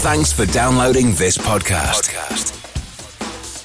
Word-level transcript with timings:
Thanks 0.00 0.32
for 0.32 0.46
downloading 0.46 1.12
this 1.14 1.36
podcast. 1.36 2.14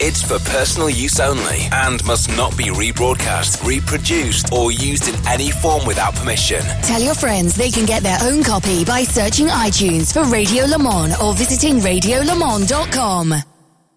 It's 0.02 0.22
for 0.24 0.40
personal 0.50 0.90
use 0.90 1.20
only 1.20 1.68
and 1.72 2.04
must 2.06 2.28
not 2.36 2.58
be 2.58 2.66
rebroadcast, 2.66 3.64
reproduced, 3.66 4.52
or 4.52 4.72
used 4.72 5.08
in 5.08 5.28
any 5.28 5.52
form 5.52 5.86
without 5.86 6.16
permission. 6.16 6.62
Tell 6.82 7.02
your 7.02 7.14
friends 7.14 7.56
they 7.56 7.70
can 7.70 7.86
get 7.86 8.02
their 8.04 8.18
own 8.24 8.44
copy 8.44 8.84
by 8.84 9.04
searching 9.04 9.48
iTunes 9.48 10.12
for 10.12 10.24
Radio 10.24 10.66
Le 10.66 10.80
Mans 10.80 11.16
or 11.22 11.34
visiting 11.36 11.78
radiolemans.com. 11.78 13.30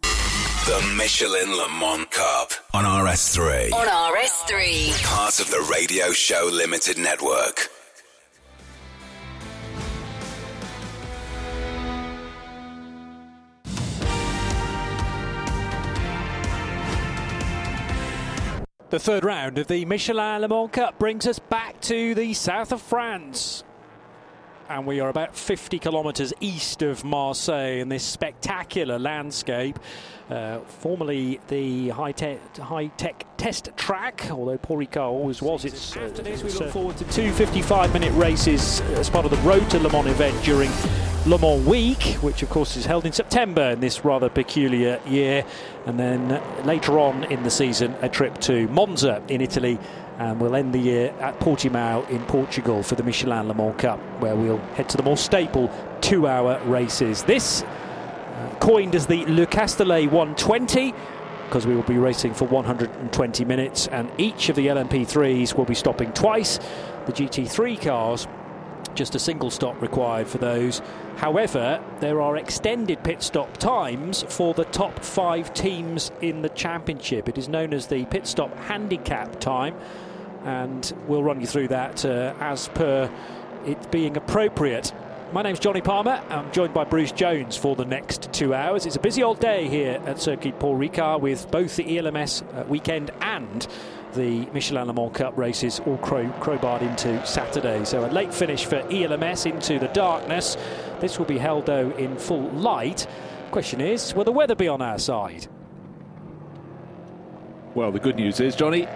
The 0.03 0.95
Michelin 0.97 1.51
Le 1.57 1.69
Mans 1.81 2.07
Cup 2.11 2.53
on 2.75 2.85
RS3. 2.85 3.73
On 3.73 3.87
RS3. 3.87 5.05
Part 5.05 5.41
of 5.41 5.51
the 5.51 5.67
Radio 5.73 6.13
Show 6.13 6.51
Limited 6.53 6.99
Network. 6.99 7.71
The 18.97 19.01
third 19.01 19.25
round 19.25 19.59
of 19.59 19.67
the 19.67 19.85
Michelin 19.85 20.41
Le 20.41 20.49
Mans 20.49 20.71
Cup 20.71 20.99
brings 20.99 21.27
us 21.27 21.39
back 21.39 21.83
to 21.83 22.15
the 22.15 22.33
south 22.33 22.73
of 22.73 22.81
France. 22.81 23.63
And 24.71 24.87
we 24.87 25.01
are 25.01 25.11
about 25.11 25.37
50 25.37 25.79
kilometres 25.79 26.33
east 26.41 26.81
of 26.81 27.05
Marseille 27.05 27.81
in 27.81 27.91
this 27.91 28.03
spectacular 28.03 28.99
landscape. 28.99 29.79
Uh, 30.29 30.59
formerly 30.67 31.39
the 31.47 31.89
high, 31.91 32.11
te- 32.11 32.39
high 32.61 32.89
tech 32.97 33.25
test 33.37 33.71
track, 33.77 34.27
although 34.29 34.59
Paul 34.59 34.79
Ricard 34.79 35.09
always 35.09 35.41
was 35.41 35.65
its. 35.65 35.97
Uh, 35.97 36.11
we 36.25 36.35
look 36.35 36.71
forward 36.71 36.97
to 36.97 37.05
two 37.05 37.31
55 37.31 37.93
minute 37.93 38.13
races 38.15 38.81
as 38.81 39.09
part 39.09 39.25
of 39.25 39.31
the 39.31 39.37
Road 39.49 39.71
to 39.71 39.79
Le 39.79 39.89
Mans 39.89 40.09
event 40.09 40.43
during 40.43 40.69
Le 41.27 41.39
Mans 41.39 41.65
Week, 41.65 42.03
which 42.23 42.43
of 42.43 42.51
course 42.51 42.77
is 42.77 42.85
held 42.85 43.07
in 43.07 43.13
September 43.13 43.71
in 43.71 43.79
this 43.79 44.05
rather 44.05 44.29
peculiar 44.29 45.01
year. 45.07 45.45
And 45.87 45.97
then 45.97 46.43
later 46.67 46.99
on 46.99 47.23
in 47.25 47.45
the 47.45 47.51
season, 47.51 47.95
a 48.01 48.09
trip 48.09 48.39
to 48.43 48.67
Monza 48.67 49.23
in 49.29 49.41
Italy. 49.41 49.79
And 50.19 50.41
we'll 50.41 50.57
end 50.57 50.73
the 50.73 50.79
year 50.79 51.15
at 51.21 51.39
Portimao 51.39 52.09
in 52.09 52.25
Portugal 52.25 52.83
for 52.83 52.97
the 52.97 53.03
Michelin 53.05 53.47
Le 53.47 53.55
Mans 53.55 53.79
Cup, 53.79 54.01
where 54.21 54.35
we'll 54.35 54.59
head 54.75 54.89
to 54.89 54.97
the 54.97 55.03
more 55.05 55.17
staple 55.17 55.71
two 56.01 56.27
hour 56.27 56.59
races. 56.65 57.23
This 57.25 57.63
coined 58.61 58.95
as 58.95 59.07
the 59.07 59.25
Le 59.27 59.47
Castellet 59.47 60.11
120 60.11 60.95
because 61.47 61.67
we 61.67 61.75
will 61.75 61.83
be 61.85 61.97
racing 61.97 62.35
for 62.35 62.47
120 62.47 63.45
minutes 63.45 63.87
and 63.89 64.11
each 64.19 64.49
of 64.49 64.57
the 64.57 64.67
LMP3s 64.67 65.55
will 65.55 65.65
be 65.65 65.75
stopping 65.75 66.13
twice. 66.13 66.59
The 67.07 67.13
GT3 67.13 67.81
cars, 67.81 68.27
just 68.95 69.15
a 69.15 69.19
single 69.19 69.51
stop 69.51 69.81
required 69.81 70.27
for 70.27 70.39
those. 70.39 70.83
However, 71.17 71.83
there 72.01 72.21
are 72.21 72.37
extended 72.37 73.05
pit 73.05 73.23
stop 73.23 73.57
times 73.59 74.25
for 74.29 74.55
the 74.55 74.65
top 74.65 75.05
five 75.05 75.55
teams 75.55 76.11
in 76.21 76.43
the 76.43 76.49
championship. 76.49 77.29
It 77.29 77.39
is 77.39 77.49
known 77.49 77.73
as 77.73 77.87
the 77.87 78.05
pit 78.07 78.27
stop 78.27 78.57
handicap 78.59 79.39
time, 79.39 79.77
and 80.45 80.93
we'll 81.07 81.23
run 81.23 81.41
you 81.41 81.47
through 81.47 81.69
that 81.69 82.05
uh, 82.05 82.35
as 82.41 82.69
per 82.69 83.11
it 83.65 83.91
being 83.91 84.17
appropriate. 84.17 84.93
My 85.37 85.43
name's 85.43 85.59
Jonny 85.59 85.83
Palmer. 85.83 86.25
I'm 86.31 86.51
joined 86.51 86.73
by 86.73 86.85
Bruce 86.85 87.13
Jones 87.13 87.59
for 87.59 87.77
the 87.77 87.85
next 87.85 88.33
two 88.33 88.55
hours. 88.55 88.87
It's 88.87 88.97
a 88.97 89.01
busy 89.01 89.23
old 89.23 89.39
day 89.39 89.69
here 89.69 90.01
at 90.07 90.19
Circuit 90.19 90.59
Paul 90.59 90.79
Ricard 90.79 91.21
with 91.21 91.51
both 91.51 91.77
the 91.77 91.99
ELMS 91.99 92.41
uh, 92.41 92.65
weekend 92.67 93.11
and 93.21 93.69
the 94.15 94.47
Michelin 94.55 94.87
Le 94.87 94.95
Mans 94.95 95.13
Cup 95.13 95.37
races 95.37 95.79
all 95.81 95.99
crow, 95.99 96.25
crowbarred 96.41 96.81
into 96.81 97.23
Saturday. 97.27 97.85
So 97.85 98.07
a 98.07 98.09
late 98.09 98.33
finish 98.33 98.65
for 98.65 98.77
ELMS 98.91 99.45
into 99.45 99.79
the 99.79 99.89
darkness. 99.89 100.57
This 101.01 101.19
will 101.19 101.27
be 101.27 101.37
held, 101.37 101.67
though, 101.67 101.91
in 101.91 102.17
full 102.17 102.49
light. 102.53 103.07
Question 103.51 103.83
is, 103.83 104.15
will 104.15 104.25
the 104.25 104.33
weather 104.33 104.55
be 104.55 104.69
on 104.69 104.81
our 104.81 104.99
side? 104.99 105.49
Well, 107.75 107.93
the 107.93 108.01
good 108.01 108.17
news 108.17 108.41
is, 108.41 108.57
Jonny, 108.57 108.89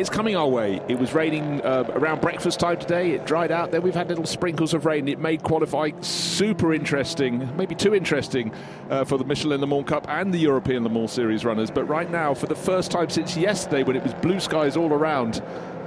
it's 0.00 0.08
coming 0.08 0.34
our 0.34 0.48
way. 0.48 0.80
It 0.88 0.98
was 0.98 1.12
raining 1.12 1.60
uh, 1.60 1.84
around 1.90 2.22
breakfast 2.22 2.58
time 2.58 2.78
today. 2.78 3.10
It 3.10 3.26
dried 3.26 3.52
out. 3.52 3.70
Then 3.70 3.82
we've 3.82 3.94
had 3.94 4.08
little 4.08 4.24
sprinkles 4.24 4.72
of 4.72 4.86
rain. 4.86 5.06
It 5.08 5.18
made 5.18 5.42
qualifying 5.42 6.02
super 6.02 6.72
interesting, 6.72 7.54
maybe 7.58 7.74
too 7.74 7.94
interesting 7.94 8.50
uh, 8.88 9.04
for 9.04 9.18
the 9.18 9.24
Michelin 9.24 9.60
Le 9.60 9.66
Mans 9.66 9.86
Cup 9.86 10.06
and 10.08 10.32
the 10.32 10.38
European 10.38 10.84
Le 10.84 10.88
Mans 10.88 11.12
Series 11.12 11.44
runners. 11.44 11.70
But 11.70 11.84
right 11.84 12.10
now, 12.10 12.32
for 12.32 12.46
the 12.46 12.54
first 12.54 12.90
time 12.90 13.10
since 13.10 13.36
yesterday, 13.36 13.82
when 13.82 13.94
it 13.94 14.02
was 14.02 14.14
blue 14.14 14.40
skies 14.40 14.74
all 14.74 14.90
around, 14.90 15.42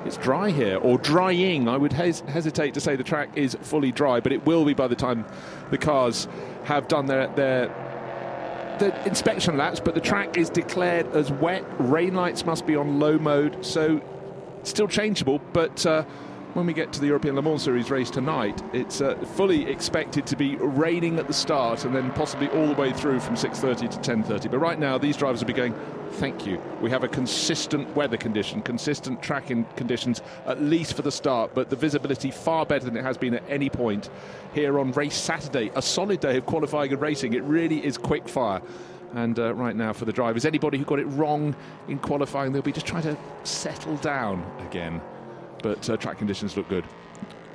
it's 0.05 0.17
dry 0.17 0.51
here, 0.51 0.77
or 0.77 0.99
drying. 0.99 1.67
I 1.67 1.77
would 1.77 1.93
hes- 1.93 2.19
hesitate 2.21 2.75
to 2.75 2.81
say 2.81 2.95
the 2.95 3.03
track 3.03 3.29
is 3.35 3.57
fully 3.61 3.91
dry, 3.91 4.19
but 4.19 4.31
it 4.31 4.45
will 4.45 4.63
be 4.63 4.75
by 4.75 4.87
the 4.87 4.95
time 4.95 5.25
the 5.71 5.77
cars 5.79 6.27
have 6.65 6.87
done 6.87 7.07
their, 7.07 7.27
their 7.29 7.82
the 8.79 9.07
inspection 9.07 9.57
laps, 9.57 9.79
but 9.79 9.95
the 9.95 10.01
track 10.01 10.37
is 10.37 10.49
declared 10.49 11.07
as 11.15 11.31
wet. 11.31 11.63
Rain 11.79 12.13
lights 12.13 12.45
must 12.45 12.65
be 12.65 12.75
on 12.75 12.99
low 12.99 13.17
mode, 13.17 13.65
so 13.65 14.01
still 14.63 14.87
changeable. 14.87 15.39
But 15.53 15.85
uh, 15.85 16.05
when 16.53 16.67
we 16.67 16.73
get 16.73 16.93
to 16.93 16.99
the 16.99 17.07
European 17.07 17.35
Le 17.35 17.41
Mans 17.41 17.61
Series 17.61 17.89
race 17.89 18.11
tonight, 18.11 18.61
it's 18.73 19.01
uh, 19.01 19.15
fully 19.15 19.65
expected 19.65 20.27
to 20.27 20.35
be 20.35 20.55
raining 20.57 21.17
at 21.17 21.27
the 21.27 21.33
start 21.33 21.83
and 21.83 21.95
then 21.95 22.11
possibly 22.11 22.47
all 22.49 22.67
the 22.67 22.73
way 22.73 22.93
through 22.93 23.19
from 23.19 23.35
6:30 23.35 23.89
to 23.89 23.97
10:30. 23.99 24.51
But 24.51 24.59
right 24.59 24.77
now, 24.77 24.97
these 24.97 25.17
drivers 25.17 25.39
will 25.39 25.47
be 25.47 25.53
going. 25.53 25.73
Thank 26.17 26.45
you. 26.45 26.61
We 26.79 26.91
have 26.91 27.03
a 27.03 27.07
consistent 27.07 27.95
weather 27.95 28.17
condition, 28.17 28.61
consistent 28.61 29.23
tracking 29.23 29.65
conditions, 29.75 30.21
at 30.45 30.61
least 30.61 30.93
for 30.93 31.01
the 31.01 31.11
start, 31.11 31.55
but 31.55 31.71
the 31.71 31.75
visibility 31.75 32.29
far 32.29 32.67
better 32.67 32.85
than 32.85 32.95
it 32.95 33.03
has 33.03 33.17
been 33.17 33.33
at 33.33 33.43
any 33.49 33.67
point 33.67 34.11
here 34.53 34.77
on 34.77 34.91
race 34.91 35.15
Saturday. 35.15 35.71
A 35.73 35.81
solid 35.81 36.19
day 36.19 36.37
of 36.37 36.45
qualifying 36.45 36.91
and 36.91 37.01
racing. 37.01 37.33
It 37.33 37.41
really 37.45 37.83
is 37.83 37.97
quick 37.97 38.29
fire. 38.29 38.61
And 39.15 39.39
uh, 39.39 39.55
right 39.55 39.75
now, 39.75 39.91
for 39.91 40.05
the 40.05 40.13
drivers, 40.13 40.45
anybody 40.45 40.77
who 40.77 40.85
got 40.85 40.99
it 40.99 41.05
wrong 41.05 41.55
in 41.87 41.97
qualifying, 41.97 42.51
they'll 42.51 42.61
be 42.61 42.71
just 42.71 42.85
trying 42.85 43.03
to 43.03 43.17
settle 43.43 43.95
down 43.97 44.45
again. 44.67 45.01
But 45.63 45.89
uh, 45.89 45.97
track 45.97 46.19
conditions 46.19 46.55
look 46.55 46.69
good. 46.69 46.85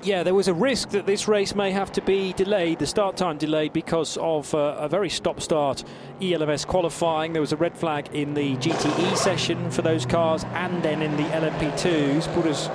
Yeah, 0.02 0.22
there 0.22 0.34
was 0.34 0.46
a 0.46 0.54
risk 0.54 0.90
that 0.90 1.06
this 1.06 1.26
race 1.26 1.56
may 1.56 1.72
have 1.72 1.90
to 1.92 2.00
be 2.00 2.32
delayed, 2.32 2.78
the 2.78 2.86
start 2.86 3.16
time 3.16 3.36
delayed, 3.36 3.72
because 3.72 4.16
of 4.16 4.54
uh, 4.54 4.76
a 4.78 4.88
very 4.88 5.10
stop 5.10 5.40
start 5.40 5.82
ELMS 6.22 6.64
qualifying. 6.64 7.32
There 7.32 7.42
was 7.42 7.52
a 7.52 7.56
red 7.56 7.76
flag 7.76 8.08
in 8.12 8.34
the 8.34 8.56
GTE 8.56 9.16
session 9.16 9.70
for 9.72 9.82
those 9.82 10.06
cars, 10.06 10.44
and 10.54 10.82
then 10.84 11.02
in 11.02 11.16
the 11.16 11.24
LMP2s, 11.24 12.32
put 12.32 12.46
us 12.46 12.68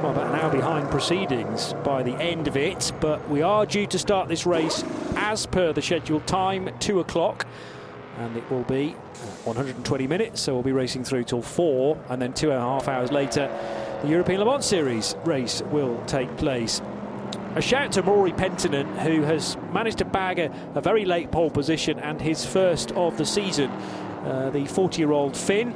well, 0.00 0.12
about 0.12 0.28
an 0.28 0.40
hour 0.40 0.50
behind 0.50 0.88
proceedings 0.90 1.74
by 1.84 2.04
the 2.04 2.14
end 2.14 2.46
of 2.46 2.56
it. 2.56 2.92
But 3.00 3.28
we 3.28 3.42
are 3.42 3.66
due 3.66 3.88
to 3.88 3.98
start 3.98 4.28
this 4.28 4.46
race 4.46 4.84
as 5.16 5.46
per 5.46 5.72
the 5.72 5.82
scheduled 5.82 6.26
time, 6.28 6.70
2 6.78 7.00
o'clock. 7.00 7.46
And 8.18 8.36
it 8.36 8.48
will 8.50 8.64
be 8.64 8.90
120 9.44 10.06
minutes, 10.06 10.40
so 10.40 10.54
we'll 10.54 10.62
be 10.62 10.72
racing 10.72 11.04
through 11.04 11.24
till 11.24 11.42
4, 11.42 11.98
and 12.10 12.22
then 12.22 12.32
two 12.32 12.50
and 12.50 12.58
a 12.58 12.62
half 12.62 12.86
hours 12.86 13.10
later, 13.10 13.48
the 14.02 14.08
European 14.08 14.40
Le 14.40 14.46
Mans 14.46 14.64
Series 14.64 15.14
race 15.24 15.62
will 15.70 16.02
take 16.06 16.34
place. 16.38 16.80
A 17.54 17.60
shout 17.60 17.92
to 17.92 18.02
Rory 18.02 18.32
Penttinen, 18.32 18.86
who 19.00 19.22
has 19.22 19.56
managed 19.72 19.98
to 19.98 20.04
bag 20.04 20.38
a, 20.38 20.50
a 20.74 20.80
very 20.80 21.04
late 21.04 21.30
pole 21.30 21.50
position 21.50 21.98
and 21.98 22.20
his 22.20 22.46
first 22.46 22.92
of 22.92 23.18
the 23.18 23.26
season. 23.26 23.70
Uh, 24.24 24.50
the 24.50 24.64
40 24.66 24.98
year 24.98 25.12
old 25.12 25.36
Finn, 25.36 25.74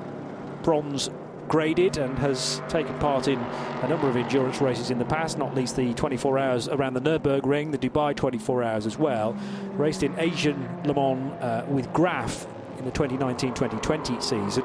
bronze 0.62 1.10
graded, 1.48 1.98
and 1.98 2.18
has 2.18 2.62
taken 2.68 2.98
part 2.98 3.28
in 3.28 3.38
a 3.38 3.88
number 3.88 4.08
of 4.08 4.16
endurance 4.16 4.60
races 4.60 4.90
in 4.90 4.98
the 4.98 5.04
past, 5.04 5.36
not 5.36 5.54
least 5.54 5.76
the 5.76 5.92
24 5.94 6.38
hours 6.38 6.68
around 6.68 6.94
the 6.94 7.00
Nürburgring, 7.00 7.72
the 7.72 7.78
Dubai 7.78 8.16
24 8.16 8.62
hours 8.62 8.86
as 8.86 8.98
well. 8.98 9.36
Raced 9.72 10.02
in 10.02 10.18
Asian 10.18 10.68
Le 10.84 10.94
Mans 10.94 11.42
uh, 11.42 11.66
with 11.68 11.92
Graf 11.92 12.46
in 12.78 12.86
the 12.86 12.90
2019 12.90 13.52
2020 13.52 14.20
season. 14.20 14.64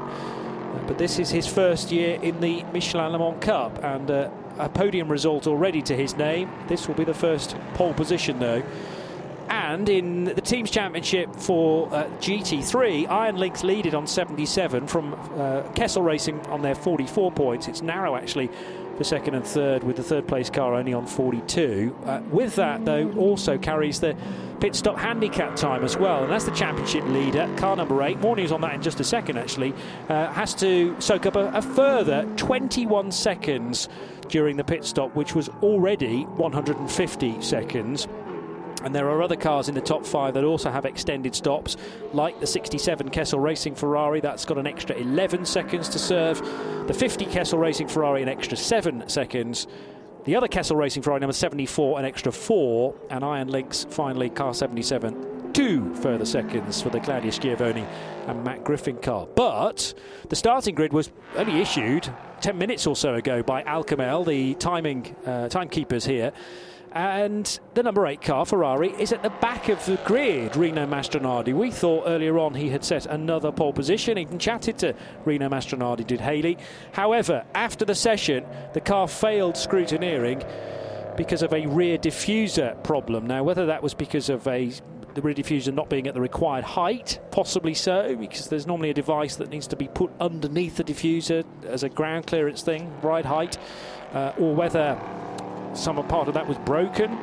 But 0.88 0.98
this 0.98 1.20
is 1.20 1.30
his 1.30 1.48
first 1.48 1.92
year 1.92 2.20
in 2.22 2.40
the 2.42 2.64
Michelin 2.74 3.12
Le 3.12 3.20
Mans 3.20 3.44
Cup 3.44 3.84
and 3.84 4.10
uh, 4.10 4.30
a 4.58 4.70
podium 4.70 5.10
result 5.10 5.48
already 5.48 5.82
to 5.84 5.96
his 5.96 6.16
name. 6.18 6.52
This 6.68 6.88
will 6.88 6.96
be 6.96 7.06
the 7.06 7.14
first 7.14 7.56
pole 7.74 7.94
position, 7.94 8.40
though. 8.40 8.64
And 9.50 9.90
in 9.90 10.26
the 10.26 10.42
Teams 10.42 10.70
Championship 10.70 11.36
for 11.36 11.88
uh, 11.94 12.06
GT3, 12.20 13.10
Iron 13.10 13.38
Lynx 13.38 13.64
leaded 13.64 13.96
on 13.96 14.06
77 14.06 14.86
from 14.86 15.16
uh, 15.36 15.64
Kessel 15.74 16.04
Racing 16.04 16.40
on 16.48 16.62
their 16.62 16.76
44 16.76 17.32
points. 17.32 17.68
It's 17.68 17.82
narrow, 17.82 18.16
actually, 18.16 18.50
for 19.00 19.06
second 19.06 19.34
and 19.34 19.48
third, 19.48 19.81
with 19.81 19.96
the 19.96 20.04
third 20.04 20.28
place 20.28 20.50
car 20.50 20.75
only 20.75 20.94
on 20.94 21.07
42. 21.07 21.96
Uh, 22.06 22.19
with 22.31 22.56
that, 22.57 22.84
though, 22.84 23.10
also 23.13 23.57
carries 23.57 24.01
the 24.01 24.13
pit 24.60 24.75
stop 24.75 24.98
handicap 24.98 25.56
time 25.56 25.86
as 25.86 25.96
well, 25.96 26.24
and 26.24 26.30
that's 26.30 26.44
the 26.44 26.51
championship 26.51 27.06
leader, 27.06 27.50
car 27.56 27.78
number 27.78 28.04
eight. 28.04 28.19
More 28.19 28.36
news 28.36 28.51
on 28.51 28.60
that 28.60 28.74
in 28.74 28.81
just 28.81 29.00
a 29.00 29.06
second, 29.06 29.38
actually. 29.38 29.74
Uh, 30.10 30.30
has 30.34 30.54
to 30.56 31.00
soak 31.00 31.25
up 31.25 31.38
a, 31.38 31.48
a 31.54 31.62
further 31.62 32.28
21 32.36 33.13
seconds 33.13 33.88
during 34.28 34.57
the 34.57 34.66
pit 34.66 34.84
stop, 34.84 35.16
which 35.16 35.34
was 35.34 35.48
already 35.63 36.24
150 36.24 37.42
seconds. 37.42 38.06
And 38.84 38.96
there 38.96 39.10
are 39.10 39.22
other 39.22 39.36
cars 39.36 39.68
in 39.68 39.76
the 39.76 39.81
top 39.81 40.06
five 40.06 40.34
that 40.36 40.44
also 40.44 40.72
have 40.72 40.86
extended 40.86 41.36
stops, 41.36 41.76
like 42.14 42.40
the 42.40 42.48
67 42.48 43.10
Kessel 43.10 43.40
Racing 43.40 43.76
Ferrari, 43.76 44.22
that's 44.22 44.46
got 44.46 44.58
an 44.58 44.68
extra 44.68 44.96
11 44.96 45.46
seconds 45.46 45.90
to 45.90 46.00
serve. 46.00 46.40
The 46.88 46.94
50 46.94 47.26
Kessel 47.26 47.60
Racing 47.60 47.88
Ferrari, 47.88 48.22
an 48.22 48.30
extra 48.30 48.58
7 48.58 49.10
seconds. 49.10 49.68
The 50.26 50.36
other 50.36 50.48
Kessel 50.48 50.78
Racing 50.78 51.04
Ferrari, 51.04 51.20
number 51.20 51.34
74, 51.34 52.00
an 52.00 52.06
extra 52.06 52.31
4. 52.31 52.96
And 53.10 53.24
Iron 53.24 53.50
Lynx, 53.50 53.86
finally, 53.90 54.30
car 54.30 54.54
77, 54.54 55.52
two 55.54 55.94
further 55.96 56.25
seconds 56.25 56.82
for 56.82 56.90
the 56.90 57.00
Claudio 57.00 57.32
Schiavone 57.32 57.86
and 58.28 58.44
Matt 58.44 58.64
Griffin 58.64 58.98
car. 58.98 59.28
But 59.36 59.94
the 60.30 60.36
starting 60.36 60.75
grid 60.75 60.94
was 60.94 61.12
only 61.36 61.60
issued 61.60 62.10
10 62.42 62.58
minutes 62.58 62.88
or 62.88 62.96
so 62.96 63.16
ago 63.16 63.44
by 63.44 63.64
Al 63.64 63.84
Kamel, 63.84 64.24
the 64.24 64.54
timing 64.56 65.16
uh, 65.25 65.50
timekeepers 65.50 66.06
here. 66.06 66.32
And 66.91 67.59
the 67.75 67.83
number 67.83 68.07
eight 68.07 68.21
car, 68.21 68.45
Ferrari, 68.45 68.89
is 69.00 69.13
at 69.13 69.21
the 69.21 69.30
back 69.30 69.69
of 69.69 69.86
the 69.86 69.97
grid, 70.06 70.56
Rino 70.56 70.88
Mastronardi. 70.88 71.53
We 71.53 71.69
thought 71.69 72.03
earlier 72.07 72.39
on 72.39 72.56
he 72.56 72.69
had 72.69 72.83
set 72.83 73.06
another 73.06 73.51
pole 73.51 73.74
position. 73.74 74.18
Even 74.18 74.39
chatted 74.39 74.80
to 74.80 74.95
Rino 75.24 75.50
Mastronardi, 75.50 76.06
did 76.06 76.19
Haley. 76.19 76.57
However, 76.91 77.45
after 77.53 77.86
the 77.86 77.94
session, 77.94 78.45
the 78.74 78.81
car 78.81 79.07
failed 79.07 79.56
scrutineering 79.56 80.44
because 81.15 81.44
of 81.44 81.53
a 81.53 81.68
rear 81.68 81.97
diffuser 81.97 82.81
problem. 82.83 83.27
Now, 83.27 83.44
whether 83.44 83.68
that 83.68 83.83
was 83.83 83.94
because 83.94 84.30
of 84.30 84.47
a 84.47 84.71
the 85.15 85.21
rear 85.21 85.33
diffuser 85.33 85.74
not 85.74 85.89
being 85.89 86.07
at 86.07 86.13
the 86.13 86.21
required 86.21 86.63
height, 86.63 87.19
possibly 87.31 87.74
so, 87.74 88.15
because 88.15 88.47
there's 88.47 88.68
normally 88.68 88.91
a 88.91 88.94
device 88.94 89.36
that 89.38 89.50
needs 89.50 89.68
to 89.68 89.75
be 89.75 89.88
put 89.88 90.12
underneath 90.19 90.77
the 90.77 90.83
diffuser 90.83 91.44
as 91.65 91.83
a 91.83 91.89
ground 91.89 92.27
clearance 92.27 92.62
thing, 92.62 92.91
right 93.01 93.25
height, 93.25 93.57
uh, 94.13 94.33
or 94.38 94.56
whether 94.56 95.00
some 95.74 95.95
part 96.07 96.27
of 96.27 96.33
that 96.33 96.48
was 96.48 96.57
broken, 96.60 97.18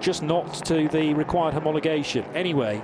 just 0.00 0.22
not 0.22 0.52
to 0.66 0.88
the 0.88 1.14
required 1.14 1.54
homologation. 1.54 2.24
Anyway, 2.34 2.82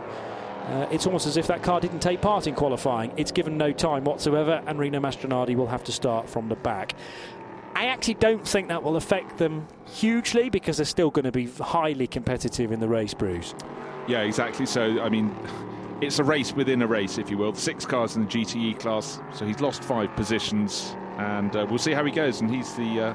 uh, 0.66 0.86
it's 0.90 1.06
almost 1.06 1.26
as 1.26 1.36
if 1.36 1.46
that 1.48 1.62
car 1.62 1.80
didn't 1.80 2.00
take 2.00 2.20
part 2.20 2.46
in 2.46 2.54
qualifying. 2.54 3.12
It's 3.16 3.32
given 3.32 3.56
no 3.56 3.72
time 3.72 4.04
whatsoever, 4.04 4.62
and 4.66 4.78
Rino 4.78 5.00
Mastronardi 5.00 5.56
will 5.56 5.66
have 5.66 5.84
to 5.84 5.92
start 5.92 6.28
from 6.28 6.48
the 6.48 6.56
back. 6.56 6.94
I 7.74 7.86
actually 7.86 8.14
don't 8.14 8.46
think 8.46 8.68
that 8.68 8.82
will 8.82 8.96
affect 8.96 9.38
them 9.38 9.66
hugely 9.86 10.50
because 10.50 10.76
they're 10.76 10.86
still 10.86 11.10
going 11.10 11.24
to 11.24 11.32
be 11.32 11.46
highly 11.46 12.06
competitive 12.06 12.72
in 12.72 12.80
the 12.80 12.88
race, 12.88 13.14
Bruce. 13.14 13.54
Yeah, 14.06 14.22
exactly. 14.22 14.66
So, 14.66 15.00
I 15.00 15.08
mean, 15.08 15.34
it's 16.00 16.18
a 16.18 16.24
race 16.24 16.52
within 16.52 16.82
a 16.82 16.86
race, 16.86 17.18
if 17.18 17.30
you 17.30 17.38
will. 17.38 17.54
Six 17.54 17.84
cars 17.84 18.16
in 18.16 18.22
the 18.22 18.28
GTE 18.28 18.78
class, 18.78 19.20
so 19.32 19.46
he's 19.46 19.60
lost 19.60 19.84
five 19.84 20.14
positions, 20.16 20.94
and 21.18 21.54
uh, 21.54 21.66
we'll 21.68 21.78
see 21.78 21.92
how 21.92 22.04
he 22.04 22.10
goes. 22.10 22.40
And 22.40 22.50
he's 22.50 22.74
the 22.74 23.00
uh, 23.00 23.14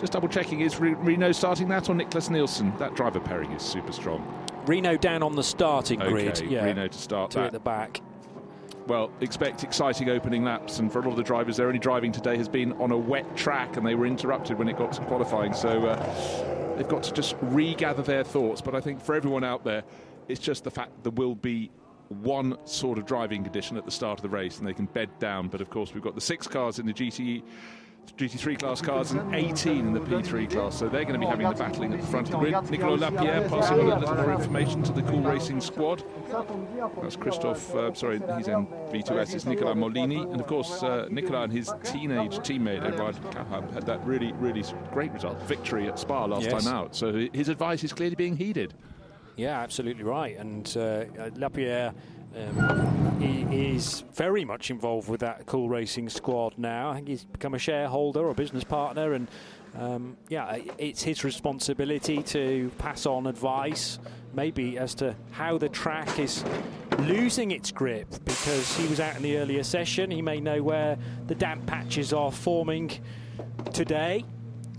just 0.00 0.12
double 0.12 0.28
checking 0.28 0.60
is 0.60 0.78
Rino 0.78 1.32
starting 1.32 1.68
that 1.68 1.88
or 1.88 1.94
Nicklas 1.94 2.30
Nielsen? 2.30 2.72
That 2.78 2.94
driver 2.94 3.20
pairing 3.20 3.52
is 3.52 3.62
super 3.62 3.92
strong. 3.92 4.26
Rino 4.66 4.96
down 4.96 5.22
on 5.22 5.36
the 5.36 5.42
starting 5.42 6.00
okay, 6.00 6.10
grid. 6.10 6.40
Yeah, 6.40 6.64
Rino 6.64 6.88
to 6.88 6.98
start 6.98 7.30
two 7.30 7.40
that. 7.40 7.46
at 7.46 7.52
the 7.52 7.60
back. 7.60 8.00
Well, 8.86 9.10
expect 9.20 9.64
exciting 9.64 10.10
opening 10.10 10.44
laps, 10.44 10.78
and 10.78 10.92
for 10.92 10.98
a 10.98 11.02
lot 11.02 11.12
of 11.12 11.16
the 11.16 11.22
drivers, 11.22 11.56
their 11.56 11.66
only 11.66 11.78
driving 11.78 12.12
today 12.12 12.36
has 12.36 12.48
been 12.48 12.72
on 12.74 12.90
a 12.90 12.96
wet 12.96 13.34
track, 13.34 13.76
and 13.76 13.86
they 13.86 13.94
were 13.94 14.06
interrupted 14.06 14.58
when 14.58 14.68
it 14.68 14.76
got 14.76 14.92
to 14.92 15.00
qualifying. 15.02 15.54
So 15.54 15.86
uh, 15.86 16.76
they've 16.76 16.88
got 16.88 17.02
to 17.04 17.12
just 17.12 17.36
regather 17.40 18.02
their 18.02 18.24
thoughts. 18.24 18.60
But 18.60 18.74
I 18.74 18.80
think 18.80 19.00
for 19.00 19.14
everyone 19.14 19.42
out 19.42 19.64
there, 19.64 19.84
it's 20.28 20.40
just 20.40 20.64
the 20.64 20.70
fact 20.70 21.02
there 21.02 21.12
will 21.12 21.34
be 21.34 21.70
one 22.08 22.58
sort 22.66 22.98
of 22.98 23.06
driving 23.06 23.42
condition 23.42 23.78
at 23.78 23.86
the 23.86 23.90
start 23.90 24.18
of 24.18 24.22
the 24.22 24.28
race, 24.28 24.58
and 24.58 24.66
they 24.66 24.74
can 24.74 24.86
bed 24.86 25.08
down. 25.18 25.48
But 25.48 25.62
of 25.62 25.70
course, 25.70 25.94
we've 25.94 26.02
got 26.02 26.14
the 26.14 26.20
six 26.20 26.46
cars 26.46 26.78
in 26.78 26.84
the 26.84 26.92
GTE 26.92 27.42
GT3 28.16 28.58
class 28.58 28.80
cars 28.80 29.10
and 29.10 29.34
18 29.34 29.78
in 29.78 29.92
the 29.92 30.00
P3 30.00 30.50
class. 30.50 30.78
So 30.78 30.88
they're 30.88 31.04
going 31.04 31.20
to 31.20 31.26
be 31.26 31.26
having 31.26 31.48
the 31.48 31.54
battling 31.54 31.92
at 31.92 32.00
the 32.00 32.06
front 32.06 32.28
of 32.28 32.32
the 32.32 32.50
grid. 32.50 32.70
Nicolas 32.70 33.00
Lapierre 33.00 33.48
passing 33.48 33.80
on 33.80 33.90
a 33.90 33.98
little 33.98 34.14
more 34.14 34.32
information 34.32 34.82
to 34.84 34.92
the 34.92 35.02
Cool 35.02 35.20
Racing 35.20 35.60
squad. 35.60 36.04
That's 37.02 37.16
Christophe, 37.16 37.74
uh, 37.74 37.92
sorry, 37.94 38.20
he's 38.36 38.48
in 38.48 38.66
V2S, 38.66 39.34
it's 39.34 39.46
Nicolas 39.46 39.76
Maulini. 39.76 40.30
And 40.30 40.40
of 40.40 40.46
course, 40.46 40.82
uh, 40.82 41.08
Nicolas 41.10 41.44
and 41.44 41.52
his 41.52 41.72
teenage 41.82 42.38
teammate, 42.38 42.84
Edouard 42.84 43.16
Kahab, 43.30 43.72
had 43.72 43.86
that 43.86 44.04
really, 44.06 44.32
really 44.34 44.62
great 44.92 45.12
result, 45.12 45.40
victory 45.42 45.88
at 45.88 45.98
Spa 45.98 46.24
last 46.24 46.44
yes. 46.44 46.64
time 46.64 46.72
out. 46.72 46.94
So 46.94 47.26
his 47.32 47.48
advice 47.48 47.84
is 47.84 47.92
clearly 47.92 48.16
being 48.16 48.36
heeded. 48.36 48.74
Yeah, 49.36 49.60
absolutely 49.60 50.04
right. 50.04 50.36
And 50.38 50.76
uh, 50.76 51.04
Lapierre 51.34 51.92
um, 52.36 53.20
he 53.20 53.74
is 53.74 54.04
very 54.12 54.44
much 54.44 54.70
involved 54.70 55.08
with 55.08 55.20
that 55.20 55.46
cool 55.46 55.68
racing 55.68 56.08
squad 56.08 56.54
now. 56.58 56.90
I 56.90 56.94
think 56.94 57.08
he's 57.08 57.24
become 57.24 57.54
a 57.54 57.58
shareholder 57.58 58.26
or 58.26 58.34
business 58.34 58.64
partner, 58.64 59.12
and 59.12 59.28
um, 59.76 60.16
yeah, 60.28 60.58
it's 60.78 61.02
his 61.02 61.24
responsibility 61.24 62.22
to 62.24 62.70
pass 62.78 63.06
on 63.06 63.26
advice, 63.26 63.98
maybe 64.32 64.78
as 64.78 64.94
to 64.96 65.14
how 65.32 65.58
the 65.58 65.68
track 65.68 66.18
is 66.18 66.44
losing 66.98 67.50
its 67.50 67.70
grip. 67.70 68.08
Because 68.24 68.76
he 68.76 68.86
was 68.88 69.00
out 69.00 69.16
in 69.16 69.22
the 69.22 69.38
earlier 69.38 69.62
session, 69.62 70.10
he 70.10 70.22
may 70.22 70.40
know 70.40 70.62
where 70.62 70.98
the 71.26 71.34
damp 71.34 71.66
patches 71.66 72.12
are 72.12 72.32
forming 72.32 72.90
today 73.72 74.24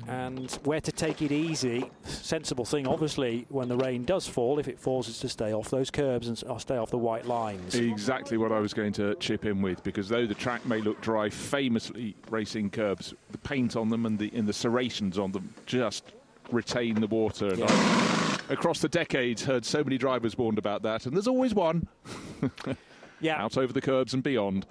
and 0.07 0.51
where 0.63 0.81
to 0.81 0.91
take 0.91 1.21
it 1.21 1.31
easy. 1.31 1.89
Sensible 2.03 2.65
thing, 2.65 2.87
obviously, 2.87 3.45
when 3.49 3.67
the 3.67 3.77
rain 3.77 4.03
does 4.03 4.27
fall, 4.27 4.59
if 4.59 4.67
it 4.67 4.79
falls, 4.79 5.07
is 5.07 5.19
to 5.19 5.29
stay 5.29 5.53
off 5.53 5.69
those 5.69 5.89
curbs 5.89 6.27
and 6.27 6.37
stay 6.59 6.77
off 6.77 6.89
the 6.89 6.97
white 6.97 7.25
lines. 7.25 7.75
Exactly 7.75 8.37
what 8.37 8.51
I 8.51 8.59
was 8.59 8.73
going 8.73 8.93
to 8.93 9.15
chip 9.15 9.45
in 9.45 9.61
with, 9.61 9.83
because 9.83 10.09
though 10.09 10.25
the 10.25 10.35
track 10.35 10.65
may 10.65 10.81
look 10.81 11.01
dry, 11.01 11.29
famously 11.29 12.15
racing 12.29 12.69
curbs, 12.69 13.13
the 13.31 13.37
paint 13.39 13.75
on 13.75 13.89
them 13.89 14.05
and 14.05 14.19
the 14.19 14.33
in 14.35 14.45
the 14.45 14.53
serrations 14.53 15.17
on 15.17 15.31
them 15.31 15.53
just 15.65 16.13
retain 16.51 16.95
the 16.95 17.07
water. 17.07 17.55
Yeah. 17.55 18.37
across 18.49 18.79
the 18.79 18.89
decades, 18.89 19.43
heard 19.43 19.65
so 19.65 19.83
many 19.83 19.97
drivers 19.97 20.37
warned 20.37 20.57
about 20.57 20.83
that, 20.83 21.05
and 21.05 21.15
there's 21.15 21.27
always 21.27 21.53
one. 21.53 21.87
yeah, 23.19 23.41
out 23.41 23.57
over 23.57 23.73
the 23.73 23.81
curbs 23.81 24.13
and 24.13 24.23
beyond. 24.23 24.65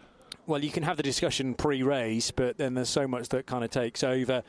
Well, 0.47 0.63
you 0.63 0.71
can 0.71 0.83
have 0.83 0.99
the 0.99 1.03
discussion 1.03 1.55
pre-race, 1.55 2.31
but 2.31 2.59
then 2.59 2.75
there's 2.75 2.91
so 2.91 3.09
much 3.09 3.31
that 3.31 3.47
kind 3.47 3.65
of 3.65 3.71
takes 3.71 4.05
over. 4.05 4.43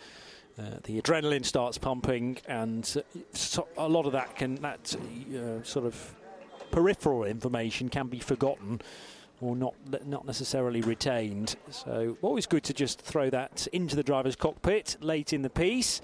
Uh, 0.58 0.78
the 0.84 1.02
adrenaline 1.02 1.44
starts 1.44 1.78
pumping, 1.78 2.38
and 2.48 2.86
so 3.34 3.68
a 3.78 3.90
lot 3.90 4.06
of 4.06 4.14
that 4.14 4.36
can 4.38 4.56
that 4.56 4.96
uh, 4.96 5.62
sort 5.64 5.86
of 5.86 6.16
peripheral 6.72 7.26
information 7.26 7.90
can 7.90 8.08
be 8.08 8.20
forgotten 8.20 8.82
or 9.42 9.56
not 9.56 9.74
not 10.06 10.26
necessarily 10.26 10.82
retained. 10.82 11.56
So 11.70 12.18
always 12.22 12.46
good 12.46 12.64
to 12.64 12.74
just 12.74 13.02
throw 13.02 13.30
that 13.32 13.68
into 13.74 13.98
the 13.98 14.04
driver's 14.04 14.36
cockpit 14.36 14.98
late 15.02 15.34
in 15.34 15.42
the 15.42 15.50
piece. 15.50 16.02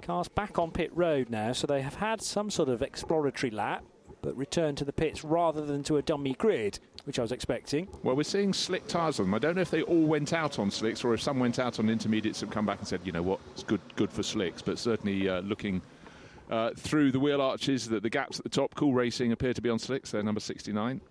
Cars 0.00 0.28
back 0.28 0.60
on 0.60 0.70
pit 0.70 0.92
road 0.94 1.28
now, 1.28 1.52
so 1.52 1.66
they 1.66 1.82
have 1.82 1.96
had 1.96 2.22
some 2.22 2.50
sort 2.50 2.68
of 2.68 2.82
exploratory 2.82 3.50
lap 3.50 3.82
but 4.22 4.36
return 4.36 4.74
to 4.76 4.84
the 4.84 4.92
pits 4.92 5.24
rather 5.24 5.64
than 5.64 5.82
to 5.84 5.96
a 5.96 6.02
dummy 6.02 6.34
grid, 6.34 6.78
which 7.04 7.18
I 7.18 7.22
was 7.22 7.32
expecting. 7.32 7.88
Well, 8.02 8.16
we're 8.16 8.22
seeing 8.22 8.52
slick 8.52 8.86
tyres 8.86 9.20
on 9.20 9.26
them. 9.26 9.34
I 9.34 9.38
don't 9.38 9.56
know 9.56 9.62
if 9.62 9.70
they 9.70 9.82
all 9.82 10.04
went 10.04 10.32
out 10.32 10.58
on 10.58 10.70
slicks 10.70 11.04
or 11.04 11.14
if 11.14 11.22
some 11.22 11.38
went 11.38 11.58
out 11.58 11.78
on 11.78 11.88
intermediates 11.88 12.42
and 12.42 12.50
come 12.50 12.66
back 12.66 12.78
and 12.78 12.88
said, 12.88 13.00
you 13.04 13.12
know 13.12 13.22
what, 13.22 13.40
it's 13.52 13.62
good, 13.62 13.80
good 13.96 14.10
for 14.10 14.22
slicks, 14.22 14.62
but 14.62 14.78
certainly 14.78 15.28
uh, 15.28 15.40
looking. 15.40 15.82
Uh, 16.50 16.70
through 16.78 17.12
the 17.12 17.20
wheel 17.20 17.42
arches, 17.42 17.86
the, 17.86 18.00
the 18.00 18.08
gaps 18.08 18.38
at 18.38 18.42
the 18.42 18.48
top, 18.48 18.74
Cool 18.74 18.94
Racing 18.94 19.32
appear 19.32 19.52
to 19.52 19.60
be 19.60 19.68
on 19.68 19.78
slicks. 19.78 20.12
They're 20.12 20.22
number 20.22 20.40
69 20.40 21.02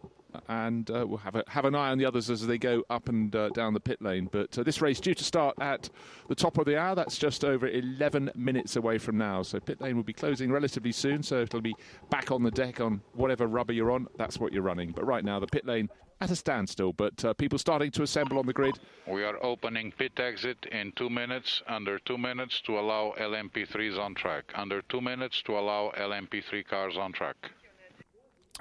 and 0.48 0.90
uh, 0.90 1.06
we'll 1.08 1.18
have, 1.18 1.36
a, 1.36 1.44
have 1.48 1.66
an 1.66 1.76
eye 1.76 1.90
on 1.90 1.98
the 1.98 2.06
others 2.06 2.30
as 2.30 2.46
they 2.46 2.58
go 2.58 2.84
up 2.90 3.10
and 3.10 3.36
uh, 3.36 3.50
down 3.50 3.74
the 3.74 3.80
pit 3.80 4.02
lane. 4.02 4.30
But 4.32 4.58
uh, 4.58 4.64
this 4.64 4.82
race 4.82 5.00
due 5.00 5.14
to 5.14 5.24
start 5.24 5.56
at 5.60 5.90
the 6.28 6.36
top 6.36 6.58
of 6.58 6.66
the 6.66 6.78
hour. 6.78 6.96
That's 6.96 7.18
just 7.18 7.44
over 7.44 7.68
11 7.68 8.32
minutes 8.36 8.76
away 8.76 8.98
from 8.98 9.18
now. 9.18 9.44
So 9.44 9.60
pit 9.60 9.82
lane 9.82 9.96
will 9.96 10.04
be 10.04 10.14
closing 10.14 10.52
relatively 10.52 10.92
soon. 10.92 11.24
So 11.24 11.42
it'll 11.42 11.62
be 11.62 11.76
back 12.10 12.32
on 12.32 12.44
the 12.44 12.52
deck 12.52 12.82
on 12.82 13.02
whatever 13.14 13.48
rubber 13.48 13.74
you're 13.74 13.92
on. 13.92 14.08
That's 14.18 14.40
what 14.40 14.54
you're 14.54 14.64
running. 14.64 14.92
But 14.92 15.06
right 15.06 15.24
now 15.24 15.40
the 15.40 15.48
pit 15.48 15.66
lane 15.66 15.90
at 16.20 16.32
a 16.32 16.36
standstill, 16.36 16.94
but 16.94 17.24
uh, 17.24 17.34
people 17.34 17.60
starting 17.60 17.92
to 17.92 18.04
assemble 18.04 18.40
on 18.40 18.46
the 18.46 18.54
grid. 18.54 18.80
We 19.08 19.24
are 19.24 19.38
opening 19.44 19.92
pit 19.92 20.14
exit 20.18 20.66
in 20.72 20.92
two 20.94 21.10
minutes, 21.10 21.62
under 21.68 22.00
two 22.00 22.18
minutes 22.18 22.62
to 22.62 22.80
allow 22.80 23.14
LMP3s 23.20 24.00
on 24.00 24.16
track, 24.16 24.52
under 24.56 24.82
two 24.84 25.02
minutes 25.02 25.42
to 25.44 25.58
allow 25.58 25.92
LMP3 25.96 26.68
cars 26.68 26.98
on 26.98 27.12
track. 27.12 27.52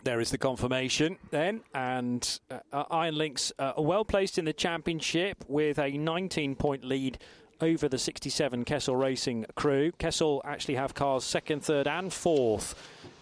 There 0.03 0.21
is 0.21 0.31
the 0.31 0.38
confirmation 0.38 1.19
then, 1.31 1.62
and 1.75 2.41
uh, 2.50 2.85
Iron 2.91 3.17
Lynx 3.17 3.53
uh, 3.59 3.73
are 3.76 3.83
well 3.83 4.05
placed 4.05 4.38
in 4.38 4.45
the 4.45 4.53
championship 4.53 5.45
with 5.49 5.79
a 5.79 5.97
19 5.97 6.55
point 6.55 6.85
lead 6.85 7.19
over 7.61 7.88
the 7.88 7.99
67 7.99 8.65
Kessel 8.65 8.95
Racing 8.95 9.47
crew. 9.55 9.93
Kessel 9.93 10.43
actually 10.45 10.75
have 10.75 10.95
cars 10.95 11.25
second, 11.25 11.62
third, 11.62 11.88
and 11.88 12.12
fourth 12.12 12.75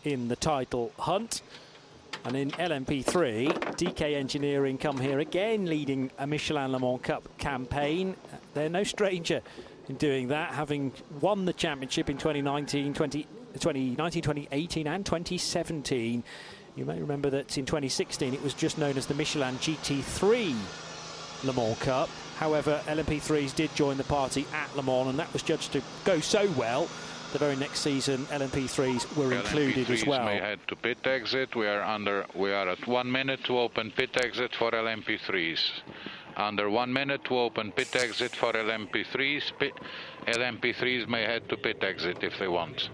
in 0.04 0.28
the 0.28 0.37
title 0.37 0.93
hunt. 0.99 1.43
And 2.25 2.37
in 2.37 2.50
LMP3, 2.52 3.52
DK 3.76 4.14
Engineering 4.14 4.78
come 4.78 4.99
here 4.99 5.19
again 5.19 5.66
leading 5.66 6.11
a 6.19 6.26
Michelin 6.26 6.73
Le 6.73 6.81
Mans 6.81 7.00
Cup 7.02 7.28
campaign. 7.37 8.16
They're 8.54 8.71
no 8.71 8.83
stranger 8.83 9.43
in 9.88 9.97
doing 9.97 10.28
that, 10.28 10.54
having 10.54 10.93
won 11.21 11.45
the 11.45 11.52
championship 11.52 12.09
in 12.09 12.16
2019, 12.16 12.95
20, 12.95 13.23
2019 13.59 14.23
2018, 14.23 14.87
and 14.87 15.04
2017. 15.04 16.25
You 16.76 16.85
may 16.85 16.99
remember 17.00 17.31
that 17.31 17.57
in 17.57 17.66
2016 17.66 18.35
it 18.35 18.43
was 18.43 18.52
just 18.52 18.78
known 18.78 18.97
as 18.97 19.07
the 19.07 19.14
Michelin 19.14 19.57
GT3 19.57 20.57
Le 21.45 21.52
Mans 21.52 21.78
Cup. 21.78 22.09
However, 22.37 22.81
LMP3s 22.87 23.54
did 23.54 23.73
join 23.76 23.97
the 23.97 24.04
party 24.04 24.45
at 24.52 24.75
Le 24.75 24.83
Mans, 24.83 25.09
and 25.09 25.19
that 25.19 25.33
was 25.33 25.43
judged 25.43 25.73
to 25.73 25.83
go 26.04 26.19
so 26.19 26.50
well. 26.52 26.88
The 27.33 27.38
very 27.38 27.57
next 27.57 27.81
season, 27.81 28.26
LMP3s 28.26 29.16
were 29.16 29.33
included 29.33 29.87
LMP3s 29.87 29.90
as 29.90 30.07
well. 30.07 30.25
may 30.25 30.38
head 30.38 30.61
to 30.69 30.76
pit 30.76 30.99
exit. 31.04 31.54
We 31.54 31.66
are 31.66 31.83
under. 31.83 32.26
We 32.35 32.52
are 32.52 32.69
at 32.69 32.87
one 32.87 33.11
minute 33.11 33.45
to 33.45 33.59
open 33.59 33.93
pit 33.93 34.16
exit 34.16 34.54
for 34.54 34.71
LMP3s. 34.71 35.61
Under 36.37 36.71
one 36.71 36.93
minute 36.93 37.25
to 37.25 37.38
open 37.38 37.71
pit 37.73 37.95
exit 37.95 38.35
for 38.35 38.52
LMP3s. 38.52 39.52
Pit, 39.59 39.75
LMP3s 40.26 41.09
may 41.09 41.23
head 41.23 41.49
to 41.49 41.57
pit 41.57 41.83
exit 41.83 42.19
if 42.23 42.38
they 42.38 42.49
want. 42.49 42.90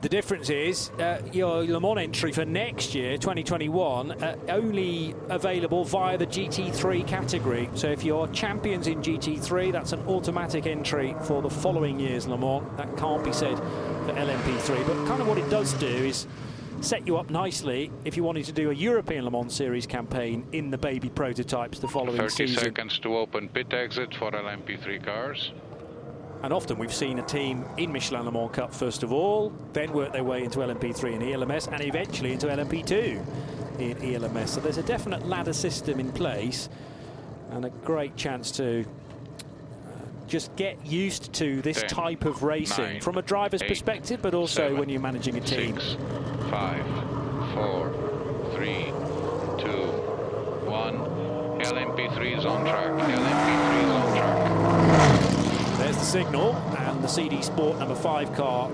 The 0.00 0.08
difference 0.08 0.50
is 0.50 0.90
uh, 0.98 1.20
your 1.32 1.64
Le 1.64 1.80
Mans 1.80 1.98
entry 1.98 2.32
for 2.32 2.44
next 2.44 2.94
year, 2.94 3.18
2021, 3.18 4.12
uh, 4.12 4.36
only 4.48 5.14
available 5.28 5.84
via 5.84 6.16
the 6.16 6.26
GT3 6.26 7.06
category. 7.06 7.68
So 7.74 7.88
if 7.88 8.02
you're 8.02 8.26
champions 8.28 8.86
in 8.86 9.00
GT3, 9.02 9.70
that's 9.70 9.92
an 9.92 10.00
automatic 10.08 10.66
entry 10.66 11.14
for 11.24 11.42
the 11.42 11.50
following 11.50 12.00
year's 12.00 12.26
Le 12.26 12.38
Mans. 12.38 12.64
That 12.76 12.96
can't 12.96 13.22
be 13.22 13.32
said 13.32 13.58
for 13.58 14.12
LMP3. 14.14 14.86
But 14.86 15.06
kind 15.06 15.20
of 15.20 15.28
what 15.28 15.38
it 15.38 15.48
does 15.50 15.72
do 15.74 15.86
is 15.86 16.26
set 16.80 17.06
you 17.06 17.16
up 17.16 17.30
nicely 17.30 17.92
if 18.04 18.16
you 18.16 18.24
wanted 18.24 18.44
to 18.46 18.52
do 18.52 18.70
a 18.70 18.74
European 18.74 19.24
Le 19.24 19.30
Mans 19.30 19.54
Series 19.54 19.86
campaign 19.86 20.44
in 20.52 20.70
the 20.70 20.78
baby 20.78 21.08
prototypes 21.10 21.78
the 21.78 21.86
following 21.86 22.16
30 22.16 22.30
season. 22.30 22.64
seconds 22.64 22.98
to 23.00 23.16
open 23.16 23.48
pit 23.48 23.72
exit 23.72 24.14
for 24.14 24.32
LMP3 24.32 25.04
cars. 25.04 25.52
And 26.42 26.52
often 26.52 26.76
we've 26.76 26.92
seen 26.92 27.18
a 27.20 27.22
team 27.22 27.64
in 27.76 27.92
Michelin 27.92 28.24
Le 28.24 28.32
Mans 28.32 28.50
Cup 28.50 28.74
first 28.74 29.02
of 29.02 29.12
all, 29.12 29.52
then 29.72 29.92
work 29.92 30.12
their 30.12 30.24
way 30.24 30.42
into 30.42 30.58
LMP3 30.58 31.14
and 31.14 31.22
ELMS, 31.22 31.68
and 31.68 31.80
eventually 31.82 32.32
into 32.32 32.48
LMP2 32.48 33.24
in 33.78 34.14
ELMS. 34.14 34.50
So 34.50 34.60
there's 34.60 34.78
a 34.78 34.82
definite 34.82 35.26
ladder 35.26 35.52
system 35.52 36.00
in 36.00 36.10
place, 36.10 36.68
and 37.52 37.64
a 37.64 37.70
great 37.70 38.16
chance 38.16 38.50
to 38.52 38.80
uh, 38.80 39.90
just 40.26 40.54
get 40.56 40.84
used 40.84 41.32
to 41.34 41.62
this 41.62 41.80
Ten, 41.80 41.88
type 41.88 42.24
of 42.24 42.42
racing 42.42 42.84
nine, 42.84 43.00
from 43.00 43.18
a 43.18 43.22
driver's 43.22 43.62
eight, 43.62 43.68
perspective, 43.68 44.20
but 44.20 44.34
also 44.34 44.62
seven, 44.62 44.78
when 44.78 44.88
you're 44.88 45.00
managing 45.00 45.36
a 45.36 45.40
team. 45.40 45.78
Six, 45.78 45.96
five, 46.50 46.84
four, 47.54 47.92
three, 48.56 48.86
two, 49.58 49.86
one. 50.68 50.98
LMP3 51.62 52.38
is 52.38 52.44
on 52.44 52.64
track. 52.64 52.90
LMP3 52.90 53.84
is 53.84 53.90
on 53.90 54.16
track. 54.16 55.41
The 56.02 56.08
signal, 56.08 56.52
and 56.78 57.00
the 57.00 57.06
CD 57.06 57.40
Sport 57.42 57.78
number 57.78 57.94
five 57.94 58.34
car 58.34 58.68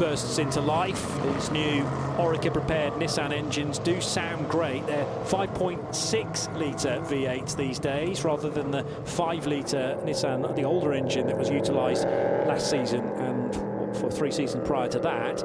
bursts 0.00 0.38
into 0.38 0.60
life. 0.60 1.06
These 1.22 1.52
new 1.52 1.84
Oreca 2.18 2.52
prepared 2.52 2.94
Nissan 2.94 3.32
engines 3.32 3.78
do 3.78 4.00
sound 4.00 4.48
great. 4.48 4.84
They're 4.88 5.06
5.6 5.26 6.58
litre 6.58 7.00
V8s 7.02 7.56
these 7.56 7.78
days 7.78 8.24
rather 8.24 8.50
than 8.50 8.72
the 8.72 8.82
5 9.04 9.46
litre 9.46 9.96
Nissan, 10.04 10.56
the 10.56 10.64
older 10.64 10.92
engine 10.92 11.28
that 11.28 11.38
was 11.38 11.50
utilised 11.50 12.02
last 12.02 12.68
season 12.68 13.04
and 13.04 13.54
for 13.96 14.10
three 14.10 14.32
seasons 14.32 14.66
prior 14.66 14.88
to 14.88 14.98
that. 14.98 15.36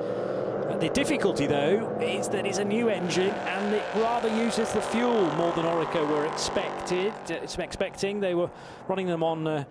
The 0.80 0.90
difficulty, 0.90 1.46
though, 1.46 2.00
is 2.02 2.30
that 2.30 2.48
it's 2.48 2.58
a 2.58 2.66
new 2.66 2.90
engine 2.90 3.30
and 3.30 3.76
it 3.76 3.84
rather 3.98 4.30
uses 4.44 4.74
the 4.74 4.82
fuel 4.82 5.22
more 5.36 5.54
than 5.54 5.66
Oreca 5.66 6.10
were 6.10 6.26
expected. 6.26 7.14
uh, 7.30 7.62
expecting. 7.62 8.22
They 8.22 8.34
were 8.34 8.50
running 8.88 9.06
them 9.06 9.22
on 9.22 9.46
uh, 9.46 9.66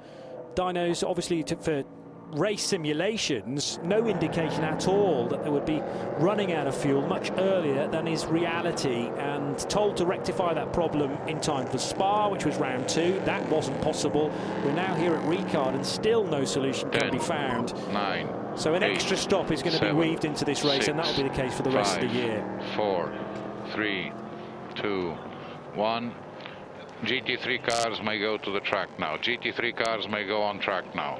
dynos, 0.54 1.08
obviously 1.08 1.42
to, 1.44 1.56
for 1.56 1.84
race 2.32 2.62
simulations. 2.62 3.78
No 3.82 4.06
indication 4.06 4.62
at 4.62 4.86
all 4.86 5.26
that 5.28 5.42
they 5.42 5.50
would 5.50 5.64
be 5.64 5.82
running 6.18 6.52
out 6.52 6.66
of 6.66 6.76
fuel 6.76 7.00
much 7.06 7.30
earlier 7.38 7.88
than 7.88 8.06
is 8.06 8.26
reality. 8.26 9.10
And 9.16 9.58
told 9.70 9.96
to 9.98 10.06
rectify 10.06 10.54
that 10.54 10.72
problem 10.72 11.12
in 11.26 11.40
time 11.40 11.66
for 11.66 11.78
Spa, 11.78 12.28
which 12.28 12.44
was 12.44 12.56
round 12.56 12.88
two. 12.88 13.20
That 13.24 13.48
wasn't 13.48 13.80
possible. 13.80 14.30
We're 14.64 14.72
now 14.72 14.94
here 14.94 15.14
at 15.14 15.24
Ricard, 15.24 15.74
and 15.74 15.86
still 15.86 16.24
no 16.24 16.44
solution 16.44 16.90
can 16.90 17.00
Ten, 17.00 17.12
be 17.12 17.18
found. 17.18 17.74
Nine. 17.92 18.28
So 18.56 18.74
an 18.74 18.82
eight, 18.82 18.94
extra 18.94 19.16
stop 19.16 19.50
is 19.50 19.62
going 19.62 19.78
to 19.78 19.84
be 19.84 19.92
weaved 19.92 20.24
into 20.24 20.44
this 20.44 20.64
race, 20.64 20.88
and 20.88 20.98
that'll 20.98 21.16
be 21.16 21.28
the 21.28 21.34
case 21.34 21.54
for 21.56 21.62
the 21.62 21.70
rest 21.70 21.96
of 21.98 22.08
the 22.08 22.14
year. 22.14 22.60
Four, 22.76 23.12
three, 23.72 24.12
two, 24.74 25.12
one. 25.74 26.14
GT3 27.02 27.64
cars 27.66 28.02
may 28.02 28.18
go 28.18 28.36
to 28.38 28.50
the 28.50 28.60
track 28.60 28.88
now. 28.98 29.16
GT3 29.16 29.84
cars 29.84 30.08
may 30.08 30.26
go 30.26 30.42
on 30.42 30.58
track 30.58 30.94
now. 30.94 31.18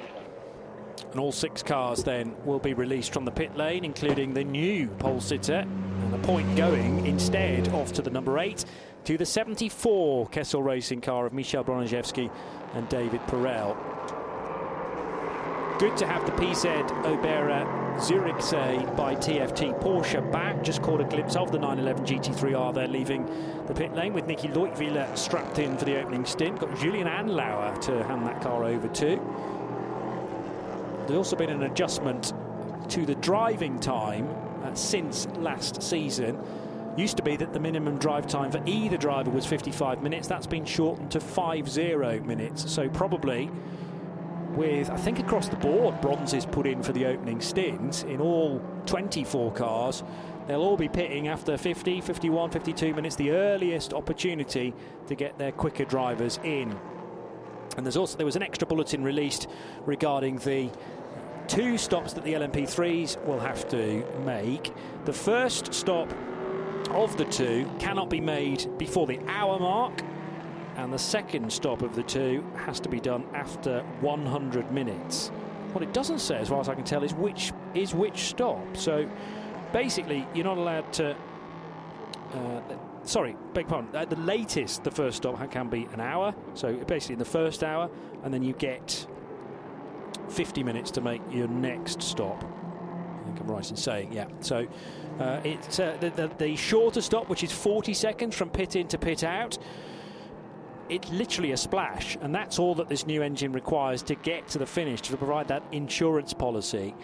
And 1.11 1.19
all 1.19 1.31
six 1.31 1.63
cars 1.63 2.03
then 2.03 2.35
will 2.45 2.59
be 2.59 2.73
released 2.73 3.13
from 3.13 3.25
the 3.25 3.31
pit 3.31 3.55
lane, 3.55 3.85
including 3.85 4.33
the 4.33 4.43
new 4.43 4.89
pole 4.99 5.21
sitter. 5.21 5.65
And 5.65 6.13
the 6.13 6.19
point 6.19 6.55
going 6.57 7.05
instead 7.05 7.69
off 7.69 7.93
to 7.93 8.01
the 8.01 8.09
number 8.09 8.39
eight 8.39 8.65
to 9.05 9.17
the 9.17 9.25
74 9.25 10.27
Kessel 10.27 10.61
Racing 10.61 11.01
car 11.01 11.25
of 11.25 11.33
Michel 11.33 11.63
Broniszewski 11.63 12.29
and 12.73 12.87
David 12.89 13.21
Perel. 13.21 13.75
Good 15.79 15.95
to 15.97 16.05
have 16.05 16.25
the 16.25 16.33
PZ 16.33 16.87
Oberer 17.03 17.88
Zurichsee 17.99 18.95
by 18.95 19.13
TFT 19.13 19.77
Porsche 19.81 20.31
back. 20.31 20.63
Just 20.63 20.81
caught 20.81 21.01
a 21.01 21.03
glimpse 21.03 21.35
of 21.35 21.51
the 21.51 21.59
911 21.59 22.05
GT3R 22.05 22.73
there 22.73 22.87
leaving 22.87 23.25
the 23.67 23.73
pit 23.73 23.93
lane 23.93 24.13
with 24.13 24.25
Nicky 24.25 24.47
Leutwiler 24.47 25.17
strapped 25.17 25.59
in 25.59 25.77
for 25.77 25.83
the 25.83 25.99
opening 25.99 26.25
stint. 26.25 26.59
Got 26.59 26.77
Julien 26.79 27.07
Andlauer 27.07 27.79
to 27.81 28.03
hand 28.05 28.25
that 28.25 28.41
car 28.41 28.63
over 28.63 28.87
to. 28.87 29.19
There's 31.07 31.17
also 31.17 31.35
been 31.35 31.49
an 31.49 31.63
adjustment 31.63 32.33
to 32.87 33.05
the 33.05 33.15
driving 33.15 33.79
time 33.79 34.29
uh, 34.63 34.73
since 34.75 35.27
last 35.35 35.83
season. 35.83 36.39
Used 36.95 37.17
to 37.17 37.23
be 37.23 37.35
that 37.35 37.51
the 37.51 37.59
minimum 37.59 37.97
drive 37.97 38.27
time 38.27 38.49
for 38.49 38.61
either 38.65 38.95
driver 38.95 39.29
was 39.29 39.45
55 39.45 40.01
minutes. 40.01 40.27
That's 40.27 40.47
been 40.47 40.65
shortened 40.65 41.11
to 41.11 41.19
50 41.19 42.19
minutes. 42.21 42.71
So 42.71 42.87
probably 42.87 43.51
with, 44.55 44.89
I 44.89 44.97
think 44.97 45.19
across 45.19 45.49
the 45.49 45.55
board, 45.55 45.99
bronzes 46.01 46.45
put 46.45 46.67
in 46.67 46.83
for 46.83 46.91
the 46.91 47.05
opening 47.05 47.41
stint 47.41 48.03
in 48.03 48.19
all 48.19 48.61
24 48.85 49.53
cars. 49.53 50.03
They'll 50.47 50.61
all 50.61 50.77
be 50.77 50.89
pitting 50.89 51.27
after 51.27 51.57
50, 51.57 52.01
51, 52.01 52.51
52 52.51 52.93
minutes, 52.93 53.15
the 53.15 53.31
earliest 53.31 53.93
opportunity 53.93 54.73
to 55.07 55.15
get 55.15 55.37
their 55.37 55.51
quicker 55.51 55.85
drivers 55.85 56.39
in. 56.43 56.75
And 57.77 57.85
there's 57.85 57.97
also 57.97 58.17
there 58.17 58.25
was 58.25 58.35
an 58.35 58.43
extra 58.43 58.67
bulletin 58.67 59.03
released 59.03 59.47
regarding 59.85 60.37
the 60.39 60.69
two 61.47 61.77
stops 61.77 62.13
that 62.13 62.23
the 62.23 62.33
LMP3s 62.33 63.23
will 63.25 63.39
have 63.39 63.67
to 63.69 64.03
make. 64.25 64.73
The 65.05 65.13
first 65.13 65.73
stop 65.73 66.11
of 66.91 67.15
the 67.17 67.25
two 67.25 67.69
cannot 67.79 68.09
be 68.09 68.19
made 68.19 68.67
before 68.77 69.07
the 69.07 69.19
hour 69.27 69.59
mark, 69.59 70.03
and 70.83 70.93
the 70.93 70.99
second 70.99 71.51
stop 71.51 71.81
of 71.81 71.95
the 71.95 72.03
two 72.03 72.43
has 72.55 72.79
to 72.79 72.89
be 72.89 72.99
done 72.99 73.25
after 73.33 73.81
100 74.01 74.71
minutes. 74.71 75.27
What 75.73 75.83
it 75.83 75.93
doesn't 75.93 76.19
say, 76.19 76.37
as 76.37 76.49
far 76.49 76.59
as 76.61 76.69
I 76.69 76.75
can 76.75 76.83
tell, 76.83 77.03
is 77.03 77.13
which 77.13 77.51
is 77.73 77.93
which 77.93 78.21
stop. 78.21 78.77
So 78.77 79.07
basically, 79.73 80.25
you're 80.33 80.45
not 80.45 80.57
allowed 80.57 80.91
to. 80.93 81.15
Uh, 82.33 82.61
sorry, 83.03 83.35
beg 83.53 83.67
pardon. 83.67 83.95
At 83.95 84.09
the 84.09 84.15
latest, 84.15 84.83
the 84.83 84.91
first 84.91 85.17
stop 85.17 85.51
can 85.51 85.67
be 85.67 85.87
an 85.93 85.99
hour. 85.99 86.33
So 86.53 86.73
basically, 86.73 87.13
in 87.13 87.19
the 87.19 87.25
first 87.25 87.63
hour, 87.63 87.89
and 88.23 88.33
then 88.33 88.41
you 88.41 88.53
get 88.53 89.05
50 90.29 90.63
minutes 90.63 90.91
to 90.91 91.01
make 91.01 91.21
your 91.29 91.47
next 91.47 92.01
stop. 92.01 92.43
I 92.43 93.25
think 93.25 93.39
I'm 93.41 93.47
right 93.51 93.69
in 93.69 93.75
saying, 93.75 94.13
yeah. 94.13 94.27
So 94.39 94.65
uh, 95.19 95.41
it's 95.43 95.79
uh, 95.79 95.97
the, 95.99 96.09
the, 96.11 96.31
the 96.37 96.55
shorter 96.55 97.01
stop, 97.01 97.29
which 97.29 97.43
is 97.43 97.51
40 97.51 97.93
seconds 97.93 98.35
from 98.35 98.49
pit 98.49 98.75
in 98.75 98.87
to 98.87 98.97
pit 98.97 99.23
out. 99.23 99.57
It's 100.89 101.09
literally 101.11 101.51
a 101.51 101.57
splash, 101.57 102.17
and 102.19 102.33
that's 102.33 102.57
all 102.57 102.73
that 102.75 102.89
this 102.89 103.05
new 103.05 103.21
engine 103.21 103.51
requires 103.51 104.01
to 104.03 104.15
get 104.15 104.47
to 104.49 104.57
the 104.57 104.65
finish 104.65 105.01
to 105.01 105.15
provide 105.17 105.47
that 105.49 105.63
insurance 105.71 106.33
policy. 106.33 106.95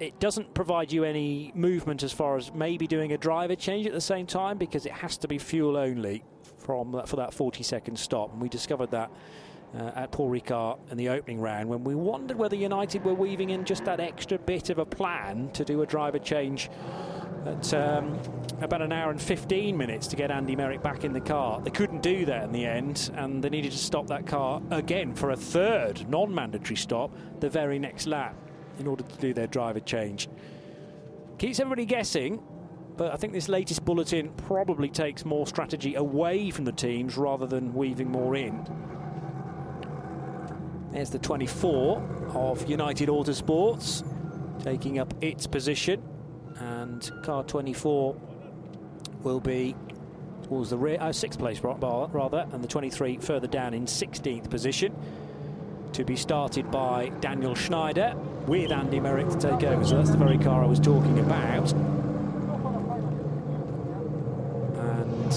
It 0.00 0.18
doesn't 0.18 0.52
provide 0.54 0.90
you 0.90 1.04
any 1.04 1.52
movement 1.54 2.02
as 2.02 2.12
far 2.12 2.36
as 2.36 2.52
maybe 2.52 2.88
doing 2.88 3.12
a 3.12 3.18
driver 3.18 3.54
change 3.54 3.86
at 3.86 3.92
the 3.92 4.00
same 4.00 4.26
time 4.26 4.58
because 4.58 4.86
it 4.86 4.92
has 4.92 5.16
to 5.18 5.28
be 5.28 5.38
fuel 5.38 5.76
only 5.76 6.24
from 6.58 6.90
that, 6.92 7.08
for 7.08 7.14
that 7.14 7.32
40 7.32 7.62
second 7.62 7.96
stop. 7.96 8.32
And 8.32 8.42
we 8.42 8.48
discovered 8.48 8.90
that 8.90 9.12
uh, 9.78 9.92
at 9.94 10.12
Paul 10.12 10.30
Ricard 10.30 10.78
in 10.90 10.96
the 10.96 11.08
opening 11.08 11.40
round 11.40 11.68
when 11.68 11.84
we 11.84 11.94
wondered 11.94 12.36
whether 12.36 12.56
United 12.56 13.04
were 13.04 13.14
weaving 13.14 13.50
in 13.50 13.64
just 13.64 13.84
that 13.84 14.00
extra 14.00 14.38
bit 14.38 14.70
of 14.70 14.78
a 14.78 14.86
plan 14.86 15.50
to 15.52 15.64
do 15.64 15.82
a 15.82 15.86
driver 15.86 16.18
change 16.18 16.70
at 17.46 17.74
um, 17.74 18.18
about 18.60 18.82
an 18.82 18.92
hour 18.92 19.10
and 19.10 19.20
15 19.20 19.76
minutes 19.76 20.06
to 20.08 20.16
get 20.16 20.30
Andy 20.30 20.54
Meyrick 20.54 20.82
back 20.82 21.04
in 21.04 21.12
the 21.12 21.20
car. 21.20 21.60
They 21.60 21.70
couldn't 21.70 22.02
do 22.02 22.24
that 22.26 22.44
in 22.44 22.52
the 22.52 22.64
end, 22.64 23.10
and 23.16 23.42
they 23.42 23.48
needed 23.48 23.72
to 23.72 23.78
stop 23.78 24.06
that 24.08 24.26
car 24.26 24.62
again 24.70 25.14
for 25.14 25.30
a 25.30 25.36
third 25.36 26.08
non 26.08 26.34
mandatory 26.34 26.76
stop 26.76 27.10
the 27.40 27.48
very 27.48 27.78
next 27.78 28.06
lap 28.06 28.36
in 28.78 28.86
order 28.86 29.02
to 29.02 29.16
do 29.16 29.34
their 29.34 29.46
driver 29.46 29.80
change. 29.80 30.28
Keeps 31.38 31.58
everybody 31.58 31.84
guessing, 31.84 32.40
but 32.96 33.12
I 33.12 33.16
think 33.16 33.32
this 33.32 33.48
latest 33.48 33.84
bulletin 33.84 34.30
probably 34.36 34.88
takes 34.88 35.24
more 35.24 35.46
strategy 35.46 35.96
away 35.96 36.50
from 36.50 36.64
the 36.64 36.72
teams 36.72 37.16
rather 37.16 37.46
than 37.46 37.74
weaving 37.74 38.10
more 38.10 38.36
in. 38.36 38.64
There's 40.92 41.08
the 41.08 41.18
24 41.18 42.30
of 42.34 42.68
United 42.68 43.08
Autosports 43.08 44.04
taking 44.62 44.98
up 44.98 45.14
its 45.22 45.46
position, 45.46 46.02
and 46.58 47.10
car 47.22 47.42
24 47.44 48.14
will 49.22 49.40
be 49.40 49.74
towards 50.42 50.68
the 50.68 50.76
rear, 50.76 50.98
uh, 51.00 51.10
sixth 51.10 51.38
place 51.38 51.60
rather, 51.62 52.46
and 52.52 52.62
the 52.62 52.68
23 52.68 53.16
further 53.16 53.46
down 53.46 53.72
in 53.72 53.86
16th 53.86 54.50
position. 54.50 54.94
To 55.94 56.04
be 56.04 56.14
started 56.14 56.70
by 56.70 57.08
Daniel 57.20 57.54
Schneider 57.54 58.14
with 58.46 58.70
Andy 58.70 59.00
Meyrick 59.00 59.30
to 59.30 59.38
take 59.38 59.64
over. 59.64 59.84
So 59.84 59.96
that's 59.96 60.10
the 60.10 60.18
very 60.18 60.38
car 60.38 60.62
I 60.62 60.66
was 60.66 60.80
talking 60.80 61.18
about. 61.18 61.72
And 64.78 65.32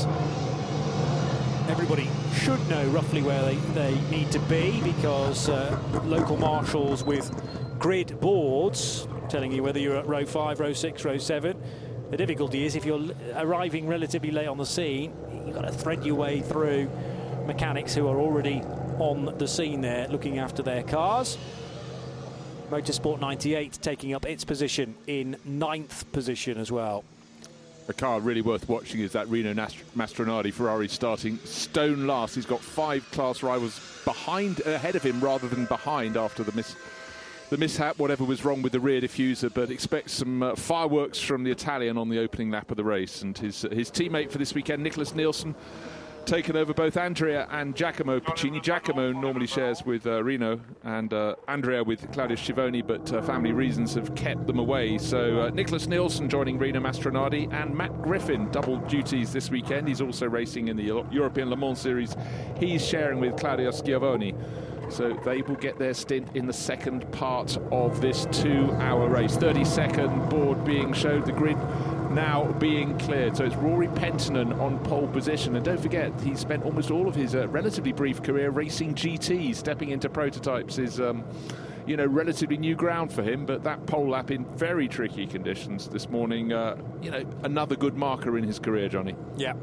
everybody 1.69 2.09
should 2.45 2.69
know 2.69 2.87
roughly 2.89 3.23
where 3.23 3.41
they, 3.41 3.55
they 3.73 3.99
need 4.11 4.31
to 4.31 4.37
be 4.41 4.79
because 4.83 5.49
uh, 5.49 5.75
local 6.03 6.37
marshals 6.37 7.03
with 7.03 7.31
grid 7.79 8.19
boards 8.19 9.07
telling 9.29 9.51
you 9.51 9.63
whether 9.63 9.79
you're 9.79 9.97
at 9.97 10.05
row 10.05 10.23
five, 10.27 10.59
row 10.59 10.71
six, 10.71 11.03
row 11.03 11.17
seven. 11.17 11.59
The 12.11 12.17
difficulty 12.17 12.63
is 12.63 12.75
if 12.75 12.85
you're 12.85 13.01
arriving 13.35 13.87
relatively 13.87 14.29
late 14.29 14.45
on 14.45 14.59
the 14.59 14.65
scene, 14.65 15.11
you've 15.43 15.55
got 15.55 15.63
to 15.63 15.71
thread 15.71 16.05
your 16.05 16.13
way 16.13 16.41
through 16.41 16.87
mechanics 17.47 17.95
who 17.95 18.07
are 18.07 18.19
already 18.19 18.61
on 18.99 19.25
the 19.39 19.47
scene 19.47 19.81
there 19.81 20.07
looking 20.09 20.37
after 20.37 20.61
their 20.61 20.83
cars. 20.83 21.39
Motorsport 22.69 23.21
98 23.21 23.79
taking 23.81 24.13
up 24.13 24.23
its 24.23 24.45
position 24.45 24.93
in 25.07 25.35
ninth 25.45 26.11
position 26.11 26.59
as 26.59 26.71
well. 26.71 27.03
A 27.87 27.93
car 27.93 28.19
really 28.19 28.41
worth 28.41 28.67
watching 28.67 29.01
is 29.01 29.11
that 29.11 29.27
Rino 29.29 29.53
Mastronardi 29.53 30.51
Ferrari 30.51 30.87
starting 30.87 31.37
stone 31.43 32.07
last. 32.07 32.33
He's 32.33 32.45
got 32.45 32.59
five 32.59 33.09
class 33.11 33.43
rivals 33.43 33.79
behind, 34.03 34.59
ahead 34.61 34.95
of 34.95 35.03
him 35.03 35.21
rather 35.21 35.47
than 35.47 35.65
behind 35.65 36.17
after 36.17 36.43
the 36.43 36.51
miss 36.53 36.75
the 37.51 37.57
mishap, 37.57 37.99
whatever 37.99 38.23
was 38.23 38.43
wrong 38.43 38.63
with 38.63 38.71
the 38.71 38.79
rear 38.79 38.99
diffuser, 38.99 39.53
but 39.53 39.69
expect 39.69 40.09
some 40.09 40.41
uh, 40.41 40.55
fireworks 40.55 41.19
from 41.19 41.43
the 41.43 41.51
Italian 41.51 41.95
on 41.95 42.09
the 42.09 42.17
opening 42.17 42.49
lap 42.49 42.71
of 42.71 42.77
the 42.77 42.83
race. 42.83 43.21
And 43.21 43.37
his 43.37 43.61
his 43.71 43.91
teammate 43.91 44.31
for 44.31 44.39
this 44.39 44.55
weekend, 44.55 44.83
Nicklas 44.83 45.13
Nielsen, 45.13 45.53
taken 46.25 46.57
over 46.57 46.73
both 46.73 46.97
Andrea 46.97 47.47
and 47.51 47.75
Giacomo 47.75 48.19
Piccini. 48.19 48.61
Giacomo 48.61 49.11
normally 49.11 49.45
shares 49.45 49.85
with 49.85 50.07
uh, 50.07 50.23
Rino 50.23 50.59
and 50.83 51.13
uh, 51.13 51.35
Andrea 51.47 51.83
with 51.83 52.11
Claudio 52.11 52.35
Schiavone, 52.35 52.81
but 52.81 53.11
uh, 53.13 53.21
family 53.21 53.51
reasons 53.51 53.93
have 53.93 54.15
kept 54.15 54.47
them 54.47 54.57
away. 54.57 54.97
So 54.97 55.41
uh, 55.41 55.51
Nicklas 55.51 55.87
Nielsen 55.87 56.27
joining 56.27 56.57
Rino 56.57 56.79
Mastronardi 56.79 57.51
and 57.53 57.75
Matt 57.75 58.01
Griffin, 58.01 58.49
double 58.51 58.77
duties 58.77 59.31
this 59.31 59.51
weekend. 59.51 59.87
He's 59.87 60.01
also 60.01 60.27
racing 60.27 60.67
in 60.67 60.77
the 60.77 60.83
European 60.83 61.49
Le 61.49 61.57
Mans 61.57 61.79
Series. 61.79 62.15
He's 62.59 62.85
sharing 62.85 63.19
with 63.19 63.37
Claudio 63.37 63.69
Schiavone. 63.69 64.33
So 64.89 65.13
they 65.25 65.41
will 65.41 65.55
get 65.55 65.77
their 65.77 65.93
stint 65.93 66.35
in 66.35 66.45
the 66.47 66.53
second 66.53 67.11
part 67.11 67.57
of 67.71 68.01
this 68.01 68.27
two 68.31 68.71
hour 68.73 69.09
race. 69.09 69.35
30 69.35 69.65
second 69.65 70.29
board 70.29 70.63
being 70.63 70.93
showed, 70.93 71.25
the 71.25 71.31
grid 71.31 71.57
now 72.11 72.51
being 72.59 72.97
cleared. 72.97 73.35
So 73.35 73.45
it's 73.45 73.55
Rory 73.55 73.87
Penttinen 73.87 74.59
on 74.59 74.79
pole 74.79 75.07
position. 75.07 75.55
And 75.55 75.65
don't 75.65 75.79
forget, 75.79 76.11
he 76.21 76.35
spent 76.35 76.63
almost 76.63 76.91
all 76.91 77.07
of 77.07 77.15
his 77.15 77.35
uh, 77.35 77.47
relatively 77.49 77.91
brief 77.91 78.23
career 78.23 78.49
racing 78.49 78.95
GT. 78.95 79.55
Stepping 79.55 79.89
into 79.89 80.09
prototypes 80.09 80.77
is. 80.77 80.99
Um, 80.99 81.23
you 81.87 81.95
know, 81.95 82.05
relatively 82.07 82.57
new 82.57 82.75
ground 82.75 83.13
for 83.13 83.21
him, 83.21 83.45
but 83.45 83.63
that 83.63 83.85
pole 83.85 84.09
lap 84.09 84.31
in 84.31 84.43
very 84.55 84.87
tricky 84.87 85.27
conditions 85.27 85.87
this 85.87 86.09
morning, 86.09 86.51
uh, 86.51 86.75
you 86.99 87.11
know, 87.11 87.23
another 87.43 87.75
good 87.75 87.95
marker 87.95 88.39
in 88.39 88.43
his 88.43 88.57
career, 88.57 88.89
Jonny. 88.89 89.15
Yeah, 89.37 89.53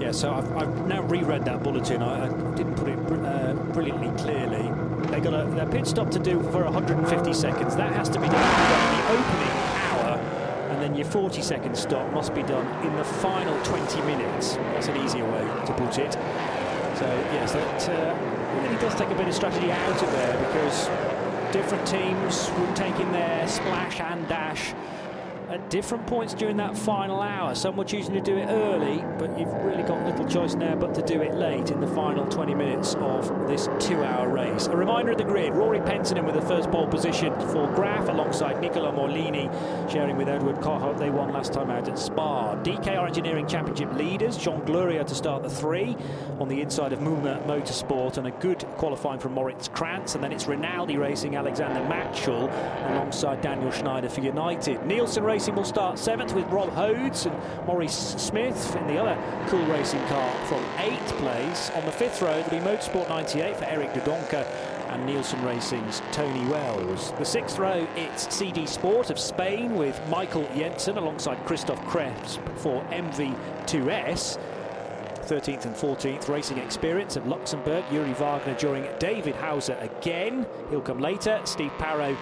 yeah, 0.00 0.12
so 0.12 0.32
I've, 0.32 0.56
I've 0.56 0.86
now 0.86 1.02
reread 1.02 1.44
that 1.46 1.62
bulletin. 1.62 2.02
I, 2.02 2.26
I 2.26 2.54
didn't 2.54 2.74
put 2.76 2.88
it 2.88 2.98
uh, 2.98 3.54
brilliantly 3.72 4.10
clearly. 4.22 4.70
They 5.10 5.20
got 5.20 5.34
a, 5.34 5.66
pit 5.66 5.86
stop 5.86 6.10
to 6.12 6.18
do 6.18 6.42
for 6.44 6.64
150 6.64 7.32
seconds. 7.32 7.76
That 7.76 7.92
has 7.92 8.08
to 8.10 8.20
be 8.20 8.26
done 8.26 8.36
in 8.36 8.96
the 8.96 9.08
opening 9.12 9.54
hour, 9.74 10.18
and 10.70 10.82
then 10.82 10.94
your 10.94 11.06
40 11.06 11.42
second 11.42 11.76
stop 11.76 12.12
must 12.12 12.34
be 12.34 12.42
done 12.42 12.66
in 12.86 12.94
the 12.96 13.04
final 13.04 13.60
20 13.64 14.00
minutes. 14.02 14.54
That's 14.54 14.88
an 14.88 14.96
easier 15.04 15.24
way 15.24 15.44
to 15.66 15.72
put 15.74 15.98
it. 15.98 16.12
So 16.98 17.06
yes, 17.32 17.52
that 17.52 17.88
uh, 17.88 18.62
really 18.62 18.76
does 18.76 18.94
take 18.94 19.10
a 19.10 19.14
bit 19.14 19.28
of 19.28 19.34
strategy 19.34 19.70
out 19.70 20.02
of 20.02 20.10
there 20.12 20.36
because 20.46 20.88
different 21.52 21.86
teams 21.86 22.50
will 22.58 22.72
take 22.74 22.98
in 23.00 23.10
their 23.12 23.46
splash 23.48 24.00
and 24.00 24.26
dash 24.28 24.74
at 25.48 25.70
different 25.70 26.06
points 26.06 26.34
during 26.34 26.56
that 26.58 26.76
final 26.76 27.20
hour. 27.20 27.54
Some 27.54 27.76
were 27.76 27.84
choosing 27.84 28.14
to 28.14 28.20
do 28.20 28.36
it 28.36 28.46
early, 28.46 29.02
but 29.18 29.38
you've 29.38 29.52
really 29.64 29.82
got 29.82 30.04
little 30.04 30.26
choice 30.26 30.54
now 30.54 30.74
but 30.74 30.94
to 30.94 31.02
do 31.02 31.22
it 31.22 31.34
late 31.34 31.70
in 31.70 31.80
the 31.80 31.86
final 31.86 32.26
20 32.26 32.54
minutes 32.54 32.94
of 32.96 33.48
this 33.48 33.68
two-hour 33.80 34.28
race. 34.28 34.66
A 34.66 34.76
reminder 34.76 35.12
of 35.12 35.18
the 35.18 35.24
grid, 35.24 35.54
Rory 35.54 35.80
Penttinen 35.80 36.24
with 36.26 36.34
the 36.34 36.42
first 36.42 36.70
pole 36.70 36.86
position 36.86 37.32
for 37.52 37.66
Graf 37.74 38.08
alongside 38.08 38.60
Nicola 38.60 38.92
Maulini, 38.92 39.50
sharing 39.90 40.16
with 40.16 40.28
Edward 40.28 40.56
Kohut. 40.56 40.98
They 40.98 41.10
won 41.10 41.32
last 41.32 41.54
time 41.54 41.70
out 41.70 41.88
at 41.88 41.98
Spa. 41.98 42.54
DKR 42.56 43.06
Engineering 43.06 43.46
Championship 43.46 43.92
leaders, 43.94 44.36
Jean 44.36 44.60
Glorieux 44.62 45.06
to 45.06 45.14
start 45.14 45.42
the 45.42 45.50
three 45.50 45.96
on 46.40 46.48
the 46.48 46.60
inside 46.60 46.92
of 46.92 46.98
Mühlner 46.98 47.42
Motorsport 47.46 48.18
and 48.18 48.26
a 48.26 48.32
good 48.32 48.58
qualifying 48.76 49.18
from 49.18 49.32
Moritz 49.32 49.68
Kranz. 49.68 50.14
And 50.14 50.22
then 50.22 50.32
it's 50.32 50.46
Rinaldi 50.46 50.98
racing 50.98 51.36
Alexander 51.36 51.80
Mattschull 51.80 52.50
alongside 52.90 53.40
Daniel 53.40 53.70
Schneider 53.70 54.08
for 54.10 54.20
United. 54.20 54.84
Nielsen 54.84 55.24
racing 55.24 55.37
Racing 55.38 55.54
will 55.54 55.62
start 55.62 56.00
seventh 56.00 56.34
with 56.34 56.48
Rob 56.48 56.68
Hodes 56.70 57.24
and 57.24 57.64
Maurice 57.64 58.16
Smith 58.18 58.74
in 58.74 58.88
the 58.88 58.98
other 58.98 59.16
cool 59.46 59.64
racing 59.66 60.04
car 60.06 60.32
from 60.46 60.64
eighth 60.78 61.12
place. 61.18 61.70
On 61.76 61.84
the 61.84 61.92
fifth 61.92 62.20
row, 62.20 62.42
there'll 62.42 62.50
be 62.50 62.56
Motorsport 62.56 63.08
98 63.08 63.56
for 63.56 63.64
Eric 63.66 63.94
De 63.94 64.00
Doncker 64.00 64.44
and 64.88 65.06
Nielsen 65.06 65.40
Racing's 65.44 66.02
Tony 66.10 66.44
Wells. 66.50 67.12
The 67.18 67.24
sixth 67.24 67.56
row, 67.60 67.86
it's 67.94 68.34
CD 68.34 68.66
Sport 68.66 69.10
of 69.10 69.18
Spain 69.20 69.76
with 69.76 70.00
Michael 70.08 70.48
Jensen 70.56 70.96
alongside 70.96 71.46
Christophe 71.46 71.82
Cresp 71.82 72.40
for 72.58 72.82
MV2S. 72.86 74.40
13th 75.28 75.66
and 75.66 75.76
14th 75.76 76.28
racing 76.28 76.58
experience 76.58 77.14
of 77.14 77.28
Luxembourg. 77.28 77.84
Yuri 77.92 78.14
Wagner 78.14 78.54
during 78.54 78.88
David 78.98 79.36
Hauser 79.36 79.76
again. 79.80 80.46
He'll 80.70 80.80
come 80.80 80.98
later. 80.98 81.40
Steve 81.44 81.72
Parrow 81.78 82.16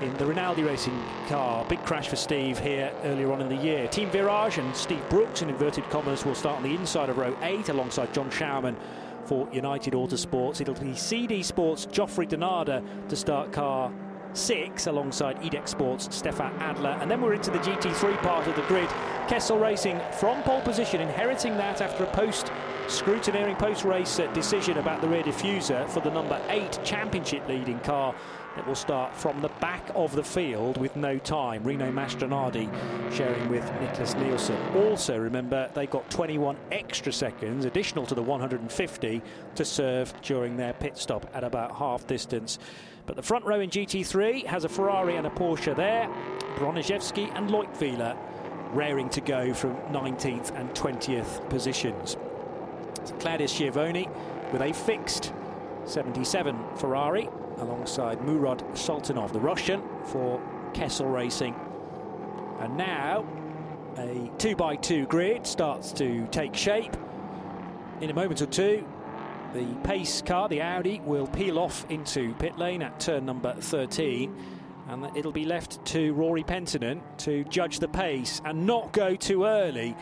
in 0.00 0.16
the 0.16 0.26
Rinaldi 0.26 0.62
racing 0.62 1.02
car. 1.28 1.64
Big 1.68 1.84
crash 1.84 2.08
for 2.08 2.16
Steve 2.16 2.58
here 2.58 2.92
earlier 3.04 3.32
on 3.32 3.40
in 3.40 3.48
the 3.48 3.56
year. 3.56 3.88
Team 3.88 4.10
Virage 4.10 4.58
and 4.58 4.74
Steve 4.74 5.02
Brooks 5.08 5.42
in 5.42 5.48
inverted 5.48 5.88
commas 5.90 6.24
will 6.24 6.34
start 6.34 6.56
on 6.56 6.62
the 6.62 6.74
inside 6.74 7.08
of 7.08 7.18
row 7.18 7.36
8 7.42 7.68
alongside 7.68 8.12
John 8.14 8.30
Schauman 8.30 8.76
for 9.24 9.48
United 9.52 9.94
Autosports. 9.94 10.60
It'll 10.60 10.74
be 10.74 10.94
CD 10.94 11.42
Sports 11.42 11.86
Joffrey 11.86 12.28
Donada 12.28 12.82
to 13.08 13.16
start 13.16 13.52
car 13.52 13.92
6 14.34 14.86
alongside 14.86 15.40
EDEX 15.42 15.68
Sports 15.68 16.14
Stefan 16.14 16.54
Adler. 16.60 16.96
And 17.00 17.10
then 17.10 17.20
we're 17.20 17.34
into 17.34 17.50
the 17.50 17.58
GT3 17.58 18.18
part 18.18 18.46
of 18.46 18.56
the 18.56 18.62
grid. 18.62 18.88
Kessel 19.28 19.58
Racing 19.58 20.00
from 20.12 20.42
pole 20.42 20.60
position, 20.62 21.00
inheriting 21.00 21.56
that 21.56 21.80
after 21.80 22.04
a 22.04 22.10
post 22.12 22.50
scrutineering 22.86 23.58
post 23.58 23.84
race 23.84 24.18
uh, 24.18 24.26
decision 24.32 24.78
about 24.78 25.02
the 25.02 25.08
rear 25.08 25.22
diffuser 25.22 25.86
for 25.90 26.00
the 26.00 26.10
number 26.10 26.40
8 26.48 26.80
championship 26.82 27.46
leading 27.46 27.78
car 27.80 28.14
it 28.58 28.66
will 28.66 28.74
start 28.74 29.14
from 29.14 29.40
the 29.40 29.48
back 29.60 29.88
of 29.94 30.14
the 30.14 30.22
field 30.22 30.76
with 30.76 30.96
no 30.96 31.18
time. 31.18 31.62
Rino 31.62 31.90
Mastronardi 31.90 32.68
sharing 33.12 33.48
with 33.48 33.64
Nicklas 33.80 34.18
Nielsen. 34.20 34.56
Also, 34.76 35.16
remember, 35.16 35.70
they 35.74 35.86
got 35.86 36.10
21 36.10 36.56
extra 36.72 37.12
seconds, 37.12 37.64
additional 37.64 38.04
to 38.06 38.14
the 38.14 38.22
150, 38.22 39.22
to 39.54 39.64
serve 39.64 40.12
during 40.22 40.56
their 40.56 40.72
pit 40.72 40.98
stop 40.98 41.30
at 41.34 41.44
about 41.44 41.76
half 41.76 42.06
distance. 42.06 42.58
But 43.06 43.16
the 43.16 43.22
front 43.22 43.44
row 43.44 43.60
in 43.60 43.70
GT3 43.70 44.44
has 44.46 44.64
a 44.64 44.68
Ferrari 44.68 45.16
and 45.16 45.26
a 45.26 45.30
Porsche 45.30 45.74
there. 45.74 46.08
Broniszewski 46.56 47.34
and 47.34 47.48
Leutwiler 47.48 48.16
raring 48.72 49.08
to 49.10 49.20
go 49.20 49.54
from 49.54 49.76
19th 49.92 50.50
and 50.58 50.68
20th 50.70 51.48
positions. 51.48 52.16
So 53.04 53.14
Claudio 53.14 53.46
Schiavone 53.46 54.08
with 54.52 54.60
a 54.60 54.72
fixed 54.72 55.32
77 55.84 56.76
Ferrari 56.76 57.28
alongside 57.60 58.22
Murad 58.22 58.58
Sultanov, 58.74 59.32
the 59.32 59.40
Russian, 59.40 59.82
for 60.04 60.40
Kessel 60.74 61.06
Racing. 61.06 61.54
And 62.60 62.76
now 62.76 63.26
a 63.96 64.30
2x2 64.38 65.08
grid 65.08 65.46
starts 65.46 65.92
to 65.92 66.26
take 66.30 66.54
shape. 66.54 66.96
In 68.00 68.10
a 68.10 68.14
moment 68.14 68.40
or 68.42 68.46
two, 68.46 68.86
the 69.54 69.66
pace 69.82 70.22
car, 70.22 70.48
the 70.48 70.60
Audi, 70.60 71.00
will 71.04 71.26
peel 71.26 71.58
off 71.58 71.86
into 71.90 72.34
pit 72.34 72.58
lane 72.58 72.82
at 72.82 73.00
turn 73.00 73.24
number 73.24 73.54
13. 73.54 74.34
And 74.88 75.16
it'll 75.16 75.32
be 75.32 75.44
left 75.44 75.84
to 75.86 76.12
Rory 76.14 76.44
Penttinen 76.44 77.00
to 77.18 77.44
judge 77.44 77.78
the 77.78 77.88
pace 77.88 78.40
and 78.44 78.66
not 78.66 78.92
go 78.92 79.16
too 79.16 79.44
early 79.44 79.96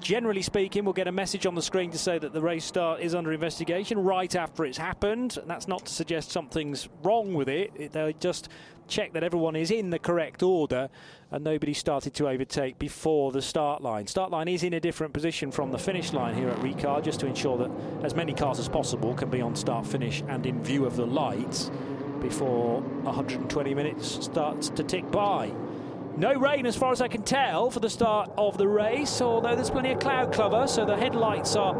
generally 0.00 0.42
speaking, 0.42 0.84
we'll 0.84 0.94
get 0.94 1.08
a 1.08 1.12
message 1.12 1.46
on 1.46 1.54
the 1.54 1.62
screen 1.62 1.90
to 1.90 1.98
say 1.98 2.18
that 2.18 2.32
the 2.32 2.40
race 2.40 2.64
start 2.64 3.00
is 3.00 3.14
under 3.14 3.32
investigation 3.32 3.98
right 3.98 4.34
after 4.34 4.64
it's 4.64 4.78
happened. 4.78 5.36
And 5.36 5.48
that's 5.48 5.68
not 5.68 5.86
to 5.86 5.92
suggest 5.92 6.30
something's 6.30 6.88
wrong 7.02 7.34
with 7.34 7.48
it. 7.48 7.92
They 7.92 8.14
just 8.18 8.48
check 8.88 9.12
that 9.12 9.22
everyone 9.22 9.54
is 9.56 9.70
in 9.70 9.90
the 9.90 9.98
correct 9.98 10.42
order 10.42 10.88
and 11.30 11.44
nobody 11.44 11.72
started 11.72 12.12
to 12.14 12.28
overtake 12.28 12.78
before 12.78 13.30
the 13.32 13.40
start 13.40 13.82
line. 13.82 14.06
Start 14.06 14.30
line 14.30 14.48
is 14.48 14.64
in 14.64 14.74
a 14.74 14.80
different 14.80 15.12
position 15.12 15.52
from 15.52 15.70
the 15.70 15.78
finish 15.78 16.12
line 16.12 16.34
here 16.34 16.48
at 16.48 16.58
Ricard 16.58 17.04
just 17.04 17.20
to 17.20 17.26
ensure 17.26 17.56
that 17.58 17.70
as 18.02 18.14
many 18.14 18.34
cars 18.34 18.58
as 18.58 18.68
possible 18.68 19.14
can 19.14 19.30
be 19.30 19.40
on 19.40 19.54
start 19.54 19.86
finish 19.86 20.22
and 20.28 20.44
in 20.44 20.62
view 20.62 20.84
of 20.84 20.96
the 20.96 21.06
lights 21.06 21.70
before 22.20 22.80
120 22.80 23.74
minutes 23.74 24.24
starts 24.24 24.68
to 24.70 24.82
tick 24.82 25.10
by. 25.10 25.52
No 26.16 26.34
rain 26.34 26.66
as 26.66 26.76
far 26.76 26.92
as 26.92 27.00
I 27.00 27.08
can 27.08 27.22
tell 27.22 27.70
for 27.70 27.80
the 27.80 27.88
start 27.88 28.30
of 28.36 28.58
the 28.58 28.68
race, 28.68 29.20
although 29.20 29.54
there's 29.54 29.70
plenty 29.70 29.92
of 29.92 30.00
cloud 30.00 30.32
cover, 30.32 30.66
so 30.66 30.84
the 30.84 30.96
headlights 30.96 31.56
are 31.56 31.74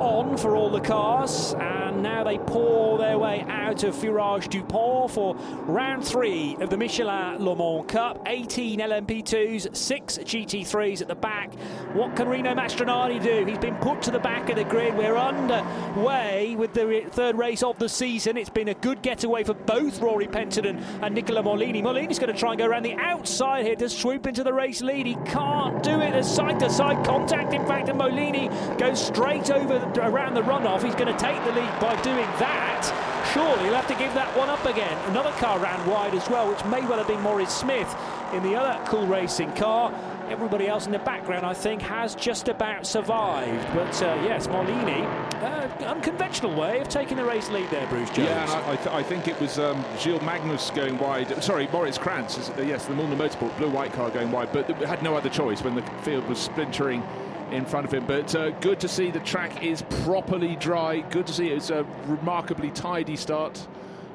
on 0.00 0.36
for 0.36 0.56
all 0.56 0.70
the 0.70 0.80
cars, 0.80 1.54
and 1.60 2.02
now 2.02 2.24
they 2.24 2.38
pour 2.38 2.98
their 2.98 3.18
way 3.18 3.44
out 3.48 3.84
of 3.84 3.94
Virage 3.94 4.48
du 4.48 4.62
Pont 4.62 5.10
for 5.10 5.34
round 5.66 6.04
three 6.04 6.56
of 6.60 6.70
the 6.70 6.76
Michelin 6.76 7.44
Le 7.44 7.54
Mans 7.54 7.84
Cup. 7.86 8.22
18 8.26 8.80
LMP2s, 8.80 9.76
six 9.76 10.18
GT3s 10.18 11.02
at 11.02 11.08
the 11.08 11.14
back. 11.14 11.52
What 11.92 12.16
can 12.16 12.28
Rino 12.28 12.54
Mastronardi 12.54 13.22
do? 13.22 13.44
He's 13.44 13.58
been 13.58 13.76
put 13.76 14.00
to 14.02 14.10
the 14.10 14.18
back 14.18 14.48
of 14.48 14.56
the 14.56 14.64
grid. 14.64 14.96
We're 14.96 15.16
underway 15.16 16.56
with 16.56 16.72
the 16.72 17.04
third 17.10 17.36
race 17.36 17.62
of 17.62 17.78
the 17.78 17.88
season. 17.88 18.36
It's 18.36 18.48
been 18.48 18.68
a 18.68 18.74
good 18.74 19.02
getaway 19.02 19.44
for 19.44 19.54
both 19.54 20.00
Rory 20.00 20.26
Penttinen 20.26 20.82
and 21.02 21.14
Nicola 21.14 21.42
Maulini. 21.42 21.82
Maulini's 21.82 22.18
going 22.18 22.32
to 22.32 22.38
try 22.38 22.50
and 22.52 22.58
go 22.58 22.66
around 22.66 22.84
the 22.84 22.94
outside 22.94 23.66
here 23.66 23.76
to 23.76 23.88
swoop 23.88 24.26
into 24.26 24.42
the 24.44 24.52
race 24.52 24.80
lead. 24.80 25.06
He 25.06 25.16
can't 25.26 25.82
do 25.82 26.00
it. 26.00 26.12
There's 26.12 26.26
side 26.26 26.58
to 26.60 26.70
side 26.70 27.04
contact, 27.04 27.52
in 27.52 27.66
fact, 27.66 27.88
and 27.88 27.98
Maulini 28.00 28.48
goes 28.78 29.04
straight 29.04 29.50
over 29.50 29.89
around 29.98 30.34
the 30.34 30.42
runoff. 30.42 30.82
He's 30.82 30.94
going 30.94 31.12
to 31.12 31.18
take 31.18 31.42
the 31.44 31.52
lead 31.52 31.80
by 31.80 32.00
doing 32.02 32.26
that. 32.38 33.06
Surely 33.32 33.64
he'll 33.64 33.74
have 33.74 33.86
to 33.86 33.94
give 33.94 34.12
that 34.14 34.36
one 34.36 34.48
up 34.48 34.64
again. 34.64 34.96
Another 35.10 35.30
car 35.32 35.58
ran 35.58 35.86
wide 35.88 36.14
as 36.14 36.28
well, 36.28 36.48
which 36.48 36.64
may 36.64 36.80
well 36.80 36.98
have 36.98 37.06
been 37.06 37.20
Maurice 37.20 37.52
Smith 37.52 37.94
in 38.32 38.42
the 38.42 38.56
other 38.56 38.82
cool 38.86 39.06
racing 39.06 39.52
car. 39.54 39.92
Everybody 40.28 40.68
else 40.68 40.86
in 40.86 40.92
the 40.92 40.98
background, 41.00 41.44
I 41.44 41.54
think, 41.54 41.82
has 41.82 42.14
just 42.14 42.48
about 42.48 42.86
survived. 42.86 43.66
But 43.74 44.00
uh, 44.02 44.20
yes, 44.24 44.46
Maulini, 44.46 45.04
uh, 45.42 45.84
unconventional 45.86 46.54
way 46.54 46.80
of 46.80 46.88
taking 46.88 47.16
the 47.16 47.24
race 47.24 47.50
lead 47.50 47.68
there, 47.70 47.86
Bruce 47.88 48.10
Jones. 48.10 48.28
Yeah, 48.28 48.42
and 48.42 48.50
I, 48.52 48.72
I, 48.72 48.76
th- 48.76 48.94
I 48.94 49.02
think 49.02 49.26
it 49.26 49.40
was 49.40 49.58
um, 49.58 49.84
Gilles 49.98 50.22
Magnus 50.22 50.70
going 50.70 50.98
wide. 50.98 51.42
Sorry, 51.42 51.68
Moritz 51.72 51.98
Kranz. 51.98 52.50
Yes, 52.58 52.86
the 52.86 52.94
Mühlner 52.94 53.16
Motorsport 53.16 53.56
blue-white 53.58 53.92
car 53.92 54.10
going 54.10 54.30
wide, 54.30 54.52
but 54.52 54.68
had 54.82 55.02
no 55.02 55.16
other 55.16 55.30
choice 55.30 55.62
when 55.62 55.74
the 55.74 55.82
field 56.02 56.26
was 56.28 56.38
splintering 56.38 57.02
in 57.52 57.64
front 57.64 57.86
of 57.86 57.92
him. 57.92 58.06
But 58.06 58.34
uh, 58.34 58.50
good 58.60 58.80
to 58.80 58.88
see 58.88 59.10
the 59.10 59.20
track 59.20 59.62
is 59.62 59.82
properly 60.04 60.56
dry. 60.56 61.00
Good 61.00 61.26
to 61.26 61.32
see 61.32 61.48
it's 61.48 61.70
a 61.70 61.84
remarkably 62.06 62.70
tidy 62.70 63.16
start. 63.16 63.66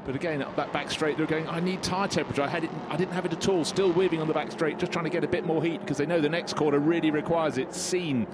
But 0.06 0.16
again, 0.16 0.46
that 0.56 0.72
back 0.72 0.92
straight, 0.92 1.18
they're 1.18 1.26
going, 1.26 1.48
I 1.50 1.60
need 1.60 1.82
tyre 1.82 2.08
temperature. 2.08 2.44
I, 2.44 2.48
had 2.48 2.64
it, 2.64 2.70
I 2.90 2.96
didn't 2.96 3.14
have 3.14 3.26
it 3.26 3.34
at 3.34 3.50
all. 3.50 3.66
Still 3.66 3.92
weaving 3.92 4.22
on 4.22 4.28
the 4.28 4.34
back 4.34 4.52
straight, 4.52 4.78
just 4.78 4.92
trying 4.92 5.06
to 5.06 5.10
get 5.10 5.24
a 5.24 5.28
bit 5.28 5.46
more 5.46 5.64
heat 5.64 5.82
because 5.82 5.98
they 5.98 6.06
know 6.06 6.22
the 6.22 6.30
next 6.30 6.56
corner 6.56 6.80
really 6.80 7.10
requires 7.10 7.58
it. 7.58 7.74
Seen. 7.74 8.28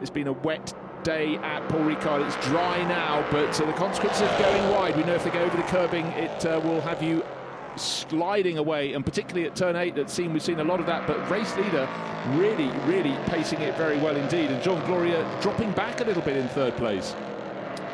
It's 0.00 0.10
been 0.10 0.28
a 0.28 0.32
wet 0.32 0.72
day 1.02 1.36
at 1.36 1.68
Paul 1.68 1.80
Ricard. 1.80 2.24
It's 2.24 2.36
dry 2.46 2.78
now, 2.84 3.26
but 3.32 3.60
uh, 3.60 3.66
the 3.66 3.72
consequences 3.72 4.22
of 4.22 4.38
going 4.38 4.70
wide, 4.70 4.96
we 4.96 5.02
know 5.02 5.14
if 5.14 5.24
they 5.24 5.30
go 5.30 5.40
over 5.40 5.56
the 5.56 5.64
curbing, 5.64 6.06
it 6.06 6.46
uh, 6.46 6.60
will 6.62 6.80
have 6.80 7.02
you 7.02 7.24
sliding 7.76 8.58
away, 8.58 8.92
and 8.94 9.04
particularly 9.04 9.46
at 9.46 9.56
turn 9.56 9.76
eight, 9.76 9.94
that 9.94 10.10
seen 10.10 10.32
we've 10.32 10.42
seen 10.42 10.60
a 10.60 10.64
lot 10.64 10.80
of 10.80 10.86
that. 10.86 11.06
But 11.06 11.30
race 11.30 11.56
leader 11.56 11.88
really, 12.34 12.68
really 12.86 13.16
pacing 13.26 13.60
it 13.60 13.76
very 13.76 13.98
well 13.98 14.16
indeed, 14.16 14.50
and 14.50 14.62
Jean 14.62 14.80
Glorieux 14.82 15.24
dropping 15.40 15.72
back 15.72 16.00
a 16.00 16.04
little 16.04 16.22
bit 16.22 16.36
in 16.36 16.48
third 16.48 16.76
place. 16.76 17.14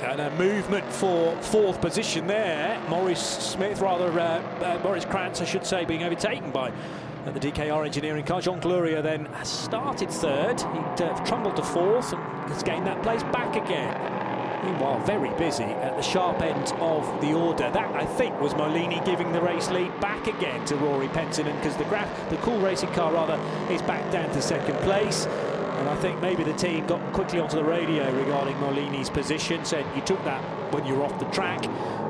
And 0.02 0.20
a 0.20 0.30
movement 0.32 0.84
for 0.92 1.34
fourth 1.40 1.80
position 1.80 2.26
there. 2.26 2.80
Maurice 2.88 3.20
Smith, 3.20 3.80
rather, 3.80 4.08
uh, 4.20 4.42
uh, 4.62 4.80
Maurice 4.82 5.06
Kranz, 5.06 5.40
I 5.40 5.46
should 5.46 5.64
say, 5.64 5.84
being 5.86 6.02
overtaken 6.02 6.50
by 6.50 6.70
uh, 6.70 7.30
the 7.30 7.40
DKR 7.40 7.84
engineering 7.84 8.24
car. 8.24 8.40
Jean 8.40 8.60
Glorieux 8.60 9.02
then 9.02 9.26
started 9.42 10.10
third. 10.10 10.60
He 10.60 11.04
uh, 11.04 11.24
trundled 11.24 11.56
to 11.56 11.62
fourth 11.62 12.12
and 12.12 12.22
has 12.52 12.62
gained 12.62 12.86
that 12.86 13.02
place 13.02 13.22
back 13.24 13.56
again. 13.56 14.25
Meanwhile, 14.66 14.98
very 15.04 15.30
busy 15.38 15.62
at 15.62 15.96
the 15.96 16.02
sharp 16.02 16.42
end 16.42 16.72
of 16.80 17.20
the 17.20 17.32
order. 17.32 17.70
That, 17.70 17.94
I 17.94 18.04
think, 18.04 18.40
was 18.40 18.52
Maulini 18.54 19.04
giving 19.04 19.30
the 19.32 19.40
race 19.40 19.70
lead 19.70 19.98
back 20.00 20.26
again 20.26 20.64
to 20.64 20.74
Rory 20.76 21.06
Penttinen 21.08 21.54
because 21.56 21.76
the 21.76 21.84
Graf, 21.84 22.08
the 22.30 22.36
cool 22.38 22.58
racing 22.58 22.90
car 22.90 23.12
rather, 23.12 23.38
is 23.72 23.80
back 23.82 24.10
down 24.10 24.28
to 24.30 24.42
second 24.42 24.76
place. 24.78 25.26
And 25.26 25.88
I 25.88 25.94
think 25.96 26.20
maybe 26.20 26.42
the 26.42 26.54
team 26.54 26.84
got 26.86 27.00
quickly 27.12 27.38
onto 27.38 27.54
the 27.54 27.62
radio 27.62 28.10
regarding 28.12 28.56
Maulini's 28.56 29.08
position, 29.08 29.64
said 29.64 29.86
you 29.94 30.02
took 30.02 30.22
that 30.24 30.42
when 30.72 30.84
you're 30.84 31.04
off 31.04 31.16
the 31.20 31.26
track, 31.26 31.62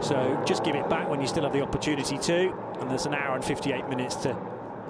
so 0.03 0.43
just 0.47 0.65
give 0.65 0.77
it 0.77 0.89
back 0.89 1.11
when 1.11 1.21
you 1.21 1.27
still 1.27 1.43
have 1.43 1.53
the 1.53 1.63
opportunity 1.63 2.17
to. 2.17 2.53
And 2.81 2.91
there's 2.91 3.05
an 3.05 3.15
hour 3.15 3.35
and 3.35 3.45
58 3.45 3.87
minutes 3.89 4.17
to 4.17 4.35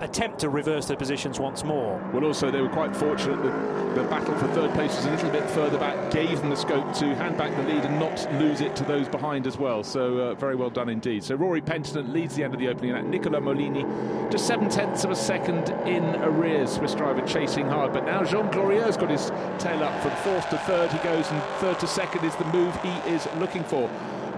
attempt 0.00 0.38
to 0.40 0.48
reverse 0.48 0.86
their 0.86 0.96
positions 0.96 1.40
once 1.40 1.64
more. 1.64 1.98
Well, 2.12 2.24
also, 2.24 2.50
they 2.50 2.60
were 2.60 2.68
quite 2.68 2.94
fortunate 2.94 3.42
that 3.42 3.94
the 3.94 4.02
battle 4.04 4.36
for 4.36 4.46
third 4.48 4.72
place 4.74 4.94
was 4.94 5.06
a 5.06 5.10
little 5.10 5.30
bit 5.30 5.48
further 5.50 5.78
back, 5.78 6.10
gave 6.10 6.40
them 6.40 6.50
the 6.50 6.56
scope 6.56 6.92
to 6.94 7.14
hand 7.14 7.38
back 7.38 7.54
the 7.56 7.62
lead 7.62 7.84
and 7.84 7.98
not 7.98 8.30
lose 8.34 8.60
it 8.60 8.76
to 8.76 8.84
those 8.84 9.08
behind 9.08 9.46
as 9.46 9.56
well. 9.56 9.82
So, 9.82 10.18
uh, 10.18 10.34
very 10.34 10.56
well 10.56 10.70
done 10.70 10.88
indeed. 10.88 11.24
So, 11.24 11.34
Rory 11.34 11.62
Penttinen 11.62 12.12
leads 12.12 12.34
the 12.34 12.44
end 12.44 12.54
of 12.54 12.60
the 12.60 12.68
opening, 12.68 12.92
and 12.92 13.10
Nicola 13.10 13.40
Maulini, 13.40 13.84
just 14.30 14.46
seven 14.46 14.68
tenths 14.68 15.04
of 15.04 15.10
a 15.10 15.16
second 15.16 15.70
in 15.86 16.04
arrears. 16.22 16.72
Swiss 16.72 16.94
driver 16.94 17.26
chasing 17.26 17.66
hard, 17.66 17.92
but 17.92 18.04
now 18.04 18.22
Jean 18.24 18.50
Glorieux's 18.50 18.96
got 18.96 19.10
his 19.10 19.30
tail 19.58 19.82
up 19.82 20.02
from 20.02 20.10
fourth 20.22 20.48
to 20.50 20.58
third. 20.58 20.92
He 20.92 20.98
goes, 20.98 21.30
and 21.30 21.42
third 21.60 21.78
to 21.80 21.86
second 21.86 22.24
is 22.24 22.34
the 22.36 22.44
move 22.46 22.74
he 22.82 22.90
is 23.10 23.26
looking 23.38 23.64
for. 23.64 23.90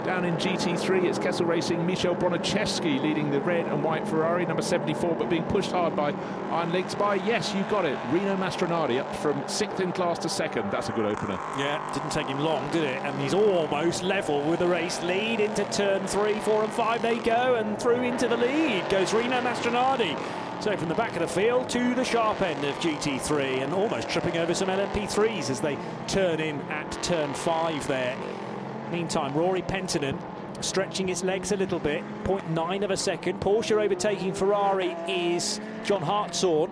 Down 0.09 0.25
in 0.25 0.37
GT3, 0.37 1.03
it's 1.03 1.19
Kessel 1.19 1.45
Racing, 1.45 1.85
Michel 1.85 2.15
Broniszewski 2.15 2.99
leading 2.99 3.29
the 3.29 3.39
red 3.41 3.67
and 3.67 3.83
white 3.83 4.07
Ferrari, 4.07 4.43
number 4.43 4.63
74, 4.63 5.15
but 5.15 5.29
being 5.29 5.43
pushed 5.43 5.69
hard 5.69 5.95
by 5.95 6.13
Iron 6.49 6.71
Lynx 6.71 6.95
by, 6.95 7.13
yes, 7.13 7.53
you 7.53 7.61
got 7.69 7.85
it, 7.85 7.95
Rino 8.11 8.35
Mastronardi 8.35 8.99
up 8.99 9.15
from 9.17 9.47
sixth 9.47 9.79
in 9.79 9.91
class 9.91 10.17
to 10.17 10.27
second. 10.27 10.71
That's 10.71 10.89
a 10.89 10.93
good 10.93 11.05
opener. 11.05 11.35
Yeah, 11.59 11.93
didn't 11.93 12.09
take 12.09 12.25
him 12.25 12.39
long, 12.39 12.67
did 12.71 12.85
it? 12.85 12.99
And 13.03 13.21
he's 13.21 13.35
almost 13.35 14.01
level 14.01 14.41
with 14.49 14.57
the 14.57 14.67
race 14.67 14.99
lead 15.03 15.41
into 15.41 15.63
turn 15.65 16.07
three, 16.07 16.39
four, 16.39 16.63
and 16.63 16.73
five. 16.73 17.03
They 17.03 17.19
go, 17.19 17.53
and 17.53 17.79
through 17.79 18.01
into 18.01 18.27
the 18.27 18.37
lead 18.37 18.89
goes 18.89 19.13
Rino 19.13 19.39
Mastronardi. 19.41 20.17
So 20.59 20.75
from 20.75 20.89
the 20.89 20.95
back 20.95 21.13
of 21.13 21.19
the 21.19 21.27
field 21.27 21.69
to 21.69 21.93
the 21.93 22.03
sharp 22.03 22.41
end 22.41 22.65
of 22.65 22.73
GT3 22.79 23.61
and 23.61 23.75
almost 23.75 24.09
tripping 24.09 24.37
over 24.37 24.55
some 24.55 24.69
LMP3s 24.69 25.51
as 25.51 25.61
they 25.61 25.77
turn 26.07 26.39
in 26.39 26.59
at 26.63 26.91
turn 27.03 27.31
five 27.35 27.87
there. 27.87 28.17
Meantime, 28.91 29.33
Rory 29.33 29.61
Penttinen 29.61 30.19
stretching 30.61 31.07
his 31.07 31.23
legs 31.23 31.51
a 31.51 31.57
little 31.57 31.79
bit, 31.79 32.03
0.9 32.23 32.83
of 32.83 32.91
a 32.91 32.97
second. 32.97 33.39
Porsche 33.39 33.81
overtaking 33.81 34.33
Ferrari 34.33 34.95
is 35.07 35.59
John 35.85 36.01
Hartshorn. 36.01 36.71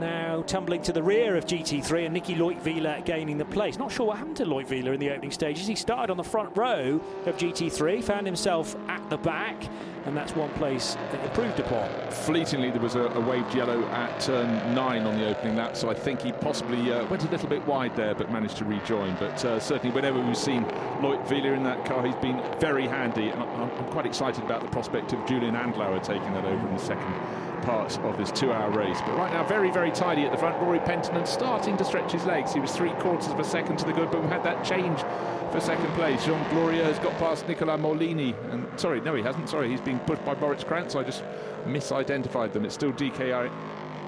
Now 0.00 0.40
tumbling 0.46 0.80
to 0.84 0.92
the 0.94 1.02
rear 1.02 1.36
of 1.36 1.44
GT3 1.44 2.06
and 2.06 2.14
Nicky 2.14 2.34
Leutwiler 2.34 3.04
gaining 3.04 3.36
the 3.36 3.44
place. 3.44 3.78
Not 3.78 3.92
sure 3.92 4.06
what 4.06 4.16
happened 4.16 4.38
to 4.38 4.46
Leutwiler 4.46 4.94
in 4.94 4.98
the 4.98 5.10
opening 5.10 5.30
stages. 5.30 5.66
He 5.66 5.74
started 5.74 6.10
on 6.10 6.16
the 6.16 6.24
front 6.24 6.56
row 6.56 6.98
of 7.26 7.36
GT3, 7.36 8.02
found 8.02 8.24
himself 8.24 8.74
at 8.88 9.10
the 9.10 9.18
back, 9.18 9.62
and 10.06 10.16
that's 10.16 10.34
one 10.34 10.48
place 10.54 10.94
that 11.12 11.22
improved 11.22 11.60
upon. 11.60 11.90
Fleetingly, 12.10 12.70
there 12.70 12.80
was 12.80 12.94
a, 12.94 13.02
a 13.02 13.20
waved 13.20 13.54
yellow 13.54 13.84
at 13.88 14.18
turn 14.20 14.74
nine 14.74 15.02
on 15.02 15.18
the 15.18 15.28
opening 15.28 15.56
lap, 15.56 15.76
so 15.76 15.90
I 15.90 15.94
think 15.94 16.22
he 16.22 16.32
possibly 16.32 16.90
uh, 16.90 17.04
went 17.08 17.22
a 17.24 17.28
little 17.28 17.50
bit 17.50 17.66
wide 17.66 17.94
there, 17.94 18.14
but 18.14 18.32
managed 18.32 18.56
to 18.56 18.64
rejoin. 18.64 19.14
But 19.20 19.44
uh, 19.44 19.60
certainly, 19.60 19.94
whenever 19.94 20.18
we've 20.18 20.34
seen 20.34 20.64
Leutwiler 21.02 21.54
in 21.54 21.62
that 21.64 21.84
car, 21.84 22.06
he's 22.06 22.16
been 22.16 22.42
very 22.58 22.86
handy, 22.86 23.28
and 23.28 23.42
I'm, 23.42 23.70
I'm 23.70 23.90
quite 23.90 24.06
excited 24.06 24.42
about 24.44 24.62
the 24.62 24.68
prospect 24.68 25.12
of 25.12 25.26
Julian 25.26 25.56
Andlauer 25.56 26.02
taking 26.02 26.32
that 26.32 26.46
over 26.46 26.66
in 26.66 26.74
the 26.74 26.82
second 26.82 27.49
part 27.62 27.98
of 27.98 28.16
this 28.16 28.30
two-hour 28.30 28.70
race. 28.70 29.00
But 29.00 29.16
right 29.16 29.32
now, 29.32 29.44
very, 29.44 29.70
very 29.70 29.90
tidy 29.90 30.24
at 30.24 30.32
the 30.32 30.38
front. 30.38 30.60
Rory 30.60 30.78
Penttinen 30.80 31.26
starting 31.26 31.76
to 31.76 31.84
stretch 31.84 32.12
his 32.12 32.24
legs. 32.24 32.52
He 32.52 32.60
was 32.60 32.72
three 32.72 32.92
quarters 32.94 33.28
of 33.28 33.38
a 33.38 33.44
second 33.44 33.78
to 33.78 33.84
the 33.84 33.92
good, 33.92 34.10
but 34.10 34.22
we 34.22 34.28
had 34.28 34.42
that 34.44 34.64
change 34.64 35.00
for 35.50 35.60
second 35.60 35.92
place. 35.94 36.24
Jean 36.24 36.42
Glorieux 36.46 36.84
has 36.84 36.98
got 36.98 37.16
past 37.18 37.46
Nicolas 37.48 37.80
Maulini. 37.80 38.34
And 38.52 38.66
sorry, 38.78 39.00
no, 39.00 39.14
he 39.14 39.22
hasn't. 39.22 39.48
Sorry, 39.48 39.68
he's 39.68 39.80
being 39.80 39.98
pushed 40.00 40.24
by 40.24 40.34
Boris 40.34 40.64
Kranz. 40.64 40.96
I 40.96 41.02
just 41.02 41.24
misidentified 41.66 42.52
them. 42.52 42.64
It's 42.64 42.74
still 42.74 42.92
DKR 42.92 43.50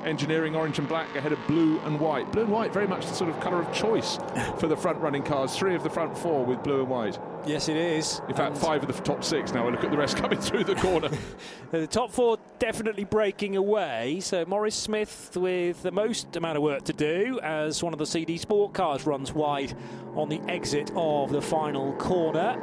engineering 0.05 0.55
orange 0.55 0.79
and 0.79 0.89
black 0.89 1.15
ahead 1.17 1.33
of 1.33 1.39
blue 1.47 1.79
and 1.81 1.99
white. 1.99 2.31
Blue 2.33 2.43
and 2.43 2.53
white, 2.53 2.73
very 2.73 2.87
much 2.87 3.07
the 3.07 3.15
sort 3.15 3.31
of 3.31 3.41
colour 3.41 3.61
of 3.61 3.73
choice 3.73 4.19
for 4.59 4.67
the 4.67 4.77
front 4.77 4.99
running 4.99 5.23
cars. 5.23 5.57
Three 5.57 5.75
of 5.75 5.83
the 5.83 5.91
front 5.91 6.17
four 6.17 6.45
with 6.45 6.63
blue 6.63 6.81
and 6.81 6.89
white. 6.89 7.19
Yes, 7.45 7.69
it 7.69 7.77
is. 7.77 8.21
In 8.29 8.35
fact, 8.35 8.53
and 8.53 8.59
five 8.59 8.83
of 8.83 8.95
the 8.95 9.03
top 9.03 9.25
six 9.25 9.53
now. 9.53 9.67
I 9.67 9.71
look 9.71 9.85
at 9.85 9.91
the 9.91 9.97
rest 9.97 10.17
coming 10.19 10.39
through 10.39 10.65
the 10.65 10.75
corner. 10.77 11.11
the 11.71 11.87
top 11.87 12.11
four 12.11 12.39
definitely 12.59 13.05
breaking 13.05 13.57
away. 13.57 14.21
So 14.21 14.45
Maurice 14.45 14.75
Smith 14.75 15.37
with 15.37 15.83
the 15.83 15.91
most 15.91 16.37
amount 16.37 16.57
of 16.57 16.63
work 16.63 16.85
to 16.85 16.93
do 16.93 17.41
as 17.43 17.83
one 17.83 17.93
of 17.93 17.99
the 17.99 18.07
CD 18.07 18.37
Sport 18.39 18.75
cars 18.75 19.07
runs 19.07 19.33
wide 19.33 19.75
on 20.15 20.29
the 20.29 20.41
exit 20.49 20.91
of 20.95 21.31
the 21.31 21.43
final 21.43 21.93
corner. 21.95 22.61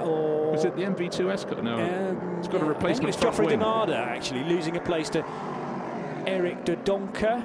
Or 0.00 0.52
was 0.52 0.64
it 0.64 0.74
the 0.76 0.82
MV2S 0.82 1.48
car? 1.48 1.62
No, 1.62 1.74
um, 1.74 2.38
it's 2.38 2.48
got 2.48 2.62
a 2.62 2.64
replacement. 2.64 3.14
it's 3.14 3.22
Geoffrey 3.22 3.46
Denarder 3.46 3.94
actually 3.94 4.42
losing 4.44 4.76
a 4.76 4.80
place 4.80 5.08
to 5.10 5.24
Eric 6.26 6.64
de 6.64 6.76
Doncker. 6.76 7.44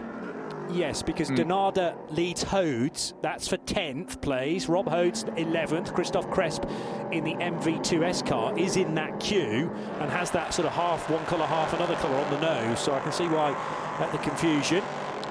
Yes, 0.72 1.02
because 1.02 1.30
mm. 1.30 1.38
Denarder 1.38 1.96
leads 2.12 2.44
Hodes. 2.44 3.14
That's 3.22 3.48
for 3.48 3.58
10th 3.58 4.22
place. 4.22 4.68
Rob 4.68 4.86
Hodes 4.86 5.24
11th. 5.36 5.94
Christophe 5.94 6.28
Cresp 6.28 6.64
in 7.12 7.24
the 7.24 7.34
MV2S 7.36 8.26
car 8.26 8.58
is 8.58 8.78
in 8.78 8.94
that 8.96 9.20
queue 9.20 9.72
and 10.00 10.12
has 10.12 10.30
that 10.32 10.54
sort 10.54 10.68
of 10.68 10.74
half 10.74 11.10
one 11.10 11.26
colour, 11.26 11.46
half 11.46 11.74
another 11.74 11.96
colour 11.96 12.16
on 12.16 12.32
the 12.32 12.40
nose. 12.40 12.80
So 12.80 12.94
I 12.94 13.00
can 13.00 13.12
see 13.12 13.28
why 13.28 13.52
at 14.00 14.12
the 14.12 14.20
confusion. 14.20 14.84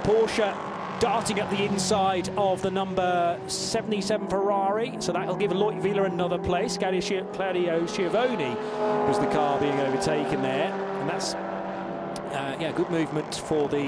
Porsche 0.03 0.57
darting 1.01 1.39
up 1.39 1.49
the 1.51 1.65
inside 1.65 2.29
of 2.37 2.61
the 2.63 2.71
number 2.71 3.39
77 3.47 4.27
Ferrari. 4.29 4.97
So 4.99 5.13
that'll 5.13 5.37
give 5.37 5.53
Leutwiler 5.53 6.07
another 6.07 6.39
place. 6.39 6.77
Claudio 6.77 7.87
Schiavone 7.87 8.55
was 9.07 9.19
the 9.19 9.27
car 9.27 9.61
being 9.61 9.79
overtaken 9.81 10.43
there. 10.43 10.73
And 11.01 11.09
that's 11.09 11.35
uh, 12.33 12.57
yeah, 12.61 12.73
good 12.73 12.91
movement 12.91 13.35
for 13.35 13.69
the 13.69 13.85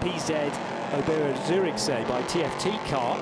PZ 0.00 0.50
Oberer 0.92 1.46
Zurich, 1.46 1.78
say, 1.78 2.04
by 2.04 2.22
TFT 2.22 2.78
car. 2.88 3.18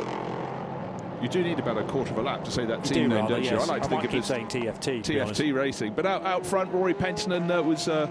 You 1.22 1.28
do 1.28 1.42
need 1.42 1.58
about 1.58 1.76
a 1.76 1.84
quarter 1.84 2.12
of 2.12 2.18
a 2.18 2.22
lap 2.22 2.44
to 2.44 2.50
say 2.50 2.64
that 2.64 2.78
You 2.78 2.94
team 2.94 3.02
do 3.02 3.08
name, 3.08 3.18
rather, 3.22 3.34
don't 3.34 3.44
you? 3.44 3.50
I 3.50 3.64
like 3.66 3.82
to 3.82 3.86
I 3.86 3.90
think 3.90 4.04
of 4.04 4.14
it 4.14 4.24
saying 4.24 4.46
TFT. 4.46 5.02
to 5.02 5.12
be 5.12 5.20
honest. 5.20 5.40
TFT 5.40 5.54
Racing. 5.54 5.92
But 5.92 6.06
out, 6.06 6.24
out 6.24 6.46
front, 6.46 6.72
Rory 6.72 6.94
Penttinen 6.94 7.54
uh, 7.54 7.62
was 7.62 7.88
uh, 7.88 8.08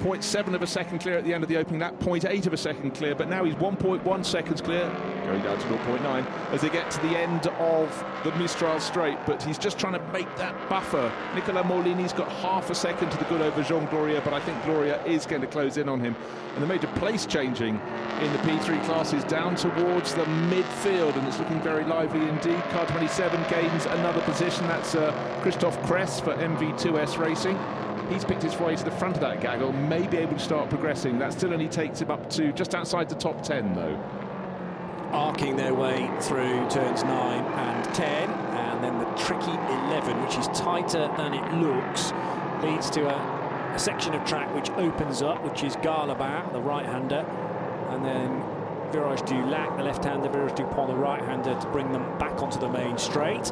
0.7 0.00 0.54
of 0.54 0.62
a 0.62 0.66
second 0.66 0.98
clear 0.98 1.18
at 1.18 1.24
the 1.24 1.34
end 1.34 1.42
of 1.42 1.48
the 1.48 1.58
opening 1.58 1.80
lap, 1.80 1.94
0.8 2.00 2.46
of 2.46 2.54
a 2.54 2.56
second 2.56 2.92
clear, 2.92 3.14
but 3.14 3.28
now 3.28 3.44
he's 3.44 3.54
1.1 3.56 4.24
seconds 4.24 4.62
clear, 4.62 4.88
going 5.24 5.42
down 5.42 5.58
to 5.58 5.66
0.9 5.66 6.26
as 6.52 6.62
they 6.62 6.70
get 6.70 6.90
to 6.90 7.00
the 7.02 7.18
end 7.18 7.46
of 7.58 8.04
the 8.24 8.34
Mistral 8.36 8.80
Straight. 8.80 9.18
But 9.26 9.42
he's 9.42 9.58
just 9.58 9.78
trying 9.78 9.92
to 9.92 10.12
make 10.12 10.34
that 10.36 10.54
buffer. 10.70 11.12
Nicola 11.34 11.62
Maulini's 11.62 12.14
got 12.14 12.32
half 12.32 12.70
a 12.70 12.74
second 12.74 13.10
to 13.10 13.18
the 13.18 13.24
good 13.26 13.42
over 13.42 13.62
Jean 13.62 13.86
Glorieux, 13.88 14.24
but 14.24 14.32
I 14.32 14.40
think 14.40 14.56
Glorieux 14.62 15.04
is 15.06 15.26
going 15.26 15.42
to 15.42 15.46
close 15.46 15.76
in 15.76 15.88
on 15.88 16.00
him. 16.00 16.16
And 16.54 16.62
the 16.62 16.66
major 16.66 16.88
place 16.96 17.26
changing 17.26 17.78
in 18.20 18.32
the 18.32 18.38
P3 18.38 18.82
classes 18.84 19.22
down 19.24 19.54
towards 19.54 20.14
the 20.14 20.24
midfield, 20.24 21.14
and 21.16 21.28
it's 21.28 21.38
looking 21.38 21.60
very 21.60 21.84
lively 21.84 22.26
indeed. 22.26 22.60
Car 22.70 22.86
27 22.86 23.44
gains 23.50 23.84
another 23.84 24.22
position. 24.22 24.66
That's 24.66 24.94
uh, 24.94 25.12
Christophe 25.42 25.78
Cresp 25.82 26.24
for 26.24 26.34
MV2S 26.34 27.18
Racing. 27.18 27.58
He's 28.10 28.24
picked 28.24 28.42
his 28.42 28.58
way 28.58 28.74
to 28.76 28.84
the 28.84 28.90
front 28.90 29.14
of 29.14 29.20
that 29.20 29.40
gaggle, 29.40 29.72
may 29.72 30.06
be 30.06 30.18
able 30.18 30.34
to 30.34 30.38
start 30.38 30.68
progressing. 30.68 31.18
That 31.18 31.32
still 31.32 31.52
only 31.52 31.68
takes 31.68 32.00
him 32.02 32.10
up 32.10 32.28
to 32.30 32.52
just 32.52 32.74
outside 32.74 33.08
the 33.08 33.14
top 33.14 33.42
10, 33.42 33.74
though. 33.74 33.98
arcing 35.12 35.56
their 35.56 35.74
way 35.74 36.10
through 36.20 36.68
turns 36.70 37.02
9 37.02 37.12
and 37.12 37.94
10 37.94 38.30
and 38.30 38.84
then 38.84 38.98
the 38.98 39.04
tricky 39.16 39.50
11 39.50 40.22
which 40.22 40.36
is 40.38 40.46
tighter 40.48 41.10
than 41.16 41.34
it 41.34 41.54
looks 41.54 42.12
leads 42.62 42.90
to 42.90 43.08
a, 43.08 43.74
a 43.74 43.78
section 43.78 44.14
of 44.14 44.24
track 44.24 44.52
which 44.54 44.70
opens 44.70 45.20
up 45.22 45.42
which 45.44 45.64
is 45.64 45.74
Garlaban 45.76 46.52
the 46.52 46.60
right-hander 46.60 47.26
and 47.90 48.04
then 48.04 48.42
Virage 48.92 49.26
du 49.26 49.34
Lac 49.46 49.76
the 49.76 49.82
left-hander 49.82 50.28
Virage 50.28 50.54
du 50.54 50.64
Pont 50.66 50.88
the 50.88 50.94
right-hander 50.94 51.58
to 51.60 51.66
bring 51.68 51.90
them 51.92 52.04
back 52.18 52.40
onto 52.40 52.60
the 52.60 52.68
main 52.68 52.96
straight 52.96 53.50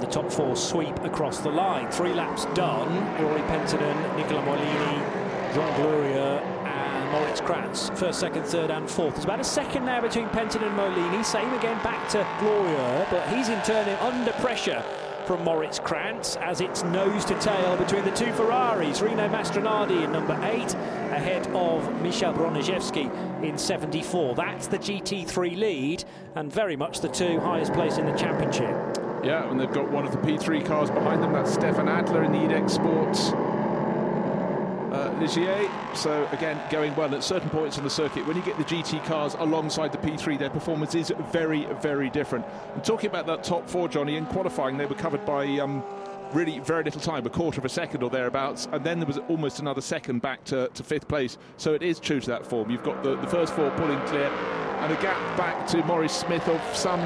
the 0.00 0.06
top 0.06 0.30
four 0.30 0.56
sweep 0.56 0.98
across 1.04 1.38
the 1.38 1.50
line 1.50 1.90
three 1.90 2.12
laps 2.12 2.46
done 2.54 2.88
Rory 3.22 3.42
Penttinen 3.42 4.16
Nicola 4.16 4.42
Maulini 4.42 5.20
Jean 5.54 5.72
Glorieux 5.74 6.40
and 6.64 7.10
Moritz 7.10 7.40
Kranz. 7.40 7.90
First, 7.98 8.20
second, 8.20 8.44
third, 8.44 8.70
and 8.70 8.88
fourth. 8.88 9.14
There's 9.14 9.24
about 9.24 9.40
a 9.40 9.44
second 9.44 9.84
now 9.84 10.00
between 10.00 10.28
Penton 10.28 10.62
and 10.62 10.76
Maulini. 10.76 11.24
Same 11.24 11.52
again 11.54 11.82
back 11.82 12.08
to 12.10 12.18
Glorieux, 12.38 13.10
but 13.10 13.28
he's 13.28 13.48
in 13.48 13.60
turn 13.62 13.88
under 13.98 14.32
pressure 14.34 14.84
from 15.26 15.42
Moritz 15.44 15.78
Kranz 15.78 16.36
as 16.40 16.60
it's 16.60 16.82
nose 16.84 17.24
to 17.24 17.38
tail 17.40 17.76
between 17.76 18.04
the 18.04 18.10
two 18.12 18.32
Ferraris. 18.32 19.00
Rino 19.00 19.28
Mastronardi 19.28 20.04
in 20.04 20.12
number 20.12 20.38
eight, 20.44 20.74
ahead 21.12 21.46
of 21.48 22.00
Michel 22.00 22.32
Broniszewski 22.32 23.42
in 23.42 23.58
74. 23.58 24.34
That's 24.34 24.66
the 24.68 24.78
GT3 24.78 25.56
lead, 25.56 26.04
and 26.36 26.52
very 26.52 26.76
much 26.76 27.00
the 27.00 27.08
two 27.08 27.40
highest 27.40 27.72
place 27.72 27.98
in 27.98 28.06
the 28.06 28.16
championship. 28.16 29.09
Yeah, 29.22 29.50
and 29.50 29.60
they've 29.60 29.70
got 29.70 29.90
one 29.90 30.06
of 30.06 30.12
the 30.12 30.18
P3 30.18 30.64
cars 30.64 30.90
behind 30.90 31.22
them. 31.22 31.32
That's 31.32 31.52
Stefan 31.52 31.88
Adler 31.88 32.24
in 32.24 32.32
the 32.32 32.38
EDEX 32.38 32.70
Sports 32.70 33.32
uh, 34.92 35.14
Ligier. 35.20 35.68
So 35.94 36.26
again, 36.32 36.60
going 36.70 36.94
well 36.96 37.14
at 37.14 37.22
certain 37.22 37.50
points 37.50 37.78
on 37.78 37.84
the 37.84 37.90
circuit. 37.90 38.26
When 38.26 38.36
you 38.36 38.42
get 38.42 38.56
the 38.58 38.64
GT 38.64 39.04
cars 39.04 39.36
alongside 39.38 39.92
the 39.92 39.98
P3, 39.98 40.38
their 40.38 40.50
performance 40.50 40.94
is 40.94 41.12
very, 41.30 41.66
very 41.80 42.10
different. 42.10 42.44
And 42.74 42.82
talking 42.82 43.10
about 43.10 43.26
that 43.26 43.44
top 43.44 43.68
four, 43.68 43.88
Jonny, 43.88 44.16
in 44.16 44.26
qualifying, 44.26 44.76
they 44.76 44.86
were 44.86 44.94
covered 44.94 45.24
by. 45.24 45.46
Um, 45.58 45.84
Really, 46.32 46.60
very 46.60 46.84
little 46.84 47.00
time, 47.00 47.26
a 47.26 47.30
quarter 47.30 47.60
of 47.60 47.64
a 47.64 47.68
second 47.68 48.04
or 48.04 48.10
thereabouts, 48.10 48.68
and 48.70 48.84
then 48.84 49.00
there 49.00 49.06
was 49.06 49.18
almost 49.28 49.58
another 49.58 49.80
second 49.80 50.22
back 50.22 50.44
to, 50.44 50.68
to 50.68 50.82
fifth 50.84 51.08
place. 51.08 51.38
So 51.56 51.74
it 51.74 51.82
is 51.82 51.98
true 51.98 52.20
to 52.20 52.26
that 52.28 52.46
form. 52.46 52.70
You've 52.70 52.84
got 52.84 53.02
the, 53.02 53.16
the 53.16 53.26
first 53.26 53.52
four 53.54 53.70
pulling 53.72 54.00
clear, 54.06 54.26
and 54.28 54.92
a 54.92 55.02
gap 55.02 55.36
back 55.36 55.66
to 55.68 55.82
Maurice 55.84 56.12
Smith 56.12 56.46
of 56.48 56.76
some 56.76 57.00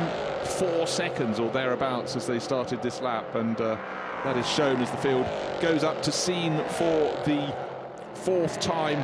four 0.45 0.87
seconds 0.87 1.41
or 1.41 1.51
thereabouts 1.51 2.17
as 2.17 2.27
they 2.27 2.39
started 2.39 2.83
this 2.83 3.01
lap, 3.01 3.35
and 3.35 3.59
uh, 3.61 3.77
that 4.25 4.37
is 4.37 4.47
shown 4.47 4.77
as 4.83 4.91
the 4.91 4.97
field 4.99 5.27
goes 5.63 5.85
up 5.85 6.03
to 6.03 6.13
scene 6.13 6.63
for 6.69 7.11
the 7.25 7.55
fourth 8.15 8.61
time 8.61 9.03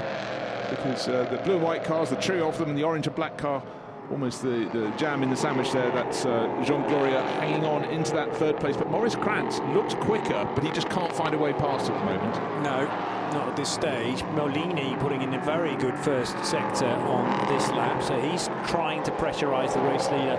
because 0.70 1.09
uh, 1.09 1.24
the 1.30 1.38
blue 1.38 1.54
and 1.54 1.62
white 1.62 1.83
cars, 1.83 2.11
the 2.11 2.16
trio 2.16 2.48
of 2.48 2.59
them, 2.59 2.68
and 2.68 2.78
the 2.78 2.85
orange 2.85 3.06
and 3.06 3.16
black 3.16 3.37
car, 3.37 3.62
almost 4.11 4.42
the, 4.42 4.68
the 4.73 4.92
jam 4.96 5.23
in 5.23 5.31
the 5.31 5.37
sandwich 5.37 5.73
there. 5.73 5.90
That's 5.92 6.25
uh, 6.25 6.46
Jean 6.64 6.83
Glorieux 6.85 7.23
hanging 7.38 7.64
on 7.64 7.85
into 7.85 8.12
that 8.12 8.35
third 8.37 8.59
place. 8.59 8.77
But 8.77 8.90
Maurice 8.90 9.14
Kranz 9.14 9.61
looks 9.75 9.94
quicker, 9.94 10.49
but 10.55 10.64
he 10.64 10.70
just 10.70 10.88
can't 10.90 11.12
find 11.12 11.35
a 11.35 11.38
way 11.38 11.53
past 11.53 11.90
at 11.90 11.99
the 11.99 12.05
moment. 12.05 12.35
No, 12.62 12.85
not 13.33 13.49
at 13.49 13.57
this 13.57 13.70
stage. 13.70 14.23
Maulini 14.35 14.99
putting 15.01 15.23
in 15.23 15.35
a 15.35 15.40
very 15.40 15.77
good 15.77 15.96
first 15.99 16.33
sector 16.44 16.87
on 16.87 17.53
this 17.53 17.68
lap, 17.70 18.03
so 18.03 18.20
he's 18.20 18.49
trying 18.66 19.03
to 19.05 19.11
pressurise 19.12 19.73
the 19.73 19.81
race 19.81 20.09
leader, 20.11 20.37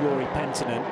Rory 0.00 0.26
Penttinen. 0.26 0.84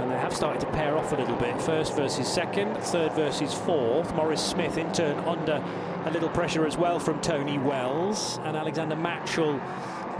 And 0.00 0.10
they 0.10 0.16
have 0.16 0.32
started 0.32 0.60
to 0.60 0.66
pair 0.68 0.96
off 0.96 1.12
a 1.12 1.16
little 1.16 1.36
bit. 1.36 1.60
First 1.60 1.96
versus 1.96 2.28
second, 2.28 2.76
third 2.76 3.12
versus 3.14 3.52
fourth. 3.52 4.14
Maurice 4.14 4.40
Smith 4.40 4.78
in 4.78 4.92
turn 4.92 5.18
under 5.24 5.62
a 6.04 6.10
little 6.12 6.28
pressure 6.28 6.64
as 6.66 6.76
well 6.76 7.00
from 7.00 7.20
Tony 7.20 7.58
Wells. 7.58 8.38
And 8.44 8.56
Alexander 8.56 8.94
Mattschull 8.94 9.60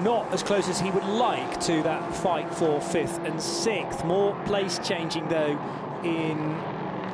not 0.00 0.32
as 0.32 0.42
close 0.42 0.68
as 0.68 0.80
he 0.80 0.90
would 0.90 1.04
like 1.04 1.60
to 1.60 1.82
that 1.82 2.14
fight 2.16 2.52
for 2.54 2.80
fifth 2.80 3.18
and 3.24 3.40
sixth. 3.40 4.04
More 4.04 4.34
place 4.44 4.78
changing 4.78 5.28
though 5.28 5.58
in 6.04 6.56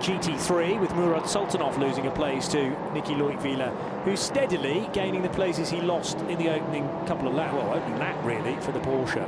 GT3 0.01 0.81
with 0.81 0.95
Murad 0.95 1.23
Sultanov 1.23 1.79
losing 1.79 2.07
a 2.07 2.11
place 2.11 2.47
to 2.49 2.71
Nicky 2.93 3.15
Leutwiler, 3.15 3.73
who's 4.03 4.21
steadily 4.21 4.89
gaining 4.93 5.23
the 5.23 5.31
places 5.31 5.71
he 5.71 5.81
lost 5.81 6.19
in 6.21 6.39
the 6.39 6.51
opening 6.51 6.87
couple 7.07 7.27
of 7.27 7.35
laps, 7.35 7.55
well, 7.55 7.73
opening 7.73 7.99
lap 7.99 8.23
really 8.23 8.55
for 8.61 8.73
the 8.73 8.81
Porsche. 8.81 9.27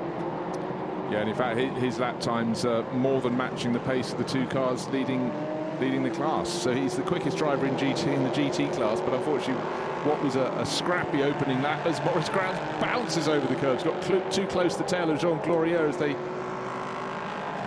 Yeah, 1.11 1.21
and 1.21 1.31
in 1.31 1.37
fact, 1.37 1.57
his 1.79 1.99
lap 1.99 2.21
times 2.21 2.65
are 2.65 2.83
more 2.93 3.21
than 3.21 3.37
matching 3.37 3.73
the 3.73 3.79
pace 3.81 4.13
of 4.13 4.19
the 4.19 4.25
two 4.25 4.47
cars 4.49 4.89
leading 4.89 5.33
leading 5.81 6.03
the 6.03 6.11
class. 6.11 6.49
So 6.49 6.75
he's 6.75 6.97
the 6.97 7.03
quickest 7.03 7.37
driver 7.37 7.67
in 7.67 7.77
GT 7.77 8.07
in 8.07 8.25
the 8.25 8.31
GT 8.31 8.73
class, 8.73 9.01
but 9.01 9.13
unfortunately, 9.15 9.65
what 10.07 10.23
was 10.23 10.37
a, 10.37 10.47
a 10.59 10.67
scrappy 10.67 11.23
opening 11.23 11.61
lap 11.63 11.85
as 11.87 12.01
Morris 12.05 12.29
Kranz 12.29 12.59
bounces 12.81 13.29
over 13.29 13.47
the 13.47 13.57
curves, 13.57 13.83
got 13.83 14.03
cl 14.05 14.21
too 14.31 14.47
close 14.47 14.75
to 14.75 14.83
the 14.83 14.89
tail 14.89 15.11
of 15.11 15.19
Jean 15.19 15.39
Glorieux 15.41 15.89
as 15.89 15.97
they 15.97 16.15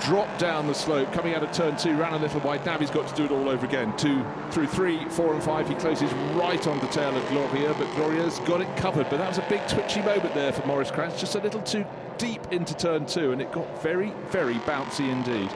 drop 0.01 0.37
down 0.39 0.67
the 0.67 0.73
slope, 0.73 1.11
coming 1.11 1.33
out 1.35 1.43
of 1.43 1.51
turn 1.51 1.75
two, 1.75 1.95
ran 1.97 2.13
a 2.13 2.17
little 2.17 2.39
wide. 2.39 2.65
Now 2.65 2.77
he's 2.77 2.89
got 2.89 3.07
to 3.07 3.15
do 3.15 3.25
it 3.25 3.31
all 3.31 3.49
over 3.49 3.65
again. 3.65 3.95
Two 3.97 4.25
through 4.51 4.67
three, 4.67 5.03
four, 5.09 5.33
and 5.33 5.43
five. 5.43 5.67
He 5.67 5.75
closes 5.75 6.11
right 6.33 6.65
on 6.67 6.79
the 6.79 6.87
tail 6.87 7.15
of 7.15 7.23
Glorieux, 7.25 7.77
but 7.77 7.87
Glorieux's 7.95 8.39
got 8.47 8.61
it 8.61 8.77
covered. 8.77 9.09
But 9.09 9.17
that 9.17 9.27
was 9.27 9.37
a 9.37 9.45
big 9.49 9.67
twitchy 9.67 10.01
moment 10.01 10.33
there 10.33 10.53
for 10.53 10.65
Morris 10.65 10.89
Kranz, 10.89 11.19
just 11.19 11.35
a 11.35 11.39
little 11.39 11.61
too 11.61 11.85
deep 12.17 12.41
into 12.51 12.75
turn 12.75 13.05
two, 13.05 13.31
and 13.31 13.41
it 13.41 13.51
got 13.51 13.83
very, 13.83 14.11
very 14.29 14.55
bouncy 14.55 15.09
indeed. 15.09 15.49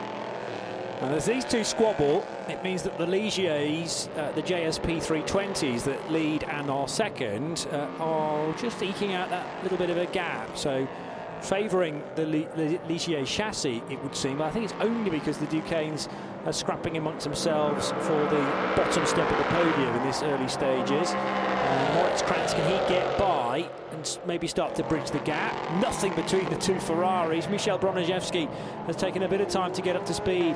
And 1.04 1.14
as 1.14 1.26
these 1.26 1.44
two 1.44 1.66
squabble, 1.66 2.26
it 2.48 2.64
means 2.64 2.82
that 2.84 2.98
the 2.98 3.06
Ligiers, 3.06 4.08
uh, 4.18 4.32
the 4.32 4.42
JSP 4.42 5.04
320s 5.04 5.84
that 5.84 6.10
lead 6.10 6.44
and 6.46 6.72
are 6.72 6.88
second, 6.88 7.68
uh, 7.74 7.90
are 8.00 8.54
just 8.54 8.82
eking 8.82 9.14
out 9.14 9.30
that 9.30 9.46
little 9.64 9.78
bit 9.78 9.90
of 9.90 9.98
a 9.98 10.06
gap. 10.06 10.58
So 10.58 10.88
favouring 11.42 12.02
the 12.16 12.24
Ligier 12.88 13.26
chassis, 13.26 13.84
it 13.90 14.02
would 14.02 14.16
seem. 14.16 14.42
I 14.42 14.50
think 14.50 14.64
it's 14.64 14.74
only 14.80 15.10
because 15.10 15.38
the 15.38 15.46
Duqueines 15.48 16.08
are 16.46 16.54
scrapping 16.54 16.96
amongst 16.96 17.26
themselves 17.26 17.92
for 17.92 18.24
the 18.30 18.40
bottom 18.78 19.06
step 19.06 19.30
of 19.30 19.38
the 19.38 19.44
podium 19.44 19.94
in 19.96 20.04
this 20.04 20.24
early 20.24 20.48
stages. 20.48 21.12
Uh, 21.12 21.92
Moritz 21.96 22.22
can 22.54 22.72
he 22.72 22.78
get 22.88 23.18
by 23.18 23.70
and 23.92 24.20
maybe 24.26 24.48
start 24.48 24.74
to 24.76 24.84
bridge 24.84 25.12
the 25.12 25.20
gap? 25.20 25.54
Nothing 25.82 26.14
between 26.16 26.50
the 26.50 26.58
two 26.58 26.80
Ferraris. 26.80 27.50
Michel 27.50 27.78
Broniszewski 27.78 28.50
has 28.86 28.96
taken 28.96 29.24
a 29.24 29.28
bit 29.28 29.42
of 29.42 29.50
time 29.50 29.74
to 29.74 29.82
get 29.82 29.98
up 29.98 30.06
to 30.06 30.14
speed 30.14 30.56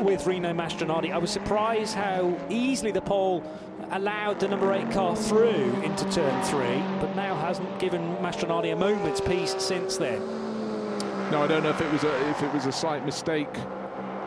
with 0.00 0.26
Rino 0.26 0.52
Mastronardi. 0.52 1.12
I 1.12 1.18
was 1.18 1.30
surprised 1.30 1.94
how 1.94 2.36
easily 2.48 2.90
the 2.90 3.00
pole 3.00 3.44
allowed 3.90 4.40
the 4.40 4.48
number 4.48 4.72
eight 4.72 4.90
car 4.90 5.16
through 5.16 5.72
into 5.82 6.08
turn 6.10 6.42
three, 6.44 6.82
but 7.00 7.14
now 7.16 7.34
hasn't 7.36 7.78
given 7.78 8.00
Mastronardi 8.16 8.72
a 8.72 8.76
moment's 8.76 9.20
peace 9.20 9.54
since 9.58 9.96
then. 9.96 10.20
No, 11.30 11.42
I 11.42 11.46
don't 11.46 11.62
know 11.62 11.70
if 11.70 11.80
it 11.80 11.92
was 11.92 12.04
a, 12.04 12.30
if 12.30 12.42
it 12.42 12.52
was 12.52 12.66
a 12.66 12.72
slight 12.72 13.04
mistake 13.04 13.54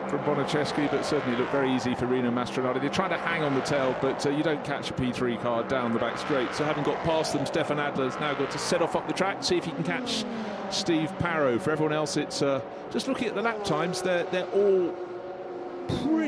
from 0.08 0.20
Broniszewski, 0.20 0.90
but 0.90 1.04
certainly 1.04 1.36
looked 1.36 1.52
very 1.52 1.72
easy 1.74 1.94
for 1.94 2.06
Rino 2.06 2.30
Mastronardi. 2.30 2.80
They're 2.80 2.90
trying 2.90 3.10
to 3.10 3.18
hang 3.18 3.42
on 3.42 3.54
the 3.54 3.60
tail, 3.62 3.96
but 4.00 4.24
uh, 4.24 4.30
you 4.30 4.42
don't 4.42 4.62
catch 4.64 4.90
a 4.90 4.94
P3 4.94 5.40
car 5.40 5.64
down 5.64 5.92
the 5.92 5.98
back 5.98 6.18
straight. 6.18 6.54
So 6.54 6.64
having 6.64 6.84
got 6.84 7.02
past 7.04 7.32
them, 7.32 7.44
Stefan 7.46 7.78
Adler's 7.78 8.18
now 8.20 8.34
got 8.34 8.50
to 8.50 8.58
set 8.58 8.82
off 8.82 8.96
up 8.96 9.06
the 9.06 9.14
track, 9.14 9.42
see 9.42 9.56
if 9.56 9.64
he 9.64 9.72
can 9.72 9.84
catch 9.84 10.24
Steve 10.70 11.12
Parrow. 11.18 11.58
For 11.58 11.70
everyone 11.70 11.92
else, 11.92 12.16
it's 12.16 12.42
uh, 12.42 12.60
just 12.90 13.08
looking 13.08 13.28
at 13.28 13.34
the 13.34 13.42
lap 13.42 13.64
times. 13.64 14.02
They're 14.02 14.24
they're 14.24 14.46
all 14.46 14.94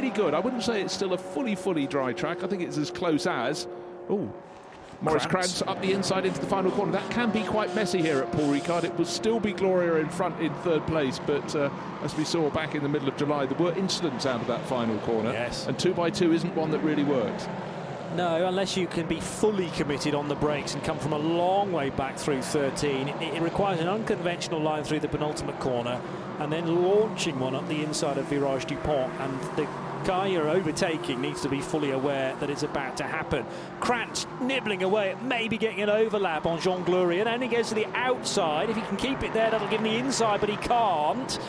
pretty 0.01 0.15
good. 0.15 0.35
I 0.35 0.41
wouldn't 0.41 0.63
say 0.63 0.83
it's 0.83 0.93
still 0.93 1.15
a 1.15 1.19
fully, 1.19 1.55
fully 1.55 1.87
dry 1.87 2.13
track. 2.13 2.45
I 2.45 2.47
think 2.47 2.61
it's 2.61 2.77
as 2.77 2.91
close 2.91 3.27
as. 3.27 3.67
Oh, 4.11 4.31
Morris 5.01 5.25
Kranz 5.25 5.63
up 5.63 5.81
the 5.81 5.93
inside 5.93 6.27
into 6.27 6.39
the 6.39 6.47
final 6.47 6.71
corner. 6.71 6.93
That 6.93 7.11
can 7.11 7.31
be 7.31 7.43
quite 7.43 7.75
messy 7.75 8.03
here 8.03 8.19
at 8.19 8.31
Paul 8.33 8.49
Ricard. 8.49 8.85
It 8.85 8.97
will 8.99 9.07
still 9.07 9.41
be 9.41 9.53
Glorieux 9.53 10.01
in 10.01 10.09
front 10.11 10.39
in 10.41 10.53
third 10.57 10.87
place, 10.87 11.19
but 11.27 11.55
uh, 11.55 11.71
as 12.03 12.15
we 12.15 12.25
saw 12.25 12.51
back 12.51 12.75
in 12.75 12.83
the 12.83 12.89
middle 12.89 13.09
of 13.09 13.17
July, 13.17 13.47
there 13.47 13.59
were 13.59 13.73
incidents 13.75 14.27
out 14.27 14.41
of 14.41 14.47
that 14.49 14.65
final 14.67 14.99
corner. 14.99 15.33
Yes. 15.33 15.67
And 15.67 15.79
two 15.79 15.95
by 15.95 16.11
two 16.11 16.33
isn't 16.33 16.55
one 16.55 16.71
that 16.71 16.81
really 16.81 17.05
works. 17.05 17.47
No, 18.15 18.47
unless 18.47 18.77
you 18.77 18.87
can 18.87 19.07
be 19.07 19.21
fully 19.21 19.69
committed 19.71 20.15
on 20.15 20.29
the 20.29 20.37
brakes 20.37 20.75
and 20.75 20.83
come 20.85 20.99
from 20.99 21.13
a 21.13 21.19
long 21.19 21.73
way 21.73 21.91
back 21.91 22.17
through 22.17 22.41
13. 22.41 23.09
It, 23.09 23.35
it 23.35 23.43
requires 23.43 23.81
an 23.81 23.89
unconventional 23.89 24.61
line 24.61 24.85
through 24.85 25.01
the 25.01 25.09
penultimate 25.09 25.59
corner 25.61 26.01
and 26.39 26.51
then 26.51 26.83
launching 26.83 27.39
one 27.39 27.55
up 27.55 27.69
the 27.69 27.83
inside 27.83 28.17
of 28.17 28.27
Virage 28.27 28.67
du 28.67 28.77
Pont. 28.77 29.13
And 29.21 29.39
the 29.57 29.69
guy 30.07 30.29
you're 30.29 30.49
overtaking 30.49 31.21
needs 31.21 31.41
to 31.43 31.49
be 31.49 31.61
fully 31.61 31.91
aware 31.91 32.37
that 32.37 32.49
it's 32.49 32.63
about 32.63 32.97
to 32.97 33.03
happen. 33.03 33.45
Kranz 33.81 34.25
nibbling 34.41 34.85
away 34.85 35.17
maybe 35.23 35.59
getting 35.59 35.83
an 35.83 35.91
overlap 35.91 36.47
on 36.47 36.61
Jean 36.61 36.85
Glorieux 36.85 37.21
and 37.21 37.29
only 37.29 37.49
goes 37.49 37.71
to 37.71 37.75
the 37.75 37.87
outside. 37.87 38.71
If 38.71 38.77
he 38.77 38.83
can 38.83 38.97
keep 38.97 39.25
it 39.25 39.33
there, 39.33 39.51
that'll 39.51 39.69
give 39.69 39.81
him 39.81 39.91
the 39.91 39.97
inside, 39.97 40.41
but 40.41 40.49
he 40.49 40.57
can't. 40.59 41.41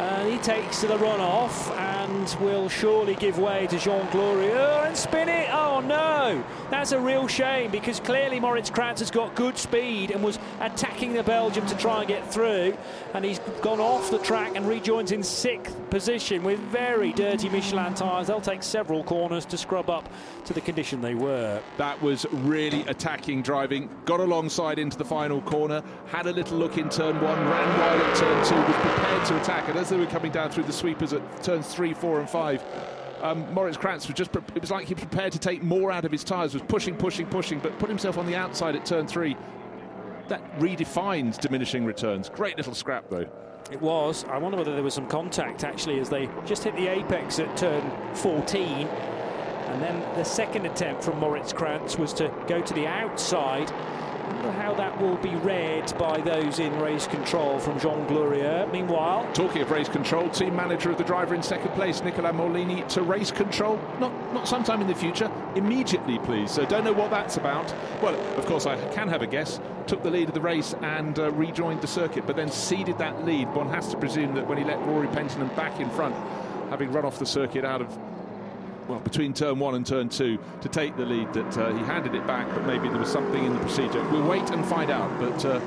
And 0.00 0.32
he 0.32 0.38
takes 0.38 0.80
to 0.80 0.86
the 0.86 0.96
runoff 0.96 1.70
and 1.76 2.34
will 2.40 2.70
surely 2.70 3.14
give 3.16 3.38
way 3.38 3.66
to 3.66 3.78
Jean 3.78 4.06
Glorieux 4.06 4.86
and 4.86 4.96
spin 4.96 5.28
it. 5.28 5.48
Oh 5.52 5.80
no! 5.80 6.42
That's 6.70 6.92
a 6.92 6.98
real 6.98 7.28
shame 7.28 7.70
because 7.70 8.00
clearly 8.00 8.40
Moritz 8.40 8.70
Kranz 8.70 9.00
has 9.00 9.10
got 9.10 9.34
good 9.34 9.58
speed 9.58 10.10
and 10.10 10.22
was 10.24 10.38
attacking 10.60 11.12
the 11.12 11.22
Belgium 11.22 11.66
to 11.66 11.76
try 11.76 11.98
and 11.98 12.08
get 12.08 12.32
through. 12.32 12.74
And 13.12 13.26
he's 13.26 13.40
gone 13.60 13.78
off 13.80 14.10
the 14.10 14.18
track 14.18 14.56
and 14.56 14.66
rejoins 14.66 15.12
in 15.12 15.22
sixth 15.22 15.76
position 15.90 16.44
with 16.44 16.58
very 16.60 17.12
dirty 17.12 17.50
Michelin 17.50 17.94
tyres. 17.94 18.28
They'll 18.28 18.40
take 18.40 18.62
several 18.62 19.04
corners 19.04 19.44
to 19.46 19.58
scrub 19.58 19.90
up 19.90 20.08
to 20.46 20.54
the 20.54 20.62
condition 20.62 21.02
they 21.02 21.14
were. 21.14 21.60
That 21.76 22.00
was 22.00 22.24
really 22.32 22.82
attacking 22.82 23.42
driving. 23.42 23.90
Got 24.06 24.20
alongside 24.20 24.78
into 24.78 24.96
the 24.96 25.04
final 25.04 25.42
corner, 25.42 25.82
had 26.06 26.26
a 26.26 26.32
little 26.32 26.56
look 26.56 26.78
in 26.78 26.88
turn 26.88 27.20
one, 27.20 27.38
ran 27.38 27.78
wide 27.78 28.00
at 28.00 28.16
turn 28.16 28.46
two, 28.46 28.54
was 28.54 28.76
prepared 28.76 29.26
to 29.26 29.40
attack. 29.40 29.68
And 29.68 29.78
as 29.78 29.89
they 29.90 30.04
were 30.04 30.06
coming 30.06 30.32
down 30.32 30.50
through 30.50 30.64
the 30.64 30.72
sweepers 30.72 31.12
at 31.12 31.42
turns 31.42 31.72
three, 31.72 31.94
four, 31.94 32.20
and 32.20 32.28
five, 32.28 32.62
um, 33.22 33.52
Moritz 33.52 33.76
Kranz 33.76 34.06
was 34.06 34.16
just, 34.16 34.34
it 34.34 34.60
was 34.60 34.70
like 34.70 34.86
he 34.86 34.94
prepared 34.94 35.32
to 35.32 35.38
take 35.38 35.62
more 35.62 35.92
out 35.92 36.04
of 36.04 36.12
his 36.12 36.24
tyres, 36.24 36.54
was 36.54 36.62
pushing, 36.62 36.96
pushing, 36.96 37.26
pushing, 37.26 37.58
but 37.58 37.78
put 37.78 37.88
himself 37.88 38.18
on 38.18 38.26
the 38.26 38.34
outside 38.34 38.76
at 38.76 38.84
turn 38.86 39.06
three. 39.06 39.36
That 40.28 40.58
redefines 40.58 41.38
diminishing 41.38 41.84
returns. 41.84 42.28
Great 42.28 42.56
little 42.56 42.74
scrap, 42.74 43.08
though. 43.10 43.26
It 43.70 43.80
was. 43.80 44.24
I 44.24 44.38
wonder 44.38 44.56
whether 44.56 44.74
there 44.74 44.82
was 44.82 44.94
some 44.94 45.06
contact 45.06 45.64
actually 45.64 46.00
as 46.00 46.08
they 46.08 46.28
just 46.46 46.64
hit 46.64 46.74
the 46.76 46.88
apex 46.88 47.38
at 47.38 47.56
turn 47.56 47.82
14. 48.14 48.86
And 48.88 49.82
then 49.82 50.00
the 50.16 50.24
second 50.24 50.66
attempt 50.66 51.04
from 51.04 51.18
Moritz 51.20 51.52
Kranz 51.52 51.96
was 51.96 52.12
to 52.14 52.32
go 52.48 52.60
to 52.60 52.74
the 52.74 52.86
outside 52.86 53.70
how 54.52 54.74
that 54.74 55.00
will 55.00 55.16
be 55.16 55.34
read 55.36 55.92
by 55.98 56.20
those 56.20 56.58
in 56.58 56.78
race 56.78 57.06
control 57.06 57.58
from 57.58 57.78
Jean 57.78 58.06
Glorieux. 58.06 58.70
Meanwhile, 58.72 59.30
talking 59.32 59.62
of 59.62 59.70
race 59.70 59.88
control, 59.88 60.28
team 60.30 60.54
manager 60.56 60.90
of 60.90 60.98
the 60.98 61.04
driver 61.04 61.34
in 61.34 61.42
second 61.42 61.70
place, 61.72 62.02
Nicola 62.02 62.32
Maulini, 62.32 62.86
to 62.88 63.02
race 63.02 63.30
control. 63.30 63.80
Not 63.98 64.12
not 64.32 64.48
sometime 64.48 64.80
in 64.80 64.86
the 64.86 64.94
future, 64.94 65.30
immediately, 65.54 66.18
please. 66.20 66.50
So 66.50 66.64
don't 66.66 66.84
know 66.84 66.92
what 66.92 67.10
that's 67.10 67.36
about. 67.36 67.72
Well, 68.02 68.14
of 68.36 68.46
course 68.46 68.66
I 68.66 68.76
can 68.90 69.08
have 69.08 69.22
a 69.22 69.26
guess. 69.26 69.60
Took 69.86 70.02
the 70.02 70.10
lead 70.10 70.28
of 70.28 70.34
the 70.34 70.40
race 70.40 70.74
and 70.82 71.18
uh, 71.18 71.32
rejoined 71.32 71.80
the 71.80 71.88
circuit, 71.88 72.26
but 72.26 72.36
then 72.36 72.50
ceded 72.50 72.98
that 72.98 73.24
lead. 73.24 73.52
One 73.54 73.68
has 73.68 73.88
to 73.88 73.96
presume 73.96 74.34
that 74.34 74.46
when 74.46 74.58
he 74.58 74.64
let 74.64 74.78
Rory 74.86 75.08
Penttinen 75.08 75.54
back 75.56 75.80
in 75.80 75.90
front, 75.90 76.14
having 76.70 76.92
run 76.92 77.04
off 77.04 77.18
the 77.18 77.26
circuit 77.26 77.64
out 77.64 77.80
of 77.80 77.98
well, 78.90 79.00
between 79.00 79.32
turn 79.32 79.58
one 79.58 79.76
and 79.76 79.86
turn 79.86 80.08
two 80.08 80.38
to 80.60 80.68
take 80.68 80.96
the 80.96 81.04
lead 81.04 81.32
that 81.32 81.56
uh, 81.56 81.72
he 81.72 81.78
handed 81.84 82.14
it 82.14 82.26
back, 82.26 82.48
but 82.48 82.66
maybe 82.66 82.88
there 82.88 82.98
was 82.98 83.10
something 83.10 83.44
in 83.44 83.52
the 83.52 83.60
procedure. 83.60 84.02
We'll 84.10 84.26
wait 84.26 84.50
and 84.50 84.64
find 84.66 84.90
out. 84.90 85.10
But 85.20 85.44
uh, 85.44 85.60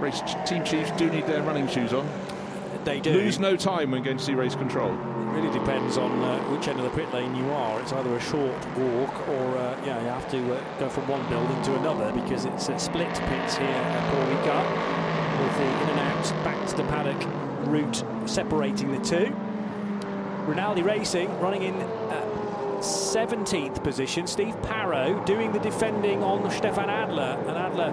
race 0.00 0.22
team 0.46 0.64
chiefs 0.64 0.90
do 0.92 1.10
need 1.10 1.26
their 1.26 1.42
running 1.42 1.68
shoes 1.68 1.92
on. 1.92 2.08
They 2.84 3.00
do. 3.00 3.12
Lose 3.12 3.38
no 3.38 3.56
time 3.56 3.90
when 3.90 4.02
going 4.02 4.16
to 4.16 4.24
see 4.24 4.32
race 4.32 4.54
control. 4.54 4.92
It 4.92 5.32
really 5.34 5.52
depends 5.58 5.98
on 5.98 6.10
uh, 6.22 6.38
which 6.50 6.66
end 6.68 6.80
of 6.80 6.84
the 6.84 6.96
pit 6.96 7.12
lane 7.12 7.36
you 7.36 7.50
are. 7.50 7.78
It's 7.80 7.92
either 7.92 8.16
a 8.16 8.20
short 8.20 8.56
walk 8.78 9.28
or 9.28 9.58
uh, 9.58 9.78
yeah, 9.84 10.00
you 10.00 10.08
have 10.08 10.30
to 10.30 10.56
uh, 10.56 10.78
go 10.78 10.88
from 10.88 11.06
one 11.06 11.28
building 11.28 11.62
to 11.64 11.76
another 11.76 12.10
because 12.12 12.46
it's 12.46 12.70
a 12.70 12.78
split 12.78 13.12
pits 13.28 13.58
here 13.58 13.68
at 13.68 14.12
Port 14.14 14.28
with 15.40 15.56
the 15.56 15.64
in 15.64 15.88
and 15.90 16.00
out 16.00 16.44
back 16.44 16.66
to 16.68 16.76
the 16.76 16.84
paddock 16.84 17.22
route 17.68 18.02
separating 18.26 18.90
the 18.92 19.04
two. 19.04 19.34
Rinaldi 20.46 20.82
Racing 20.82 21.28
running 21.40 21.62
in 21.62 21.74
17th 22.80 23.82
position. 23.84 24.26
Steve 24.26 24.60
Parrow 24.62 25.22
doing 25.24 25.52
the 25.52 25.58
defending 25.60 26.22
on 26.22 26.50
Stefan 26.50 26.88
Adler. 26.88 27.36
And 27.46 27.56
Adler 27.56 27.90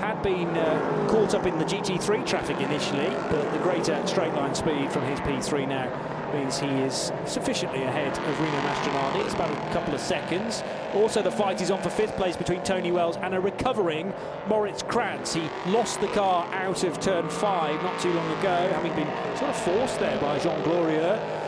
had 0.00 0.22
been 0.22 0.48
uh, 0.56 1.08
caught 1.10 1.34
up 1.34 1.46
in 1.46 1.58
the 1.58 1.64
GT3 1.64 2.26
traffic 2.26 2.58
initially, 2.58 3.08
but 3.30 3.52
the 3.52 3.58
greater 3.58 4.04
straight 4.06 4.32
line 4.32 4.54
speed 4.54 4.90
from 4.90 5.04
his 5.04 5.20
P3 5.20 5.68
now 5.68 5.88
means 6.32 6.58
he 6.58 6.68
is 6.68 7.12
sufficiently 7.26 7.82
ahead 7.82 8.16
of 8.16 8.40
Rino 8.40 8.60
Mastronardi. 8.60 9.24
It's 9.24 9.34
about 9.34 9.50
a 9.50 9.72
couple 9.72 9.92
of 9.94 10.00
seconds. 10.00 10.62
Also, 10.94 11.22
the 11.22 11.30
fight 11.30 11.60
is 11.60 11.70
on 11.70 11.82
for 11.82 11.90
fifth 11.90 12.16
place 12.16 12.36
between 12.36 12.62
Tony 12.62 12.92
Wells 12.92 13.16
and 13.16 13.34
a 13.34 13.40
recovering 13.40 14.14
Moritz 14.48 14.82
Kranz. 14.82 15.34
He 15.34 15.50
lost 15.66 16.00
the 16.00 16.06
car 16.08 16.46
out 16.54 16.84
of 16.84 17.00
turn 17.00 17.28
five 17.28 17.82
not 17.82 18.00
too 18.00 18.12
long 18.12 18.30
ago, 18.38 18.70
having 18.72 18.94
been 18.94 19.08
sort 19.36 19.50
of 19.50 19.56
forced 19.56 19.98
there 19.98 20.18
by 20.20 20.38
Jean 20.38 20.62
Glorieux. 20.62 21.39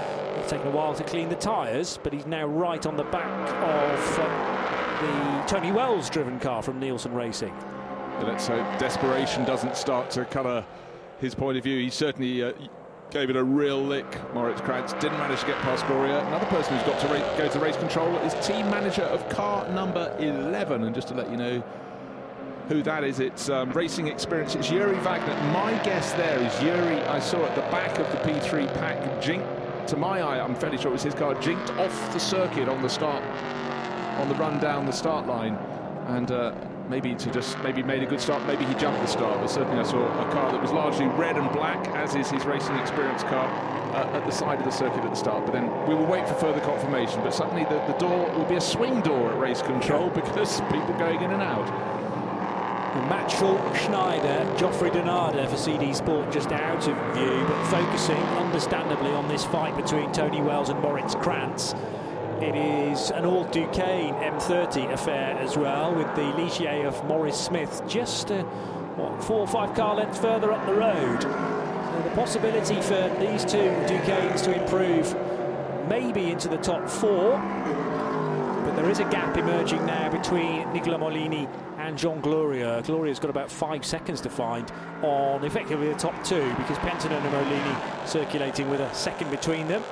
It's 0.42 0.50
taken 0.50 0.66
a 0.66 0.70
while 0.72 0.92
to 0.92 1.04
clean 1.04 1.28
the 1.28 1.36
tyres, 1.36 2.00
but 2.02 2.12
he's 2.12 2.26
now 2.26 2.46
right 2.46 2.84
on 2.84 2.96
the 2.96 3.04
back 3.04 3.48
of 3.48 4.18
uh, 4.18 5.00
the 5.00 5.46
Tony 5.46 5.70
Wells 5.70 6.10
driven 6.10 6.40
car 6.40 6.64
from 6.64 6.80
Nielsen 6.80 7.14
Racing. 7.14 7.54
Let's 8.20 8.48
hope 8.48 8.66
desperation 8.76 9.44
doesn't 9.44 9.76
start 9.76 10.10
to 10.10 10.24
colour 10.24 10.66
his 11.20 11.32
point 11.36 11.58
of 11.58 11.62
view. 11.62 11.80
He 11.80 11.90
certainly 11.90 12.42
uh, 12.42 12.54
gave 13.10 13.30
it 13.30 13.36
a 13.36 13.44
real 13.44 13.80
lick. 13.80 14.04
Moritz 14.34 14.60
Kranz 14.60 14.94
didn't 14.94 15.18
manage 15.18 15.38
to 15.42 15.46
get 15.46 15.58
past 15.58 15.84
Glorieux. 15.84 16.26
Another 16.26 16.46
person 16.46 16.76
who's 16.76 16.86
got 16.88 17.00
to 17.02 17.38
go 17.38 17.48
to 17.48 17.60
race 17.60 17.76
control 17.76 18.12
is 18.18 18.34
team 18.44 18.68
manager 18.68 19.02
of 19.02 19.28
car 19.28 19.68
number 19.68 20.12
11. 20.18 20.82
And 20.82 20.92
just 20.92 21.06
to 21.08 21.14
let 21.14 21.30
you 21.30 21.36
know 21.36 21.62
who 22.66 22.82
that 22.82 23.04
is, 23.04 23.20
it's 23.20 23.48
um, 23.48 23.70
racing 23.70 24.08
experience. 24.08 24.56
It's 24.56 24.72
Yuri 24.72 24.98
Wagner. 24.98 25.36
My 25.52 25.80
guess 25.84 26.12
there 26.14 26.40
is 26.40 26.62
Yuri, 26.64 27.00
I 27.02 27.20
saw 27.20 27.44
at 27.44 27.54
the 27.54 27.62
back 27.70 28.00
of 28.00 28.10
the 28.10 28.18
P3 28.28 28.66
pack, 28.74 29.22
Jink 29.22 29.44
to 29.88 29.96
my 29.96 30.20
eye, 30.20 30.40
I'm 30.40 30.54
fairly 30.54 30.78
sure 30.78 30.88
it 30.88 30.92
was 30.92 31.02
his 31.02 31.14
car, 31.14 31.34
jinked 31.34 31.70
off 31.72 32.12
the 32.12 32.20
circuit 32.20 32.68
on 32.68 32.82
the 32.82 32.88
start, 32.88 33.22
on 34.18 34.28
the 34.28 34.34
run 34.34 34.60
down 34.60 34.86
the 34.86 34.92
start 34.92 35.26
line, 35.26 35.54
and 36.08 36.30
uh, 36.30 36.54
maybe 36.88 37.14
to 37.14 37.30
just 37.30 37.58
maybe 37.62 37.82
made 37.82 38.02
a 38.02 38.06
good 38.06 38.20
start, 38.20 38.44
maybe 38.46 38.64
he 38.64 38.74
jumped 38.74 39.00
the 39.00 39.06
start, 39.06 39.40
but 39.40 39.48
certainly 39.48 39.78
I 39.78 39.82
saw 39.82 39.98
a 39.98 40.32
car 40.32 40.52
that 40.52 40.60
was 40.60 40.72
largely 40.72 41.06
red 41.06 41.36
and 41.36 41.50
black, 41.52 41.88
as 41.88 42.14
is 42.14 42.30
his 42.30 42.44
racing 42.44 42.76
experience 42.76 43.22
car, 43.22 43.46
uh, 43.94 44.16
at 44.16 44.24
the 44.26 44.32
side 44.32 44.58
of 44.58 44.64
the 44.64 44.70
circuit 44.70 45.04
at 45.04 45.10
the 45.10 45.16
start. 45.16 45.44
But 45.44 45.52
then 45.52 45.70
we 45.86 45.94
will 45.94 46.06
wait 46.06 46.26
for 46.26 46.34
further 46.34 46.60
confirmation. 46.60 47.20
But 47.22 47.34
suddenly 47.34 47.64
the, 47.64 47.82
the 47.86 47.98
door 47.98 48.30
will 48.32 48.46
be 48.46 48.56
a 48.56 48.60
swing 48.60 49.00
door 49.02 49.32
at 49.32 49.38
race 49.38 49.62
control 49.62 50.10
because 50.14 50.60
people 50.62 50.94
going 50.98 51.22
in 51.22 51.30
and 51.30 51.42
out. 51.42 52.01
Matchel 52.92 53.58
Schneider, 53.74 54.54
Geoffrey 54.58 54.90
Donada 54.90 55.48
for 55.48 55.56
CD 55.56 55.94
Sport 55.94 56.30
just 56.30 56.52
out 56.52 56.86
of 56.86 57.14
view, 57.14 57.44
but 57.48 57.64
focusing 57.68 58.18
understandably 58.36 59.10
on 59.12 59.28
this 59.28 59.44
fight 59.46 59.74
between 59.76 60.12
Tony 60.12 60.42
Wells 60.42 60.68
and 60.68 60.78
Moritz 60.80 61.14
Kranz. 61.14 61.74
It 62.42 62.54
is 62.54 63.10
an 63.10 63.24
all 63.24 63.44
Duqueine 63.44 64.14
M30 64.14 64.92
affair 64.92 65.38
as 65.38 65.56
well, 65.56 65.94
with 65.94 66.14
the 66.16 66.32
Ligier 66.36 66.86
of 66.86 67.02
Maurice 67.06 67.40
Smith 67.40 67.82
just 67.88 68.30
uh, 68.30 68.42
what, 68.96 69.24
four 69.24 69.38
or 69.38 69.48
five 69.48 69.74
car 69.74 69.94
lengths 69.94 70.18
further 70.18 70.52
up 70.52 70.66
the 70.66 70.74
road. 70.74 71.22
So 71.22 72.02
the 72.04 72.14
possibility 72.14 72.80
for 72.82 73.16
these 73.18 73.46
two 73.46 73.70
Duqueines 73.86 74.42
to 74.42 74.60
improve 74.60 75.16
maybe 75.88 76.30
into 76.30 76.48
the 76.48 76.58
top 76.58 76.90
four 76.90 77.40
but 78.72 78.80
there 78.80 78.90
is 78.90 79.00
a 79.00 79.04
gap 79.10 79.36
emerging 79.36 79.84
now 79.84 80.08
between 80.08 80.72
Nicola 80.72 80.96
Maulini 80.96 81.46
and 81.82 81.98
Jean 81.98 82.20
Glorieux. 82.22 82.82
Glorieux's 82.84 83.18
got 83.18 83.30
about 83.30 83.50
five 83.50 83.84
seconds 83.84 84.20
to 84.20 84.30
find 84.30 84.70
on 85.02 85.44
effectively 85.44 85.88
the 85.88 85.98
top 85.98 86.14
two 86.24 86.48
because 86.54 86.78
Penttinen 86.78 87.20
and 87.20 87.34
Maulini 87.34 88.06
circulating 88.06 88.70
with 88.70 88.80
a 88.80 88.92
second 88.94 89.30
between 89.30 89.66
them. 89.66 89.82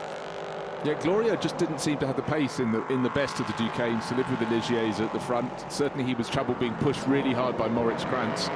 Yeah, 0.84 0.94
Glorieux 0.94 1.40
just 1.40 1.58
didn't 1.58 1.80
seem 1.80 1.98
to 1.98 2.06
have 2.06 2.16
the 2.16 2.22
pace 2.22 2.60
in 2.60 2.72
the 2.72 2.86
in 2.86 3.02
the 3.02 3.10
best 3.10 3.40
of 3.40 3.46
the 3.48 3.52
Duqueines 3.54 4.08
to 4.08 4.14
live 4.14 4.30
with 4.30 4.38
the 4.38 4.46
Ligiers 4.46 5.00
at 5.00 5.12
the 5.12 5.20
front. 5.20 5.52
Certainly 5.70 6.04
he 6.04 6.14
was 6.14 6.28
troubled 6.28 6.58
being 6.60 6.74
pushed 6.76 7.06
really 7.06 7.32
hard 7.32 7.58
by 7.58 7.68
Moritz 7.68 8.04
Kranz. 8.04 8.48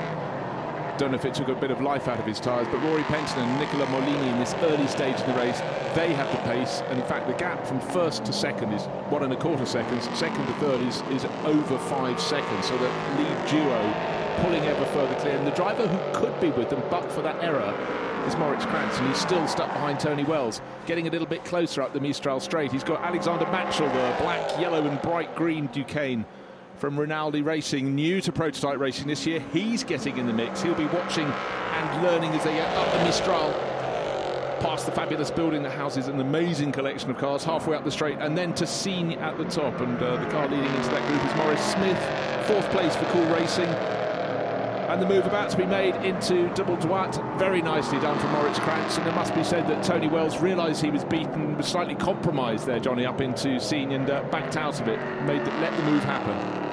Don't 0.96 1.10
know 1.10 1.16
if 1.16 1.24
it 1.24 1.34
took 1.34 1.48
a 1.48 1.54
bit 1.56 1.72
of 1.72 1.80
life 1.80 2.06
out 2.06 2.20
of 2.20 2.24
his 2.24 2.38
tyres, 2.38 2.68
but 2.70 2.80
Rory 2.82 3.02
Penttinen 3.02 3.38
and 3.38 3.58
Nicola 3.58 3.84
Maulini 3.86 4.32
in 4.32 4.38
this 4.38 4.54
early 4.62 4.86
stage 4.86 5.16
of 5.16 5.26
the 5.26 5.34
race, 5.34 5.58
they 5.96 6.12
have 6.14 6.30
the 6.30 6.38
pace. 6.48 6.82
And 6.88 7.00
in 7.00 7.06
fact, 7.06 7.26
the 7.26 7.34
gap 7.34 7.66
from 7.66 7.80
first 7.80 8.24
to 8.26 8.32
second 8.32 8.72
is 8.72 8.84
one 9.10 9.24
and 9.24 9.32
a 9.32 9.36
quarter 9.36 9.66
seconds. 9.66 10.08
Second 10.16 10.46
to 10.46 10.52
third 10.54 10.80
is, 10.82 11.02
is 11.10 11.24
over 11.44 11.78
five 11.78 12.20
seconds. 12.20 12.68
So 12.68 12.78
the 12.78 12.88
lead 13.18 13.48
duo 13.48 14.14
pulling 14.42 14.62
ever 14.62 14.84
further 14.86 15.14
clear. 15.16 15.36
And 15.36 15.44
the 15.44 15.50
driver 15.50 15.88
who 15.88 16.20
could 16.20 16.40
be 16.40 16.50
with 16.50 16.70
them, 16.70 16.82
but 16.90 17.10
for 17.10 17.22
that 17.22 17.42
error, 17.42 17.74
is 18.26 18.36
Moritz 18.36 18.64
Kranz, 18.64 18.96
and 18.98 19.08
he's 19.08 19.18
still 19.18 19.46
stuck 19.46 19.70
behind 19.72 20.00
Tony 20.00 20.24
Wells, 20.24 20.62
getting 20.86 21.08
a 21.08 21.10
little 21.10 21.26
bit 21.26 21.44
closer 21.44 21.82
up 21.82 21.92
the 21.92 22.00
Mistral 22.00 22.40
Straight. 22.40 22.72
He's 22.72 22.84
got 22.84 23.02
Alexander 23.02 23.44
Mattschull, 23.46 23.92
the 23.92 24.22
black, 24.22 24.58
yellow, 24.58 24.86
and 24.86 25.00
bright 25.02 25.34
green 25.36 25.66
Duqueine 25.66 26.24
from 26.78 26.98
Rinaldi 26.98 27.42
Racing, 27.42 27.94
new 27.94 28.20
to 28.20 28.32
prototype 28.32 28.78
racing 28.78 29.06
this 29.06 29.26
year. 29.26 29.40
He's 29.52 29.84
getting 29.84 30.18
in 30.18 30.26
the 30.26 30.32
mix. 30.32 30.62
He'll 30.62 30.74
be 30.74 30.86
watching 30.86 31.26
and 31.26 32.02
learning 32.02 32.30
as 32.32 32.44
they 32.44 32.54
get 32.54 32.68
up 32.76 32.92
the 32.92 33.04
Mistral. 33.04 33.52
past 34.60 34.86
the 34.86 34.92
fabulous 34.92 35.30
building 35.30 35.62
that 35.62 35.72
houses 35.72 36.06
an 36.08 36.18
amazing 36.20 36.72
collection 36.72 37.10
of 37.10 37.18
cars 37.18 37.44
halfway 37.44 37.76
up 37.76 37.84
the 37.84 37.90
straight, 37.90 38.18
and 38.18 38.36
then 38.36 38.54
to 38.54 38.66
Signe 38.66 39.12
at 39.12 39.36
the 39.36 39.44
top. 39.44 39.78
And 39.80 40.02
uh, 40.02 40.16
the 40.16 40.30
car 40.30 40.48
leading 40.48 40.64
into 40.64 40.88
that 40.88 41.06
group 41.06 41.24
is 41.24 41.36
Maurice 41.36 41.72
Smith, 41.72 42.46
fourth 42.46 42.70
place 42.70 42.96
for 42.96 43.04
Cool 43.06 43.26
Racing. 43.26 43.68
And 44.88 45.02
the 45.02 45.06
move 45.06 45.26
about 45.26 45.50
to 45.50 45.56
be 45.56 45.66
made 45.66 45.94
into 45.96 46.48
double 46.54 46.76
droite, 46.76 47.38
very 47.38 47.60
nicely 47.60 47.98
done 48.00 48.18
from 48.18 48.32
Moritz 48.32 48.58
Kranz. 48.60 48.96
And 48.96 49.06
it 49.06 49.14
must 49.14 49.34
be 49.34 49.42
said 49.42 49.66
that 49.68 49.82
Tony 49.82 50.08
Wells 50.08 50.40
realised 50.40 50.82
he 50.82 50.90
was 50.90 51.04
beaten, 51.04 51.56
was 51.56 51.66
slightly 51.66 51.94
compromised 51.94 52.66
there, 52.66 52.78
Jonny, 52.78 53.04
up 53.04 53.20
into 53.20 53.58
Signe 53.58 53.92
and 53.92 54.08
uh, 54.08 54.22
backed 54.30 54.56
out 54.56 54.80
of 54.80 54.88
it, 54.88 54.98
made 55.24 55.44
the, 55.44 55.50
let 55.60 55.76
the 55.76 55.82
move 55.84 56.04
happen. 56.04 56.63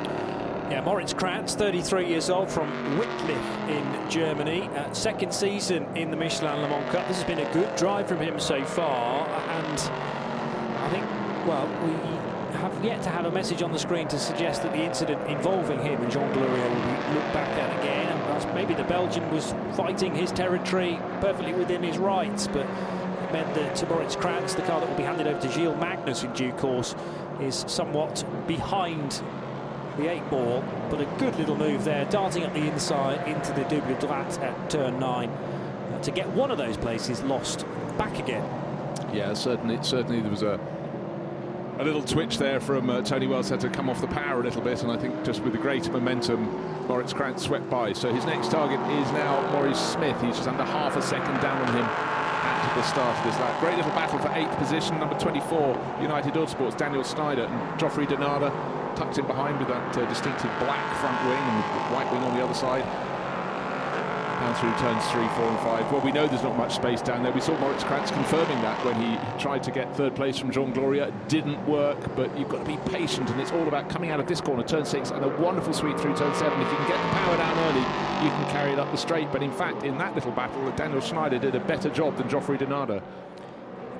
Yeah, 0.72 0.80
Moritz 0.80 1.12
Kranz, 1.12 1.54
33 1.54 2.08
years 2.08 2.30
old 2.30 2.50
from 2.50 2.72
Wittlich 2.98 3.68
in 3.68 4.10
Germany. 4.10 4.70
Uh, 4.70 4.94
second 4.94 5.34
season 5.34 5.86
in 5.98 6.12
the 6.12 6.16
Michelin 6.16 6.62
Le 6.62 6.70
Mans 6.70 6.90
Cup. 6.90 7.06
This 7.10 7.18
has 7.18 7.26
been 7.26 7.46
a 7.46 7.54
good 7.54 7.76
drive 7.76 8.08
from 8.08 8.20
him 8.20 8.40
so 8.40 8.64
far. 8.64 9.28
And 9.28 9.80
I 10.78 10.90
think, 10.90 11.04
well, 11.46 11.68
we 11.84 11.92
have 12.58 12.86
yet 12.86 13.04
to 13.04 13.10
have 13.10 13.26
a 13.26 13.32
message 13.32 13.62
on 13.62 13.74
the 13.74 13.80
screen 13.80 14.08
to 14.08 14.18
suggest 14.18 14.64
that 14.64 14.72
the 14.72 14.82
incident 14.82 15.22
involving 15.30 15.78
him 15.82 16.02
and 16.02 16.10
Jean 16.10 16.32
Glorieux 16.32 16.70
will 16.70 17.10
be 17.10 17.16
looked 17.16 17.34
back 17.34 17.50
at 17.50 17.80
again. 17.82 18.08
And 18.08 18.56
maybe 18.56 18.74
the 18.74 18.86
Belgian 18.86 19.30
was 19.30 19.54
fighting 19.74 20.16
his 20.16 20.32
territory 20.32 20.98
perfectly 21.20 21.52
within 21.52 21.84
his 21.84 21.98
rights, 21.98 22.48
but 22.48 22.66
it 22.66 23.34
meant 23.34 23.54
that 23.56 23.76
to 23.76 23.86
Moritz 23.88 24.16
Kranz, 24.16 24.56
the 24.56 24.62
car 24.62 24.80
that 24.80 24.88
will 24.88 24.96
be 24.96 25.04
handed 25.04 25.28
over 25.28 25.42
to 25.42 25.52
Gilles 25.52 25.76
Magnus 25.76 26.24
in 26.24 26.32
due 26.32 26.54
course, 26.54 26.96
is 27.42 27.66
somewhat 27.68 28.24
behind 28.48 29.22
the 29.98 30.10
eight 30.10 30.28
ball, 30.30 30.64
but 30.90 31.02
a 31.02 31.06
good 31.18 31.36
little 31.38 31.56
move 31.56 31.84
there, 31.84 32.06
darting 32.06 32.44
up 32.44 32.54
the 32.54 32.68
inside 32.72 33.28
into 33.28 33.52
the 33.54 33.64
double 33.64 33.96
droite 33.96 34.40
at 34.42 34.70
turn 34.70 35.00
nine 35.00 35.30
uh, 35.30 36.00
to 36.02 36.12
get 36.12 36.28
one 36.30 36.52
of 36.52 36.58
those 36.58 36.78
places 36.78 37.22
lost 37.24 37.66
back 37.98 38.18
again. 38.20 38.44
Yeah, 39.14 39.34
certainly, 39.34 39.80
certainly 39.82 40.22
there 40.22 40.32
was 40.32 40.44
a 40.44 40.60
a 41.80 41.84
little 41.84 42.04
twitch 42.04 42.38
there 42.38 42.60
from 42.60 42.92
uh, 42.92 43.02
Tony 43.02 43.26
Wells 43.26 43.50
had 43.50 43.60
to 43.62 43.70
come 43.70 43.90
off 43.90 44.02
the 44.02 44.08
power 44.08 44.40
a 44.40 44.44
little 44.44 44.62
bit, 44.62 44.84
and 44.84 44.92
I 44.92 44.98
think 44.98 45.24
just 45.24 45.42
with 45.42 45.54
the 45.54 45.58
great 45.58 45.90
momentum, 45.92 46.46
Moritz 46.88 47.12
Kranz 47.12 47.42
swept 47.42 47.70
by. 47.72 47.94
So 47.94 48.14
his 48.14 48.24
next 48.26 48.52
target 48.52 48.80
is 49.00 49.12
now 49.14 49.50
Maurice 49.52 49.80
Smith. 49.80 50.20
He's 50.22 50.36
just 50.36 50.48
under 50.48 50.64
half 50.64 50.96
a 50.96 51.02
second 51.02 51.42
down 51.42 51.60
on 51.68 51.74
him 51.74 51.86
at 51.86 52.76
the 52.76 52.84
start 52.84 53.18
of 53.18 53.24
this 53.24 53.40
lap. 53.40 53.60
Great 53.60 53.78
little 53.78 53.92
battle 53.92 54.20
for 54.20 54.32
eighth 54.34 54.56
position. 54.60 55.00
Number 55.00 55.18
24, 55.18 55.98
United 56.02 56.34
Autosports, 56.36 56.78
Daniel 56.78 57.04
Schneider 57.04 57.46
and 57.46 57.80
Geoffrey 57.80 58.06
Denarder 58.06 58.52
tucked 58.96 59.18
in 59.18 59.28
behind 59.28 59.60
with 59.60 59.68
that 59.68 59.98
uh, 59.98 60.06
distinctive 60.08 60.52
black 60.60 60.86
front 61.00 61.18
wing 61.26 61.38
and 61.38 61.94
white 61.94 62.12
wing 62.12 62.24
on 62.24 62.36
the 62.36 62.44
other 62.44 62.54
side 62.54 62.86
down 64.42 64.56
through 64.56 64.74
turns 64.80 65.06
three, 65.12 65.28
four, 65.36 65.48
and 65.48 65.60
five. 65.60 65.92
Well, 65.92 66.02
we 66.02 66.12
know 66.12 66.28
there's 66.28 66.44
not 66.44 66.58
much 66.58 66.76
space 66.76 67.02
down 67.02 67.24
there. 67.24 67.32
We 67.32 67.42
saw 67.42 67.58
Moritz 67.60 67.84
Kranz 67.84 68.12
confirming 68.12 68.62
that 68.62 68.84
when 68.84 68.96
he 69.00 69.18
tried 69.40 69.64
to 69.64 69.72
get 69.72 69.96
third 69.96 70.16
place 70.16 70.38
from 70.38 70.52
Jean 70.52 70.74
Glorieux. 70.74 71.12
Didn't 71.28 71.66
work, 71.68 72.00
but 72.16 72.36
you've 72.38 72.50
got 72.50 72.66
to 72.66 72.72
be 72.72 72.78
patient, 72.90 73.30
and 73.30 73.40
it's 73.40 73.52
all 73.52 73.68
about 73.68 73.90
coming 73.90 74.10
out 74.10 74.20
of 74.20 74.28
this 74.28 74.42
corner, 74.42 74.64
turn 74.64 74.86
six, 74.86 75.12
and 75.12 75.24
a 75.24 75.30
wonderful 75.38 75.74
sweep 75.74 75.98
through 75.98 76.16
turn 76.16 76.34
seven. 76.36 76.60
If 76.60 76.72
you 76.72 76.78
can 76.78 76.88
get 76.88 76.98
the 76.98 77.10
power 77.10 77.38
down 77.38 77.58
early, 77.70 78.26
you 78.26 78.32
can 78.32 78.52
carry 78.52 78.72
it 78.72 78.80
up 78.80 78.92
the 78.92 78.98
straight. 78.98 79.32
But 79.32 79.44
in 79.44 79.52
fact, 79.52 79.84
in 79.84 79.98
that 80.00 80.16
little 80.16 80.32
battle, 80.32 80.70
Daniel 80.72 81.02
Schneider 81.02 81.38
did 81.38 81.56
a 81.56 81.60
better 81.60 81.90
job 81.90 82.18
than 82.18 82.28
Geoffrey 82.28 82.58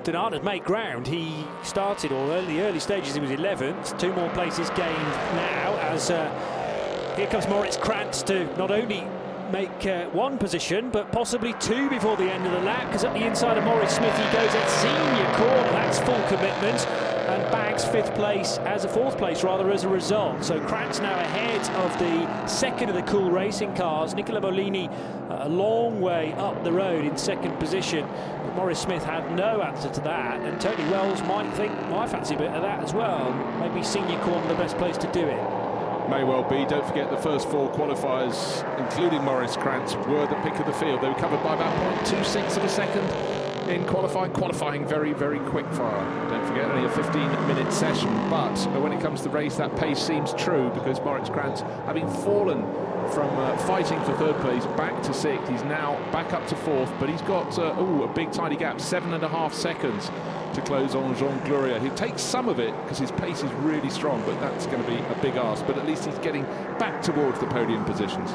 Denarder. 0.02 0.32
Denarder's 0.32 0.44
made 0.44 0.64
ground. 0.64 1.06
He 1.06 1.44
started, 1.62 2.12
or 2.12 2.30
early 2.32 2.60
early 2.60 2.80
stages, 2.80 3.14
he 3.14 3.20
was 3.20 3.30
11th. 3.30 3.98
Two 3.98 4.12
more 4.12 4.28
places 4.30 4.68
gained 4.70 4.96
now 5.34 5.76
as 5.80 6.10
uh, 6.10 7.14
here 7.16 7.26
comes 7.26 7.46
Moritz 7.48 7.76
Kranz 7.76 8.22
to 8.24 8.44
not 8.56 8.70
only 8.70 9.06
make 9.50 9.86
uh, 9.86 10.06
one 10.10 10.38
position, 10.38 10.90
but 10.90 11.12
possibly 11.12 11.52
two 11.54 11.88
before 11.90 12.16
the 12.16 12.30
end 12.30 12.46
of 12.46 12.52
the 12.52 12.60
lap, 12.60 12.86
because 12.86 13.04
at 13.04 13.12
the 13.12 13.24
inside 13.24 13.58
of 13.58 13.64
Maurice 13.64 13.96
Smith, 13.96 14.16
he 14.16 14.24
goes 14.32 14.54
at 14.54 14.68
Signes 14.68 15.36
corner. 15.36 15.72
That's 15.72 15.98
full 15.98 16.22
commitment 16.28 16.86
and 17.32 17.42
bags 17.52 17.84
fifth 17.84 18.14
place 18.14 18.58
as 18.58 18.84
a 18.84 18.88
fourth 18.88 19.16
place 19.16 19.44
rather 19.44 19.70
as 19.70 19.84
a 19.84 19.88
result. 19.88 20.44
So 20.44 20.60
Kranz 20.60 21.00
now 21.00 21.18
ahead 21.18 21.60
of 21.76 21.98
the 21.98 22.46
second 22.46 22.88
of 22.88 22.94
the 22.94 23.02
cool 23.02 23.30
racing 23.30 23.74
cars. 23.74 24.14
Nicola 24.14 24.40
Maulini 24.40 24.90
uh, 25.30 25.46
a 25.46 25.48
long 25.48 26.00
way 26.00 26.32
up 26.34 26.62
the 26.64 26.72
road 26.72 27.04
in 27.04 27.16
second 27.16 27.58
position. 27.58 28.06
Maurice 28.54 28.80
Smith 28.80 29.04
had 29.04 29.34
no 29.36 29.62
answer 29.62 29.88
to 29.90 30.00
that 30.02 30.40
and 30.40 30.60
Tony 30.60 30.84
Wells 30.90 31.22
might 31.22 31.50
think, 31.54 31.72
I 31.72 32.06
fancy 32.06 32.36
bit 32.36 32.50
of 32.52 32.62
that 32.62 32.82
as 32.82 32.92
well. 32.92 33.32
Maybe 33.60 33.82
Signes 33.82 34.22
corner 34.24 34.46
the 34.48 34.54
best 34.54 34.76
place 34.78 34.96
to 34.98 35.10
do 35.12 35.26
it. 35.26 35.42
May 36.10 36.24
well 36.24 36.42
be. 36.42 36.66
Don't 36.66 36.84
forget 36.86 37.10
the 37.10 37.16
first 37.16 37.48
four 37.48 37.70
qualifiers, 37.72 38.62
including 38.78 39.24
Moritz 39.24 39.56
Kranz, 39.56 39.94
were 40.06 40.26
the 40.26 40.34
pick 40.42 40.58
of 40.58 40.66
the 40.66 40.72
field. 40.72 41.00
They 41.00 41.08
were 41.08 41.14
covered 41.14 41.42
by 41.42 41.54
about 41.54 41.72
0.26 42.06 42.56
of 42.56 42.64
a 42.64 42.68
second 42.68 43.04
in 43.70 43.86
qualifying. 43.86 44.32
Qualifying 44.32 44.86
very, 44.86 45.12
very 45.12 45.38
quick 45.38 45.66
fire. 45.72 46.28
Don't 46.28 46.44
forget, 46.46 46.70
only 46.70 46.86
a 46.86 46.90
15-minute 46.90 47.72
session. 47.72 48.10
But 48.28 48.56
when 48.82 48.92
it 48.92 49.00
comes 49.00 49.22
to 49.22 49.30
race, 49.30 49.56
that 49.56 49.74
pace 49.76 50.00
seems 50.00 50.34
true 50.34 50.70
because 50.74 51.00
Moritz 51.00 51.30
Kranz, 51.30 51.60
having 51.86 52.08
fallen 52.08 52.62
from 53.08 53.36
uh, 53.38 53.56
fighting 53.58 53.98
for 54.04 54.12
third 54.16 54.36
place 54.36 54.64
back 54.76 55.02
to 55.02 55.14
sixth, 55.14 55.48
he's 55.48 55.62
now 55.64 55.96
back 56.12 56.32
up 56.32 56.46
to 56.48 56.56
fourth. 56.56 56.92
But 56.98 57.08
he's 57.08 57.22
got 57.22 57.58
uh, 57.58 57.74
ooh, 57.80 58.04
a 58.04 58.08
big 58.08 58.32
tidy 58.32 58.56
gap, 58.56 58.80
seven 58.80 59.14
and 59.14 59.22
a 59.22 59.28
half 59.28 59.52
seconds 59.54 60.10
to 60.54 60.60
close 60.62 60.94
on 60.94 61.16
Jean 61.16 61.38
Glorieux. 61.40 61.80
He 61.80 61.90
takes 61.90 62.22
some 62.22 62.48
of 62.48 62.58
it 62.58 62.74
because 62.82 62.98
his 62.98 63.12
pace 63.12 63.42
is 63.42 63.52
really 63.54 63.90
strong, 63.90 64.22
but 64.24 64.38
that's 64.40 64.66
going 64.66 64.82
to 64.82 64.88
be 64.88 64.96
a 64.96 65.18
big 65.22 65.36
ask. 65.36 65.66
But 65.66 65.78
at 65.78 65.86
least 65.86 66.04
he's 66.04 66.18
getting 66.18 66.44
back 66.78 67.02
towards 67.02 67.40
the 67.40 67.46
podium 67.46 67.84
positions. 67.84 68.30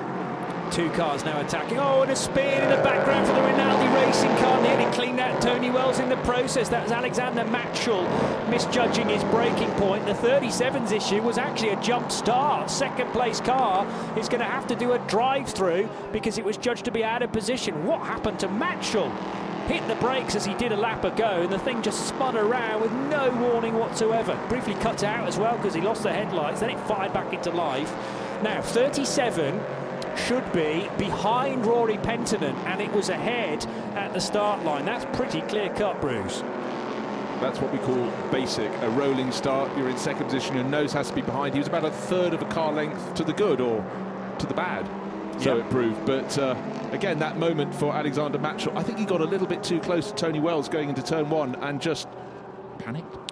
Two 0.72 0.90
cars 0.92 1.24
now 1.26 1.40
attacking. 1.40 1.78
Oh, 1.80 2.04
and 2.04 2.12
a 2.12 2.16
spin 2.16 2.62
in 2.62 2.70
the 2.70 2.84
background 2.84 3.26
for 3.26 3.34
the 3.34 3.42
Rinaldi 3.42 3.88
racing 3.96 4.36
car. 4.38 4.62
Nearly 4.62 4.92
cleaned 4.94 5.20
out 5.20 5.42
Tony 5.42 5.70
Wells 5.70 6.00
in 6.00 6.10
the 6.10 6.18
process. 6.18 6.70
That 6.70 6.84
was 6.84 6.92
Alexander 6.92 7.44
Mattschull 7.46 8.08
misjudging 8.50 9.10
his 9.10 9.24
braking 9.26 9.72
point. 9.72 10.06
The 10.06 10.14
37's 10.14 10.92
issue 10.92 11.22
was 11.22 11.38
actually 11.38 11.70
a 11.70 11.82
jump 11.82 12.12
start. 12.12 12.70
Second 12.70 13.12
place 13.12 13.40
car 13.40 13.88
is 14.18 14.30
going 14.30 14.42
to 14.42 14.46
have 14.46 14.68
to 14.68 14.76
do 14.76 14.94
a 14.94 15.00
drive 15.08 15.50
through 15.50 15.90
because 16.12 16.38
it 16.38 16.46
was 16.46 16.58
judged 16.58 16.86
to 16.86 16.92
be 16.92 17.04
out 17.04 17.24
of 17.24 17.32
position. 17.32 17.86
What 17.86 18.02
happened 18.02 18.40
to 18.42 18.48
Mattschull? 18.48 19.12
hit 19.68 19.86
the 19.90 19.96
brakes 19.96 20.34
as 20.34 20.46
he 20.46 20.54
did 20.54 20.72
a 20.72 20.78
lap 20.78 21.04
ago, 21.04 21.42
and 21.42 21.52
the 21.52 21.60
thing 21.60 21.82
just 21.82 22.08
spun 22.08 22.38
around 22.38 22.82
with 22.82 22.92
no 22.92 23.30
warning 23.52 23.78
whatsoever. 23.78 24.40
Briefly 24.48 24.76
cut 24.76 25.04
out 25.04 25.28
as 25.28 25.38
well 25.38 25.58
because 25.58 25.74
he 25.74 25.82
lost 25.82 26.04
the 26.04 26.14
headlights, 26.14 26.62
then 26.62 26.70
it 26.70 26.80
fired 26.88 27.12
back 27.12 27.34
into 27.34 27.52
life. 27.52 27.94
Now, 28.42 28.62
37 28.62 29.60
should 30.18 30.52
be 30.54 30.90
behind 30.98 31.66
Rory 31.66 31.98
Penttinen, 31.98 32.56
and 32.66 32.82
it 32.82 32.92
was 32.92 33.10
ahead 33.10 33.66
at 33.96 34.14
the 34.14 34.20
start 34.20 34.64
line. 34.64 34.86
That's 34.86 35.06
pretty 35.18 35.42
clear 35.42 35.70
cut, 35.70 36.02
Bruce. 36.02 36.42
That's 37.40 37.60
what 37.60 37.72
we 37.72 37.80
call 37.80 38.12
basic, 38.32 38.72
a 38.82 38.90
rolling 38.90 39.32
start. 39.32 39.76
You're 39.78 39.90
in 39.90 39.98
second 39.98 40.26
position, 40.26 40.56
your 40.56 40.64
nose 40.64 40.92
has 40.94 41.10
to 41.10 41.16
be 41.16 41.22
behind. 41.22 41.54
He 41.54 41.60
was 41.60 41.68
about 41.68 41.86
a 41.86 41.92
third 41.92 42.34
of 42.34 42.42
a 42.42 42.46
car 42.46 42.74
length 42.74 43.14
to 43.16 43.24
the 43.24 43.34
good 43.34 43.62
or 43.62 43.86
to 44.40 44.46
the 44.48 44.54
bad 44.54 44.90
so 45.40 45.56
yep. 45.56 45.66
it 45.66 45.70
proved. 45.70 46.06
But 46.06 46.38
uh, 46.38 46.56
again, 46.92 47.20
that 47.20 47.38
moment 47.38 47.74
for 47.74 47.94
Alexander 47.94 48.40
Mattschull, 48.40 48.76
I 48.76 48.84
think 48.84 48.98
he 48.98 49.06
got 49.06 49.22
a 49.22 49.26
little 49.26 49.48
bit 49.48 49.64
too 49.64 49.80
close 49.80 50.12
to 50.12 50.16
Tony 50.16 50.40
Wells 50.40 50.70
going 50.70 50.90
into 50.90 51.04
turn 51.04 51.30
one 51.30 51.56
and 51.56 51.82
just 51.82 52.08
panicked. 52.80 53.27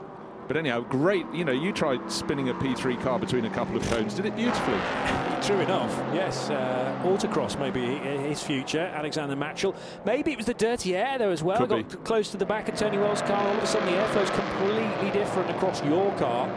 But 0.47 0.57
anyhow, 0.57 0.81
great. 0.81 1.25
You 1.33 1.43
know, 1.45 1.51
you 1.51 1.71
tried 1.71 2.11
spinning 2.11 2.49
a 2.49 2.53
P3 2.53 3.01
car 3.01 3.19
between 3.19 3.45
a 3.45 3.49
couple 3.49 3.75
of 3.75 3.83
cones. 3.89 4.13
Did 4.13 4.25
it 4.25 4.35
beautifully. 4.35 4.77
True 5.41 5.59
enough, 5.59 5.91
yes. 6.13 6.49
Uh, 6.49 6.99
autocross 7.03 7.59
maybe 7.59 7.97
his 8.27 8.41
future, 8.41 8.91
Alexander 8.95 9.35
Mattschull. 9.35 9.75
Maybe 10.05 10.31
it 10.31 10.37
was 10.37 10.47
the 10.47 10.53
dirty 10.53 10.95
air 10.95 11.17
though 11.17 11.29
as 11.29 11.43
well. 11.43 11.57
Could 11.57 11.69
Got 11.69 11.89
be. 11.89 11.95
close 11.97 12.31
to 12.31 12.37
the 12.37 12.45
back 12.45 12.67
of 12.67 12.75
Tony 12.75 12.97
Wells' 12.97 13.21
car. 13.21 13.39
All 13.47 13.55
of 13.57 13.63
a 13.63 13.67
sudden 13.67 13.87
the 13.91 13.97
airflow's 13.97 14.29
completely 14.31 15.11
different 15.11 15.51
across 15.51 15.83
your 15.83 16.15
car 16.17 16.47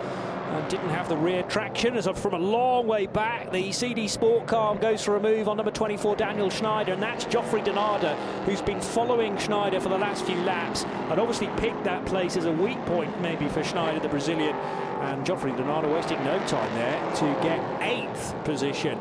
and 0.51 0.71
didn't 0.71 0.89
have 0.91 1.09
the 1.09 1.17
rear 1.17 1.43
traction 1.45 1.97
as 1.97 2.07
from 2.07 2.35
a 2.35 2.39
long 2.39 2.87
way 2.87 3.07
back. 3.07 3.53
The 3.53 3.71
CD 3.73 4.09
Sport 4.09 4.47
car 4.47 4.75
goes 4.77 5.03
for 5.03 5.17
a 5.17 5.21
move 5.21 5.49
on 5.49 5.57
number 5.57 5.71
24, 5.71 6.17
Daniel 6.17 6.51
Schneider, 6.51 6.93
and 6.93 7.03
that's 7.03 7.25
Geoffrey 7.25 7.61
Denarder, 7.61 8.17
who's 8.45 8.63
been 8.63 8.81
following 8.81 9.37
Schneider 9.37 9.81
for 9.81 9.89
the 9.89 9.99
last 9.99 10.25
few 10.25 10.37
laps 10.43 10.85
and 10.85 11.21
obviously 11.21 11.49
picked 11.59 11.85
that 11.85 12.05
place 12.07 12.37
as 12.37 12.47
a 12.47 12.53
weak 12.53 12.83
point 12.87 13.21
maybe 13.21 13.49
for 13.49 13.63
Schneider, 13.63 14.01
the 14.01 14.09
Brazilian. 14.09 14.55
And 14.55 15.25
Geoffrey 15.25 15.53
Denarder 15.53 15.93
wasting 15.93 16.23
no 16.25 16.39
time 16.47 16.75
there 16.75 17.15
to 17.17 17.43
get 17.43 17.61
eighth 17.83 18.35
position. 18.45 18.99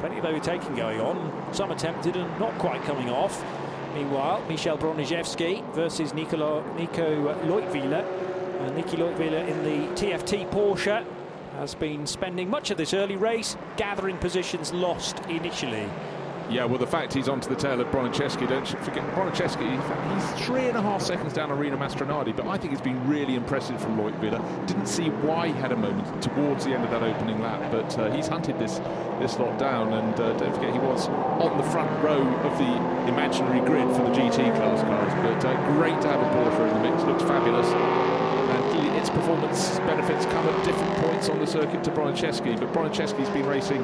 Plenty 0.00 0.18
of 0.18 0.24
overtaking 0.24 0.74
going 0.74 1.00
on, 1.00 1.54
some 1.54 1.70
attempted 1.70 2.16
and 2.16 2.40
not 2.40 2.56
quite 2.58 2.82
coming 2.82 3.10
off. 3.10 3.44
Meanwhile, 3.94 4.44
Michel 4.48 4.78
Broniszewski 4.78 5.64
versus 5.72 6.14
Nicola, 6.14 6.62
Nico 6.76 7.34
Leutwiler 7.44 8.04
Nicky 8.70 8.96
Leutwiler 8.96 9.46
in 9.46 9.62
the 9.64 9.86
TFT 9.94 10.50
Porsche 10.50 11.04
has 11.54 11.74
been 11.74 12.06
spending 12.06 12.48
much 12.48 12.70
of 12.70 12.76
this 12.76 12.94
early 12.94 13.16
race 13.16 13.56
gathering 13.76 14.16
positions 14.18 14.72
lost 14.72 15.18
initially. 15.28 15.88
Yeah, 16.50 16.64
well, 16.64 16.78
the 16.78 16.86
fact 16.86 17.12
he's 17.12 17.28
onto 17.28 17.50
the 17.50 17.56
tail 17.56 17.78
of 17.78 17.88
Broniszewski, 17.88 18.48
don't 18.48 18.66
forget 18.66 19.04
Broniszewski, 19.14 19.68
he's 20.14 20.46
three 20.46 20.66
and 20.66 20.78
a 20.78 20.82
half 20.82 21.02
seconds 21.02 21.34
down 21.34 21.50
Arena 21.50 21.76
Mastronardi, 21.76 22.34
but 22.34 22.46
I 22.46 22.56
think 22.56 22.72
it's 22.72 22.80
been 22.80 23.06
really 23.06 23.34
impressive 23.34 23.78
from 23.78 23.98
Leutwiler. 23.98 24.66
Didn't 24.66 24.86
see 24.86 25.10
why 25.10 25.48
he 25.48 25.52
had 25.52 25.72
a 25.72 25.76
moment 25.76 26.22
towards 26.22 26.64
the 26.64 26.70
end 26.72 26.84
of 26.84 26.90
that 26.90 27.02
opening 27.02 27.42
lap, 27.42 27.70
but 27.70 27.98
uh, 27.98 28.10
he's 28.14 28.28
hunted 28.28 28.58
this 28.58 28.80
this 29.20 29.38
lot 29.38 29.58
down, 29.58 29.92
and 29.92 30.18
uh, 30.18 30.32
don't 30.38 30.54
forget 30.54 30.72
he 30.72 30.78
was 30.78 31.08
on 31.08 31.58
the 31.58 31.64
front 31.64 31.90
row 32.02 32.22
of 32.22 32.56
the 32.56 33.12
imaginary 33.12 33.60
grid 33.60 33.86
for 33.94 34.04
the 34.04 34.10
GT 34.10 34.54
class 34.56 34.80
cars, 34.80 35.12
but 35.22 35.50
uh, 35.50 35.72
great 35.72 36.00
to 36.00 36.08
have 36.08 36.20
a 36.20 36.30
Porsche 36.34 36.66
in 36.66 36.82
the 36.82 36.90
mix, 36.90 37.02
looks 37.04 37.22
fabulous. 37.24 38.17
Its 39.08 39.16
performance 39.16 39.78
benefits 39.78 40.26
come 40.26 40.46
at 40.46 40.64
different 40.66 40.94
points 40.96 41.30
on 41.30 41.38
the 41.38 41.46
circuit 41.46 41.82
to 41.82 41.90
Broniszewski, 41.90 42.60
but 42.60 42.70
Broniszewski's 42.74 43.30
been 43.30 43.46
racing 43.46 43.82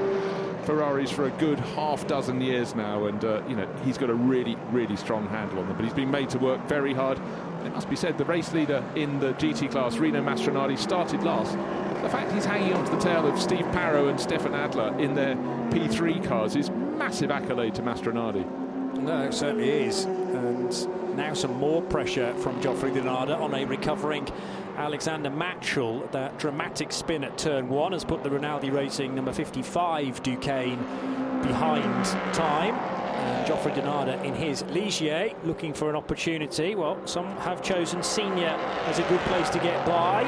Ferraris 0.64 1.10
for 1.10 1.24
a 1.24 1.30
good 1.30 1.58
half 1.58 2.06
dozen 2.06 2.42
years 2.42 2.74
now, 2.74 3.06
and 3.06 3.24
uh, 3.24 3.40
you 3.48 3.56
know 3.56 3.66
he's 3.86 3.96
got 3.96 4.10
a 4.10 4.14
really, 4.14 4.54
really 4.70 4.96
strong 4.96 5.26
handle 5.28 5.60
on 5.60 5.66
them. 5.66 5.76
But 5.76 5.84
he's 5.84 5.94
been 5.94 6.10
made 6.10 6.28
to 6.30 6.38
work 6.38 6.68
very 6.68 6.92
hard. 6.92 7.18
It 7.64 7.72
must 7.72 7.88
be 7.88 7.96
said, 7.96 8.18
the 8.18 8.26
race 8.26 8.52
leader 8.52 8.84
in 8.96 9.18
the 9.18 9.32
GT 9.32 9.70
class, 9.70 9.96
Rino 9.96 10.22
Mastronardi, 10.22 10.76
started 10.76 11.22
last. 11.22 11.52
The 12.02 12.10
fact 12.10 12.30
he's 12.32 12.44
hanging 12.44 12.74
onto 12.74 12.94
the 12.94 13.00
tail 13.00 13.26
of 13.26 13.40
Steve 13.40 13.64
Parrow 13.72 14.08
and 14.08 14.20
Stefan 14.20 14.54
Adler 14.54 14.94
in 14.98 15.14
their 15.14 15.36
P3 15.70 16.22
cars 16.22 16.54
is 16.54 16.68
massive 16.68 17.30
accolade 17.30 17.74
to 17.76 17.82
Mastronardi. 17.82 18.44
No, 18.98 19.22
it 19.22 19.32
certainly 19.32 19.70
is. 19.70 20.04
And 20.04 21.16
now 21.16 21.32
some 21.34 21.54
more 21.54 21.82
pressure 21.82 22.34
from 22.34 22.60
Geoffrey 22.60 22.90
Dinarda 22.90 23.40
on 23.40 23.54
a 23.54 23.64
recovering 23.64 24.28
Alexander 24.76 25.30
Mattschull. 25.30 26.10
That 26.12 26.38
dramatic 26.38 26.92
spin 26.92 27.24
at 27.24 27.38
turn 27.38 27.68
one 27.68 27.92
has 27.92 28.04
put 28.04 28.22
the 28.22 28.30
Rinaldi 28.30 28.70
Racing 28.70 29.14
number 29.14 29.32
55 29.32 30.22
Duqueine 30.22 30.78
behind 31.42 32.04
time. 32.34 32.74
And 32.74 33.46
Geoffrey 33.46 33.72
Dinarda 33.72 34.22
in 34.24 34.34
his 34.34 34.62
Ligier 34.64 35.34
looking 35.44 35.72
for 35.72 35.88
an 35.88 35.96
opportunity. 35.96 36.74
Well, 36.74 36.98
some 37.06 37.26
have 37.38 37.62
chosen 37.62 38.02
Signes 38.02 38.58
as 38.86 38.98
a 38.98 39.02
good 39.04 39.20
place 39.20 39.48
to 39.50 39.58
get 39.60 39.86
by. 39.86 40.24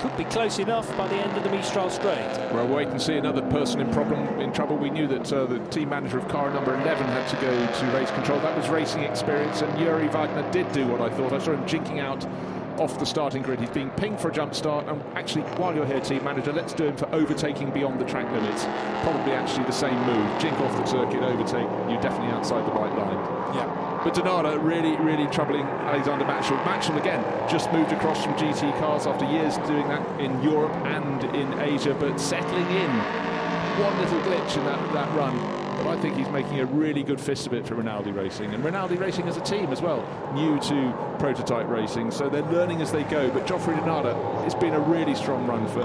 Could 0.00 0.16
be 0.18 0.24
close 0.24 0.58
enough 0.58 0.94
by 0.96 1.08
the 1.08 1.16
end 1.16 1.36
of 1.36 1.42
the 1.42 1.50
Mistral 1.50 1.88
Straight. 1.88 2.52
Well, 2.52 2.68
wait 2.68 2.88
and 2.88 3.00
see 3.00 3.14
another 3.14 3.42
person 3.50 3.80
in 3.80 3.90
problem 3.92 4.20
in 4.38 4.52
trouble. 4.52 4.76
We 4.76 4.90
knew 4.90 5.06
that 5.08 5.32
uh, 5.32 5.46
the 5.46 5.58
team 5.70 5.88
manager 5.88 6.18
of 6.18 6.28
car 6.28 6.52
number 6.52 6.74
11 6.74 7.06
had 7.06 7.26
to 7.30 7.36
go 7.36 7.50
to 7.50 7.96
race 7.96 8.10
control. 8.10 8.38
That 8.40 8.56
was 8.56 8.68
racing 8.68 9.02
experience, 9.04 9.62
and 9.62 9.80
Yuri 9.80 10.08
Wagner 10.08 10.48
did 10.52 10.70
do 10.72 10.86
what 10.86 11.00
I 11.00 11.08
thought. 11.08 11.32
I 11.32 11.38
saw 11.38 11.52
him 11.52 11.64
jinking 11.64 11.98
out 11.98 12.26
off 12.78 12.98
the 12.98 13.06
starting 13.06 13.42
grid. 13.42 13.60
He's 13.60 13.70
being 13.70 13.90
pinged 13.90 14.20
for 14.20 14.28
a 14.28 14.32
jump 14.32 14.54
start, 14.54 14.86
and 14.88 15.02
actually, 15.16 15.42
while 15.58 15.74
you're 15.74 15.86
here, 15.86 16.00
team 16.00 16.24
manager, 16.24 16.52
let's 16.52 16.72
do 16.72 16.84
him 16.84 16.96
for 16.96 17.12
overtaking 17.14 17.70
beyond 17.70 18.00
the 18.00 18.04
track 18.04 18.30
limits. 18.32 18.64
Probably 19.02 19.32
actually 19.32 19.64
the 19.64 19.72
same 19.72 19.98
move. 20.06 20.40
Jink 20.40 20.58
off 20.60 20.76
the 20.76 20.86
circuit, 20.86 21.22
overtake. 21.22 21.68
You're 21.88 22.00
definitely 22.00 22.32
outside 22.32 22.66
the 22.66 22.70
white 22.70 22.96
line. 22.96 23.56
Yeah. 23.56 24.00
But 24.04 24.14
Dinarda 24.14 24.62
really, 24.62 24.96
really 24.96 25.26
troubling 25.30 25.62
Alexander 25.62 26.24
Mattschull. 26.24 26.62
Mattschull 26.64 26.98
again 26.98 27.22
just 27.48 27.72
moved 27.72 27.92
across 27.92 28.24
from 28.24 28.34
GT 28.34 28.78
cars 28.78 29.06
after 29.06 29.24
years 29.24 29.56
doing 29.66 29.88
that 29.88 30.20
in 30.20 30.42
Europe 30.42 30.72
and 30.86 31.24
in 31.34 31.58
Asia, 31.60 31.94
but 31.98 32.20
settling 32.20 32.70
in. 32.70 32.90
One 33.82 33.98
little 33.98 34.20
glitch 34.20 34.56
in 34.56 34.64
that, 34.64 34.92
that 34.92 35.14
run 35.14 35.65
I 35.88 36.00
think 36.00 36.16
he's 36.16 36.28
making 36.28 36.60
a 36.60 36.66
really 36.66 37.02
good 37.02 37.20
fist 37.20 37.46
of 37.46 37.52
it 37.52 37.66
for 37.66 37.74
Rinaldi 37.74 38.12
Racing. 38.12 38.54
And 38.54 38.64
Rinaldi 38.64 38.96
Racing 38.96 39.28
as 39.28 39.36
a 39.36 39.40
team 39.40 39.72
as 39.72 39.82
well, 39.82 40.02
new 40.34 40.58
to 40.60 41.16
prototype 41.18 41.68
racing, 41.68 42.10
so 42.10 42.28
they're 42.28 42.42
learning 42.42 42.82
as 42.82 42.92
they 42.92 43.04
go. 43.04 43.30
But 43.30 43.46
Geoffrey 43.46 43.74
Dinarda, 43.74 44.44
it's 44.44 44.54
been 44.54 44.74
a 44.74 44.80
really 44.80 45.14
strong 45.14 45.46
run 45.46 45.66
for, 45.68 45.82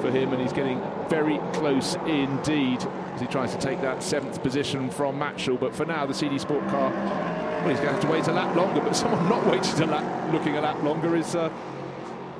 for 0.00 0.10
him, 0.10 0.32
and 0.32 0.40
he's 0.40 0.52
getting 0.52 0.80
very 1.08 1.38
close 1.52 1.94
indeed 2.06 2.82
as 3.14 3.20
he 3.20 3.26
tries 3.26 3.54
to 3.54 3.60
take 3.60 3.80
that 3.82 4.02
seventh 4.02 4.42
position 4.42 4.90
from 4.90 5.18
Mattschull. 5.18 5.58
But 5.58 5.74
for 5.74 5.84
now, 5.84 6.06
the 6.06 6.14
CD 6.14 6.38
Sport 6.38 6.66
car, 6.68 6.90
well, 6.90 7.68
he's 7.68 7.78
going 7.78 7.88
to 7.88 7.92
have 7.92 8.02
to 8.02 8.08
wait 8.08 8.26
a 8.28 8.32
lap 8.32 8.54
longer, 8.56 8.80
but 8.80 8.92
someone 8.96 9.28
not 9.28 9.46
waiting 9.46 9.80
a 9.80 9.86
lap, 9.86 10.32
looking 10.32 10.56
a 10.56 10.60
lap 10.60 10.82
longer 10.82 11.16
is 11.16 11.34
uh, 11.34 11.52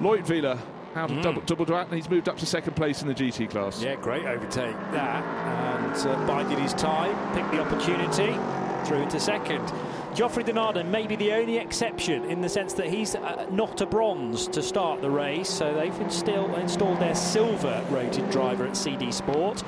Leutwiler 0.00 0.58
out 0.94 1.10
of 1.10 1.16
mm. 1.16 1.22
double, 1.22 1.42
double 1.42 1.66
droite, 1.66 1.84
and 1.84 1.94
he's 1.94 2.10
moved 2.10 2.28
up 2.28 2.36
to 2.38 2.46
second 2.46 2.74
place 2.74 3.02
in 3.02 3.08
the 3.08 3.14
GT 3.14 3.50
class. 3.50 3.82
Yeah, 3.82 3.96
great 3.96 4.26
overtake 4.26 4.76
that, 4.92 5.24
and 5.24 6.06
uh, 6.06 6.26
bided 6.26 6.58
his 6.58 6.74
time, 6.74 7.14
picked 7.34 7.50
the 7.50 7.60
opportunity, 7.60 8.38
through 8.84 9.02
into 9.02 9.20
second. 9.20 9.72
Geoffrey 10.14 10.44
Dinarda 10.44 10.84
may 10.86 11.06
be 11.06 11.16
the 11.16 11.32
only 11.32 11.56
exception 11.56 12.24
in 12.24 12.42
the 12.42 12.48
sense 12.48 12.74
that 12.74 12.88
he's 12.88 13.14
uh, 13.14 13.46
not 13.50 13.80
a 13.80 13.86
bronze 13.86 14.46
to 14.48 14.62
start 14.62 15.00
the 15.00 15.10
race, 15.10 15.48
so 15.48 15.72
they've 15.72 15.98
instill, 16.00 16.54
installed 16.56 17.00
their 17.00 17.14
silver 17.14 17.82
rated 17.88 18.28
driver 18.30 18.66
at 18.66 18.76
CD 18.76 19.10
Sport. 19.10 19.62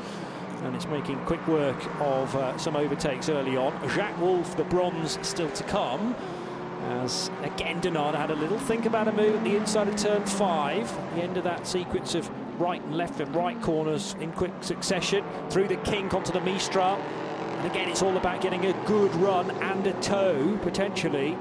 And 0.62 0.74
it's 0.76 0.86
making 0.86 1.18
quick 1.20 1.46
work 1.46 1.82
of 2.00 2.34
uh, 2.36 2.56
some 2.58 2.76
overtakes 2.76 3.28
early 3.28 3.56
on. 3.56 3.72
Jacques 3.90 4.18
Wolf, 4.18 4.56
the 4.56 4.64
bronze, 4.64 5.18
still 5.22 5.50
to 5.50 5.64
come. 5.64 6.14
As 6.90 7.30
again, 7.42 7.80
Dinarda 7.80 8.16
had 8.16 8.30
a 8.30 8.34
little 8.34 8.58
think 8.58 8.86
about 8.86 9.08
a 9.08 9.12
move 9.12 9.36
at 9.36 9.44
the 9.44 9.56
inside 9.56 9.88
of 9.88 9.96
turn 9.96 10.24
five, 10.26 10.92
the 11.14 11.22
end 11.22 11.36
of 11.36 11.44
that 11.44 11.66
sequence 11.66 12.14
of 12.14 12.30
right 12.60 12.82
and 12.82 12.96
left 12.96 13.20
and 13.20 13.34
right 13.34 13.60
corners 13.62 14.14
in 14.20 14.32
quick 14.32 14.52
succession, 14.60 15.24
through 15.50 15.68
the 15.68 15.76
kink 15.76 16.14
onto 16.14 16.32
the 16.32 16.40
Mistral. 16.40 16.96
And 16.96 17.66
again, 17.70 17.88
it's 17.88 18.02
all 18.02 18.16
about 18.16 18.40
getting 18.40 18.66
a 18.66 18.72
good 18.86 19.14
run 19.16 19.50
and 19.62 19.86
a 19.86 19.92
toe, 20.00 20.58
potentially, 20.62 21.36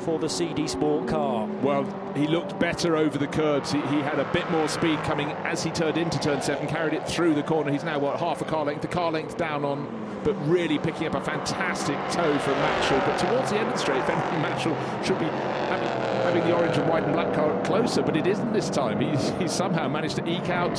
for 0.00 0.18
the 0.18 0.28
CD 0.28 0.66
Sport 0.66 1.08
car. 1.08 1.46
Well, 1.62 1.84
he 2.16 2.26
looked 2.26 2.58
better 2.58 2.96
over 2.96 3.18
the 3.18 3.26
curbs. 3.26 3.72
He, 3.72 3.80
he, 3.82 4.00
had 4.00 4.18
a 4.18 4.30
bit 4.32 4.50
more 4.50 4.68
speed 4.68 4.98
coming 5.04 5.30
as 5.44 5.62
he 5.62 5.70
turned 5.70 5.98
into 5.98 6.18
turn 6.18 6.42
seven, 6.42 6.66
carried 6.66 6.94
it 6.94 7.08
through 7.08 7.34
the 7.34 7.42
corner. 7.42 7.70
He's 7.70 7.84
now, 7.84 7.98
what, 7.98 8.18
half 8.18 8.40
a 8.40 8.44
car 8.44 8.64
length, 8.64 8.82
the 8.82 8.88
car 8.88 9.12
length 9.12 9.36
down 9.36 9.64
on, 9.64 9.86
but 10.24 10.34
really 10.46 10.78
picking 10.78 11.06
up 11.06 11.14
a 11.14 11.20
fantastic 11.20 11.96
toe 12.10 12.38
from 12.38 12.54
Mattschull. 12.54 13.04
But 13.06 13.18
towards 13.18 13.50
the 13.50 13.58
end 13.58 13.68
of 13.68 13.74
the 13.74 13.78
straight, 13.78 13.98
if 13.98 14.08
anything, 14.08 14.42
Mattschull 14.42 15.04
should 15.04 15.18
be 15.18 15.26
having, 15.26 15.88
having, 15.88 16.44
the 16.44 16.56
orange 16.56 16.76
and 16.76 16.88
white 16.88 17.04
and 17.04 17.12
black 17.12 17.34
car 17.34 17.60
closer, 17.64 18.02
but 18.02 18.16
it 18.16 18.26
isn't 18.26 18.52
this 18.52 18.70
time. 18.70 19.00
He's, 19.00 19.30
he's 19.38 19.52
somehow 19.52 19.88
managed 19.88 20.16
to 20.16 20.28
eke 20.28 20.50
out, 20.50 20.78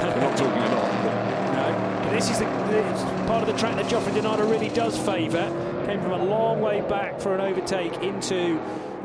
We're 0.00 0.20
not 0.20 0.36
talking 0.36 0.62
a 0.62 0.74
lot. 0.74 0.90
No, 1.54 2.02
but 2.04 2.10
this 2.10 2.30
is 2.30 2.38
the, 2.38 2.46
part 3.26 3.42
of 3.42 3.46
the 3.46 3.58
track 3.58 3.76
that 3.76 3.88
Geoffrey 3.88 4.12
Dinarda 4.12 4.50
really 4.50 4.68
does 4.68 4.98
favour. 4.98 5.48
Came 5.86 6.00
from 6.00 6.12
a 6.12 6.24
long 6.24 6.60
way 6.60 6.80
back 6.82 7.20
for 7.20 7.34
an 7.34 7.40
overtake 7.40 7.94
into 8.02 8.60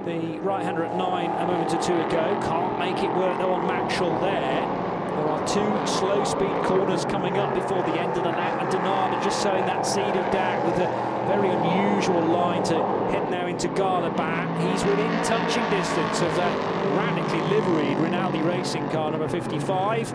the 0.05 0.39
right-hander 0.39 0.84
at 0.84 0.95
nine 0.95 1.32
a 1.32 1.47
moment 1.47 1.73
or 1.73 1.82
two 1.82 1.93
ago. 1.93 2.39
Can't 2.43 2.78
make 2.80 3.03
it 3.03 3.09
work 3.15 3.38
though 3.39 3.53
on 3.53 3.67
Mattschull 3.67 4.19
there. 4.21 4.84
There 5.16 5.30
are 5.30 5.47
two 5.47 5.88
slow 5.88 6.26
speed 6.26 6.51
corners 6.63 7.05
coming 7.05 7.38
up 7.38 7.53
before 7.55 7.82
the 7.84 7.97
end 7.97 8.11
of 8.18 8.24
the 8.24 8.30
lap, 8.30 8.61
and 8.61 8.70
Dinarda 8.70 9.24
just 9.24 9.41
sowing 9.41 9.66
that 9.66 9.86
seed 9.86 10.03
of 10.03 10.32
doubt 10.32 10.66
with 10.66 10.76
a 10.76 11.16
very 11.28 11.49
unusual 11.49 12.22
line 12.22 12.63
to 12.63 12.76
head 13.11 13.32
now 13.32 13.47
into 13.47 13.70
Garlaban. 13.70 14.45
He's 14.70 14.84
within 14.84 15.11
touching 15.24 15.63
distance 15.70 16.22
of 16.22 16.36
that 16.36 16.53
radically 16.97 17.41
liveried 17.55 17.97
Rinaldi 17.97 18.41
racing 18.41 18.89
car 18.89 19.09
number 19.11 19.30
55. 19.30 20.13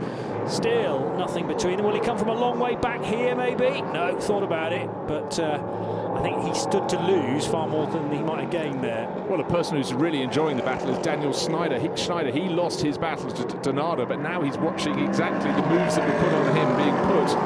Still 0.49 1.16
nothing 1.16 1.47
between 1.47 1.76
them. 1.76 1.86
Will 1.86 1.95
he 1.95 2.01
come 2.01 2.18
from 2.18 2.28
a 2.28 2.34
long 2.34 2.59
way 2.59 2.76
back 2.76 3.03
here, 3.03 3.34
maybe? 3.34 3.82
No, 3.82 4.18
thought 4.20 4.43
about 4.43 4.72
it, 4.72 4.88
but. 5.07 5.38
Uh, 5.38 5.86
I 6.11 6.22
think 6.22 6.43
he 6.43 6.53
stood 6.55 6.88
to 6.91 6.99
lose 6.99 7.47
far 7.47 7.68
more 7.68 7.86
than 7.86 8.11
he 8.11 8.18
might 8.18 8.41
have 8.43 8.51
gained 8.51 8.82
there. 8.82 9.09
Well, 9.28 9.41
a 9.41 9.45
person 9.45 9.76
who's 9.76 9.95
really 9.95 10.22
enjoying 10.22 10.57
the 10.57 10.62
battle 10.62 10.91
is 10.91 10.99
Daniel 10.99 11.32
Schneider. 11.32 11.78
He, 11.78 11.88
Schneider, 11.97 12.30
he 12.30 12.49
lost 12.49 12.82
his 12.82 12.99
battle 12.99 13.30
to 13.30 13.45
Donada, 13.45 14.07
but 14.07 14.20
now 14.20 14.43
he's 14.43 14.59
watching 14.59 14.99
exactly 14.99 15.51
the 15.53 15.66
moves 15.68 15.97
that 15.97 16.07
were 16.07 16.20
put 16.20 16.32
on 16.34 16.57
him 16.57 16.76
being 16.76 16.97
put 17.07 17.36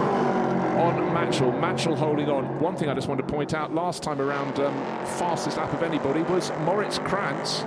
on 0.79 1.15
Mattschull. 1.15 1.59
Mattschull 1.61 1.97
holding 1.97 2.29
on. 2.29 2.59
One 2.59 2.77
thing 2.77 2.89
I 2.89 2.95
just 2.95 3.09
want 3.09 3.21
to 3.21 3.27
point 3.27 3.55
out, 3.55 3.75
last 3.75 4.03
time 4.03 4.21
around, 4.21 4.59
um, 4.61 4.75
fastest 5.07 5.57
lap 5.57 5.73
of 5.73 5.83
anybody 5.83 6.23
was 6.23 6.51
Moritz 6.61 6.99
Kranz 6.99 7.65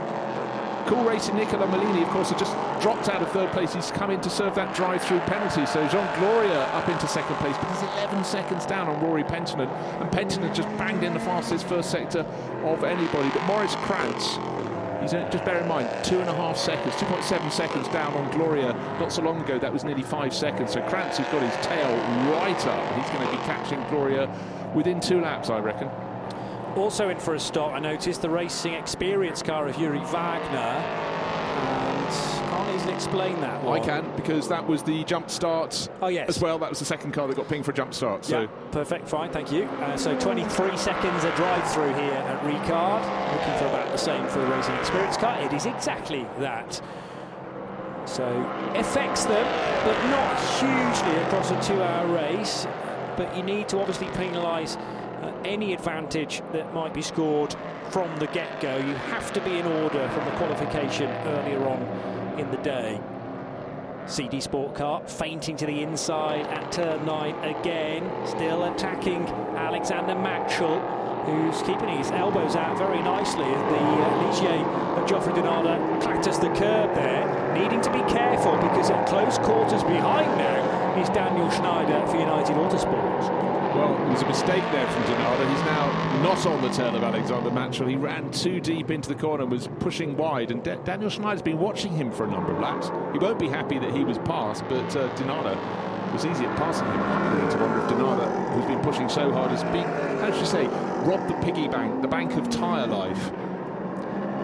Cool 0.88 1.04
Racing 1.04 1.36
Nicola 1.36 1.68
Maulini, 1.68 2.02
of 2.02 2.10
course, 2.10 2.30
had 2.30 2.40
just 2.40 2.54
dropped 2.82 3.10
out 3.10 3.22
of 3.22 3.30
third 3.32 3.52
place. 3.52 3.74
He's 3.74 3.92
come 3.92 4.10
in 4.10 4.22
to 4.22 4.30
serve 4.30 4.56
that 4.56 4.74
drive-through 4.74 5.20
penalty. 5.22 5.66
So 5.66 5.86
Jean 5.90 6.08
Glorieux 6.16 6.74
up 6.74 6.88
into 6.88 7.08
second 7.08 7.36
place, 7.36 7.58
but 7.58 7.70
he's 7.72 7.82
11 7.82 8.24
seconds 8.24 8.66
down 8.66 8.88
on 8.88 9.04
Rory 9.04 9.24
Penttinen. 9.24 9.70
And 10.02 10.10
Penttinen 10.10 10.56
just 10.56 10.70
banged 10.78 11.04
in 11.04 11.14
the 11.14 11.20
fastest 11.20 11.68
first 11.68 11.92
sector 11.92 12.22
of 12.64 12.86
anybody. 12.86 13.30
But 13.30 13.44
Moritz 13.44 13.76
Kranz, 13.76 14.38
He's 15.02 15.14
uh, 15.14 15.30
just 15.30 15.46
bear 15.46 15.60
in 15.60 15.68
mind, 15.68 15.90
two 16.04 16.20
and 16.20 16.30
a 16.30 16.34
half 16.34 16.58
seconds, 16.58 16.96
2.7 16.96 17.52
seconds 17.52 17.88
down 17.90 18.14
on 18.14 18.32
Glorieux. 18.32 18.74
Not 19.00 19.12
so 19.12 19.22
long 19.22 19.40
ago, 19.42 19.60
that 19.60 19.72
was 19.72 19.84
nearly 19.84 20.04
five 20.04 20.34
seconds. 20.34 20.74
So 20.74 20.82
Kranz 20.82 21.18
has 21.18 21.28
got 21.32 21.42
his 21.42 21.66
tail 21.66 21.90
right 22.32 22.68
up. 22.68 22.96
He's 22.96 23.10
going 23.14 23.26
to 23.26 23.32
be 23.32 23.42
catching 23.44 23.80
Glorieux 23.86 24.28
within 24.74 25.00
two 25.00 25.22
laps, 25.22 25.50
I 25.50 25.60
reckon. 25.60 25.90
Also 26.78 27.10
in 27.10 27.18
for 27.18 27.34
a 27.34 27.40
stop, 27.40 27.74
I 27.74 27.80
noticed 27.80 28.22
the 28.22 28.30
racing 28.30 28.74
experience 28.76 29.42
car 29.42 29.68
of 29.68 29.76
Juri 29.78 29.98
Wagner. 29.98 30.60
And 30.60 32.08
can't 32.50 32.76
easily 32.76 32.94
explain 32.94 33.42
that 33.42 33.64
one. 33.64 33.82
I 33.82 33.84
can, 33.84 34.16
because 34.16 34.48
that 34.50 34.66
was 34.66 34.84
the 34.84 35.04
jump 35.06 35.32
start 35.32 35.90
oh, 36.04 36.08
yes. 36.08 36.30
as 36.30 36.40
well. 36.40 36.60
That 36.60 36.70
was 36.70 36.78
the 36.78 36.86
second 36.86 37.14
car 37.14 37.28
that 37.28 37.36
got 37.36 37.50
pinged 37.50 37.66
for 37.66 37.72
a 37.72 37.74
jump 37.74 37.96
start. 37.96 38.26
So. 38.26 38.42
Yeah, 38.42 38.48
perfect, 38.72 39.10
fine, 39.10 39.32
thank 39.32 39.52
you. 39.52 39.64
Uh, 39.64 39.98
so 39.98 40.18
23 40.20 40.78
seconds 40.78 41.24
a 41.24 41.36
drive 41.36 41.68
through 41.72 41.94
here 41.96 42.14
at 42.14 42.44
Ricard. 42.44 43.02
Looking 43.34 43.58
for 43.58 43.66
about 43.66 43.92
the 43.92 43.98
same 43.98 44.28
for 44.28 44.40
the 44.40 44.48
racing 44.48 44.76
experience 44.76 45.18
car. 45.18 45.42
It 45.42 45.54
is 45.54 45.66
exactly 45.66 46.28
that. 46.38 46.80
So 48.06 48.24
affects 48.76 49.26
them, 49.26 49.46
but 49.84 50.10
not 50.12 50.40
hugely 50.60 51.24
across 51.24 51.50
a 51.50 51.62
two-hour 51.62 52.08
race. 52.14 52.68
but 53.18 53.36
you 53.36 53.42
need 53.42 53.68
to 53.68 53.80
obviously 53.80 54.08
penalise 54.10 54.78
uh, 55.22 55.32
any 55.46 55.74
advantage 55.74 56.42
that 56.52 56.74
might 56.74 56.94
be 56.94 57.02
scored 57.02 57.56
from 57.90 58.16
the 58.18 58.28
get-go. 58.28 58.78
You 58.78 58.94
have 58.94 59.32
to 59.34 59.42
be 59.42 59.60
in 59.60 59.66
order 59.66 60.08
from 60.10 60.26
the 60.26 60.32
qualification 60.32 61.10
earlier 61.28 61.66
on 61.68 62.40
in 62.40 62.50
the 62.52 62.58
day. 62.58 63.00
CD 64.08 64.40
Sport 64.40 64.74
Car 64.76 65.02
fainting 65.06 65.58
to 65.58 65.66
the 65.66 65.84
inside 65.84 66.48
at 66.48 66.72
turn 66.72 67.06
9 67.06 67.36
again, 67.44 68.10
still 68.26 68.64
attacking 68.64 69.26
Alexander 69.56 70.14
Mattschull, 70.14 70.80
who's 71.26 71.62
keeping 71.64 71.90
his 71.90 72.10
elbows 72.12 72.56
out 72.56 72.78
very 72.78 73.02
nicely 73.04 73.44
the 73.44 73.50
uh, 73.50 74.24
Ligier 74.24 74.64
of 74.98 75.10
Geoffrey 75.10 75.34
Denarder 75.34 76.02
clatters 76.02 76.40
the 76.40 76.48
curb 76.56 76.96
there, 76.96 77.54
needing 77.54 77.82
to 77.82 77.92
be 77.92 78.00
careful 78.12 78.56
because 78.58 78.90
at 78.90 79.06
close 79.08 79.38
quarters 79.40 79.84
behind 79.84 80.28
now 80.38 81.02
is 81.02 81.10
Daniel 81.10 81.50
Schneider 81.52 82.08
for 82.08 82.18
United 82.18 82.56
Autosport. 82.56 83.57
Well, 83.76 83.94
it 84.08 84.12
was 84.12 84.22
a 84.22 84.28
mistake 84.28 84.64
there 84.72 84.88
from 84.88 85.04
Denarder. 85.04 85.50
He's 85.50 85.66
now 85.66 86.22
not 86.24 86.46
on 86.46 86.62
the 86.62 86.70
tail 86.70 86.96
of 86.96 87.04
Alexander 87.04 87.50
Mattschull. 87.50 87.90
He 87.90 87.96
ran 87.96 88.32
too 88.32 88.60
deep 88.60 88.92
into 88.92 89.10
the 89.10 89.16
corner 89.16 89.44
and 89.44 89.52
was 89.52 89.68
pushing 89.80 90.16
wide. 90.16 90.52
And 90.52 90.64
Daniel 90.64 91.10
Schneider's 91.10 91.42
been 91.42 91.60
watching 91.60 91.92
him 91.92 92.12
for 92.12 92.26
a 92.26 92.32
number 92.32 92.52
of 92.52 92.60
laps. 92.60 92.90
He 93.14 93.20
won't 93.20 93.40
be 93.40 93.48
happy 93.48 93.78
that 93.80 93.96
he 93.96 94.04
was 94.04 94.18
passed, 94.20 94.64
but 94.70 94.96
uh, 94.96 95.14
Denarder 95.16 95.56
was 96.14 96.26
easy 96.26 96.46
at 96.46 96.58
passing 96.58 96.88
him. 96.88 97.02
I 97.02 97.42
need 97.42 97.52
to 97.52 97.58
wonder 97.58 97.80
if 97.80 97.92
Denarder, 97.92 98.54
who's 98.54 98.66
been 98.66 98.82
pushing 98.82 99.10
so 99.10 99.32
hard, 99.32 99.52
has 99.52 99.64
been, 99.66 99.84
how 100.20 100.32
should 100.32 100.40
you 100.40 100.46
say, 100.46 100.68
robbed 101.06 101.30
the 101.30 101.36
piggy 101.46 101.68
bank, 101.68 102.02
the 102.02 102.08
bank 102.08 102.34
of 102.34 102.50
tyre 102.50 102.88
life. 102.88 103.32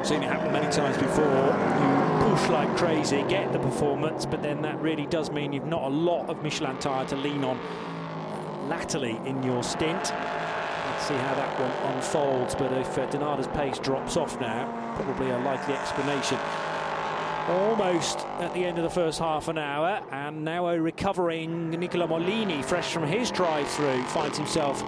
Seen 0.05 0.21
it 0.21 0.30
happen 0.30 0.51
many 0.51 0.69
times 0.71 0.97
before. 0.97 1.26
You 1.26 2.30
push 2.30 2.49
like 2.49 2.76
crazy, 2.76 3.24
get 3.30 3.53
the 3.53 3.59
performance, 3.59 4.26
but 4.26 4.43
then 4.43 4.61
that 4.63 4.80
really 4.82 5.05
does 5.05 5.32
mean 5.32 5.53
you've 5.53 5.65
not 5.65 5.84
a 5.84 5.88
lot 5.88 6.30
of 6.30 6.43
Michelin 6.43 6.78
tyre 6.78 7.05
to 7.05 7.15
lean 7.15 7.43
on 7.45 7.57
latterly 8.68 9.20
in 9.26 9.41
your 9.43 9.64
stint. 9.64 10.11
Let's 10.11 11.07
see 11.07 11.16
how 11.16 11.36
that 11.36 11.59
one 11.59 11.95
unfolds, 11.95 12.55
but 12.55 12.72
if 12.74 12.97
uh, 12.97 13.07
Denarder's 13.07 13.47
pace 13.47 13.80
drops 13.80 14.18
off 14.18 14.39
now, 14.39 14.93
probably 14.95 15.30
a 15.32 15.38
likely 15.39 15.74
explanation. 15.74 16.38
Almost 17.47 18.20
at 18.39 18.53
the 18.53 18.64
end 18.64 18.78
of 18.78 18.84
the 18.84 18.89
first 18.89 19.20
half 19.20 19.49
an 19.49 19.57
hour, 19.57 20.01
and 20.11 20.45
now 20.45 20.68
a 20.68 20.80
recovering 20.80 21.72
Nicola 21.72 22.07
Maulini, 22.07 22.64
fresh 22.64 22.93
from 22.93 23.05
his 23.05 23.32
drive-through, 23.32 24.03
finds 24.03 24.38
himself 24.38 24.82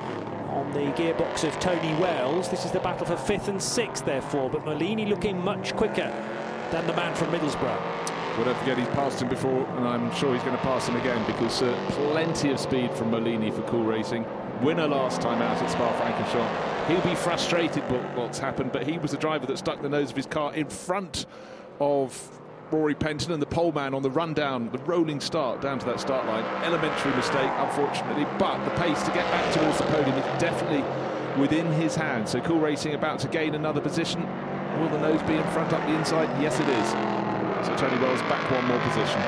on 0.49 0.71
the 0.71 0.91
gearbox 0.93 1.43
of 1.43 1.59
Tony 1.59 1.93
Wells. 1.99 2.47
This 2.47 2.63
is 2.63 2.71
the 2.71 2.79
battle 2.79 3.05
for 3.05 3.17
fifth 3.17 3.49
and 3.49 3.61
sixth, 3.61 4.05
therefore, 4.05 4.49
but 4.49 4.63
Maulini 4.63 5.05
looking 5.05 5.43
much 5.43 5.75
quicker 5.75 6.09
than 6.71 6.87
the 6.87 6.93
man 6.93 7.13
from 7.13 7.27
Middlesbrough. 7.27 7.81
Well, 8.35 8.43
don't 8.43 8.57
forget 8.57 8.77
he's 8.77 8.87
passed 8.89 9.21
him 9.21 9.29
before, 9.29 9.65
and 9.77 9.87
I'm 9.87 10.13
sure 10.13 10.33
he's 10.33 10.43
going 10.43 10.57
to 10.57 10.61
pass 10.61 10.89
him 10.89 10.97
again 10.97 11.25
because 11.25 11.61
uh, 11.61 11.73
plenty 12.11 12.51
of 12.51 12.59
speed 12.59 12.91
from 12.91 13.11
Maulini 13.11 13.49
for 13.49 13.61
Cool 13.61 13.85
Racing. 13.85 14.25
Winner 14.61 14.87
last 14.87 15.21
time 15.21 15.41
out 15.41 15.61
at 15.61 15.69
Spa-Francorchamps. 15.69 16.87
He'll 16.87 17.09
be 17.09 17.15
frustrated 17.15 17.87
by 17.87 17.95
what's 18.15 18.37
happened, 18.37 18.73
but 18.73 18.85
he 18.85 18.97
was 18.97 19.11
the 19.11 19.17
driver 19.17 19.45
that 19.45 19.57
stuck 19.57 19.81
the 19.81 19.87
nose 19.87 20.09
of 20.09 20.17
his 20.17 20.25
car 20.25 20.53
in 20.53 20.67
front 20.67 21.25
of 21.79 22.29
Rory 22.71 22.93
Penttinen 22.93 23.35
and 23.35 23.41
the 23.41 23.47
pole 23.47 23.71
man 23.71 23.93
on 23.93 24.01
the 24.01 24.09
run 24.09 24.33
down, 24.33 24.69
the 24.71 24.79
rolling 24.79 25.21
start 25.21 25.61
down 25.61 25.79
to 25.79 25.85
that 25.85 26.01
start 26.01 26.25
line. 26.25 26.43
Elementary 26.65 27.15
mistake, 27.15 27.49
unfortunately, 27.55 28.25
but 28.37 28.63
the 28.65 28.71
pace 28.71 29.01
to 29.03 29.11
get 29.11 29.25
back 29.31 29.53
towards 29.53 29.77
the 29.77 29.85
podium 29.85 30.17
is 30.17 30.41
definitely 30.41 30.83
within 31.39 31.71
his 31.73 31.95
hands. 31.95 32.31
So 32.31 32.41
Cool 32.41 32.59
Racing 32.59 32.95
about 32.95 33.19
to 33.19 33.29
gain 33.29 33.55
another 33.55 33.79
position. 33.79 34.21
Will 34.79 34.89
the 34.89 34.99
nose 34.99 35.21
be 35.23 35.35
in 35.35 35.43
front 35.51 35.71
up 35.71 35.81
the 35.87 35.95
inside? 35.95 36.29
Yes, 36.41 36.59
it 36.59 36.67
is. 36.67 37.24
So 37.65 37.75
Tony 37.75 37.99
Wells 37.99 38.21
back 38.23 38.49
one 38.51 38.65
more 38.65 38.79
position. 38.79 39.19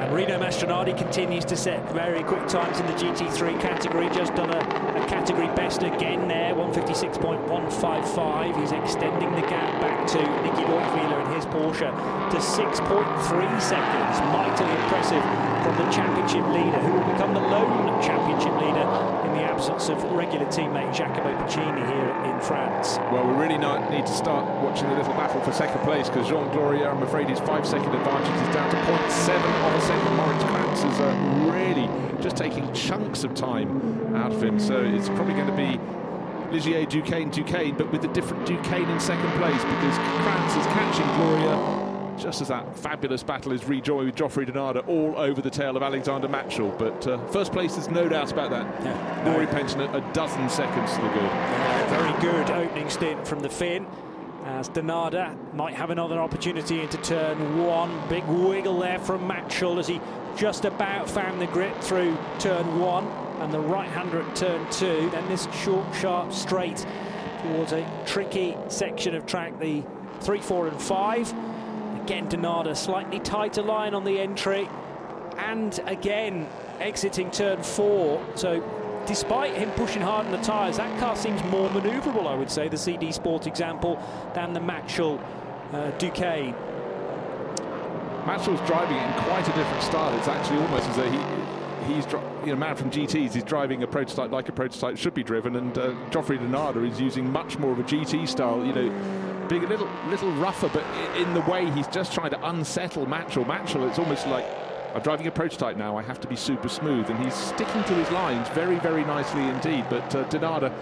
And 0.00 0.12
Rino 0.12 0.38
Mastronardi 0.40 0.96
continues 0.98 1.44
to 1.44 1.56
set 1.56 1.88
very 1.92 2.24
quick 2.24 2.48
times 2.48 2.80
in 2.80 2.86
the 2.86 2.94
GT3 2.94 3.60
category. 3.60 4.08
Just 4.10 4.34
done 4.34 4.50
a, 4.50 4.58
a 4.58 5.06
category 5.06 5.46
best 5.54 5.84
again 5.84 6.26
there, 6.26 6.52
156.155. 6.54 8.60
He's 8.60 8.72
extending 8.72 9.30
the 9.36 9.42
gap 9.42 9.80
back 9.80 10.04
to 10.08 10.18
Nicky 10.18 10.64
Leutwiler 10.66 11.24
and 11.24 11.32
his 11.32 11.46
Porsche 11.46 11.92
to 12.30 12.38
6.3 12.38 13.60
seconds. 13.60 14.20
Mightily 14.34 14.72
impressive 14.82 15.22
from 15.62 15.76
the 15.76 15.90
championship 15.90 16.46
leader, 16.48 16.78
who 16.80 16.92
will 16.92 17.12
become 17.12 17.34
the 17.34 17.40
lone 17.40 18.02
championship 18.02 18.54
leader 18.60 18.86
in 19.26 19.32
the 19.36 19.44
absence 19.44 19.88
of 19.88 20.02
regular 20.12 20.46
teammate 20.46 20.94
Jacopo 20.94 21.30
Piccini 21.36 21.84
here 21.86 22.10
in 22.24 22.40
France. 22.40 22.98
Well, 23.12 23.26
we 23.26 23.34
really 23.34 23.58
need 23.90 24.06
to 24.06 24.12
start 24.12 24.44
watching 24.62 24.88
the 24.88 24.96
little 24.96 25.12
battle 25.14 25.40
for 25.42 25.52
second 25.52 25.80
place 25.82 26.08
because 26.08 26.28
Jean 26.28 26.48
Glorieux, 26.50 26.90
I'm 26.90 27.02
afraid, 27.02 27.28
his 27.28 27.40
five 27.40 27.66
second 27.66 27.94
advantage 27.94 28.48
is 28.48 28.54
down 28.54 28.70
to 28.70 28.76
0.7 28.76 29.36
of 29.66 29.74
a 29.74 29.80
second. 29.80 30.16
Moritz 30.16 30.44
Kranz 30.44 30.78
is 30.84 31.00
uh, 31.00 31.52
really 31.52 31.88
just 32.22 32.36
taking 32.36 32.72
chunks 32.72 33.24
of 33.24 33.34
time 33.34 34.14
out 34.16 34.32
of 34.32 34.42
him, 34.42 34.58
so 34.58 34.80
it's 34.82 35.08
probably 35.08 35.34
going 35.34 35.46
to 35.46 35.56
be 35.56 35.78
Ligier, 36.50 36.88
Duqueine, 36.88 37.30
Duqueine, 37.30 37.76
but 37.76 37.92
with 37.92 38.04
a 38.04 38.08
different 38.08 38.44
Duqueine 38.46 38.88
in 38.88 38.98
second 38.98 39.30
place 39.38 39.62
because 39.62 39.96
Kranz 40.24 40.56
is 40.56 40.66
catching 40.66 41.06
Glorieux 41.16 41.79
just 42.22 42.40
as 42.40 42.48
that 42.48 42.76
fabulous 42.76 43.22
battle 43.22 43.52
is 43.52 43.64
rejoined 43.64 44.06
with 44.06 44.14
Geoffrey 44.14 44.46
Denarder 44.46 44.86
all 44.86 45.14
over 45.16 45.40
the 45.40 45.50
tail 45.50 45.76
of 45.76 45.82
Alexander 45.82 46.28
Mattschull. 46.28 46.76
But 46.78 47.06
uh, 47.06 47.18
first 47.28 47.52
place, 47.52 47.74
there's 47.74 47.88
no 47.88 48.08
doubt 48.08 48.32
about 48.32 48.50
that. 48.50 48.84
Yeah. 48.84 49.32
Rory 49.32 49.46
Penttinen 49.46 49.94
a 49.94 50.12
dozen 50.12 50.48
seconds 50.48 50.94
to 50.94 51.02
the 51.02 51.08
good. 51.08 51.22
Yeah, 51.22 51.98
very 51.98 52.20
good 52.20 52.50
opening 52.50 52.90
stint 52.90 53.26
from 53.26 53.40
the 53.40 53.48
Finn. 53.48 53.86
As 54.44 54.68
Denarder 54.70 55.36
might 55.54 55.74
have 55.74 55.90
another 55.90 56.18
opportunity 56.18 56.80
into 56.80 56.96
turn 56.98 57.62
one. 57.62 58.08
Big 58.08 58.24
wiggle 58.24 58.78
there 58.78 58.98
from 58.98 59.28
Mattschull 59.28 59.78
as 59.78 59.86
he 59.86 60.00
just 60.36 60.64
about 60.64 61.10
found 61.10 61.40
the 61.40 61.46
grip 61.48 61.78
through 61.80 62.16
turn 62.38 62.80
one 62.80 63.06
and 63.40 63.52
the 63.52 63.60
right-hander 63.60 64.22
at 64.22 64.36
turn 64.36 64.70
two. 64.70 65.10
Then 65.10 65.28
this 65.28 65.46
short, 65.62 65.84
sharp 65.94 66.32
straight 66.32 66.86
towards 67.42 67.72
a 67.72 67.86
tricky 68.06 68.56
section 68.68 69.14
of 69.14 69.26
track, 69.26 69.58
the 69.60 69.82
three, 70.20 70.40
four, 70.40 70.68
and 70.68 70.80
five. 70.80 71.32
Again, 72.02 72.28
Donada, 72.28 72.76
slightly 72.76 73.20
tighter 73.20 73.62
line 73.62 73.94
on 73.94 74.04
the 74.04 74.18
entry. 74.18 74.68
And 75.38 75.78
again, 75.86 76.48
exiting 76.80 77.30
turn 77.30 77.62
four. 77.62 78.24
So 78.34 78.62
despite 79.06 79.54
him 79.54 79.70
pushing 79.72 80.02
hard 80.02 80.26
on 80.26 80.32
the 80.32 80.38
tyres, 80.38 80.76
that 80.76 80.98
car 80.98 81.16
seems 81.16 81.42
more 81.44 81.68
manoeuvrable, 81.70 82.26
I 82.26 82.34
would 82.34 82.50
say, 82.50 82.68
the 82.68 82.76
CD 82.76 83.12
Sport 83.12 83.46
example, 83.46 84.02
than 84.34 84.52
the 84.52 84.60
Mattschull 84.60 85.22
uh, 85.72 85.90
Duqueine. 85.98 86.54
Mattschull's 88.24 88.66
driving 88.66 88.96
it 88.96 89.06
in 89.06 89.24
quite 89.24 89.48
a 89.48 89.52
different 89.52 89.82
style. 89.82 90.16
It's 90.18 90.28
actually 90.28 90.58
almost 90.58 90.88
as 90.88 90.96
though 90.96 91.10
he 91.10 91.18
he's 91.86 92.04
you 92.44 92.46
know 92.46 92.56
man 92.56 92.76
from 92.76 92.90
GTs 92.90 93.32
he's 93.32 93.42
driving 93.42 93.82
a 93.82 93.86
prototype 93.86 94.30
like 94.30 94.48
a 94.48 94.52
prototype 94.52 94.98
should 94.98 95.14
be 95.14 95.22
driven 95.22 95.56
and 95.56 95.76
uh, 95.78 95.94
Geoffrey 96.10 96.38
Denarder 96.38 96.88
is 96.88 97.00
using 97.00 97.30
much 97.30 97.58
more 97.58 97.72
of 97.72 97.78
a 97.78 97.82
GT 97.82 98.28
style 98.28 98.64
you 98.64 98.72
know 98.72 99.29
being 99.50 99.64
a 99.64 99.68
little 99.68 99.88
little 100.08 100.30
rougher, 100.34 100.70
but 100.72 100.84
in 101.16 101.34
the 101.34 101.40
way 101.40 101.68
he's 101.72 101.88
just 101.88 102.12
trying 102.12 102.30
to 102.30 102.48
unsettle 102.48 103.04
Mattschull. 103.04 103.44
Mattschull, 103.44 103.86
it's 103.88 103.98
almost 103.98 104.26
like 104.28 104.46
I'm 104.94 105.02
driving 105.02 105.26
a 105.26 105.30
prototype 105.30 105.76
now. 105.76 105.96
I 105.96 106.02
have 106.02 106.20
to 106.20 106.28
be 106.28 106.36
super 106.36 106.68
smooth, 106.68 107.10
and 107.10 107.18
he's 107.22 107.34
sticking 107.34 107.82
to 107.84 107.94
his 107.94 108.10
lines 108.12 108.48
very, 108.50 108.78
very 108.78 109.04
nicely 109.04 109.42
indeed. 109.42 109.84
But 109.90 110.14
uh, 110.14 110.24
Denarder, 110.28 110.72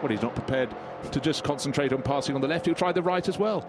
well, 0.00 0.10
he's 0.10 0.22
not 0.22 0.34
prepared 0.34 0.74
to 1.12 1.20
just 1.20 1.44
concentrate 1.44 1.92
on 1.92 2.02
passing 2.02 2.34
on 2.34 2.40
the 2.40 2.48
left. 2.48 2.64
He'll 2.64 2.74
try 2.74 2.92
the 2.92 3.02
right 3.02 3.28
as 3.28 3.38
well. 3.38 3.68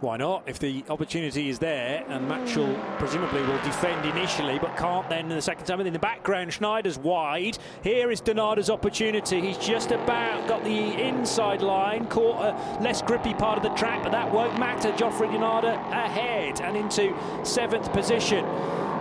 Why 0.00 0.16
not? 0.16 0.42
If 0.46 0.58
the 0.58 0.84
opportunity 0.90 1.48
is 1.48 1.58
there, 1.58 2.04
and 2.08 2.28
Mattschull 2.28 2.98
presumably 2.98 3.40
will 3.42 3.62
defend 3.62 4.04
initially, 4.06 4.58
but 4.58 4.76
can't 4.76 5.08
then 5.08 5.30
in 5.30 5.36
the 5.36 5.42
second 5.42 5.64
time. 5.66 5.80
And 5.80 5.86
in 5.86 5.92
the 5.92 5.98
background, 5.98 6.52
Schneider's 6.52 6.98
wide. 6.98 7.58
Here 7.82 8.10
is 8.10 8.20
Denarder's 8.20 8.70
opportunity. 8.70 9.40
He's 9.40 9.58
just 9.58 9.92
about 9.92 10.46
got 10.46 10.62
the 10.64 11.00
inside 11.00 11.62
line, 11.62 12.06
caught 12.06 12.44
a 12.44 12.82
less 12.82 13.02
grippy 13.02 13.34
part 13.34 13.56
of 13.56 13.62
the 13.62 13.70
track, 13.70 14.02
but 14.02 14.12
that 14.12 14.30
won't 14.32 14.58
matter. 14.58 14.94
Geoffrey 14.96 15.28
Denarder 15.28 15.74
ahead 15.90 16.60
and 16.60 16.76
into 16.76 17.14
seventh 17.44 17.92
position. 17.92 18.44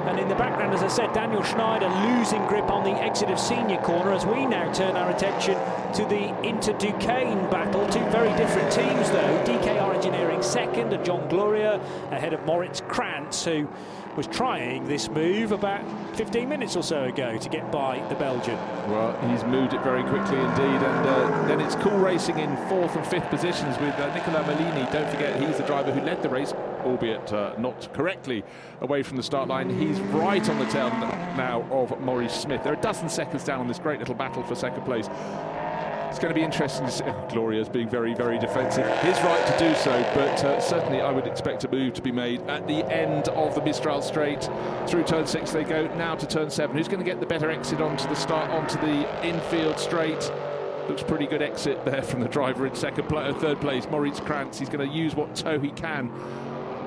And 0.05 0.19
in 0.19 0.27
the 0.27 0.35
background, 0.35 0.73
as 0.73 0.83
I 0.83 0.87
said, 0.89 1.13
Daniel 1.13 1.43
Schneider 1.43 1.87
losing 1.87 2.45
grip 2.47 2.69
on 2.69 2.83
the 2.83 2.91
exit 2.91 3.29
of 3.29 3.39
Signes 3.39 3.83
corner 3.83 4.11
as 4.11 4.25
we 4.25 4.45
now 4.45 4.71
turn 4.73 4.97
our 4.97 5.09
attention 5.09 5.55
to 5.93 6.05
the 6.05 6.37
Inter 6.43 6.73
Duqueine 6.73 7.49
battle. 7.49 7.87
Two 7.87 8.03
very 8.09 8.35
different 8.35 8.71
teams, 8.71 9.09
though. 9.11 9.43
DKR 9.45 9.95
Engineering 9.95 10.41
second, 10.41 10.91
and 10.91 11.05
John 11.05 11.29
Glorieux 11.29 11.81
ahead 12.11 12.33
of 12.33 12.45
Moritz 12.45 12.81
Kranz, 12.81 13.45
who 13.45 13.67
was 14.15 14.27
trying 14.27 14.85
this 14.85 15.09
move 15.09 15.51
about 15.51 15.83
15 16.15 16.47
minutes 16.47 16.75
or 16.75 16.83
so 16.83 17.05
ago 17.05 17.37
to 17.37 17.49
get 17.49 17.71
by 17.71 18.05
the 18.09 18.15
Belgian. 18.15 18.57
Well, 18.89 19.17
he's 19.29 19.43
moved 19.45 19.73
it 19.73 19.81
very 19.83 20.03
quickly 20.03 20.37
indeed, 20.37 20.81
and 20.83 21.07
uh, 21.07 21.47
then 21.47 21.61
it's 21.61 21.75
cool 21.75 21.97
racing 21.97 22.39
in 22.39 22.55
fourth 22.67 22.95
and 22.95 23.05
fifth 23.07 23.29
positions 23.29 23.77
with 23.79 23.95
uh, 23.95 24.13
Nicola 24.13 24.43
Maulini. 24.43 24.91
Don't 24.91 25.09
forget, 25.09 25.41
he's 25.41 25.57
the 25.57 25.63
driver 25.63 25.91
who 25.91 26.01
led 26.01 26.21
the 26.21 26.29
race, 26.29 26.53
albeit 26.83 27.31
uh, 27.33 27.53
not 27.57 27.91
correctly, 27.93 28.43
away 28.81 29.03
from 29.03 29.17
the 29.17 29.23
start 29.23 29.47
line. 29.47 29.69
He's 29.69 29.99
right 29.99 30.47
on 30.49 30.59
the 30.59 30.65
tail 30.65 30.89
now 31.35 31.67
of 31.71 31.99
Maurice 32.01 32.33
Smith. 32.33 32.63
They're 32.63 32.73
a 32.73 32.81
dozen 32.81 33.09
seconds 33.09 33.43
down 33.43 33.59
on 33.59 33.67
this 33.67 33.79
great 33.79 33.99
little 33.99 34.15
battle 34.15 34.43
for 34.43 34.55
second 34.55 34.83
place. 34.83 35.09
It's 36.13 36.19
going 36.19 36.31
to 36.31 36.39
be 36.39 36.45
interesting 36.45 36.85
to 36.85 36.91
see. 36.91 37.03
Oh, 37.05 37.27
Glorieux's 37.27 37.69
being 37.69 37.89
very, 37.89 38.13
very 38.13 38.37
defensive. 38.37 38.85
His 38.99 39.17
right 39.21 39.47
to 39.47 39.57
do 39.57 39.73
so, 39.73 39.91
but 40.13 40.43
uh, 40.45 40.61
certainly 40.61 41.01
I 41.01 41.11
would 41.11 41.25
expect 41.25 41.63
a 41.63 41.67
move 41.67 41.95
to 41.95 42.03
be 42.03 42.11
made 42.11 42.41
at 42.41 42.67
the 42.67 42.85
end 42.85 43.29
of 43.29 43.55
the 43.55 43.63
Mistral 43.63 43.99
Straight. 43.99 44.47
Through 44.85 45.05
turn 45.05 45.25
six 45.25 45.49
they 45.49 45.63
go, 45.63 45.87
now 45.95 46.13
to 46.13 46.27
turn 46.27 46.51
seven. 46.51 46.77
Who's 46.77 46.87
going 46.87 46.99
to 46.99 47.05
get 47.05 47.19
the 47.19 47.25
better 47.25 47.49
exit 47.49 47.81
onto 47.81 48.07
the 48.07 48.15
start, 48.15 48.51
onto 48.51 48.79
the 48.81 49.25
infield 49.25 49.79
straight? 49.79 50.31
Looks 50.87 51.01
pretty 51.01 51.25
good 51.25 51.41
exit 51.41 51.83
there 51.83 52.03
from 52.03 52.19
the 52.19 52.27
driver 52.27 52.67
in 52.67 52.75
second, 52.75 53.07
pl- 53.09 53.33
third 53.39 53.59
place, 53.59 53.87
Moritz 53.89 54.19
Kranz. 54.19 54.59
He's 54.59 54.69
going 54.69 54.87
to 54.87 54.95
use 54.95 55.15
what 55.15 55.35
toe 55.35 55.59
he 55.59 55.71
can 55.71 56.11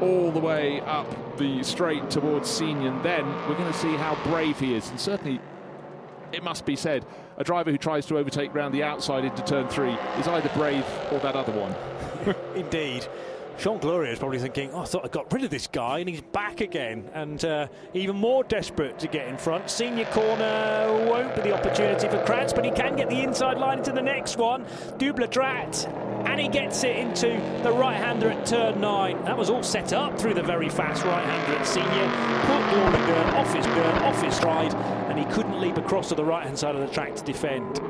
all 0.00 0.30
the 0.30 0.38
way 0.38 0.80
up 0.82 1.06
the 1.38 1.62
straight 1.62 2.10
towards 2.10 2.48
Signes. 2.48 3.02
Then 3.02 3.26
we're 3.48 3.56
going 3.56 3.72
to 3.72 3.78
see 3.78 3.94
how 3.96 4.16
brave 4.24 4.58
he 4.58 4.74
is, 4.74 4.88
and 4.90 5.00
certainly 5.00 5.40
it 6.32 6.42
must 6.42 6.64
be 6.66 6.76
said, 6.76 7.04
a 7.36 7.44
driver 7.44 7.70
who 7.70 7.78
tries 7.78 8.06
to 8.06 8.18
overtake 8.18 8.54
round 8.54 8.74
the 8.74 8.82
outside 8.82 9.24
into 9.24 9.42
turn 9.44 9.68
three 9.68 9.92
is 10.18 10.28
either 10.28 10.50
brave 10.54 10.84
or 11.12 11.18
that 11.20 11.36
other 11.36 11.52
one. 11.52 11.74
Indeed. 12.56 13.06
Jean 13.58 13.78
Glorieux 13.78 14.12
is 14.12 14.18
probably 14.18 14.38
thinking, 14.38 14.70
oh, 14.72 14.80
I 14.80 14.84
thought 14.84 15.04
I 15.04 15.08
got 15.08 15.32
rid 15.32 15.42
of 15.42 15.50
this 15.50 15.66
guy, 15.66 16.00
and 16.00 16.08
he's 16.08 16.20
back 16.20 16.60
again, 16.60 17.08
and 17.14 17.42
uh, 17.42 17.68
even 17.94 18.14
more 18.14 18.44
desperate 18.44 18.98
to 18.98 19.08
get 19.08 19.28
in 19.28 19.38
front. 19.38 19.70
Signes 19.70 20.06
corner 20.08 21.06
won't 21.08 21.34
be 21.34 21.40
the 21.40 21.54
opportunity 21.54 22.06
for 22.06 22.22
Kranz, 22.24 22.52
but 22.52 22.66
he 22.66 22.70
can 22.70 22.96
get 22.96 23.08
the 23.08 23.22
inside 23.22 23.56
line 23.56 23.78
into 23.78 23.92
the 23.92 24.02
next 24.02 24.36
one. 24.36 24.66
Double 24.98 25.26
Droite, 25.26 25.86
and 26.26 26.40
he 26.40 26.48
gets 26.48 26.84
it 26.84 26.96
into 26.96 27.28
the 27.62 27.72
right-hander 27.72 28.30
at 28.30 28.46
turn 28.46 28.80
nine. 28.80 29.22
That 29.24 29.36
was 29.36 29.48
all 29.48 29.62
set 29.62 29.92
up 29.92 30.18
through 30.18 30.34
the 30.34 30.42
very 30.42 30.68
fast 30.68 31.04
right-hander 31.04 31.58
at 31.58 31.66
Signes. 31.66 32.12
Put 32.46 32.62
Glorieux 32.70 33.34
off 33.34 33.54
his 33.54 33.66
off 33.66 34.22
his 34.22 34.34
stride, 34.34 34.74
and 35.08 35.18
he 35.18 35.24
couldn't 35.26 35.60
leap 35.60 35.78
across 35.78 36.08
to 36.10 36.14
the 36.14 36.24
right-hand 36.24 36.58
side 36.58 36.74
of 36.74 36.80
the 36.80 36.92
track 36.92 37.14
to 37.16 37.24
defend. 37.24 37.80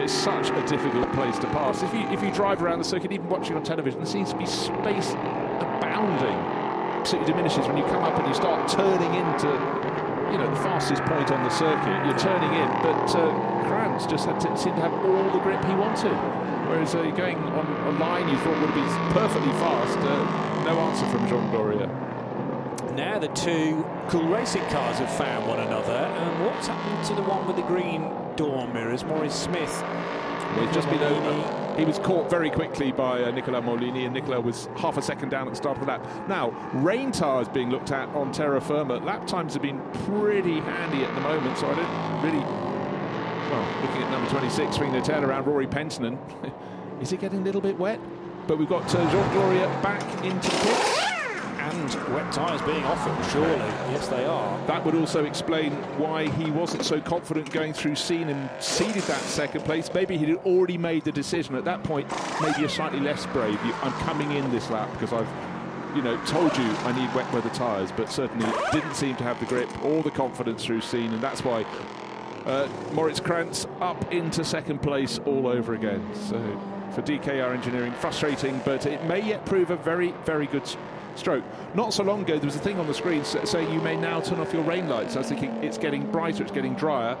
It's 0.00 0.12
such 0.12 0.50
a 0.50 0.66
difficult 0.66 1.12
place 1.12 1.38
to 1.38 1.46
pass. 1.48 1.82
If 1.82 1.92
you 1.94 2.00
if 2.10 2.22
you 2.22 2.30
drive 2.32 2.62
around 2.62 2.78
the 2.78 2.84
circuit, 2.84 3.10
even 3.12 3.28
watching 3.28 3.56
on 3.56 3.62
television, 3.62 4.00
there 4.00 4.06
seems 4.06 4.32
to 4.32 4.38
be 4.38 4.46
space 4.46 5.12
abounding. 5.12 6.38
It 6.98 7.24
diminishes 7.24 7.66
when 7.66 7.78
you 7.78 7.84
come 7.84 8.02
up 8.02 8.18
and 8.18 8.28
you 8.28 8.34
start 8.34 8.68
turning 8.68 9.14
into, 9.14 9.48
you 10.30 10.36
know, 10.36 10.50
the 10.50 10.60
fastest 10.60 11.02
point 11.04 11.30
on 11.32 11.42
the 11.42 11.48
circuit. 11.48 12.04
You're 12.04 12.18
turning 12.18 12.52
in, 12.52 12.68
but 12.82 13.16
uh, 13.16 13.32
Kranz 13.66 14.06
just 14.06 14.26
had 14.26 14.38
to, 14.40 14.56
seemed 14.58 14.76
to 14.76 14.82
have 14.82 14.92
all 14.92 15.30
the 15.32 15.38
grip 15.38 15.64
he 15.64 15.72
wanted. 15.72 16.12
Whereas 16.68 16.94
uh, 16.94 17.02
going 17.16 17.38
on 17.38 17.94
a 17.94 17.98
line 17.98 18.28
you 18.28 18.36
thought 18.38 18.60
would 18.60 18.74
be 18.74 18.86
perfectly 19.14 19.52
fast, 19.52 19.98
uh, 19.98 20.64
no 20.64 20.78
answer 20.78 21.06
from 21.06 21.26
Jean 21.28 21.50
Glorieux. 21.50 21.88
Now 22.94 23.18
the 23.18 23.28
two 23.28 23.86
cool 24.08 24.28
racing 24.28 24.64
cars 24.66 24.98
have 24.98 25.10
found 25.16 25.48
one 25.48 25.60
another, 25.60 25.92
and 25.92 26.44
what's 26.44 26.66
happened 26.66 27.06
to 27.06 27.14
the 27.14 27.22
one 27.22 27.46
with 27.46 27.56
the 27.56 27.62
green 27.62 28.12
door 28.36 28.66
mirrors, 28.68 29.04
Maurice 29.04 29.34
Smith? 29.34 29.82
Just 30.72 30.88
been 30.90 31.02
over. 31.02 31.76
He 31.78 31.84
was 31.84 31.98
caught 32.00 32.28
very 32.28 32.50
quickly 32.50 32.90
by 32.90 33.22
uh, 33.22 33.30
Nicola 33.30 33.62
Maulini, 33.62 34.04
and 34.04 34.14
Nicola 34.14 34.40
was 34.40 34.68
half 34.76 34.96
a 34.96 35.02
second 35.02 35.28
down 35.28 35.46
at 35.46 35.50
the 35.50 35.56
start 35.56 35.78
of 35.78 35.86
the 35.86 35.92
lap. 35.92 36.04
Now, 36.28 36.50
rain 36.72 37.12
tires 37.12 37.48
being 37.48 37.70
looked 37.70 37.92
at 37.92 38.08
on 38.08 38.32
terra 38.32 38.60
firma. 38.60 38.96
Lap 38.96 39.26
times 39.26 39.52
have 39.52 39.62
been 39.62 39.80
pretty 40.06 40.58
handy 40.60 41.04
at 41.04 41.14
the 41.14 41.20
moment, 41.20 41.56
so 41.56 41.68
I 41.68 41.74
don't 41.76 42.22
really. 42.22 42.77
Well, 43.50 43.82
looking 43.82 44.02
at 44.02 44.10
number 44.10 44.30
26, 44.30 44.76
swinging 44.76 45.00
the 45.00 45.00
tail 45.00 45.24
around 45.24 45.46
Rory 45.46 45.66
Penttinen. 45.66 46.18
Is 47.00 47.12
it 47.12 47.20
getting 47.20 47.40
a 47.40 47.42
little 47.42 47.60
bit 47.60 47.78
wet? 47.78 47.98
But 48.46 48.58
we've 48.58 48.68
got 48.68 48.82
uh, 48.94 49.10
Jean 49.10 49.30
Glorieux 49.30 49.82
back 49.82 50.02
into 50.24 50.50
pits 50.50 50.98
and 51.58 52.14
wet 52.14 52.32
tyres 52.32 52.62
being 52.62 52.84
offered, 52.84 53.32
surely. 53.32 53.56
Yes, 53.92 54.08
they 54.08 54.24
are. 54.24 54.66
That 54.66 54.84
would 54.84 54.94
also 54.94 55.24
explain 55.24 55.72
why 55.98 56.28
he 56.28 56.50
wasn't 56.50 56.84
so 56.84 57.00
confident 57.00 57.50
going 57.50 57.72
through 57.72 57.94
Signes 57.94 58.30
and 58.30 58.50
ceded 58.62 59.02
that 59.04 59.20
second 59.20 59.64
place. 59.64 59.90
Maybe 59.92 60.16
he'd 60.16 60.36
already 60.36 60.78
made 60.78 61.04
the 61.04 61.12
decision 61.12 61.54
at 61.54 61.64
that 61.64 61.82
point. 61.84 62.10
Maybe 62.40 62.60
you're 62.60 62.68
slightly 62.68 63.00
less 63.00 63.26
brave. 63.26 63.58
I'm 63.82 63.92
coming 64.04 64.32
in 64.32 64.50
this 64.50 64.70
lap 64.70 64.90
because 64.92 65.12
I've 65.12 65.28
you 65.94 66.02
know, 66.02 66.16
told 66.26 66.56
you 66.56 66.64
I 66.64 66.92
need 66.92 67.14
wet 67.14 67.32
weather 67.32 67.50
tyres, 67.50 67.90
but 67.92 68.10
certainly 68.10 68.46
didn't 68.72 68.94
seem 68.94 69.16
to 69.16 69.24
have 69.24 69.40
the 69.40 69.46
grip 69.46 69.68
or 69.84 70.02
the 70.02 70.10
confidence 70.10 70.64
through 70.64 70.82
Signes, 70.82 71.12
and 71.12 71.22
that's 71.22 71.44
why 71.44 71.64
uh, 72.48 72.68
Moritz 72.92 73.20
Kranz 73.20 73.66
up 73.80 74.12
into 74.12 74.44
second 74.44 74.80
place 74.80 75.20
all 75.26 75.46
over 75.46 75.74
again. 75.74 76.04
So 76.14 76.40
for 76.94 77.02
DKR 77.02 77.52
Engineering, 77.54 77.92
frustrating, 77.92 78.60
but 78.64 78.86
it 78.86 79.04
may 79.04 79.20
yet 79.20 79.44
prove 79.44 79.70
a 79.70 79.76
very, 79.76 80.14
very 80.24 80.46
good 80.46 80.62
stroke. 81.14 81.44
Not 81.74 81.92
so 81.92 82.02
long 82.02 82.22
ago, 82.22 82.38
there 82.38 82.46
was 82.46 82.56
a 82.56 82.60
thing 82.60 82.78
on 82.78 82.86
the 82.86 82.94
screen 82.94 83.24
saying 83.24 83.72
you 83.72 83.80
may 83.80 83.96
now 83.96 84.20
turn 84.20 84.40
off 84.40 84.52
your 84.52 84.62
rain 84.62 84.88
lights. 84.88 85.14
I 85.16 85.18
was 85.18 85.28
thinking 85.28 85.50
it's 85.62 85.78
getting 85.78 86.10
brighter, 86.10 86.42
it's 86.42 86.52
getting 86.52 86.74
drier. 86.74 87.18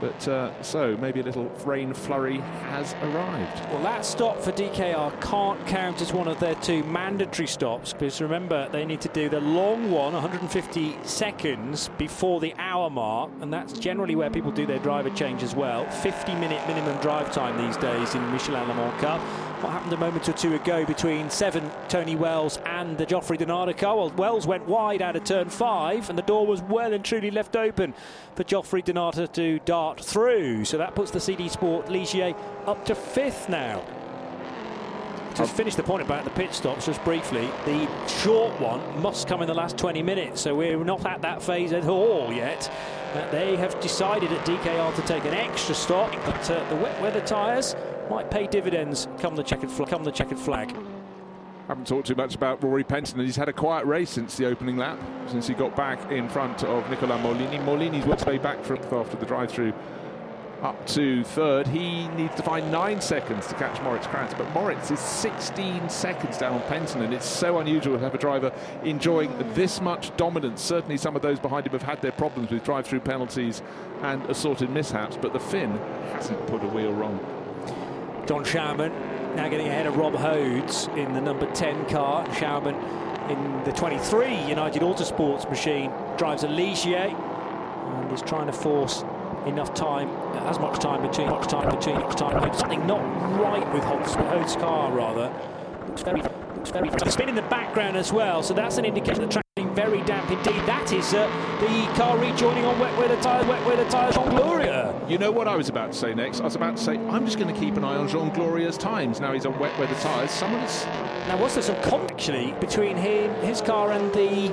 But 0.00 0.28
uh, 0.28 0.62
so 0.62 0.96
maybe 0.96 1.20
a 1.20 1.24
little 1.24 1.46
rain 1.64 1.92
flurry 1.92 2.38
has 2.70 2.94
arrived. 3.02 3.60
Well, 3.70 3.82
that 3.82 4.04
stop 4.04 4.40
for 4.40 4.52
DKR 4.52 5.20
can't 5.20 5.66
count 5.66 6.00
as 6.00 6.12
one 6.12 6.28
of 6.28 6.38
their 6.38 6.54
two 6.56 6.84
mandatory 6.84 7.48
stops 7.48 7.92
because 7.92 8.20
remember 8.20 8.68
they 8.68 8.84
need 8.84 9.00
to 9.00 9.08
do 9.08 9.28
the 9.28 9.40
long 9.40 9.90
one, 9.90 10.12
150 10.12 10.98
seconds 11.02 11.90
before 11.98 12.40
the 12.40 12.54
hour 12.58 12.90
mark, 12.90 13.30
and 13.40 13.52
that's 13.52 13.72
generally 13.72 14.14
where 14.14 14.30
people 14.30 14.52
do 14.52 14.66
their 14.66 14.78
driver 14.78 15.10
change 15.10 15.42
as 15.42 15.54
well. 15.54 15.84
50 15.90 16.34
minute 16.36 16.66
minimum 16.68 16.96
drive 17.00 17.32
time 17.32 17.56
these 17.66 17.76
days 17.76 18.14
in 18.14 18.32
Michelin 18.32 18.68
Le 18.68 18.74
Mans 18.74 19.00
Cup 19.00 19.20
what 19.62 19.72
happened 19.72 19.92
a 19.92 19.96
moment 19.96 20.28
or 20.28 20.32
two 20.32 20.54
ago 20.54 20.84
between 20.84 21.28
seven 21.30 21.68
Tony 21.88 22.14
Wells 22.14 22.58
and 22.64 22.96
the 22.96 23.04
Geoffrey 23.04 23.36
Denarder 23.36 23.76
car. 23.76 23.96
Well, 23.96 24.10
Wells 24.10 24.46
went 24.46 24.66
wide 24.66 25.02
out 25.02 25.16
of 25.16 25.24
turn 25.24 25.48
five, 25.48 26.08
and 26.08 26.16
the 26.16 26.22
door 26.22 26.46
was 26.46 26.62
well 26.62 26.92
and 26.92 27.04
truly 27.04 27.30
left 27.30 27.56
open 27.56 27.92
for 28.36 28.44
Geoffrey 28.44 28.82
Denarder 28.82 29.32
to 29.32 29.58
dart 29.60 30.00
through. 30.00 30.64
So 30.64 30.78
that 30.78 30.94
puts 30.94 31.10
the 31.10 31.18
CD 31.18 31.48
Sport 31.48 31.88
Ligier 31.88 32.36
up 32.66 32.84
to 32.84 32.94
fifth 32.94 33.48
now. 33.48 33.82
Just 35.34 35.54
finish 35.56 35.74
the 35.74 35.82
point 35.82 36.02
about 36.02 36.24
the 36.24 36.30
pit 36.30 36.54
stops 36.54 36.86
just 36.86 37.02
briefly. 37.04 37.48
The 37.64 37.88
short 38.06 38.60
one 38.60 39.02
must 39.02 39.28
come 39.28 39.40
in 39.40 39.48
the 39.48 39.54
last 39.54 39.76
20 39.76 40.02
minutes, 40.02 40.40
so 40.40 40.54
we're 40.54 40.82
not 40.84 41.04
at 41.04 41.22
that 41.22 41.42
phase 41.42 41.72
at 41.72 41.86
all 41.86 42.32
yet. 42.32 42.70
Uh, 43.14 43.30
they 43.30 43.56
have 43.56 43.78
decided 43.80 44.32
at 44.32 44.44
DKR 44.44 44.94
to 44.94 45.02
take 45.02 45.24
an 45.24 45.34
extra 45.34 45.74
stop, 45.74 46.12
but 46.26 46.50
uh, 46.50 46.68
the 46.68 46.76
wet 46.76 47.00
weather 47.00 47.20
tyres 47.20 47.74
might 48.10 48.30
pay 48.30 48.46
dividends 48.46 49.08
come 49.18 49.36
the 49.36 49.42
checkered 49.42 49.70
flag. 49.70 49.88
Come 49.88 50.04
the 50.04 50.12
checkered 50.12 50.38
flag. 50.38 50.74
Haven't 51.68 51.86
talked 51.86 52.06
too 52.06 52.14
much 52.14 52.34
about 52.34 52.62
Rory 52.64 52.82
Penttinen. 52.82 53.24
He's 53.24 53.36
had 53.36 53.50
a 53.50 53.52
quiet 53.52 53.84
race 53.84 54.08
since 54.08 54.36
the 54.36 54.46
opening 54.46 54.78
lap, 54.78 54.98
since 55.26 55.46
he 55.46 55.52
got 55.52 55.76
back 55.76 56.10
in 56.10 56.26
front 56.28 56.64
of 56.64 56.88
Nicola 56.88 57.18
Maulini. 57.18 57.58
Maulini's 57.58 58.06
worked 58.06 58.20
his 58.20 58.26
way 58.26 58.38
back 58.38 58.64
from 58.64 58.78
after 58.78 59.16
the 59.18 59.26
drive-through 59.26 59.74
up 60.62 60.86
to 60.86 61.22
third. 61.24 61.68
He 61.68 62.08
needs 62.08 62.34
to 62.36 62.42
find 62.42 62.72
nine 62.72 63.00
seconds 63.00 63.46
to 63.48 63.54
catch 63.54 63.80
Moritz 63.82 64.06
Kranz, 64.06 64.32
but 64.34 64.50
Moritz 64.52 64.90
is 64.90 64.98
16 64.98 65.88
seconds 65.90 66.38
down 66.38 66.54
on 66.54 66.62
Penttinen, 66.62 67.04
and 67.04 67.14
It's 67.14 67.26
so 67.26 67.58
unusual 67.58 67.98
to 67.98 68.02
have 68.02 68.14
a 68.14 68.18
driver 68.18 68.52
enjoying 68.82 69.32
this 69.54 69.80
much 69.80 70.16
dominance. 70.16 70.62
Certainly, 70.62 70.96
some 70.96 71.16
of 71.16 71.22
those 71.22 71.38
behind 71.38 71.66
him 71.66 71.72
have 71.72 71.82
had 71.82 72.00
their 72.02 72.12
problems 72.12 72.50
with 72.50 72.64
drive-through 72.64 73.00
penalties 73.00 73.62
and 74.02 74.24
assorted 74.30 74.70
mishaps, 74.70 75.18
but 75.20 75.32
the 75.32 75.40
Finn 75.40 75.78
hasn't 76.12 76.44
put 76.46 76.64
a 76.64 76.68
wheel 76.68 76.92
wrong. 76.92 77.37
Don 78.28 78.44
Schaumann 78.44 78.92
now 79.36 79.48
getting 79.48 79.68
ahead 79.68 79.86
of 79.86 79.96
Rob 79.96 80.12
Hodes 80.12 80.94
in 80.98 81.14
the 81.14 81.20
number 81.20 81.50
10 81.54 81.86
car. 81.86 82.26
Schaumann 82.34 82.74
in 83.30 83.64
the 83.64 83.72
23 83.72 84.46
United 84.46 84.82
Autosports 84.82 85.48
machine 85.48 85.90
drives 86.18 86.44
a 86.44 86.46
Ligier 86.46 87.10
and 87.10 88.12
is 88.12 88.20
trying 88.20 88.46
to 88.46 88.52
force 88.52 89.02
enough 89.46 89.72
time, 89.72 90.10
as 90.46 90.58
much 90.58 90.78
time 90.78 91.00
between, 91.00 91.30
much 91.30 91.48
time 91.48 91.74
between, 91.74 91.94
much 92.00 92.16
time. 92.16 92.34
between. 92.34 92.52
Something 92.52 92.86
not 92.86 93.00
right 93.40 93.72
with 93.72 93.82
Hodes, 93.82 94.14
Hodes' 94.28 94.56
car 94.56 94.92
rather. 94.92 95.32
Looks 95.86 96.02
very, 96.02 96.20
looks 96.20 96.70
very. 96.70 96.90
Spin 97.10 97.30
in 97.30 97.34
the 97.34 97.42
background 97.42 97.96
as 97.96 98.12
well, 98.12 98.42
so 98.42 98.52
that's 98.52 98.76
an 98.76 98.84
indication 98.84 99.22
the 99.22 99.28
track 99.28 99.47
very 99.66 100.02
damp 100.02 100.30
indeed. 100.30 100.60
That 100.66 100.92
is 100.92 101.14
uh, 101.14 101.26
the 101.60 101.98
car 101.98 102.18
rejoining 102.18 102.64
on 102.64 102.78
wet 102.78 102.96
weather 102.98 103.20
tyres, 103.22 103.46
wet 103.46 103.64
weather 103.66 103.88
tyres 103.90 104.16
on 104.16 104.28
Glorieux. 104.30 105.08
You 105.08 105.18
know 105.18 105.30
what 105.30 105.48
I 105.48 105.56
was 105.56 105.68
about 105.68 105.92
to 105.92 105.98
say 105.98 106.14
next? 106.14 106.40
I 106.40 106.44
was 106.44 106.56
about 106.56 106.76
to 106.76 106.82
say, 106.82 106.98
I'm 107.08 107.24
just 107.24 107.38
going 107.38 107.52
to 107.52 107.58
keep 107.58 107.76
an 107.76 107.84
eye 107.84 107.96
on 107.96 108.08
Jean 108.08 108.30
Glorieux's 108.30 108.78
times. 108.78 109.20
Now 109.20 109.32
he's 109.32 109.46
on 109.46 109.58
wet 109.58 109.78
weather 109.78 109.94
tyres. 110.00 110.30
Someone 110.30 110.60
is. 110.62 110.84
Now, 111.26 111.40
was 111.40 111.54
there 111.54 111.62
some 111.62 111.80
conflict 111.82 112.18
actually 112.18 112.52
between 112.60 112.96
him, 112.96 113.32
his 113.42 113.60
car 113.60 113.92
and 113.92 114.12
the. 114.12 114.52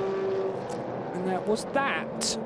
And 1.14 1.26
that 1.26 1.46
was 1.46 1.64
that. 1.72 2.38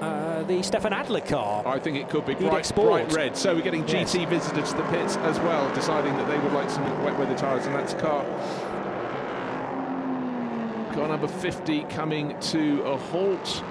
Uh, 0.00 0.44
the 0.44 0.62
Stefan 0.62 0.92
Adler 0.92 1.20
car. 1.22 1.66
I 1.66 1.80
think 1.80 1.96
it 1.96 2.08
could 2.08 2.24
be 2.24 2.34
bright, 2.34 2.72
bright 2.76 3.12
red. 3.12 3.36
So 3.36 3.52
we're 3.54 3.62
getting 3.62 3.82
GT 3.82 4.20
yes. 4.20 4.28
visitors 4.28 4.70
to 4.70 4.76
the 4.76 4.84
pits 4.84 5.16
as 5.16 5.40
well, 5.40 5.74
deciding 5.74 6.16
that 6.18 6.28
they 6.28 6.38
would 6.38 6.52
like 6.52 6.70
some 6.70 6.84
wet 7.02 7.18
weather 7.18 7.36
tyres, 7.36 7.66
and 7.66 7.74
that's 7.74 7.94
car 7.94 8.24
Car 10.92 11.08
number 11.08 11.28
50 11.28 11.82
coming 11.84 12.38
to 12.40 12.82
a 12.82 12.96
halt. 12.96 13.62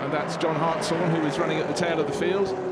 And 0.00 0.12
that's 0.12 0.36
John 0.36 0.54
Hartshorne, 0.54 1.10
who 1.10 1.26
is 1.26 1.38
running 1.38 1.58
at 1.58 1.68
the 1.68 1.74
tail 1.74 2.00
of 2.00 2.06
the 2.06 2.12
field. 2.12 2.67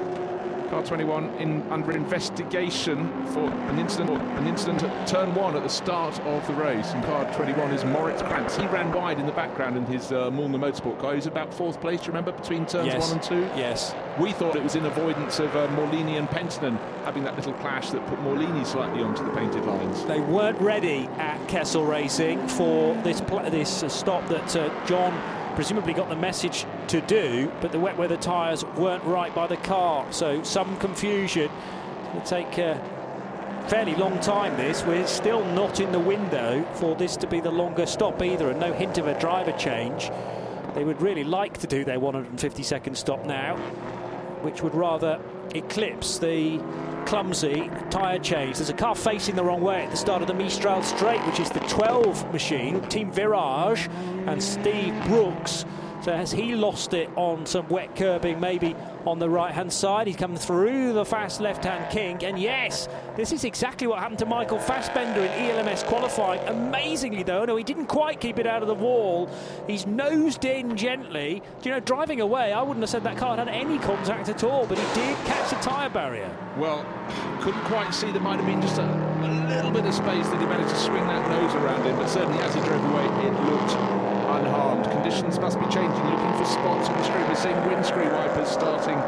Car 0.70 0.82
21 0.82 1.30
in 1.38 1.62
under 1.70 1.92
investigation 1.92 3.06
for 3.26 3.44
an 3.44 3.78
incident 3.78 4.10
an 4.10 4.46
incident 4.46 4.82
at 4.82 5.06
turn 5.06 5.34
one 5.34 5.56
at 5.56 5.62
the 5.62 5.68
start 5.68 6.18
of 6.20 6.46
the 6.46 6.54
race. 6.54 6.92
And 6.92 7.04
car 7.04 7.32
21 7.34 7.72
is 7.72 7.84
Moritz 7.84 8.22
Kranz. 8.22 8.56
He 8.56 8.66
ran 8.66 8.92
wide 8.92 9.18
in 9.18 9.26
the 9.26 9.32
background 9.32 9.76
in 9.76 9.86
his 9.86 10.12
uh, 10.12 10.30
Mühlner 10.30 10.58
Motorsport 10.58 10.98
car. 10.98 11.10
He 11.12 11.16
was 11.16 11.26
about 11.26 11.52
fourth 11.52 11.80
place, 11.80 12.00
you 12.00 12.08
remember, 12.08 12.32
between 12.32 12.66
turns 12.66 12.88
yes. 12.88 13.08
one 13.08 13.18
and 13.18 13.22
two? 13.22 13.42
Yes. 13.56 13.94
We 14.18 14.32
thought 14.32 14.56
it 14.56 14.62
was 14.62 14.76
in 14.76 14.84
avoidance 14.86 15.38
of 15.38 15.54
uh, 15.54 15.68
Maulini 15.68 16.18
and 16.18 16.28
Penttinen 16.28 16.78
having 17.04 17.24
that 17.24 17.36
little 17.36 17.52
clash 17.54 17.90
that 17.90 18.06
put 18.06 18.18
Maulini 18.20 18.64
slightly 18.66 19.02
onto 19.02 19.24
the 19.24 19.30
painted 19.32 19.64
lines. 19.64 20.04
They 20.04 20.20
weren't 20.20 20.60
ready 20.60 21.08
at 21.18 21.46
Kessel 21.48 21.84
Racing 21.84 22.46
for 22.48 22.94
this 23.02 23.20
this 23.50 23.82
uh, 23.82 23.88
stop 23.88 24.26
that 24.28 24.56
uh, 24.56 24.86
John 24.86 25.12
presumably 25.56 25.94
got 25.94 26.08
the 26.08 26.16
message 26.16 26.66
to 26.88 27.00
do, 27.00 27.50
but 27.60 27.72
the 27.72 27.80
wet 27.80 27.96
weather 27.96 28.16
tyres 28.16 28.64
weren't 28.76 29.02
right 29.04 29.34
by 29.34 29.48
the 29.48 29.56
car. 29.56 30.06
So 30.12 30.42
some 30.44 30.76
confusion. 30.76 31.50
It'll 32.10 32.20
take 32.20 32.58
a 32.58 32.80
fairly 33.66 33.96
long 33.96 34.20
time 34.20 34.56
this. 34.56 34.84
We're 34.84 35.06
still 35.06 35.44
not 35.44 35.80
in 35.80 35.90
the 35.90 35.98
window 35.98 36.64
for 36.74 36.94
this 36.94 37.16
to 37.16 37.26
be 37.26 37.40
the 37.40 37.50
longer 37.50 37.86
stop 37.86 38.22
either, 38.22 38.50
and 38.50 38.60
no 38.60 38.72
hint 38.72 38.98
of 38.98 39.08
a 39.08 39.18
driver 39.18 39.52
change. 39.52 40.10
They 40.74 40.84
would 40.84 41.00
really 41.00 41.24
like 41.24 41.58
to 41.58 41.66
do 41.66 41.84
their 41.84 41.98
150 41.98 42.62
second 42.62 42.96
stop 42.96 43.24
now, 43.24 43.56
which 44.42 44.62
would 44.62 44.74
rather 44.74 45.18
eclipse 45.58 46.18
the 46.18 46.60
clumsy 47.06 47.70
tyre 47.90 48.18
change. 48.18 48.56
There's 48.56 48.70
a 48.70 48.74
car 48.74 48.94
facing 48.94 49.36
the 49.36 49.44
wrong 49.44 49.60
way 49.60 49.84
at 49.84 49.90
the 49.90 49.96
start 49.96 50.22
of 50.22 50.28
the 50.28 50.34
Mistral 50.34 50.82
straight, 50.82 51.20
which 51.26 51.40
is 51.40 51.50
the 51.50 51.60
12 51.60 52.32
machine, 52.32 52.80
Team 52.88 53.12
Virage, 53.12 53.88
and 54.26 54.42
Steve 54.42 54.94
Brooks. 55.06 55.64
So 56.02 56.12
uh, 56.12 56.16
has 56.16 56.32
he 56.32 56.54
lost 56.54 56.94
it 56.94 57.10
on 57.16 57.46
some 57.46 57.68
wet 57.68 57.96
curbing, 57.96 58.38
maybe 58.40 58.76
on 59.04 59.18
the 59.18 59.28
right 59.28 59.52
hand 59.52 59.72
side? 59.72 60.06
He's 60.06 60.16
come 60.16 60.36
through 60.36 60.92
the 60.92 61.04
fast 61.04 61.40
left 61.40 61.64
hand 61.64 61.90
kink. 61.90 62.22
And 62.22 62.38
yes, 62.38 62.88
this 63.16 63.32
is 63.32 63.44
exactly 63.44 63.86
what 63.86 63.98
happened 63.98 64.18
to 64.20 64.26
Michael 64.26 64.58
Fassbender 64.58 65.22
in 65.22 65.32
ELMS 65.32 65.82
qualifying. 65.84 66.40
Amazingly, 66.48 67.22
though, 67.22 67.44
no, 67.44 67.56
he 67.56 67.64
didn't 67.64 67.86
quite 67.86 68.20
keep 68.20 68.38
it 68.38 68.46
out 68.46 68.62
of 68.62 68.68
the 68.68 68.74
wall. 68.74 69.28
He's 69.66 69.86
nosed 69.86 70.44
in 70.44 70.76
gently. 70.76 71.42
You 71.62 71.70
know, 71.72 71.80
driving 71.80 72.20
away, 72.20 72.52
I 72.52 72.62
wouldn't 72.62 72.82
have 72.82 72.90
said 72.90 73.04
that 73.04 73.16
car 73.16 73.36
had 73.36 73.48
any 73.48 73.78
contact 73.78 74.28
at 74.28 74.44
all, 74.44 74.66
but 74.66 74.78
he 74.78 74.94
did 74.94 75.16
catch 75.24 75.50
the 75.50 75.56
tyre 75.56 75.90
barrier. 75.90 76.30
Well, 76.56 76.84
couldn't 77.40 77.64
quite 77.64 77.92
see. 77.92 78.10
There 78.12 78.20
might 78.20 78.36
have 78.36 78.46
been 78.46 78.62
just 78.62 78.78
a, 78.78 78.84
a 78.84 79.48
little 79.48 79.70
bit 79.70 79.84
of 79.84 79.94
space 79.94 80.28
that 80.28 80.40
he 80.40 80.46
managed 80.46 80.70
to 80.70 80.76
swing 80.76 81.06
that 81.06 81.28
nose 81.30 81.54
around 81.54 81.84
him, 81.84 81.96
but 81.96 82.08
certainly 82.08 82.38
as 82.40 82.54
he 82.54 82.60
drove 82.60 82.84
away, 82.92 83.04
it 83.26 83.32
looked 83.44 84.15
unharmed. 84.40 84.84
Conditions 84.90 85.38
must 85.38 85.58
be 85.58 85.66
changing. 85.66 86.04
Looking 86.04 86.34
for 86.38 86.44
spots 86.44 86.88
on 86.88 86.96
the 86.98 87.04
screen. 87.04 87.26
We're 87.28 87.34
seeing 87.34 87.56
windscreen 87.66 88.12
wipers 88.12 88.48
starting 88.48 89.00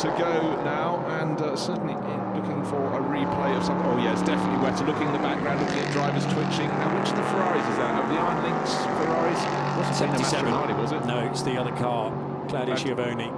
to 0.00 0.08
go 0.16 0.32
now, 0.64 1.04
and 1.20 1.40
uh, 1.40 1.56
certainly 1.56 1.94
looking 2.32 2.64
for 2.64 2.80
a 2.96 3.00
replay 3.04 3.56
of 3.56 3.64
something. 3.64 3.84
Oh, 3.86 3.98
yeah, 3.98 4.12
it's 4.12 4.22
definitely 4.22 4.58
wetter. 4.64 4.84
Looking 4.86 5.08
in 5.08 5.12
the 5.12 5.18
background, 5.20 5.60
looking 5.60 5.78
at 5.78 5.92
drivers 5.92 6.24
twitching. 6.24 6.68
Now, 6.68 6.88
which 6.98 7.10
of 7.10 7.16
the 7.16 7.26
Ferraris 7.28 7.66
is 7.68 7.76
that? 7.76 8.02
Of 8.02 8.08
the 8.08 8.16
Iron 8.16 8.40
Lynx 8.42 8.74
Ferraris? 8.96 9.42
Wasn't 9.76 9.96
77. 9.96 10.78
was 10.80 10.92
it? 10.92 11.04
No, 11.04 11.18
it's 11.20 11.42
the 11.42 11.60
other 11.60 11.72
car, 11.76 12.10
Claudio 12.48 12.76
Schiavone. 12.76 13.30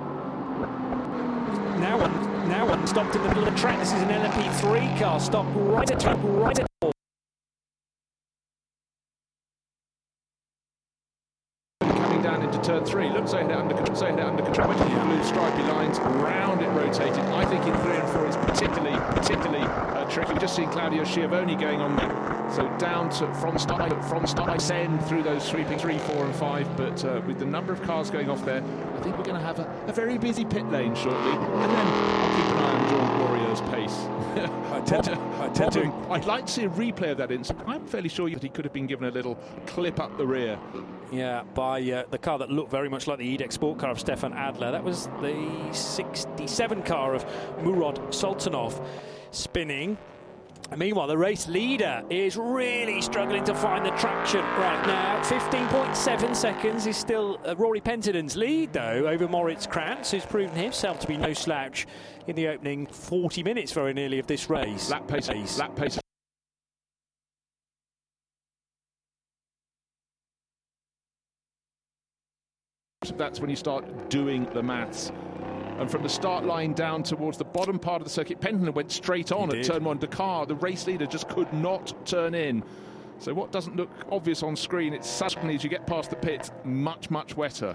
Now 1.83 1.99
one, 1.99 2.49
now 2.49 2.69
one 2.69 2.87
stopped 2.87 3.17
in 3.17 3.23
the 3.23 3.29
middle 3.29 3.47
of 3.47 3.53
the 3.53 3.59
track. 3.59 3.79
This 3.81 3.93
is 3.93 4.03
an 4.03 4.09
LMP3 4.09 4.99
car. 5.01 5.19
Stopped 5.19 5.51
right 5.55 5.91
at 5.91 5.99
track, 5.99 6.19
right 6.23 6.59
at 6.59 6.72
turn 12.63 12.85
three. 12.85 13.09
Looks 13.11 13.33
like 13.33 13.47
it 13.47 13.53
under, 13.53 13.75
looks 13.75 14.01
like 14.01 14.15
it 14.15 14.21
under 14.21 14.43
control. 14.43 14.69
Went 14.69 14.79
the 14.81 14.87
blue 14.87 15.25
stripy 15.25 15.63
lines, 15.63 15.99
round 15.99 16.63
it 16.63 16.69
rotated. 16.69 17.19
I 17.19 17.45
think 17.45 17.67
in 17.67 17.75
three 17.81 17.97
and 17.97 18.09
four 18.11 18.27
is 18.27 18.37
particularly, 18.37 18.97
particularly 19.15 19.63
uh, 19.63 20.09
tricky. 20.09 20.33
We've 20.33 20.41
just 20.41 20.57
seen 20.57 20.71
Claudio 20.71 21.05
Schiavone 21.05 21.57
going 21.57 21.81
on 21.81 21.97
there. 21.97 22.51
So 22.53 22.69
down 22.79 23.11
to 23.11 23.33
from 23.35 23.59
start 23.59 23.91
from 24.05 24.27
start 24.27 24.51
I 24.51 24.59
send 24.59 25.05
through 25.07 25.23
those 25.23 25.43
sweeping 25.43 25.79
three, 25.79 25.99
four, 25.99 26.25
and 26.25 26.35
five. 26.35 26.77
But 26.77 27.05
uh, 27.05 27.21
with 27.27 27.39
the 27.39 27.47
number 27.47 27.73
of 27.73 27.83
cars 27.83 28.11
going 28.11 28.31
off 28.31 28.45
there, 28.45 28.63
I 28.63 29.01
think 29.01 29.17
we're 29.17 29.25
going 29.25 29.41
to 29.41 29.47
have 29.47 29.59
a, 29.59 29.85
a, 29.89 29.93
very 29.93 30.19
busy 30.19 30.45
pit 30.45 30.71
lane 30.71 30.95
shortly. 30.95 31.33
And 31.33 31.71
then 31.73 31.87
I'll 31.87 32.37
keep 32.37 32.47
an 32.47 32.59
eye 32.59 32.79
on 32.79 32.91
John 32.91 33.21
Glorieux's 33.21 33.61
pace. 33.73 33.97
I 34.73 34.81
tend 34.85 35.05
to, 35.05 35.19
I 35.41 35.49
tend 35.49 35.73
to. 35.73 35.93
I'd 36.11 36.27
like 36.27 36.47
to 36.47 36.53
see 36.53 36.65
a 36.65 36.71
replay 36.71 37.11
of 37.11 37.19
that 37.19 37.31
incident. 37.31 37.69
I'm 37.69 37.87
fairly 37.87 38.09
sure 38.09 38.29
that 38.31 38.43
he 38.43 38.49
could 38.49 38.65
have 38.65 38.73
been 38.73 38.87
given 38.87 39.09
a 39.09 39.11
little 39.11 39.37
clip 39.67 39.99
up 39.99 40.17
the 40.17 40.27
rear. 40.27 40.59
Yeah, 41.13 41.43
by 41.55 41.83
uh, 41.83 42.05
the 42.11 42.17
car 42.17 42.39
that 42.39 42.51
looked 42.51 42.71
very 42.71 42.89
much 42.89 43.07
like 43.07 43.19
the 43.19 43.37
EDEC 43.37 43.53
Sport 43.53 43.79
car 43.79 43.91
of 43.91 44.01
Stefan 44.01 44.33
Adler. 44.33 44.73
That 44.73 44.83
was 44.83 45.09
the 45.21 45.69
67 45.71 46.83
car 46.85 47.15
of 47.15 47.27
Murad 47.63 47.97
Sultanov 48.11 48.83
spinning. 49.31 49.99
Meanwhile, 50.75 51.09
the 51.09 51.19
race 51.19 51.47
leader 51.49 52.03
is 52.09 52.39
really 52.39 53.03
struggling 53.03 53.45
to 53.45 53.55
find 53.55 53.85
the 53.85 53.91
traction 53.91 54.41
right 54.41 54.87
now. 54.87 55.21
15.7 55.25 56.35
seconds 56.35 56.87
is 56.87 56.97
still 56.97 57.39
uh, 57.45 57.55
Rory 57.57 57.83
Penttinen's 57.83 58.35
lead, 58.35 58.73
though, 58.73 59.07
over 59.07 59.29
Moritz 59.29 59.67
Kranz, 59.67 60.11
who's 60.11 60.25
proven 60.25 60.57
himself 60.57 60.99
to 61.01 61.07
be 61.07 61.19
no 61.19 61.35
slouch 61.35 61.87
in 62.27 62.37
the 62.37 62.49
opening 62.49 62.87
40 62.87 63.43
minutes 63.43 63.73
very 63.73 63.93
nearly 63.93 64.19
of 64.19 64.27
this 64.27 64.49
race. 64.49 64.91
Lap 64.91 65.07
pace. 65.07 65.59
Lap 65.59 65.77
pace. 65.77 65.99
That's 73.11 73.41
when 73.41 73.51
you 73.51 73.57
start 73.57 74.11
doing 74.11 74.47
the 74.53 74.63
maths. 74.63 75.11
And 75.79 75.91
from 75.91 76.03
the 76.03 76.09
start 76.09 76.45
line 76.45 76.75
down 76.75 77.03
towards 77.03 77.39
the 77.39 77.45
bottom 77.45 77.79
part 77.79 78.01
of 78.01 78.07
the 78.07 78.13
circuit, 78.13 78.41
Penttinen 78.41 78.73
went 78.73 78.93
straight 78.93 79.33
on 79.33 79.51
he 79.51 79.59
at 79.59 79.63
did. 79.63 79.73
turn 79.73 79.85
one. 79.85 79.99
Dakar, 79.99 80.47
the 80.47 80.55
race 80.55 80.87
leader, 80.87 81.07
just 81.07 81.29
could 81.29 81.53
not 81.53 82.07
turn 82.07 82.35
in. 82.35 82.63
So 83.19 83.33
what 83.35 83.53
doesn't 83.53 83.77
look 83.77 83.91
obvious 84.11 84.43
on 84.43 84.57
screen, 84.57 84.93
it's 84.93 85.09
suddenly 85.09 85.55
as 85.55 85.65
you 85.65 85.71
get 85.71 85.87
past 85.87 86.11
the 86.11 86.17
pit, 86.17 86.51
much, 86.65 87.11
much 87.11 87.37
wetter. 87.37 87.75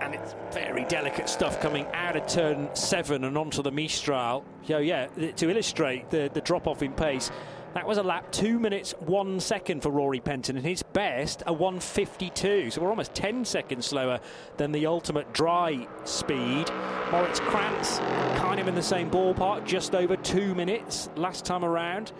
And 0.00 0.14
it's 0.14 0.34
very 0.52 0.84
delicate 0.84 1.28
stuff 1.28 1.60
coming 1.60 1.86
out 1.94 2.16
of 2.16 2.26
turn 2.26 2.68
seven 2.74 3.24
and 3.24 3.38
onto 3.38 3.62
the 3.62 3.70
Mistral. 3.70 4.44
So 4.66 4.78
yeah, 4.78 5.06
to 5.06 5.50
illustrate 5.50 6.10
the, 6.10 6.30
the 6.32 6.40
drop 6.40 6.66
off 6.66 6.82
in 6.82 6.92
pace, 6.92 7.30
that 7.74 7.86
was 7.86 7.98
a 7.98 8.02
lap 8.02 8.30
two 8.30 8.58
minutes 8.58 8.92
one 9.00 9.40
second 9.40 9.82
for 9.82 9.90
Rory 9.90 10.20
Penttinen, 10.20 10.56
and 10.56 10.64
his 10.64 10.82
best 10.82 11.42
a 11.46 11.52
152. 11.52 12.70
So 12.70 12.80
we're 12.80 12.88
almost 12.88 13.14
10 13.14 13.44
seconds 13.44 13.86
slower 13.86 14.20
than 14.56 14.70
the 14.72 14.86
ultimate 14.86 15.32
dry 15.32 15.86
speed. 16.04 16.70
Moritz 17.10 17.40
Kranz 17.40 17.98
kind 18.38 18.60
of 18.60 18.68
in 18.68 18.74
the 18.74 18.82
same 18.82 19.10
ballpark, 19.10 19.66
just 19.66 19.94
over 19.94 20.16
two 20.16 20.54
minutes 20.54 21.08
last 21.16 21.44
time 21.44 21.64
around. 21.64 22.12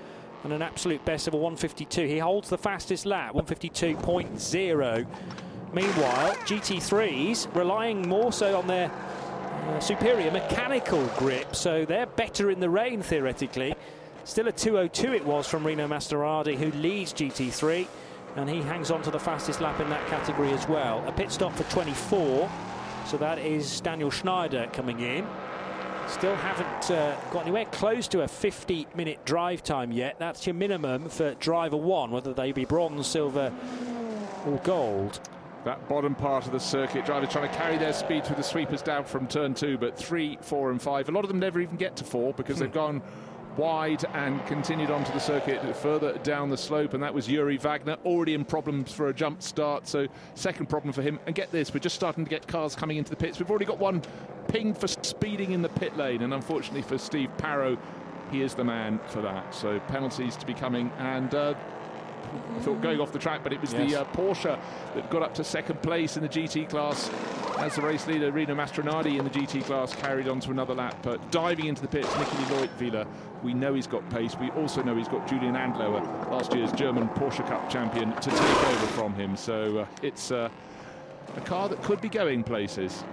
And 0.43 0.53
an 0.53 0.61
absolute 0.61 1.03
best 1.05 1.27
of 1.29 1.35
a 1.35 1.39
152. 1.39 2.07
He 2.07 2.19
holds 2.19 2.51
the 2.51 2.59
fastest 2.59 3.07
lap, 3.07 3.35
152.0. 3.35 5.07
Meanwhile, 5.73 6.35
GT3s 6.35 7.55
relying 7.55 8.07
more 8.07 8.33
so 8.33 8.59
on 8.59 8.67
their 8.67 8.91
uh, 8.91 9.81
superior 9.81 10.31
mechanical 10.31 11.05
grip, 11.17 11.57
so 11.57 11.85
they're 11.85 12.07
better 12.07 12.51
in 12.51 12.61
the 12.61 12.69
rain 12.69 13.01
theoretically. 13.01 13.75
Still 14.25 14.49
a 14.49 14.53
202 14.53 15.13
it 15.13 15.25
was 15.27 15.47
from 15.47 15.67
Rino 15.67 15.87
Mastronardi, 15.87 16.57
who 16.57 16.71
leads 16.79 17.13
GT3, 17.13 17.87
and 18.37 18.49
he 18.49 18.63
hangs 18.63 18.91
on 18.91 19.03
to 19.03 19.11
the 19.11 19.19
fastest 19.19 19.61
lap 19.61 19.79
in 19.81 19.91
that 19.91 20.07
category 20.09 20.51
as 20.53 20.67
well. 20.67 21.07
A 21.07 21.13
pit 21.13 21.31
stop 21.31 21.55
for 21.55 21.65
24, 21.65 22.51
so 23.07 23.19
that 23.19 23.39
is 23.39 23.83
Daniel 23.83 24.11
Schneider 24.11 24.67
coming 24.73 25.01
in. 25.01 25.27
Still 26.09 26.35
haven't 26.37 26.91
uh, 26.91 27.15
got 27.33 27.43
anywhere 27.43 27.67
close 27.67 28.09
to 28.09 28.23
a 28.23 28.29
50 28.29 28.87
minute 28.95 29.23
drive 29.27 29.63
time 29.63 29.93
yet. 29.93 30.17
That's 30.19 30.47
your 30.47 30.55
minimum 30.55 31.11
for 31.11 31.35
driver 31.35 31.77
one, 31.77 32.11
whether 32.11 32.33
they 32.33 32.53
be 32.53 32.65
bronze, 32.65 33.07
silver, 33.07 33.53
or 34.47 34.57
gold. 34.65 35.21
That 35.67 35.87
bottom 35.87 36.15
part 36.15 36.47
of 36.47 36.53
the 36.53 36.61
circuit, 36.61 37.05
drivers 37.05 37.31
trying 37.31 37.51
to 37.51 37.57
carry 37.57 37.77
their 37.77 37.93
speed 37.93 38.25
through 38.25 38.37
the 38.37 38.43
sweepers 38.43 38.81
down 38.81 39.05
from 39.05 39.27
turn 39.27 39.55
two, 39.55 39.77
but 39.77 39.99
three, 39.99 40.39
four, 40.41 40.71
and 40.71 40.81
five. 40.81 41.11
A 41.11 41.13
lot 41.13 41.25
of 41.25 41.29
them 41.29 41.39
never 41.39 41.61
even 41.61 41.77
get 41.77 41.97
to 41.97 42.05
four 42.05 42.33
because 42.33 42.59
they've 42.59 42.73
gone 42.73 43.03
wide 43.57 44.05
and 44.15 44.45
continued 44.47 44.91
onto 44.91 45.13
the 45.13 45.21
circuit 45.21 45.77
further 45.77 46.19
down 46.19 46.51
the 46.51 46.57
slope, 46.57 46.95
and 46.95 47.03
that 47.03 47.13
was 47.13 47.29
Yuri 47.29 47.57
Wagner, 47.57 47.97
already 48.05 48.35
in 48.35 48.45
problems 48.45 48.93
for 48.93 49.09
a 49.09 49.15
jump 49.15 49.43
start. 49.43 49.87
So, 49.87 50.07
second 50.35 50.69
problem 50.69 50.93
for 50.93 51.03
him. 51.03 51.19
And 51.27 51.35
get 51.35 51.51
this, 51.51 51.73
we're 51.73 51.81
just 51.81 51.97
starting 51.97 52.25
to 52.25 52.31
get 52.31 52.47
cars 52.47 52.75
coming 52.75 52.97
into 52.97 53.11
the 53.11 53.17
pits. 53.17 53.39
We've 53.39 53.51
already 53.51 53.65
got 53.65 53.79
one 53.79 54.03
pinged 54.49 54.79
for 54.79 54.89
speeding 54.89 55.53
in 55.53 55.63
the 55.63 55.69
pit 55.69 55.97
lane, 55.97 56.23
and 56.23 56.35
unfortunately 56.35 56.83
for 56.83 56.99
Steve 56.99 57.31
Parrow, 57.39 57.79
he 58.31 58.43
is 58.43 58.55
the 58.55 58.65
man 58.65 59.01
for 59.09 59.21
that. 59.23 59.55
So, 59.55 59.81
penalties 59.81 60.37
to 60.37 60.47
be 60.47 60.55
coming, 60.55 60.91
and 60.99 61.35
uh, 61.35 61.55
I 62.57 62.61
thought 62.61 62.81
going 62.81 63.01
off 63.01 63.13
the 63.13 63.19
track, 63.19 63.41
but 63.43 63.53
it 63.53 63.61
was 63.61 63.73
yes. 63.73 63.91
the 63.91 64.01
uh, 64.01 64.05
Porsche 64.13 64.59
that 64.95 65.11
got 65.11 65.23
up 65.23 65.35
to 65.35 65.45
second 65.45 65.83
place 65.83 66.17
in 66.17 66.23
the 66.23 66.29
GT 66.29 66.69
class 66.69 67.11
as 67.59 67.77
the 67.77 67.83
race 67.83 68.07
leader 68.07 68.33
Rino 68.33 68.55
Mastronardi 68.55 69.19
in 69.19 69.25
the 69.25 69.31
GT 69.31 69.65
class 69.65 69.95
carried 69.95 70.29
on 70.29 70.41
to 70.41 70.51
another 70.51 70.75
lap. 70.75 70.97
But 71.03 71.31
diving 71.31 71.67
into 71.67 71.83
the 71.83 71.89
pits, 71.89 72.09
Nicky 72.19 72.37
Leutwiler, 72.55 73.07
we 73.45 73.53
know 73.55 73.75
he's 73.75 73.87
got 73.87 74.09
pace. 74.11 74.35
We 74.41 74.51
also 74.53 74.83
know 74.83 74.97
he's 74.97 75.07
got 75.07 75.29
Julien 75.29 75.55
Andlauer, 75.55 76.03
last 76.31 76.55
year's 76.55 76.73
German 76.73 77.09
Porsche 77.11 77.47
Cup 77.47 77.69
champion, 77.71 78.13
to 78.13 78.31
take 78.31 78.65
over 78.65 78.87
from 78.89 79.15
him. 79.15 79.37
So 79.37 79.81
uh, 79.81 79.87
it's 80.03 80.33
uh, 80.33 80.49
a 81.37 81.41
car 81.43 81.69
that 81.69 81.83
could 81.83 82.01
be 82.01 82.09
going 82.09 82.43
places. 82.43 83.05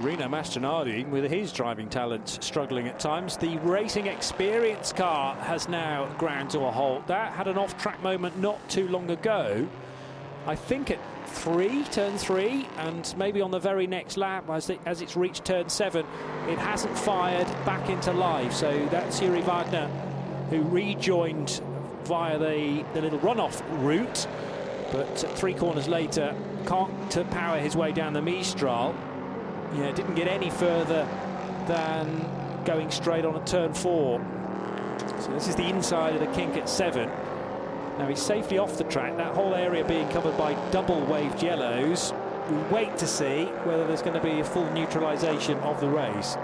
Rino 0.00 0.28
Mastronardi, 0.28 1.08
with 1.08 1.28
his 1.28 1.50
driving 1.52 1.88
talents 1.88 2.38
struggling 2.46 2.86
at 2.86 3.00
times. 3.00 3.36
The 3.36 3.56
racing 3.58 4.06
experience 4.06 4.92
car 4.92 5.34
has 5.36 5.68
now 5.68 6.06
ground 6.18 6.50
to 6.50 6.60
a 6.60 6.70
halt. 6.70 7.06
That 7.08 7.32
had 7.32 7.48
an 7.48 7.58
off-track 7.58 8.00
moment 8.02 8.38
not 8.38 8.68
too 8.68 8.86
long 8.88 9.10
ago. 9.10 9.66
I 10.48 10.56
think 10.56 10.90
at 10.90 10.98
three, 11.26 11.84
turn 11.84 12.16
three, 12.16 12.66
and 12.78 13.14
maybe 13.18 13.42
on 13.42 13.50
the 13.50 13.58
very 13.58 13.86
next 13.86 14.16
lap, 14.16 14.48
as, 14.48 14.70
it, 14.70 14.80
as 14.86 15.02
it's 15.02 15.14
reached 15.14 15.44
turn 15.44 15.68
seven, 15.68 16.06
it 16.48 16.58
hasn't 16.58 16.98
fired 16.98 17.46
back 17.66 17.90
into 17.90 18.12
life. 18.12 18.54
So 18.54 18.88
that's 18.90 19.20
Yuri 19.20 19.42
Wagner, 19.42 19.88
who 20.48 20.62
rejoined 20.62 21.60
via 22.04 22.38
the, 22.38 22.82
the 22.94 23.02
little 23.02 23.18
runoff 23.18 23.62
route, 23.84 24.26
but 24.90 25.18
three 25.36 25.52
corners 25.52 25.86
later 25.86 26.34
can't 26.66 27.30
power 27.30 27.58
his 27.58 27.76
way 27.76 27.92
down 27.92 28.14
the 28.14 28.22
Mistral 28.22 28.94
yeah, 29.74 29.92
didn't 29.92 30.14
get 30.14 30.28
any 30.28 30.48
further 30.48 31.06
than 31.66 32.64
going 32.64 32.90
straight 32.90 33.24
on 33.24 33.36
a 33.36 33.44
turn 33.44 33.74
four. 33.74 34.18
So 35.20 35.30
this 35.32 35.48
is 35.48 35.56
the 35.56 35.68
inside 35.68 36.14
of 36.14 36.20
the 36.20 36.34
kink 36.34 36.56
at 36.56 36.68
seven. 36.68 37.10
Now 37.98 38.06
he's 38.06 38.22
safely 38.22 38.58
off 38.58 38.78
the 38.78 38.84
track, 38.84 39.16
that 39.16 39.34
whole 39.34 39.54
area 39.54 39.84
being 39.84 40.08
covered 40.10 40.38
by 40.38 40.54
double 40.70 41.00
waved 41.06 41.42
yellows. 41.42 42.12
We 42.48 42.56
wait 42.74 42.96
to 42.98 43.06
see 43.06 43.44
whether 43.64 43.86
there's 43.86 44.02
going 44.02 44.14
to 44.14 44.22
be 44.22 44.40
a 44.40 44.44
full 44.44 44.70
neutralisation 44.72 45.58
of 45.58 45.80
the 45.80 45.88
race. 45.88 46.36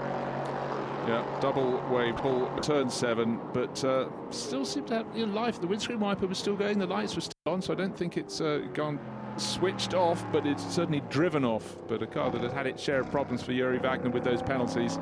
Yeah, 1.07 1.23
double 1.39 1.81
wave 1.89 2.17
pull, 2.17 2.49
turn 2.61 2.89
seven, 2.89 3.39
but 3.53 3.83
uh, 3.83 4.09
still 4.31 4.65
seemed 4.65 4.87
to 4.87 4.95
have 4.95 5.05
you 5.15 5.27
know, 5.27 5.33
life. 5.33 5.61
The 5.61 5.67
windscreen 5.67 5.99
wiper 5.99 6.27
was 6.27 6.39
still 6.39 6.55
going, 6.55 6.79
the 6.79 6.87
lights 6.87 7.15
were 7.15 7.21
still 7.21 7.35
on, 7.45 7.61
so 7.61 7.73
I 7.73 7.75
don't 7.75 7.95
think 7.95 8.17
it's 8.17 8.41
uh, 8.41 8.65
gone 8.73 8.99
switched 9.37 9.93
off, 9.93 10.25
but 10.31 10.45
it's 10.45 10.63
certainly 10.73 11.01
driven 11.09 11.45
off. 11.45 11.77
But 11.87 12.01
a 12.01 12.07
car 12.07 12.31
that 12.31 12.41
has 12.41 12.51
had 12.51 12.67
its 12.67 12.81
share 12.81 13.01
of 13.01 13.11
problems 13.11 13.43
for 13.43 13.53
Juri 13.53 13.77
Wagner 13.77 14.09
with 14.09 14.23
those 14.23 14.41
penalties. 14.41 14.97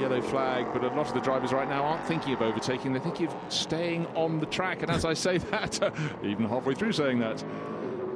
Yellow 0.00 0.20
flag, 0.20 0.66
but 0.72 0.84
a 0.84 0.88
lot 0.88 1.08
of 1.08 1.14
the 1.14 1.20
drivers 1.20 1.52
right 1.52 1.68
now 1.68 1.82
aren't 1.82 2.06
thinking 2.06 2.32
of 2.32 2.42
overtaking, 2.42 2.92
they're 2.92 3.02
thinking 3.02 3.26
of 3.26 3.34
staying 3.48 4.06
on 4.14 4.38
the 4.38 4.46
track. 4.46 4.82
And 4.82 4.90
as 4.90 5.04
I 5.04 5.14
say 5.14 5.38
that, 5.50 5.80
even 6.22 6.48
halfway 6.48 6.74
through 6.74 6.92
saying 6.92 7.18
that, 7.18 7.44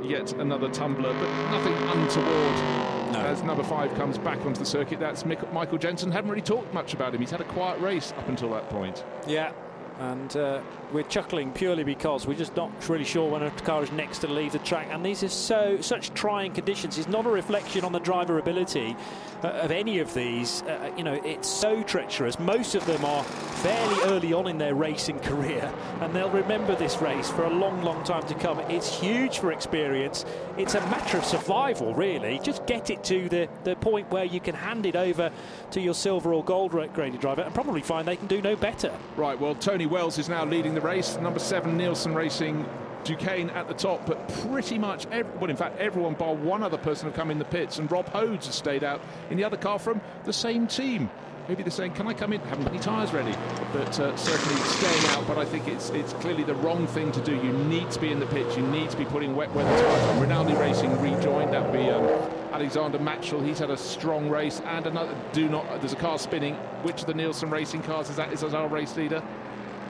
yet 0.03 0.33
another 0.35 0.69
tumbler, 0.71 1.13
but 1.13 1.51
nothing 1.51 1.75
untoward. 1.75 3.13
No. 3.13 3.21
As 3.21 3.43
number 3.43 3.63
five 3.63 3.95
comes 3.95 4.17
back 4.19 4.45
onto 4.47 4.59
the 4.61 4.67
circuit, 4.67 4.99
that's 4.99 5.25
Michael 5.25 5.79
Jensen. 5.79 6.11
Haven't 6.11 6.31
really 6.31 6.43
talked 6.43 6.73
much 6.73 6.95
about 6.95 7.15
him. 7.15 7.21
He's 7.21 7.31
had 7.31 7.41
a 7.41 7.45
quiet 7.45 7.79
race 7.81 8.13
up 8.17 8.29
until 8.29 8.51
that 8.51 8.69
point. 8.71 9.05
Yeah, 9.27 9.53
and 9.99 10.35
uh, 10.37 10.63
we're 10.93 11.03
chuckling 11.05 11.53
purely 11.53 11.85
because 11.85 12.27
we're 12.27 12.35
just 12.35 12.55
not 12.57 12.71
really 12.89 13.05
sure 13.05 13.31
when 13.31 13.43
a 13.43 13.51
car 13.51 13.83
is 13.83 13.91
next 13.93 14.19
to 14.19 14.29
leave 14.29 14.53
the 14.53 14.59
track. 14.61 14.89
And 14.91 15.05
these 15.05 15.23
are 15.23 15.29
so 15.29 15.81
such 15.81 16.13
trying 16.15 16.53
conditions. 16.53 16.99
It's 16.99 17.09
not 17.09 17.27
a 17.27 17.31
reflection 17.31 17.85
on 17.85 17.93
the 17.93 17.99
driver 17.99 18.39
ability 18.39 18.97
uh, 19.43 19.49
of 19.49 19.71
any 19.71 19.99
of 19.99 20.13
these. 20.15 20.63
Uh, 20.63 20.93
you 20.97 21.05
know 21.05 21.15
it's 21.25 21.49
so 21.49 21.83
treacherous. 21.83 22.39
Most 22.39 22.75
of 22.75 22.85
them 22.87 23.05
are 23.05 23.25
fairly 23.25 24.03
early 24.05 24.33
on 24.33 24.47
in 24.49 24.59
their 24.59 24.75
racing 24.75 25.19
career 25.31 25.73
and 26.01 26.15
they'll 26.15 26.31
remember 26.31 26.77
this 26.77 27.01
race 27.01 27.31
for 27.31 27.45
a 27.45 27.51
long 27.51 27.83
long 27.83 28.05
time 28.05 28.27
to 28.27 28.35
come. 28.35 28.59
It's 28.71 29.01
huge 29.01 29.39
for 29.39 29.53
experience. 29.53 30.25
It's 30.59 30.75
a 30.75 30.81
matter 30.83 31.19
of 31.19 31.25
survival 31.25 31.95
really. 31.95 32.39
Just 32.43 32.67
get 32.67 32.91
it 32.91 33.03
to 33.05 33.29
the 33.29 33.49
the 33.65 33.77
point 33.77 34.11
where 34.11 34.25
you 34.25 34.41
can 34.41 34.55
hand 34.55 34.85
it 34.87 34.97
over 34.97 35.31
to 35.71 35.81
your 35.81 35.95
silver 35.95 36.35
or 36.35 36.45
gold 36.45 36.73
graded 36.73 37.21
driver 37.21 37.43
and 37.43 37.55
probably 37.55 37.81
find 37.81 38.07
they 38.07 38.17
can 38.17 38.27
do 38.27 38.43
no 38.43 38.57
better. 38.57 38.93
Right 39.17 39.41
well 39.41 39.55
Tony 39.55 39.87
Wells 39.87 40.19
is 40.19 40.29
now 40.29 40.45
leading 40.45 40.75
the 40.75 40.82
race. 40.83 41.17
Number 41.19 41.39
seven, 41.39 41.77
Nielsen 41.77 42.15
Racing, 42.15 42.67
Duqueine 43.05 43.51
at 43.51 43.67
the 43.69 43.75
top, 43.75 44.07
but 44.07 44.29
pretty 44.45 44.79
much, 44.79 45.07
everyone, 45.07 45.41
well, 45.41 45.51
in 45.51 45.57
fact, 45.57 45.79
everyone 45.79 46.15
bar 46.15 46.35
one 46.35 46.63
other 46.63 46.79
person 46.79 47.07
have 47.07 47.15
come 47.15 47.31
in 47.31 47.39
the 47.39 47.45
pits, 47.45 47.79
and 47.79 47.91
Rob 47.91 48.07
Hodes 48.13 48.47
has 48.47 48.55
stayed 48.55 48.85
out 48.85 49.01
in 49.31 49.37
the 49.37 49.45
other 49.45 49.57
car 49.57 49.79
from 49.79 50.01
the 50.25 50.33
same 50.33 50.67
team. 50.67 51.11
Maybe 51.49 51.65
they're 51.65 51.73
saying, 51.73 51.95
"Can 51.95 52.07
I 52.07 52.15
come 52.15 52.33
in? 52.33 52.41
Haven't 52.43 52.65
got 52.65 52.73
any 52.73 52.81
tyres 52.81 53.13
ready." 53.13 53.33
But 53.73 53.99
uh, 53.99 54.17
certainly 54.17 54.63
staying 54.63 55.17
out. 55.17 55.27
But 55.27 55.39
I 55.39 55.45
think 55.45 55.67
it's 55.67 55.91
it's 55.91 56.13
clearly 56.15 56.45
the 56.45 56.55
wrong 56.55 56.87
thing 56.87 57.11
to 57.13 57.21
do. 57.21 57.35
You 57.35 57.53
need 57.53 57.91
to 57.91 58.01
be 58.01 58.13
in 58.13 58.21
the 58.21 58.27
pitch. 58.27 58.57
You 58.57 58.65
need 58.69 58.91
to 58.91 58.97
be 58.97 59.05
putting 59.05 59.35
wet 59.35 59.53
weather 59.53 59.69
tyres 59.69 60.03
on. 60.05 60.21
Rinaldi 60.21 60.55
Racing 60.55 60.93
rejoined. 61.03 61.53
That 61.53 61.65
would 61.65 61.73
be 61.73 61.91
um, 61.91 62.05
Alexander 62.53 62.99
Mattschull. 63.01 63.45
He's 63.45 63.59
had 63.59 63.71
a 63.71 63.77
strong 63.77 64.31
race 64.31 64.63
and 64.67 64.87
another. 64.87 65.17
Do 65.33 65.49
not. 65.49 65.67
There's 65.81 65.93
a 65.93 65.97
car 65.97 66.17
spinning. 66.17 66.55
Which 66.85 67.01
of 67.01 67.07
the 67.09 67.15
Nielsen 67.15 67.51
Racing 67.51 67.83
cars 67.83 68.09
is 68.09 68.17
that? 68.17 68.33
Is 68.33 68.45
as 68.45 68.55
our 68.55 68.69
race 68.69 68.97
leader? 68.97 69.21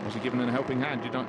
Was 0.04 0.14
he 0.14 0.20
given 0.20 0.40
a 0.40 0.50
helping 0.50 0.80
hand? 0.80 1.04
You 1.04 1.10
don't. 1.10 1.28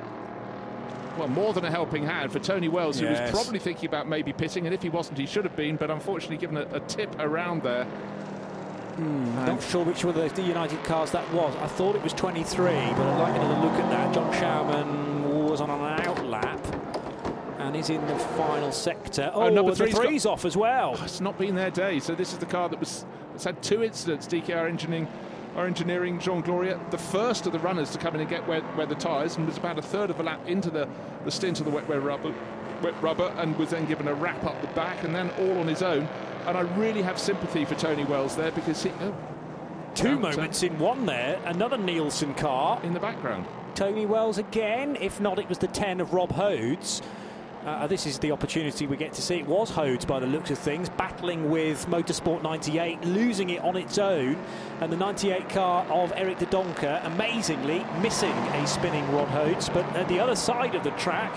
Well, 1.18 1.28
more 1.28 1.52
than 1.52 1.64
a 1.64 1.70
helping 1.70 2.04
hand 2.04 2.32
for 2.32 2.40
Tony 2.40 2.68
Wells, 2.68 3.00
yes. 3.00 3.18
who 3.18 3.22
was 3.22 3.30
probably 3.30 3.60
thinking 3.60 3.86
about 3.86 4.08
maybe 4.08 4.32
pitting, 4.32 4.66
and 4.66 4.74
if 4.74 4.82
he 4.82 4.88
wasn't, 4.88 5.18
he 5.18 5.26
should 5.26 5.44
have 5.44 5.54
been, 5.54 5.76
but 5.76 5.90
unfortunately 5.90 6.38
given 6.38 6.56
a, 6.56 6.62
a 6.74 6.80
tip 6.80 7.14
around 7.20 7.62
there. 7.62 7.86
Mm, 8.96 9.46
not 9.46 9.62
sure 9.62 9.84
which 9.84 10.04
one 10.04 10.16
of 10.16 10.34
the 10.34 10.42
United 10.42 10.82
cars 10.84 11.10
that 11.12 11.28
was. 11.32 11.54
I 11.56 11.66
thought 11.66 11.96
it 11.96 12.02
was 12.02 12.12
23, 12.12 12.64
but 12.64 12.72
I'd 12.74 13.20
like 13.20 13.34
another 13.36 13.60
look 13.60 13.72
at 13.72 13.90
that. 13.90 14.14
John 14.14 14.32
Schauerman 14.32 15.48
was 15.48 15.60
on 15.60 15.70
an 15.70 15.80
out 15.80 16.26
lap 16.26 16.60
and 17.58 17.74
is 17.76 17.90
in 17.90 18.04
the 18.06 18.18
final 18.18 18.70
sector. 18.70 19.30
Oh, 19.34 19.42
oh 19.42 19.48
number 19.48 19.74
three's, 19.74 19.96
three's 19.96 20.26
off 20.26 20.44
as 20.44 20.56
well. 20.56 20.96
Oh, 20.98 21.04
it's 21.04 21.20
not 21.20 21.38
been 21.38 21.54
their 21.54 21.70
day. 21.70 21.98
So 21.98 22.14
this 22.14 22.32
is 22.32 22.38
the 22.38 22.46
car 22.46 22.68
that 22.68 22.78
was. 22.78 23.04
It's 23.34 23.44
had 23.44 23.60
two 23.62 23.82
incidents. 23.82 24.28
DKR 24.28 24.68
engineering 24.68 25.08
are 25.56 25.66
engineering 25.66 26.18
Jean 26.18 26.42
Glorieux, 26.42 26.78
the 26.90 26.98
first 26.98 27.46
of 27.46 27.52
the 27.52 27.58
runners 27.58 27.90
to 27.90 27.98
come 27.98 28.14
in 28.14 28.20
and 28.20 28.30
get 28.30 28.46
wet, 28.48 28.64
the 28.88 28.94
tyres, 28.94 29.36
and 29.36 29.46
was 29.46 29.56
about 29.56 29.78
a 29.78 29.82
third 29.82 30.10
of 30.10 30.20
a 30.20 30.22
lap 30.22 30.40
into 30.46 30.70
the, 30.70 30.88
the 31.24 31.30
stint 31.30 31.60
of 31.60 31.66
the 31.66 31.70
wet 31.70 31.88
rubber, 31.88 32.34
wet 32.82 33.00
rubber, 33.02 33.32
and 33.36 33.56
was 33.56 33.70
then 33.70 33.86
given 33.86 34.08
a 34.08 34.14
wrap 34.14 34.42
up 34.44 34.60
the 34.60 34.66
back, 34.68 35.04
and 35.04 35.14
then 35.14 35.30
all 35.38 35.58
on 35.58 35.68
his 35.68 35.82
own. 35.82 36.08
And 36.46 36.56
I 36.56 36.62
really 36.76 37.02
have 37.02 37.18
sympathy 37.18 37.64
for 37.64 37.74
Tony 37.74 38.04
Wells 38.04 38.36
there 38.36 38.52
because 38.52 38.82
he. 38.82 38.90
Oh, 39.00 39.14
Two 39.94 40.18
moments 40.18 40.64
in 40.64 40.76
one 40.78 41.06
there. 41.06 41.40
Another 41.44 41.78
Nielsen 41.78 42.34
car 42.34 42.80
in 42.82 42.94
the 42.94 43.00
background. 43.00 43.46
Tony 43.76 44.06
Wells 44.06 44.38
again. 44.38 44.96
If 45.00 45.20
not, 45.20 45.38
it 45.38 45.48
was 45.48 45.58
the 45.58 45.68
10 45.68 46.00
of 46.00 46.12
Rob 46.12 46.30
Hodes. 46.30 47.00
Uh, 47.64 47.86
this 47.86 48.04
is 48.04 48.18
the 48.18 48.30
opportunity 48.30 48.86
we 48.86 48.94
get 48.94 49.14
to 49.14 49.22
see. 49.22 49.36
It 49.36 49.46
was 49.46 49.70
Hodes 49.70 50.06
by 50.06 50.20
the 50.20 50.26
looks 50.26 50.50
of 50.50 50.58
things, 50.58 50.90
battling 50.90 51.50
with 51.50 51.86
Motorsport 51.88 52.42
98, 52.42 53.02
losing 53.06 53.50
it 53.50 53.62
on 53.62 53.76
its 53.76 53.96
own. 53.96 54.36
And 54.82 54.92
the 54.92 54.96
98 54.96 55.48
car 55.48 55.86
of 55.86 56.12
Eric 56.14 56.40
de 56.40 56.46
Doncker, 56.46 57.04
amazingly 57.06 57.86
missing 58.02 58.32
a 58.32 58.66
spinning 58.66 59.10
Rob 59.12 59.28
Hodes. 59.28 59.72
But 59.72 59.86
at 59.96 60.08
the 60.08 60.20
other 60.20 60.36
side 60.36 60.74
of 60.74 60.84
the 60.84 60.90
track, 60.90 61.32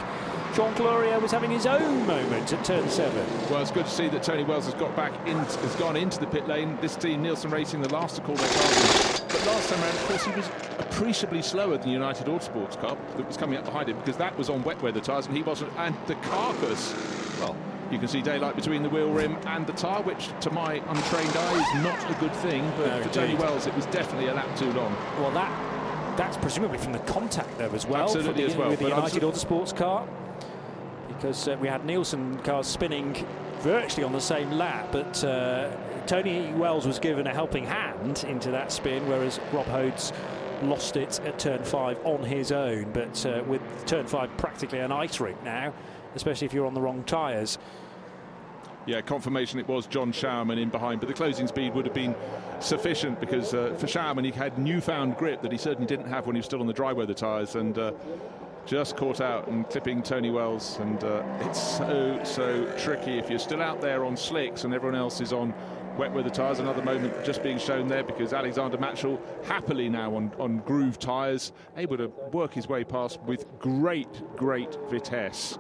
Jean 0.54 0.74
Glorieux 0.74 1.22
was 1.22 1.32
having 1.32 1.52
his 1.52 1.66
own 1.66 2.06
moment 2.06 2.52
at 2.52 2.66
turn 2.66 2.90
seven. 2.90 3.26
Well, 3.50 3.62
it's 3.62 3.72
good 3.72 3.86
to 3.86 3.92
see 3.92 4.10
that 4.10 4.24
Tony 4.24 4.44
Wells 4.44 4.66
has 4.66 4.74
got 4.74 4.94
back 4.98 5.14
in, 5.28 5.38
has 5.38 5.76
gone 5.78 5.96
into 5.96 6.20
the 6.20 6.28
pit 6.28 6.46
lane. 6.46 6.78
This 6.82 6.98
team, 6.98 7.22
Nielsen 7.22 7.52
Racing, 7.52 7.82
the 7.82 7.94
last 7.94 8.18
to 8.18 8.22
call 8.22 8.36
their 8.36 8.50
car. 8.50 9.26
But 9.30 9.46
last 9.46 9.70
time 9.70 9.82
around, 9.82 9.96
of 9.96 10.08
course, 10.08 10.26
he 10.26 10.32
was 10.32 10.50
appreciably 10.98 11.44
slower 11.44 11.78
than 11.78 11.86
the 11.86 11.94
United 11.94 12.26
Autosports 12.26 12.80
car 12.82 12.98
that 13.18 13.28
was 13.28 13.38
coming 13.38 13.56
up 13.56 13.64
behind 13.64 13.88
him 13.88 13.96
because 14.00 14.18
that 14.18 14.36
was 14.36 14.50
on 14.50 14.64
wet 14.64 14.82
weather 14.82 15.00
tyres 15.00 15.28
and 15.28 15.38
he 15.38 15.44
wasn't. 15.44 15.72
And 15.78 15.96
the 16.08 16.16
carcass, 16.16 16.96
well, 17.40 17.56
you 17.92 18.00
can 18.00 18.08
see 18.08 18.22
daylight 18.22 18.56
between 18.56 18.82
the 18.82 18.90
wheel 18.90 19.12
rim 19.12 19.38
and 19.46 19.68
the 19.68 19.74
tyre, 19.74 20.02
which 20.02 20.30
to 20.42 20.50
my 20.50 20.74
untrained 20.74 21.38
eye 21.38 21.76
is 21.76 21.84
not 21.84 22.12
a 22.12 22.20
good 22.20 22.34
thing. 22.38 22.68
But 22.78 22.88
no, 22.88 23.04
for 23.04 23.14
Tony 23.14 23.36
Wells, 23.36 23.68
it 23.68 23.76
was 23.76 23.86
definitely 23.88 24.30
a 24.30 24.34
lap 24.34 24.58
too 24.58 24.72
long. 24.74 24.92
Well, 25.20 25.32
that 25.32 26.18
that's 26.18 26.36
presumably 26.38 26.80
from 26.80 26.94
the 26.94 27.00
contact 27.00 27.56
there 27.60 27.74
as 27.76 27.86
well. 27.86 28.06
Absolutely 28.06 28.46
the, 28.46 28.50
as 28.50 28.58
well. 28.58 28.70
With 28.72 28.80
the 28.80 28.90
United 28.90 29.22
Autosports 29.22 29.76
car, 29.76 30.08
because 31.10 31.48
uh, 31.48 31.58
we 31.62 31.68
had 31.68 31.86
Nielsen 31.86 32.40
cars 32.40 32.66
spinning 32.66 33.24
virtually 33.60 34.04
on 34.04 34.14
the 34.14 34.20
same 34.20 34.50
lap, 34.52 34.88
but 34.92 35.24
uh, 35.24 35.70
Tony 36.08 36.52
Wells 36.54 36.88
was 36.88 36.98
given 36.98 37.28
a 37.28 37.34
helping 37.34 37.66
hand 37.66 38.26
into 38.28 38.50
that 38.50 38.72
spin, 38.72 39.08
whereas 39.08 39.40
Rob 39.54 39.68
Hodes 39.68 40.12
lost 40.64 40.98
it 40.98 41.20
at 41.26 41.40
turn 41.40 41.64
five 41.64 42.00
on 42.06 42.24
his 42.24 42.52
own. 42.52 42.92
But 42.92 43.26
uh, 43.26 43.44
with 43.48 43.62
turn 43.86 44.08
five 44.08 44.36
practically 44.38 44.80
an 44.80 44.92
ice 44.92 45.20
rink 45.20 45.42
now, 45.44 45.74
especially 46.16 46.46
if 46.46 46.54
you're 46.54 46.66
on 46.66 46.74
the 46.74 46.82
wrong 46.82 47.04
tyres. 47.04 47.58
Yeah, 48.86 49.02
confirmation 49.02 49.60
it 49.60 49.68
was 49.68 49.86
John 49.86 50.14
Schauerman 50.14 50.58
in 50.62 50.70
behind, 50.70 51.02
but 51.02 51.08
the 51.08 51.14
closing 51.14 51.46
speed 51.46 51.74
would 51.76 51.86
have 51.86 51.94
been 51.94 52.16
sufficient 52.62 53.20
because 53.20 53.54
uh, 53.54 53.76
for 53.78 53.86
Schauerman 53.86 54.24
he 54.24 54.32
had 54.32 54.58
newfound 54.58 55.18
grip 55.18 55.42
that 55.42 55.52
he 55.52 55.58
certainly 55.58 55.86
didn't 55.86 56.08
have 56.08 56.26
when 56.26 56.38
he 56.38 56.40
was 56.40 56.46
still 56.46 56.62
on 56.62 56.68
the 56.68 56.74
dry 56.74 56.94
weather 56.94 57.14
tyres 57.14 57.56
and 57.56 57.78
uh, 57.78 57.92
just 58.66 58.96
caught 58.96 59.20
out 59.20 59.48
and 59.48 59.68
clipping 59.70 60.02
Tony 60.02 60.32
Wells. 60.32 60.78
And 60.80 61.04
uh, 61.04 61.22
it's 61.42 61.78
so, 61.78 62.20
so 62.24 62.66
tricky 62.78 63.18
if 63.18 63.30
you're 63.30 63.40
still 63.40 63.62
out 63.62 63.82
there 63.82 64.06
on 64.06 64.16
slicks 64.16 64.64
and 64.64 64.74
everyone 64.74 64.98
else 64.98 65.20
is 65.20 65.34
on 65.34 65.54
wet 65.98 66.12
weather 66.12 66.30
tyres. 66.30 66.60
Another 66.60 66.82
moment 66.82 67.26
just 67.26 67.44
being 67.44 67.58
shown 67.58 67.88
there 67.88 68.04
because 68.04 68.34
Alexander 68.34 68.78
Mattschull 68.78 69.20
happily 69.46 69.90
now 69.90 70.16
on, 70.16 70.32
on 70.40 70.58
groove 70.60 71.00
tyres, 71.00 71.52
able 71.76 71.98
to 71.98 72.08
work 72.32 72.54
his 72.54 72.68
way 72.68 72.84
past 72.84 73.20
with 73.22 73.46
great, 73.60 74.22
great 74.36 74.78
vitesse. 74.90 75.58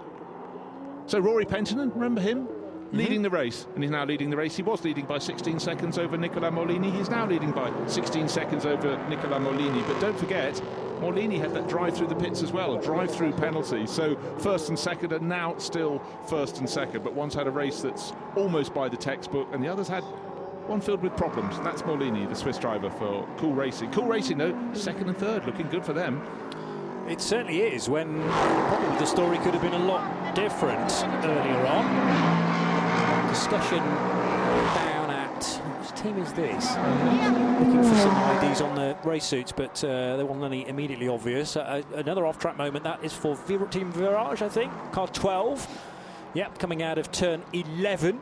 So 1.07 1.19
Rory 1.19 1.45
Penttinen, 1.45 1.93
remember 1.93 2.21
him? 2.21 2.47
Mm-hmm. 2.88 2.97
Leading 2.97 3.21
the 3.21 3.29
race, 3.29 3.67
and 3.75 3.83
he's 3.83 3.91
now 3.91 4.05
leading 4.05 4.29
the 4.29 4.38
race. 4.38 4.55
He 4.55 4.63
was 4.63 4.83
leading 4.85 5.05
by 5.05 5.17
16 5.17 5.59
seconds 5.59 5.97
over 5.97 6.15
Nicola 6.15 6.49
Maulini. 6.49 6.89
He's 6.89 7.09
now 7.09 7.27
leading 7.27 7.51
by 7.51 7.69
16 7.85 8.29
seconds 8.29 8.65
over 8.65 8.97
Nicola 9.09 9.39
Maulini. 9.39 9.85
But 9.85 9.99
don't 9.99 10.17
forget, 10.17 10.61
Maulini 11.01 11.38
had 11.38 11.53
that 11.53 11.67
drive 11.67 11.97
through 11.97 12.07
the 12.07 12.15
pits 12.15 12.41
as 12.41 12.53
well, 12.53 12.77
a 12.77 12.81
drive 12.81 13.13
through 13.13 13.33
penalty. 13.33 13.85
So 13.88 14.15
first 14.39 14.69
and 14.69 14.79
second 14.79 15.11
are 15.11 15.19
now 15.19 15.57
still 15.57 15.99
first 16.29 16.59
and 16.59 16.69
second. 16.69 17.03
But 17.03 17.13
one's 17.13 17.33
had 17.33 17.47
a 17.47 17.51
race 17.51 17.81
that's 17.81 18.13
almost 18.38 18.73
by 18.73 18.88
the 18.88 18.97
textbook, 18.97 19.49
and 19.51 19.61
the 19.61 19.67
other's 19.67 19.89
had 19.89 20.05
one 20.68 20.82
filled 20.82 21.01
with 21.01 21.15
problems. 21.15 21.57
That's 21.59 21.82
Maulini, 21.84 22.28
the 22.28 22.36
Swiss 22.36 22.57
driver 22.57 22.89
for 22.89 23.28
Cool 23.38 23.53
Racing. 23.53 23.91
Cool 23.91 24.05
Racing, 24.05 24.38
though, 24.38 24.57
second 24.74 25.07
and 25.07 25.18
third, 25.18 25.45
looking 25.45 25.68
good 25.70 25.86
for 25.86 25.93
them. 25.93 26.22
It 27.07 27.22
certainly 27.22 27.61
is. 27.61 27.88
When 27.88 28.22
probably 28.22 28.97
the 28.97 29.05
story 29.05 29.38
could 29.38 29.53
have 29.53 29.61
been 29.61 29.74
a 29.74 29.86
lot 29.86 30.36
different 30.36 30.91
earlier 31.24 31.65
on. 31.65 33.30
Discussion 33.30 33.78
down 33.78 35.09
at 35.09 35.43
which 35.80 36.01
team 36.01 36.18
is 36.18 36.34
this? 36.34 36.76
Looking 37.59 37.84
for 37.84 37.95
some 37.95 38.43
IDs 38.43 38.59
on 38.59 38.76
the 38.76 38.97
race 39.05 39.24
suits, 39.24 39.53
but 39.53 39.82
uh, 39.86 40.18
there 40.18 40.26
wasn't 40.26 40.45
any 40.45 40.68
immediately 40.68 41.07
obvious. 41.07 41.55
Uh, 41.55 41.82
another 41.95 42.26
off-track 42.26 42.57
moment 42.57 42.84
that 42.84 43.01
is 43.03 43.13
for 43.13 43.38
Team 43.38 43.93
Virage, 43.93 44.41
I 44.41 44.49
think, 44.49 44.74
car 44.91 45.07
12. 45.07 45.65
Yep, 46.34 46.59
coming 46.59 46.84
out 46.84 46.97
of 46.97 47.09
turn 47.13 47.41
11 47.53 48.20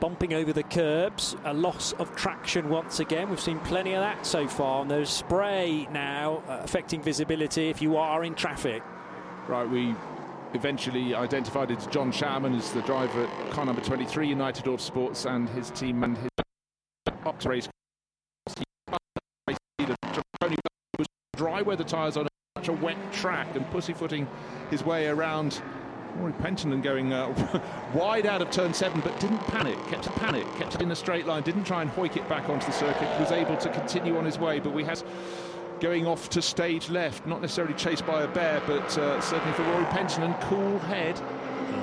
bumping 0.00 0.34
over 0.34 0.52
the 0.52 0.62
curbs, 0.62 1.36
a 1.44 1.54
loss 1.54 1.92
of 1.92 2.14
traction 2.16 2.68
once 2.68 3.00
again. 3.00 3.30
We've 3.30 3.40
seen 3.40 3.60
plenty 3.60 3.94
of 3.94 4.00
that 4.00 4.26
so 4.26 4.48
far, 4.48 4.82
and 4.82 4.90
there's 4.90 5.10
spray 5.10 5.86
now 5.92 6.42
uh, 6.48 6.60
affecting 6.62 7.02
visibility 7.02 7.68
if 7.68 7.80
you 7.80 7.96
are 7.96 8.24
in 8.24 8.34
traffic. 8.34 8.82
Right, 9.46 9.68
we 9.68 9.94
eventually 10.54 11.14
identified 11.14 11.70
as 11.70 11.86
John 11.86 12.10
Schauerman 12.10 12.56
as 12.58 12.72
the 12.72 12.82
driver 12.82 13.24
at 13.24 13.50
car 13.50 13.66
number 13.66 13.82
23, 13.82 14.28
United 14.28 14.64
Autosports, 14.64 15.30
and 15.30 15.48
his 15.50 15.70
team 15.70 16.02
and 16.02 16.16
his 16.16 16.30
Ox 17.24 17.46
race. 17.46 17.68
dry 21.40 21.62
weather 21.62 21.84
tyres 21.84 22.18
on 22.18 22.28
such 22.58 22.68
a 22.68 22.72
wet 22.72 22.98
track 23.14 23.56
and 23.56 23.64
pussyfooting 23.70 24.28
his 24.70 24.84
way 24.84 25.06
around 25.06 25.62
Rory 26.16 26.32
Penttinen 26.32 26.82
going 26.82 27.12
uh, 27.12 27.62
wide 27.94 28.26
out 28.26 28.42
of 28.42 28.50
turn 28.50 28.74
seven, 28.74 29.00
but 29.00 29.18
didn't 29.20 29.38
panic, 29.48 29.78
kept 29.88 30.06
a 30.06 30.10
panic, 30.12 30.46
kept 30.56 30.74
it 30.74 30.82
in 30.82 30.90
a 30.90 30.96
straight 30.96 31.26
line, 31.26 31.42
didn't 31.42 31.64
try 31.64 31.82
and 31.82 31.90
hoik 31.90 32.16
it 32.16 32.28
back 32.28 32.48
onto 32.48 32.66
the 32.66 32.72
circuit, 32.72 33.08
was 33.20 33.32
able 33.32 33.56
to 33.56 33.68
continue 33.70 34.16
on 34.16 34.24
his 34.24 34.38
way. 34.38 34.60
But 34.60 34.72
we 34.72 34.84
had 34.84 35.02
going 35.80 36.06
off 36.06 36.28
to 36.30 36.42
stage 36.42 36.90
left, 36.90 37.26
not 37.26 37.40
necessarily 37.40 37.74
chased 37.74 38.06
by 38.06 38.22
a 38.22 38.28
bear, 38.28 38.62
but 38.66 38.96
uh, 38.98 39.20
certainly 39.20 39.52
for 39.54 39.62
Rory 39.62 39.84
Penttinen, 39.86 40.38
cool 40.42 40.78
head, 40.80 41.20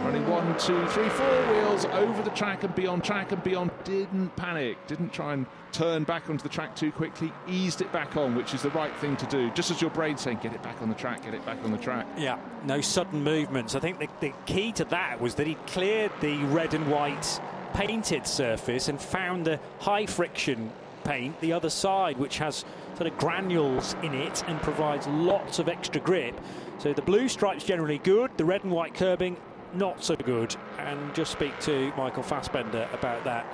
running 0.03 0.27
one, 0.29 0.57
two, 0.57 0.85
three, 0.87 1.09
four 1.09 1.53
wheels 1.53 1.85
over 1.85 2.21
the 2.21 2.29
track 2.31 2.63
and 2.63 2.73
beyond 2.75 3.03
track 3.03 3.31
and 3.31 3.43
beyond. 3.43 3.71
Didn't 3.83 4.35
panic, 4.35 4.77
didn't 4.87 5.13
try 5.13 5.33
and 5.33 5.45
turn 5.71 6.03
back 6.03 6.29
onto 6.29 6.43
the 6.43 6.49
track 6.49 6.75
too 6.75 6.91
quickly, 6.91 7.31
eased 7.47 7.81
it 7.81 7.91
back 7.91 8.15
on, 8.17 8.35
which 8.35 8.53
is 8.53 8.61
the 8.61 8.69
right 8.71 8.95
thing 8.97 9.15
to 9.17 9.25
do. 9.27 9.49
Just 9.51 9.71
as 9.71 9.81
your 9.81 9.91
brain 9.91 10.17
saying, 10.17 10.39
get 10.41 10.53
it 10.53 10.63
back 10.63 10.81
on 10.81 10.89
the 10.89 10.95
track, 10.95 11.23
get 11.23 11.33
it 11.33 11.45
back 11.45 11.63
on 11.63 11.71
the 11.71 11.77
track. 11.77 12.07
Yeah, 12.17 12.39
no 12.65 12.81
sudden 12.81 13.23
movements. 13.23 13.75
I 13.75 13.79
think 13.79 13.99
the, 13.99 14.07
the 14.19 14.33
key 14.45 14.71
to 14.73 14.85
that 14.85 15.19
was 15.19 15.35
that 15.35 15.47
he 15.47 15.55
cleared 15.67 16.11
the 16.21 16.37
red 16.45 16.73
and 16.73 16.89
white 16.89 17.39
painted 17.73 18.25
surface 18.25 18.87
and 18.87 18.99
found 18.99 19.45
the 19.45 19.59
high 19.79 20.05
friction 20.05 20.71
paint 21.03 21.39
the 21.41 21.53
other 21.53 21.69
side, 21.69 22.17
which 22.17 22.37
has 22.37 22.65
sort 22.95 23.07
of 23.11 23.17
granules 23.17 23.95
in 24.03 24.13
it 24.13 24.43
and 24.47 24.59
provides 24.61 25.07
lots 25.07 25.59
of 25.59 25.69
extra 25.69 26.01
grip. 26.01 26.39
So 26.79 26.93
the 26.93 27.01
blue 27.01 27.29
stripe's 27.29 27.63
generally 27.63 27.99
good, 27.99 28.31
the 28.37 28.45
red 28.45 28.63
and 28.63 28.73
white 28.73 28.93
curbing 28.93 29.37
not 29.73 30.03
so 30.03 30.15
good. 30.15 30.55
And 30.79 31.13
just 31.13 31.31
speak 31.31 31.57
to 31.61 31.91
Michael 31.97 32.23
Fassbender 32.23 32.87
about 32.93 33.23
that 33.23 33.45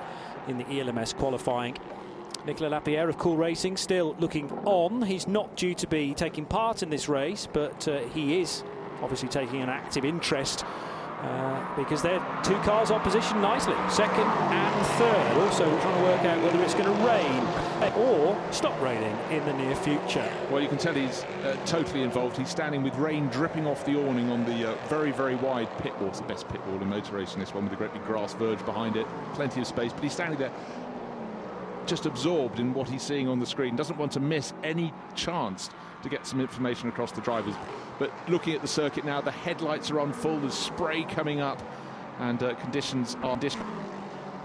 in 0.48 0.58
the 0.58 0.80
ELMS 0.80 1.12
qualifying. 1.14 1.76
Nicolas 2.46 2.70
Lapierre 2.72 3.08
of 3.08 3.16
Cool 3.18 3.36
Racing 3.36 3.76
still 3.76 4.14
looking 4.18 4.50
on. 4.64 5.02
He's 5.02 5.26
not 5.26 5.56
due 5.56 5.74
to 5.74 5.86
be 5.86 6.12
taking 6.12 6.44
part 6.44 6.82
in 6.82 6.90
this 6.90 7.08
race, 7.08 7.48
but 7.50 7.88
uh, 7.88 8.00
he 8.14 8.40
is 8.40 8.62
obviously 9.02 9.28
taking 9.28 9.62
an 9.62 9.68
active 9.68 10.04
interest 10.04 10.64
uh, 11.24 11.76
because 11.76 12.02
they're 12.02 12.24
two 12.42 12.56
cars 12.58 12.90
on 12.90 13.00
position 13.00 13.40
nicely, 13.40 13.74
second 13.88 14.26
and 14.26 14.86
third. 14.98 15.42
Also 15.42 15.64
trying 15.80 15.96
to 15.96 16.02
work 16.02 16.20
out 16.24 16.42
whether 16.42 16.62
it's 16.62 16.74
going 16.74 16.84
to 16.84 17.06
rain 17.06 17.64
or 17.96 18.40
stop 18.52 18.80
raining 18.80 19.16
in 19.30 19.44
the 19.46 19.52
near 19.54 19.74
future. 19.76 20.30
Well, 20.50 20.60
you 20.60 20.68
can 20.68 20.78
tell 20.78 20.94
he's 20.94 21.24
uh, 21.44 21.56
totally 21.66 22.02
involved. 22.02 22.36
He's 22.36 22.48
standing 22.48 22.82
with 22.82 22.94
rain 22.96 23.28
dripping 23.28 23.66
off 23.66 23.84
the 23.84 23.96
awning 23.96 24.30
on 24.30 24.44
the 24.44 24.70
uh, 24.70 24.86
very, 24.88 25.10
very 25.12 25.36
wide 25.36 25.68
pit 25.78 25.98
wall. 25.98 26.08
It's 26.08 26.20
the 26.20 26.26
best 26.26 26.48
pit 26.48 26.64
wall 26.66 26.80
in 26.80 26.88
motor 26.88 27.16
racing, 27.16 27.40
this 27.40 27.54
one, 27.54 27.64
with 27.64 27.72
a 27.72 27.76
great 27.76 27.92
big 27.92 28.04
grass 28.04 28.34
verge 28.34 28.64
behind 28.64 28.96
it, 28.96 29.06
plenty 29.34 29.60
of 29.60 29.66
space. 29.66 29.92
But 29.92 30.02
he's 30.02 30.12
standing 30.12 30.38
there 30.38 30.52
just 31.86 32.06
absorbed 32.06 32.60
in 32.60 32.72
what 32.72 32.88
he's 32.88 33.02
seeing 33.02 33.28
on 33.28 33.38
the 33.38 33.46
screen, 33.46 33.76
doesn't 33.76 33.98
want 33.98 34.12
to 34.12 34.20
miss 34.20 34.54
any 34.62 34.92
chance 35.14 35.70
to 36.04 36.08
get 36.08 36.26
some 36.26 36.40
information 36.40 36.88
across 36.88 37.10
the 37.10 37.20
drivers. 37.20 37.54
But 37.98 38.12
looking 38.28 38.54
at 38.54 38.62
the 38.62 38.68
circuit 38.68 39.04
now, 39.04 39.20
the 39.20 39.32
headlights 39.32 39.90
are 39.90 39.98
on 39.98 40.12
full, 40.12 40.38
there's 40.38 40.54
spray 40.54 41.02
coming 41.04 41.40
up, 41.40 41.60
and 42.20 42.42
uh, 42.42 42.54
conditions 42.54 43.16
are 43.22 43.38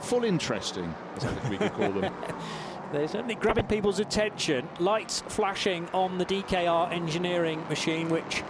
full 0.02 0.24
interesting, 0.24 0.94
as 1.18 1.26
I 1.26 1.28
think 1.36 1.50
we 1.50 1.58
could 1.58 1.74
call 1.74 1.92
them. 1.92 2.14
They're 2.92 3.08
certainly 3.08 3.36
grabbing 3.36 3.68
people's 3.68 4.00
attention. 4.00 4.68
Lights 4.80 5.22
flashing 5.28 5.88
on 5.90 6.18
the 6.18 6.26
DKR 6.26 6.92
engineering 6.92 7.64
machine, 7.70 8.10
which 8.10 8.42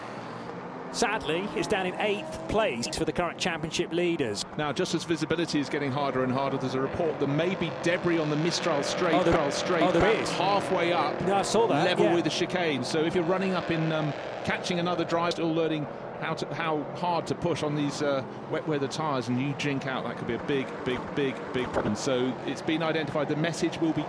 sadly 0.92 1.48
is 1.56 1.68
down 1.68 1.86
in 1.86 1.94
eighth 2.00 2.40
place 2.48 2.88
for 2.88 3.06
the 3.06 3.12
current 3.12 3.38
championship 3.38 3.92
leaders. 3.94 4.46
Now, 4.58 4.72
just 4.72 4.96
as 4.96 5.04
visibility 5.04 5.60
is 5.60 5.70
getting 5.70 5.92
harder 5.92 6.24
and 6.24 6.32
harder, 6.32 6.58
there's 6.58 6.76
a 6.76 6.82
report 6.82 7.20
there 7.20 7.28
may 7.28 7.56
be 7.56 7.72
debris 7.84 8.18
on 8.18 8.30
the 8.30 8.36
Mistral 8.36 8.84
Straight. 8.84 9.14
Oh, 9.14 9.24
there, 9.24 9.52
Straight, 9.52 9.84
oh, 9.84 9.92
there 9.92 10.22
is. 10.22 10.30
halfway 10.32 10.94
up. 10.94 11.20
No, 11.22 11.36
I 11.36 11.42
saw 11.42 11.68
that. 11.68 11.86
Level 11.86 12.06
yeah. 12.06 12.16
with 12.16 12.24
the 12.24 12.30
chicane. 12.30 12.84
So 12.84 13.04
if 13.04 13.16
you're 13.16 13.24
running 13.24 13.54
up 13.54 13.72
in 13.72 13.92
um, 13.92 14.14
catching 14.46 14.80
another 14.80 15.04
drive, 15.04 15.34
still 15.34 15.54
learning 15.54 15.88
how 16.20 16.34
to 16.34 16.54
how 16.54 16.84
hard 16.96 17.26
to 17.28 17.36
push 17.36 17.64
on 17.64 17.76
these 17.76 18.02
uh, 18.02 18.24
wet 18.52 18.68
weather 18.68 18.88
tyres, 18.88 19.28
and 19.30 19.42
you 19.42 19.54
jink 19.58 19.88
out, 19.88 20.04
that 20.04 20.18
could 20.18 20.28
be 20.28 20.34
a 20.36 20.44
big, 20.44 20.68
big, 20.84 21.00
big, 21.16 21.36
big 21.54 21.72
problem. 21.72 21.96
So 21.96 22.34
it's 22.46 22.62
been 22.62 22.84
identified. 22.84 23.30
The 23.30 23.36
message 23.38 23.80
will 23.80 23.94
be 23.94 24.06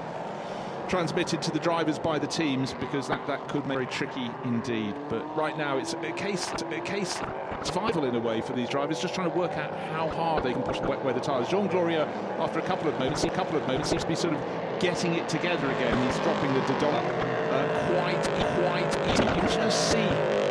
transmitted 0.90 1.40
to 1.40 1.52
the 1.52 1.58
drivers 1.60 2.00
by 2.00 2.18
the 2.18 2.26
teams 2.26 2.74
because 2.74 3.06
that, 3.06 3.24
that 3.28 3.46
could 3.46 3.64
make 3.64 3.76
it 3.76 3.80
very 3.80 3.86
tricky 3.86 4.28
indeed. 4.44 4.92
But 5.08 5.24
right 5.36 5.56
now 5.56 5.78
it's 5.78 5.94
a 5.94 6.12
case 6.12 6.50
a 6.50 6.80
case 6.80 7.20
survival 7.62 8.04
in 8.04 8.16
a 8.16 8.18
way 8.18 8.40
for 8.40 8.54
these 8.54 8.68
drivers, 8.68 9.00
just 9.00 9.14
trying 9.14 9.30
to 9.30 9.38
work 9.38 9.52
out 9.52 9.72
how 9.92 10.08
hard 10.08 10.42
they 10.42 10.52
can 10.52 10.62
push 10.62 10.80
the 10.80 10.88
wet 10.88 11.04
weather 11.04 11.20
tyres. 11.20 11.48
Jean 11.48 11.68
Glorieux, 11.68 12.06
after 12.40 12.58
a 12.58 12.62
couple 12.62 12.88
of 12.88 12.98
moments, 12.98 13.22
a 13.22 13.30
couple 13.30 13.56
of 13.56 13.66
moments, 13.68 13.90
seems 13.90 14.02
to 14.02 14.08
be 14.08 14.16
sort 14.16 14.34
of 14.34 14.40
getting 14.80 15.14
it 15.14 15.28
together 15.28 15.70
again. 15.70 16.06
He's 16.06 16.18
dropping 16.18 16.52
the 16.54 16.60
Dodon 16.60 17.04
uh, 17.50 17.86
quite 17.94 18.22
quite 18.58 19.12
easy. 19.12 19.22
You 19.22 19.30
can 19.30 19.48
just 19.48 19.92
see 19.92 20.08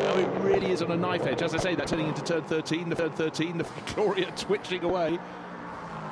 how 0.08 0.16
it 0.18 0.30
really 0.42 0.72
is 0.72 0.82
on 0.82 0.92
a 0.92 0.98
knife 0.98 1.28
edge. 1.28 1.42
As 1.42 1.54
I 1.54 1.58
say, 1.58 1.76
they're 1.76 1.86
turning 1.86 2.08
into 2.08 2.24
turn 2.24 2.44
13, 2.44 2.88
the 2.88 2.96
third 2.96 3.16
13, 3.16 3.58
the 3.58 3.64
Glorieux 3.88 4.36
twitching 4.38 4.84
away 4.84 5.20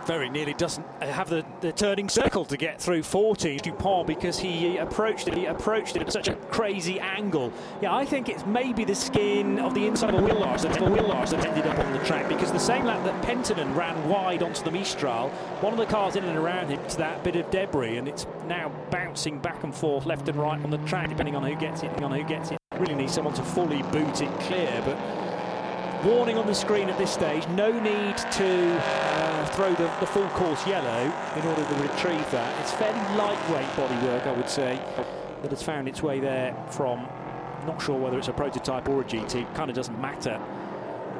very 0.07 0.29
nearly 0.29 0.53
doesn't 0.53 0.85
have 1.01 1.29
the, 1.29 1.45
the 1.59 1.73
turning 1.73 2.07
circle 2.07 2.45
to 2.45 2.55
get 2.55 2.81
through 2.81 3.03
40 3.03 3.57
Dupont 3.57 4.07
because 4.07 4.39
he 4.39 4.77
approached 4.77 5.27
it 5.27 5.35
he 5.35 5.45
approached 5.45 5.97
it 5.97 6.01
at 6.01 6.13
such 6.13 6.29
a 6.29 6.35
crazy 6.35 6.97
angle. 7.01 7.51
Yeah 7.81 7.93
I 7.93 8.05
think 8.05 8.29
it's 8.29 8.45
maybe 8.45 8.85
the 8.85 8.95
skin 8.95 9.59
of 9.59 9.73
the 9.73 9.85
inside 9.85 10.15
of 10.15 10.23
arch 10.23 10.61
that, 10.61 10.81
arch 10.81 11.29
that 11.31 11.45
ended 11.45 11.67
up 11.67 11.77
on 11.77 11.91
the 11.91 11.99
track 12.05 12.29
because 12.29 12.53
the 12.53 12.57
same 12.57 12.85
lap 12.85 13.03
that 13.03 13.21
Penttinen 13.21 13.75
ran 13.75 14.07
wide 14.07 14.43
onto 14.43 14.63
the 14.63 14.71
Mistral 14.71 15.29
one 15.59 15.73
of 15.73 15.79
the 15.79 15.85
cars 15.85 16.15
in 16.15 16.23
and 16.23 16.37
around 16.37 16.69
him 16.69 16.79
to 16.87 16.97
that 16.97 17.21
bit 17.25 17.35
of 17.35 17.49
debris 17.51 17.97
and 17.97 18.07
it's 18.07 18.25
now 18.47 18.71
bouncing 18.89 19.39
back 19.39 19.61
and 19.65 19.75
forth 19.75 20.05
left 20.05 20.29
and 20.29 20.37
right 20.37 20.63
on 20.63 20.69
the 20.69 20.77
track 20.79 21.09
depending 21.09 21.35
on 21.35 21.43
who 21.43 21.55
gets 21.55 21.83
it 21.83 21.91
on 22.01 22.13
who 22.13 22.23
gets 22.23 22.51
it. 22.51 22.57
Really 22.79 22.95
needs 22.95 23.13
someone 23.13 23.33
to 23.33 23.43
fully 23.43 23.81
boot 23.83 24.21
it 24.21 24.39
clear 24.39 24.81
but 24.85 25.26
warning 26.03 26.37
on 26.37 26.45
the 26.45 26.53
screen 26.53 26.89
at 26.89 26.97
this 26.97 27.11
stage 27.11 27.47
no 27.49 27.71
need 27.71 28.17
to 28.17 28.79
uh, 28.79 29.45
throw 29.47 29.69
the, 29.75 29.91
the, 29.99 30.05
full 30.05 30.27
course 30.29 30.65
yellow 30.67 31.01
in 31.35 31.47
order 31.47 31.63
to 31.63 31.75
retrieve 31.81 32.29
that 32.31 32.61
it's 32.61 32.71
fairly 32.73 32.99
lightweight 33.17 33.67
bodywork 33.69 34.27
I 34.27 34.31
would 34.31 34.49
say 34.49 34.79
that 35.41 35.49
has 35.49 35.63
found 35.63 35.87
its 35.87 36.03
way 36.03 36.19
there 36.19 36.55
from 36.69 37.07
not 37.65 37.81
sure 37.81 37.97
whether 37.97 38.19
it's 38.19 38.27
a 38.27 38.33
prototype 38.33 38.87
or 38.87 39.01
a 39.01 39.03
GT 39.03 39.53
kind 39.55 39.71
of 39.71 39.75
doesn't 39.75 39.99
matter 39.99 40.39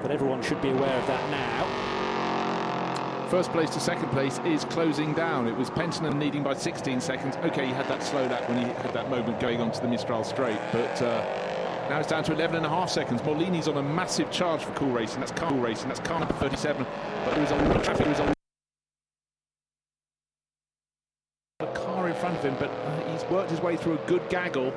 but 0.03 0.11
everyone 0.11 0.43
should 0.43 0.61
be 0.61 0.69
aware 0.69 0.99
of 0.99 1.07
that 1.07 1.30
now 1.32 1.97
First 3.30 3.51
place 3.51 3.69
to 3.71 3.82
second 3.82 4.07
place 4.11 4.39
is 4.45 4.63
closing 4.63 5.13
down. 5.13 5.49
It 5.49 5.57
was 5.57 5.69
Penttinen 5.69 6.17
leading 6.17 6.43
by 6.43 6.53
16 6.53 7.01
seconds. 7.01 7.36
Okay, 7.43 7.65
he 7.65 7.73
had 7.73 7.86
that 7.89 8.01
slow 8.01 8.25
lap 8.25 8.47
when 8.47 8.57
he 8.57 8.63
had 8.63 8.93
that 8.93 9.09
moment 9.09 9.41
going 9.41 9.59
onto 9.59 9.82
the 9.82 9.88
Mistral 9.89 10.23
straight, 10.23 10.57
but 10.71 11.01
uh, 11.01 11.57
now 11.90 12.00
it's 12.00 12.10
down 12.10 12.24
to 12.26 12.34
11 12.34 12.58
and 12.58 12.66
a 12.66 12.70
half 12.70 12.90
seconds. 12.90 13.22
Maulini's 13.22 13.68
on 13.68 13.78
a 13.78 13.84
massive 13.84 14.30
charge 14.30 14.64
for 14.64 14.74
Cool 14.74 14.90
Racing. 14.90 15.20
That's 15.20 15.32
Cool 15.32 15.58
Racing. 15.58 15.88
That's 15.88 16.02
car 16.02 16.20
number 16.20 16.34
37. 16.36 16.86
But 17.24 17.36
there 17.36 17.44
is 17.44 17.52
a 17.52 17.56
lot 17.56 17.78
of 17.78 17.84
traffic. 17.84 18.06
There 18.06 18.14
is 18.14 18.20
a 18.20 18.34
car 21.68 22.10
in 22.10 22.16
front 22.16 22.38
of 22.38 22.44
him, 22.44 22.56
but 22.60 22.70
he's 23.12 23.24
worked 23.26 23.52
his 23.52 23.62
way 23.62 23.78
through 23.78 23.94
a 23.94 24.08
good 24.08 24.28
gaggle. 24.30 24.74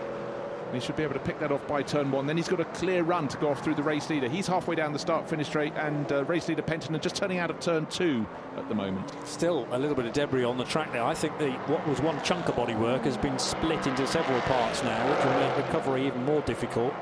He 0.72 0.80
should 0.80 0.96
be 0.96 1.02
able 1.02 1.14
to 1.14 1.20
pick 1.20 1.38
that 1.40 1.50
off 1.52 1.66
by 1.66 1.82
turn 1.82 2.10
one. 2.10 2.26
Then 2.26 2.36
he's 2.36 2.48
got 2.48 2.60
a 2.60 2.64
clear 2.66 3.02
run 3.02 3.28
to 3.28 3.36
go 3.38 3.50
off 3.50 3.62
through 3.62 3.74
the 3.74 3.82
race 3.82 4.08
leader. 4.08 4.28
He's 4.28 4.46
halfway 4.46 4.74
down 4.76 4.92
the 4.92 4.98
start 4.98 5.28
finish 5.28 5.48
straight, 5.48 5.72
and 5.76 6.10
uh, 6.12 6.24
race 6.24 6.48
leader 6.48 6.62
Penttinen 6.62 7.00
just 7.00 7.16
turning 7.16 7.38
out 7.38 7.50
of 7.50 7.58
turn 7.60 7.86
two 7.86 8.26
at 8.56 8.68
the 8.68 8.74
moment. 8.74 9.12
Still 9.24 9.66
a 9.72 9.78
little 9.78 9.96
bit 9.96 10.06
of 10.06 10.12
debris 10.12 10.44
on 10.44 10.58
the 10.58 10.64
track 10.64 10.92
there. 10.92 11.04
I 11.04 11.14
think 11.14 11.38
the 11.38 11.50
what 11.66 11.86
was 11.88 12.00
one 12.00 12.20
chunk 12.22 12.48
of 12.48 12.54
bodywork 12.56 13.02
has 13.02 13.16
been 13.16 13.38
split 13.38 13.86
into 13.86 14.06
several 14.06 14.40
parts 14.42 14.82
now, 14.82 15.10
which 15.10 15.24
will 15.24 15.40
make 15.40 15.56
recovery 15.66 16.06
even 16.06 16.24
more 16.24 16.40
difficult. 16.42 16.94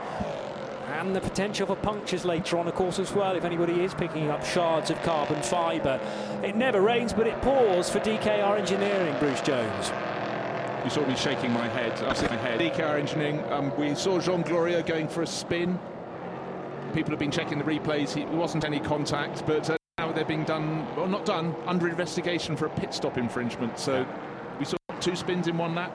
and 0.99 1.15
the 1.15 1.21
potential 1.21 1.67
for 1.67 1.77
punctures 1.77 2.25
later 2.25 2.59
on, 2.59 2.67
of 2.67 2.75
course, 2.75 2.99
as 2.99 3.13
well, 3.13 3.37
if 3.37 3.45
anybody 3.45 3.85
is 3.85 3.95
picking 3.95 4.31
up 4.31 4.45
shards 4.45 4.91
of 4.91 5.01
carbon 5.03 5.41
fibre. 5.43 6.01
It 6.43 6.57
never 6.57 6.81
rains, 6.81 7.13
but 7.13 7.27
it 7.27 7.41
pours 7.43 7.89
for 7.89 8.01
DKR 8.01 8.59
Engineering, 8.59 9.15
Bruce 9.21 9.41
Jones. 9.43 9.93
You 10.89 10.95
saw 10.95 11.07
me 11.07 11.17
shaking 11.17 11.53
my 11.53 11.69
head. 11.69 11.93
I 12.01 12.09
was 12.09 12.23
my 12.23 12.37
head. 12.39 12.59
DKR 12.59 12.99
Engineering, 12.99 13.45
um, 13.53 13.77
we 13.77 13.95
saw 13.95 14.19
Jean 14.19 14.43
Glorieux 14.43 14.87
going 14.87 15.07
for 15.07 15.21
a 15.21 15.27
spin. 15.27 15.79
People 16.95 17.11
have 17.11 17.19
been 17.19 17.31
checking 17.31 17.59
the 17.59 17.65
replays. 17.65 18.15
He 18.15 18.25
wasn't 18.25 18.65
any 18.65 18.81
contact, 18.81 19.47
but 19.47 19.69
uh, 19.69 19.77
now 19.99 20.13
they're 20.13 20.25
being 20.25 20.45
done, 20.45 20.87
well, 20.97 21.07
not 21.07 21.27
done, 21.27 21.55
under 21.67 21.91
investigation 21.91 22.57
for 22.57 22.65
a 22.65 22.71
pit 22.71 22.95
stop 22.95 23.19
infringement. 23.19 23.79
So 23.79 24.07
we 24.59 24.65
saw 24.65 24.79
two 24.99 25.15
spins 25.15 25.47
in 25.47 25.59
one 25.59 25.75
lap, 25.75 25.93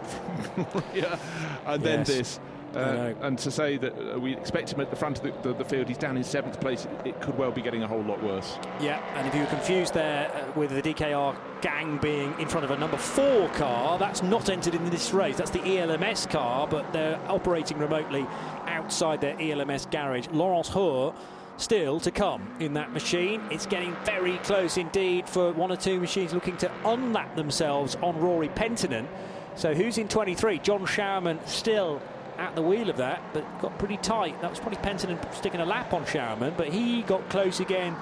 yeah, 0.94 1.18
and 1.66 1.82
then 1.82 2.00
Yes. 2.02 2.08
this. 2.08 2.40
Uh, 2.76 3.14
and 3.22 3.40
to 3.40 3.50
say 3.50 3.78
that 3.78 3.94
uh, 4.16 4.20
we 4.20 4.36
expect 4.36 4.74
him 4.74 4.80
at 4.80 4.92
the 4.92 4.96
front 4.96 5.18
of 5.18 5.24
the, 5.24 5.50
the, 5.50 5.56
the 5.58 5.66
field, 5.66 5.88
he's 5.88 5.98
down 5.98 6.18
in 6.18 6.24
seventh 6.24 6.60
place. 6.62 6.86
It, 6.86 7.08
it 7.08 7.22
could 7.22 7.36
well 7.36 7.52
be 7.52 7.64
getting 7.64 7.82
a 7.82 7.88
whole 7.88 8.04
lot 8.04 8.22
worse. 8.22 8.60
Yeah, 8.80 9.00
and 9.16 9.28
if 9.28 9.34
you 9.34 9.42
were 9.42 9.48
confused 9.48 9.96
there 9.96 10.30
uh, 10.32 10.52
with 10.60 10.70
the 10.70 10.84
DKR 10.84 11.36
gang 11.64 11.98
being 12.00 12.38
in 12.40 12.48
front 12.48 12.66
of 12.66 12.72
a 12.72 12.78
number 12.78 12.98
four 12.98 13.48
car, 13.50 13.98
that's 13.98 14.22
not 14.22 14.50
entered 14.50 14.76
in 14.76 14.90
this 14.90 15.14
race. 15.14 15.38
That's 15.38 15.50
the 15.50 15.80
ELMS 15.80 16.26
car, 16.26 16.68
but 16.68 16.92
they're 16.92 17.18
operating 17.30 17.78
remotely 17.78 18.28
outside 18.68 19.22
their 19.22 19.40
ELMS 19.40 19.88
garage. 19.90 20.28
Laurents 20.28 20.70
Hörr 20.70 21.16
still 21.56 22.02
to 22.02 22.12
come 22.12 22.46
in 22.60 22.74
that 22.74 22.92
machine. 22.92 23.42
It's 23.50 23.66
getting 23.66 23.96
very 24.04 24.38
close 24.40 24.76
indeed 24.76 25.30
for 25.30 25.54
one 25.54 25.72
or 25.72 25.78
two 25.78 26.02
machines 26.02 26.34
looking 26.34 26.58
to 26.58 26.70
unlap 26.84 27.38
themselves 27.38 27.96
on 28.02 28.20
Rory 28.20 28.50
Penttinen. 28.50 29.08
So 29.56 29.74
who's 29.74 29.98
in 29.98 30.10
23? 30.10 30.60
John 30.60 30.86
Schauerman 30.86 31.48
still 31.48 32.02
at 32.38 32.56
the 32.56 32.62
wheel 32.62 32.90
of 32.90 32.98
that, 32.98 33.22
but 33.32 33.46
got 33.62 33.80
pretty 33.80 33.98
tight. 33.98 34.42
That 34.42 34.50
was 34.50 34.60
probably 34.60 34.80
Penttinen 34.80 35.34
sticking 35.34 35.62
a 35.62 35.66
lap 35.66 35.94
on 35.94 36.04
Schauerman, 36.04 36.58
but 36.58 36.68
he 36.68 37.04
got 37.04 37.30
close 37.30 37.62
again 37.62 37.96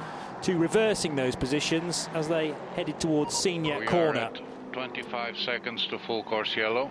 to 0.43 0.57
reversing 0.57 1.15
those 1.15 1.35
positions 1.35 2.09
as 2.13 2.27
they 2.27 2.53
headed 2.75 2.99
towards 2.99 3.35
Signes 3.35 3.79
We 3.79 3.85
corner. 3.85 4.19
are 4.19 4.23
at 4.25 4.41
25 4.73 5.37
seconds 5.37 5.87
to 5.87 5.99
full 5.99 6.23
course 6.23 6.55
yellow. 6.55 6.89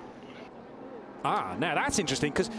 Ah, 1.22 1.54
now 1.58 1.74
that's 1.74 1.98
interesting 1.98 2.32
because 2.32 2.50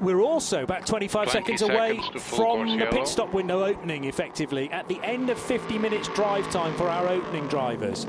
we're 0.00 0.20
also 0.20 0.62
about 0.62 0.86
25 0.86 1.30
20 1.30 1.56
seconds 1.56 1.62
away 1.62 1.96
seconds 1.96 2.10
to 2.10 2.18
full 2.20 2.58
from 2.58 2.68
the 2.68 2.74
yellow. 2.76 2.90
pit 2.90 3.06
stop 3.08 3.32
window 3.32 3.64
opening 3.64 4.04
effectively 4.04 4.70
at 4.72 4.86
the 4.88 5.00
end 5.02 5.30
of 5.30 5.38
50 5.38 5.78
minutes 5.78 6.08
drive 6.08 6.50
time 6.50 6.74
for 6.76 6.88
our 6.88 7.08
opening 7.08 7.46
drivers. 7.48 8.06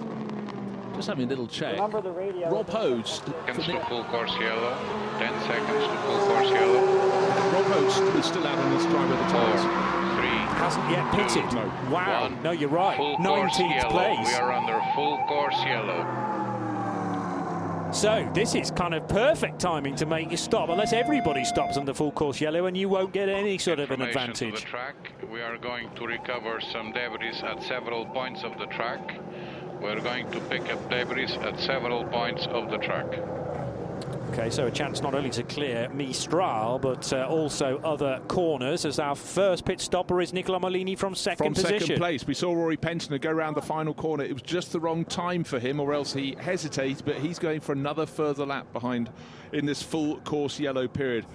Just 0.96 1.08
having 1.08 1.26
a 1.26 1.30
little 1.30 1.48
check. 1.48 1.76
Remember 1.76 2.02
the 2.02 2.12
radio. 2.12 2.52
Rob 2.52 2.68
Hodes, 2.68 3.24
Seconds 3.46 3.66
to 3.68 3.80
full 3.86 4.04
course 4.06 4.34
yellow. 4.40 4.78
10 5.18 5.42
seconds 5.44 5.88
to 5.88 5.98
full 6.04 6.28
course 6.28 6.50
yellow. 6.50 6.86
Rob 7.54 7.66
Hodes 7.66 8.20
is 8.20 8.26
still 8.26 8.46
out 8.46 8.58
on 8.58 8.72
his 8.74 8.86
drive 8.88 9.10
with 9.10 9.18
the 9.20 9.26
tyres. 9.30 9.62
three, 9.62 10.01
Hasn't 10.62 10.90
yet 10.92 11.12
pitted. 11.14 11.44
No. 11.56 11.66
Wow. 11.92 12.22
one. 12.22 12.44
No, 12.44 12.52
you're 12.52 12.70
right. 12.70 12.96
Full 12.96 13.18
19th 13.18 13.76
yellow. 13.76 13.90
place. 13.90 14.28
We 14.28 14.34
are 14.36 14.52
under 14.52 14.80
full 14.94 15.18
course 15.28 15.58
yellow. 15.66 16.06
So 17.92 18.30
this 18.34 18.56
is 18.56 18.72
kind 18.72 18.94
of 18.94 19.06
perfect 19.10 19.60
timing 19.60 19.96
to 19.98 20.06
make 20.06 20.32
you 20.32 20.38
stop, 20.38 20.70
unless 20.70 20.94
everybody 20.94 21.44
stops 21.44 21.76
under 21.76 21.94
full 21.94 22.12
course 22.12 22.40
yellow, 22.40 22.68
and 22.68 22.78
you 22.78 22.88
won't 22.88 23.12
get 23.12 23.28
any 23.28 23.58
sort 23.58 23.80
of 23.80 23.92
an 23.92 24.00
to 24.00 24.08
advantage. 24.08 24.62
the 24.62 24.62
track. 24.62 24.96
We 25.30 25.42
are 25.42 25.58
going 25.58 25.90
to 25.96 26.06
recover 26.06 26.62
some 26.62 26.94
debris 26.94 27.42
at 27.44 27.62
several 27.64 28.06
points 28.06 28.44
of 28.44 28.58
the 28.60 28.68
track. 28.68 29.20
We're 29.82 30.00
going 30.00 30.32
to 30.32 30.40
pick 30.42 30.72
up 30.72 30.90
debris 30.90 31.34
at 31.42 31.60
several 31.60 32.06
points 32.06 32.46
of 32.46 32.70
the 32.70 32.78
track. 32.78 33.08
Okay, 34.32 34.49
so 34.49 34.66
a 34.66 34.72
chance 34.72 35.02
not 35.02 35.14
only 35.14 35.30
to 35.32 35.44
clear 35.44 35.90
Mistral, 35.90 36.80
but 36.80 37.12
uh, 37.12 37.28
also 37.28 37.80
other 37.84 38.22
corners, 38.30 38.86
as 38.86 38.98
our 38.98 39.14
first 39.14 39.66
pit 39.66 39.82
stopper 39.82 40.22
is 40.22 40.32
Nicola 40.32 40.58
Maulini 40.58 40.98
from 40.98 41.16
second 41.16 41.48
From 41.48 41.53
position. 41.53 41.80
second 41.82 41.98
place, 41.98 42.26
we 42.26 42.34
saw 42.34 42.53
Rory 42.53 42.78
Penttinen 42.78 43.20
go 43.20 43.30
around 43.30 43.56
the 43.56 43.62
final 43.62 43.94
corner. 43.94 44.24
It 44.24 44.32
was 44.32 44.41
just 44.41 44.72
the 44.72 44.80
wrong 44.80 45.03
time 45.03 45.44
for 45.44 45.60
him, 45.60 45.82
or 45.82 45.94
else 45.94 46.14
he 46.14 46.38
hesitates. 46.40 47.02
But 47.02 47.18
he's 47.18 47.40
going 47.40 47.60
for 47.60 47.74
another 47.74 48.06
further 48.06 48.45
lap 48.45 48.72
behind 48.72 49.10
in 49.52 49.66
this 49.66 49.84
full 49.84 50.22
course 50.22 50.62
yellow 50.62 50.88
period. 50.88 51.26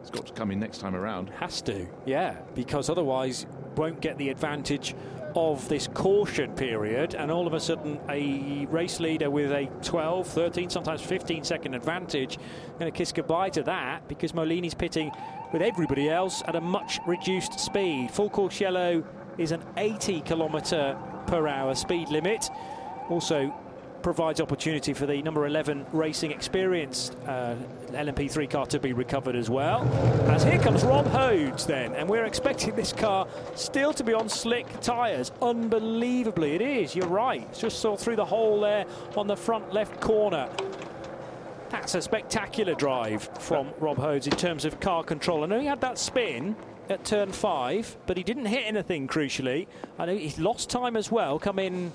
It's 0.00 0.10
got 0.10 0.26
to 0.26 0.32
come 0.32 0.50
in 0.50 0.58
next 0.58 0.78
time 0.78 0.96
around. 0.96 1.30
Has 1.30 1.62
to, 1.62 1.86
yeah, 2.06 2.38
because 2.56 2.90
otherwise 2.90 3.46
won't 3.76 4.00
get 4.00 4.18
the 4.18 4.30
advantage 4.30 4.96
of 5.36 5.68
this 5.68 5.86
caution 5.88 6.52
period 6.54 7.14
and 7.14 7.30
all 7.30 7.46
of 7.46 7.52
a 7.52 7.60
sudden 7.60 8.00
a 8.08 8.66
race 8.66 9.00
leader 9.00 9.30
with 9.30 9.52
a 9.52 9.66
12, 9.82 10.26
13, 10.26 10.70
sometimes 10.70 11.02
15 11.02 11.44
second 11.44 11.74
advantage 11.74 12.38
going 12.78 12.90
to 12.90 12.96
kiss 12.96 13.12
goodbye 13.12 13.50
to 13.50 13.62
that 13.62 14.06
because 14.08 14.32
Maulini's 14.32 14.74
pitting 14.74 15.12
with 15.52 15.62
everybody 15.62 16.08
else 16.08 16.42
at 16.46 16.56
a 16.56 16.60
much 16.60 16.98
reduced 17.06 17.60
speed. 17.60 18.10
Full 18.10 18.30
course 18.30 18.60
yellow 18.60 19.04
is 19.38 19.52
an 19.52 19.62
80 19.76 20.22
kilometre 20.22 20.96
per 21.26 21.46
hour 21.46 21.74
speed 21.74 22.08
limit. 22.08 22.48
Also 23.10 23.54
provides 24.06 24.40
opportunity 24.40 24.92
for 24.92 25.04
the 25.04 25.20
number 25.22 25.48
11 25.48 25.84
racing 25.90 26.30
experience 26.30 27.10
uh, 27.26 27.56
LMP3 27.88 28.48
car 28.48 28.64
to 28.64 28.78
be 28.78 28.92
recovered 28.92 29.34
as 29.34 29.50
well. 29.50 29.82
As 30.30 30.44
here 30.44 30.60
comes 30.60 30.84
Rob 30.84 31.06
Hodes 31.06 31.66
then, 31.66 31.92
and 31.92 32.08
we're 32.08 32.24
expecting 32.24 32.76
this 32.76 32.92
car 32.92 33.26
still 33.56 33.92
to 33.94 34.04
be 34.04 34.14
on 34.14 34.28
slick 34.28 34.68
tyres. 34.80 35.32
Unbelievably, 35.42 36.54
it 36.54 36.60
is. 36.60 36.94
You're 36.94 37.08
right. 37.08 37.52
Just 37.52 37.80
saw 37.80 37.96
through 37.96 38.14
the 38.14 38.24
hole 38.24 38.60
there 38.60 38.86
on 39.16 39.26
the 39.26 39.36
front 39.36 39.72
left 39.74 40.00
corner. 40.00 40.48
That's 41.70 41.96
a 41.96 42.00
spectacular 42.00 42.76
drive 42.76 43.28
from 43.40 43.70
Rob 43.80 43.96
Hodes 43.96 44.28
in 44.28 44.36
terms 44.36 44.64
of 44.64 44.78
car 44.78 45.02
control. 45.02 45.42
I 45.42 45.46
know 45.48 45.58
he 45.58 45.66
had 45.66 45.80
that 45.80 45.98
spin 45.98 46.54
at 46.88 47.04
turn 47.04 47.32
five, 47.32 47.96
but 48.06 48.16
he 48.16 48.22
didn't 48.22 48.46
hit 48.46 48.68
anything 48.68 49.08
crucially. 49.08 49.66
I 49.98 50.06
know 50.06 50.16
he 50.16 50.40
lost 50.40 50.70
time 50.70 50.96
as 50.96 51.10
well, 51.10 51.40
come 51.40 51.58
in 51.58 51.90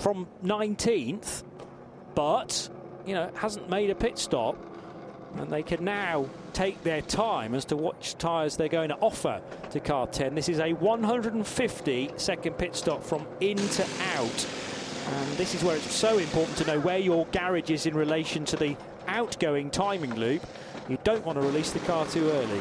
from 0.00 0.26
19th, 0.44 1.42
but 2.14 2.68
you 3.06 3.14
know 3.14 3.30
hasn't 3.34 3.68
made 3.68 3.90
a 3.90 3.94
pit 3.94 4.18
stop, 4.18 4.56
and 5.36 5.50
they 5.50 5.62
can 5.62 5.84
now 5.84 6.26
take 6.52 6.82
their 6.82 7.00
time 7.02 7.54
as 7.54 7.64
to 7.66 7.76
which 7.76 8.16
tyres 8.18 8.56
they're 8.56 8.68
going 8.68 8.90
to 8.90 8.96
offer 8.96 9.40
to 9.70 9.80
car 9.80 10.06
10. 10.06 10.34
This 10.34 10.48
is 10.48 10.60
a 10.60 10.72
150 10.74 12.10
second 12.16 12.58
pit 12.58 12.76
stop 12.76 13.02
from 13.02 13.26
in 13.40 13.56
to 13.56 13.86
out, 14.16 14.46
and 15.08 15.32
this 15.36 15.54
is 15.54 15.64
where 15.64 15.76
it's 15.76 15.94
so 15.94 16.18
important 16.18 16.56
to 16.58 16.66
know 16.66 16.80
where 16.80 16.98
your 16.98 17.26
garage 17.26 17.70
is 17.70 17.86
in 17.86 17.94
relation 17.94 18.44
to 18.46 18.56
the 18.56 18.76
outgoing 19.06 19.70
timing 19.70 20.14
loop. 20.14 20.42
You 20.88 20.98
don't 21.04 21.24
want 21.24 21.40
to 21.40 21.44
release 21.44 21.70
the 21.70 21.80
car 21.80 22.06
too 22.06 22.28
early. 22.30 22.60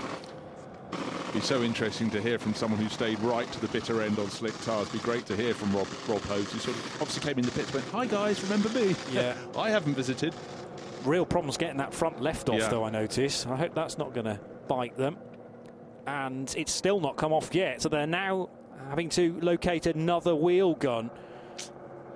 It'd 1.32 1.44
be 1.44 1.48
so 1.48 1.64
interesting 1.64 2.10
to 2.10 2.22
hear 2.22 2.38
from 2.38 2.54
someone 2.54 2.78
who 2.78 2.90
stayed 2.90 3.18
right 3.22 3.50
to 3.54 3.62
the 3.62 3.70
bitter 3.70 4.02
end 4.02 4.20
on 4.20 4.30
slick 4.30 4.54
tyres. 4.64 4.90
It'd 4.90 5.02
be 5.02 5.06
great 5.06 5.26
to 5.28 5.36
hear 5.36 5.54
from 5.54 5.74
Rob 5.74 5.88
Rob 6.06 6.20
Hodes, 6.24 6.52
who 6.52 6.60
sort 6.60 6.76
of 6.76 7.02
obviously 7.02 7.24
came 7.24 7.40
in 7.40 7.46
the 7.46 7.52
pits 7.52 7.74
and 7.74 7.76
went, 7.76 7.88
"Hi 7.88 8.06
guys, 8.06 8.44
remember 8.44 8.68
me? 8.70 8.96
Yeah. 9.14 9.36
I 9.58 9.70
haven't 9.70 9.96
visited." 9.96 10.36
real 11.06 11.26
problems 11.26 11.58
getting 11.58 11.78
that 11.78 11.94
front 11.94 12.22
left 12.22 12.50
off, 12.50 12.60
Yeah. 12.60 12.68
though, 12.70 12.84
I 12.84 12.92
notice. 12.92 13.48
I 13.48 13.56
hope 13.56 13.74
that's 13.74 13.98
not 13.98 14.14
going 14.14 14.26
to 14.26 14.40
bite 14.68 14.96
them. 14.98 15.18
And 16.06 16.54
it's 16.56 16.72
still 16.72 17.00
not 17.00 17.18
come 17.18 17.34
off 17.34 17.56
yet, 17.56 17.82
so 17.82 17.90
they're 17.90 18.06
now 18.06 18.50
having 18.90 19.10
to 19.10 19.40
locate 19.42 19.88
another 19.88 20.36
wheel 20.36 20.76
gun. 20.76 21.10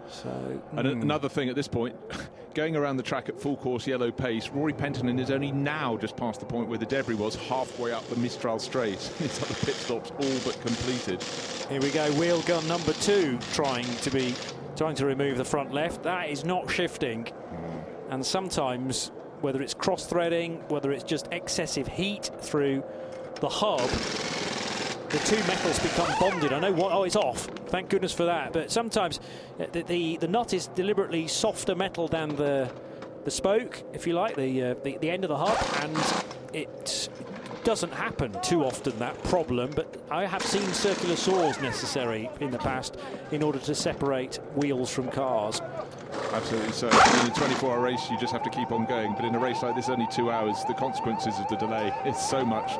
So, 0.07 0.61
And 0.73 0.87
hmm. 0.87 1.01
another 1.01 1.29
thing 1.29 1.49
at 1.49 1.55
this 1.55 1.67
point, 1.67 1.95
going 2.55 2.77
around 2.77 2.95
the 2.95 3.03
track 3.03 3.27
at 3.27 3.39
full 3.39 3.57
course 3.57 3.85
yellow 3.85 4.09
pace, 4.09 4.49
Rory 4.49 4.71
Penttinen 4.71 5.19
is 5.19 5.29
only 5.29 5.51
now 5.51 5.97
just 5.97 6.15
past 6.15 6.39
the 6.39 6.45
point 6.45 6.69
where 6.69 6.79
the 6.79 6.85
debris 6.85 7.15
was, 7.15 7.35
halfway 7.35 7.91
up 7.91 8.07
the 8.07 8.15
Mistral 8.15 8.57
Straight. 8.59 8.99
His 9.19 9.39
other 9.43 9.53
pit 9.53 9.75
stops 9.75 10.11
all 10.11 10.39
but 10.45 10.59
completed. 10.61 11.21
here 11.69 11.81
we 11.81 11.91
go, 11.91 12.09
wheel 12.13 12.41
gun 12.43 12.65
number 12.67 12.93
two 12.93 13.37
trying 13.51 13.85
to 13.97 14.09
be 14.09 14.33
trying 14.77 14.95
to 14.95 15.05
remove 15.05 15.37
the 15.37 15.45
front 15.45 15.73
left. 15.73 16.03
That 16.03 16.29
is 16.29 16.45
not 16.45 16.71
shifting. 16.71 17.27
And 18.09 18.25
sometimes, 18.25 19.11
whether 19.41 19.61
it's 19.61 19.73
cross 19.73 20.05
threading, 20.05 20.63
whether 20.69 20.91
it's 20.91 21.03
just 21.03 21.27
excessive 21.31 21.87
heat 21.87 22.31
through 22.39 22.83
the 23.41 23.49
hub, 23.49 23.89
the 25.09 25.19
two 25.19 25.37
metals 25.47 25.79
become 25.79 26.11
bonded. 26.19 26.53
I 26.53 26.59
know 26.59 26.71
what. 26.71 26.91
Oh, 26.91 27.03
it's 27.03 27.15
off. 27.15 27.45
Thank 27.67 27.89
goodness 27.89 28.13
for 28.13 28.25
that. 28.25 28.53
But 28.53 28.71
sometimes 28.71 29.19
uh, 29.59 29.65
the 29.71 29.83
the, 29.83 30.17
the 30.17 30.27
nut 30.27 30.53
is 30.53 30.67
deliberately 30.67 31.27
softer 31.27 31.75
metal 31.75 32.07
than 32.07 32.35
the 32.35 32.71
the 33.23 33.31
spoke, 33.31 33.83
if 33.93 34.05
you 34.05 34.13
like, 34.13 34.35
the 34.35 34.63
uh, 34.63 34.75
the, 34.83 34.97
the 34.97 35.09
end 35.09 35.23
of 35.23 35.29
the 35.29 35.37
hub, 35.37 35.57
and 35.83 35.97
it 36.53 37.09
doesn't 37.65 37.91
happen 37.93 38.31
too 38.43 38.63
often 38.63 38.97
that 38.99 39.21
problem. 39.23 39.71
But 39.75 40.01
I 40.11 40.25
have 40.25 40.43
seen 40.43 40.71
circular 40.71 41.15
saws 41.15 41.59
necessary 41.59 42.29
in 42.39 42.51
the 42.51 42.59
past 42.59 42.97
in 43.31 43.41
order 43.41 43.57
to 43.59 43.73
separate 43.73 44.35
wheels 44.55 44.93
from 44.93 45.09
cars. 45.09 45.61
Absolutely 46.31 46.71
so. 46.71 46.87
In 46.87 46.93
a 46.93 47.33
24-hour 47.33 47.81
race, 47.81 48.09
you 48.09 48.19
just 48.19 48.31
have 48.31 48.43
to 48.43 48.49
keep 48.51 48.71
on 48.71 48.85
going. 48.85 49.13
But 49.15 49.25
in 49.25 49.33
a 49.33 49.39
race 49.39 49.63
like 49.63 49.75
this, 49.75 49.89
only 49.89 50.07
two 50.11 50.29
hours, 50.31 50.63
the 50.67 50.75
consequences 50.75 51.39
of 51.39 51.47
the 51.47 51.55
delay 51.55 51.91
is 52.05 52.17
so 52.17 52.45
much, 52.45 52.73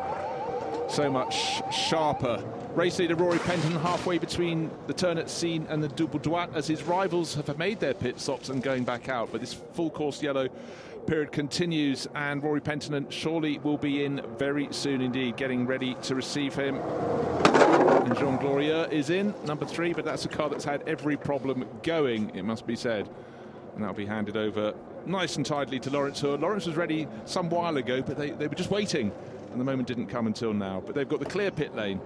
so 0.87 1.09
much 1.09 1.61
sharper. 1.73 2.43
Race 2.73 2.99
leader 2.99 3.15
Rory 3.15 3.39
Penttinen 3.39 3.81
halfway 3.81 4.17
between 4.17 4.69
the 4.87 4.93
turn 4.93 5.17
at 5.17 5.29
Signes 5.29 5.67
and 5.69 5.81
the 5.81 5.87
Double 5.87 6.19
Droite 6.19 6.53
as 6.55 6.67
his 6.67 6.83
rivals 6.83 7.35
have 7.35 7.57
made 7.57 7.79
their 7.79 7.93
pit 7.93 8.19
stops 8.19 8.49
and 8.49 8.61
going 8.61 8.83
back 8.83 9.09
out. 9.09 9.31
But 9.31 9.41
this 9.41 9.53
full 9.53 9.89
course 9.89 10.21
yellow 10.21 10.49
period 11.07 11.31
continues, 11.31 12.07
and 12.15 12.43
Rory 12.43 12.61
Penttinen 12.61 13.11
surely 13.11 13.59
will 13.59 13.77
be 13.77 14.03
in 14.03 14.21
very 14.37 14.67
soon 14.71 15.01
indeed, 15.01 15.37
getting 15.37 15.65
ready 15.65 15.95
to 16.03 16.15
receive 16.15 16.55
him. 16.55 16.75
And 16.75 18.15
Jean 18.17 18.37
Glorieux 18.37 18.91
is 18.91 19.09
in, 19.09 19.33
number 19.45 19.65
three, 19.65 19.93
but 19.93 20.05
that's 20.05 20.25
a 20.25 20.29
car 20.29 20.49
that's 20.49 20.65
had 20.65 20.87
every 20.87 21.17
problem 21.17 21.65
going, 21.83 22.31
it 22.35 22.43
must 22.43 22.65
be 22.65 22.75
said. 22.75 23.09
And 23.73 23.83
that'll 23.83 23.95
be 23.95 24.05
handed 24.05 24.37
over 24.37 24.73
nice 25.05 25.35
and 25.35 25.45
tidily 25.45 25.79
to 25.81 25.89
Lawrence. 25.89 26.23
Lawrence 26.23 26.65
was 26.65 26.75
ready 26.75 27.07
some 27.25 27.49
while 27.49 27.77
ago, 27.77 28.01
but 28.01 28.17
they, 28.17 28.31
they 28.31 28.47
were 28.47 28.55
just 28.55 28.71
waiting, 28.71 29.11
and 29.55 29.61
the 29.61 29.71
moment 29.71 29.87
didn't 29.87 30.07
come 30.07 30.27
until 30.27 30.53
now. 30.53 30.83
But 30.85 30.95
they've 30.95 31.07
got 31.07 31.19
the 31.19 31.25
clear 31.25 31.49
pit 31.49 31.73
lane. 31.75 32.01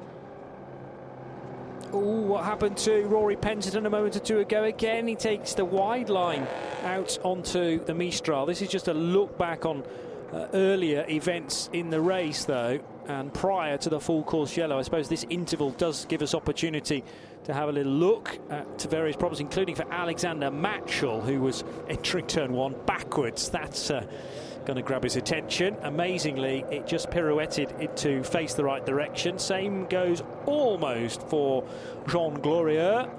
Oh, 1.91 2.21
what 2.21 2.45
happened 2.45 2.77
to 2.77 3.01
Rory 3.05 3.35
Penttinen 3.35 3.87
a 3.87 3.89
moment 3.89 4.15
or 4.15 4.19
two 4.19 4.37
ago? 4.37 4.65
Again, 4.65 5.07
he 5.07 5.15
takes 5.15 5.55
the 5.55 5.65
wide 5.65 6.09
line 6.09 6.45
out 6.83 7.17
onto 7.23 7.83
the 7.83 7.95
Mistral. 7.95 8.45
This 8.45 8.61
is 8.61 8.69
just 8.69 8.87
a 8.87 8.93
look 8.93 9.39
back 9.39 9.65
on 9.65 9.83
uh, 10.31 10.47
earlier 10.53 11.03
events 11.09 11.71
in 11.73 11.89
the 11.89 11.99
race, 11.99 12.45
though, 12.45 12.79
and 13.07 13.33
prior 13.33 13.75
to 13.79 13.89
the 13.89 13.99
full 13.99 14.21
course 14.21 14.55
yellow. 14.55 14.77
I 14.77 14.83
suppose 14.83 15.09
this 15.09 15.25
interval 15.31 15.71
does 15.71 16.05
give 16.05 16.21
us 16.21 16.35
opportunity 16.35 17.03
to 17.45 17.53
have 17.55 17.69
a 17.69 17.71
little 17.71 17.91
look 17.91 18.37
at 18.51 18.83
various 18.83 19.15
problems, 19.15 19.39
including 19.39 19.73
for 19.73 19.91
Alexander 19.91 20.51
Mattschull, 20.51 21.23
who 21.23 21.41
was 21.41 21.63
entering 21.89 22.27
turn 22.27 22.53
one 22.53 22.75
backwards. 22.85 23.49
That's 23.49 23.89
uh, 23.89 24.05
going 24.69 24.75
to 24.75 24.87
grab 24.87 25.01
his 25.01 25.15
attention. 25.15 25.75
Amazingly, 25.81 26.63
it 26.69 26.85
just 26.85 27.09
pirouetted 27.09 27.81
it 27.81 27.97
to 27.97 28.23
face 28.23 28.53
the 28.53 28.63
right 28.63 28.85
direction. 28.85 29.39
Same 29.39 29.87
goes 29.87 30.21
almost 30.45 31.23
for 31.23 31.63
Jean 32.07 32.35
Glorieux. 32.35 33.09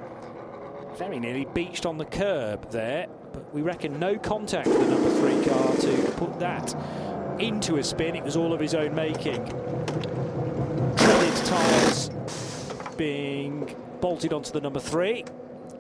Very 0.97 1.19
nearly 1.19 1.47
beached 1.47 1.87
on 1.87 1.99
the 1.99 2.05
curb 2.05 2.71
there, 2.71 3.09
but 3.33 3.53
we 3.53 3.63
reckon 3.63 3.99
no 3.99 4.17
contact 4.17 4.69
with 4.69 4.79
the 4.79 4.87
number 4.95 5.11
three 5.11 5.45
car 5.45 5.75
to 5.75 6.13
put 6.13 6.39
that 6.39 6.73
into 7.41 7.79
a 7.79 7.83
spin. 7.83 8.15
It 8.15 8.23
was 8.23 8.37
all 8.37 8.53
of 8.53 8.61
his 8.61 8.77
own 8.77 8.95
making. 8.95 9.45
Treaded 10.97 11.47
tyres 11.47 12.13
being 12.97 13.75
bolted 14.01 14.33
onto 14.33 14.53
the 14.53 14.61
number 14.61 14.79
three. 14.79 15.25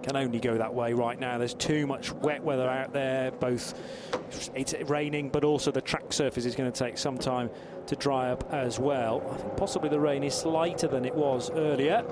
Can 0.03 0.17
only 0.17 0.41
go 0.41 0.57
that 0.57 0.73
way 0.73 0.95
right 0.95 1.19
now. 1.21 1.37
There's 1.37 1.55
too 1.55 1.87
much 1.87 2.13
wet 2.13 2.43
weather 2.43 2.69
out 2.69 2.93
there. 2.93 3.31
Both 3.33 3.75
it's 4.55 4.75
raining, 4.89 5.29
but 5.29 5.45
also 5.45 5.71
the 5.71 5.83
track 5.83 6.13
surface 6.13 6.47
is 6.47 6.55
going 6.55 6.71
to 6.73 6.79
take 6.85 6.97
some 6.97 7.19
time 7.19 7.51
to 7.87 7.97
dry 7.97 8.31
up 8.31 8.51
as 8.53 8.79
well. 8.79 9.23
I 9.31 9.37
think 9.37 9.57
possibly 9.57 9.89
the 9.89 10.01
rain 10.01 10.23
is 10.23 10.45
lighter 10.45 10.89
than 10.89 11.05
it 11.05 11.15
was 11.15 11.51
earlier. 11.51 12.03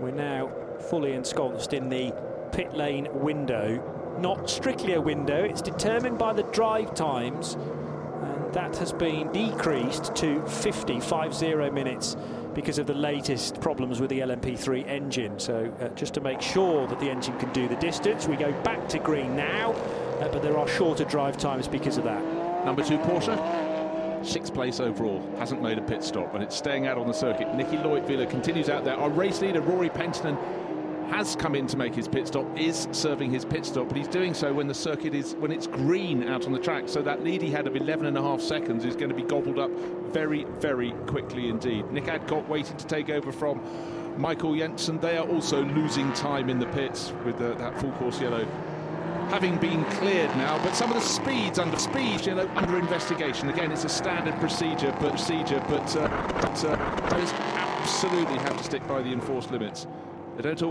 We're 0.00 0.10
now 0.10 0.50
fully 0.90 1.12
ensconced 1.12 1.72
in 1.72 1.88
the 1.88 2.12
pit 2.52 2.74
lane 2.74 3.08
window. 3.12 4.16
Not 4.18 4.50
strictly 4.50 4.94
a 4.94 5.00
window, 5.00 5.42
it's 5.44 5.62
determined 5.62 6.18
by 6.18 6.32
the 6.32 6.42
drive 6.44 6.94
times, 6.94 7.54
and 7.54 8.52
that 8.52 8.76
has 8.76 8.92
been 8.92 9.32
decreased 9.32 10.14
to 10.16 10.44
50, 10.46 11.00
50 11.00 11.70
minutes 11.70 12.16
because 12.54 12.78
of 12.78 12.86
the 12.86 12.94
latest 12.94 13.60
problems 13.60 14.00
with 14.00 14.10
the 14.10 14.20
LMP3 14.20 14.86
engine. 14.86 15.38
So 15.38 15.72
uh, 15.80 15.88
just 15.88 16.14
to 16.14 16.20
make 16.20 16.40
sure 16.40 16.86
that 16.86 17.00
the 17.00 17.10
engine 17.10 17.38
can 17.38 17.52
do 17.52 17.68
the 17.68 17.76
distance, 17.76 18.26
we 18.26 18.36
go 18.36 18.52
back 18.62 18.88
to 18.90 18.98
green 18.98 19.36
now, 19.36 19.72
uh, 19.72 20.28
but 20.32 20.42
there 20.42 20.58
are 20.58 20.68
shorter 20.68 21.04
drive 21.04 21.36
times 21.36 21.68
because 21.68 21.96
of 21.96 22.04
that. 22.04 22.22
Number 22.64 22.82
two, 22.82 22.98
Porsche. 22.98 23.38
Sixth 24.24 24.52
place 24.52 24.80
overall, 24.80 25.26
hasn't 25.38 25.62
made 25.62 25.78
a 25.78 25.82
pit 25.82 26.04
stop, 26.04 26.34
and 26.34 26.44
it's 26.44 26.54
staying 26.54 26.86
out 26.86 26.98
on 26.98 27.06
the 27.06 27.14
circuit. 27.14 27.54
Nicky 27.54 27.78
Leutwiler 27.78 28.28
continues 28.28 28.68
out 28.68 28.84
there. 28.84 28.94
Our 28.96 29.08
race 29.08 29.40
leader, 29.40 29.62
Rory 29.62 29.88
Penttinen, 29.88 30.36
has 31.10 31.36
come 31.36 31.54
in 31.54 31.66
to 31.66 31.76
make 31.76 31.94
his 31.94 32.08
pit 32.08 32.28
stop, 32.28 32.46
is 32.58 32.88
serving 32.92 33.30
his 33.30 33.44
pit 33.44 33.66
stop, 33.66 33.88
but 33.88 33.96
he's 33.96 34.08
doing 34.08 34.32
so 34.32 34.52
when 34.52 34.66
the 34.66 34.74
circuit 34.74 35.14
is 35.14 35.34
when 35.34 35.52
it's 35.52 35.66
green 35.66 36.22
out 36.28 36.46
on 36.46 36.52
the 36.52 36.58
track. 36.58 36.88
So 36.88 37.02
that 37.02 37.22
lead 37.22 37.42
he 37.42 37.50
had 37.50 37.66
of 37.66 37.76
11 37.76 38.06
and 38.06 38.16
a 38.16 38.22
half 38.22 38.40
seconds 38.40 38.84
is 38.84 38.96
going 38.96 39.10
to 39.10 39.14
be 39.14 39.22
gobbled 39.22 39.58
up 39.58 39.70
very, 40.12 40.44
very 40.58 40.92
quickly 41.06 41.48
indeed. 41.48 41.90
Nick 41.90 42.08
Adcock 42.08 42.48
waiting 42.48 42.76
to 42.76 42.86
take 42.86 43.10
over 43.10 43.32
from 43.32 43.60
Michael 44.16 44.56
Jensen. 44.56 44.98
They 45.00 45.16
are 45.16 45.28
also 45.28 45.64
losing 45.64 46.12
time 46.12 46.48
in 46.48 46.58
the 46.58 46.66
pits 46.66 47.12
with 47.24 47.38
the, 47.38 47.54
that 47.54 47.78
full 47.80 47.92
course 47.92 48.20
yellow 48.20 48.46
having 49.30 49.56
been 49.58 49.84
cleared 49.92 50.28
now, 50.36 50.58
but 50.64 50.74
some 50.74 50.90
of 50.90 50.96
the 50.96 51.08
speeds 51.08 51.60
under 51.60 51.78
speed, 51.78 52.26
you 52.26 52.34
know, 52.34 52.50
under 52.56 52.78
investigation. 52.78 53.48
Again, 53.48 53.70
it's 53.70 53.84
a 53.84 53.88
standard 53.88 54.34
procedure, 54.40 54.92
but 55.00 55.10
procedure, 55.10 55.64
but, 55.68 55.96
uh, 55.96 56.08
but 56.32 56.64
uh, 56.64 56.74
absolutely 57.80 58.38
have 58.38 58.56
to 58.56 58.64
stick 58.64 58.86
by 58.88 59.00
the 59.02 59.12
enforced 59.12 59.52
limits. 59.52 59.86
They 60.36 60.42
don't 60.42 60.62
all 60.62 60.69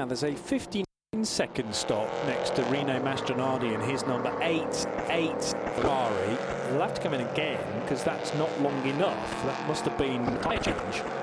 now 0.00 0.06
there's 0.06 0.24
a 0.24 0.34
15 0.34 0.82
second 1.22 1.74
stop 1.74 2.08
next 2.24 2.56
to 2.56 2.62
Rino 2.70 2.98
Mastronardi 3.00 3.74
and 3.74 3.82
his 3.84 4.06
number 4.06 4.34
8, 4.40 4.64
8 5.10 5.42
Ferrari. 5.74 6.38
He'll 6.70 6.80
have 6.80 6.94
to 6.94 7.02
come 7.02 7.12
in 7.12 7.20
again 7.20 7.62
because 7.82 8.02
that's 8.02 8.32
not 8.36 8.48
long 8.62 8.82
enough. 8.86 9.44
That 9.44 9.68
must 9.68 9.84
have 9.84 9.98
been 9.98 10.22
a 10.26 10.42
tyre 10.42 10.58
change. 10.58 10.78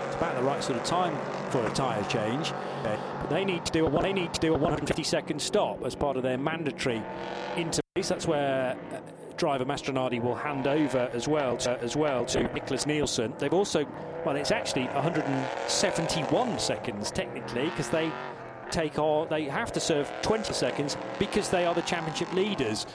It's 0.05 0.15
about 0.15 0.35
the 0.35 0.43
right 0.43 0.63
sort 0.63 0.77
of 0.77 0.85
time 0.85 1.17
for 1.49 1.65
a 1.65 1.71
tyre 1.71 2.03
change. 2.03 2.53
But 2.83 2.99
they 3.31 3.43
need 3.43 3.65
to 3.65 3.71
do 3.71 3.87
a 3.87 4.01
they 4.03 4.13
need 4.13 4.31
to 4.35 4.39
do 4.39 4.53
a 4.53 4.57
150 4.59 5.01
second 5.01 5.41
stop 5.41 5.83
as 5.83 5.95
part 5.95 6.15
of 6.15 6.21
their 6.21 6.37
mandatory 6.37 7.01
interface. 7.55 8.09
That's 8.09 8.27
where 8.27 8.77
uh, 8.93 8.99
driver 9.37 9.65
Mastronardi 9.65 10.21
will 10.21 10.35
hand 10.35 10.67
over 10.67 11.09
as 11.13 11.27
well 11.27 11.57
to, 11.57 11.81
as 11.81 11.95
well 11.95 12.25
to 12.25 12.43
Nicholas 12.53 12.85
Nielsen. 12.85 13.33
They've 13.39 13.53
also 13.53 13.87
well, 14.25 14.35
it's 14.35 14.51
actually 14.51 14.85
171 14.87 16.59
seconds 16.59 17.11
technically 17.11 17.65
because 17.69 17.87
they 17.89 18.11
take 18.71 18.99
or 18.99 19.25
they 19.25 19.45
have 19.45 19.71
to 19.73 19.79
serve 19.79 20.11
20 20.21 20.53
seconds 20.53 20.97
because 21.19 21.49
they 21.49 21.65
are 21.65 21.73
the 21.73 21.81
championship 21.81 22.31
leaders. 22.33 22.85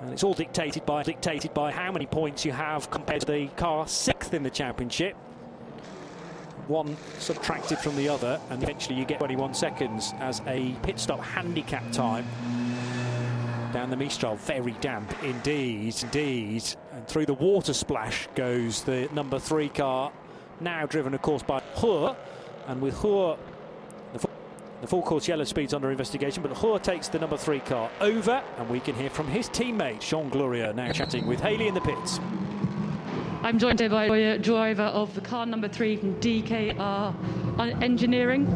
And 0.00 0.12
it's 0.12 0.24
all 0.24 0.34
dictated 0.34 0.84
by 0.84 1.02
dictated 1.02 1.54
by 1.54 1.72
how 1.72 1.90
many 1.90 2.06
points 2.06 2.44
you 2.44 2.52
have 2.52 2.90
compared 2.90 3.22
to 3.22 3.26
the 3.26 3.46
car 3.56 3.88
sixth 3.88 4.34
in 4.34 4.42
the 4.42 4.50
championship. 4.50 5.14
One 6.68 6.96
subtracted 7.18 7.78
from 7.78 7.96
the 7.96 8.08
other, 8.08 8.40
and 8.50 8.62
eventually 8.62 8.98
you 8.98 9.04
get 9.04 9.18
21 9.20 9.54
seconds 9.54 10.12
as 10.18 10.42
a 10.46 10.74
pit 10.82 10.98
stop 10.98 11.20
handicap 11.20 11.92
time. 11.92 12.26
Down 13.72 13.90
the 13.90 13.96
Mistral, 13.96 14.36
very 14.36 14.72
damp 14.80 15.22
indeed, 15.22 15.94
indeed. 16.02 16.64
And 16.92 17.06
through 17.06 17.26
the 17.26 17.34
water 17.34 17.72
splash 17.72 18.28
goes 18.34 18.82
the 18.82 19.08
number 19.12 19.38
three 19.38 19.68
car, 19.68 20.12
now 20.60 20.86
driven, 20.86 21.14
of 21.14 21.22
course, 21.22 21.42
by 21.42 21.60
Hörr. 21.76 22.16
And 22.66 22.80
with 22.80 22.96
Hörr 22.96 23.38
the 24.80 24.86
full 24.86 25.02
course 25.02 25.28
yellow 25.28 25.44
speed's 25.44 25.74
under 25.74 25.90
investigation, 25.90 26.42
but 26.42 26.52
Hörr 26.52 26.82
takes 26.82 27.08
the 27.08 27.18
number 27.18 27.36
three 27.36 27.60
car 27.60 27.90
over, 28.00 28.42
and 28.58 28.68
we 28.68 28.80
can 28.80 28.94
hear 28.94 29.10
from 29.10 29.26
his 29.28 29.48
teammate, 29.48 30.00
Jean 30.00 30.30
Glorieux, 30.30 30.74
now 30.74 30.92
chatting 30.92 31.26
with 31.26 31.40
Haley 31.40 31.68
in 31.68 31.74
the 31.74 31.80
pits. 31.80 32.20
I'm 33.42 33.58
joined 33.58 33.80
here 33.80 33.88
by 33.88 34.06
a 34.06 34.38
driver 34.38 34.82
of 34.82 35.14
the 35.14 35.20
car 35.20 35.46
number 35.46 35.68
three 35.68 35.96
from 35.96 36.14
DKR 36.16 36.78
uh, 37.58 37.62
Engineering. 37.80 38.46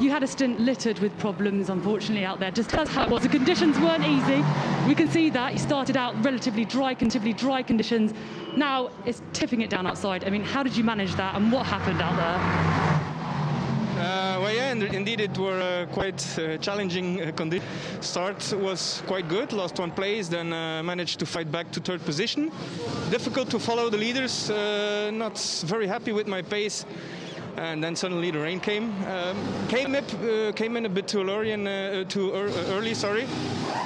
You 0.00 0.10
had 0.10 0.24
a 0.24 0.26
stint 0.26 0.58
littered 0.58 0.98
with 0.98 1.16
problems, 1.18 1.70
unfortunately, 1.70 2.24
out 2.24 2.40
there. 2.40 2.50
Just 2.50 2.74
us 2.74 2.88
how 2.88 3.04
it 3.04 3.10
was. 3.10 3.22
The 3.22 3.28
conditions 3.28 3.78
weren't 3.78 4.04
easy. 4.04 4.44
We 4.88 4.94
can 4.94 5.08
see 5.08 5.30
that. 5.30 5.52
You 5.52 5.58
started 5.60 5.96
out 5.96 6.22
relatively 6.24 6.64
dry, 6.64 6.94
relatively 6.94 7.32
dry 7.32 7.62
conditions. 7.62 8.12
Now 8.56 8.90
it's 9.06 9.22
tipping 9.32 9.60
it 9.60 9.70
down 9.70 9.86
outside. 9.86 10.24
I 10.24 10.30
mean, 10.30 10.42
how 10.42 10.64
did 10.64 10.76
you 10.76 10.82
manage 10.82 11.14
that, 11.14 11.36
and 11.36 11.52
what 11.52 11.66
happened 11.66 12.02
out 12.02 12.16
there? 12.16 12.84
Uh, 13.94 14.40
well, 14.40 14.52
yeah, 14.52 14.72
indeed, 14.72 15.20
it 15.20 15.38
were 15.38 15.60
uh, 15.60 15.86
quite 15.94 16.38
uh, 16.38 16.58
challenging 16.58 17.22
uh, 17.22 17.30
conditions. 17.30 17.70
Start 18.00 18.52
was 18.58 19.00
quite 19.06 19.28
good, 19.28 19.52
lost 19.52 19.78
one 19.78 19.92
place, 19.92 20.26
then 20.26 20.52
uh, 20.52 20.82
managed 20.82 21.20
to 21.20 21.26
fight 21.26 21.52
back 21.52 21.70
to 21.70 21.80
third 21.80 22.04
position. 22.04 22.50
Difficult 23.10 23.48
to 23.50 23.60
follow 23.60 23.88
the 23.88 23.96
leaders, 23.96 24.50
uh, 24.50 25.12
not 25.12 25.38
very 25.64 25.86
happy 25.86 26.10
with 26.10 26.26
my 26.26 26.42
pace 26.42 26.84
and 27.56 27.82
then 27.82 27.96
suddenly 27.96 28.30
the 28.30 28.38
rain 28.38 28.60
came. 28.60 28.92
Um, 29.06 29.36
came 29.68 29.94
up, 29.94 30.04
uh, 30.22 30.52
came 30.52 30.76
in 30.76 30.86
a 30.86 30.88
bit 30.88 31.06
too 31.08 31.22
early, 31.28 31.52
and, 31.52 31.66
uh, 31.66 32.04
too 32.04 32.32
er 32.34 32.50
early, 32.68 32.94
sorry, 32.94 33.26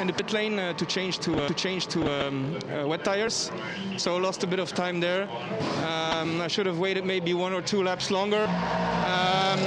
in 0.00 0.06
the 0.06 0.12
pit 0.12 0.32
lane 0.32 0.58
uh, 0.58 0.72
to 0.74 0.86
change 0.86 1.18
to 1.20 1.36
uh, 1.36 1.48
to 1.48 1.54
change 1.54 1.86
to 1.88 2.00
um, 2.08 2.56
uh, 2.56 2.86
wet 2.86 3.04
tires. 3.04 3.50
So 3.96 4.16
lost 4.16 4.44
a 4.44 4.46
bit 4.46 4.58
of 4.58 4.72
time 4.74 5.00
there. 5.00 5.28
Um, 5.86 6.40
I 6.40 6.48
should 6.48 6.66
have 6.66 6.78
waited 6.78 7.04
maybe 7.04 7.34
one 7.34 7.52
or 7.52 7.62
two 7.62 7.82
laps 7.82 8.10
longer. 8.10 8.44
Um, 8.44 9.60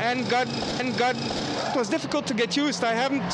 and 0.00 0.28
got 0.28 0.48
and 0.80 0.96
got 0.98 1.16
it 1.16 1.76
was 1.76 1.88
difficult 1.88 2.26
to 2.26 2.34
get 2.34 2.56
used. 2.56 2.84
I 2.84 2.94
haven't 2.94 3.32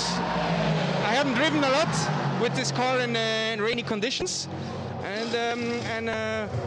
I 1.08 1.14
haven't 1.14 1.34
driven 1.34 1.64
a 1.64 1.70
lot 1.70 2.40
with 2.40 2.54
this 2.54 2.70
car 2.72 3.00
in, 3.00 3.16
in 3.16 3.60
rainy 3.60 3.82
conditions. 3.82 4.48
And, 5.02 5.34
um, 5.34 5.62
and 5.96 6.10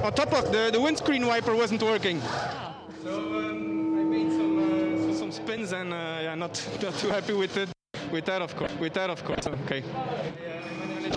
on 0.03 0.11
top 0.13 0.33
of 0.33 0.51
the, 0.51 0.69
the 0.71 0.81
windscreen 0.81 1.25
wiper 1.25 1.55
wasn't 1.55 1.81
working. 1.81 2.21
So 3.03 3.17
um, 3.19 3.99
I 3.99 4.03
made 4.03 4.31
some 4.31 5.11
uh, 5.11 5.13
some 5.13 5.31
spins 5.33 5.73
and 5.73 5.91
uh, 5.91 6.19
yeah, 6.21 6.35
not 6.35 6.55
not 6.81 6.97
too 6.97 7.09
happy 7.09 7.33
with 7.33 7.57
it. 7.57 7.67
With 8.13 8.23
that, 8.25 8.41
of 8.41 8.55
course. 8.55 8.71
With 8.79 8.93
that, 8.93 9.09
of 9.09 9.25
course. 9.25 9.45
Okay. 9.45 9.83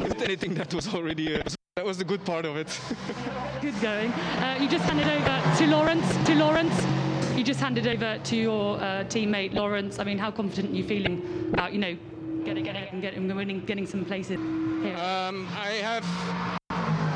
With 0.02 0.20
anything 0.20 0.54
that 0.54 0.74
was 0.74 0.92
already 0.92 1.36
uh, 1.36 1.42
that 1.76 1.84
was 1.84 1.98
the 1.98 2.04
good 2.04 2.24
part 2.24 2.44
of 2.44 2.56
it. 2.56 2.76
good 3.62 3.80
going. 3.80 4.10
Uh, 4.10 4.58
you 4.60 4.68
just 4.68 4.84
handed 4.84 5.06
over 5.06 5.56
to 5.58 5.66
Lawrence. 5.68 6.26
To 6.26 6.34
Lawrence. 6.34 6.74
You 7.36 7.44
just 7.44 7.60
handed 7.60 7.86
over 7.86 8.18
to 8.18 8.36
your 8.36 8.78
uh, 8.78 9.04
teammate 9.04 9.54
Lawrence. 9.54 10.00
I 10.00 10.04
mean, 10.04 10.18
how 10.18 10.32
confident 10.32 10.74
are 10.74 10.76
you 10.76 10.84
feeling 10.84 11.22
about 11.52 11.72
you 11.72 11.78
know 11.78 11.96
getting 12.44 12.64
getting 12.64 13.00
getting 13.00 13.36
winning 13.36 13.64
getting 13.64 13.86
some 13.86 14.04
places 14.04 14.40
here? 14.82 14.96
Um, 14.96 15.46
I 15.54 15.78
have 15.86 16.04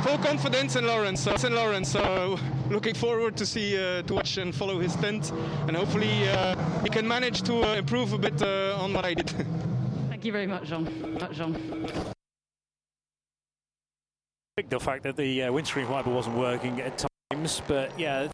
full 0.02 0.18
confidence 0.18 0.76
in 0.76 0.86
Lawrence. 0.86 1.20
So, 1.22 1.34
in 1.46 1.54
Lawrence, 1.54 1.90
so 1.90 2.38
looking 2.68 2.94
forward 2.94 3.36
to 3.36 3.46
see 3.46 3.76
uh, 3.76 4.02
to 4.02 4.14
watch 4.14 4.38
and 4.38 4.54
follow 4.54 4.78
his 4.80 4.92
stint, 4.92 5.30
and 5.66 5.76
hopefully 5.76 6.28
uh, 6.28 6.54
he 6.82 6.88
can 6.88 7.06
manage 7.06 7.42
to 7.42 7.62
uh, 7.62 7.74
improve 7.74 8.12
a 8.12 8.18
bit 8.18 8.42
uh, 8.42 8.76
on 8.78 8.92
what 8.92 9.04
I 9.04 9.14
did. 9.14 9.30
Thank 10.08 10.24
you 10.24 10.32
very 10.32 10.46
much, 10.46 10.68
Jean. 10.68 10.86
Jean. 11.32 11.56
The 14.68 14.80
fact 14.80 15.02
that 15.04 15.16
the 15.16 15.44
uh, 15.44 15.52
windscreen 15.52 15.88
wiper 15.88 16.10
wasn't 16.10 16.36
working 16.36 16.80
at 16.80 17.06
times, 17.30 17.62
but 17.66 17.98
yeah, 17.98 18.28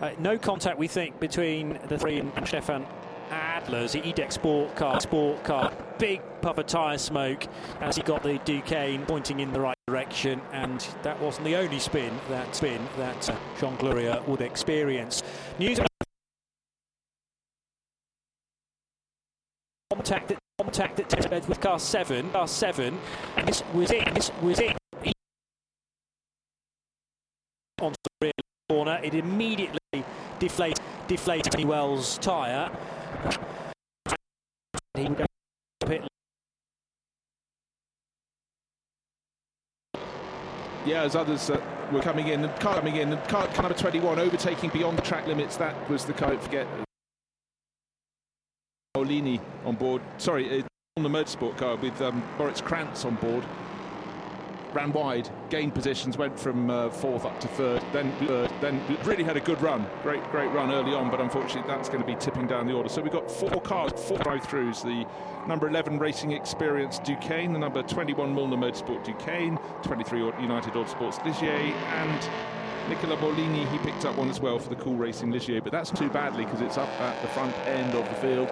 uh, 0.00 0.10
no 0.18 0.36
contact 0.36 0.78
we 0.78 0.88
think 0.88 1.18
between 1.20 1.78
the 1.88 1.98
three 1.98 2.18
and, 2.18 2.32
and 2.36 2.46
Stefan 2.46 2.86
Adler's 3.30 3.94
EDEC 3.94 4.32
sport 4.32 4.74
car, 4.76 5.00
sport 5.00 5.42
car, 5.44 5.72
big 5.98 6.20
puff 6.40 6.58
of 6.58 6.66
tyre 6.66 6.98
smoke 6.98 7.46
as 7.80 7.96
he 7.96 8.02
got 8.02 8.22
the 8.22 8.38
Duqueine 8.44 9.04
pointing 9.06 9.40
in 9.40 9.52
the 9.52 9.60
right 9.60 9.76
direction, 9.86 10.40
and 10.52 10.86
that 11.02 11.20
wasn't 11.20 11.44
the 11.44 11.56
only 11.56 11.78
spin 11.78 12.12
that 12.28 12.54
spin 12.54 12.86
that 12.98 13.30
uh, 13.30 13.36
Jean 13.58 13.76
Glorieux 13.76 14.26
would 14.26 14.40
experience. 14.40 15.22
News 15.58 15.78
contact 19.90 20.28
that 20.28 20.38
contact 20.58 20.96
that 20.96 21.08
tested 21.08 21.48
with 21.48 21.60
car 21.60 21.78
seven, 21.78 22.30
car 22.30 22.48
seven, 22.48 22.98
and 23.36 23.48
this 23.48 23.62
was 23.72 23.90
it. 23.90 24.14
This 24.14 24.30
was 24.42 24.60
it. 24.60 24.76
Onto 27.80 27.96
the 28.20 28.26
rear 28.26 28.32
corner, 28.68 29.00
it 29.02 29.14
immediately 29.14 30.04
deflated 30.38 30.82
deflated 31.06 31.64
Wells' 31.64 32.18
tyre. 32.18 32.70
Yeah, 40.86 41.02
as 41.02 41.16
others 41.16 41.48
uh, 41.48 41.60
were 41.92 42.02
coming 42.02 42.28
in, 42.28 42.44
and 42.44 42.60
car 42.60 42.74
coming 42.74 42.96
in, 42.96 43.10
and 43.10 43.28
car 43.28 43.48
number 43.56 43.72
21 43.72 44.18
overtaking 44.18 44.68
beyond 44.70 44.98
the 44.98 45.02
track 45.02 45.26
limits. 45.26 45.56
That 45.56 45.88
was 45.88 46.04
the 46.04 46.12
car. 46.12 46.30
Don't 46.30 46.42
forget, 46.42 46.66
Olini 48.94 49.40
on 49.64 49.76
board. 49.76 50.02
Sorry, 50.18 50.60
uh, 50.60 50.64
on 50.96 51.02
the 51.02 51.08
motorsport 51.08 51.56
car 51.56 51.76
with 51.76 52.00
um, 52.02 52.22
Moritz 52.38 52.60
Kranz 52.60 53.04
on 53.04 53.14
board. 53.16 53.44
Ran 54.74 54.92
wide, 54.92 55.30
gained 55.50 55.72
positions, 55.72 56.18
went 56.18 56.36
from 56.38 56.68
uh, 56.68 56.90
fourth 56.90 57.24
up 57.24 57.38
to 57.40 57.48
third, 57.48 57.80
then 57.92 58.10
third, 58.26 58.52
then 58.60 58.82
really 59.04 59.22
had 59.22 59.36
a 59.36 59.40
good 59.40 59.62
run. 59.62 59.86
Great, 60.02 60.22
great 60.32 60.50
run 60.50 60.72
early 60.72 60.94
on, 60.94 61.12
but 61.12 61.20
unfortunately 61.20 61.70
that's 61.72 61.88
going 61.88 62.00
to 62.00 62.06
be 62.06 62.16
tipping 62.16 62.48
down 62.48 62.66
the 62.66 62.72
order. 62.72 62.88
So 62.88 63.00
we've 63.00 63.12
got 63.12 63.30
four 63.30 63.60
cars, 63.60 63.92
four 63.92 64.18
drive-throughs. 64.18 64.82
The 64.82 65.06
number 65.48 65.68
11 65.68 66.00
Racing 66.00 66.32
Experience 66.32 66.98
Duqueine, 66.98 67.52
the 67.52 67.58
number 67.58 67.84
21 67.84 68.34
Mühlner 68.34 68.58
Motorsport 68.58 69.04
Duqueine, 69.04 69.58
23 69.84 70.18
United 70.40 70.72
Autosports 70.72 71.22
Ligier, 71.24 71.72
and 71.72 72.28
Nicola 72.88 73.16
Maulini, 73.16 73.66
he 73.70 73.78
picked 73.78 74.04
up 74.04 74.16
one 74.16 74.28
as 74.28 74.40
well 74.40 74.58
for 74.58 74.70
the 74.70 74.76
Cool 74.76 74.96
Racing 74.96 75.30
Ligier, 75.30 75.62
but 75.62 75.70
that's 75.70 75.90
too 75.90 76.10
badly 76.10 76.44
because 76.44 76.60
it's 76.60 76.78
up 76.78 76.88
at 77.00 77.22
the 77.22 77.28
front 77.28 77.56
end 77.66 77.94
of 77.94 78.08
the 78.08 78.14
field. 78.16 78.50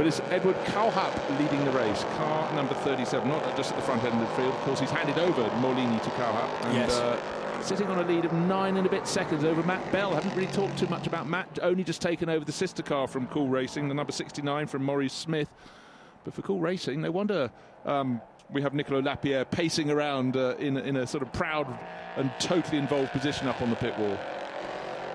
But 0.00 0.06
it's 0.06 0.20
Edward 0.30 0.56
Cauhaupé 0.64 1.38
leading 1.38 1.62
the 1.66 1.72
race. 1.72 2.04
Car 2.16 2.50
number 2.54 2.72
37, 2.72 3.28
not 3.28 3.54
just 3.54 3.72
at 3.72 3.76
the 3.76 3.82
front 3.82 4.02
end 4.02 4.14
of 4.14 4.20
the 4.26 4.34
field. 4.34 4.54
Of 4.54 4.60
course, 4.60 4.80
he's 4.80 4.90
handed 4.90 5.18
over 5.18 5.42
Maulini 5.60 6.02
to 6.02 6.08
Cauhaupé. 6.12 6.64
And, 6.64 6.74
Yes. 6.74 6.96
uh, 6.96 7.20
sitting 7.60 7.86
on 7.88 7.98
a 7.98 8.08
lead 8.08 8.24
of 8.24 8.32
nine 8.32 8.78
and 8.78 8.86
a 8.86 8.88
bit 8.88 9.06
seconds 9.06 9.44
over 9.44 9.62
Matt 9.62 9.92
Bell. 9.92 10.14
Haven't 10.14 10.34
really 10.34 10.50
talked 10.54 10.78
too 10.78 10.86
much 10.86 11.06
about 11.06 11.28
Matt. 11.28 11.58
Only 11.60 11.84
just 11.84 12.00
taken 12.00 12.30
over 12.30 12.46
the 12.46 12.50
sister 12.50 12.82
car 12.82 13.08
from 13.08 13.26
Cool 13.26 13.48
Racing, 13.48 13.88
the 13.88 13.94
number 13.94 14.10
69 14.10 14.68
from 14.68 14.84
Maurice 14.84 15.12
Smith. 15.12 15.50
But 16.24 16.32
for 16.32 16.40
Cool 16.40 16.60
Racing, 16.60 17.02
no 17.02 17.10
wonder 17.10 17.50
um, 17.84 18.22
we 18.50 18.62
have 18.62 18.72
Nicolas 18.72 19.04
Lapierre 19.04 19.44
pacing 19.44 19.90
around 19.90 20.34
uh, 20.34 20.54
in, 20.58 20.78
in 20.78 20.96
a 20.96 21.06
sort 21.06 21.22
of 21.22 21.30
proud 21.34 21.78
and 22.16 22.32
totally 22.40 22.78
involved 22.78 23.12
position 23.12 23.48
up 23.48 23.60
on 23.60 23.68
the 23.68 23.76
pit 23.76 23.98
wall. 23.98 24.18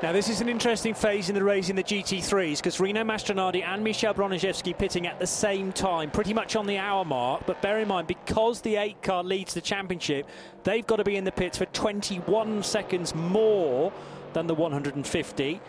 Now, 0.04 0.12
this 0.12 0.28
is 0.28 0.42
an 0.42 0.50
interesting 0.50 0.94
phase 0.94 1.30
in 1.30 1.36
the 1.36 1.44
race 1.44 1.70
in 1.70 1.78
the 1.78 1.84
GT3s 1.84 2.58
because 2.58 2.82
Rino 2.82 3.06
Mastronardi 3.06 3.64
and 3.64 3.82
Michel 3.82 4.14
Broniszewski 4.14 4.78
pitting 4.78 5.08
at 5.08 5.20
the 5.20 5.26
same 5.26 5.72
time, 5.72 6.12
pretty 6.12 6.34
much 6.34 6.58
on 6.58 6.68
the 6.68 6.78
hour 6.78 7.06
mark. 7.06 7.46
But 7.46 7.62
bear 7.62 7.80
in 7.80 7.88
mind, 7.88 8.08
because 8.08 8.60
the 8.60 8.76
8 8.76 9.02
car 9.02 9.24
leads 9.24 9.54
the 9.54 9.62
championship, 9.62 10.28
they've 10.66 10.86
got 10.86 10.98
to 10.98 11.06
be 11.06 11.16
in 11.16 11.24
the 11.24 11.32
pits 11.32 11.58
for 11.58 11.66
21 11.68 12.62
seconds 12.62 13.16
more 13.16 13.94
than 14.34 14.48
the 14.48 14.54
150. 14.54 15.62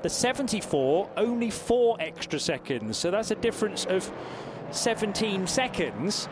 The 0.00 0.08
74, 0.08 1.10
only 1.18 1.50
four 1.50 1.98
extra 2.00 2.40
seconds. 2.40 2.96
So 2.96 3.10
that's 3.10 3.32
a 3.32 3.36
difference 3.36 3.84
of 3.84 4.10
17 4.70 5.46
seconds. 5.46 6.26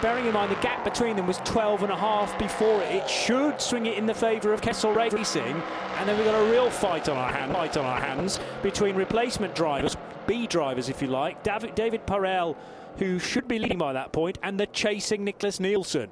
Bearing 0.00 0.26
in 0.26 0.32
mind 0.32 0.52
the 0.52 0.60
gap 0.60 0.84
between 0.84 1.16
them 1.16 1.26
was 1.26 1.38
12 1.38 1.82
and 1.82 1.90
a 1.90 1.96
half 1.96 2.38
before 2.38 2.80
it, 2.82 2.94
it 2.94 3.10
should 3.10 3.60
swing 3.60 3.86
it 3.86 3.98
in 3.98 4.06
the 4.06 4.14
favour 4.14 4.52
of 4.52 4.62
Kessel 4.62 4.92
Racing. 4.92 5.60
And 5.96 6.08
then 6.08 6.16
we've 6.16 6.24
got 6.24 6.40
a 6.40 6.50
real 6.52 6.70
fight 6.70 7.08
on 7.08 7.16
our 7.16 7.32
hand, 7.32 7.52
fight 7.52 7.76
on 7.76 7.84
our 7.84 8.00
hands 8.00 8.38
between 8.62 8.94
replacement 8.94 9.56
drivers, 9.56 9.96
B 10.28 10.46
drivers 10.46 10.88
if 10.88 11.02
you 11.02 11.08
like, 11.08 11.42
David, 11.42 11.74
David 11.74 12.06
Perel, 12.06 12.54
who 12.98 13.18
should 13.18 13.48
be 13.48 13.58
leading 13.58 13.78
by 13.78 13.92
that 13.92 14.12
point, 14.12 14.38
and 14.44 14.60
the 14.60 14.66
chasing 14.66 15.24
Nicklas 15.24 15.58
Nielsen. 15.58 16.10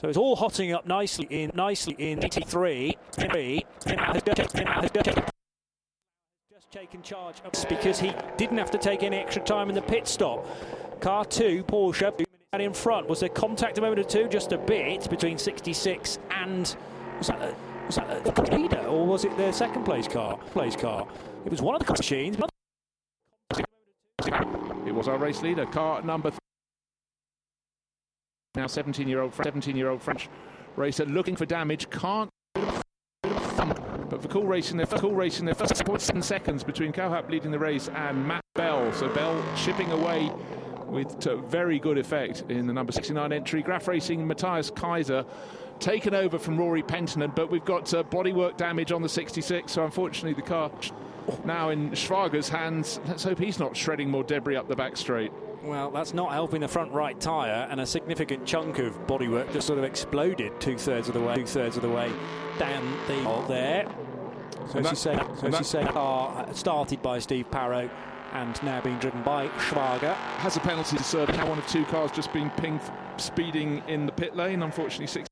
So 0.00 0.08
it's 0.08 0.18
all 0.18 0.34
hotting 0.34 0.72
up 0.72 0.84
nicely 0.84 1.28
in 1.30 1.52
nicely 1.54 1.94
in 1.98 2.18
GT3. 2.18 2.96
Just 6.52 6.70
taken 6.72 7.02
charge 7.02 7.36
of 7.44 7.68
because 7.68 8.00
he 8.00 8.12
didn't 8.36 8.58
have 8.58 8.72
to 8.72 8.78
take 8.78 9.04
any 9.04 9.18
extra 9.18 9.42
time 9.42 9.68
in 9.68 9.76
the 9.76 9.82
pit 9.82 10.08
stop. 10.08 10.44
Car 11.00 11.24
two, 11.24 11.62
Porsche, 11.62 12.26
out 12.54 12.60
in 12.60 12.74
front. 12.74 13.08
Was 13.08 13.20
there 13.20 13.30
contact 13.30 13.78
a 13.78 13.80
moment 13.80 14.00
or 14.00 14.04
two? 14.04 14.28
Just 14.28 14.52
a 14.52 14.58
bit 14.58 15.08
between 15.08 15.38
66 15.38 16.18
and 16.30 16.76
was 17.16 17.28
that, 17.28 17.40
a, 17.40 17.54
was 17.86 17.96
that 17.96 18.24
the 18.24 18.58
leader 18.58 18.80
or 18.80 19.06
was 19.06 19.24
it 19.24 19.34
the 19.38 19.50
second 19.52 19.84
place 19.84 20.06
car? 20.06 20.36
Place 20.52 20.76
car. 20.76 21.08
It 21.46 21.50
was 21.50 21.62
one 21.62 21.76
of 21.76 21.86
the 21.86 21.90
machines. 21.90 22.36
It 24.86 24.94
was 24.94 25.08
our 25.08 25.16
race 25.16 25.40
leader, 25.40 25.64
car 25.64 26.02
number 26.02 26.28
th- 26.28 26.38
now 28.54 28.66
17-year-old 28.66 29.32
17-year-old 29.32 30.02
French 30.02 30.28
racer 30.76 31.06
looking 31.06 31.36
for 31.36 31.46
damage, 31.46 31.88
can't. 31.88 32.28
But 32.52 34.20
for 34.20 34.28
Cool 34.28 34.44
Racing, 34.44 34.76
they're 34.76 34.84
Cool 34.84 35.14
Racing, 35.14 35.46
they're 35.46 35.54
first 35.54 35.82
point 35.86 36.02
seven 36.02 36.20
seconds 36.20 36.62
between 36.62 36.92
Cauhaupé 36.92 37.30
leading 37.30 37.50
the 37.50 37.58
race 37.58 37.88
and 37.94 38.28
Matt 38.28 38.42
Bell. 38.54 38.92
So 38.92 39.08
Bell 39.08 39.42
chipping 39.56 39.90
away 39.90 40.30
with 40.92 41.18
to 41.20 41.36
very 41.36 41.78
good 41.78 41.98
effect 41.98 42.44
in 42.48 42.66
the 42.66 42.72
number 42.72 42.92
69 42.92 43.32
entry. 43.32 43.62
Graph 43.62 43.88
Racing, 43.88 44.26
Matthias 44.26 44.70
Kaiser 44.70 45.24
taken 45.80 46.14
over 46.14 46.38
from 46.38 46.56
Rory 46.56 46.82
Penttinen, 46.82 47.34
but 47.34 47.50
we've 47.50 47.64
got 47.64 47.92
uh, 47.92 48.04
bodywork 48.04 48.56
damage 48.56 48.92
on 48.92 49.02
the 49.02 49.08
66. 49.08 49.72
So 49.72 49.84
unfortunately, 49.84 50.34
the 50.34 50.46
car 50.48 50.70
now 51.44 51.70
in 51.70 51.90
Schwager's 51.90 52.48
hands. 52.48 53.00
Let's 53.08 53.24
hope 53.24 53.38
he's 53.38 53.58
not 53.58 53.76
shredding 53.76 54.10
more 54.10 54.22
debris 54.24 54.56
up 54.56 54.68
the 54.68 54.76
back 54.76 54.96
straight. 54.96 55.32
Well, 55.64 55.90
that's 55.92 56.12
not 56.12 56.32
helping 56.32 56.60
the 56.60 56.68
front 56.68 56.90
right 56.92 57.18
tyre, 57.20 57.68
and 57.70 57.80
a 57.80 57.86
significant 57.86 58.44
chunk 58.44 58.78
of 58.80 58.94
bodywork 59.06 59.52
just 59.52 59.66
sort 59.66 59.78
of 59.78 59.84
exploded 59.84 60.60
two 60.60 60.76
thirds 60.76 61.06
of 61.08 61.14
the 61.14 61.20
way, 61.20 61.36
two 61.36 61.46
thirds 61.46 61.76
of 61.76 61.82
the 61.82 61.88
way 61.88 62.10
down 62.58 62.84
the 63.06 63.14
hole 63.22 63.42
there. 63.42 63.86
So 64.70 64.78
And 64.78 64.86
as 64.86 64.90
you 64.90 64.90
that- 64.90 64.96
say, 64.96 65.14
so 65.38 65.46
and 65.46 65.54
as 65.54 65.60
you 65.60 65.64
say, 65.64 65.84
car 65.84 66.46
started 66.52 67.00
by 67.02 67.20
Steve 67.20 67.48
Parrow 67.50 67.88
and 68.32 68.62
now 68.62 68.80
being 68.80 68.98
driven 68.98 69.22
by 69.22 69.48
Schwager. 69.48 70.14
has 70.38 70.56
a 70.56 70.60
penalty 70.60 70.96
to 70.96 71.04
serve. 71.04 71.28
Now 71.30 71.48
one 71.48 71.58
of 71.58 71.66
two 71.66 71.84
cars 71.86 72.10
just 72.10 72.32
being 72.32 72.50
pinged 72.50 72.80
speeding 73.16 73.82
in 73.88 74.06
the 74.06 74.12
pit 74.12 74.36
lane. 74.36 74.62
Unfortunately, 74.62 75.06
six 75.06 75.28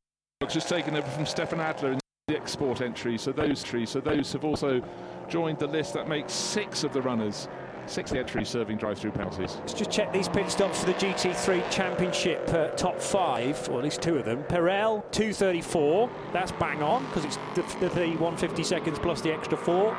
just 0.49 0.69
taken 0.69 0.97
over 0.97 1.09
from 1.09 1.27
Stefan 1.27 1.61
Adler 1.61 1.93
in 1.93 2.01
the 2.27 2.37
export 2.37 2.81
entry. 2.81 3.17
So 3.19 3.31
those 3.33 3.63
three, 3.63 3.87
so 3.87 4.01
those 4.01 4.33
have 4.33 4.45
also 4.45 4.83
joined 5.29 5.59
the 5.59 5.67
list. 5.67 5.95
That 5.95 6.09
makes 6.09 6.33
six 6.33 6.83
of 6.83 6.93
the 6.93 7.03
runners, 7.03 7.49
six 7.87 8.13
entries 8.13 8.49
serving 8.49 8.79
drive-through 8.79 9.13
penalties. 9.13 9.57
Let's 9.61 9.75
just 9.75 9.91
check 9.91 10.13
these 10.13 10.29
pit 10.29 10.51
stops 10.51 10.81
for 10.81 10.87
the 10.87 10.95
GT3 10.95 11.71
Championship 11.71 12.49
uh, 12.53 12.69
top 12.71 13.01
five, 13.01 13.69
or 13.69 13.79
at 13.79 13.85
least 13.85 14.03
two 14.03 14.17
of 14.17 14.25
them. 14.25 14.43
Perel, 14.45 15.05
234. 15.13 16.11
That's 16.33 16.53
bang 16.53 16.83
on 16.83 17.05
because 17.07 17.25
it's 17.25 17.37
the, 17.55 17.63
the, 17.81 17.95
the 17.95 18.07
150 18.07 18.65
seconds 18.65 18.99
plus 18.99 19.21
the 19.21 19.33
extra 19.33 19.57
four. 19.57 19.97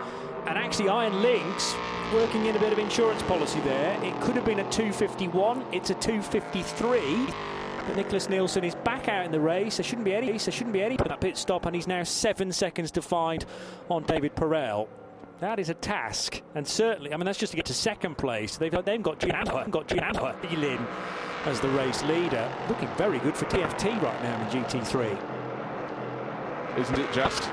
And 0.48 0.58
actually, 0.58 0.90
Iron 0.90 1.22
Lynx 1.22 1.76
working 2.14 2.46
in 2.46 2.56
a 2.56 2.60
bit 2.60 2.74
of 2.74 2.80
insurance 2.80 3.22
policy 3.24 3.60
there. 3.62 4.02
It 4.04 4.20
could 4.22 4.36
have 4.36 4.46
been 4.46 4.60
a 4.60 4.70
251. 4.72 5.66
It's 5.72 5.90
a 5.90 5.96
253. 5.96 7.28
But 7.88 7.96
Nicklas 7.96 8.30
Nielsen 8.30 8.64
is 8.64 8.76
back 8.76 9.08
out 9.08 9.26
in 9.26 9.32
the 9.32 9.40
race. 9.40 9.78
There 9.78 9.84
shouldn't 9.84 10.06
be 10.06 10.14
any. 10.14 10.28
There 10.28 10.40
shouldn't 10.40 10.74
be 10.74 10.84
any 10.84 10.98
that 10.98 11.22
pit 11.22 11.38
stop, 11.38 11.66
and 11.66 11.76
he's 11.76 11.88
now 11.88 12.04
seven 12.04 12.52
seconds 12.52 12.92
to 12.92 13.02
find 13.02 13.46
on 13.90 14.04
David 14.04 14.36
Perel. 14.36 14.88
That 15.40 15.58
is 15.58 15.70
a 15.70 15.74
task, 15.74 16.42
and 16.54 16.68
certainly, 16.68 17.12
I 17.12 17.18
mean, 17.18 17.26
that's 17.26 17.40
just 17.40 17.52
to 17.52 17.58
get 17.58 17.66
to 17.66 17.74
second 17.74 18.16
place. 18.20 18.58
They've 18.58 18.72
got, 18.72 18.86
they've 18.86 19.02
got 19.02 19.18
Gianna, 19.18 19.66
got 19.72 19.88
Gianna 19.88 20.36
Elin 20.52 20.86
as 21.46 21.60
the 21.60 21.70
race 21.70 22.04
leader, 22.04 22.48
looking 22.70 22.88
very 22.90 23.18
good 23.18 23.36
for 23.36 23.46
TFT 23.46 24.00
right 24.04 24.22
now 24.22 24.40
in 24.40 24.64
GT3. 24.64 25.18
Isn't 26.78 27.00
it 27.00 27.12
just? 27.12 27.50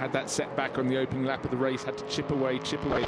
Had 0.00 0.14
that 0.14 0.30
setback 0.30 0.78
on 0.78 0.88
the 0.88 0.96
opening 0.96 1.26
lap 1.26 1.44
of 1.44 1.50
the 1.50 1.58
race, 1.58 1.84
had 1.84 1.98
to 1.98 2.06
chip 2.06 2.30
away, 2.30 2.58
chip 2.60 2.82
away. 2.86 3.04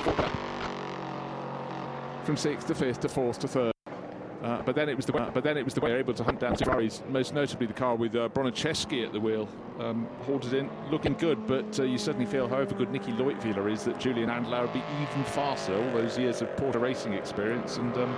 From 2.24 2.36
sixth 2.36 2.66
to 2.66 2.74
fifth 2.74 3.00
to 3.00 3.08
fourth 3.08 3.38
to 3.38 3.48
third. 3.48 3.72
Uh, 4.42 4.60
but 4.60 4.74
then 4.74 4.90
it 4.90 4.94
was 4.94 5.06
the 5.06 5.12
but 5.12 5.42
then 5.42 5.56
it 5.56 5.64
was 5.64 5.72
the 5.72 5.80
way 5.80 5.90
they 5.90 5.96
able 5.96 6.12
to 6.12 6.22
hunt 6.22 6.40
down 6.40 6.54
Ferraris, 6.54 7.02
most 7.08 7.32
notably 7.32 7.66
the 7.66 7.72
car 7.72 7.94
with 7.94 8.14
uh, 8.14 8.28
Broniszewski 8.28 9.06
at 9.06 9.14
the 9.14 9.20
wheel, 9.20 9.48
um, 9.80 10.06
halted 10.26 10.52
in, 10.52 10.68
looking 10.90 11.14
good. 11.14 11.46
But 11.46 11.80
uh, 11.80 11.84
you 11.84 11.96
certainly 11.96 12.26
feel, 12.26 12.46
however 12.46 12.74
good 12.74 12.90
Nicky 12.90 13.12
Leutwiler 13.12 13.72
is, 13.72 13.84
that 13.84 13.98
Julien 13.98 14.28
Andlauer 14.28 14.64
would 14.64 14.74
be 14.74 14.82
even 15.00 15.24
faster. 15.24 15.74
All 15.74 15.92
those 15.92 16.18
years 16.18 16.42
of 16.42 16.54
Porter 16.58 16.78
racing 16.78 17.14
experience, 17.14 17.78
and 17.78 17.96
um, 17.96 18.14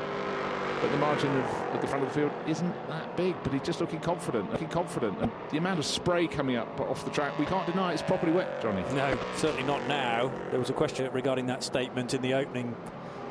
but 0.85 0.91
the 0.91 0.99
margin 0.99 1.35
of 1.35 1.45
at 1.73 1.81
the 1.81 1.87
front 1.87 2.05
of 2.05 2.13
the 2.13 2.21
field 2.21 2.31
isn't 2.47 2.89
that 2.89 3.17
big. 3.17 3.35
But 3.43 3.55
he's 3.55 3.63
just 3.63 3.81
looking 3.81 4.01
confident, 4.01 4.53
looking 4.53 4.69
confident, 4.69 5.19
and 5.19 5.33
the 5.51 5.57
amount 5.57 5.79
of 5.79 5.87
spray 5.87 6.27
coming 6.27 6.57
up 6.57 6.79
off 6.79 7.07
the 7.07 7.11
track, 7.11 7.39
we 7.39 7.47
can't 7.47 7.67
deny 7.67 7.95
it's 7.95 8.03
properly 8.03 8.33
wet, 8.33 8.61
Johnny. 8.61 8.85
No, 8.93 9.19
certainly 9.35 9.63
not 9.63 9.87
now. 9.89 10.31
There 10.51 10.61
was 10.61 10.69
a 10.69 10.75
question 10.75 11.11
regarding 11.11 11.47
that 11.47 11.63
statement 11.63 12.13
in 12.13 12.21
the 12.21 12.35
opening 12.35 12.77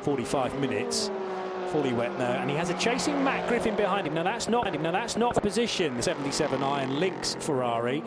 45 0.00 0.58
minutes 0.58 1.12
fully 1.70 1.92
wet 1.92 2.18
now, 2.18 2.32
and 2.32 2.50
he 2.50 2.56
has 2.56 2.70
a 2.70 2.74
chasing 2.74 3.22
Matt 3.22 3.48
Griffin 3.48 3.76
behind 3.76 4.08
him. 4.08 4.14
Now 4.14 4.24
that's 4.24 4.48
not 4.48 4.80
now 4.80 4.90
that's 4.90 5.16
not 5.16 5.40
position. 5.40 5.96
The 5.96 6.02
77 6.02 6.60
Iron 6.60 6.98
Lynx 6.98 7.36
Ferrari. 7.38 8.02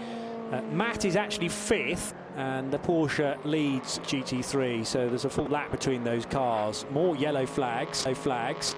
Uh, 0.51 0.61
Matt 0.73 1.05
is 1.05 1.15
actually 1.15 1.49
fifth, 1.49 2.13
and 2.35 2.69
the 2.69 2.79
Porsche 2.79 3.37
leads 3.45 3.99
GT3. 3.99 4.85
So 4.85 5.07
there's 5.07 5.25
a 5.25 5.29
full 5.29 5.47
lap 5.47 5.71
between 5.71 6.03
those 6.03 6.25
cars. 6.25 6.85
More 6.91 7.15
yellow 7.15 7.45
flags, 7.45 8.03
yellow 8.03 8.15
flags. 8.15 8.75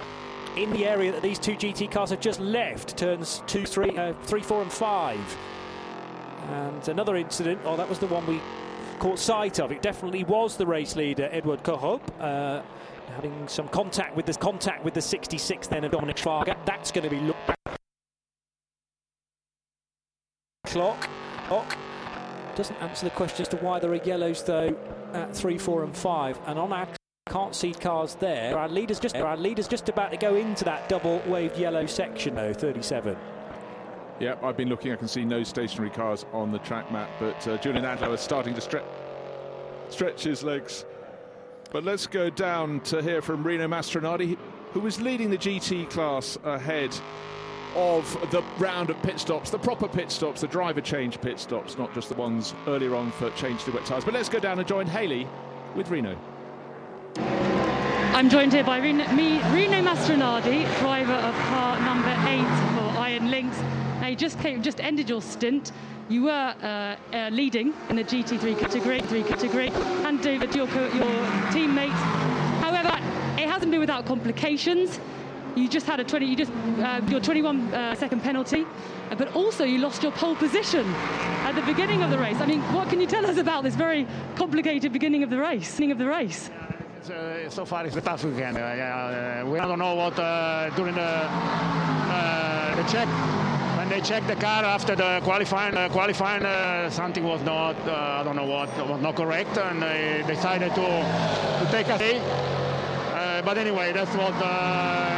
In 0.55 0.71
the 0.73 0.85
area 0.85 1.11
that 1.11 1.21
these 1.21 1.39
two 1.39 1.53
GT 1.53 1.89
cars 1.91 2.09
have 2.09 2.19
just 2.19 2.39
left, 2.39 2.97
turns 2.97 3.43
two, 3.47 3.65
three, 3.65 3.95
uh, 3.97 4.13
three, 4.23 4.41
four, 4.41 4.61
and 4.61 4.71
five. 4.71 5.37
And 6.49 6.87
another 6.87 7.15
incident. 7.15 7.61
Oh, 7.63 7.77
that 7.77 7.87
was 7.87 7.99
the 7.99 8.07
one 8.07 8.25
we 8.25 8.41
caught 8.99 9.19
sight 9.19 9.59
of. 9.59 9.71
It 9.71 9.81
definitely 9.81 10.23
was 10.23 10.57
the 10.57 10.65
race 10.65 10.95
leader, 10.95 11.29
Edward 11.31 11.63
Cauhaupé. 11.63 12.01
Uh, 12.19 12.61
having 13.15 13.47
some 13.47 13.67
contact 13.69 14.15
with 14.15 14.25
this 14.25 14.37
contact 14.37 14.83
with 14.83 14.93
the 14.93 15.01
66 15.01 15.67
then 15.67 15.83
of 15.83 15.91
Dominic 15.91 16.17
Farger. 16.17 16.55
That's 16.65 16.91
going 16.91 17.03
to 17.03 17.09
be 17.09 17.19
looked 17.19 17.49
at. 17.49 17.77
Clock. 20.65 21.09
Clock. 21.47 21.77
Doesn't 22.55 22.75
answer 22.81 23.05
the 23.05 23.11
question 23.11 23.41
as 23.41 23.47
to 23.49 23.57
why 23.57 23.79
there 23.79 23.91
are 23.91 23.95
yellows 23.95 24.43
though 24.43 24.75
at 25.13 25.35
3, 25.35 25.57
4 25.57 25.83
and 25.83 25.95
5. 25.95 26.39
And 26.45 26.59
on 26.59 26.73
our 26.73 26.87
can't 27.29 27.55
see 27.55 27.73
cars 27.73 28.15
there. 28.15 28.57
Our 28.57 28.67
leader's 28.67 28.99
just 28.99 29.15
our 29.15 29.37
leader's 29.37 29.67
just 29.67 29.89
about 29.89 30.11
to 30.11 30.17
go 30.17 30.35
into 30.35 30.65
that 30.65 30.89
double 30.89 31.21
waved 31.27 31.57
yellow 31.57 31.85
section 31.85 32.35
though, 32.35 32.53
37. 32.53 33.17
Yeah, 34.19 34.35
I've 34.43 34.57
been 34.57 34.67
looking. 34.67 34.91
I 34.91 34.97
can 34.97 35.07
see 35.07 35.23
no 35.23 35.43
stationary 35.43 35.91
cars 35.91 36.25
on 36.33 36.51
the 36.51 36.59
track 36.59 36.91
map, 36.91 37.09
but 37.19 37.47
uh, 37.47 37.57
Julien 37.57 37.85
Andlauer 37.85 38.15
is 38.15 38.21
starting 38.21 38.53
to 38.55 38.61
stretch 38.61 38.83
stretch 39.89 40.23
his 40.23 40.43
legs. 40.43 40.85
But 41.71 41.83
let's 41.83 42.07
go 42.07 42.29
down 42.29 42.81
to 42.81 43.01
hear 43.01 43.21
from 43.21 43.43
Rino 43.43 43.67
Mastronardi, 43.67 44.37
who 44.71 44.79
was 44.79 44.99
leading 44.99 45.29
the 45.29 45.37
GT 45.37 45.89
class 45.89 46.37
ahead 46.43 46.95
of 47.75 48.31
the 48.31 48.43
round 48.57 48.89
of 48.89 49.01
pit 49.03 49.19
stops, 49.19 49.51
the 49.51 49.59
proper 49.59 49.87
pit 49.87 50.11
stops, 50.11 50.41
the 50.41 50.47
driver 50.47 50.81
change 50.81 51.21
pit 51.21 51.39
stops, 51.39 51.77
not 51.77 51.93
just 51.93 52.09
the 52.09 52.15
ones 52.15 52.55
earlier 52.67 52.95
on 52.95 53.11
for 53.11 53.29
change 53.31 53.63
to 53.65 53.71
wet 53.71 53.85
tyres. 53.85 54.03
But 54.03 54.15
let's 54.15 54.29
go 54.29 54.39
down 54.39 54.57
and 54.59 54.67
join 54.67 54.87
Haley 54.87 55.27
with 55.75 55.89
Rino. 55.89 56.17
I'm 58.19 58.29
joined 58.29 58.51
here 58.51 58.63
by 58.65 58.79
Rino, 58.79 59.07
me, 59.13 59.41
Rino 59.53 59.81
Mastronardi, 59.81 60.65
driver 60.79 61.13
of 61.13 61.33
car 61.47 61.79
number 61.79 62.09
eight 62.27 62.43
for 62.75 62.99
Iron 62.99 63.31
Lynx. 63.31 63.57
Now, 64.01 64.07
you 64.07 64.15
just 64.15 64.39
came, 64.39 64.61
just 64.61 64.79
ended 64.81 65.09
your 65.09 65.21
stint. 65.21 65.71
You 66.09 66.23
were 66.23 66.55
uh, 66.61 66.95
uh, 67.15 67.29
leading 67.29 67.73
in 67.89 67.95
the 67.95 68.03
GT3 68.03 68.59
category, 68.59 68.99
three 69.01 69.23
category, 69.23 69.69
over 69.69 70.47
to 70.47 70.57
your, 70.57 70.67
your 70.67 71.51
teammates. 71.53 71.93
However, 72.59 72.89
it 73.37 73.47
hasn't 73.47 73.71
been 73.71 73.79
without 73.79 74.05
complications. 74.05 74.99
You 75.55 75.67
just 75.67 75.85
had 75.85 75.99
a 75.99 76.03
20, 76.03 76.25
you 76.25 76.35
just 76.35 76.51
uh, 76.79 77.01
your 77.07 77.19
21 77.19 77.73
uh, 77.73 77.95
second 77.95 78.21
penalty, 78.21 78.65
but 79.17 79.33
also 79.33 79.63
you 79.63 79.77
lost 79.77 80.03
your 80.03 80.11
pole 80.11 80.35
position 80.35 80.85
at 81.45 81.53
the 81.53 81.61
beginning 81.61 82.03
of 82.03 82.11
the 82.11 82.17
race. 82.17 82.37
I 82.41 82.45
mean, 82.45 82.61
what 82.73 82.89
can 82.89 82.99
you 82.99 83.07
tell 83.07 83.25
us 83.25 83.37
about 83.37 83.63
this 83.63 83.75
very 83.75 84.05
complicated 84.35 84.91
beginning 84.91 85.23
of 85.23 85.29
the 85.29 85.37
race? 85.37 85.71
Beginning 85.71 85.91
of 85.91 85.97
the 85.97 86.07
race. 86.07 86.49
Uh, 87.07 87.49
so 87.49 87.63
far 87.63 87.85
it's 87.85 87.95
the 87.95 88.01
tough 88.01 88.25
weekend. 88.25 88.57
Uh, 88.57 88.59
yeah, 88.59 89.41
uh, 89.41 89.45
we 89.45 89.57
don't 89.57 89.79
know 89.79 89.95
what 89.95 90.19
uh, 90.19 90.69
during 90.75 90.93
the 90.93 91.01
uh, 91.01 92.75
the 92.75 92.83
check 92.91 93.07
when 93.77 93.87
they 93.87 94.01
checked 94.01 94.27
the 94.27 94.35
car 94.35 94.65
after 94.65 94.97
the 94.97 95.21
qualifying 95.23 95.77
uh, 95.77 95.87
qualifying 95.89 96.43
something 96.91 97.23
was 97.23 97.41
not 97.43 97.75
I 97.87 98.23
don't 98.23 98.35
know 98.35 98.45
what 98.45 98.69
was 98.89 99.01
not 99.01 99.15
correct 99.15 99.57
and 99.57 99.81
they 99.81 100.25
decided 100.27 100.75
to 100.75 100.87
to 101.61 101.67
take 101.71 101.87
us. 101.87 102.01
but 103.45 103.57
anyway, 103.57 103.93
that's 103.93 104.13
what 104.15 104.33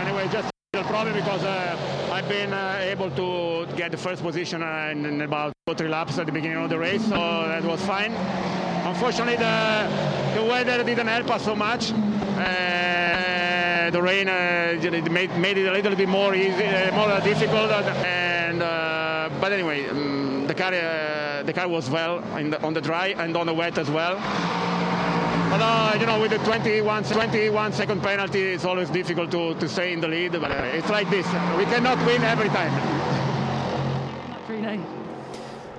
anyway 0.05 0.27
just 0.31 0.51
the 0.73 0.83
problem 0.83 1.15
because 1.15 1.43
I've 1.43 2.29
been 2.29 2.53
able 2.53 3.09
to 3.11 3.75
get 3.75 3.89
the 3.89 3.97
first 3.97 4.21
position 4.21 4.61
in, 4.61 5.05
in 5.05 5.21
about 5.21 5.53
two 5.65 5.73
three 5.73 5.89
laps 5.89 6.19
at 6.19 6.27
the 6.27 6.31
beginning 6.31 6.57
of 6.57 6.69
the 6.69 6.77
race, 6.77 7.03
so 7.03 7.17
that 7.47 7.63
was 7.63 7.83
fine. 7.85 8.70
Unfortunately, 8.91 9.37
the, 9.37 10.35
the 10.35 10.43
weather 10.43 10.83
didn't 10.83 11.07
help 11.07 11.31
us 11.31 11.45
so 11.45 11.55
much. 11.55 11.93
Uh, 11.93 13.89
the 13.89 14.01
rain 14.01 14.27
uh, 14.27 14.77
made, 15.09 15.33
made, 15.37 15.57
it 15.57 15.65
a 15.65 15.71
little 15.71 15.95
bit 15.95 16.09
more 16.09 16.35
easy, 16.35 16.65
uh, 16.65 16.93
more 16.93 17.21
difficult. 17.21 17.71
And 17.71 18.61
uh, 18.61 19.29
but 19.39 19.53
anyway, 19.53 19.87
um, 19.87 20.45
the 20.45 20.53
car 20.53 20.73
uh, 20.73 21.43
the 21.43 21.53
car 21.53 21.69
was 21.69 21.89
well 21.89 22.19
the, 22.19 22.61
on 22.61 22.73
the 22.73 22.81
dry 22.81 23.15
and 23.17 23.37
on 23.37 23.47
the 23.47 23.53
wet 23.53 23.77
as 23.77 23.89
well. 23.89 24.15
But 24.15 25.61
uh, 25.61 25.97
you 25.97 26.05
know, 26.05 26.19
with 26.19 26.31
the 26.31 26.39
21, 26.39 27.05
21 27.05 27.73
second 27.73 28.03
penalty, 28.03 28.41
it's 28.41 28.65
always 28.65 28.89
difficult 28.89 29.31
to, 29.31 29.55
to 29.55 29.69
stay 29.69 29.93
in 29.93 30.01
the 30.01 30.09
lead. 30.09 30.33
But 30.33 30.51
it's 30.51 30.89
like 30.89 31.09
this: 31.09 31.25
we 31.57 31.63
cannot 31.63 31.97
win 32.05 32.21
every 32.23 32.49
time. 32.49 32.73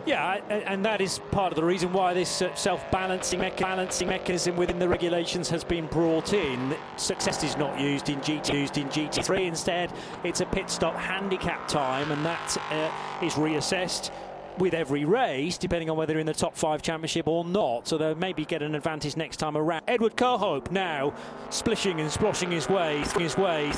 Yeah, 0.05 0.41
and 0.49 0.85
that 0.85 1.01
is 1.01 1.21
part 1.31 1.53
of 1.53 1.57
the 1.57 1.65
reason 1.65 1.93
why 1.93 2.13
this 2.13 2.43
uh, 2.43 2.53
self-balancing 2.55 3.39
balancing 3.39 4.09
mechanism 4.09 4.57
within 4.57 4.79
the 4.81 4.89
regulations 4.89 5.49
has 5.51 5.63
been 5.63 5.87
brought 5.87 6.33
in. 6.33 6.75
Success 6.97 7.45
is 7.45 7.57
not 7.57 7.79
used 7.79 8.09
in 8.09 8.19
GT, 8.21 8.53
used 8.53 8.79
in 8.79 8.89
GT3. 8.89 9.47
Instead, 9.47 9.93
it's 10.25 10.41
a 10.41 10.47
pit 10.47 10.69
stop 10.71 10.97
handicap 10.97 11.69
time, 11.69 12.11
and 12.11 12.25
that 12.27 12.57
uh, 12.71 13.25
is 13.25 13.35
reassessed 13.35 14.11
with 14.59 14.75
every 14.75 15.05
race, 15.05 15.59
depending 15.59 15.91
on 15.91 15.97
whether 15.97 16.19
in 16.19 16.27
the 16.27 16.35
top 16.35 16.57
five 16.57 16.83
championship 16.83 17.27
or 17.29 17.45
not. 17.45 17.89
So 17.89 17.99
they'll 17.99 18.15
maybe 18.15 18.45
get 18.45 18.63
an 18.63 18.75
advantage 18.75 19.17
next 19.17 19.37
time 19.37 19.57
around. 19.57 19.83
Edward 19.89 20.17
Cauhaupé 20.17 20.71
now 20.71 21.15
splishing 21.51 22.01
and 22.01 22.11
sploshing 22.11 22.51
his 22.51 22.69
way 22.69 23.05
his 23.19 23.37
way 23.37 23.73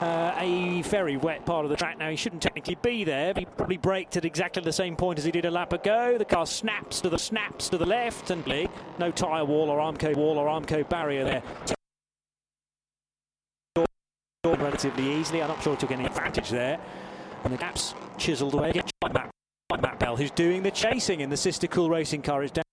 uh, 0.00 0.34
a 0.38 0.82
very 0.82 1.16
wet 1.16 1.44
part 1.46 1.64
of 1.64 1.70
the 1.70 1.76
track. 1.76 1.98
Now 1.98 2.10
he 2.10 2.16
shouldn't 2.16 2.42
technically 2.42 2.76
be 2.82 3.04
there. 3.04 3.32
He 3.36 3.44
probably 3.44 3.76
braked 3.76 4.16
at 4.16 4.24
exactly 4.24 4.62
the 4.62 4.72
same 4.72 4.96
point 4.96 5.18
as 5.18 5.24
he 5.24 5.30
did 5.30 5.44
a 5.44 5.50
lap 5.50 5.72
ago. 5.72 6.18
The 6.18 6.24
car 6.24 6.46
snaps 6.46 7.00
to 7.00 7.08
the 7.08 7.18
snaps 7.18 7.68
to 7.70 7.78
the 7.78 7.86
left, 7.86 8.30
and 8.30 8.44
no 8.98 9.10
tyre 9.10 9.44
wall 9.44 9.70
or 9.70 9.78
Armco 9.78 10.14
wall 10.16 10.38
or 10.38 10.48
Armco 10.48 10.88
barrier 10.88 11.24
there 11.24 11.42
relatively 14.44 15.12
easily. 15.12 15.42
I'm 15.42 15.48
not 15.48 15.62
sure 15.62 15.74
he 15.74 15.80
took 15.80 15.90
any 15.90 16.04
advantage 16.04 16.50
there. 16.50 16.78
And 17.44 17.52
the 17.52 17.58
gaps 17.58 17.94
chiselled 18.18 18.54
away 18.54 18.72
by 19.00 19.08
Matt 19.82 19.98
Bell, 19.98 20.16
who's 20.16 20.30
doing 20.30 20.62
the 20.62 20.70
chasing 20.70 21.20
in 21.20 21.30
the 21.30 21.36
sister 21.36 21.66
cool 21.66 21.88
racing 21.90 22.22
car, 22.22 22.42
is 22.42 22.50
down. 22.50 22.64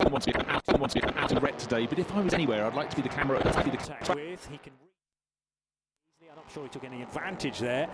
I 0.00 0.08
want 0.08 0.24
to 0.24 0.32
be 0.32 0.38
out, 0.38 0.62
I 0.68 0.76
want 0.76 0.92
to 0.92 1.00
be 1.00 1.06
out 1.06 1.32
of 1.32 1.42
red 1.42 1.58
today, 1.58 1.86
but 1.86 1.98
if 1.98 2.12
I 2.12 2.20
was 2.20 2.34
anywhere, 2.34 2.66
I'd 2.66 2.74
like 2.74 2.90
to 2.90 2.96
be 2.96 3.02
the 3.02 3.08
camera. 3.08 3.38
I'd 3.38 3.64
be 3.64 3.70
the 3.70 4.14
with. 4.14 4.48
He 4.50 4.58
can. 4.58 4.72
I'm 6.30 6.36
not 6.36 6.50
sure 6.50 6.62
he 6.62 6.68
took 6.68 6.84
any 6.84 7.02
advantage 7.02 7.58
there. 7.58 7.88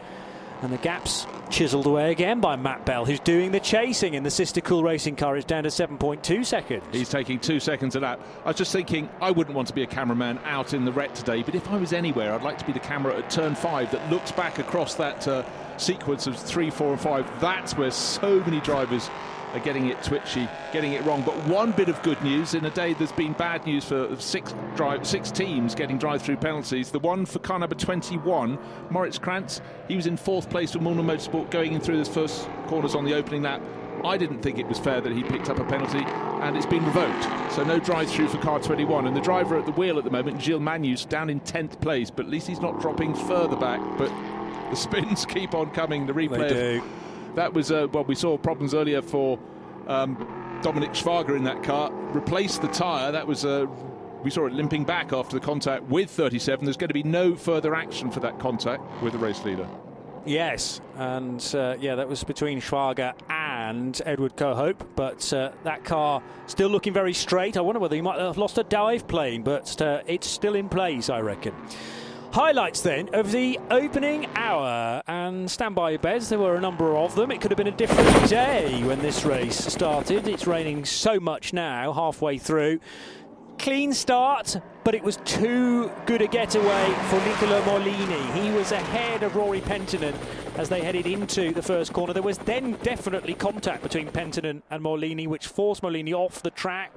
And 0.61 0.73
the 0.73 0.79
gaps 0.79 1.27
chiselled 1.51 1.87
away 1.87 2.11
again 2.11 2.41
by 2.41 2.57
Matt 2.57 2.85
Bell, 2.85 3.05
who's 3.05 3.21
doing 3.21 3.53
the 3.53 3.61
chasing 3.61 4.15
in 4.15 4.23
the 4.23 4.31
sister 4.31 4.61
cool 4.61 4.83
racing 4.83 5.17
car. 5.17 5.37
Is 5.37 5.45
down 5.45 5.63
to 5.63 5.69
7.2 5.69 6.45
seconds. 6.45 6.83
He's 6.91 7.09
taking 7.09 7.39
two 7.39 7.61
seconds 7.61 7.95
a 7.95 8.01
lap. 8.01 8.21
I 8.45 8.49
was 8.49 8.57
just 8.57 8.73
thinking, 8.73 9.09
I 9.21 9.31
wouldn't 9.31 9.55
want 9.55 9.69
to 9.69 9.75
be 9.75 9.83
a 9.83 9.87
cameraman 9.87 10.39
out 10.45 10.75
in 10.75 10.85
the 10.85 10.93
ret 10.93 11.15
today, 11.15 11.43
but 11.43 11.55
if 11.55 11.69
I 11.69 11.77
was 11.77 11.93
anywhere, 11.93 12.35
I'd 12.35 12.43
like 12.43 12.59
to 12.59 12.65
be 12.65 12.73
the 12.73 12.81
camera 12.81 13.17
at 13.17 13.31
turn 13.31 13.55
five 13.55 13.91
that 13.93 14.11
looks 14.11 14.33
back 14.33 14.59
across 14.59 14.95
that 14.97 15.27
uh, 15.29 15.45
sequence 15.79 16.27
of 16.27 16.37
three, 16.37 16.71
four, 16.71 16.93
and 16.93 17.01
five. 17.01 17.29
That's 17.41 17.77
where 17.77 17.91
so 17.91 18.41
many 18.41 18.61
drivers 18.61 19.09
are 19.53 19.61
getting 19.61 19.89
it 19.89 20.03
twitchy, 20.03 20.49
getting 20.73 20.93
it 20.93 21.05
wrong. 21.05 21.23
But 21.23 21.35
one 21.47 21.73
bit 21.73 21.89
of 21.89 22.03
good 22.03 22.21
news 22.23 22.55
in 22.55 22.65
a 22.65 22.71
day 22.71 22.95
there's 22.95 23.13
been 23.13 23.33
bad 23.33 23.67
news 23.67 23.85
for 23.85 24.15
six 24.19 24.55
drive, 24.77 25.07
six 25.07 25.31
teams 25.31 25.75
getting 25.75 25.99
drive-through 25.99 26.37
penalties. 26.37 26.91
The 26.91 26.99
one 26.99 27.27
for 27.27 27.39
car 27.39 27.59
number 27.59 27.75
21, 27.75 28.59
Moritz 28.91 29.19
Kranz, 29.19 29.61
he 29.89 29.97
was 29.97 30.07
in 30.07 30.17
fourth 30.17 30.51
place 30.51 30.73
for 30.73 30.79
Mühlner 30.79 31.05
Motorsport 31.05 31.51
going 31.51 31.73
in 31.73 31.81
through 31.81 31.97
those 31.97 32.09
first 32.09 32.49
corners 32.67 32.95
on 32.95 33.05
the 33.05 33.15
opening 33.15 33.43
lap. 33.43 33.63
I 34.05 34.17
didn't 34.17 34.43
think 34.43 34.59
it 34.59 34.67
was 34.67 34.79
fair 34.79 35.01
that 35.01 35.13
he 35.13 35.25
picked 35.25 35.51
up 35.51 35.59
a 35.59 35.65
penalty, 35.65 36.05
and 36.43 36.57
it's 36.57 36.67
been 36.67 36.85
revoked. 36.85 37.53
So 37.53 37.65
no 37.65 37.81
drive-through 37.81 38.29
for 38.29 38.39
car 38.39 38.61
21. 38.61 39.07
And 39.09 39.17
the 39.17 39.21
driver 39.21 39.59
at 39.59 39.67
the 39.67 39.73
wheel 39.73 39.99
at 39.99 40.05
the 40.05 40.11
moment, 40.11 40.41
Gilles 40.41 40.61
Magnus, 40.61 41.05
down 41.05 41.31
in 41.31 41.41
10th 41.41 41.81
place, 41.81 42.11
but 42.11 42.27
at 42.27 42.31
least 42.31 42.47
he's 42.47 42.61
not 42.61 42.81
dropping 42.81 43.15
further 43.15 43.57
back. 43.57 43.81
But 43.99 44.13
the 44.71 44.77
spins 44.77 45.25
keep 45.29 45.55
on 45.55 45.71
coming. 45.71 46.07
The 46.07 46.13
replay 46.13 46.83
That 47.39 47.55
was 47.55 47.71
uh, 47.71 47.87
well, 47.93 48.03
we 48.03 48.17
saw 48.17 48.37
problems 48.37 48.75
earlier 48.75 49.01
for 49.01 49.39
um, 49.87 50.17
Dominik 50.61 50.91
Schwager 50.91 51.37
in 51.37 51.45
that 51.45 51.63
car. 51.63 51.93
Replaced 51.93 52.63
the 52.63 52.69
tyre. 52.69 53.13
That 53.13 53.29
was 53.29 53.45
uh, 53.45 53.67
we 54.25 54.31
saw 54.31 54.47
it 54.47 54.55
limping 54.55 54.83
back 54.83 55.13
after 55.13 55.39
the 55.39 55.47
contact 55.47 55.85
with 55.85 56.11
37. 56.11 56.65
There's 56.65 56.77
going 56.77 56.89
to 56.89 56.95
be 56.95 57.05
no 57.05 57.37
further 57.37 57.77
action 57.77 58.11
for 58.11 58.19
that 58.21 58.41
contact 58.41 58.83
with 59.03 59.13
the 59.13 59.21
race 59.21 59.45
leader. 59.45 59.69
Yes, 60.27 60.81
and 60.97 61.41
uh, 61.55 61.77
yeah, 61.79 61.95
that 61.95 62.09
was 62.09 62.25
between 62.25 62.61
Schwager 62.61 63.15
and 63.31 64.03
Edward 64.05 64.37
Cauhaupé, 64.37 64.85
but 64.97 65.33
uh, 65.33 65.53
that 65.63 65.85
car 65.85 66.21
still 66.49 66.69
looking 66.69 66.93
very 66.93 67.15
straight. 67.15 67.57
I 67.57 67.61
wonder 67.61 67.79
whether 67.79 67.95
he 67.95 68.03
might 68.03 68.19
have 68.19 68.37
lost 68.37 68.59
a 68.59 68.65
dive 68.65 69.07
plane, 69.07 69.43
but 69.43 69.81
uh, 69.81 70.03
it's 70.09 70.27
still 70.27 70.57
in 70.57 70.69
place, 70.69 71.09
I 71.09 71.21
reckon. 71.21 71.55
Highlights 72.39 72.83
then 72.83 73.13
of 73.15 73.33
the 73.33 73.59
opening 73.69 74.29
hour, 74.37 75.03
and 75.09 75.51
stand 75.51 75.75
by 75.75 75.97
beds. 75.97 76.29
There 76.29 76.39
were 76.39 76.55
a 76.55 76.61
number 76.61 76.97
of 76.97 77.17
them. 77.17 77.33
It 77.33 77.41
could 77.41 77.51
have 77.51 77.59
been 77.59 77.67
a 77.67 77.73
different 77.73 78.29
day 78.29 78.81
when 78.85 79.01
this 79.01 79.25
race 79.25 79.57
started. 79.57 80.29
It's 80.29 80.47
raining 80.47 80.85
so 80.85 81.19
much 81.19 81.53
now, 81.53 81.93
halfway 81.93 82.39
through. 82.39 82.79
Clean 83.59 83.93
start, 83.93 84.57
but 84.85 84.95
it 84.95 85.03
was 85.03 85.17
too 85.25 85.91
good 86.07 86.23
a 86.23 86.29
getaway 86.29 86.95
for 87.09 87.17
Nicola 87.27 87.61
Maulini. 87.63 88.33
He 88.41 88.53
was 88.53 88.71
ahead 88.71 89.25
of 89.25 89.35
Rory 89.35 89.61
Penttinen 89.61 90.15
as 90.57 90.69
they 90.69 90.81
headed 90.81 91.09
into 91.09 91.53
the 91.53 91.63
first 91.63 91.93
corner. 91.93 92.13
There 92.13 92.23
was 92.23 92.39
then 92.39 92.79
definitely 92.85 93.35
contact 93.35 93.83
between 93.83 94.13
Penttinen 94.13 94.63
and 94.71 94.81
Maulini, 94.81 95.27
which 95.27 95.49
forced 95.49 95.83
Maulini 95.83 96.13
off 96.13 96.41
the 96.41 96.53
track. 96.53 96.93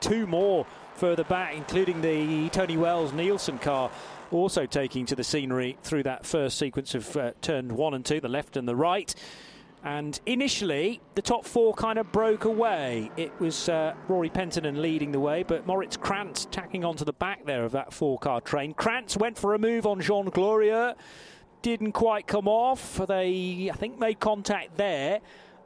Two 0.00 0.26
more 0.26 0.66
further 0.96 1.22
back, 1.22 1.54
including 1.54 2.00
the 2.00 2.48
Tony 2.48 2.76
Wells 2.76 3.12
Nielsen 3.12 3.58
car 3.58 3.92
also 4.30 4.66
taking 4.66 5.06
to 5.06 5.16
the 5.16 5.24
scenery 5.24 5.76
through 5.82 6.04
that 6.04 6.24
first 6.26 6.58
sequence 6.58 6.94
of 6.94 7.16
uh, 7.16 7.32
turn 7.40 7.74
one 7.76 7.94
and 7.94 8.04
two, 8.04 8.20
the 8.20 8.28
left 8.28 8.56
and 8.56 8.68
the 8.68 8.76
right. 8.76 9.14
And 9.82 10.20
initially, 10.26 11.00
the 11.14 11.22
top 11.22 11.46
four 11.46 11.72
kind 11.72 11.98
of 11.98 12.12
broke 12.12 12.44
away. 12.44 13.10
It 13.16 13.32
was 13.40 13.68
uh, 13.68 13.94
Rory 14.08 14.28
Penttinen 14.28 14.80
leading 14.80 15.10
the 15.10 15.20
way, 15.20 15.42
but 15.42 15.66
Moritz 15.66 15.96
Kranz 15.96 16.44
tacking 16.46 16.84
onto 16.84 17.04
the 17.04 17.14
back 17.14 17.46
there 17.46 17.64
of 17.64 17.72
that 17.72 17.92
four 17.92 18.18
car 18.18 18.42
train. 18.42 18.74
Kranz 18.74 19.16
went 19.16 19.38
for 19.38 19.54
a 19.54 19.58
move 19.58 19.86
on 19.86 20.00
Jean 20.00 20.30
Glorieux, 20.30 20.94
didn't 21.62 21.92
quite 21.92 22.26
come 22.26 22.46
off. 22.46 23.00
They, 23.06 23.70
I 23.72 23.76
think, 23.76 23.98
made 23.98 24.20
contact 24.20 24.76
there. 24.76 25.20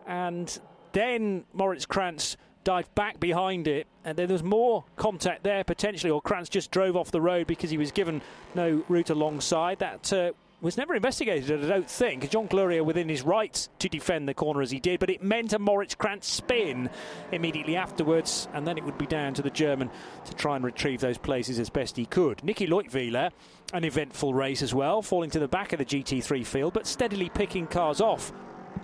And 0.07 0.57
then 0.93 1.45
Moritz 1.53 1.87
Kranz 1.87 2.37
dived 2.63 2.95
back 2.95 3.19
behind 3.19 3.67
it, 3.67 3.89
and 4.05 4.17
then 4.17 4.29
there 4.29 4.35
was 4.35 4.43
more 4.43 4.85
contact 4.97 5.43
there 5.43 5.65
potentially, 5.65 6.11
or 6.11 6.21
Kranz 6.21 6.49
just 6.49 6.71
drove 6.71 6.97
off 6.97 7.11
the 7.11 7.21
road 7.21 7.47
because 7.47 7.71
he 7.71 7.79
was 7.79 7.93
given 7.93 8.23
no 8.55 8.85
route 8.89 9.11
alongside. 9.11 9.79
That 9.79 10.13
uh, 10.13 10.33
was 10.61 10.77
never 10.77 10.95
investigated, 10.95 11.65
I 11.65 11.69
don't 11.69 11.91
think. 11.91 12.31
Jean 12.31 12.49
Glorieux 12.49 12.85
within 12.85 13.09
his 13.09 13.23
rights 13.23 13.69
to 13.81 13.89
defend 13.89 14.27
the 14.27 14.35
corner 14.35 14.63
as 14.63 14.71
he 14.71 14.81
did, 14.81 14.99
but 14.99 15.11
it 15.11 15.23
meant 15.23 15.53
a 15.53 15.59
Moritz 15.59 15.95
Kranz 15.95 16.27
spin 16.27 16.89
immediately 17.33 17.77
afterwards, 17.77 18.49
and 18.55 18.67
then 18.67 18.79
it 18.79 18.85
would 18.85 18.97
be 18.97 19.07
down 19.07 19.35
to 19.35 19.43
the 19.43 19.51
German 19.51 19.91
to 20.25 20.35
try 20.35 20.57
and 20.57 20.65
retrieve 20.65 21.01
those 21.01 21.19
places 21.19 21.59
as 21.59 21.69
best 21.69 21.97
he 21.97 22.07
could. 22.07 22.43
Nicky 22.43 22.67
Leutwiler, 22.67 23.31
an 23.73 23.85
eventful 23.85 24.33
race 24.33 24.63
as 24.63 24.75
well, 24.75 25.03
falling 25.03 25.31
to 25.31 25.39
the 25.39 25.49
back 25.49 25.73
of 25.73 25.79
the 25.79 25.85
GT3 25.85 26.47
field, 26.47 26.73
but 26.73 26.87
steadily 26.87 27.29
picking 27.29 27.67
cars 27.67 28.01
off 28.01 28.33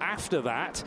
after 0.00 0.42
that. 0.42 0.84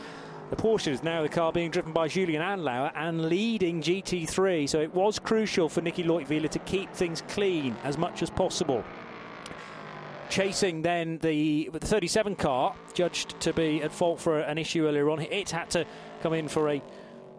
The 0.54 0.62
Porsche 0.62 0.92
is 0.92 1.02
now 1.02 1.20
the 1.20 1.28
car 1.28 1.50
being 1.50 1.72
driven 1.72 1.92
by 1.92 2.06
Julien 2.06 2.40
Andlauer 2.40 2.92
and 2.94 3.28
leading 3.28 3.82
GT3, 3.82 4.68
so 4.68 4.80
it 4.80 4.94
was 4.94 5.18
crucial 5.18 5.68
for 5.68 5.80
Nicky 5.80 6.04
Leutwiler 6.04 6.48
to 6.48 6.60
keep 6.60 6.92
things 6.92 7.24
clean 7.26 7.74
as 7.82 7.98
much 7.98 8.22
as 8.22 8.30
possible 8.30 8.84
chasing 10.30 10.82
then 10.82 11.18
the, 11.18 11.70
the 11.72 11.78
37 11.78 12.36
car, 12.36 12.74
judged 12.92 13.38
to 13.40 13.52
be 13.52 13.82
at 13.82 13.92
fault 13.92 14.20
for 14.20 14.40
an 14.40 14.58
issue 14.58 14.86
earlier 14.86 15.10
on. 15.10 15.20
It 15.20 15.50
had 15.50 15.70
to 15.70 15.84
come 16.22 16.32
in 16.32 16.48
for 16.48 16.68
a 16.70 16.82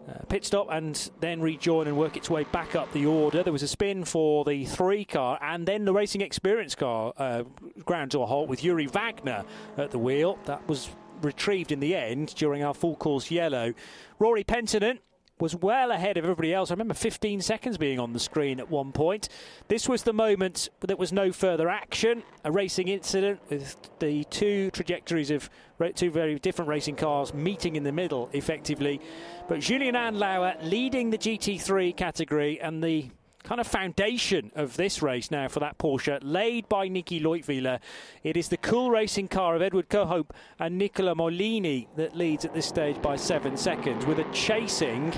uh, 0.08 0.12
pit 0.28 0.44
stop 0.44 0.68
and 0.70 1.10
then 1.20 1.40
rejoin 1.40 1.88
and 1.88 1.96
work 1.96 2.16
its 2.16 2.30
way 2.30 2.44
back 2.44 2.76
up 2.76 2.92
the 2.92 3.06
order. 3.06 3.42
There 3.42 3.52
was 3.52 3.62
a 3.62 3.68
spin 3.68 4.04
for 4.04 4.44
the 4.44 4.64
three 4.66 5.04
car 5.04 5.38
and 5.42 5.66
then 5.66 5.84
the 5.84 5.92
racing 5.92 6.20
experience 6.20 6.74
car 6.74 7.12
uh, 7.16 7.42
ground 7.84 8.12
to 8.12 8.20
a 8.20 8.26
halt 8.26 8.48
with 8.48 8.60
Juri 8.60 8.86
Wagner 8.86 9.44
at 9.76 9.90
the 9.90 9.98
wheel. 9.98 10.38
That 10.44 10.66
was 10.68 10.88
retrieved 11.22 11.72
in 11.72 11.80
the 11.80 11.94
end 11.94 12.34
during 12.34 12.62
our 12.62 12.74
full 12.74 12.96
course 12.96 13.30
yellow. 13.30 13.74
Rory 14.18 14.44
Penttinen 14.44 14.98
was 15.38 15.54
well 15.54 15.90
ahead 15.90 16.16
of 16.16 16.24
everybody 16.24 16.54
else. 16.54 16.70
I 16.70 16.74
remember 16.74 16.94
15 16.94 17.42
seconds 17.42 17.76
being 17.76 17.98
on 18.00 18.12
the 18.14 18.18
screen 18.18 18.58
at 18.58 18.70
one 18.70 18.92
point. 18.92 19.28
This 19.68 19.88
was 19.88 20.02
the 20.02 20.12
moment 20.12 20.70
that 20.80 20.98
was 20.98 21.12
no 21.12 21.30
further 21.30 21.68
action. 21.68 22.22
A 22.44 22.50
racing 22.50 22.88
incident 22.88 23.40
with 23.50 23.76
the 23.98 24.24
two 24.24 24.70
trajectories 24.70 25.30
of 25.30 25.50
two 25.94 26.10
very 26.10 26.38
different 26.38 26.70
racing 26.70 26.96
cars 26.96 27.34
meeting 27.34 27.76
in 27.76 27.82
the 27.82 27.92
middle, 27.92 28.30
effectively. 28.32 29.00
But 29.46 29.60
Julien 29.60 29.94
Andlauer 29.94 30.56
leading 30.62 31.10
the 31.10 31.18
GT3 31.18 31.94
category 31.94 32.58
and 32.60 32.82
the 32.82 33.10
kind 33.46 33.60
of 33.60 33.66
foundation 33.66 34.50
of 34.56 34.76
this 34.76 35.00
race 35.00 35.30
now 35.30 35.46
for 35.46 35.60
that 35.60 35.78
Porsche, 35.78 36.18
laid 36.22 36.68
by 36.68 36.88
Nicky 36.88 37.20
Leutwiler. 37.20 37.78
It 38.24 38.36
is 38.36 38.48
the 38.48 38.56
cool 38.56 38.90
racing 38.90 39.28
car 39.28 39.54
of 39.54 39.62
Edward 39.62 39.88
Cauhaupé 39.88 40.30
and 40.58 40.76
Nicola 40.76 41.14
Maulini 41.14 41.86
that 41.96 42.16
leads 42.16 42.44
at 42.44 42.52
this 42.52 42.66
stage 42.66 43.00
by 43.00 43.14
seven 43.14 43.56
seconds, 43.56 44.04
with 44.04 44.18
a 44.18 44.24
chasing 44.32 45.14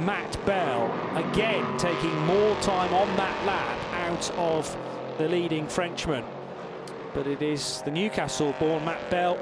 Matt 0.00 0.38
Bell, 0.44 0.86
again 1.16 1.78
taking 1.78 2.14
more 2.26 2.54
time 2.60 2.92
on 2.92 3.08
that 3.16 3.46
lap 3.46 3.78
out 3.94 4.30
of 4.32 4.76
the 5.16 5.26
leading 5.28 5.66
Frenchman. 5.66 6.24
But 7.14 7.26
it 7.26 7.40
is 7.40 7.80
the 7.82 7.90
Newcastle 7.90 8.54
born 8.58 8.84
Matt 8.84 9.10
Bell 9.10 9.38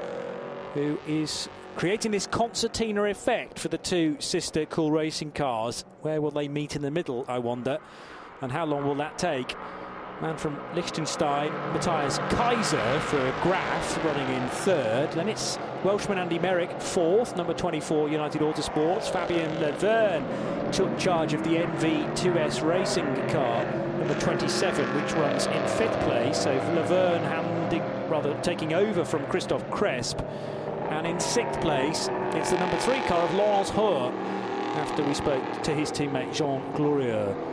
who 0.73 0.97
is 1.05 1.49
creating 1.75 2.11
this 2.11 2.27
concertina 2.27 3.03
effect 3.05 3.59
for 3.59 3.67
the 3.67 3.77
two 3.77 4.15
sister 4.19 4.65
cool 4.67 4.91
racing 4.91 5.31
cars. 5.31 5.83
Where 6.01 6.21
will 6.21 6.31
they 6.31 6.47
meet 6.47 6.77
in 6.77 6.81
the 6.81 6.91
middle, 6.91 7.25
I 7.27 7.39
wonder? 7.39 7.79
And 8.41 8.51
how 8.51 8.65
long 8.65 8.85
will 8.85 8.95
that 8.95 9.19
take? 9.19 9.55
Man 10.19 10.35
from 10.35 10.59
Liechtenstein, 10.75 11.51
Matthias 11.73 12.17
Kaiser 12.29 12.99
for 13.01 13.33
Graf 13.43 14.03
running 14.03 14.35
in 14.35 14.47
third. 14.49 15.11
Then 15.11 15.29
it's 15.29 15.59
Welshman 15.83 16.17
Andy 16.17 16.39
Meyrick 16.39 16.81
fourth, 16.81 17.35
number 17.35 17.53
24 17.53 18.09
United 18.09 18.41
Autosports. 18.41 19.11
Fabien 19.11 19.49
Lavergne 19.57 20.71
took 20.71 20.95
charge 20.97 21.33
of 21.33 21.43
the 21.43 21.55
MV2S 21.55 22.67
racing 22.67 23.05
car, 23.29 23.63
number 23.97 24.19
27, 24.19 24.85
which 25.01 25.13
runs 25.13 25.45
in 25.45 25.67
fifth 25.67 25.99
place. 26.01 26.41
So 26.41 26.55
Lavergne 26.55 27.23
handing, 27.23 27.81
rather 28.09 28.39
taking 28.41 28.73
over 28.73 29.05
from 29.05 29.25
Christophe 29.27 29.67
Cresp. 29.69 30.19
And 30.89 31.05
in 31.07 31.19
sixth 31.19 31.61
place, 31.61 32.09
it's 32.33 32.51
the 32.51 32.57
number 32.57 32.77
three 32.77 33.01
car 33.01 33.21
of 33.21 33.33
Laurents 33.35 33.71
Hörr 33.71 34.11
after 34.77 35.03
we 35.03 35.13
spoke 35.13 35.63
to 35.63 35.73
his 35.73 35.91
teammate 35.91 36.33
Jean 36.33 36.61
Glorieux 36.73 37.50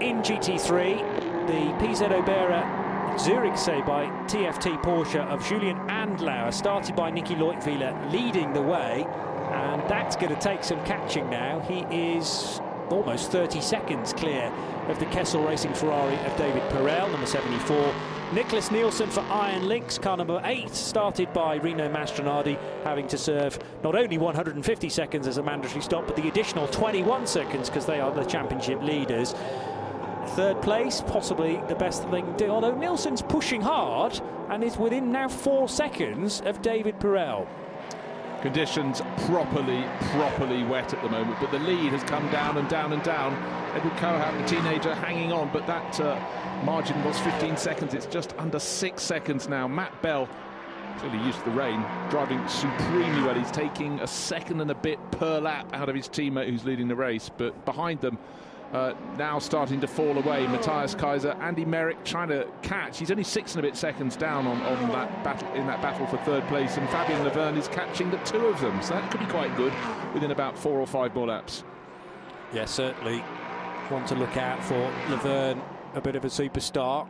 in 0.00 0.18
GT3. 0.18 1.46
The 1.46 1.86
PZ 1.86 2.10
Oberer 2.10 3.18
Zurich 3.18 3.56
say 3.56 3.80
by 3.82 4.04
TFT 4.26 4.80
Porsche 4.82 5.26
of 5.26 5.44
Julien 5.44 5.76
Andlauer, 5.88 6.54
started 6.54 6.94
by 6.94 7.10
Nicky 7.10 7.34
Leutwiler, 7.34 8.12
leading 8.12 8.52
the 8.52 8.62
way. 8.62 9.04
And 9.50 9.82
that's 9.88 10.14
going 10.14 10.32
to 10.34 10.40
take 10.40 10.62
some 10.62 10.84
catching 10.84 11.28
now. 11.28 11.58
He 11.60 11.80
is 12.16 12.60
almost 12.90 13.32
30 13.32 13.60
seconds 13.60 14.12
clear 14.12 14.52
of 14.88 14.98
the 15.00 15.06
Kessel 15.06 15.42
Racing 15.42 15.74
Ferrari 15.74 16.14
of 16.14 16.36
David 16.36 16.62
Perel, 16.70 17.10
number 17.10 17.26
74. 17.26 17.94
Nicklas 18.30 18.70
Nielsen 18.70 19.08
for 19.08 19.20
Iron 19.22 19.66
Lynx, 19.66 19.98
car 19.98 20.16
number 20.16 20.40
8, 20.44 20.70
started 20.70 21.32
by 21.32 21.56
Rino 21.56 21.88
Mastronardi, 21.88 22.58
having 22.84 23.08
to 23.08 23.18
serve 23.18 23.58
not 23.82 23.96
only 23.96 24.18
150 24.18 24.88
seconds 24.90 25.26
as 25.26 25.38
a 25.38 25.42
mandatory 25.42 25.82
stop, 25.82 26.06
but 26.06 26.14
the 26.14 26.28
additional 26.28 26.68
21 26.68 27.26
seconds 27.26 27.68
because 27.68 27.86
they 27.86 28.00
are 28.00 28.12
the 28.12 28.24
championship 28.24 28.82
leaders. 28.82 29.34
Third 30.36 30.62
place, 30.62 31.02
possibly 31.06 31.60
the 31.68 31.74
best 31.74 32.08
they 32.10 32.22
can 32.22 32.36
do, 32.36 32.48
although 32.48 32.74
Nielsen's 32.74 33.22
pushing 33.22 33.60
hard 33.60 34.20
and 34.50 34.62
is 34.62 34.76
within 34.76 35.10
now 35.10 35.28
four 35.28 35.68
seconds 35.68 36.40
of 36.42 36.62
David 36.62 36.98
Perel. 37.00 37.46
Conditions 38.42 39.02
properly, 39.26 39.84
properly 40.12 40.62
wet 40.62 40.94
at 40.94 41.02
the 41.02 41.08
moment, 41.08 41.40
but 41.40 41.50
the 41.50 41.58
lead 41.58 41.92
has 41.92 42.04
come 42.04 42.30
down 42.30 42.56
and 42.56 42.68
down 42.68 42.92
and 42.92 43.02
down. 43.02 43.34
Edward 43.74 43.94
Cauhaupé, 43.94 44.42
the 44.42 44.56
teenager, 44.56 44.94
hanging 44.94 45.32
on, 45.32 45.50
but 45.52 45.66
that 45.66 46.00
uh, 46.00 46.16
margin 46.64 47.02
was 47.04 47.18
15 47.18 47.56
seconds. 47.56 47.94
It's 47.94 48.06
just 48.06 48.34
under 48.38 48.60
six 48.60 49.02
seconds 49.02 49.48
now. 49.48 49.66
Matt 49.66 50.00
Bell, 50.02 50.28
clearly 50.98 51.18
used 51.24 51.40
to 51.40 51.46
the 51.46 51.56
rain, 51.56 51.84
driving 52.10 52.46
supremely 52.46 53.22
well. 53.22 53.34
He's 53.34 53.50
taking 53.50 53.98
a 54.00 54.06
second 54.06 54.60
and 54.60 54.70
a 54.70 54.74
bit 54.74 54.98
per 55.10 55.40
lap 55.40 55.68
out 55.72 55.88
of 55.88 55.96
his 55.96 56.08
teammate 56.08 56.48
who's 56.48 56.64
leading 56.64 56.86
the 56.86 56.96
race, 56.96 57.28
but 57.36 57.64
behind 57.64 58.00
them, 58.00 58.18
uh, 58.72 58.94
now 59.16 59.38
starting 59.38 59.80
to 59.80 59.86
fall 59.86 60.18
away. 60.18 60.46
Matthias 60.46 60.94
Kaiser, 60.94 61.32
Andy 61.40 61.64
Meyrick 61.64 62.04
trying 62.04 62.28
to 62.28 62.46
catch. 62.62 62.98
He's 62.98 63.10
only 63.10 63.24
six 63.24 63.54
and 63.54 63.64
a 63.64 63.68
bit 63.68 63.76
seconds 63.76 64.16
down 64.16 64.46
on, 64.46 64.60
on 64.62 64.88
that 64.90 65.24
battle 65.24 65.52
in 65.54 65.66
that 65.66 65.80
battle 65.80 66.06
for 66.06 66.18
third 66.18 66.46
place, 66.48 66.76
and 66.76 66.88
Fabian 66.90 67.24
Lavergne 67.24 67.56
is 67.56 67.68
catching 67.68 68.10
the 68.10 68.18
two 68.18 68.46
of 68.46 68.60
them. 68.60 68.80
So 68.82 68.94
that 68.94 69.10
could 69.10 69.20
be 69.20 69.26
quite 69.26 69.56
good 69.56 69.72
within 70.12 70.30
about 70.30 70.58
four 70.58 70.78
or 70.78 70.86
five 70.86 71.14
more 71.14 71.28
laps. 71.28 71.64
Yeah, 72.52 72.66
certainly. 72.66 73.22
Want 73.90 74.06
to 74.08 74.14
look 74.14 74.36
out 74.36 74.62
for 74.62 74.92
Lavergne, 75.08 75.62
a 75.94 76.00
bit 76.00 76.14
of 76.14 76.24
a 76.24 76.28
superstar, 76.28 77.08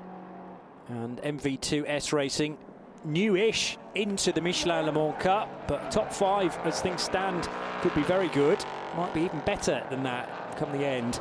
and 0.88 1.18
MV2S 1.22 2.12
Racing 2.12 2.56
newish 3.04 3.78
into 3.94 4.32
the 4.32 4.40
Michelin 4.40 4.86
Le 4.86 4.92
Mans 4.92 5.14
Cup, 5.20 5.66
but 5.68 5.90
top 5.90 6.12
five 6.12 6.56
as 6.64 6.80
things 6.80 7.02
stand 7.02 7.48
could 7.80 7.94
be 7.94 8.02
very 8.02 8.28
good. 8.28 8.64
Might 8.96 9.12
be 9.14 9.22
even 9.22 9.40
better 9.40 9.84
than 9.90 10.02
that 10.04 10.28
come 10.58 10.72
the 10.72 10.84
end. 10.84 11.20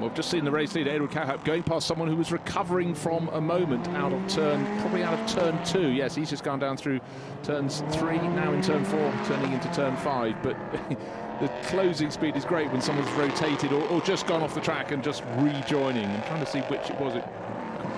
We've 0.00 0.12
just 0.12 0.30
seen 0.30 0.44
the 0.44 0.50
race 0.50 0.74
leader, 0.74 0.90
Edward 0.90 1.10
Cauhaupé, 1.10 1.44
going 1.44 1.62
past 1.62 1.86
someone 1.86 2.08
who 2.08 2.16
was 2.16 2.30
recovering 2.30 2.94
from 2.94 3.28
a 3.30 3.40
moment 3.40 3.88
out 3.88 4.12
of 4.12 4.28
turn, 4.28 4.64
probably 4.80 5.02
out 5.02 5.18
of 5.18 5.26
turn 5.26 5.64
two. 5.64 5.88
Yes, 5.88 6.14
he's 6.14 6.28
just 6.28 6.44
gone 6.44 6.58
down 6.58 6.76
through 6.76 7.00
turns 7.42 7.82
three, 7.92 8.18
now 8.18 8.52
in 8.52 8.60
turn 8.60 8.84
four, 8.84 9.12
turning 9.24 9.52
into 9.52 9.72
turn 9.72 9.96
five. 9.96 10.42
But 10.42 10.56
the 11.40 11.50
closing 11.64 12.10
speed 12.10 12.36
is 12.36 12.44
great 12.44 12.70
when 12.70 12.82
someone's 12.82 13.10
rotated 13.12 13.72
or, 13.72 13.82
or, 13.88 14.02
just 14.02 14.26
gone 14.26 14.42
off 14.42 14.54
the 14.54 14.60
track 14.60 14.92
and 14.92 15.02
just 15.02 15.24
rejoining. 15.38 16.04
I'm 16.04 16.22
trying 16.24 16.44
to 16.44 16.50
see 16.50 16.60
which 16.60 16.90
it 16.90 17.00
was. 17.00 17.14
It, 17.14 17.24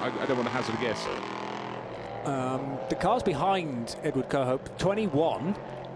I, 0.01 0.13
I 0.21 0.27
don't 0.27 0.37
want 0.37 0.49
to 0.49 0.55
hazard 0.55 0.77
a 0.77 0.81
guess. 0.81 1.05
Um, 2.25 2.79
the 2.91 2.95
cars 2.95 3.25
behind 3.25 3.97
Edward 4.05 4.29
Cauhaupé, 4.29 4.79
21, 4.79 5.53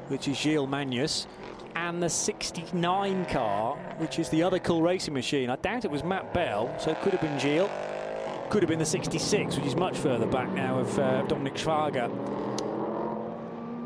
which 0.09 0.27
is 0.27 0.37
Gilles 0.37 0.67
Magnus 0.67 1.29
and 1.75 2.03
the 2.03 2.09
69 2.09 3.27
car, 3.27 3.77
which 3.99 4.19
is 4.19 4.29
the 4.29 4.43
other 4.43 4.59
cool 4.59 4.83
racing 4.83 5.15
machine. 5.15 5.51
I 5.51 5.57
doubt 5.57 5.85
it 5.85 5.91
was 5.91 6.05
Matt 6.05 6.33
Bell, 6.35 6.75
so 6.79 6.91
it 6.91 7.01
could 7.03 7.13
have 7.13 7.21
been 7.21 7.39
Gilles. 7.39 7.71
Could 8.51 8.63
have 8.63 8.69
been 8.69 8.79
the 8.79 8.87
66, 8.87 9.57
which 9.57 9.67
is 9.67 9.77
much 9.77 9.97
further 9.97 10.27
back 10.27 10.53
now 10.53 10.79
of 10.79 10.99
uh, 10.99 11.23
Dominic 11.23 11.55
Schwager. 11.55 12.11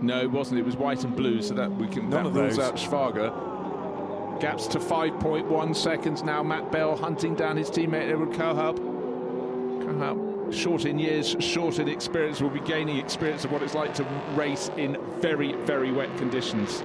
No, 0.03 0.21
it 0.21 0.31
wasn't. 0.31 0.61
It 0.61 0.67
was 0.67 0.77
white 0.77 1.05
and 1.05 1.17
blue, 1.17 1.41
so 1.41 1.55
that 1.55 1.71
we 1.71 1.87
can 1.87 2.11
None 2.11 2.25
that 2.25 2.27
of 2.27 2.37
rules 2.37 2.57
those. 2.57 2.67
out 2.67 2.77
Schwager. 2.77 4.41
Gaps 4.41 4.67
to 4.69 4.79
5.1 4.79 5.75
seconds 5.75 6.23
now. 6.23 6.43
Matt 6.43 6.71
Bell 6.71 6.97
hunting 6.97 7.35
down 7.35 7.57
his 7.57 7.71
teammate 7.71 8.11
Edward. 8.11 8.31
Cauhaupé, 8.33 10.53
short 10.53 10.85
in 10.85 10.99
years, 10.99 11.35
short 11.39 11.79
in 11.79 11.89
experience, 11.89 12.43
will 12.43 12.51
be 12.51 12.61
gaining 12.61 12.99
experience 12.99 13.45
of 13.45 13.53
what 13.53 13.63
it's 13.63 13.75
like 13.75 13.95
to 13.95 14.05
race 14.35 14.71
in 14.77 14.99
very, 15.21 15.53
very 15.63 15.91
wet 15.91 16.15
conditions. 16.19 16.83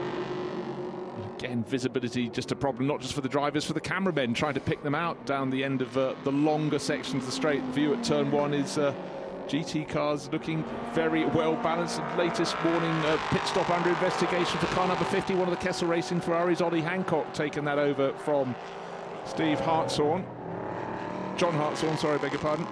Again, 1.43 1.63
visibility 1.63 2.29
just 2.29 2.51
a 2.51 2.55
problem, 2.55 2.85
not 2.85 3.01
just 3.01 3.13
for 3.13 3.21
the 3.21 3.27
drivers, 3.27 3.65
for 3.65 3.73
the 3.73 3.81
cameramen 3.81 4.35
trying 4.35 4.53
to 4.53 4.59
pick 4.59 4.83
them 4.83 4.93
out 4.93 5.25
down 5.25 5.49
the 5.49 5.63
end 5.63 5.81
of 5.81 5.97
uh, 5.97 6.13
the 6.23 6.31
longer 6.31 6.77
sections 6.77 7.23
of 7.23 7.25
the 7.25 7.31
straight. 7.31 7.65
The 7.65 7.71
view 7.71 7.93
at 7.95 8.03
turn 8.03 8.29
one 8.29 8.53
is 8.53 8.77
uh, 8.77 8.93
GT 9.47 9.89
cars 9.89 10.29
looking 10.31 10.63
very 10.93 11.25
well 11.25 11.55
balanced. 11.55 11.99
Latest 12.15 12.55
warning 12.63 12.91
uh, 13.05 13.17
pit 13.31 13.41
stop 13.45 13.71
under 13.71 13.89
investigation 13.89 14.59
for 14.59 14.67
car 14.67 14.87
number 14.87 15.03
50, 15.05 15.33
one 15.33 15.47
of 15.47 15.57
the 15.57 15.65
Kessel 15.65 15.87
Racing 15.87 16.21
Ferraris, 16.21 16.61
Ollie 16.61 16.79
Hancock, 16.79 17.33
taking 17.33 17.65
that 17.65 17.79
over 17.79 18.13
from 18.13 18.55
Steve 19.25 19.59
Hartshorne. 19.59 20.23
John 21.37 21.55
Hartshorne, 21.55 21.97
sorry, 21.97 22.19
beg 22.19 22.33
your 22.33 22.41
pardon. 22.41 22.67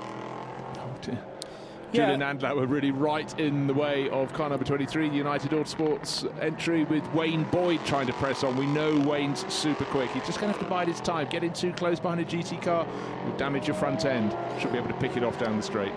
Yeah. 1.91 2.11
Julian 2.11 2.22
Andlauer 2.22 2.70
really 2.70 2.91
right 2.91 3.40
in 3.40 3.66
the 3.66 3.74
way 3.74 4.10
of 4.10 4.32
car 4.34 4.49
number 4.49 4.64
23, 4.64 5.10
the 5.10 5.16
United 5.16 5.52
Autosports 5.52 6.30
entry 6.41 6.84
with 6.84 7.03
Wayne 7.14 7.44
Boyd 7.45 7.84
trying 7.86 8.06
to 8.07 8.14
press 8.14 8.44
on. 8.44 8.56
We 8.57 8.68
know 8.68 8.95
Wayne's 8.99 9.52
super 9.52 9.86
quick. 9.86 10.11
He's 10.11 10.26
just 10.26 10.40
going 10.40 10.53
to 10.53 10.57
have 10.57 10.68
to 10.68 10.70
bide 10.70 10.88
his 10.88 11.02
time. 11.02 11.28
Getting 11.30 11.52
too 11.52 11.74
close 11.74 11.99
behind 11.99 12.22
a 12.22 12.26
GT 12.26 12.61
car 12.61 12.86
will 13.26 13.38
damage 13.38 13.68
your 13.68 13.76
front 13.76 14.06
end. 14.06 14.36
Should 14.60 14.72
be 14.72 14.78
able 14.78 14.90
to 14.90 14.94
pick 14.95 15.18
it 15.18 15.24
off 15.24 15.40
down 15.40 15.57
the 15.57 15.64
straight. 15.64 15.94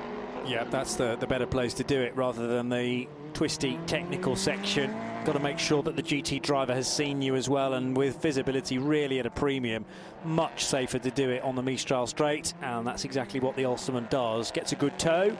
Yeah, 0.46 0.64
that's 0.64 0.94
the, 0.96 1.16
the 1.16 1.26
better 1.26 1.46
place 1.46 1.74
to 1.74 1.84
do 1.84 2.00
it 2.00 2.16
rather 2.16 2.46
than 2.46 2.68
the 2.68 3.06
twisty 3.34 3.78
technical 3.86 4.34
section. 4.34 4.94
Got 5.24 5.34
to 5.34 5.40
make 5.40 5.58
sure 5.58 5.82
that 5.84 5.94
the 5.94 6.02
GT 6.02 6.42
driver 6.42 6.74
has 6.74 6.92
seen 6.92 7.22
you 7.22 7.36
as 7.36 7.48
well, 7.48 7.74
and 7.74 7.96
with 7.96 8.20
visibility 8.20 8.78
really 8.78 9.20
at 9.20 9.26
a 9.26 9.30
premium, 9.30 9.84
much 10.24 10.64
safer 10.64 10.98
to 10.98 11.10
do 11.12 11.30
it 11.30 11.42
on 11.44 11.54
the 11.54 11.62
Mistral 11.62 12.08
straight, 12.08 12.54
and 12.60 12.84
that's 12.84 13.04
exactly 13.04 13.38
what 13.38 13.54
the 13.54 13.62
Ulsterman 13.62 14.08
does. 14.10 14.50
Gets 14.50 14.72
a 14.72 14.76
good 14.76 14.98
toe 14.98 15.36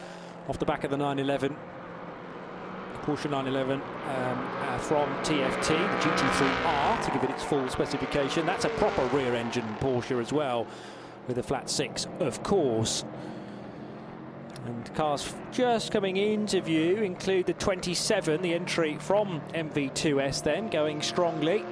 off 0.48 0.58
the 0.58 0.66
back 0.66 0.84
of 0.84 0.90
the 0.90 0.96
911. 0.96 1.56
Porsche 3.02 3.28
911 3.28 3.80
um, 3.80 4.48
uh, 4.60 4.78
from 4.78 5.08
TFT, 5.24 5.68
the 5.68 6.08
GT3R, 6.08 7.04
to 7.04 7.10
give 7.10 7.24
it 7.24 7.30
its 7.30 7.42
full 7.42 7.68
specification. 7.68 8.46
That's 8.46 8.64
a 8.64 8.68
proper 8.70 9.04
rear 9.06 9.34
engine 9.34 9.66
Porsche 9.80 10.20
as 10.20 10.32
well, 10.32 10.66
with 11.26 11.38
a 11.38 11.42
flat 11.42 11.68
six, 11.68 12.06
of 12.20 12.42
course. 12.44 13.04
And 14.64 14.94
cars 14.94 15.34
just 15.50 15.90
coming 15.90 16.16
into 16.16 16.60
view 16.60 16.98
include 16.98 17.46
the 17.46 17.54
27, 17.54 18.40
the 18.40 18.54
entry 18.54 18.96
from 19.00 19.40
MV2S, 19.52 20.44
then 20.44 20.68
going 20.68 21.02
strongly. 21.02 21.64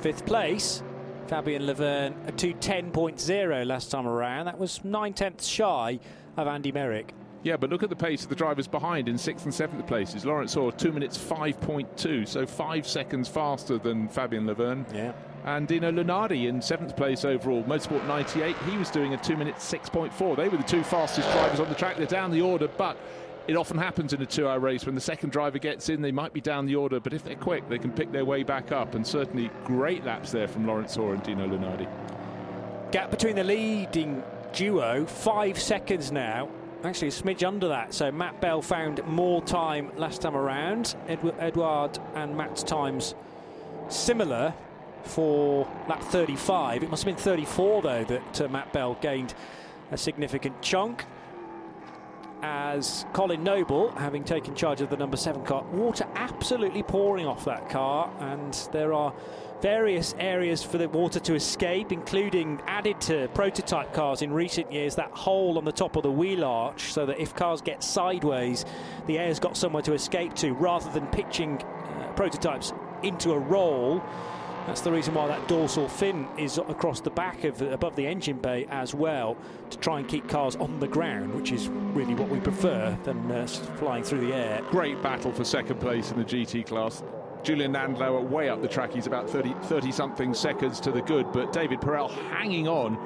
Fifth 0.00 0.24
place, 0.24 0.82
Fabian 1.26 1.64
Lavergne, 1.64 2.14
a 2.26 2.32
210.0 2.32 3.66
last 3.66 3.90
time 3.90 4.06
around. 4.06 4.46
That 4.46 4.58
was 4.58 4.82
nine 4.82 5.12
tenths 5.12 5.46
shy 5.46 6.00
of 6.38 6.46
Andy 6.46 6.72
Meyrick. 6.72 7.12
Yeah, 7.46 7.56
but 7.56 7.70
look 7.70 7.84
at 7.84 7.90
the 7.90 7.94
pace 7.94 8.24
of 8.24 8.28
the 8.28 8.34
drivers 8.34 8.66
behind 8.66 9.08
in 9.08 9.16
sixth 9.16 9.44
and 9.44 9.54
seventh 9.54 9.86
places. 9.86 10.26
Laurents 10.26 10.52
Hörr, 10.52 10.76
2 10.76 10.90
minutes 10.90 11.16
5.2, 11.16 12.26
so 12.26 12.44
five 12.44 12.88
seconds 12.88 13.28
faster 13.28 13.78
than 13.78 14.08
Fabian 14.08 14.46
Lavergne. 14.46 14.84
Yeah. 14.92 15.12
And 15.44 15.68
Dino 15.68 15.92
Lunardi 15.92 16.48
in 16.48 16.60
seventh 16.60 16.96
place 16.96 17.24
overall. 17.24 17.62
Motorsport 17.62 18.04
98, 18.08 18.56
he 18.68 18.76
was 18.76 18.90
doing 18.90 19.14
a 19.14 19.16
2 19.18 19.36
minutes 19.36 19.72
6.4. 19.72 20.36
They 20.36 20.48
were 20.48 20.56
the 20.56 20.64
two 20.64 20.82
fastest 20.82 21.30
drivers 21.30 21.60
on 21.60 21.68
the 21.68 21.76
track. 21.76 21.98
They're 21.98 22.06
down 22.06 22.32
the 22.32 22.40
order, 22.40 22.66
but 22.66 22.96
it 23.46 23.56
often 23.56 23.78
happens 23.78 24.12
in 24.12 24.20
a 24.20 24.26
two 24.26 24.48
hour 24.48 24.58
race. 24.58 24.84
When 24.84 24.96
the 24.96 25.00
second 25.00 25.30
driver 25.30 25.60
gets 25.60 25.88
in, 25.88 26.02
they 26.02 26.10
might 26.10 26.32
be 26.32 26.40
down 26.40 26.66
the 26.66 26.74
order, 26.74 26.98
but 26.98 27.12
if 27.12 27.22
they're 27.22 27.36
quick, 27.36 27.68
they 27.68 27.78
can 27.78 27.92
pick 27.92 28.10
their 28.10 28.24
way 28.24 28.42
back 28.42 28.72
up. 28.72 28.96
And 28.96 29.06
certainly 29.06 29.52
great 29.64 30.04
laps 30.04 30.32
there 30.32 30.48
from 30.48 30.66
Laurents 30.66 30.96
Hörr 30.96 31.14
and 31.14 31.22
Dino 31.22 31.46
Lunardi. 31.46 31.86
Gap 32.90 33.12
between 33.12 33.36
the 33.36 33.44
leading 33.44 34.24
duo, 34.52 35.06
five 35.06 35.60
seconds 35.60 36.10
now. 36.10 36.48
Actually, 36.84 37.08
a 37.08 37.10
smidge 37.10 37.46
under 37.46 37.68
that. 37.68 37.94
So 37.94 38.12
Matt 38.12 38.40
Bell 38.40 38.62
found 38.62 39.04
more 39.06 39.42
time 39.42 39.90
last 39.96 40.22
time 40.22 40.36
around. 40.36 40.94
Edward, 41.08 41.34
Edward 41.38 41.98
and 42.14 42.36
Matt's 42.36 42.62
times 42.62 43.14
similar 43.88 44.54
for 45.02 45.66
lap 45.88 46.02
35. 46.02 46.82
It 46.82 46.90
must 46.90 47.04
have 47.04 47.14
been 47.14 47.22
34 47.22 47.82
though 47.82 48.04
that 48.04 48.40
uh, 48.40 48.48
Matt 48.48 48.72
Bell 48.72 48.96
gained 49.00 49.34
a 49.90 49.96
significant 49.96 50.60
chunk. 50.62 51.04
As 52.42 53.06
Colin 53.14 53.42
Noble, 53.42 53.90
having 53.92 54.22
taken 54.22 54.54
charge 54.54 54.80
of 54.82 54.90
the 54.90 54.96
number 54.96 55.16
seven 55.16 55.42
car, 55.44 55.64
water 55.72 56.06
absolutely 56.14 56.82
pouring 56.82 57.26
off 57.26 57.46
that 57.46 57.70
car, 57.70 58.12
and 58.20 58.52
there 58.72 58.92
are 58.92 59.12
various 59.66 60.14
areas 60.20 60.62
for 60.62 60.78
the 60.78 60.88
water 60.88 61.18
to 61.18 61.34
escape, 61.34 61.90
including 61.90 62.60
added 62.68 63.00
to 63.00 63.26
prototype 63.34 63.92
cars 63.92 64.22
in 64.22 64.32
recent 64.32 64.70
years, 64.70 64.94
that 64.94 65.10
hole 65.10 65.58
on 65.58 65.64
the 65.64 65.72
top 65.72 65.96
of 65.96 66.04
the 66.04 66.10
wheel 66.10 66.44
arch, 66.44 66.92
so 66.92 67.04
that 67.04 67.18
if 67.18 67.34
cars 67.34 67.60
get 67.60 67.82
sideways, 67.82 68.64
the 69.08 69.18
air's 69.18 69.40
got 69.40 69.56
somewhere 69.56 69.82
to 69.82 69.92
escape 69.92 70.32
to, 70.34 70.52
rather 70.52 70.88
than 70.92 71.04
pitching 71.08 71.60
uh, 71.60 72.12
prototypes 72.14 72.72
into 73.02 73.32
a 73.32 73.38
roll. 73.40 74.00
That's 74.68 74.82
the 74.82 74.92
reason 74.92 75.14
why 75.14 75.26
that 75.26 75.48
dorsal 75.48 75.88
fin 75.88 76.28
is 76.38 76.58
across 76.58 77.00
the 77.00 77.10
back 77.10 77.42
of 77.42 77.60
above 77.60 77.96
the 77.96 78.06
engine 78.06 78.38
bay 78.38 78.68
as 78.70 78.94
well, 78.94 79.36
to 79.70 79.78
try 79.78 79.98
and 79.98 80.06
keep 80.06 80.28
cars 80.28 80.54
on 80.54 80.78
the 80.78 80.86
ground, 80.86 81.34
which 81.34 81.50
is 81.50 81.66
really 81.92 82.14
what 82.14 82.28
we 82.28 82.38
prefer 82.38 82.96
than 83.02 83.32
uh, 83.32 83.44
flying 83.78 84.04
through 84.04 84.20
the 84.28 84.32
air. 84.32 84.62
Great 84.70 85.02
battle 85.02 85.32
for 85.32 85.42
second 85.42 85.80
place 85.80 86.12
in 86.12 86.18
the 86.18 86.24
GT 86.24 86.64
class. 86.64 87.02
Julian 87.46 87.74
Andlauer 87.74 88.28
way 88.28 88.48
up 88.48 88.60
the 88.60 88.66
track. 88.66 88.92
He's 88.92 89.06
about 89.06 89.30
30, 89.30 89.54
30 89.62 89.92
something 89.92 90.34
seconds 90.34 90.80
to 90.80 90.90
the 90.90 91.00
good, 91.00 91.30
but 91.32 91.52
David 91.52 91.80
Perel 91.80 92.10
hanging 92.30 92.66
on 92.66 92.98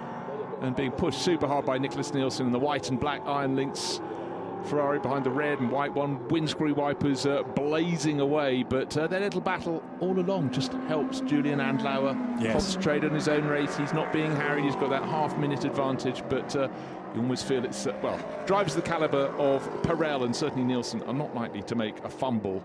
and 0.63 0.75
being 0.75 0.93
pushed 0.93 1.21
super 1.23 1.47
hard 1.47 1.67
by 1.67 1.79
Nicklas 1.79 2.15
Nielsen 2.15 2.47
and 2.47 2.55
the 2.55 2.59
white 2.59 2.89
and 2.89 2.99
black 2.99 3.21
Iron 3.27 3.55
Lynx 3.55 4.01
Ferrari 4.65 4.99
behind 4.99 5.25
the 5.25 5.31
red 5.31 5.59
and 5.61 5.71
white 5.71 5.93
one. 5.95 6.27
Windscreen 6.29 6.75
wipers 6.75 7.27
uh, 7.27 7.43
blazing 7.55 8.21
away, 8.21 8.63
but 8.63 8.97
uh, 8.97 9.07
their 9.07 9.21
little 9.21 9.41
battle 9.43 9.83
all 10.01 10.19
along 10.19 10.53
just 10.53 10.73
helps 10.89 11.21
Julian 11.21 11.59
Andlauer 11.59 12.15
Yes. 12.43 12.53
concentrate 12.53 13.05
on 13.05 13.11
his 13.11 13.29
own 13.29 13.45
race. 13.45 13.77
He's 13.77 13.93
not 13.93 14.11
being 14.11 14.35
harried. 14.35 14.65
He's 14.65 14.77
got 14.77 14.89
that 14.91 15.03
half 15.05 15.37
minute 15.37 15.65
advantage, 15.67 16.23
but 16.31 16.55
uh, 16.57 16.69
you 17.15 17.21
almost 17.21 17.47
feel 17.47 17.65
it's 17.65 17.87
uh, 17.87 17.95
well 18.03 18.19
drivers 18.47 18.75
the 18.75 18.83
caliber 18.83 19.27
of 19.39 19.63
Perel 19.83 20.25
and 20.25 20.35
certainly 20.35 20.65
Nielsen 20.65 21.03
are 21.05 21.15
not 21.15 21.35
likely 21.35 21.63
to 21.63 21.75
make 21.75 21.99
a 22.05 22.09
fumble. 22.09 22.63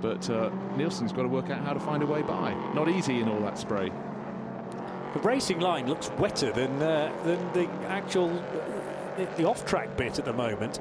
But 0.00 0.30
uh, 0.30 0.50
Nielsen's 0.76 1.12
got 1.12 1.22
to 1.22 1.28
work 1.28 1.50
out 1.50 1.64
how 1.64 1.72
to 1.72 1.80
find 1.80 2.02
a 2.02 2.06
way 2.06 2.22
by. 2.22 2.54
Not 2.72 2.88
easy 2.88 3.20
in 3.20 3.28
all 3.28 3.40
that 3.40 3.58
spray. 3.58 3.90
The 5.14 5.20
racing 5.20 5.58
line 5.60 5.88
looks 5.88 6.10
wetter 6.18 6.52
than 6.52 6.80
uh, 6.80 7.12
than 7.24 7.52
the 7.52 7.68
actual 7.88 8.28
the, 9.16 9.26
the 9.36 9.44
off-track 9.44 9.96
bit 9.96 10.18
at 10.18 10.24
the 10.24 10.32
moment. 10.32 10.78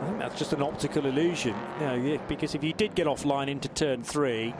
I 0.00 0.06
think 0.06 0.18
that's 0.18 0.38
just 0.38 0.52
an 0.52 0.62
optical 0.62 1.06
illusion. 1.06 1.54
You 1.80 1.86
know, 1.86 1.94
yeah, 1.94 2.16
because 2.28 2.54
if 2.54 2.64
you 2.64 2.72
did 2.72 2.94
get 2.94 3.06
offline 3.06 3.48
into 3.48 3.68
turn 3.68 4.02
three, 4.02 4.54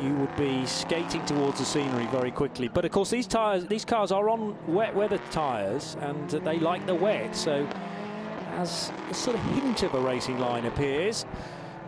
you 0.00 0.14
would 0.14 0.34
be 0.36 0.66
skating 0.66 1.24
towards 1.24 1.58
the 1.58 1.64
scenery 1.64 2.06
very 2.06 2.30
quickly. 2.30 2.68
But 2.68 2.84
of 2.84 2.90
course, 2.90 3.10
these 3.10 3.26
tires, 3.26 3.66
these 3.66 3.84
cars 3.84 4.12
are 4.12 4.28
on 4.28 4.56
wet 4.66 4.94
weather 4.94 5.18
tyres, 5.30 5.96
and 6.00 6.28
they 6.30 6.58
like 6.58 6.86
the 6.86 6.94
wet. 6.94 7.34
So, 7.36 7.66
as 8.56 8.92
a 9.10 9.14
sort 9.14 9.36
of 9.36 9.42
hint 9.46 9.82
of 9.82 9.94
a 9.94 10.00
racing 10.00 10.38
line 10.38 10.66
appears, 10.66 11.24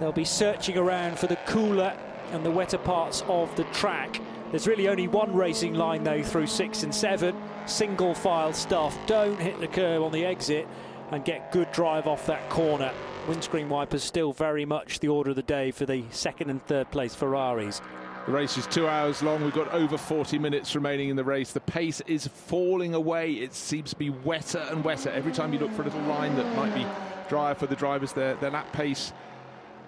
they'll 0.01 0.13
be 0.13 0.25
searching 0.25 0.77
around 0.77 1.19
for 1.19 1.27
the 1.27 1.37
cooler 1.47 1.97
and 2.33 2.45
the 2.45 2.51
wetter 2.51 2.79
parts 2.79 3.23
of 3.29 3.55
the 3.57 3.65
track. 3.65 4.21
There's 4.51 4.67
really 4.67 4.89
only 4.89 5.09
one 5.09 5.35
racing 5.35 5.75
line 5.75 6.05
though 6.05 6.23
through 6.23 6.47
six 6.47 6.83
and 6.83 6.95
seven. 6.95 7.37
Single 7.67 8.15
file 8.15 8.53
stuff. 8.53 8.97
Don't 9.07 9.41
hit 9.41 9.61
the 9.61 9.67
curb 9.67 10.03
on 10.03 10.13
the 10.13 10.25
exit 10.25 10.69
and 11.11 11.25
get 11.25 11.53
good 11.53 11.71
drive 11.73 12.07
off 12.07 12.27
that 12.27 12.49
corner 12.49 12.93
windscreen 13.29 13.69
wipers 13.69 14.05
still 14.05 14.33
very 14.33 14.65
much 14.65 15.01
the 15.01 15.09
order 15.09 15.31
of 15.31 15.37
the 15.37 15.43
day 15.43 15.71
for 15.71 15.85
the 15.85 16.05
second 16.11 16.51
and 16.51 16.65
third 16.67 16.91
place 16.91 17.15
Ferraris. 17.15 17.81
The 18.27 18.33
race 18.33 18.57
is 18.57 18.67
two 18.67 18.89
hours 18.89 19.23
long. 19.23 19.43
We've 19.43 19.55
got 19.55 19.73
over 19.73 19.97
40 19.99 20.39
minutes 20.39 20.75
remaining 20.75 21.09
in 21.09 21.17
the 21.17 21.25
race. 21.25 21.53
The 21.53 21.61
pace 21.61 22.01
is 22.07 22.27
falling 22.27 22.95
away. 22.95 23.33
It 23.33 23.55
seems 23.55 23.91
to 23.91 23.97
be 23.97 24.11
wetter 24.11 24.65
and 24.71 24.85
wetter. 24.85 25.11
Every 25.11 25.33
time 25.33 25.53
you 25.53 25.59
look 25.59 25.73
for 25.73 25.83
a 25.83 25.85
little 25.87 26.03
line 26.03 26.37
that 26.37 26.57
might 26.57 26.75
be 26.75 26.87
drier 27.29 27.55
for 27.55 27.67
the 27.67 27.77
drivers, 27.77 28.13
their, 28.13 28.35
their 28.37 28.51
lap 28.51 28.73
pace 28.73 29.13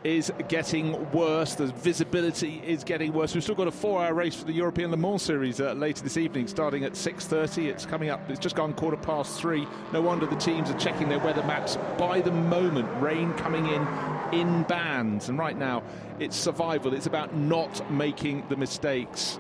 is 0.04 0.32
getting 0.48 1.10
worse. 1.12 1.54
The 1.54 1.66
visibility 1.66 2.62
is 2.64 2.84
getting 2.84 3.12
worse. 3.12 3.34
We've 3.34 3.42
still 3.42 3.54
got 3.54 3.68
a 3.68 3.72
four-hour 3.72 4.14
race 4.14 4.36
for 4.36 4.44
the 4.44 4.52
European 4.52 4.90
Le 4.90 4.96
Mans 4.96 5.20
Series 5.20 5.60
uh, 5.60 5.72
later 5.72 6.02
this 6.02 6.16
evening, 6.16 6.46
starting 6.46 6.84
at 6.84 6.92
6:30. 6.92 7.68
It's 7.68 7.84
coming 7.84 8.10
up. 8.10 8.28
It's 8.30 8.38
just 8.38 8.56
gone 8.56 8.74
quarter 8.74 8.96
past 8.96 9.40
three. 9.40 9.66
No 9.92 10.00
wonder 10.00 10.26
the 10.26 10.36
teams 10.36 10.70
are 10.70 10.78
checking 10.78 11.08
their 11.08 11.18
weather 11.18 11.42
maps 11.42 11.76
by 11.98 12.20
the 12.20 12.32
moment. 12.32 12.88
Rain 13.02 13.32
coming 13.34 13.66
in 13.66 13.86
in 14.32 14.62
bands, 14.64 15.28
and 15.28 15.38
right 15.38 15.58
now 15.58 15.82
it's 16.20 16.36
survival. 16.36 16.94
It's 16.94 17.06
about 17.06 17.34
not 17.34 17.90
making 17.90 18.44
the 18.48 18.56
mistakes. 18.56 19.38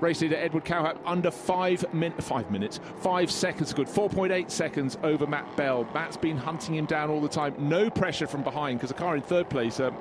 Race 0.00 0.20
leader 0.20 0.36
Edward 0.36 0.64
Cauhaupé 0.64 0.98
under 1.06 1.30
five, 1.30 1.84
min- 1.94 2.12
five 2.12 2.50
minutes, 2.50 2.80
five 3.00 3.30
seconds 3.30 3.72
good, 3.72 3.86
4.8 3.86 4.50
seconds 4.50 4.98
over 5.02 5.26
Matt 5.26 5.56
Bell. 5.56 5.88
Matt's 5.94 6.16
been 6.16 6.36
hunting 6.36 6.74
him 6.74 6.86
down 6.86 7.10
all 7.10 7.20
the 7.20 7.28
time. 7.28 7.54
No 7.58 7.88
pressure 7.88 8.26
from 8.26 8.42
behind 8.42 8.78
because 8.78 8.90
the 8.90 8.94
car 8.94 9.16
in 9.16 9.22
third 9.22 9.48
place, 9.48 9.80
um, 9.80 9.96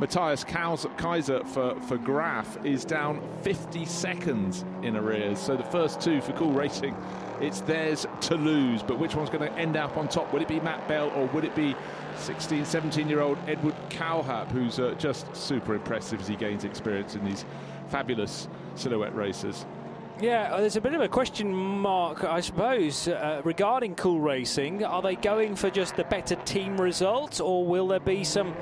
Matthias 0.00 0.44
Kaiser 0.44 1.44
for, 1.44 1.80
for 1.82 1.96
Graf, 1.98 2.64
is 2.64 2.84
down 2.84 3.22
50 3.42 3.84
seconds 3.84 4.64
in 4.82 4.96
arrears. 4.96 5.38
So 5.38 5.56
the 5.56 5.62
first 5.64 6.00
two 6.00 6.20
for 6.20 6.32
Cool 6.32 6.52
Racing, 6.52 6.96
it's 7.40 7.60
theirs 7.60 8.06
to 8.22 8.34
lose. 8.34 8.82
But 8.82 8.98
which 8.98 9.14
one's 9.14 9.30
going 9.30 9.48
to 9.48 9.56
end 9.58 9.76
up 9.76 9.96
on 9.96 10.08
top? 10.08 10.32
Would 10.32 10.42
it 10.42 10.48
be 10.48 10.58
Matt 10.60 10.88
Bell 10.88 11.10
or 11.10 11.26
would 11.28 11.44
it 11.44 11.54
be 11.54 11.76
16, 12.16 12.64
17 12.64 13.08
year 13.08 13.20
old 13.20 13.38
Edward 13.46 13.74
Cauhaupé, 13.90 14.50
who's 14.50 14.80
uh, 14.80 14.94
just 14.98 15.34
super 15.36 15.74
impressive 15.74 16.20
as 16.20 16.26
he 16.26 16.34
gains 16.34 16.64
experience 16.64 17.14
in 17.14 17.24
these 17.24 17.44
fabulous 17.88 18.48
silhouette 18.74 19.14
races. 19.14 19.64
Yeah, 20.20 20.52
uh, 20.52 20.60
there's 20.60 20.76
a 20.76 20.80
bit 20.80 20.94
of 20.94 21.00
a 21.00 21.08
question 21.08 21.52
mark, 21.52 22.22
I 22.22 22.40
suppose, 22.40 23.08
uh, 23.08 23.42
regarding 23.44 23.96
Cool 23.96 24.20
Racing. 24.20 24.84
Are 24.84 25.02
they 25.02 25.16
going 25.16 25.56
for 25.56 25.70
just 25.70 25.96
the 25.96 26.04
better 26.04 26.36
team 26.36 26.80
result, 26.80 27.40
or 27.40 27.66
will 27.66 27.88
there 27.88 27.98
be 27.98 28.22
some 28.22 28.54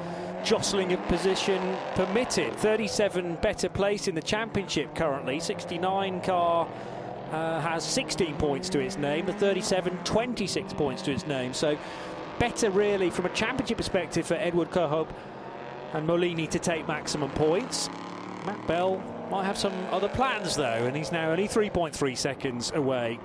jostling 0.43 0.95
of 0.95 1.09
position 1.09 1.77
permitted? 1.95 2.55
37 2.57 3.37
better 3.43 3.69
place 3.69 4.09
in 4.09 4.15
the 4.15 4.23
championship 4.23 4.95
currently, 4.95 5.41
69 5.41 6.23
car. 6.23 6.67
Uh, 7.31 7.59
has 7.63 7.83
16 7.83 8.37
points 8.37 8.69
to 8.69 8.79
its 8.79 8.99
name, 8.99 9.25
the 9.25 9.33
37 9.33 9.97
26 10.05 10.75
points 10.75 11.01
to 11.01 11.13
its 11.13 11.27
name. 11.27 11.55
So, 11.55 11.79
better 12.39 12.71
really 12.71 13.09
from 13.09 13.25
a 13.25 13.31
championship 13.31 13.79
perspective 13.79 14.27
for 14.27 14.35
Edward 14.35 14.71
Cauhaupé 14.71 15.15
and 15.95 16.07
Maulini 16.07 16.47
to 16.51 16.59
take 16.59 16.87
maximum 16.87 17.31
points. 17.31 17.89
Matt 18.45 18.67
Bell 18.67 19.03
might 19.33 19.47
have 19.47 19.57
some 19.57 19.73
other 19.91 20.11
plans 20.11 20.57
though, 20.57 20.85
and 20.85 20.95
he's 20.95 21.11
now 21.11 21.31
only 21.31 21.49
3.3 21.49 22.17
seconds 22.19 22.71
away. 22.75 23.19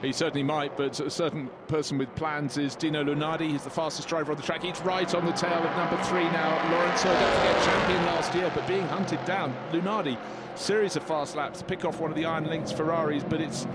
He 0.00 0.10
certainly 0.10 0.42
might, 0.42 0.74
but 0.74 0.98
a 1.00 1.10
certain 1.10 1.50
person 1.68 1.98
with 1.98 2.12
plans 2.14 2.56
is 2.56 2.74
Dino 2.74 3.04
Lunardi. 3.04 3.50
He's 3.50 3.62
the 3.62 3.70
fastest 3.70 4.08
driver 4.08 4.32
on 4.32 4.38
the 4.38 4.42
track. 4.42 4.62
He's 4.62 4.80
right 4.80 5.14
on 5.14 5.26
the 5.26 5.32
tail 5.32 5.52
of 5.52 5.76
number 5.76 6.02
three 6.04 6.24
now. 6.24 6.54
Lorenzo, 6.72 7.12
don't 7.12 7.34
forget, 7.36 7.62
champion 7.62 8.06
last 8.06 8.34
year, 8.34 8.50
but 8.54 8.66
being 8.66 8.88
hunted 8.88 9.22
down. 9.26 9.54
Lunardi, 9.70 10.16
series 10.54 10.96
of 10.96 11.02
fast 11.02 11.36
laps 11.36 11.62
pick 11.62 11.84
off 11.84 12.00
one 12.00 12.10
of 12.10 12.16
the 12.16 12.24
Iron 12.24 12.46
Lynx 12.46 12.72
Ferraris, 12.72 13.22
but 13.22 13.42
it's 13.42 13.66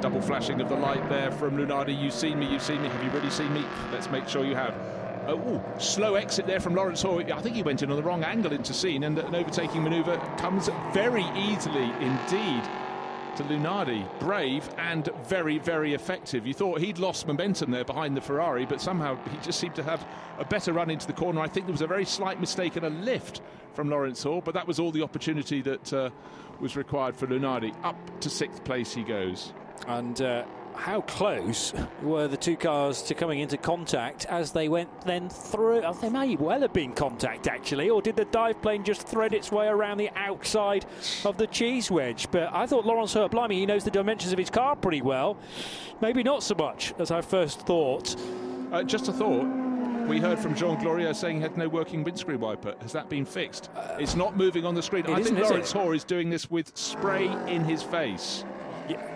double 0.00 0.20
flashing 0.20 0.60
of 0.60 0.68
the 0.68 0.74
light 0.74 1.08
there 1.08 1.30
from 1.30 1.56
Lunardi. 1.56 1.96
You've 1.96 2.12
seen 2.12 2.40
me, 2.40 2.50
you've 2.50 2.60
seen 2.60 2.82
me. 2.82 2.88
Have 2.88 3.04
you 3.04 3.10
really 3.10 3.30
seen 3.30 3.54
me? 3.54 3.64
Let's 3.92 4.10
make 4.10 4.28
sure 4.28 4.44
you 4.44 4.56
have. 4.56 4.74
Oh, 5.26 5.62
slow 5.78 6.16
exit 6.16 6.46
there 6.46 6.60
from 6.60 6.74
Laurents 6.74 7.02
Hörr. 7.02 7.30
I 7.30 7.40
think 7.40 7.56
he 7.56 7.62
went 7.62 7.82
in 7.82 7.90
on 7.90 7.96
the 7.96 8.02
wrong 8.02 8.24
angle 8.24 8.52
into 8.52 8.74
Signes, 8.74 9.04
and 9.04 9.18
an 9.18 9.34
overtaking 9.34 9.82
manoeuvre 9.82 10.18
comes 10.38 10.68
very 10.92 11.24
easily 11.34 11.90
indeed 12.00 12.62
to 13.36 13.42
Lunardi. 13.44 14.06
Brave 14.20 14.68
and 14.78 15.08
very, 15.26 15.58
very 15.58 15.94
effective. 15.94 16.46
You 16.46 16.54
thought 16.54 16.80
he'd 16.80 16.98
lost 16.98 17.26
momentum 17.26 17.70
there 17.70 17.84
behind 17.84 18.16
the 18.16 18.20
Ferrari, 18.20 18.66
but 18.66 18.80
somehow 18.80 19.16
he 19.30 19.38
just 19.38 19.58
seemed 19.58 19.74
to 19.76 19.82
have 19.82 20.06
a 20.38 20.44
better 20.44 20.72
run 20.72 20.90
into 20.90 21.06
the 21.06 21.12
corner. 21.12 21.40
I 21.40 21.48
think 21.48 21.66
there 21.66 21.72
was 21.72 21.82
a 21.82 21.86
very 21.86 22.04
slight 22.04 22.40
mistake 22.40 22.76
and 22.76 22.84
a 22.84 22.90
lift 22.90 23.40
from 23.72 23.90
Laurents 23.90 24.24
Hörr, 24.24 24.44
but 24.44 24.54
that 24.54 24.68
was 24.68 24.78
all 24.78 24.92
the 24.92 25.02
opportunity 25.02 25.62
that 25.62 25.92
uh, 25.92 26.10
was 26.60 26.76
required 26.76 27.16
for 27.16 27.26
Lunardi. 27.26 27.74
Up 27.82 27.96
to 28.20 28.30
sixth 28.30 28.62
place 28.62 28.94
he 28.94 29.02
goes. 29.02 29.52
And 29.88 30.20
uh, 30.22 30.44
how 30.74 31.00
close 31.02 31.72
were 32.02 32.28
the 32.28 32.36
two 32.36 32.56
cars 32.56 33.02
to 33.02 33.14
coming 33.14 33.40
into 33.40 33.56
contact 33.56 34.26
as 34.26 34.52
they 34.52 34.68
went 34.68 34.88
then 35.02 35.28
through? 35.28 35.82
Oh, 35.82 35.92
they 35.94 36.10
may 36.10 36.36
well 36.36 36.60
have 36.60 36.72
been 36.72 36.92
contact 36.92 37.46
actually, 37.46 37.90
or 37.90 38.02
did 38.02 38.16
the 38.16 38.24
dive 38.26 38.60
plane 38.60 38.84
just 38.84 39.06
thread 39.06 39.32
its 39.32 39.50
way 39.50 39.66
around 39.66 39.98
the 39.98 40.10
outside 40.16 40.84
of 41.24 41.38
the 41.38 41.46
cheese 41.46 41.90
wedge? 41.90 42.30
But 42.30 42.52
I 42.52 42.66
thought 42.66 42.84
Laurents 42.84 43.14
Hörr, 43.14 43.30
blimey, 43.30 43.56
he 43.56 43.66
knows 43.66 43.84
the 43.84 43.90
dimensions 43.90 44.32
of 44.32 44.38
his 44.38 44.50
car 44.50 44.76
pretty 44.76 45.02
well. 45.02 45.36
Maybe 46.00 46.22
not 46.22 46.42
so 46.42 46.54
much 46.54 46.94
as 46.98 47.10
I 47.10 47.20
first 47.20 47.60
thought. 47.66 48.16
Uh, 48.72 48.82
just 48.82 49.08
a 49.08 49.12
thought. 49.12 49.46
We 50.08 50.18
heard 50.18 50.38
from 50.38 50.54
Jean 50.54 50.76
Glorieux 50.76 51.14
saying 51.14 51.36
he 51.36 51.42
had 51.42 51.56
no 51.56 51.66
working 51.66 52.04
windscreen 52.04 52.40
wiper. 52.40 52.74
Has 52.82 52.92
that 52.92 53.08
been 53.08 53.24
fixed? 53.24 53.70
Uh, 53.74 53.96
it's 53.98 54.14
not 54.14 54.36
moving 54.36 54.66
on 54.66 54.74
the 54.74 54.82
screen. 54.82 55.06
I 55.06 55.22
think 55.22 55.38
Laurents 55.38 55.72
Hörr 55.72 55.96
is 55.96 56.04
doing 56.04 56.28
this 56.28 56.50
with 56.50 56.76
spray 56.76 57.26
in 57.48 57.64
his 57.64 57.82
face. 57.82 58.44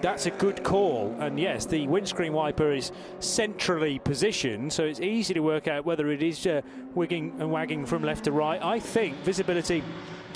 That's 0.01 0.27
a 0.27 0.31
good 0.31 0.63
call. 0.65 1.15
And 1.19 1.39
yes, 1.39 1.67
the 1.67 1.87
windscreen 1.89 2.33
wiper 2.33 2.73
is 2.73 2.93
centrally 3.21 3.99
positioned, 3.99 4.73
so 4.73 4.85
it's 4.85 5.01
easy 5.01 5.35
to 5.35 5.41
work 5.41 5.69
out 5.69 5.85
whether 5.85 6.11
it 6.11 6.23
is 6.23 6.47
uh, 6.47 6.63
wigging 6.95 7.35
and 7.39 7.51
wagging 7.51 7.85
from 7.85 8.03
left 8.03 8.25
to 8.25 8.33
right. 8.33 8.63
I 8.63 8.81
think 8.81 9.17
visibility 9.19 9.83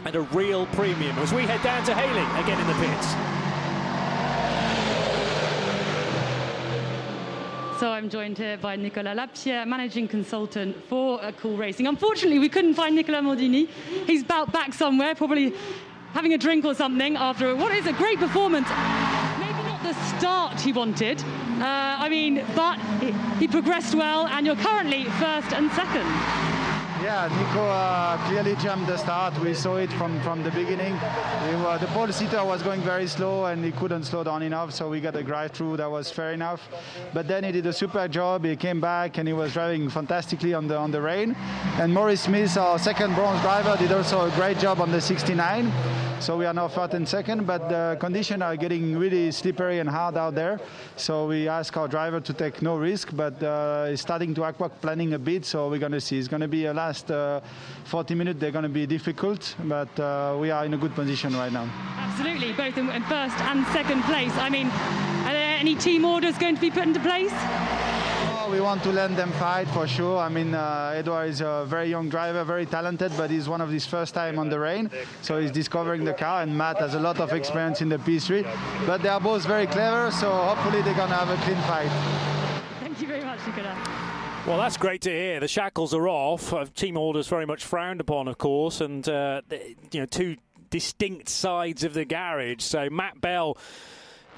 at 0.04 0.16
a 0.16 0.22
real 0.22 0.66
premium 0.66 1.16
as 1.18 1.32
we 1.32 1.42
head 1.42 1.62
down 1.62 1.84
to 1.84 1.94
Haley 1.94 2.42
again 2.42 2.60
in 2.60 2.66
the 2.66 2.74
pits. 2.74 3.42
So 7.78 7.90
I'm 7.90 8.08
joined 8.08 8.38
here 8.38 8.58
by 8.58 8.76
Nicolas 8.76 9.16
Lapierre, 9.16 9.66
managing 9.66 10.06
consultant 10.06 10.76
for 10.84 11.18
Cool 11.40 11.56
Racing. 11.56 11.88
Unfortunately, 11.88 12.38
we 12.38 12.48
couldn't 12.48 12.74
find 12.74 12.94
Nicolas 12.94 13.22
Maulini. 13.22 13.68
He's 14.06 14.22
about 14.22 14.52
back 14.52 14.72
somewhere, 14.72 15.16
probably 15.16 15.52
having 16.12 16.34
a 16.34 16.38
drink 16.38 16.64
or 16.64 16.74
something 16.74 17.16
after 17.16 17.54
what 17.56 17.72
is 17.72 17.86
a 17.86 17.92
great 17.92 18.18
performance. 18.18 18.68
Maybe 19.38 19.62
not 19.64 19.82
the 19.82 19.94
start 20.18 20.60
he 20.60 20.72
wanted. 20.72 21.22
Uh, 21.22 21.96
I 21.98 22.08
mean, 22.08 22.44
but 22.54 22.78
he, 23.00 23.12
he 23.38 23.48
progressed 23.48 23.94
well, 23.94 24.26
and 24.26 24.46
you're 24.46 24.56
currently 24.56 25.04
first 25.04 25.52
and 25.52 25.70
second. 25.72 26.61
Yeah, 27.02 27.26
Nico 27.26 27.66
uh, 27.66 28.16
clearly 28.28 28.54
jumped 28.62 28.86
the 28.86 28.96
start. 28.96 29.36
We 29.40 29.54
saw 29.54 29.74
it 29.74 29.92
from, 29.94 30.20
from 30.20 30.44
the 30.44 30.52
beginning. 30.52 30.94
The 30.94 31.88
pole 31.92 32.12
sitter 32.12 32.44
was 32.44 32.62
going 32.62 32.80
very 32.82 33.08
slow 33.08 33.46
and 33.46 33.64
he 33.64 33.72
couldn't 33.72 34.04
slow 34.04 34.22
down 34.22 34.42
enough, 34.42 34.72
so 34.72 34.88
we 34.88 35.00
got 35.00 35.16
a 35.16 35.22
drive 35.24 35.50
through 35.50 35.78
that 35.78 35.90
was 35.90 36.12
fair 36.12 36.32
enough. 36.32 36.68
But 37.12 37.26
then 37.26 37.42
he 37.42 37.50
did 37.50 37.66
a 37.66 37.72
super 37.72 38.06
job. 38.06 38.44
He 38.44 38.54
came 38.54 38.80
back 38.80 39.18
and 39.18 39.26
he 39.26 39.34
was 39.34 39.52
driving 39.52 39.90
fantastically 39.90 40.54
on 40.54 40.68
the 40.68 40.76
on 40.76 40.92
the 40.92 41.02
rain. 41.02 41.34
And 41.80 41.92
Maurice 41.92 42.20
Smith, 42.20 42.56
our 42.56 42.78
second 42.78 43.14
bronze 43.16 43.40
driver, 43.42 43.76
did 43.76 43.90
also 43.90 44.26
a 44.26 44.30
great 44.36 44.58
job 44.58 44.80
on 44.80 44.92
the 44.92 45.00
69. 45.00 45.72
So 46.22 46.36
we 46.36 46.46
are 46.46 46.54
now 46.54 46.68
third 46.68 46.94
and 46.94 47.08
second, 47.08 47.48
but 47.48 47.68
the 47.68 47.96
conditions 47.98 48.42
are 48.42 48.54
getting 48.54 48.96
really 48.96 49.32
slippery 49.32 49.80
and 49.80 49.90
hard 49.90 50.16
out 50.16 50.36
there. 50.36 50.60
So 50.94 51.26
we 51.26 51.48
ask 51.48 51.76
our 51.76 51.88
driver 51.88 52.20
to 52.20 52.32
take 52.32 52.62
no 52.62 52.76
risk, 52.76 53.08
but 53.12 53.42
uh, 53.42 53.86
he's 53.86 54.02
starting 54.02 54.32
to 54.34 54.44
aqua 54.44 54.68
planning 54.68 55.14
a 55.14 55.18
bit. 55.18 55.44
So 55.44 55.68
we're 55.68 55.80
going 55.80 55.90
to 55.90 56.00
see. 56.00 56.20
It's 56.20 56.28
going 56.28 56.42
to 56.42 56.46
be 56.46 56.66
a 56.66 56.72
last 56.72 57.10
uh, 57.10 57.40
40 57.86 58.14
minutes. 58.14 58.38
They're 58.38 58.52
going 58.52 58.62
to 58.62 58.68
be 58.68 58.86
difficult, 58.86 59.56
but 59.64 59.98
uh, 59.98 60.36
we 60.40 60.52
are 60.52 60.64
in 60.64 60.74
a 60.74 60.78
good 60.78 60.94
position 60.94 61.34
right 61.34 61.52
now. 61.52 61.68
Absolutely, 61.98 62.52
both 62.52 62.78
in 62.78 62.86
first 63.02 63.36
and 63.40 63.66
second 63.72 64.04
place. 64.04 64.32
I 64.36 64.48
mean, 64.48 64.68
are 65.26 65.32
there 65.32 65.58
any 65.58 65.74
team 65.74 66.04
orders 66.04 66.38
going 66.38 66.54
to 66.54 66.60
be 66.60 66.70
put 66.70 66.84
into 66.84 67.00
place? 67.00 67.32
We 68.52 68.60
want 68.60 68.82
to 68.82 68.92
let 68.92 69.16
them 69.16 69.32
fight 69.32 69.66
for 69.68 69.86
sure. 69.86 70.18
I 70.18 70.28
mean, 70.28 70.54
uh, 70.54 70.92
Edward 70.94 71.24
is 71.24 71.40
a 71.40 71.64
very 71.66 71.88
young 71.88 72.10
driver, 72.10 72.44
very 72.44 72.66
talented, 72.66 73.10
but 73.16 73.30
he's 73.30 73.48
one 73.48 73.62
of 73.62 73.70
his 73.70 73.86
first 73.86 74.12
time 74.12 74.38
on 74.38 74.50
the 74.50 74.60
rain, 74.60 74.90
so 75.22 75.40
he's 75.40 75.50
discovering 75.50 76.04
the 76.04 76.12
car. 76.12 76.42
And 76.42 76.56
Matt 76.56 76.76
has 76.78 76.94
a 76.94 77.00
lot 77.00 77.18
of 77.18 77.32
experience 77.32 77.80
in 77.80 77.88
the 77.88 77.96
P3, 77.96 78.46
but 78.86 79.02
they 79.02 79.08
are 79.08 79.20
both 79.20 79.46
very 79.46 79.66
clever, 79.66 80.10
so 80.10 80.30
hopefully 80.30 80.82
they're 80.82 80.94
gonna 80.94 81.14
have 81.14 81.30
a 81.30 81.42
clean 81.44 81.56
fight. 81.62 81.88
Thank 82.80 83.00
you 83.00 83.08
very 83.08 83.24
much, 83.24 83.40
Nicola. 83.46 83.74
Well, 84.46 84.58
that's 84.58 84.76
great 84.76 85.00
to 85.02 85.10
hear. 85.10 85.40
The 85.40 85.48
shackles 85.48 85.94
are 85.94 86.06
off. 86.06 86.52
Uh, 86.52 86.66
team 86.74 86.98
orders 86.98 87.28
very 87.28 87.46
much 87.46 87.64
frowned 87.64 88.02
upon, 88.02 88.28
of 88.28 88.36
course, 88.36 88.82
and 88.82 89.08
uh, 89.08 89.40
you 89.92 90.00
know 90.00 90.06
two 90.06 90.36
distinct 90.68 91.30
sides 91.30 91.84
of 91.84 91.94
the 91.94 92.04
garage. 92.04 92.62
So 92.62 92.90
Matt 92.90 93.20
Bell 93.20 93.56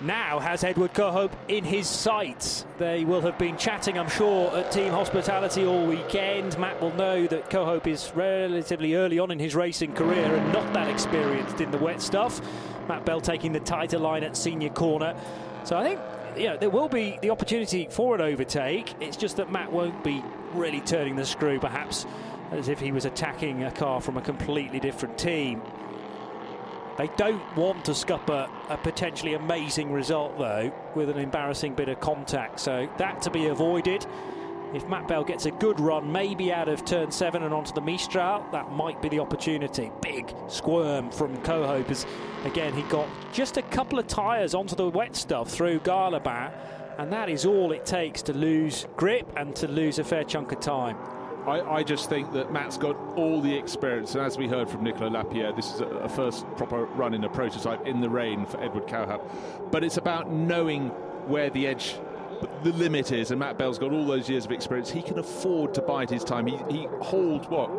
now 0.01 0.39
has 0.39 0.65
Edward 0.65 0.93
Cauhaupé 0.93 1.33
in 1.49 1.65
his 1.65 1.89
sights. 1.89 2.66
They 2.79 3.05
will 3.05 3.21
have 3.23 3.39
been 3.39 3.57
chatting, 3.57 3.99
I'm 3.99 4.09
sure, 4.09 4.57
at 4.57 4.71
Team 4.71 4.93
Hospitality 4.93 5.65
all 5.65 5.87
weekend. 5.87 6.59
Matt 6.59 6.81
will 6.81 6.95
know 6.95 7.27
that 7.27 7.51
Cauhaupé 7.51 7.89
is 7.89 8.12
relatively 8.15 8.95
early 8.95 9.19
on 9.19 9.31
in 9.31 9.39
his 9.39 9.55
racing 9.55 9.95
career 9.95 10.35
and 10.35 10.53
not 10.53 10.73
that 10.75 10.89
experienced 10.89 11.61
in 11.61 11.71
the 11.71 11.79
wet 11.79 12.03
stuff. 12.03 12.41
Matt 12.89 13.05
Bell 13.05 13.21
taking 13.21 13.53
the 13.53 13.61
tighter 13.61 13.99
line 13.99 14.25
at 14.25 14.37
Signes 14.37 14.73
corner. 14.75 15.15
So 15.65 15.77
I 15.77 15.85
think 15.85 16.01
know, 16.37 16.57
there 16.57 16.71
will 16.71 16.89
be 16.89 17.19
the 17.23 17.31
opportunity 17.31 17.89
for 17.91 18.15
an 18.15 18.21
overtake. 18.21 18.95
It's 19.01 19.16
just 19.16 19.37
that 19.37 19.51
Matt 19.53 19.71
won't 19.71 20.03
be 20.03 20.23
really 20.53 20.81
turning 20.81 21.16
the 21.16 21.25
screw, 21.25 21.59
perhaps 21.59 22.07
as 22.51 22.69
if 22.69 22.79
he 22.79 22.93
was 22.93 23.05
attacking 23.05 23.65
a 23.65 23.71
car 23.71 24.01
from 24.01 24.16
a 24.16 24.21
completely 24.21 24.81
different 24.81 25.19
team. 25.19 25.62
They 26.97 27.09
don't 27.16 27.57
want 27.57 27.85
to 27.87 27.95
scupper 27.95 28.49
a 28.69 28.77
potentially 28.77 29.35
amazing 29.35 29.93
result, 29.93 30.39
though, 30.39 30.73
with 30.95 31.11
an 31.11 31.19
embarrassing 31.19 31.75
bit 31.75 31.89
of 31.89 32.01
contact. 32.01 32.61
So 32.61 32.89
that 32.99 33.21
to 33.23 33.31
be 33.31 33.47
avoided. 33.47 34.07
If 34.73 34.89
Matt 34.89 35.07
Bell 35.07 35.23
gets 35.23 35.47
a 35.47 35.53
good 35.53 35.79
run, 35.79 36.11
maybe 36.11 36.53
out 36.53 36.69
of 36.69 36.85
turn 36.85 37.12
seven 37.12 37.45
and 37.45 37.55
onto 37.55 37.73
the 37.73 37.81
Mistral, 37.81 38.45
that 38.51 38.73
might 38.73 39.01
be 39.01 39.09
the 39.09 39.21
opportunity. 39.21 39.93
Big 40.03 40.35
squirm 40.49 41.12
from 41.12 41.37
Cauhaupé 41.39 41.91
as, 41.91 42.07
again, 42.45 42.75
he 42.75 42.83
got 42.83 43.09
just 43.33 43.57
a 43.57 43.62
couple 43.62 44.01
of 44.01 44.09
tyres 44.09 44.53
onto 44.53 44.75
the 44.75 44.89
wet 44.89 45.15
stuff 45.15 45.49
through 45.49 45.79
Garlaban, 45.81 46.53
and 46.99 47.12
that 47.12 47.29
is 47.29 47.47
all 47.47 47.71
it 47.71 47.87
takes 47.87 48.21
to 48.23 48.33
lose 48.33 48.87
grip 48.97 49.33
and 49.37 49.55
to 49.57 49.69
lose 49.69 50.01
a 50.01 50.05
fair 50.05 50.25
chunk 50.25 50.51
of 50.51 50.59
time. 50.59 50.97
I, 51.47 51.61
I, 51.61 51.83
just 51.83 52.09
think 52.09 52.33
that 52.33 52.53
Matt's 52.53 52.79
got 52.79 52.97
all 53.16 53.41
the 53.41 53.55
experience, 53.55 54.15
and 54.15 54.25
as 54.25 54.39
we 54.39 54.49
heard 54.49 54.69
from 54.69 54.83
Nicola 54.83 55.09
Lapierre, 55.09 55.53
this 55.53 55.75
is 55.75 55.81
a, 55.81 55.87
a, 55.87 56.09
first 56.09 56.47
proper 56.57 56.85
run 56.87 57.12
in 57.12 57.23
a 57.25 57.29
prototype 57.29 57.87
in 57.87 58.01
the 58.01 58.09
rain 58.09 58.47
for 58.47 58.62
Edward 58.62 58.87
Cauhaupé. 58.87 59.71
But 59.71 59.85
it's 59.85 59.99
about 59.99 60.31
knowing 60.31 60.89
where 61.29 61.51
the 61.51 61.66
edge 61.66 61.97
the 62.62 62.73
limit 62.73 63.12
is, 63.12 63.31
and 63.31 63.39
Matt 63.39 63.59
Bell's 63.59 63.79
got 63.79 63.93
all 63.93 64.07
those 64.07 64.29
years 64.29 64.45
of 64.45 64.53
experience. 64.53 64.91
He 64.91 65.03
can 65.03 65.19
afford 65.19 65.75
to 65.75 65.83
bide 65.83 66.11
his 66.11 66.25
time. 66.25 66.47
He, 66.47 66.57
he 66.71 66.89
holds 67.01 67.47
what 67.49 67.71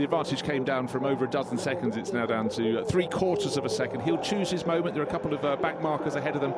the 0.00 0.04
advantage 0.04 0.42
came 0.42 0.64
down 0.64 0.88
from 0.88 1.04
over 1.04 1.26
a 1.26 1.30
dozen 1.30 1.58
seconds. 1.58 1.94
It's 1.94 2.14
now 2.14 2.24
down 2.24 2.48
to 2.50 2.82
three 2.86 3.06
quarters 3.06 3.58
of 3.58 3.66
a 3.66 3.68
second. 3.68 4.00
He'll 4.00 4.16
choose 4.16 4.50
his 4.50 4.64
moment. 4.64 4.94
There 4.94 5.04
are 5.04 5.06
a 5.06 5.10
couple 5.10 5.34
of 5.34 5.44
uh, 5.44 5.56
back 5.56 5.82
markers 5.82 6.14
ahead 6.14 6.34
of 6.34 6.40
them. 6.40 6.54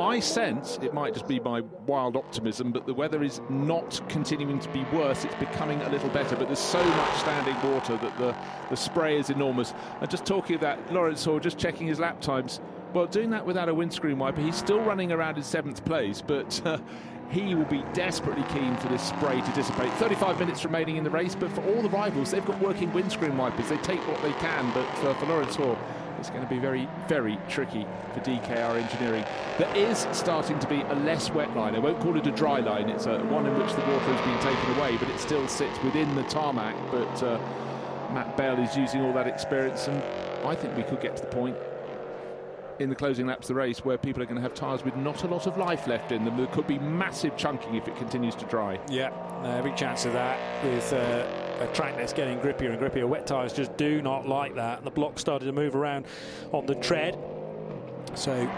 I 0.00 0.20
sense 0.20 0.78
it 0.80 0.94
might 0.94 1.12
just 1.12 1.28
be 1.28 1.38
my 1.38 1.60
wild 1.86 2.16
optimism, 2.16 2.72
but 2.72 2.86
the 2.86 2.94
weather 2.94 3.22
is 3.22 3.42
not 3.50 4.00
continuing 4.08 4.58
to 4.60 4.68
be 4.70 4.84
worse. 4.90 5.26
It's 5.26 5.34
becoming 5.34 5.82
a 5.82 5.90
little 5.90 6.08
better, 6.08 6.34
but 6.34 6.46
there's 6.46 6.58
so 6.58 6.82
much 6.82 7.14
standing 7.18 7.54
water 7.70 7.98
that 7.98 8.16
the, 8.16 8.34
the 8.70 8.76
spray 8.76 9.18
is 9.18 9.28
enormous. 9.28 9.74
And 10.00 10.08
just 10.08 10.24
talking 10.24 10.54
of 10.54 10.62
that, 10.62 10.90
Laurents 10.90 11.26
Hörr 11.26 11.42
just 11.42 11.58
checking 11.58 11.86
his 11.86 11.98
lap 11.98 12.22
times. 12.22 12.58
Well, 12.94 13.04
doing 13.04 13.28
that 13.30 13.44
without 13.44 13.68
a 13.68 13.74
windscreen 13.74 14.18
wiper, 14.18 14.40
he's 14.40 14.56
still 14.56 14.80
running 14.80 15.12
around 15.12 15.36
in 15.36 15.42
seventh 15.42 15.84
place, 15.84 16.22
but 16.26 16.58
uh, 16.64 16.78
he 17.30 17.54
will 17.54 17.64
be 17.66 17.84
desperately 17.92 18.44
keen 18.54 18.76
for 18.76 18.88
this 18.88 19.02
spray 19.02 19.40
to 19.40 19.50
dissipate. 19.52 19.92
35 19.94 20.38
minutes 20.38 20.64
remaining 20.64 20.96
in 20.96 21.04
the 21.04 21.10
race, 21.10 21.34
but 21.34 21.50
for 21.52 21.62
all 21.62 21.82
the 21.82 21.90
rivals, 21.90 22.30
they've 22.30 22.44
got 22.44 22.58
working 22.60 22.92
windscreen 22.92 23.36
wipers. 23.36 23.68
They 23.68 23.76
take 23.78 24.00
what 24.08 24.20
they 24.22 24.32
can, 24.34 24.72
but 24.72 24.86
for, 24.98 25.12
for 25.14 25.26
Laurents 25.26 25.56
Hörr, 25.56 25.76
it's 26.18 26.30
going 26.30 26.42
to 26.42 26.48
be 26.48 26.58
very, 26.58 26.88
very 27.06 27.38
tricky 27.48 27.86
for 28.12 28.20
DKR 28.20 28.82
engineering. 28.82 29.24
There 29.58 29.76
is 29.76 30.06
starting 30.12 30.58
to 30.58 30.66
be 30.66 30.80
a 30.80 30.94
less 30.94 31.30
wet 31.30 31.54
line. 31.54 31.76
I 31.76 31.78
won't 31.78 32.00
call 32.00 32.16
it 32.16 32.26
a 32.26 32.32
dry 32.32 32.60
line. 32.60 32.88
It's 32.88 33.06
a, 33.06 33.18
one 33.24 33.46
in 33.46 33.56
which 33.58 33.72
the 33.74 33.82
water 33.82 33.98
has 34.00 34.20
been 34.22 34.54
taken 34.54 34.78
away, 34.78 34.96
but 34.96 35.08
it 35.10 35.20
still 35.20 35.46
sits 35.46 35.80
within 35.82 36.14
the 36.16 36.24
tarmac. 36.24 36.74
But 36.90 37.22
uh, 37.22 37.38
Matt 38.12 38.36
Bell 38.36 38.58
is 38.58 38.76
using 38.76 39.02
all 39.02 39.12
that 39.12 39.26
experience, 39.26 39.86
and 39.86 40.02
I 40.44 40.54
think 40.54 40.76
we 40.76 40.82
could 40.82 41.00
get 41.00 41.16
to 41.16 41.22
the 41.22 41.28
point 41.28 41.56
in 42.78 42.88
the 42.88 42.94
closing 42.94 43.26
laps 43.26 43.48
of 43.50 43.54
the 43.54 43.54
race 43.54 43.84
where 43.84 43.98
people 43.98 44.22
are 44.22 44.26
going 44.26 44.36
to 44.36 44.42
have 44.42 44.54
tyres 44.54 44.84
with 44.84 44.96
not 44.96 45.24
a 45.24 45.26
lot 45.26 45.46
of 45.46 45.56
life 45.56 45.86
left 45.86 46.12
in 46.12 46.24
them. 46.24 46.36
There 46.36 46.46
could 46.46 46.66
be 46.66 46.78
massive 46.78 47.36
chunking 47.36 47.74
if 47.74 47.88
it 47.88 47.96
continues 47.96 48.34
to 48.36 48.44
dry. 48.46 48.80
Yeah, 48.88 49.10
every 49.44 49.72
chance 49.74 50.04
of 50.04 50.12
that 50.12 50.64
with 50.64 50.92
uh, 50.92 51.26
a 51.60 51.66
track 51.74 51.96
that's 51.96 52.12
getting 52.12 52.38
grippier 52.38 52.70
and 52.70 52.80
grippier. 52.80 53.08
Wet 53.08 53.26
tyres 53.26 53.52
just 53.52 53.76
do 53.76 54.00
not 54.02 54.28
like 54.28 54.54
that. 54.54 54.84
The 54.84 54.90
block 54.90 55.18
started 55.18 55.46
to 55.46 55.52
move 55.52 55.74
around 55.74 56.06
on 56.52 56.66
the 56.66 56.74
tread. 56.76 57.18
So 58.14 58.48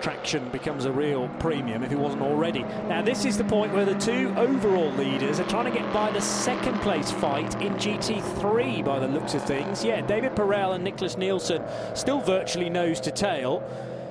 traction 0.00 0.48
becomes 0.50 0.84
a 0.84 0.92
real 0.92 1.28
premium 1.38 1.82
if 1.82 1.92
it 1.92 1.98
wasn't 1.98 2.22
already. 2.22 2.62
Now, 2.88 3.02
this 3.02 3.24
is 3.24 3.36
the 3.36 3.44
point 3.44 3.72
where 3.72 3.84
the 3.84 3.94
two 3.94 4.32
overall 4.36 4.90
leaders 4.92 5.40
are 5.40 5.48
trying 5.48 5.72
to 5.72 5.78
get 5.78 5.92
by 5.92 6.10
the 6.10 6.20
second 6.20 6.80
place 6.80 7.10
fight 7.10 7.60
in 7.60 7.74
GT3 7.74 8.84
by 8.84 8.98
the 8.98 9.08
looks 9.08 9.34
of 9.34 9.44
things. 9.44 9.84
Yeah, 9.84 10.00
David 10.00 10.34
Perel 10.34 10.74
and 10.74 10.86
Nicklas 10.86 11.16
Nielsen 11.16 11.62
still 11.94 12.20
virtually 12.20 12.70
nose 12.70 13.00
to 13.00 13.10
tail. 13.10 13.62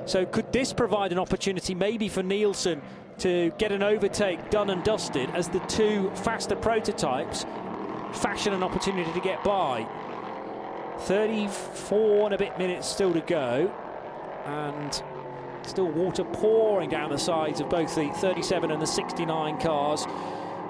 So, 0.05 0.25
could 0.25 0.51
this 0.51 0.73
provide 0.73 1.11
an 1.11 1.19
opportunity 1.19 1.73
maybe 1.73 2.09
for 2.09 2.21
Nielsen 2.23 2.81
to 3.19 3.51
get 3.57 3.71
an 3.71 3.81
overtake 3.81 4.49
done 4.49 4.69
and 4.69 4.83
dusted 4.83 5.29
as 5.31 5.47
the 5.47 5.59
two 5.61 6.11
faster 6.15 6.55
prototypes 6.55 7.45
fashion 8.13 8.53
an 8.53 8.63
opportunity 8.63 9.11
to 9.13 9.21
get 9.21 9.43
by? 9.43 9.87
34 10.99 12.25
and 12.25 12.33
a 12.33 12.37
bit 12.37 12.57
minutes 12.57 12.87
still 12.87 13.13
to 13.13 13.21
go. 13.21 13.71
And 14.45 15.03
Still 15.65 15.89
water 15.91 16.23
pouring 16.23 16.89
down 16.89 17.09
the 17.09 17.17
sides 17.17 17.59
of 17.59 17.69
both 17.69 17.93
the 17.95 18.09
37 18.09 18.71
and 18.71 18.81
the 18.81 18.87
69 18.87 19.59
cars. 19.59 20.05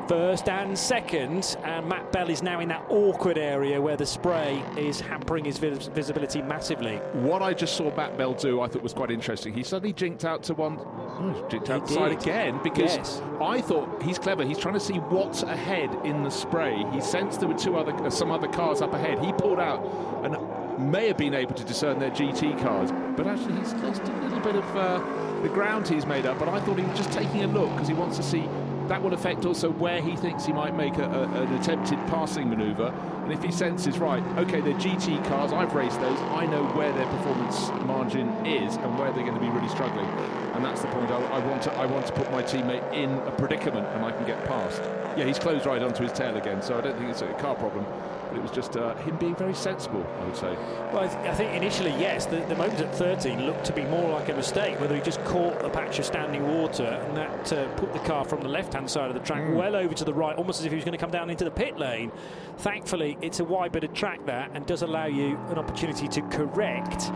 First 0.08 0.50
and 0.50 0.78
second, 0.78 1.58
and 1.64 1.90
Matt 1.90 2.12
Bell 2.12 2.30
is 2.30 2.44
now 2.44 2.60
in 2.60 2.70
that 2.70 2.86
awkward 2.90 3.40
area 3.40 3.82
where 3.82 3.98
the 3.98 4.06
spray 4.06 4.64
is 4.78 5.00
hampering 5.00 5.46
his 5.46 5.58
vis- 5.58 5.88
visibility 5.88 6.44
massively. 6.44 6.98
What 7.14 7.42
I 7.42 7.56
just 7.56 7.76
saw 7.76 7.96
Matt 7.96 8.16
Bell 8.16 8.36
do, 8.36 8.62
I 8.62 8.68
thought 8.68 8.84
was 8.84 8.94
quite 8.94 9.10
interesting. 9.10 9.52
He 9.52 9.64
suddenly 9.64 9.94
jinked 9.94 10.24
out 10.24 10.44
to 10.44 10.54
one, 10.54 10.78
oh, 10.80 11.48
jinked 11.50 11.72
out 11.72 11.90
side 11.90 12.12
again 12.12 12.60
because 12.62 12.98
yes. 12.98 13.22
I 13.42 13.62
thought 13.62 14.04
he's 14.04 14.20
clever. 14.20 14.46
He's 14.46 14.60
trying 14.60 14.76
to 14.76 14.80
see 14.80 14.98
what's 14.98 15.42
ahead 15.42 15.90
in 16.06 16.22
the 16.22 16.30
spray. 16.30 16.86
He 16.92 17.02
sensed 17.02 17.40
there 17.40 17.50
were 17.50 17.58
two 17.58 17.76
other, 17.76 18.12
some 18.12 18.32
other 18.32 18.48
cars 18.48 18.82
up 18.82 18.94
ahead. 18.94 19.18
He 19.26 19.34
pulled 19.34 19.60
out 19.60 19.84
and 20.24 20.36
may 20.80 21.08
have 21.08 21.18
been 21.18 21.34
able 21.34 21.54
to 21.56 21.64
discern 21.64 22.00
their 22.00 22.12
GT 22.12 22.62
cars, 22.62 22.92
but 23.16 23.28
actually 23.28 23.58
he's 23.60 23.74
lost 23.76 24.02
a 24.04 24.22
little 24.22 24.40
bit 24.40 24.56
of 24.56 24.76
uh, 24.76 25.42
the 25.42 25.50
ground 25.50 25.88
he's 25.88 26.06
made 26.06 26.26
up. 26.26 26.40
But 26.40 26.50
I 26.50 26.60
thought 26.62 26.78
he 26.78 26.86
was 26.86 26.98
just 26.98 27.12
taking 27.12 27.44
a 27.44 27.48
look 27.48 27.72
because 27.72 27.88
he 27.88 27.94
wants 27.94 28.18
to 28.18 28.24
see 28.24 28.48
that 28.88 29.02
will 29.02 29.14
affect 29.14 29.46
also 29.46 29.72
where 29.72 30.02
he 30.02 30.16
thinks 30.16 30.46
he 30.46 30.54
might 30.54 30.76
make 30.76 30.98
a, 30.98 31.06
a, 31.06 31.24
an 31.24 31.54
attempted 31.54 31.98
passing 32.08 32.50
manoeuvre. 32.50 32.94
And 33.24 33.34
if 33.34 33.42
he 33.42 33.52
senses, 33.52 33.98
right, 33.98 34.24
okay, 34.38 34.62
they're 34.62 34.76
GT 34.76 35.26
cars, 35.28 35.52
I've 35.52 35.74
raced 35.74 36.00
those, 36.00 36.20
I 36.20 36.46
know 36.46 36.64
where 36.70 36.92
their 36.94 37.08
performance 37.08 37.70
margin 37.86 38.30
is 38.46 38.76
and 38.76 39.00
where 39.00 39.12
they're 39.12 39.24
going 39.24 39.36
to 39.36 39.42
be 39.42 39.50
really 39.50 39.70
struggling. 39.70 40.06
And 40.54 40.64
that's 40.64 40.82
the 40.82 40.88
point. 40.90 41.10
I, 41.10 41.18
I, 41.18 41.40
want 41.48 41.62
to 41.64 41.74
I 41.74 41.86
want 41.86 42.06
to 42.08 42.14
put 42.14 42.32
my 42.32 42.44
teammate 42.44 42.94
in 42.94 43.10
a 43.10 43.32
predicament 43.32 43.88
and 43.88 44.06
I 44.06 44.12
can 44.12 44.26
get 44.26 44.44
past. 44.46 44.82
Yeah, 45.18 45.26
he's 45.26 45.40
closed 45.40 45.66
right 45.66 45.82
onto 45.82 46.04
his 46.04 46.12
tail 46.12 46.38
again, 46.38 46.62
so 46.62 46.78
I 46.78 46.82
don't 46.82 46.98
think 46.98 47.10
it's 47.10 47.22
a 47.22 47.34
car 47.34 47.56
problem 47.56 47.86
but 48.36 48.40
it 48.40 48.42
was 48.42 48.52
just 48.52 48.76
uh, 48.76 48.94
him 48.96 49.16
being 49.18 49.36
very 49.36 49.54
sensible, 49.54 50.06
I 50.20 50.26
would 50.26 50.36
say. 50.36 50.58
Well, 50.92 51.04
I, 51.04 51.08
th- 51.08 51.28
I 51.28 51.34
think 51.34 51.54
initially, 51.54 51.92
yes, 51.92 52.26
the, 52.26 52.38
the 52.42 52.56
moment 52.56 52.82
at 52.82 52.94
13 52.94 53.46
looked 53.46 53.64
to 53.66 53.74
be 53.74 53.84
more 53.84 54.12
like 54.12 54.28
a 54.28 54.34
mistake, 54.34 54.80
whether 54.82 54.96
he 54.96 55.02
just 55.02 55.24
caught 55.24 55.64
a 55.64 55.70
patch 55.70 56.00
of 56.00 56.06
standing 56.06 56.46
water 56.46 56.84
and 56.84 57.16
that 57.16 57.54
uh, 57.54 57.68
put 57.76 57.94
the 57.94 58.00
car 58.00 58.26
from 58.26 58.42
the 58.42 58.50
left-hand 58.50 58.90
side 58.90 59.10
of 59.10 59.14
the 59.14 59.22
track 59.22 59.44
mm. 59.44 59.56
well 59.56 59.76
over 59.76 59.94
to 59.94 60.04
the 60.04 60.14
right, 60.14 60.36
almost 60.36 60.60
as 60.60 60.66
if 60.66 60.72
he 60.72 60.76
was 60.76 60.84
going 60.84 60.98
to 60.98 60.98
come 60.98 61.12
down 61.12 61.30
into 61.30 61.46
the 61.46 61.52
pit 61.52 61.78
lane. 61.78 62.12
Thankfully, 62.58 63.18
it's 63.22 63.40
a 63.40 63.46
wide 63.46 63.72
bit 63.72 63.86
of 63.86 63.94
track 63.94 64.26
there 64.26 64.50
and 64.54 64.66
does 64.66 64.82
allow 64.82 65.06
you 65.06 65.38
an 65.50 65.58
opportunity 65.58 66.08
to 66.10 66.22
correct 66.24 67.12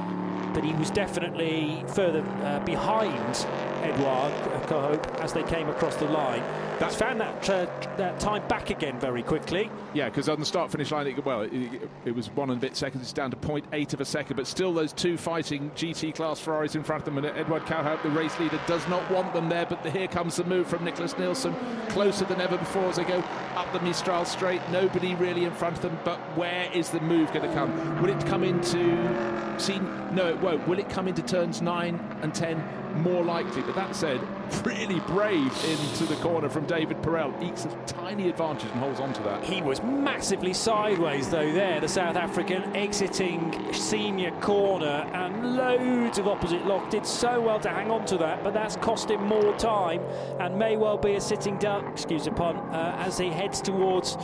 but 0.53 0.63
he 0.63 0.73
was 0.73 0.89
definitely 0.89 1.83
further 1.87 2.23
uh, 2.43 2.59
behind 2.65 3.47
Edouard 3.83 4.33
Cauhaupé 4.67 5.19
as 5.19 5.33
they 5.33 5.43
came 5.43 5.69
across 5.69 5.95
the 5.95 6.05
line. 6.05 6.43
That's 6.79 6.95
found 6.95 7.19
that, 7.19 7.49
uh, 7.49 7.65
that 7.97 8.19
time 8.21 8.47
back 8.47 8.69
again 8.69 8.99
very 8.99 9.21
quickly. 9.21 9.69
Yeah, 9.93 10.07
because 10.07 10.29
on 10.29 10.39
the 10.39 10.45
start 10.45 10.71
finish 10.71 10.91
line, 10.91 11.07
it, 11.07 11.25
well, 11.25 11.41
it, 11.41 11.89
it, 12.05 12.15
was 12.15 12.29
one 12.31 12.49
and 12.49 12.57
a 12.57 12.61
bit 12.61 12.75
seconds. 12.75 13.03
It's 13.03 13.11
down 13.11 13.31
to 13.31 13.37
0.8 13.37 13.93
of 13.93 13.99
a 13.99 14.05
second, 14.05 14.37
but 14.37 14.47
still 14.47 14.73
those 14.73 14.93
two 14.93 15.17
fighting 15.17 15.71
GT 15.71 16.15
class 16.15 16.39
Ferraris 16.39 16.75
in 16.75 16.83
front 16.83 17.05
of 17.05 17.13
them. 17.13 17.23
And 17.23 17.37
Edouard 17.37 17.63
Cauhaupé, 17.63 18.03
the 18.03 18.09
race 18.09 18.37
leader, 18.39 18.59
does 18.65 18.87
not 18.87 19.09
want 19.11 19.33
them 19.33 19.49
there. 19.49 19.65
But 19.65 19.83
the, 19.83 19.91
here 19.91 20.07
comes 20.07 20.37
the 20.37 20.45
move 20.45 20.67
from 20.67 20.85
Nicklas 20.85 21.17
Nielsen, 21.19 21.53
closer 21.89 22.23
than 22.25 22.39
ever 22.39 22.57
before 22.57 22.85
as 22.85 22.95
they 22.95 23.03
go 23.03 23.19
up 23.55 23.71
the 23.73 23.81
Mistral 23.81 24.23
straight. 24.23 24.61
Nobody 24.71 25.15
really 25.15 25.43
in 25.43 25.53
front 25.53 25.75
of 25.77 25.81
them. 25.81 25.99
But 26.05 26.19
where 26.37 26.71
is 26.71 26.89
the 26.89 27.01
move 27.01 27.33
going 27.33 27.47
to 27.47 27.53
come? 27.53 28.01
Will 28.01 28.09
it 28.09 28.25
come 28.25 28.43
into 28.43 29.48
Signes? 29.59 30.13
No, 30.13 30.27
it 30.27 30.39
won't. 30.39 30.67
Will 30.67 30.79
it 30.79 30.89
come 30.89 31.07
into 31.07 31.21
turns 31.21 31.61
nine 31.61 31.99
and 32.21 32.33
ten? 32.33 32.63
More 33.03 33.23
likely. 33.23 33.61
But 33.61 33.75
that 33.75 33.95
said, 33.95 34.19
really 34.65 34.99
brave 35.01 35.53
into 35.65 36.05
the 36.05 36.15
corner 36.15 36.49
from 36.49 36.65
David 36.65 36.97
Perel. 37.03 37.31
Ekes 37.41 37.65
a 37.65 37.69
tiny 37.85 38.29
advantage 38.29 38.71
and 38.71 38.79
holds 38.79 38.99
on 38.99 39.13
to 39.13 39.21
that. 39.23 39.43
He 39.43 39.61
was 39.61 39.81
massively 39.83 40.53
sideways, 40.53 41.29
though, 41.29 41.51
there, 41.51 41.79
the 41.79 41.87
South 41.87 42.15
African 42.15 42.75
exiting 42.75 43.71
Signes 43.71 44.33
corner, 44.41 45.07
and 45.13 45.55
loads 45.55 46.17
of 46.17 46.27
opposite 46.27 46.65
lock. 46.65 46.89
Did 46.89 47.05
so 47.05 47.39
well 47.39 47.59
to 47.59 47.69
hang 47.69 47.91
on 47.91 48.05
to 48.07 48.17
that, 48.17 48.43
but 48.43 48.53
that's 48.53 48.75
cost 48.77 49.11
him 49.11 49.23
more 49.23 49.55
time 49.57 50.01
and 50.39 50.57
may 50.57 50.75
well 50.75 50.97
be 50.97 51.13
a 51.13 51.21
sitting 51.21 51.57
duck, 51.57 51.85
excuse 51.91 52.25
the 52.25 52.31
pun, 52.31 52.57
uh, 52.57 52.95
as 52.97 53.19
he 53.19 53.29
heads 53.29 53.61
towards 53.61 54.17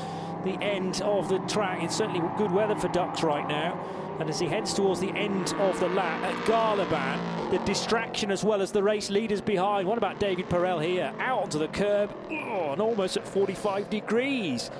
the 0.43 0.57
end 0.61 1.01
of 1.01 1.29
the 1.29 1.39
track. 1.39 1.83
It's 1.83 1.95
certainly 1.95 2.21
good 2.37 2.51
weather 2.51 2.75
for 2.75 2.87
ducks 2.87 3.21
right 3.21 3.47
now. 3.47 3.79
And 4.19 4.29
as 4.29 4.39
he 4.39 4.47
heads 4.47 4.73
towards 4.73 4.99
the 4.99 5.09
end 5.09 5.53
of 5.55 5.79
the 5.79 5.89
lap 5.89 6.23
at 6.23 6.35
Garlaban, 6.45 7.51
the 7.51 7.59
distraction 7.65 8.31
as 8.31 8.43
well 8.43 8.61
as 8.61 8.71
the 8.71 8.81
race 8.81 9.09
leaders 9.09 9.41
behind. 9.41 9.87
What 9.87 9.97
about 9.97 10.19
David 10.19 10.49
Perel 10.49 10.83
here? 10.83 11.13
Out 11.19 11.43
onto 11.43 11.59
the 11.59 11.67
curb, 11.67 12.15
oh, 12.31 12.71
and 12.71 12.81
almost 12.81 13.17
at 13.17 13.27
45 13.27 13.89
degrees. 13.89 14.71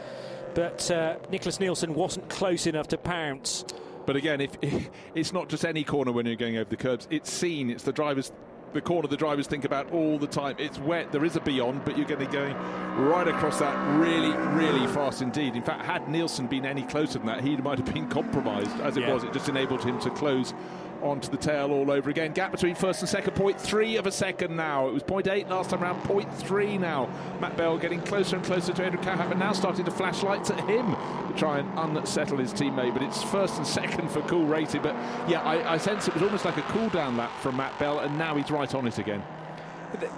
But 0.53 0.89
uh, 0.89 1.17
Nicklas 1.31 1.59
Nielsen 1.59 1.93
wasn't 1.93 2.29
close 2.29 2.65
enough 2.65 2.87
to 2.89 2.97
pounce. 2.97 3.65
But 4.05 4.15
again, 4.15 4.39
if, 4.39 4.51
if, 4.61 4.89
it's 5.15 5.33
not 5.33 5.49
just 5.49 5.65
any 5.65 5.83
corner 5.83 6.11
when 6.11 6.25
you're 6.25 6.35
going 6.35 6.57
over 6.57 6.69
the 6.69 6.77
curbs, 6.77 7.07
it's 7.09 7.29
Signes. 7.29 7.71
It's 7.71 7.83
the 7.83 7.91
driver's 7.91 8.31
the 8.75 8.81
corner 8.81 9.07
the 9.07 9.15
drivers 9.17 9.47
think 9.47 9.63
about 9.65 9.89
all 9.91 10.19
the 10.19 10.27
time. 10.27 10.55
It's 10.59 10.77
wet, 10.77 11.11
there 11.13 11.23
is 11.25 11.35
a 11.37 11.39
beyond, 11.39 11.85
but 11.85 11.97
you're 11.97 12.05
going 12.05 12.19
to 12.19 12.25
be 12.27 12.31
going 12.31 12.53
right 12.97 13.27
across 13.27 13.59
that 13.59 13.73
really, 13.97 14.35
really 14.53 14.85
fast 14.87 15.21
indeed. 15.21 15.55
In 15.55 15.63
fact, 15.63 15.83
had 15.85 16.07
Nielsen 16.09 16.45
been 16.45 16.65
any 16.65 16.83
closer 16.83 17.17
than 17.17 17.27
that, 17.27 17.41
he 17.41 17.55
might 17.57 17.79
have 17.79 17.91
been 17.93 18.07
compromised. 18.19 18.77
As 18.81 18.97
it 18.97 19.01
Yeah. 19.03 19.13
was, 19.13 19.23
it 19.23 19.31
just 19.33 19.47
enabled 19.49 19.81
him 19.83 19.97
to 20.01 20.09
close 20.11 20.53
onto 21.01 21.29
the 21.29 21.37
tail 21.37 21.71
all 21.71 21.91
over 21.91 22.09
again. 22.09 22.31
Gap 22.33 22.51
between 22.51 22.75
first 22.75 23.01
and 23.01 23.09
second, 23.09 23.35
point 23.35 23.59
three 23.59 23.97
of 23.97 24.05
a 24.05 24.11
second 24.11 24.55
now. 24.55 24.87
It 24.87 24.93
was 24.93 25.03
point 25.03 25.27
eight 25.27 25.49
last 25.49 25.69
time 25.69 25.83
around, 25.83 26.03
point 26.03 26.33
three 26.35 26.77
now. 26.77 27.09
Matt 27.39 27.57
Bell 27.57 27.77
getting 27.77 28.01
closer 28.01 28.35
and 28.35 28.45
closer 28.45 28.73
to 28.73 28.85
Edward 28.85 29.01
Cauhaupé 29.01 29.31
and 29.31 29.39
now 29.39 29.53
starting 29.53 29.85
to 29.85 29.91
flash 29.91 30.23
lights 30.23 30.49
at 30.49 30.59
him 30.69 30.95
to 30.95 31.33
try 31.35 31.59
and 31.59 31.97
unsettle 31.97 32.37
his 32.37 32.53
teammate. 32.53 32.93
But 32.93 33.03
it's 33.03 33.23
first 33.23 33.57
and 33.57 33.65
second 33.67 34.09
for 34.11 34.21
Cool 34.21 34.45
Rated. 34.45 34.83
But 34.83 34.95
yeah, 35.29 35.41
I, 35.41 35.73
I 35.73 35.77
sense 35.77 36.07
it 36.07 36.13
was 36.13 36.23
almost 36.23 36.45
like 36.45 36.57
a 36.57 36.63
cool 36.63 36.89
down 36.89 37.17
lap 37.17 37.31
from 37.41 37.57
Matt 37.57 37.77
Bell, 37.79 37.99
and 37.99 38.17
now 38.17 38.35
he's 38.35 38.51
right 38.51 38.73
on 38.73 38.87
it 38.87 38.97
again. 38.97 39.23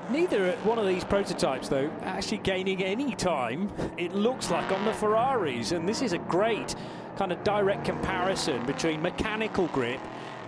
Neither 0.10 0.54
one 0.64 0.80
of 0.80 0.88
these 0.88 1.04
prototypes, 1.04 1.70
though, 1.70 1.92
actually 2.04 2.40
gaining 2.40 2.84
any 2.84 3.14
time, 3.14 3.72
it 3.98 4.14
looks 4.14 4.50
like, 4.50 4.72
on 4.72 4.84
the 4.86 4.94
Ferraris. 4.94 5.72
And 5.72 5.88
this 5.88 6.02
is 6.02 6.14
a 6.14 6.18
great 6.18 6.74
kind 7.16 7.32
of 7.32 7.44
direct 7.44 7.86
comparison 7.86 8.66
between 8.66 9.02
mechanical 9.02 9.68
grip 9.68 10.00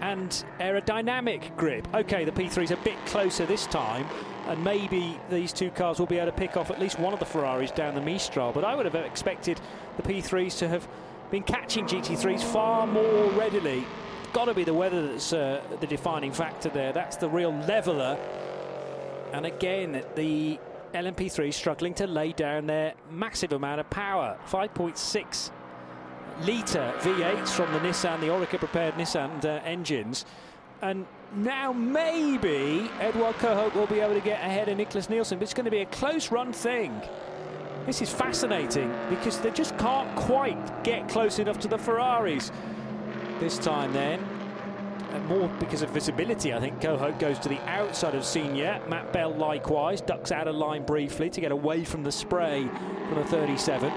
and 0.01 0.43
aerodynamic 0.59 1.55
grip. 1.57 1.87
Okay, 1.93 2.25
the 2.25 2.31
P3's 2.31 2.71
a 2.71 2.77
bit 2.77 2.97
closer 3.05 3.45
this 3.45 3.67
time, 3.67 4.05
and 4.47 4.63
maybe 4.63 5.19
these 5.29 5.53
two 5.53 5.69
cars 5.71 5.99
will 5.99 6.05
be 6.05 6.17
able 6.17 6.31
to 6.31 6.37
pick 6.37 6.57
off 6.57 6.71
at 6.71 6.79
least 6.79 6.99
one 6.99 7.13
of 7.13 7.19
the 7.19 7.25
Ferraris 7.25 7.71
down 7.71 7.95
the 7.95 8.01
Mistral. 8.01 8.51
But 8.51 8.63
I 8.63 8.75
would 8.75 8.85
have 8.85 8.95
expected 8.95 9.59
the 9.97 10.03
P3s 10.03 10.57
to 10.59 10.67
have 10.67 10.87
been 11.31 11.43
catching 11.43 11.85
GT3s 11.85 12.43
far 12.43 12.87
more 12.87 13.29
readily. 13.31 13.85
Got 14.33 14.45
to 14.45 14.53
be 14.53 14.63
the 14.63 14.73
weather 14.73 15.07
that's 15.07 15.33
uh, 15.33 15.61
the 15.79 15.87
defining 15.87 16.31
factor 16.31 16.69
there. 16.69 16.93
That's 16.93 17.17
the 17.17 17.29
real 17.29 17.51
leveller. 17.51 18.17
And 19.33 19.45
again, 19.45 20.03
the 20.15 20.59
LMP3 20.93 21.53
struggling 21.53 21.93
to 21.95 22.07
lay 22.07 22.31
down 22.31 22.65
their 22.65 22.93
massive 23.11 23.53
amount 23.53 23.79
of 23.79 23.89
power. 23.89 24.37
5.6 24.47 25.51
litre 26.41 26.93
V8s 26.99 27.49
from 27.49 27.71
the 27.73 27.79
Nissan, 27.79 28.19
the 28.19 28.27
Oreca 28.27 28.57
prepared 28.57 28.95
Nissan 28.95 29.43
uh, 29.43 29.61
engines. 29.63 30.25
And 30.81 31.05
now 31.35 31.73
maybe 31.73 32.89
Edouard 32.99 33.35
Cauhaupé 33.35 33.75
will 33.75 33.87
be 33.87 33.99
able 33.99 34.13
to 34.13 34.21
get 34.21 34.39
ahead 34.39 34.69
of 34.69 34.77
Nicklas 34.77 35.09
Nielsen, 35.09 35.37
but 35.37 35.43
it's 35.43 35.53
going 35.53 35.65
to 35.65 35.71
be 35.71 35.81
a 35.81 35.85
close 35.87 36.31
run 36.31 36.53
thing. 36.53 37.01
This 37.85 38.01
is 38.01 38.09
fascinating 38.09 38.93
because 39.09 39.39
they 39.39 39.51
just 39.51 39.77
can't 39.77 40.13
quite 40.15 40.83
get 40.83 41.09
close 41.09 41.39
enough 41.39 41.59
to 41.59 41.67
the 41.67 41.77
Ferraris 41.77 42.51
this 43.39 43.57
time 43.57 43.93
then. 43.93 44.23
And 45.11 45.25
more 45.25 45.47
because 45.59 45.81
of 45.81 45.89
visibility, 45.89 46.53
I 46.53 46.59
think 46.59 46.79
Cauhaupé 46.79 47.19
goes 47.19 47.39
to 47.39 47.49
the 47.49 47.59
outside 47.67 48.13
of 48.15 48.23
Signes. 48.23 48.87
Matt 48.87 49.11
Bell 49.11 49.33
likewise 49.33 50.01
ducks 50.01 50.31
out 50.31 50.47
of 50.47 50.55
line 50.55 50.85
briefly 50.85 51.29
to 51.31 51.41
get 51.41 51.51
away 51.51 51.83
from 51.83 52.03
the 52.03 52.11
spray 52.11 52.69
from 53.07 53.15
the 53.15 53.25
37. 53.25 53.91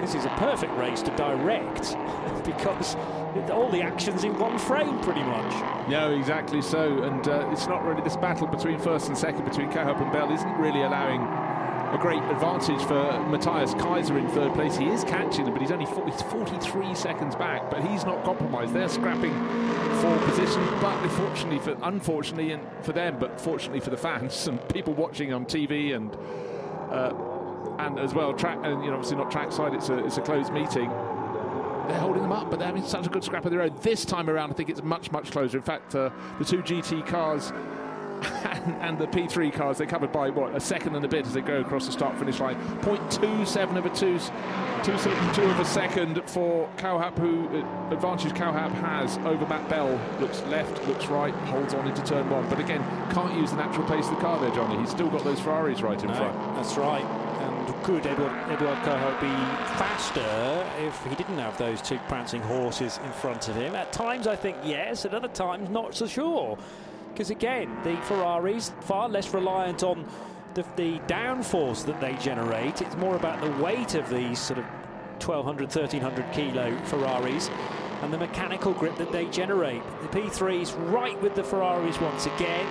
This 0.00 0.14
is 0.14 0.24
a 0.24 0.30
perfect 0.30 0.72
race 0.76 1.02
to 1.02 1.10
direct 1.16 1.96
because 2.44 2.96
all 3.50 3.68
the 3.68 3.82
action's 3.82 4.24
in 4.24 4.36
one 4.38 4.58
frame 4.58 4.98
pretty 5.00 5.22
much. 5.22 5.88
No, 5.88 6.12
exactly 6.12 6.62
so. 6.62 7.02
And 7.02 7.28
uh, 7.28 7.48
it's 7.52 7.66
not 7.66 7.84
really 7.84 8.02
this 8.02 8.16
battle 8.16 8.46
between 8.46 8.78
first 8.78 9.08
and 9.08 9.16
second 9.16 9.44
between 9.44 9.70
Cauhaupé 9.70 10.02
and 10.02 10.12
Bell 10.12 10.32
isn't 10.32 10.56
really 10.56 10.82
allowing 10.82 11.20
a 11.20 11.98
great 12.00 12.22
advantage 12.24 12.80
for 12.84 13.20
Matthias 13.28 13.74
Kaiser 13.74 14.16
in 14.16 14.28
third 14.28 14.54
place. 14.54 14.76
He 14.76 14.86
is 14.86 15.04
catching 15.04 15.44
them, 15.44 15.52
but 15.52 15.60
he's 15.60 15.72
only 15.72 15.86
40, 15.86 16.10
he's 16.10 16.22
43 16.22 16.94
seconds 16.94 17.34
back. 17.34 17.70
But 17.70 17.84
he's 17.84 18.04
not 18.04 18.24
compromised. 18.24 18.72
They're 18.72 18.88
scrapping 18.88 19.34
for 20.00 20.18
position. 20.26 20.64
But 20.80 21.02
unfortunately 21.02 21.58
for 21.58 21.76
unfortunately 21.82 22.52
and 22.52 22.66
for 22.82 22.92
them, 22.92 23.18
but 23.18 23.40
fortunately 23.40 23.80
for 23.80 23.90
the 23.90 23.96
fans 23.96 24.46
and 24.48 24.66
people 24.68 24.94
watching 24.94 25.32
on 25.32 25.44
TV 25.44 25.94
and. 25.94 26.16
Uh, 26.90 27.29
and 27.78 27.98
as 27.98 28.14
well, 28.14 28.32
track, 28.34 28.58
and 28.62 28.82
you 28.84 28.90
know, 28.90 28.96
obviously 28.96 29.16
not 29.16 29.30
trackside. 29.30 29.74
It's 29.74 29.88
a 29.88 30.04
it's 30.04 30.18
a 30.18 30.22
closed 30.22 30.52
meeting. 30.52 30.90
They're 31.88 31.98
holding 31.98 32.22
them 32.22 32.32
up, 32.32 32.50
but 32.50 32.58
they're 32.58 32.68
having 32.68 32.84
such 32.84 33.06
a 33.06 33.10
good 33.10 33.24
scrap 33.24 33.44
of 33.44 33.50
their 33.50 33.62
own. 33.62 33.74
This 33.82 34.04
time 34.04 34.30
around, 34.30 34.50
I 34.50 34.54
think 34.54 34.68
it's 34.70 34.82
much 34.82 35.10
much 35.10 35.30
closer. 35.32 35.56
In 35.56 35.62
fact, 35.62 35.94
uh, 35.94 36.10
the 36.38 36.44
two 36.44 36.62
GT 36.62 37.06
cars 37.06 37.50
and, 37.50 38.74
and 38.80 38.98
the 38.98 39.06
P3 39.06 39.52
cars, 39.52 39.78
they're 39.78 39.86
covered 39.86 40.12
by 40.12 40.30
what 40.30 40.54
a 40.54 40.60
second 40.60 40.94
and 40.96 41.04
a 41.04 41.08
bit 41.08 41.26
as 41.26 41.32
they 41.34 41.40
go 41.40 41.60
across 41.60 41.86
the 41.86 41.92
start 41.92 42.18
finish 42.18 42.38
line. 42.40 42.56
0.27 42.82 43.76
of 43.76 43.86
a 43.86 43.90
two, 43.90 44.18
two, 44.84 44.96
two 45.34 45.48
of 45.50 45.60
a 45.60 45.64
second 45.64 46.22
for 46.26 46.68
Cauhaupé, 46.76 47.18
who 47.18 47.48
uh, 47.58 47.90
advantage 47.94 48.32
Cauhaupé 48.32 48.72
has 48.74 49.18
over 49.18 49.46
Matt 49.46 49.68
Bell. 49.68 49.98
Looks 50.20 50.42
left, 50.42 50.86
looks 50.86 51.06
right, 51.06 51.34
holds 51.34 51.74
on 51.74 51.88
into 51.88 52.02
turn 52.02 52.28
one, 52.30 52.48
but 52.48 52.60
again 52.60 52.80
can't 53.12 53.34
use 53.36 53.50
the 53.50 53.56
natural 53.56 53.86
pace 53.88 54.06
of 54.08 54.14
the 54.14 54.20
car 54.20 54.38
there, 54.40 54.50
Jonny. 54.50 54.78
He's 54.80 54.90
still 54.90 55.08
got 55.10 55.24
those 55.24 55.40
Ferraris 55.40 55.80
right 55.80 56.00
in 56.00 56.08
No, 56.08 56.14
front. 56.14 56.54
That's 56.56 56.76
right. 56.76 57.04
Could 57.82 58.06
Edward, 58.06 58.32
Edward 58.48 58.76
Cauhaupé 58.78 59.20
be 59.20 59.76
faster 59.76 60.66
if 60.78 61.02
he 61.04 61.14
didn't 61.14 61.38
have 61.38 61.56
those 61.58 61.82
two 61.82 61.98
prancing 62.08 62.42
horses 62.42 62.98
in 63.04 63.12
front 63.12 63.48
of 63.48 63.56
him? 63.56 63.74
At 63.74 63.92
times, 63.92 64.26
I 64.26 64.36
think 64.36 64.56
yes. 64.64 65.04
At 65.04 65.14
other 65.14 65.28
times, 65.28 65.68
not 65.70 65.94
so 65.94 66.06
sure. 66.06 66.58
Because 67.12 67.30
again, 67.30 67.76
the 67.82 67.96
Ferraris 68.02 68.72
far 68.80 69.08
less 69.08 69.32
reliant 69.34 69.82
on 69.82 70.06
the, 70.54 70.64
the 70.76 70.98
downforce 71.00 71.84
that 71.86 72.00
they 72.00 72.14
generate. 72.14 72.82
It's 72.82 72.96
more 72.96 73.16
about 73.16 73.40
the 73.40 73.62
weight 73.62 73.94
of 73.94 74.08
these 74.08 74.38
sort 74.38 74.58
of 74.58 74.64
1200, 75.22 75.74
1300 75.74 76.32
kilo 76.32 76.76
Ferraris 76.84 77.50
and 78.02 78.12
the 78.12 78.18
mechanical 78.18 78.72
grip 78.72 78.96
that 78.96 79.12
they 79.12 79.26
generate. 79.26 79.82
The 80.02 80.20
P3's 80.20 80.72
right 80.72 81.20
with 81.20 81.34
the 81.34 81.44
Ferraris 81.44 82.00
once 82.00 82.26
again. 82.26 82.66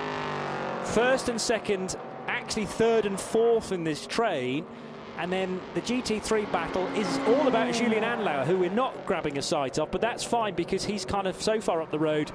First 0.86 1.30
and 1.30 1.40
second, 1.40 1.96
actually 2.28 2.66
third 2.66 3.06
and 3.06 3.20
fourth 3.20 3.72
in 3.72 3.84
this 3.84 4.08
train. 4.08 4.66
And 5.20 5.34
then 5.34 5.60
the 5.74 5.82
GT3 5.82 6.50
battle 6.50 6.88
is 6.96 7.20
all 7.28 7.50
about 7.50 7.74
Julian 7.74 8.04
Andlauer, 8.04 8.46
who 8.46 8.58
we're 8.58 8.70
not 8.70 9.06
grabbing 9.06 9.38
a 9.38 9.42
sight 9.42 9.78
of, 9.78 9.92
but 9.92 10.00
that's 10.00 10.24
fine 10.24 10.56
because 10.56 10.86
he's 10.86 11.04
kind 11.04 11.28
of 11.28 11.42
so 11.42 11.60
far 11.60 11.82
up 11.82 11.92
the 11.92 12.00
road. 12.00 12.32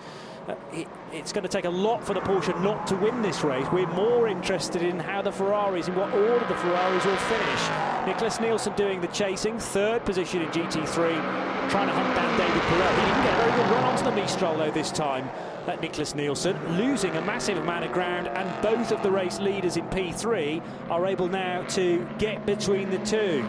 Uh, 0.46 0.54
it, 0.70 0.86
it's 1.10 1.32
going 1.32 1.44
to 1.44 1.48
take 1.48 1.64
a 1.64 1.70
lot 1.70 2.04
for 2.04 2.12
the 2.12 2.20
Porsche 2.20 2.62
not 2.62 2.86
to 2.88 2.96
win 2.96 3.22
this 3.22 3.42
race. 3.42 3.66
We're 3.72 3.86
more 3.94 4.28
interested 4.28 4.82
in 4.82 4.98
how 5.00 5.22
the 5.22 5.32
Ferraris, 5.32 5.88
in 5.88 5.94
what 5.94 6.12
order 6.12 6.44
the 6.46 6.56
Ferraris 6.56 7.06
will 7.06 7.16
finish. 7.16 7.60
Nicklas 8.04 8.38
Nielsen 8.38 8.74
doing 8.74 9.00
the 9.00 9.08
chasing, 9.08 9.58
third 9.58 10.04
position 10.04 10.42
in 10.42 10.48
GT3, 10.48 11.70
trying 11.70 11.86
to 11.86 11.94
hunt 11.94 12.14
down 12.14 12.38
David 12.38 12.62
Perel. 12.64 12.94
He 13.00 13.06
didn't 13.06 13.24
get 13.24 13.32
a 13.32 13.36
very 13.44 13.62
good 13.62 13.70
run 13.72 13.84
onto 13.84 14.04
the 14.04 14.12
Mistral 14.12 14.58
though 14.58 14.70
this 14.70 14.90
time. 14.90 15.30
That 15.66 15.80
Nicklas 15.80 16.14
Nielsen 16.14 16.56
losing 16.76 17.16
a 17.16 17.22
massive 17.22 17.56
amount 17.56 17.86
of 17.86 17.92
ground, 17.92 18.28
and 18.28 18.62
both 18.62 18.92
of 18.92 19.02
the 19.02 19.10
race 19.10 19.38
leaders 19.40 19.78
in 19.78 19.84
P3 19.88 20.62
are 20.90 21.06
able 21.06 21.28
now 21.28 21.62
to 21.68 22.06
get 22.18 22.44
between 22.44 22.90
the 22.90 22.98
two. 22.98 23.48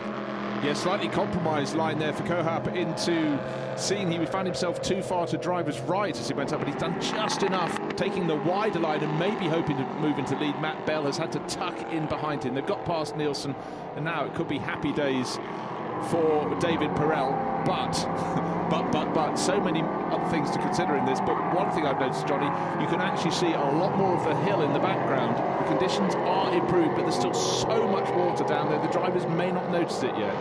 Yeah, 0.64 0.74
slightly 0.74 1.10
compromised 1.10 1.76
line 1.76 2.00
there 2.00 2.14
for 2.14 2.24
Cauhaupé 2.24 2.74
into 2.76 3.38
Signes 3.78 4.18
he 4.18 4.26
found 4.26 4.48
himself 4.48 4.82
too 4.82 5.02
far 5.02 5.28
to 5.28 5.38
driver's 5.38 5.80
right 5.82 6.18
as 6.18 6.28
he 6.28 6.34
went 6.34 6.54
up, 6.54 6.60
but 6.60 6.68
he's 6.70 6.78
done 6.78 7.00
just 7.02 7.44
enough, 7.44 7.78
taking 7.98 8.26
the 8.26 8.38
wider 8.38 8.80
line 8.80 9.04
and 9.04 9.20
maybe 9.20 9.48
hoping 9.48 9.76
to 9.76 9.84
move 9.96 10.18
into 10.18 10.38
lead. 10.40 10.60
Matt 10.62 10.86
Bell 10.86 11.04
has 11.04 11.18
had 11.18 11.32
to 11.34 11.40
tuck 11.40 11.78
in 11.92 12.08
behind 12.08 12.44
him. 12.44 12.56
They've 12.56 12.66
got 12.66 12.86
past 12.86 13.18
Nielsen, 13.18 13.54
and 13.98 14.06
now 14.06 14.26
it 14.26 14.34
could 14.34 14.48
be 14.48 14.58
happy 14.58 14.94
days 14.94 15.38
for 16.10 16.54
David 16.60 16.92
Perel. 16.92 17.34
But, 17.66 17.94
but, 18.70 18.92
but, 18.92 19.14
but, 19.14 19.36
so 19.36 19.60
many 19.60 19.82
other 19.82 20.30
things 20.30 20.52
to 20.52 20.60
consider 20.60 20.96
in 20.96 21.06
this. 21.06 21.20
But 21.20 21.36
one 21.56 21.72
thing 21.72 21.86
I've 21.86 22.00
noticed, 22.00 22.28
Jonny, 22.28 22.48
you 22.82 22.88
can 22.88 23.02
actually 23.02 23.32
see 23.32 23.54
a 23.54 23.60
lot 23.60 23.98
more 23.98 24.16
of 24.16 24.24
the 24.24 24.36
hill 24.44 24.62
in 24.62 24.74
the 24.74 24.80
background. 24.80 25.36
The 25.36 25.70
conditions 25.70 26.16
are 26.16 26.54
improved, 26.54 26.96
but 26.96 27.04
there's 27.04 27.16
still 27.16 27.34
so 27.34 27.88
much 27.88 28.10
water 28.12 28.44
down 28.44 28.70
there. 28.70 28.80
The 28.80 28.92
drivers 28.94 29.26
may 29.26 29.52
not 29.52 29.70
notice 29.72 30.04
it 30.04 30.16
yet. 30.18 30.36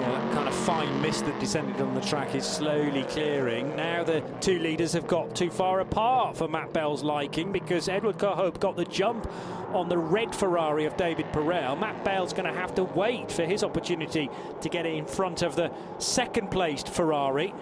That 0.00 0.32
kind 0.32 0.48
of 0.48 0.54
fine 0.54 1.00
mist 1.00 1.24
that 1.26 1.38
descended 1.38 1.80
on 1.80 1.94
the 1.94 2.00
track 2.00 2.34
is 2.34 2.44
slowly 2.44 3.04
clearing. 3.04 3.76
Now 3.76 4.02
the 4.02 4.20
two 4.40 4.58
leaders 4.58 4.92
have 4.92 5.06
got 5.06 5.34
too 5.36 5.50
far 5.50 5.80
apart 5.80 6.36
for 6.36 6.48
Matt 6.48 6.72
Bell's 6.72 7.02
liking 7.02 7.52
because 7.52 7.88
Edward 7.88 8.18
Cauhaupé 8.18 8.58
got 8.58 8.76
the 8.76 8.84
jump 8.84 9.30
on 9.72 9.88
the 9.88 9.96
red 9.96 10.34
Ferrari 10.34 10.84
of 10.84 10.96
David 10.96 11.26
Perel. 11.32 11.78
Matt 11.78 12.04
Bell's 12.04 12.32
going 12.32 12.52
to 12.52 12.58
have 12.58 12.74
to 12.74 12.84
wait 12.84 13.30
for 13.30 13.44
his 13.44 13.62
opportunity 13.62 14.28
to 14.60 14.68
get 14.68 14.84
in 14.84 15.06
front 15.06 15.42
of 15.42 15.54
the 15.54 15.70
second 15.98 16.50
placed 16.50 16.88
Ferrari. 16.88 17.54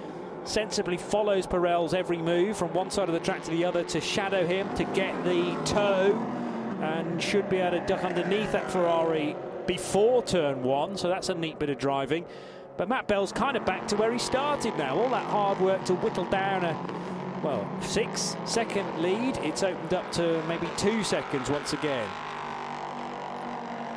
Sensibly 0.45 0.97
follows 0.97 1.47
Perel's 1.47 1.95
every 1.95 2.19
move 2.19 2.57
from 2.57 2.73
one 2.73 2.91
side 2.91 3.09
of 3.09 3.15
the 3.15 3.21
track 3.21 3.43
to 3.45 3.51
the 3.51 3.65
other 3.65 3.85
to 3.85 4.01
shadow 4.01 4.47
him 4.47 4.75
to 4.75 4.85
get 4.85 5.23
the 5.25 5.55
toe 5.65 6.19
and 6.81 7.23
should 7.23 7.49
be 7.49 7.59
able 7.59 7.79
to 7.79 7.87
duck 7.87 8.05
underneath 8.05 8.53
that 8.53 8.71
Ferrari 8.71 9.37
before 9.67 10.23
turn 10.23 10.63
one, 10.63 10.97
so 10.97 11.09
that's 11.09 11.29
a 11.29 11.35
neat 11.35 11.59
bit 11.59 11.71
of 11.71 11.79
driving. 11.79 12.25
But 12.77 12.89
Matt 12.89 13.07
Bell's 13.07 13.33
kind 13.33 13.57
of 13.57 13.65
back 13.65 13.87
to 13.89 13.97
where 13.97 14.13
he 14.13 14.19
started 14.19 14.77
now. 14.79 14.99
All 14.99 15.11
that 15.11 15.27
hard 15.27 15.61
work 15.61 15.85
to 15.85 15.95
whittle 15.95 16.25
down 16.25 16.65
a, 16.65 16.77
well, 17.43 17.69
six 17.83 18.37
second 18.45 19.03
lead. 19.03 19.37
It's 19.39 19.63
opened 19.63 19.95
up 19.95 20.11
to 20.13 20.43
maybe 20.49 20.69
two 20.77 21.03
seconds 21.05 21.51
once 21.51 21.73
again. 21.73 22.09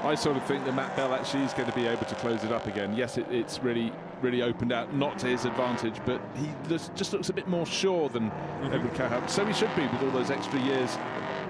I 0.04 0.14
sort 0.14 0.38
of 0.38 0.44
think 0.44 0.66
that 0.66 0.76
Matt 0.76 0.96
Bell 0.96 1.16
actually 1.16 1.44
is 1.46 1.54
going 1.54 1.68
to 1.68 1.76
be 1.76 1.88
able 1.88 2.06
to 2.06 2.16
close 2.16 2.44
it 2.44 2.52
up 2.52 2.68
again. 2.68 2.96
Yes, 2.96 3.18
it, 3.18 3.26
it's 3.32 3.64
really, 3.64 3.92
really 4.22 4.44
opened 4.44 4.72
out, 4.72 4.94
not 4.94 5.18
to 5.20 5.28
his 5.28 5.46
advantage, 5.46 6.00
but 6.06 6.22
he 6.36 6.48
just, 6.70 6.94
just 6.96 7.12
looks 7.12 7.30
a 7.30 7.34
bit 7.34 7.48
more 7.48 7.66
sure 7.66 8.10
than 8.10 8.32
Mm-hmm. 8.66 8.74
Edward 8.74 8.94
Cauhaupé. 8.94 9.30
So 9.30 9.46
he 9.46 9.54
should 9.54 9.76
be 9.76 9.84
with 9.84 10.02
all 10.02 10.12
those 10.12 10.32
extra 10.32 10.60
years 10.60 10.98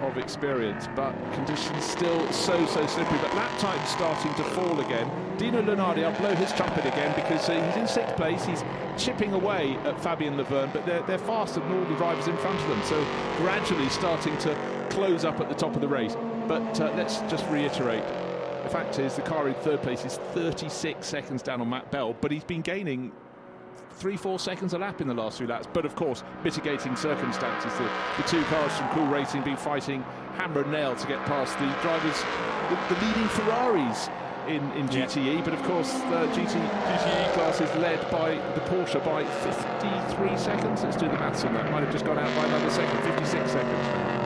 of 0.02 0.18
experience, 0.18 0.88
but 0.96 1.14
conditions 1.34 1.84
still 1.84 2.32
so, 2.32 2.66
so 2.66 2.86
slippery. 2.86 3.18
But 3.22 3.36
lap 3.36 3.58
time 3.60 3.86
starting 3.88 4.34
to 4.36 4.44
fall 4.52 4.80
again. 4.80 5.10
Dino 5.38 5.62
Lunardi, 5.62 6.04
I'll 6.04 6.18
blow 6.20 6.34
his 6.36 6.52
trumpet 6.54 6.86
again 6.86 7.14
because 7.16 7.50
uh, 7.50 7.66
he's 7.66 7.76
in 7.76 7.88
sixth 7.88 8.16
place. 8.16 8.46
He's 8.46 8.64
chipping 8.98 9.34
away 9.34 9.76
at 9.86 10.02
Fabian 10.02 10.38
Lavergne, 10.38 10.72
but 10.74 10.86
they're, 10.86 11.04
they're 11.04 11.18
faster 11.18 11.60
than 11.60 11.72
all 11.72 11.86
the 11.86 11.96
drivers 11.96 12.28
in 12.28 12.38
front 12.38 12.60
of 12.62 12.68
them. 12.70 12.82
So 12.84 13.04
gradually 13.38 13.90
starting 13.90 14.38
to 14.40 14.88
close 14.90 15.26
up 15.26 15.40
at 15.40 15.50
the 15.50 15.56
top 15.56 15.76
of 15.76 15.82
the 15.82 15.88
race. 15.88 16.16
But 16.48 16.80
uh, 16.80 16.94
let's 16.96 17.20
just 17.22 17.46
reiterate 17.50 18.04
the 18.66 18.72
fact 18.72 18.98
is, 18.98 19.16
the 19.16 19.22
car 19.22 19.48
in 19.48 19.54
third 19.54 19.84
place 19.84 20.04
is 20.06 20.18
36 20.34 21.06
seconds 21.06 21.44
down 21.44 21.62
on 21.62 21.70
Matt 21.70 21.92
Bell, 21.92 22.16
but 22.20 22.32
he's 22.32 22.44
been 22.44 22.64
gaining 22.64 23.12
three, 23.96 24.18
four 24.18 24.40
seconds 24.40 24.74
a 24.74 24.78
lap 24.78 25.02
in 25.02 25.08
the 25.08 25.14
last 25.14 25.38
few 25.38 25.48
laps. 25.48 25.68
But 25.72 25.86
of 25.86 25.96
course, 25.96 26.24
mitigating 26.44 26.96
circumstances. 26.96 27.72
The, 27.74 27.90
the 28.18 28.28
two 28.28 28.44
cars 28.44 28.76
from 28.78 28.90
Cool 28.90 29.08
Racing 29.08 29.44
been 29.44 29.58
fighting 29.58 30.04
hammer 30.36 30.62
and 30.62 30.72
nail 30.72 30.96
to 30.96 31.08
get 31.08 31.24
past 31.26 31.58
the 31.60 31.66
drivers, 31.82 32.22
the, 32.70 32.94
the 32.94 33.06
leading 33.06 33.28
Ferraris 33.30 34.10
in, 34.48 34.72
in 34.74 34.88
GTE. 34.88 35.38
Yeah. 35.38 35.42
But 35.44 35.54
of 35.54 35.64
course, 35.64 35.94
uh, 35.94 36.26
the 36.26 36.28
GT, 36.28 36.54
GTE 36.54 37.34
class 37.34 37.62
is 37.62 37.74
led 37.76 38.00
by 38.12 38.36
the 38.54 38.62
Porsche 38.62 39.04
by 39.04 39.26
53 39.26 40.38
seconds. 40.38 40.84
Let's 40.84 40.98
do 40.98 41.08
the 41.08 41.14
maths 41.14 41.44
on 41.44 41.54
that. 41.54 41.72
Might 41.72 41.84
have 41.84 41.92
just 41.92 42.06
gone 42.06 42.20
out 42.20 42.36
by 42.36 42.46
another 42.46 42.70
second, 42.70 43.02
56 43.04 43.52
seconds. 43.52 44.25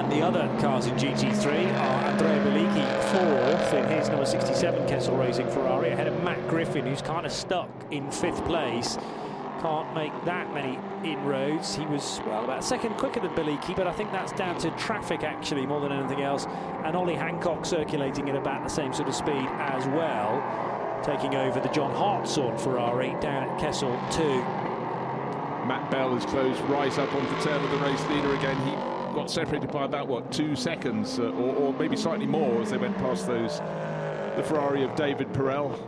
And 0.00 0.10
the 0.10 0.22
other 0.22 0.48
cars 0.62 0.86
in 0.86 0.94
GT3 0.94 1.78
are 1.78 2.04
Andrea 2.06 2.42
Belicchi 2.42 3.02
fourth 3.12 3.74
in 3.74 3.84
his 3.90 4.08
number 4.08 4.24
67 4.24 4.88
Kessel 4.88 5.14
Racing 5.14 5.46
Ferrari 5.50 5.90
ahead 5.90 6.06
of 6.06 6.24
Matt 6.24 6.48
Griffin, 6.48 6.86
who's 6.86 7.02
kind 7.02 7.26
of 7.26 7.32
stuck 7.32 7.68
in 7.90 8.10
fifth 8.10 8.42
place. 8.46 8.96
Can't 9.60 9.94
make 9.94 10.12
that 10.24 10.54
many 10.54 10.78
inroads. 11.04 11.74
He 11.74 11.84
was, 11.84 12.18
well, 12.26 12.44
about 12.44 12.60
a 12.60 12.62
second 12.62 12.96
quicker 12.96 13.20
than 13.20 13.32
Belicchi, 13.32 13.76
but 13.76 13.86
I 13.86 13.92
think 13.92 14.10
that's 14.10 14.32
down 14.32 14.56
to 14.60 14.70
traffic 14.70 15.22
actually 15.22 15.66
more 15.66 15.82
than 15.82 15.92
anything 15.92 16.22
else. 16.22 16.46
And 16.82 16.96
Ollie 16.96 17.14
Hancock 17.14 17.66
circulating 17.66 18.30
at 18.30 18.36
about 18.36 18.64
the 18.64 18.70
same 18.70 18.94
sort 18.94 19.10
of 19.10 19.14
speed 19.14 19.48
as 19.58 19.86
well, 19.88 21.02
taking 21.04 21.34
over 21.34 21.60
the 21.60 21.68
John 21.68 21.94
Hartshorne 21.94 22.56
Ferrari 22.56 23.14
down 23.20 23.50
at 23.50 23.60
Kessel 23.60 23.92
2. 24.12 24.22
Matt 25.68 25.90
Bell 25.90 26.16
is 26.16 26.24
closed 26.24 26.58
right 26.62 26.98
up 26.98 27.14
onto 27.14 27.36
the 27.36 27.42
tail 27.42 27.62
of 27.62 27.70
the 27.70 27.76
race 27.76 28.02
leader 28.08 28.34
again. 28.34 28.56
He 28.66 28.99
got 29.20 29.30
separated 29.30 29.70
by 29.70 29.84
about 29.84 30.08
what 30.08 30.32
two 30.32 30.56
seconds, 30.56 31.18
uh, 31.18 31.24
or, 31.24 31.54
or, 31.56 31.72
maybe 31.74 31.94
slightly 31.94 32.24
more, 32.24 32.62
as 32.62 32.70
they 32.70 32.78
went 32.78 32.96
past 32.96 33.26
those 33.26 33.58
the 34.36 34.42
Ferrari 34.42 34.82
of 34.82 34.94
David 34.96 35.30
Perel. 35.34 35.78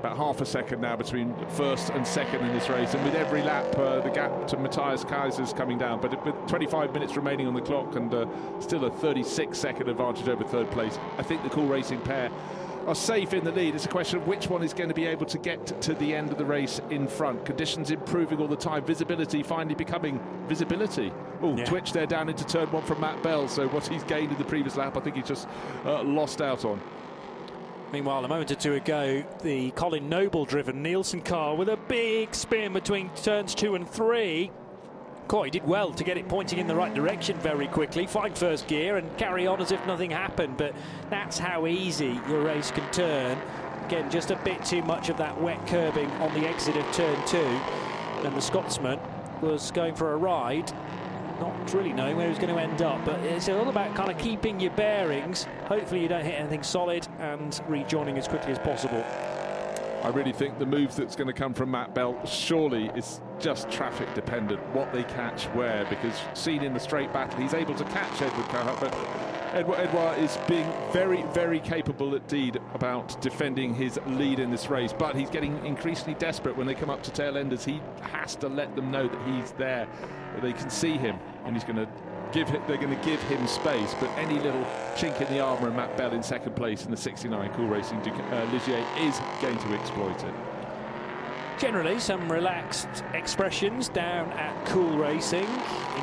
About 0.00 0.18
half 0.18 0.42
a 0.42 0.44
second 0.44 0.82
now 0.82 0.96
between 0.96 1.34
first 1.48 1.88
and 1.88 2.06
second 2.06 2.44
in 2.44 2.52
this 2.52 2.68
race, 2.68 2.92
and 2.92 3.02
with 3.06 3.14
every 3.14 3.40
lap, 3.40 3.64
uh, 3.78 4.00
the 4.00 4.10
gap 4.10 4.46
to 4.48 4.58
Matthias 4.58 5.02
Kaiser's 5.02 5.48
is 5.48 5.54
coming 5.54 5.78
down. 5.78 5.98
But 5.98 6.22
with 6.26 6.34
25 6.46 6.92
minutes 6.92 7.16
remaining 7.16 7.46
on 7.46 7.54
the 7.54 7.62
clock 7.62 7.96
and 7.96 8.12
uh, 8.12 8.26
still 8.60 8.84
a 8.84 8.90
36 8.90 9.56
second 9.56 9.88
advantage 9.88 10.28
over 10.28 10.44
third 10.44 10.70
place, 10.72 10.98
I 11.16 11.22
think 11.22 11.42
the 11.42 11.48
Cool 11.48 11.68
Racing 11.68 12.02
pair 12.02 12.30
are 12.86 12.94
safe 12.94 13.32
in 13.32 13.44
the 13.44 13.52
lead. 13.52 13.74
It's 13.74 13.86
a 13.86 13.88
question 13.88 14.18
of 14.18 14.26
which 14.26 14.48
one 14.48 14.62
is 14.62 14.72
going 14.72 14.88
to 14.88 14.94
be 14.94 15.06
able 15.06 15.26
to 15.26 15.38
get 15.38 15.80
to 15.82 15.94
the 15.94 16.14
end 16.14 16.30
of 16.30 16.38
the 16.38 16.44
race 16.44 16.80
in 16.90 17.06
front. 17.06 17.44
Conditions 17.44 17.90
improving 17.90 18.38
all 18.38 18.48
the 18.48 18.56
time. 18.56 18.84
Visibility 18.84 19.42
finally 19.42 19.74
becoming 19.74 20.20
visibility. 20.46 21.12
Oh, 21.42 21.56
yeah. 21.56 21.64
Twitch 21.64 21.92
there 21.92 22.06
down 22.06 22.28
into 22.28 22.44
turn 22.44 22.70
one 22.72 22.82
from 22.84 23.00
Matt 23.00 23.22
Bell. 23.22 23.48
So 23.48 23.68
what 23.68 23.86
he's 23.86 24.04
gained 24.04 24.32
in 24.32 24.38
the 24.38 24.44
previous 24.44 24.76
lap, 24.76 24.96
I 24.96 25.00
think 25.00 25.16
he 25.16 25.22
just 25.22 25.48
uh, 25.84 26.02
lost 26.02 26.40
out 26.40 26.64
on. 26.64 26.80
Meanwhile, 27.92 28.24
a 28.24 28.28
moment 28.28 28.50
or 28.50 28.56
two 28.56 28.74
ago, 28.74 29.24
the 29.42 29.70
Colin 29.72 30.08
Noble 30.08 30.44
driven 30.44 30.82
Nielsen 30.82 31.20
car 31.20 31.54
with 31.54 31.68
a 31.68 31.76
big 31.76 32.34
spin 32.34 32.72
between 32.72 33.08
turns 33.10 33.54
two 33.54 33.76
and 33.76 33.88
three 33.88 34.50
Coy 35.28 35.48
did 35.48 35.66
well 35.66 35.92
to 35.92 36.04
get 36.04 36.18
it 36.18 36.28
pointing 36.28 36.58
in 36.58 36.66
the 36.66 36.74
right 36.74 36.92
direction 36.92 37.36
very 37.38 37.66
quickly, 37.66 38.06
find 38.06 38.36
first 38.36 38.66
gear 38.66 38.98
and 38.98 39.16
carry 39.16 39.46
on 39.46 39.60
as 39.60 39.72
if 39.72 39.84
nothing 39.86 40.10
happened. 40.10 40.56
But 40.56 40.74
that's 41.10 41.38
how 41.38 41.66
easy 41.66 42.20
your 42.28 42.42
race 42.42 42.70
can 42.70 42.90
turn. 42.92 43.38
Again, 43.86 44.10
just 44.10 44.30
a 44.30 44.36
bit 44.36 44.64
too 44.64 44.82
much 44.82 45.08
of 45.08 45.16
that 45.18 45.40
wet 45.40 45.66
curbing 45.66 46.10
on 46.12 46.32
the 46.34 46.46
exit 46.46 46.76
of 46.76 46.90
turn 46.92 47.16
two. 47.26 47.60
And 48.24 48.36
the 48.36 48.40
Scotsman 48.40 49.00
was 49.40 49.70
going 49.70 49.94
for 49.94 50.12
a 50.12 50.16
ride, 50.16 50.72
not 51.40 51.72
really 51.74 51.92
knowing 51.92 52.16
where 52.16 52.26
he 52.26 52.30
was 52.30 52.38
going 52.38 52.54
to 52.54 52.60
end 52.60 52.82
up. 52.82 53.04
But 53.04 53.20
it's 53.20 53.48
all 53.48 53.68
about 53.68 53.94
kind 53.94 54.10
of 54.10 54.18
keeping 54.18 54.60
your 54.60 54.72
bearings. 54.72 55.46
Hopefully, 55.66 56.00
you 56.00 56.08
don't 56.08 56.24
hit 56.24 56.38
anything 56.38 56.62
solid 56.62 57.06
and 57.18 57.60
rejoining 57.68 58.18
as 58.18 58.28
quickly 58.28 58.52
as 58.52 58.58
possible. 58.58 59.04
I 60.04 60.08
really 60.08 60.32
think 60.32 60.58
the 60.58 60.66
move 60.66 60.94
that's 60.94 61.16
going 61.16 61.28
to 61.28 61.32
come 61.32 61.54
from 61.54 61.70
Matt 61.70 61.94
Bell 61.94 62.22
surely 62.26 62.90
is 62.94 63.22
just 63.40 63.70
traffic 63.70 64.12
dependent, 64.12 64.60
what 64.74 64.92
they 64.92 65.02
catch 65.04 65.44
where, 65.46 65.86
because 65.86 66.14
seen 66.34 66.62
in 66.62 66.74
the 66.74 66.78
straight 66.78 67.10
battle, 67.10 67.40
he's 67.40 67.54
able 67.54 67.74
to 67.74 67.84
catch 67.84 68.20
Edward 68.20 68.44
Cauhaupé, 68.48 68.90
but 68.90 69.24
Edouard, 69.54 69.78
Edouard 69.78 70.18
is 70.18 70.36
being 70.46 70.70
very, 70.92 71.22
very 71.32 71.58
capable 71.58 72.14
at 72.14 72.28
Deed 72.28 72.60
about 72.74 73.18
defending 73.22 73.72
his 73.72 73.98
lead 74.06 74.40
in 74.40 74.50
this 74.50 74.68
race, 74.68 74.92
but 74.92 75.16
he's 75.16 75.30
getting 75.30 75.64
increasingly 75.64 76.18
desperate 76.18 76.54
when 76.54 76.66
they 76.66 76.74
come 76.74 76.90
up 76.90 77.02
to 77.04 77.10
tail 77.10 77.38
enders. 77.38 77.64
He 77.64 77.80
has 78.02 78.36
to 78.36 78.48
let 78.48 78.76
them 78.76 78.90
know 78.90 79.08
that 79.08 79.26
he's 79.26 79.52
there, 79.52 79.88
that 80.34 80.42
they 80.42 80.52
can 80.52 80.68
see 80.68 80.98
him, 80.98 81.18
and 81.46 81.54
he's 81.54 81.64
going 81.64 81.76
to 81.76 81.88
give 82.34 82.50
it, 82.50 82.66
they're 82.66 82.76
going 82.76 82.90
to 82.94 83.04
give 83.06 83.22
him 83.22 83.46
space. 83.46 83.94
But 84.00 84.10
any 84.18 84.40
little 84.40 84.64
chink 84.96 85.20
in 85.20 85.32
the 85.32 85.40
armour 85.40 85.68
and 85.68 85.76
Matt 85.76 85.96
Bell 85.96 86.12
in 86.12 86.22
second 86.22 86.56
place 86.56 86.84
in 86.84 86.90
the 86.90 86.96
69 86.96 87.52
Cool 87.54 87.68
Racing 87.68 87.98
uh, 87.98 88.46
Ligier 88.50 88.84
is 89.00 89.18
going 89.40 89.56
to 89.58 89.80
exploit 89.80 90.22
it. 90.24 90.34
Generally, 91.58 92.00
some 92.00 92.30
relaxed 92.30 93.04
expressions 93.14 93.88
down 93.88 94.30
at 94.32 94.66
Cool 94.66 94.98
Racing, 94.98 95.46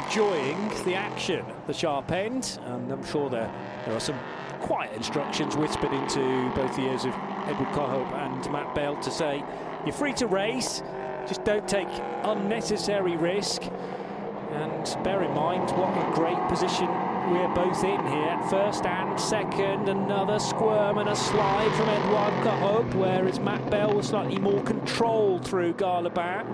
enjoying 0.06 0.70
the 0.86 0.96
action, 0.96 1.46
the 1.68 1.74
sharp 1.74 2.10
end, 2.12 2.58
and 2.64 2.90
I'm 2.90 3.06
sure 3.06 3.30
there 3.30 3.52
there 3.86 3.94
are 3.94 4.00
some 4.00 4.18
quiet 4.62 4.94
instructions 4.94 5.58
whispered 5.58 5.92
into 5.92 6.52
both 6.56 6.74
the 6.78 6.84
ears 6.84 7.04
of 7.04 7.14
Edward 7.48 7.68
Cauhaupé 7.70 8.14
and 8.14 8.52
Matt 8.52 8.74
Bell 8.74 8.96
to 9.02 9.12
say, 9.12 9.44
you're 9.86 9.94
free 9.94 10.14
to 10.14 10.28
race, 10.28 10.82
just 11.28 11.44
don't 11.44 11.68
take 11.68 11.90
unnecessary 12.24 13.18
risk. 13.18 13.64
And 14.54 15.04
bear 15.04 15.24
in 15.24 15.34
mind 15.34 15.72
what 15.72 15.98
a 15.98 16.14
great 16.14 16.38
position 16.50 16.88
we're 17.32 17.56
both 17.56 17.84
in 17.84 18.06
here. 18.08 18.40
First 18.50 18.86
and 18.86 19.20
second, 19.20 19.88
another 19.88 20.40
squirm 20.40 20.98
and 20.98 21.08
a 21.08 21.16
slide 21.16 21.74
from 21.76 21.88
Edouard 21.88 22.34
Cauhaupé, 22.44 22.94
whereas 22.96 23.40
Matt 23.40 23.70
Bell 23.70 23.94
was 23.94 24.08
slightly 24.08 24.38
more 24.38 24.62
controlled 24.64 25.46
through 25.46 25.74
Garlaban 25.76 26.46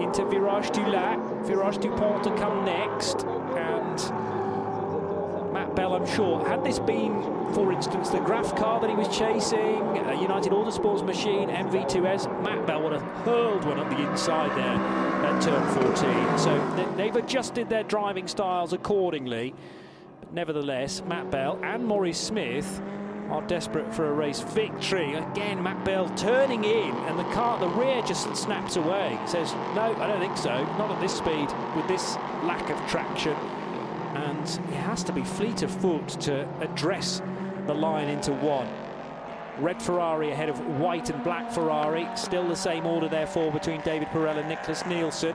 into 0.00 0.22
Virage 0.22 0.72
du 0.72 0.86
Lac. 0.86 1.18
Virage 1.44 1.80
du 1.80 1.90
Pont 1.96 2.22
to 2.22 2.30
come 2.36 2.64
next. 2.64 3.24
And 3.24 3.98
Matt 5.52 5.74
Bell, 5.74 5.94
I'm 5.94 6.06
sure, 6.06 6.46
had 6.46 6.62
this 6.62 6.78
been, 6.78 7.20
for 7.54 7.72
instance, 7.72 8.10
the 8.10 8.20
Graf 8.20 8.54
car 8.56 8.80
that 8.80 8.88
he 8.88 8.96
was 8.96 9.08
chasing, 9.08 9.98
a 9.98 10.20
United 10.20 10.52
Autosports 10.52 11.04
machine, 11.04 11.48
MV2S, 11.48 12.42
Matt 12.44 12.64
Bell 12.66 12.82
would 12.82 12.92
have 12.92 13.02
hurled 13.24 13.64
one 13.64 13.80
up 13.80 13.90
the 13.90 14.08
inside 14.08 14.56
there 14.56 15.11
at 15.24 15.42
turn 15.42 15.94
14. 15.94 16.38
So 16.38 16.94
they've 16.96 17.14
adjusted 17.16 17.68
their 17.68 17.82
driving 17.82 18.28
styles 18.28 18.72
accordingly. 18.72 19.54
But 20.20 20.32
nevertheless, 20.32 21.02
Matt 21.06 21.30
Bell 21.30 21.58
and 21.62 21.86
Maurice 21.86 22.20
Smith 22.20 22.80
are 23.30 23.42
desperate 23.42 23.94
for 23.94 24.08
a 24.08 24.12
race 24.12 24.40
victory. 24.40 25.14
Again, 25.14 25.62
Matt 25.62 25.84
Bell 25.84 26.08
turning 26.16 26.64
in, 26.64 26.94
and 27.06 27.18
the 27.18 27.24
car 27.32 27.54
at 27.54 27.60
the 27.60 27.68
rear 27.68 28.02
just 28.02 28.34
snaps 28.36 28.76
away. 28.76 29.18
Says, 29.26 29.52
no, 29.74 29.94
I 29.98 30.06
don't 30.06 30.20
think 30.20 30.36
so. 30.36 30.64
Not 30.78 30.90
at 30.90 31.00
this 31.00 31.16
speed, 31.16 31.48
with 31.76 31.88
this 31.88 32.16
lack 32.44 32.68
of 32.68 32.78
traction 32.90 33.36
and 34.14 34.46
it 34.46 34.76
has 34.76 35.02
to 35.04 35.12
be 35.12 35.22
fleet 35.22 35.62
of 35.62 35.70
foot 35.70 36.06
to 36.08 36.48
address 36.60 37.22
the 37.66 37.74
line 37.74 38.08
into 38.08 38.32
one. 38.32 38.68
Red 39.58 39.82
Ferrari 39.82 40.30
ahead 40.30 40.48
of 40.48 40.58
white 40.78 41.10
and 41.10 41.22
black 41.22 41.50
Ferrari. 41.50 42.08
Still 42.16 42.48
the 42.48 42.56
same 42.56 42.86
order, 42.86 43.08
therefore, 43.08 43.52
between 43.52 43.80
David 43.82 44.08
Perel 44.08 44.38
and 44.38 44.50
Nicklas 44.50 44.86
Nielsen. 44.86 45.34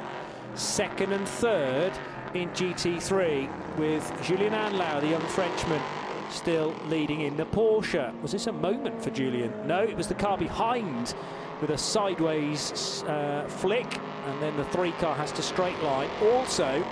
Second 0.56 1.14
and 1.14 1.27
third 1.27 1.94
in 2.34 2.49
GT3 2.49 3.77
with 3.77 4.11
Julian 4.23 4.53
Andlauer, 4.53 5.02
the 5.02 5.07
young 5.07 5.22
Frenchman, 5.22 5.81
still 6.30 6.73
leading 6.88 7.22
in 7.22 7.38
the 7.38 7.45
Porsche. 7.45 8.19
Was 8.22 8.31
this 8.31 8.48
a 8.48 8.52
moment 8.52 9.02
for 9.02 9.11
Julian? 9.11 9.53
No, 9.65 9.84
it 9.84 9.95
was 9.95 10.07
the 10.07 10.15
car 10.15 10.38
behind 10.38 11.14
with 11.61 11.69
a 11.69 11.77
sideways 11.77 13.03
uh, 13.03 13.45
flick, 13.48 13.98
and 14.26 14.41
then 14.41 14.56
the 14.57 14.65
three 14.65 14.91
car 14.94 15.15
has 15.15 15.31
to 15.34 15.41
straight 15.41 15.81
line. 15.81 16.10
Also, 16.22 16.85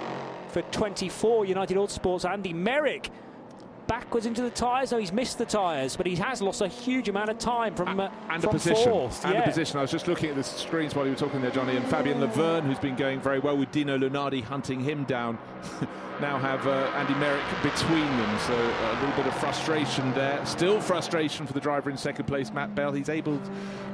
for 0.50 0.62
24 0.64 1.46
United 1.46 1.78
Autosports, 1.78 2.30
Andy 2.30 2.54
Meyrick 2.54 3.10
backwards 3.88 4.26
into 4.26 4.42
the 4.42 4.50
tyres. 4.50 4.92
No, 4.92 4.98
he's 4.98 5.12
missed 5.12 5.38
the 5.38 5.46
tyres, 5.46 5.96
but 5.96 6.06
he 6.06 6.16
has 6.16 6.42
lost 6.42 6.62
a 6.62 6.68
huge 6.68 7.10
amount 7.10 7.30
of 7.30 7.38
time 7.38 7.76
from 7.76 8.00
uh, 8.00 8.10
and 8.30 8.42
from 8.42 8.50
a 8.50 8.54
position. 8.54 8.92
fourth. 8.92 9.26
And 9.26 9.34
yeah. 9.34 9.42
a 9.42 9.48
position. 9.48 9.78
I 9.78 9.82
was 9.82 9.92
just 9.92 10.08
looking 10.08 10.30
at 10.30 10.36
the 10.36 10.44
screens 10.44 10.96
while 10.96 11.06
you 11.06 11.12
were 11.12 11.18
talking 11.18 11.42
there, 11.42 11.52
Jonny, 11.52 11.76
and 11.76 11.86
Fabian 11.88 12.20
Lavergne, 12.20 12.66
who's 12.66 12.80
been 12.80 12.96
going 12.96 13.20
very 13.22 13.40
well 13.40 13.58
with 13.58 13.72
Dino 13.72 13.98
Lunardi 13.98 14.44
hunting 14.44 14.80
him 14.80 15.04
down. 15.06 15.38
now 16.22 16.38
have 16.40 16.66
uh, 16.66 16.92
Andy 16.96 17.14
Meyrick 17.16 17.44
between 17.62 18.06
them, 18.06 18.40
so 18.40 18.54
a 18.54 18.94
little 19.02 19.16
bit 19.16 19.28
of 19.28 19.36
frustration 19.38 20.14
there. 20.14 20.44
Still 20.46 20.80
frustration 20.80 21.46
for 21.46 21.54
the 21.54 21.60
driver 21.60 21.90
in 21.90 21.98
second 21.98 22.26
place, 22.26 22.54
Matt 22.54 22.74
Bell. 22.74 22.92
He's 22.94 23.10
able 23.10 23.40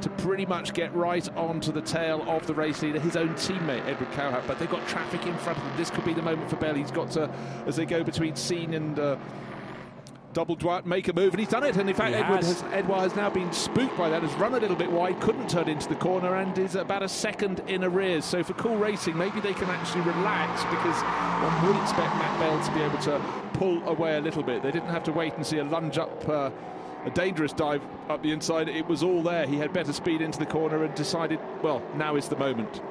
to 0.02 0.10
pretty 0.10 0.46
much 0.46 0.74
get 0.74 0.94
right 0.96 1.28
onto 1.36 1.72
the 1.72 1.82
tail 1.82 2.24
of 2.30 2.46
the 2.48 2.54
race 2.54 2.82
leader, 2.82 3.00
his 3.00 3.16
own 3.16 3.30
teammate 3.30 3.86
Edward 3.88 4.12
Cauhaupé, 4.12 4.48
but 4.48 4.60
they've 4.60 4.70
got 4.70 4.88
traffic 4.88 5.26
in 5.26 5.36
front 5.38 5.58
of 5.58 5.64
them. 5.64 5.78
This 5.78 5.90
could 5.90 6.06
be 6.06 6.14
the 6.14 6.22
moment 6.22 6.50
for 6.50 6.58
Bell. 6.58 6.76
He's 6.76 6.92
got 6.92 7.12
to, 7.12 7.30
as 7.66 7.76
they 7.76 7.86
go 7.86 8.04
between 8.04 8.36
Signes 8.36 8.76
and. 8.76 9.00
Uh, 9.00 9.18
double 10.34 10.56
droite 10.56 10.86
make 10.86 11.08
a 11.08 11.14
move, 11.14 11.34
and 11.34 11.40
he's 11.40 11.49
done 11.49 11.64
it. 11.64 11.76
And 11.78 11.90
in 11.90 11.95
fact, 11.95 12.16
Edward 12.16 12.38
has. 12.38 12.62
has, 12.62 12.74
Edward 12.74 12.99
has 12.99 13.16
now 13.16 13.30
been 13.30 13.52
spooked 13.52 13.98
by 13.98 14.10
that, 14.10 14.22
has 14.22 14.34
run 14.36 14.53
a 14.53 14.60
little 14.60 14.76
bit 14.76 14.91
wide, 14.91 15.20
couldn't 15.22 15.49
turn 15.49 15.70
into 15.70 15.88
the 15.88 15.95
corner, 15.95 16.36
and 16.36 16.58
is 16.58 16.76
about 16.76 17.03
a 17.03 17.10
second 17.10 17.62
in 17.68 17.84
arrears. 17.84 18.26
So 18.26 18.44
for 18.44 18.53
Cool 18.53 18.78
Racing, 18.78 19.18
maybe 19.18 19.40
they 19.40 19.53
can 19.53 19.70
actually 19.70 20.02
relax 20.02 20.64
because 20.66 21.02
one 21.44 21.68
would 21.68 21.82
expect 21.82 22.16
Matt 22.16 22.40
Bell 22.40 22.64
to 22.64 22.72
be 22.74 22.82
able 22.82 22.99
to 22.99 23.22
pull 23.53 23.88
away 23.88 24.18
a 24.18 24.22
little 24.22 24.44
bit. 24.44 24.64
They 24.64 24.72
didn't 24.72 24.90
have 24.90 25.03
to 25.03 25.12
wait 25.12 25.36
and 25.36 25.45
see 25.45 25.58
a 25.60 25.64
lunge 25.64 25.98
up. 25.98 26.28
Uh, 26.28 26.52
a 27.03 27.10
dangerous 27.10 27.52
dive 27.52 27.82
up 28.10 28.22
the 28.22 28.32
inside. 28.32 28.70
It 28.70 28.86
was 28.86 29.02
all 29.02 29.24
there. 29.24 29.48
He 29.48 29.58
had 29.58 29.74
better 29.74 29.91
speed 29.91 30.22
into 30.22 30.38
the 30.38 30.45
corner 30.45 30.84
and 30.84 30.94
decided, 30.94 31.40
well, 31.64 31.82
now 31.95 32.16
is 32.16 32.28
the 32.28 32.36
moment. 32.36 32.82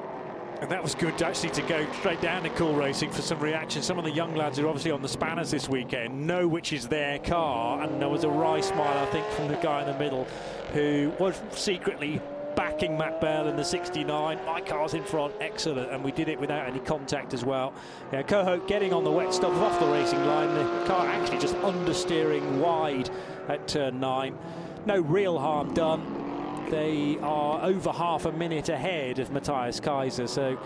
And 0.61 0.69
that 0.69 0.83
was 0.83 0.93
good 0.93 1.19
actually 1.23 1.49
to 1.49 1.63
go 1.63 1.91
straight 1.93 2.21
down 2.21 2.43
to 2.43 2.49
Cool 2.51 2.75
Racing 2.75 3.09
for 3.09 3.23
some 3.23 3.39
reaction. 3.39 3.81
Some 3.81 3.97
of 3.97 4.05
the 4.05 4.11
young 4.11 4.35
lads 4.35 4.59
who 4.59 4.65
are 4.65 4.67
obviously 4.67 4.91
on 4.91 5.01
the 5.01 5.07
spanners 5.07 5.49
this 5.49 5.67
weekend 5.67 6.27
know 6.27 6.47
which 6.47 6.71
is 6.71 6.87
their 6.87 7.17
car, 7.17 7.81
and 7.81 7.99
there 7.99 8.09
was 8.09 8.23
a 8.25 8.29
wry 8.29 8.61
smile, 8.61 8.99
I 8.99 9.07
think, 9.07 9.25
from 9.31 9.47
the 9.47 9.55
guy 9.55 9.81
in 9.81 9.87
the 9.87 9.97
middle 9.97 10.25
who 10.73 11.11
was 11.17 11.41
secretly 11.49 12.21
backing 12.55 12.95
Matt 12.95 13.19
Bell 13.19 13.47
in 13.47 13.55
the 13.55 13.63
69. 13.63 14.39
My 14.45 14.61
car's 14.61 14.93
in 14.93 15.03
front, 15.03 15.33
excellent, 15.41 15.91
and 15.91 16.03
we 16.03 16.11
did 16.11 16.29
it 16.29 16.39
without 16.39 16.67
any 16.67 16.79
contact 16.79 17.33
as 17.33 17.43
well. 17.43 17.73
Yeah, 18.13 18.21
Cauhaupé 18.21 18.67
getting 18.67 18.93
on 18.93 19.03
the 19.03 19.11
wet 19.11 19.33
stuff 19.33 19.55
off 19.55 19.79
the 19.79 19.87
racing 19.87 20.23
line, 20.27 20.53
the 20.53 20.85
car 20.85 21.07
actually 21.07 21.39
just 21.39 21.55
understeering 21.55 22.59
wide 22.59 23.09
at 23.47 23.67
turn 23.67 23.99
nine. 23.99 24.37
No 24.85 24.99
real 24.99 25.39
harm 25.39 25.73
done. 25.73 26.30
They 26.69 27.17
are 27.21 27.63
over 27.63 27.91
half 27.91 28.25
a 28.25 28.31
minute 28.31 28.69
ahead 28.69 29.19
of 29.19 29.31
Matthias 29.31 29.79
Kaiser, 29.79 30.27
so 30.27 30.57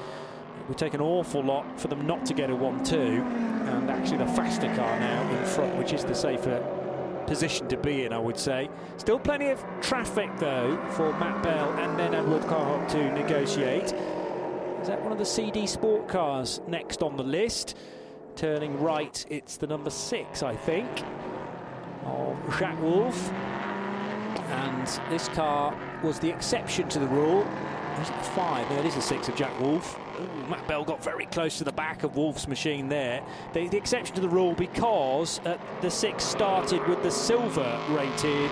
would 0.68 0.78
take 0.78 0.94
an 0.94 1.02
awful 1.02 1.44
lot 1.44 1.80
for 1.80 1.88
them 1.88 2.08
not 2.08 2.26
to 2.26 2.34
get 2.34 2.50
a 2.50 2.56
1 2.56 2.84
2. 2.84 2.96
And 2.96 3.90
actually, 3.90 4.18
the 4.18 4.28
faster 4.28 4.68
car 4.76 5.00
now 5.00 5.38
in 5.38 5.46
front, 5.46 5.76
which 5.78 5.94
is 5.94 6.04
the 6.04 6.16
safer 6.16 6.64
position 7.28 7.68
to 7.68 7.78
be 7.78 8.06
in, 8.06 8.14
I 8.14 8.20
would 8.20 8.38
say. 8.38 8.70
Still 8.98 9.20
plenty 9.20 9.48
of 9.48 9.64
traffic, 9.82 10.30
though, 10.38 10.78
for 10.92 11.12
Matt 11.14 11.42
Bell 11.44 11.72
and 11.74 11.98
then 12.00 12.14
Edward 12.14 12.44
Cauhaupé 12.44 12.90
to 12.92 13.12
negotiate. 13.14 13.94
Is 14.82 14.88
that 14.88 15.02
one 15.02 15.12
of 15.12 15.18
the 15.18 15.26
CD 15.26 15.66
Sport 15.66 16.08
cars 16.08 16.62
next 16.68 17.02
on 17.02 17.18
the 17.18 17.24
list? 17.24 17.76
Turning 18.36 18.80
right, 18.80 19.26
it's 19.30 19.58
the 19.58 19.66
number 19.66 19.90
six, 19.90 20.44
I 20.44 20.56
think, 20.56 20.88
of 22.06 22.38
Jacques 22.60 22.82
Wolf. 22.82 23.32
And 24.40 24.88
this 25.10 25.28
car 25.30 25.78
was 26.04 26.20
the 26.20 26.30
exception 26.30 26.90
to 26.90 27.00
the 27.00 27.08
rule. 27.08 27.42
Is 28.02 28.10
it 28.10 28.18
the 28.18 28.30
five? 28.32 28.70
No, 28.70 28.80
it 28.80 28.86
is 28.86 28.96
the 28.96 29.02
six 29.02 29.30
of 29.30 29.36
Jack 29.36 29.58
Wolf. 29.60 29.98
Ooh, 30.20 30.50
Matt 30.50 30.68
Bell 30.68 30.84
got 30.84 31.04
very 31.04 31.26
close 31.28 31.58
to 31.60 31.64
the 31.64 31.72
back 31.72 32.04
of 32.04 32.18
Wolf's 32.18 32.48
machine 32.48 32.90
there. 32.90 33.24
The, 33.54 33.68
the 33.70 33.78
exception 33.78 34.16
to 34.16 34.22
the 34.22 34.30
rule 34.30 34.54
because 34.54 35.40
uh, 35.46 35.58
the 35.82 35.90
six 35.90 36.24
started 36.24 36.86
with 36.88 37.02
the 37.04 37.12
silver 37.12 37.82
rated 37.90 38.52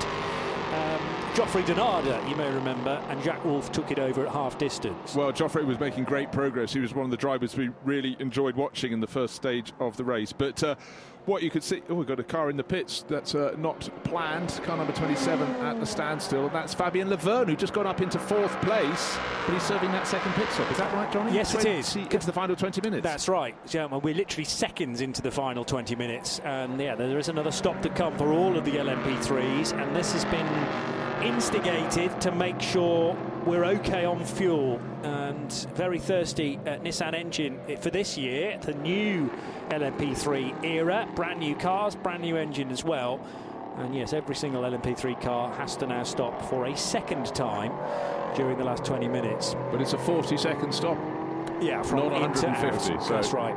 um, 0.73 0.99
Joffrey 1.33 1.63
Donada, 1.63 2.27
you 2.29 2.35
may 2.35 2.51
remember, 2.51 3.03
and 3.09 3.21
Jack 3.23 3.43
Wolf 3.43 3.71
took 3.71 3.91
it 3.91 3.99
over 3.99 4.25
at 4.25 4.31
half 4.31 4.57
distance. 4.57 5.15
Well, 5.15 5.31
Joffrey 5.31 5.65
was 5.65 5.79
making 5.79 6.03
great 6.05 6.31
progress. 6.31 6.73
He 6.73 6.79
was 6.79 6.95
one 6.95 7.05
of 7.05 7.11
the 7.11 7.17
drivers 7.17 7.55
we 7.55 7.69
really 7.83 8.15
enjoyed 8.19 8.55
watching 8.55 8.91
in 8.91 8.99
the 8.99 9.07
first 9.07 9.35
stage 9.35 9.73
of 9.79 9.97
the 9.97 10.03
race. 10.03 10.31
But 10.31 10.63
uh, 10.63 10.75
what 11.25 11.41
you 11.41 11.49
could 11.49 11.63
see, 11.63 11.81
oh, 11.89 11.95
we've 11.95 12.07
got 12.07 12.19
a 12.19 12.23
car 12.23 12.49
in 12.49 12.57
the 12.57 12.63
pits 12.63 13.05
that's 13.07 13.35
uh, 13.35 13.55
not 13.57 13.89
planned. 14.03 14.49
Car 14.63 14.77
number 14.77 14.93
27 14.93 15.47
at 15.61 15.79
the 15.79 15.85
standstill, 15.85 16.45
and 16.45 16.55
that's 16.55 16.73
Fabian 16.73 17.09
Lavergne, 17.09 17.49
who 17.49 17.55
just 17.55 17.73
got 17.73 17.85
up 17.85 18.01
into 18.01 18.19
fourth 18.19 18.59
place, 18.61 19.17
but 19.45 19.53
he's 19.53 19.63
serving 19.63 19.91
that 19.91 20.07
second 20.07 20.33
pit 20.33 20.47
stop. 20.51 20.69
Is 20.71 20.77
that 20.77 20.93
right, 20.93 21.11
Jonny? 21.11 21.33
Yes, 21.33 21.53
it 21.53 21.61
20 21.61 21.69
is. 21.77 21.95
Into 21.95 22.25
the 22.25 22.33
final 22.33 22.55
20 22.55 22.81
minutes. 22.81 23.03
That's 23.03 23.27
right, 23.27 23.55
gentlemen. 23.67 24.01
We're 24.01 24.15
literally 24.15 24.45
seconds 24.45 25.01
into 25.01 25.21
the 25.21 25.31
final 25.31 25.63
20 25.63 25.95
minutes, 25.95 26.39
and 26.43 26.79
yeah, 26.79 26.95
there 26.95 27.17
is 27.17 27.29
another 27.29 27.51
stop 27.51 27.81
to 27.83 27.89
come 27.89 28.17
for 28.17 28.31
all 28.33 28.57
of 28.57 28.65
the 28.65 28.71
LMP3s, 28.71 29.73
and 29.81 29.95
this 29.95 30.11
has 30.13 30.25
been 30.25 30.47
instigated 31.23 32.19
to 32.19 32.31
make 32.31 32.59
sure 32.59 33.15
we're 33.45 33.63
okay 33.63 34.03
on 34.03 34.23
fuel 34.25 34.79
and 35.03 35.51
very 35.75 35.99
thirsty 35.99 36.59
at 36.65 36.83
Nissan 36.83 37.13
engine 37.13 37.59
for 37.79 37.89
this 37.89 38.17
year, 38.17 38.57
the 38.61 38.73
new 38.75 39.31
LMP3 39.73 40.63
era, 40.63 41.07
brand 41.15 41.39
new 41.39 41.55
cars, 41.55 41.95
brand 41.95 42.21
new 42.21 42.37
engine 42.37 42.69
as 42.71 42.83
well. 42.83 43.19
And 43.77 43.95
yes, 43.95 44.13
every 44.13 44.35
single 44.35 44.61
LMP3 44.63 45.19
car 45.21 45.51
has 45.55 45.75
to 45.77 45.87
now 45.87 46.03
stop 46.03 46.39
for 46.49 46.65
a 46.67 46.77
second 46.77 47.25
time 47.33 47.71
during 48.35 48.57
the 48.57 48.63
last 48.63 48.85
20 48.85 49.07
minutes. 49.07 49.55
But 49.71 49.81
it's 49.81 49.93
a 49.93 49.97
40 49.97 50.37
second 50.37 50.71
stop. 50.73 50.97
Yeah, 51.61 51.81
from 51.81 51.99
Not 51.99 52.09
to 52.09 52.19
150, 52.47 52.93
out. 52.93 53.03
so- 53.03 53.13
That's 53.13 53.33
right. 53.33 53.55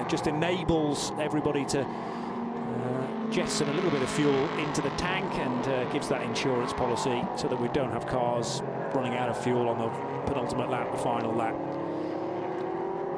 It 0.00 0.08
just 0.08 0.26
enables 0.26 1.12
everybody 1.20 1.64
to 1.66 1.80
uh, 1.82 3.30
jettison 3.30 3.68
a 3.68 3.72
little 3.72 3.90
bit 3.90 4.02
of 4.02 4.10
fuel 4.10 4.48
into 4.58 4.82
the 4.82 4.90
tank 4.90 5.30
and 5.34 5.66
uh, 5.68 5.84
gives 5.92 6.08
that 6.08 6.22
insurance 6.22 6.72
policy 6.72 7.22
so 7.36 7.46
that 7.48 7.58
we 7.60 7.68
don't 7.68 7.90
have 7.92 8.06
cars 8.06 8.62
running 8.94 9.14
out 9.14 9.28
of 9.28 9.42
fuel 9.42 9.68
on 9.68 9.78
the 9.78 9.88
penultimate 10.30 10.68
lap, 10.70 10.90
the 10.92 10.98
final 10.98 11.32
lap. 11.32 11.54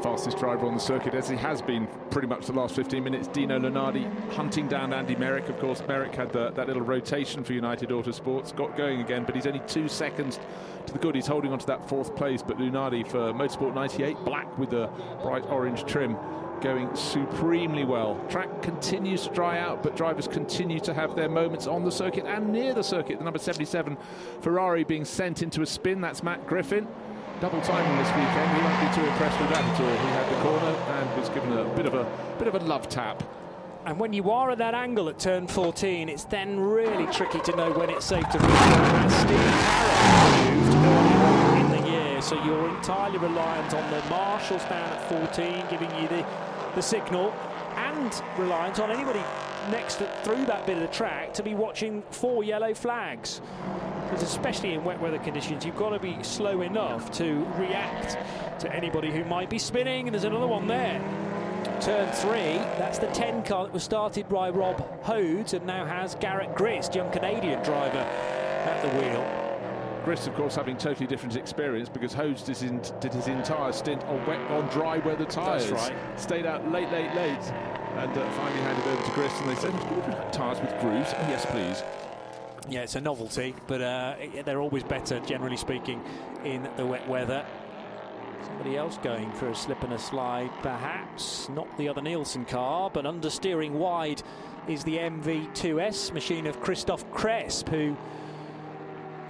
Fastest 0.04 0.36
driver 0.36 0.66
on 0.66 0.74
the 0.74 0.80
circuit, 0.80 1.14
as 1.14 1.30
he 1.30 1.36
has 1.36 1.62
been 1.62 1.88
pretty 2.10 2.28
much 2.28 2.44
the 2.44 2.52
last 2.52 2.76
15 2.76 3.02
minutes. 3.02 3.26
Dino 3.28 3.58
Lunardi 3.58 4.06
hunting 4.32 4.68
down 4.68 4.92
Andy 4.92 5.16
Meyrick. 5.16 5.48
Of 5.48 5.58
course, 5.58 5.82
Meyrick 5.88 6.14
had 6.14 6.30
the, 6.30 6.50
that 6.50 6.66
little 6.66 6.82
rotation 6.82 7.42
for 7.42 7.54
United 7.54 7.88
Autosports, 7.88 8.54
got 8.54 8.76
going 8.76 9.00
again, 9.00 9.24
but 9.24 9.34
he's 9.34 9.46
only 9.46 9.62
two 9.66 9.88
seconds 9.88 10.38
to 10.84 10.92
the 10.92 10.98
good. 10.98 11.14
He's 11.14 11.26
holding 11.26 11.54
on 11.54 11.58
to 11.58 11.66
that 11.68 11.88
fourth 11.88 12.14
place, 12.16 12.42
but 12.42 12.58
Lunardi 12.58 13.08
for 13.08 13.32
Motorsport 13.32 13.74
98, 13.74 14.18
black 14.26 14.58
with 14.58 14.68
the 14.68 14.88
bright 15.22 15.46
orange 15.46 15.86
trim, 15.86 16.18
going 16.60 16.94
supremely 16.94 17.86
well. 17.86 18.22
Track 18.28 18.60
continues 18.60 19.22
to 19.22 19.32
dry 19.32 19.58
out, 19.58 19.82
but 19.82 19.96
drivers 19.96 20.28
continue 20.28 20.80
to 20.80 20.92
have 20.92 21.16
their 21.16 21.30
moments 21.30 21.66
on 21.66 21.82
the 21.82 21.90
circuit 21.90 22.26
and 22.26 22.52
near 22.52 22.74
the 22.74 22.84
circuit. 22.84 23.16
The 23.16 23.24
number 23.24 23.38
77 23.38 23.96
Ferrari 24.42 24.84
being 24.84 25.06
sent 25.06 25.42
into 25.42 25.62
a 25.62 25.66
spin. 25.66 26.02
That's 26.02 26.22
Matt 26.22 26.46
Griffin. 26.46 26.86
Double 27.40 27.60
timing 27.62 27.98
this 27.98 28.08
weekend. 28.08 28.56
He 28.56 28.62
won't 28.62 28.80
be 28.80 28.96
too 28.96 29.06
impressed 29.06 29.40
with 29.40 29.50
that 29.50 29.64
at 29.64 29.80
all. 29.80 29.90
He 29.90 30.08
had 30.12 30.30
the 30.30 30.42
corner 30.42 30.76
and 30.98 31.20
was 31.20 31.28
given 31.30 31.52
a 31.52 31.64
bit 31.74 31.86
of 31.86 31.94
a 31.94 32.06
bit 32.38 32.48
of 32.48 32.54
a 32.54 32.60
love 32.60 32.88
tap. 32.88 33.22
And 33.86 33.98
when 33.98 34.12
you 34.12 34.30
are 34.30 34.50
at 34.50 34.58
that 34.58 34.72
angle 34.72 35.08
at 35.10 35.18
turn 35.18 35.46
14, 35.46 36.08
it's 36.08 36.24
then 36.24 36.58
really 36.58 37.06
tricky 37.12 37.40
to 37.40 37.56
know 37.56 37.70
when 37.72 37.90
it's 37.90 38.06
safe 38.06 38.26
to 38.30 38.38
restart. 38.38 39.04
As 39.04 39.14
Steve 39.14 39.36
Harris 39.36 40.48
moved 40.48 40.74
earlier 40.86 41.76
in 41.76 41.84
the 41.84 41.90
year, 41.90 42.22
so 42.22 42.42
you're 42.44 42.68
entirely 42.68 43.18
reliant 43.18 43.74
on 43.74 43.90
the 43.90 44.02
marshals 44.08 44.62
down 44.64 44.90
at 44.90 45.08
14 45.10 45.66
giving 45.68 45.94
you 46.00 46.08
the, 46.08 46.24
the 46.74 46.80
signal, 46.80 47.34
and 47.76 48.22
reliant 48.38 48.80
on 48.80 48.90
anybody 48.90 49.22
next 49.70 49.96
to, 49.96 50.06
through 50.22 50.46
that 50.46 50.66
bit 50.66 50.76
of 50.76 50.82
the 50.82 50.94
track 50.94 51.34
to 51.34 51.42
be 51.42 51.54
watching 51.54 52.02
four 52.10 52.42
yellow 52.42 52.72
flags. 52.72 53.42
Because 54.04 54.22
especially 54.22 54.74
in 54.74 54.84
wet 54.84 55.00
weather 55.00 55.18
conditions, 55.18 55.64
you've 55.64 55.76
got 55.76 55.90
to 55.90 55.98
be 55.98 56.22
slow 56.22 56.60
enough 56.62 57.10
to 57.12 57.44
react 57.56 58.18
to 58.60 58.74
anybody 58.74 59.10
who 59.10 59.24
might 59.24 59.50
be 59.50 59.58
spinning. 59.58 60.06
And 60.06 60.14
there's 60.14 60.24
another 60.24 60.46
one 60.46 60.66
there. 60.66 61.00
Turn 61.80 62.10
three, 62.12 62.58
that's 62.78 62.98
the 62.98 63.08
10 63.08 63.42
car 63.42 63.64
that 63.64 63.72
was 63.72 63.82
started 63.82 64.28
by 64.28 64.48
Rob 64.48 65.02
Hodes 65.02 65.54
and 65.54 65.66
now 65.66 65.84
has 65.84 66.14
Garrett 66.14 66.54
Grist, 66.54 66.94
young 66.94 67.10
Canadian 67.10 67.62
driver, 67.62 67.98
at 67.98 68.80
the 68.82 68.88
wheel. 68.98 69.44
Grist, 70.04 70.26
of 70.28 70.34
course, 70.34 70.54
having 70.54 70.76
totally 70.76 71.06
different 71.06 71.34
experience 71.34 71.88
because 71.88 72.14
Hodes 72.14 72.44
did 72.44 72.58
his, 72.58 72.90
did 73.00 73.12
his 73.12 73.26
entire 73.26 73.72
stint 73.72 74.04
on 74.04 74.24
wet, 74.26 74.40
on 74.50 74.68
dry 74.68 74.98
weather 74.98 75.24
tyres. 75.24 75.68
That's 75.68 75.90
right. 75.90 76.20
Stayed 76.20 76.46
out 76.46 76.70
late, 76.70 76.90
late, 76.92 77.14
late, 77.14 77.52
and 77.96 78.16
uh, 78.16 78.30
finally 78.32 78.60
handed 78.60 78.86
over 78.86 79.02
to 79.02 79.10
Grist. 79.12 79.40
And 79.40 79.50
they 79.50 79.54
said, 79.54 79.72
"Do 79.72 79.94
you 79.94 80.00
have 80.02 80.30
tyres 80.30 80.60
with 80.60 80.78
grooves?" 80.80 81.14
Oh, 81.16 81.26
yes, 81.28 81.46
please. 81.46 81.82
Yeah, 82.68 82.80
it's 82.80 82.94
a 82.96 83.00
novelty, 83.00 83.54
but 83.66 83.80
uh, 83.82 84.14
they're 84.44 84.60
always 84.60 84.82
better, 84.84 85.20
generally 85.20 85.56
speaking, 85.56 86.02
in 86.44 86.68
the 86.76 86.86
wet 86.86 87.06
weather. 87.08 87.44
Somebody 88.46 88.76
else 88.76 88.98
going 88.98 89.30
for 89.32 89.48
a 89.48 89.54
slip 89.54 89.82
and 89.82 89.92
a 89.92 89.98
slide, 89.98 90.50
perhaps. 90.62 91.48
Not 91.50 91.76
the 91.76 91.88
other 91.88 92.00
Nielsen 92.00 92.44
car, 92.44 92.90
but 92.90 93.04
understeering 93.04 93.72
wide 93.72 94.22
is 94.68 94.82
the 94.84 94.96
MV2S 94.96 96.12
machine 96.12 96.46
of 96.46 96.60
Christophe 96.60 97.04
Cresp, 97.10 97.68
who 97.68 97.96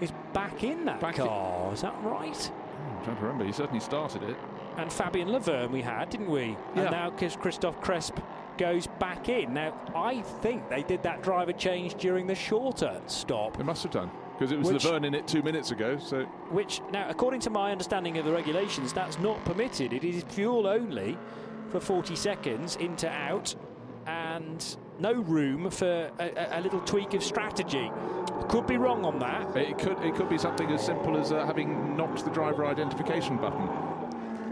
is 0.01 0.12
back 0.32 0.62
in 0.62 0.85
that 0.85 1.01
Back 1.01 1.19
in- 1.19 1.27
car. 1.27 1.73
Is 1.73 1.81
that 1.82 1.94
right? 2.02 2.52
I'm 2.98 3.05
trying 3.05 3.16
to 3.16 3.23
remember. 3.23 3.44
He 3.44 3.52
certainly 3.52 3.81
started 3.81 4.23
it. 4.24 4.36
And 4.77 4.93
Fabien 4.93 5.28
Lavergne 5.28 5.70
we 5.70 5.82
had, 5.82 6.11
didn't 6.11 6.28
we? 6.31 6.56
Yeah. 6.74 6.82
And 6.82 6.90
now 6.90 7.11
Chris- 7.11 7.36
Christophe 7.36 7.81
Cresp 7.81 8.20
goes 8.59 8.86
back 8.98 9.28
in. 9.28 9.55
Now, 9.55 9.74
I 9.94 10.22
think 10.22 10.68
they 10.68 10.82
did 10.82 11.02
that 11.02 11.22
driver 11.22 11.52
change 11.52 11.94
during 11.94 12.26
the 12.26 12.35
shorter 12.35 13.01
stop. 13.06 13.56
They 13.56 13.64
must 13.64 13.82
have 13.82 13.93
done 13.93 14.10
because 14.39 14.51
it 14.52 14.59
was 14.59 14.72
Which- 14.72 14.85
Lavergne 14.85 15.06
in 15.06 15.14
it 15.14 15.26
two 15.28 15.43
minutes 15.43 15.70
ago. 15.70 15.98
So 15.98 16.24
Which, 16.51 16.81
now, 16.93 17.06
according 17.09 17.40
to 17.40 17.51
my 17.51 17.70
understanding 17.72 18.18
of 18.18 18.24
the 18.24 18.32
regulations, 18.32 18.93
that's 18.93 19.18
not 19.18 19.44
permitted. 19.44 19.93
It 19.93 20.05
is 20.05 20.24
fuel 20.24 20.66
only 20.66 21.16
for 21.70 21.81
40 21.81 22.16
seconds 22.16 22.76
into 22.76 23.09
out 23.09 23.55
and 24.06 24.76
no 24.98 25.12
room 25.12 25.70
for 25.70 26.10
a, 26.20 26.59
a- 26.59 26.60
little 26.60 26.81
tweak 26.81 27.14
of 27.14 27.22
strategy. 27.24 27.90
Could 28.48 28.66
be 28.66 28.76
wrong 28.76 29.05
on 29.05 29.18
that. 29.20 29.56
it 29.56 29.78
could 29.78 29.98
it 30.05 30.14
could 30.14 30.28
be 30.28 30.36
something 30.39 30.70
as 30.70 30.85
simple 30.85 31.16
as 31.16 31.32
uh, 31.32 31.47
having 31.47 31.97
knocked 31.97 32.24
the 32.24 32.31
driver 32.31 32.66
identification 32.66 33.36
button. 33.39 33.68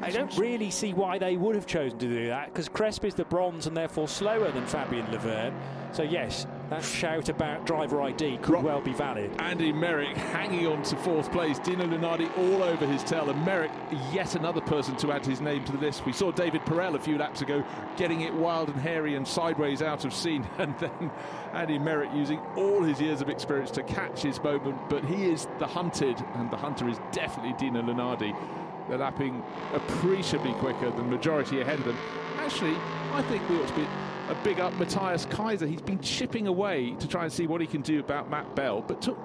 I 0.02 0.10
don't 0.10 0.36
really 0.36 0.70
see 0.70 0.92
why 0.92 1.18
they 1.18 1.36
would 1.36 1.54
have 1.54 1.66
chosen 1.66 1.98
to 1.98 2.08
do 2.08 2.26
that 2.26 2.46
because 2.46 2.68
Cresp 2.68 3.04
is 3.04 3.14
the 3.14 3.24
bronze 3.24 3.66
and 3.66 3.76
therefore 3.76 4.08
slower 4.08 4.50
than 4.50 4.66
Fabien 4.66 5.06
Lavergne. 5.06 5.54
So, 5.92 6.02
yes, 6.02 6.46
that 6.70 6.82
shout 6.82 7.28
about 7.28 7.66
driver 7.66 8.00
ID 8.00 8.38
could 8.38 8.54
Ro- 8.54 8.60
well 8.62 8.80
be 8.80 8.94
valid. 8.94 9.30
Andy 9.40 9.72
Meyrick 9.72 10.16
hanging 10.16 10.66
on 10.66 10.82
to 10.84 10.96
fourth 10.96 11.30
place. 11.30 11.58
Dino 11.58 11.84
Lunardi 11.84 12.30
all 12.38 12.62
over 12.62 12.86
his 12.86 13.04
tail. 13.04 13.28
And 13.28 13.44
Meyrick, 13.44 13.70
yet 14.10 14.34
another 14.34 14.62
person 14.62 14.96
to 14.96 15.12
add 15.12 15.26
his 15.26 15.42
name 15.42 15.64
to 15.66 15.72
the 15.72 15.78
list. 15.78 16.06
We 16.06 16.14
saw 16.14 16.32
David 16.32 16.62
Perel 16.62 16.94
a 16.94 16.98
few 16.98 17.18
laps 17.18 17.42
ago 17.42 17.62
getting 17.98 18.22
it 18.22 18.32
wild 18.32 18.70
and 18.70 18.80
hairy 18.80 19.16
and 19.16 19.28
sideways 19.28 19.82
out 19.82 20.04
of 20.04 20.14
scene. 20.14 20.48
And 20.58 20.78
then 20.78 21.10
Andy 21.52 21.78
Meyrick 21.78 22.10
using 22.14 22.38
all 22.56 22.82
his 22.82 23.00
years 23.00 23.20
of 23.20 23.28
experience 23.28 23.70
to 23.72 23.82
catch 23.82 24.22
his 24.22 24.42
moment. 24.42 24.78
But 24.88 25.04
he 25.04 25.30
is 25.30 25.46
the 25.58 25.66
hunted, 25.66 26.16
and 26.34 26.50
the 26.50 26.56
hunter 26.56 26.88
is 26.88 26.98
definitely 27.10 27.54
Dino 27.58 27.82
Lunardi. 27.82 28.34
They're 28.88 28.98
lapping 28.98 29.42
appreciably 29.72 30.52
quicker 30.54 30.90
than 30.90 31.10
majority 31.10 31.60
ahead 31.60 31.78
of 31.78 31.84
them. 31.84 31.96
Actually, 32.38 32.76
I 33.12 33.22
think 33.22 33.48
we 33.48 33.56
ought 33.56 33.68
to 33.68 33.74
be 33.74 33.86
a 34.28 34.34
big 34.44 34.60
up 34.60 34.72
Matthias 34.74 35.26
Kaiser. 35.26 35.66
He's 35.66 35.82
been 35.82 36.00
chipping 36.00 36.46
away 36.46 36.92
to 36.98 37.09
try 37.09 37.24
and 37.24 37.32
see 37.32 37.46
what 37.46 37.60
he 37.60 37.66
can 37.66 37.82
do 37.82 38.00
about 38.00 38.30
Matt 38.30 38.54
Bell, 38.54 38.82
but 38.82 39.02
took 39.02 39.18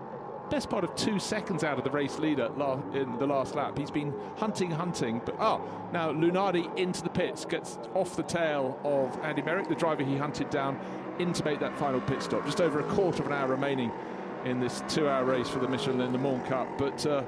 best 0.49 0.69
part 0.69 0.84
of 0.84 0.95
two 0.95 1.19
seconds 1.19 1.63
out 1.63 1.77
of 1.77 1.84
the 1.84 1.91
race 1.91 2.19
leader 2.19 2.45
in 2.93 3.17
the 3.19 3.27
last 3.27 3.55
lap. 3.55 3.77
He's 3.77 3.91
been 3.91 4.13
hunting, 4.38 4.71
hunting, 4.71 5.21
but 5.25 5.35
oh, 5.39 5.61
now 5.91 6.11
Lunardi 6.11 6.75
into 6.77 7.01
the 7.01 7.09
pits, 7.09 7.43
gets 7.43 7.77
off 7.93 8.15
the 8.15 8.23
tail 8.23 8.79
of 8.84 9.17
Andy 9.25 9.41
Meyrick, 9.41 9.67
the 9.67 9.75
driver 9.75 10.03
he 10.03 10.15
hunted 10.15 10.49
down, 10.49 10.79
in 11.19 11.34
to 11.34 11.43
make 11.43 11.59
that 11.59 11.77
final 11.77 11.99
pit 11.99 12.21
stop. 12.21 12.45
Just 12.45 12.61
over 12.61 12.79
a 12.79 12.84
quarter 12.84 13.23
of 13.23 13.27
an 13.27 13.34
hour 13.34 13.47
remaining 13.47 13.91
in 14.45 14.59
this 14.59 14.84
two-hour 14.88 15.25
race 15.25 15.49
for 15.49 15.59
the 15.59 15.67
Michelin 15.67 16.11
Le 16.11 16.17
Mans 16.17 16.47
Cup, 16.47 16.67
but. 16.77 17.05
Uh, 17.05 17.23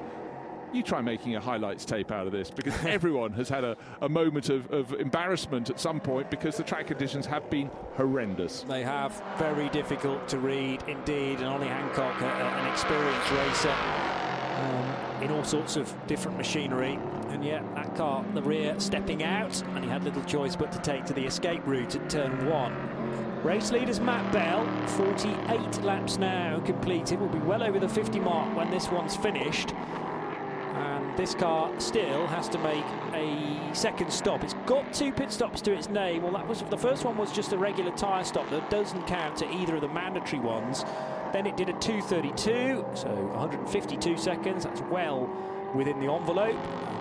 you 0.72 0.82
try 0.82 1.00
making 1.00 1.36
a 1.36 1.40
highlights 1.40 1.84
tape 1.84 2.10
out 2.10 2.26
of 2.26 2.32
this 2.32 2.50
because 2.50 2.74
everyone 2.84 3.32
has 3.32 3.48
had 3.48 3.64
a, 3.64 3.76
a 4.02 4.08
moment 4.08 4.48
of, 4.48 4.70
of 4.72 4.92
embarrassment 4.94 5.70
at 5.70 5.80
some 5.80 6.00
point 6.00 6.30
because 6.30 6.56
the 6.56 6.62
track 6.62 6.86
conditions 6.86 7.26
have 7.26 7.48
been 7.50 7.70
horrendous. 7.96 8.62
They 8.62 8.82
have 8.82 9.22
very 9.38 9.68
difficult 9.70 10.28
to 10.28 10.38
read 10.38 10.82
indeed, 10.86 11.38
and 11.38 11.46
Ollie 11.46 11.66
Hancock, 11.68 12.20
a, 12.20 12.24
a- 12.24 12.28
an 12.28 12.72
experienced 12.72 13.30
racer 13.32 13.74
um, 14.56 15.22
in 15.22 15.30
all 15.30 15.44
sorts 15.44 15.76
of 15.76 15.92
different 16.06 16.36
machinery. 16.36 16.98
And 17.28 17.44
yet, 17.44 17.62
that 17.76 17.94
car, 17.94 18.24
the 18.34 18.42
rear, 18.42 18.74
stepping 18.80 19.22
out, 19.22 19.62
and 19.74 19.84
he 19.84 19.90
had 19.90 20.02
little 20.02 20.22
choice 20.24 20.56
but 20.56 20.72
to 20.72 20.78
take 20.80 21.04
to 21.06 21.12
the 21.12 21.24
escape 21.24 21.64
route 21.64 21.94
at 21.94 22.10
turn 22.10 22.46
one. 22.48 22.74
Race 23.44 23.70
leaders 23.70 24.00
Matt 24.00 24.30
Bell, 24.32 24.66
48 24.88 25.82
laps 25.82 26.18
now 26.18 26.60
completed, 26.66 27.20
will 27.20 27.28
be 27.28 27.38
well 27.38 27.62
over 27.62 27.78
the 27.78 27.88
50 27.88 28.20
mark 28.20 28.54
when 28.56 28.70
this 28.70 28.90
one's 28.90 29.16
finished. 29.16 29.72
This 31.20 31.34
car 31.34 31.70
still 31.78 32.26
has 32.28 32.48
to 32.48 32.58
make 32.60 32.82
a 33.12 33.74
second 33.74 34.10
stop. 34.10 34.42
It's 34.42 34.54
got 34.64 34.90
two 34.94 35.12
pit 35.12 35.30
stops 35.30 35.60
to 35.60 35.72
its 35.74 35.90
name. 35.90 36.22
Well, 36.22 36.32
that 36.32 36.48
was 36.48 36.62
the 36.62 36.78
first 36.78 37.04
one 37.04 37.18
was 37.18 37.30
just 37.30 37.52
a 37.52 37.58
regular 37.58 37.90
tyre 37.90 38.24
stop 38.24 38.48
that 38.48 38.70
doesn't 38.70 39.06
count 39.06 39.36
to 39.36 39.50
either 39.52 39.74
of 39.74 39.82
the 39.82 39.88
mandatory 39.88 40.40
ones. 40.40 40.82
Then 41.34 41.46
it 41.46 41.58
did 41.58 41.68
a 41.68 41.74
232, 41.74 42.86
so 42.94 43.08
152 43.08 44.16
seconds. 44.16 44.64
That's 44.64 44.80
well 44.80 45.28
within 45.74 46.00
the 46.00 46.10
envelope. 46.10 46.56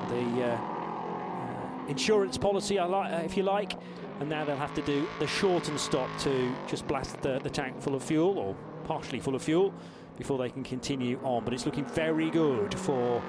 The 0.10 0.44
uh, 0.44 0.58
uh, 0.58 1.88
insurance 1.88 2.38
policy, 2.38 2.78
uh, 2.78 3.20
if 3.20 3.38
you 3.38 3.44
like. 3.44 3.72
And 4.20 4.28
now 4.28 4.44
they'll 4.44 4.58
have 4.58 4.74
to 4.74 4.82
do 4.82 5.08
the 5.20 5.28
shortened 5.28 5.80
stop 5.80 6.10
to 6.24 6.54
just 6.68 6.86
blast 6.90 7.22
the, 7.22 7.40
the 7.40 7.50
tank 7.50 7.82
full 7.82 7.96
of 7.96 8.04
fuel 8.04 8.38
or 8.38 8.54
partially 8.84 9.22
full 9.22 9.36
of 9.36 9.42
fuel 9.42 9.74
before 10.18 10.38
they 10.38 10.50
can 10.50 10.66
continue 10.66 11.18
on. 11.24 11.46
But 11.46 11.54
it's 11.54 11.66
looking 11.66 11.86
very 11.86 12.30
good 12.30 12.78
for 12.78 13.24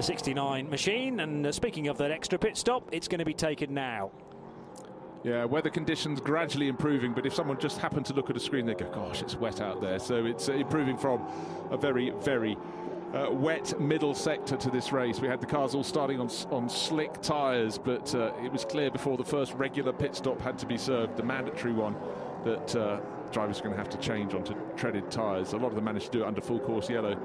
the 0.00 0.06
69 0.06 0.70
machine. 0.70 1.20
And 1.20 1.46
uh, 1.46 1.52
speaking 1.52 1.88
of 1.88 1.98
that 1.98 2.10
extra 2.10 2.38
pit 2.38 2.56
stop, 2.56 2.88
it's 2.90 3.06
going 3.06 3.18
to 3.18 3.24
be 3.26 3.34
taken 3.34 3.74
now. 3.74 4.10
Yeah, 5.22 5.44
weather 5.44 5.68
conditions 5.68 6.22
gradually 6.22 6.68
improving, 6.68 7.12
but 7.12 7.26
if 7.26 7.34
someone 7.34 7.60
just 7.60 7.76
happened 7.76 8.06
to 8.06 8.14
look 8.14 8.30
at 8.30 8.36
a 8.38 8.40
screen, 8.40 8.64
they 8.64 8.72
go, 8.72 8.88
"Gosh, 8.88 9.20
it's 9.20 9.36
wet 9.36 9.60
out 9.60 9.82
there." 9.82 9.98
So 9.98 10.24
it's 10.24 10.48
uh, 10.48 10.54
improving 10.54 10.96
from 10.96 11.26
a 11.70 11.76
very, 11.76 12.08
very 12.20 12.56
uh, 13.12 13.30
wet 13.30 13.78
middle 13.78 14.14
sector 14.14 14.56
to 14.56 14.70
this 14.70 14.90
race. 14.90 15.20
We 15.20 15.28
had 15.28 15.42
the 15.42 15.46
cars 15.46 15.74
all 15.74 15.84
starting 15.84 16.18
on 16.18 16.30
on 16.50 16.70
slick 16.70 17.20
tyres, 17.20 17.76
but 17.76 18.14
uh, 18.14 18.32
it 18.42 18.50
was 18.50 18.64
clear 18.64 18.90
before 18.90 19.18
the 19.18 19.24
first 19.24 19.52
regular 19.52 19.92
pit 19.92 20.16
stop 20.16 20.40
had 20.40 20.56
to 20.60 20.66
be 20.66 20.78
served, 20.78 21.18
the 21.18 21.22
mandatory 21.22 21.74
one, 21.74 21.94
that 22.44 22.74
uh, 22.74 23.00
drivers 23.32 23.60
are 23.60 23.64
going 23.64 23.74
to 23.74 23.78
have 23.78 23.90
to 23.90 23.98
change 23.98 24.32
onto 24.32 24.54
treaded 24.78 25.10
tyres. 25.10 25.52
A 25.52 25.58
lot 25.58 25.68
of 25.68 25.74
them 25.74 25.84
managed 25.84 26.06
to 26.06 26.12
do 26.12 26.24
it 26.24 26.26
under 26.26 26.40
full 26.40 26.60
course 26.60 26.88
yellow. 26.88 27.18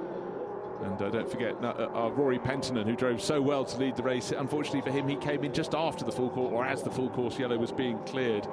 And 0.86 1.02
uh, 1.02 1.10
don't 1.10 1.30
forget 1.30 1.56
uh, 1.64 1.90
uh, 1.94 2.10
Rory 2.12 2.38
Penttinen, 2.38 2.86
who 2.86 2.96
drove 2.96 3.22
so 3.22 3.42
well 3.42 3.66
to 3.66 3.78
lead 3.78 3.96
the 3.96 4.04
race. 4.04 4.32
Unfortunately 4.32 4.82
for 4.82 4.92
him, 4.92 5.08
he 5.08 5.16
came 5.16 5.44
in 5.44 5.52
just 5.52 5.74
after 5.74 6.06
the 6.06 6.12
full 6.12 6.30
course, 6.30 6.54
or 6.54 6.66
as 6.66 6.84
the 6.84 6.92
full 6.92 7.10
course 7.10 7.40
yellow 7.40 7.58
was 7.58 7.72
being 7.72 7.98
cleared. 8.00 8.48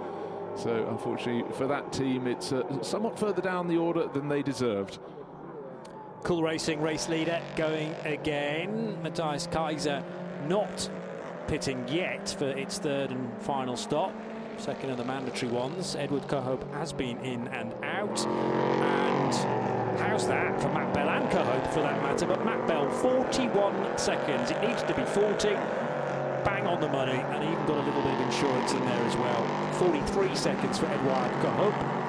So, 0.56 0.86
unfortunately 0.88 1.50
for 1.54 1.66
that 1.66 1.92
team, 1.92 2.26
it's 2.26 2.52
uh, 2.52 2.82
somewhat 2.82 3.18
further 3.18 3.42
down 3.42 3.68
the 3.68 3.76
order 3.76 4.06
than 4.08 4.28
they 4.28 4.42
deserved. 4.42 4.98
Cool 6.22 6.42
Racing 6.42 6.80
race 6.80 7.08
leader 7.08 7.40
going 7.56 7.94
again. 8.04 9.02
Matthias 9.02 9.48
Kaiser 9.48 10.04
not 10.46 10.88
pitting 11.48 11.86
yet 11.88 12.30
for 12.38 12.48
its 12.48 12.78
third 12.78 13.10
and 13.10 13.42
final 13.42 13.76
stop. 13.76 14.12
Second 14.58 14.90
of 14.90 14.98
the 14.98 15.04
mandatory 15.04 15.50
ones. 15.50 15.96
Edward 15.96 16.22
Cauhaupé 16.28 16.70
has 16.74 16.92
been 16.92 17.18
in 17.24 17.48
and 17.48 17.74
out. 17.82 18.24
And 18.26 19.81
how's 19.98 20.26
that 20.28 20.60
for 20.60 20.68
Matt 20.68 20.92
Bell 20.94 21.08
and 21.08 21.28
Cauhaupé 21.30 21.72
for 21.72 21.80
that 21.80 22.02
matter? 22.02 22.26
But 22.26 22.44
Matt 22.44 22.66
Bell, 22.66 22.88
41 22.90 23.98
seconds. 23.98 24.50
It 24.50 24.60
needs 24.62 24.82
to 24.82 24.94
be 24.94 25.04
40. 25.04 25.48
Bang 26.44 26.66
on 26.66 26.80
the 26.80 26.88
money, 26.88 27.12
and 27.12 27.44
even 27.44 27.66
got 27.66 27.78
a 27.78 27.84
little 27.86 28.02
bit 28.02 28.14
of 28.14 28.20
insurance 28.20 28.72
in 28.72 28.80
there 28.80 29.04
as 29.04 29.16
well. 29.16 29.72
43 29.74 30.34
seconds 30.34 30.78
for 30.78 30.86
Edward 30.86 31.30
Cauhaupé 31.42 32.02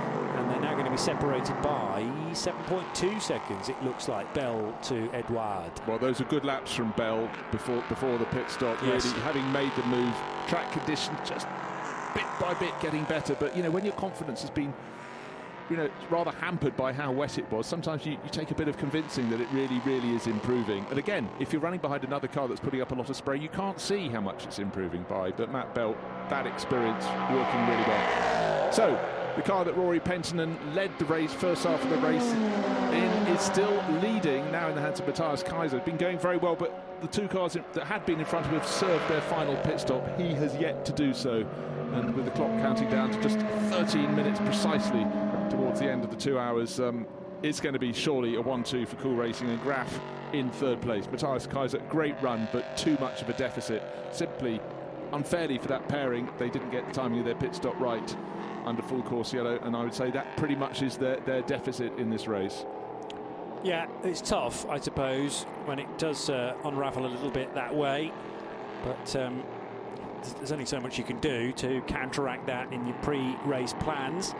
and 0.43 0.51
they're 0.51 0.59
now 0.59 0.73
going 0.73 0.85
to 0.85 0.91
be 0.91 0.97
separated 0.97 1.55
by 1.61 2.01
7.2 2.31 3.21
seconds. 3.21 3.69
It 3.69 3.81
looks 3.83 4.07
like 4.07 4.31
Bell 4.33 4.75
to 4.83 5.09
Edouard. 5.13 5.71
Well, 5.87 5.99
those 5.99 6.19
are 6.19 6.25
good 6.25 6.43
laps 6.43 6.73
from 6.73 6.91
Bell 6.91 7.29
before 7.51 7.83
before 7.87 8.17
the 8.17 8.25
pit 8.25 8.49
stop. 8.49 8.77
Yes. 8.83 9.05
Really, 9.05 9.21
having 9.21 9.51
made 9.51 9.71
the 9.75 9.83
move, 9.83 10.13
track 10.47 10.71
conditions 10.71 11.17
just 11.23 11.47
bit 12.13 12.25
by 12.39 12.53
bit 12.55 12.73
getting 12.81 13.03
better. 13.05 13.35
But 13.35 13.55
you 13.55 13.63
know, 13.63 13.71
when 13.71 13.85
your 13.85 13.93
confidence 13.93 14.41
has 14.41 14.49
been, 14.49 14.73
you 15.69 15.77
know, 15.77 15.89
rather 16.09 16.31
hampered 16.31 16.75
by 16.75 16.93
how 16.93 17.11
wet 17.11 17.37
it 17.37 17.49
was, 17.51 17.65
sometimes 17.65 18.05
you, 18.05 18.13
you 18.13 18.29
take 18.31 18.51
a 18.51 18.55
bit 18.55 18.67
of 18.67 18.77
convincing 18.77 19.29
that 19.29 19.41
it 19.41 19.47
really, 19.51 19.79
really 19.85 20.15
is 20.15 20.27
improving. 20.27 20.85
And 20.89 20.99
again, 20.99 21.29
if 21.39 21.53
you're 21.53 21.61
running 21.61 21.79
behind 21.79 22.03
another 22.03 22.27
car 22.27 22.47
that's 22.47 22.59
putting 22.59 22.81
up 22.81 22.91
a 22.91 22.95
lot 22.95 23.09
of 23.09 23.15
spray, 23.15 23.37
you 23.37 23.49
can't 23.49 23.79
see 23.79 24.09
how 24.09 24.21
much 24.21 24.45
it's 24.45 24.59
improving 24.59 25.03
by. 25.09 25.31
But 25.31 25.51
Matt 25.51 25.73
Bell, 25.73 25.95
that 26.29 26.45
experience 26.45 27.05
working 27.05 27.67
really 27.67 27.83
well. 27.87 28.71
So. 28.71 29.09
The 29.35 29.41
car 29.41 29.65
that 29.65 29.75
Rory 29.75 29.99
Penttinen 29.99 30.75
led 30.75 30.91
the 30.99 31.05
race 31.05 31.33
first 31.33 31.63
half 31.63 31.83
of 31.83 31.89
the 31.89 31.97
race 32.07 32.31
in 32.93 33.33
is 33.33 33.41
still 33.41 33.83
leading 33.99 34.51
now 34.51 34.69
in 34.69 34.75
the 34.75 34.81
hands 34.81 34.99
of 34.99 35.07
Matthias 35.07 35.41
Kaiser. 35.41 35.79
Been 35.79 35.97
going 35.97 36.19
very 36.19 36.37
well, 36.37 36.55
but 36.55 37.01
the 37.01 37.07
two 37.07 37.27
cars 37.27 37.53
that 37.53 37.83
had 37.83 38.05
been 38.05 38.19
in 38.19 38.25
front 38.25 38.45
of 38.45 38.51
him 38.51 38.59
have 38.59 38.69
served 38.69 39.09
their 39.09 39.21
final 39.21 39.55
pit 39.57 39.79
stop. 39.79 40.07
He 40.19 40.35
has 40.35 40.55
yet 40.57 40.85
to 40.85 40.91
do 40.91 41.15
so, 41.15 41.43
and 41.93 42.13
with 42.13 42.25
the 42.25 42.31
clock 42.31 42.51
counting 42.61 42.91
down 42.91 43.11
to 43.11 43.21
just 43.23 43.39
13 43.71 44.15
minutes 44.15 44.39
precisely 44.39 45.03
towards 45.49 45.79
the 45.79 45.89
end 45.89 46.03
of 46.03 46.09
the 46.09 46.15
two 46.17 46.37
hours, 46.39 46.79
um, 46.79 47.05
it's 47.41 47.59
going 47.59 47.73
to 47.73 47.79
be 47.79 47.93
surely 47.93 48.35
a 48.35 48.41
1-2 48.43 48.87
for 48.87 48.95
Cool 48.97 49.15
Racing 49.15 49.49
and 49.49 49.61
Graf 49.61 49.99
in 50.31 50.49
third 50.51 50.81
place. 50.81 51.05
Matthias 51.11 51.45
Kaiser, 51.47 51.79
great 51.89 52.15
run, 52.21 52.47
but 52.51 52.75
too 52.77 52.97
much 52.99 53.21
of 53.21 53.29
a 53.29 53.33
deficit. 53.33 53.83
Simply 54.11 54.59
unfairly 55.11 55.57
for 55.57 55.67
that 55.67 55.87
pairing, 55.87 56.29
they 56.37 56.49
didn't 56.49 56.71
get 56.71 56.85
the 56.87 56.93
timing 56.93 57.19
of 57.19 57.25
their 57.25 57.35
pit 57.35 57.53
stop 57.55 57.79
right 57.79 58.15
under 58.65 58.81
full 58.81 59.03
course 59.03 59.33
yellow, 59.33 59.59
and 59.63 59.75
I 59.75 59.83
would 59.83 59.93
say 59.93 60.09
that 60.11 60.37
pretty 60.37 60.55
much 60.55 60.81
is 60.81 60.97
their, 60.97 61.17
their 61.21 61.41
deficit 61.41 61.97
in 61.97 62.09
this 62.09 62.27
race. 62.27 62.65
Yeah, 63.63 63.87
it's 64.03 64.21
tough, 64.21 64.67
I 64.69 64.79
suppose, 64.79 65.43
when 65.65 65.79
it 65.79 65.97
does 65.97 66.29
uh, 66.29 66.55
unravel 66.65 67.05
a 67.05 67.07
little 67.07 67.29
bit 67.29 67.53
that 67.55 67.73
way. 67.73 68.11
But 68.83 69.15
um, 69.17 69.43
there's- 70.15 70.33
there's 70.35 70.51
only 70.53 70.65
so 70.65 70.79
much 70.79 70.97
you 70.97 71.03
can 71.03 71.19
do 71.19 71.51
to 71.53 71.81
counteract 71.81 72.47
that 72.47 72.71
in 72.73 72.87
your 72.87 72.95
pre-race 72.97 73.73
plans. 73.79 74.33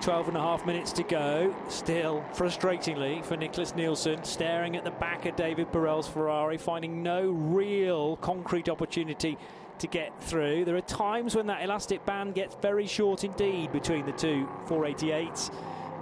12 0.00 0.28
and 0.28 0.36
a 0.36 0.40
half 0.40 0.64
minutes 0.64 0.92
to 0.92 1.02
go. 1.02 1.54
Still, 1.68 2.24
frustratingly, 2.32 3.22
for 3.24 3.36
Nicklas 3.36 3.76
Nielsen, 3.76 4.24
staring 4.24 4.76
at 4.76 4.84
the 4.84 4.90
back 4.92 5.26
of 5.26 5.36
David 5.36 5.70
Perel's 5.70 6.08
Ferrari, 6.08 6.56
finding 6.56 7.02
no 7.02 7.28
real 7.30 8.16
concrete 8.16 8.70
opportunity 8.70 9.36
to 9.78 9.86
get 9.86 10.18
through. 10.22 10.64
There 10.64 10.76
are 10.76 10.80
times 10.82 11.36
when 11.36 11.46
that 11.48 11.62
elastic 11.62 12.04
band 12.06 12.34
gets 12.34 12.54
very 12.62 12.86
short 12.86 13.24
indeed 13.24 13.72
between 13.72 14.06
the 14.06 14.12
two 14.12 14.48
488s, 14.66 15.52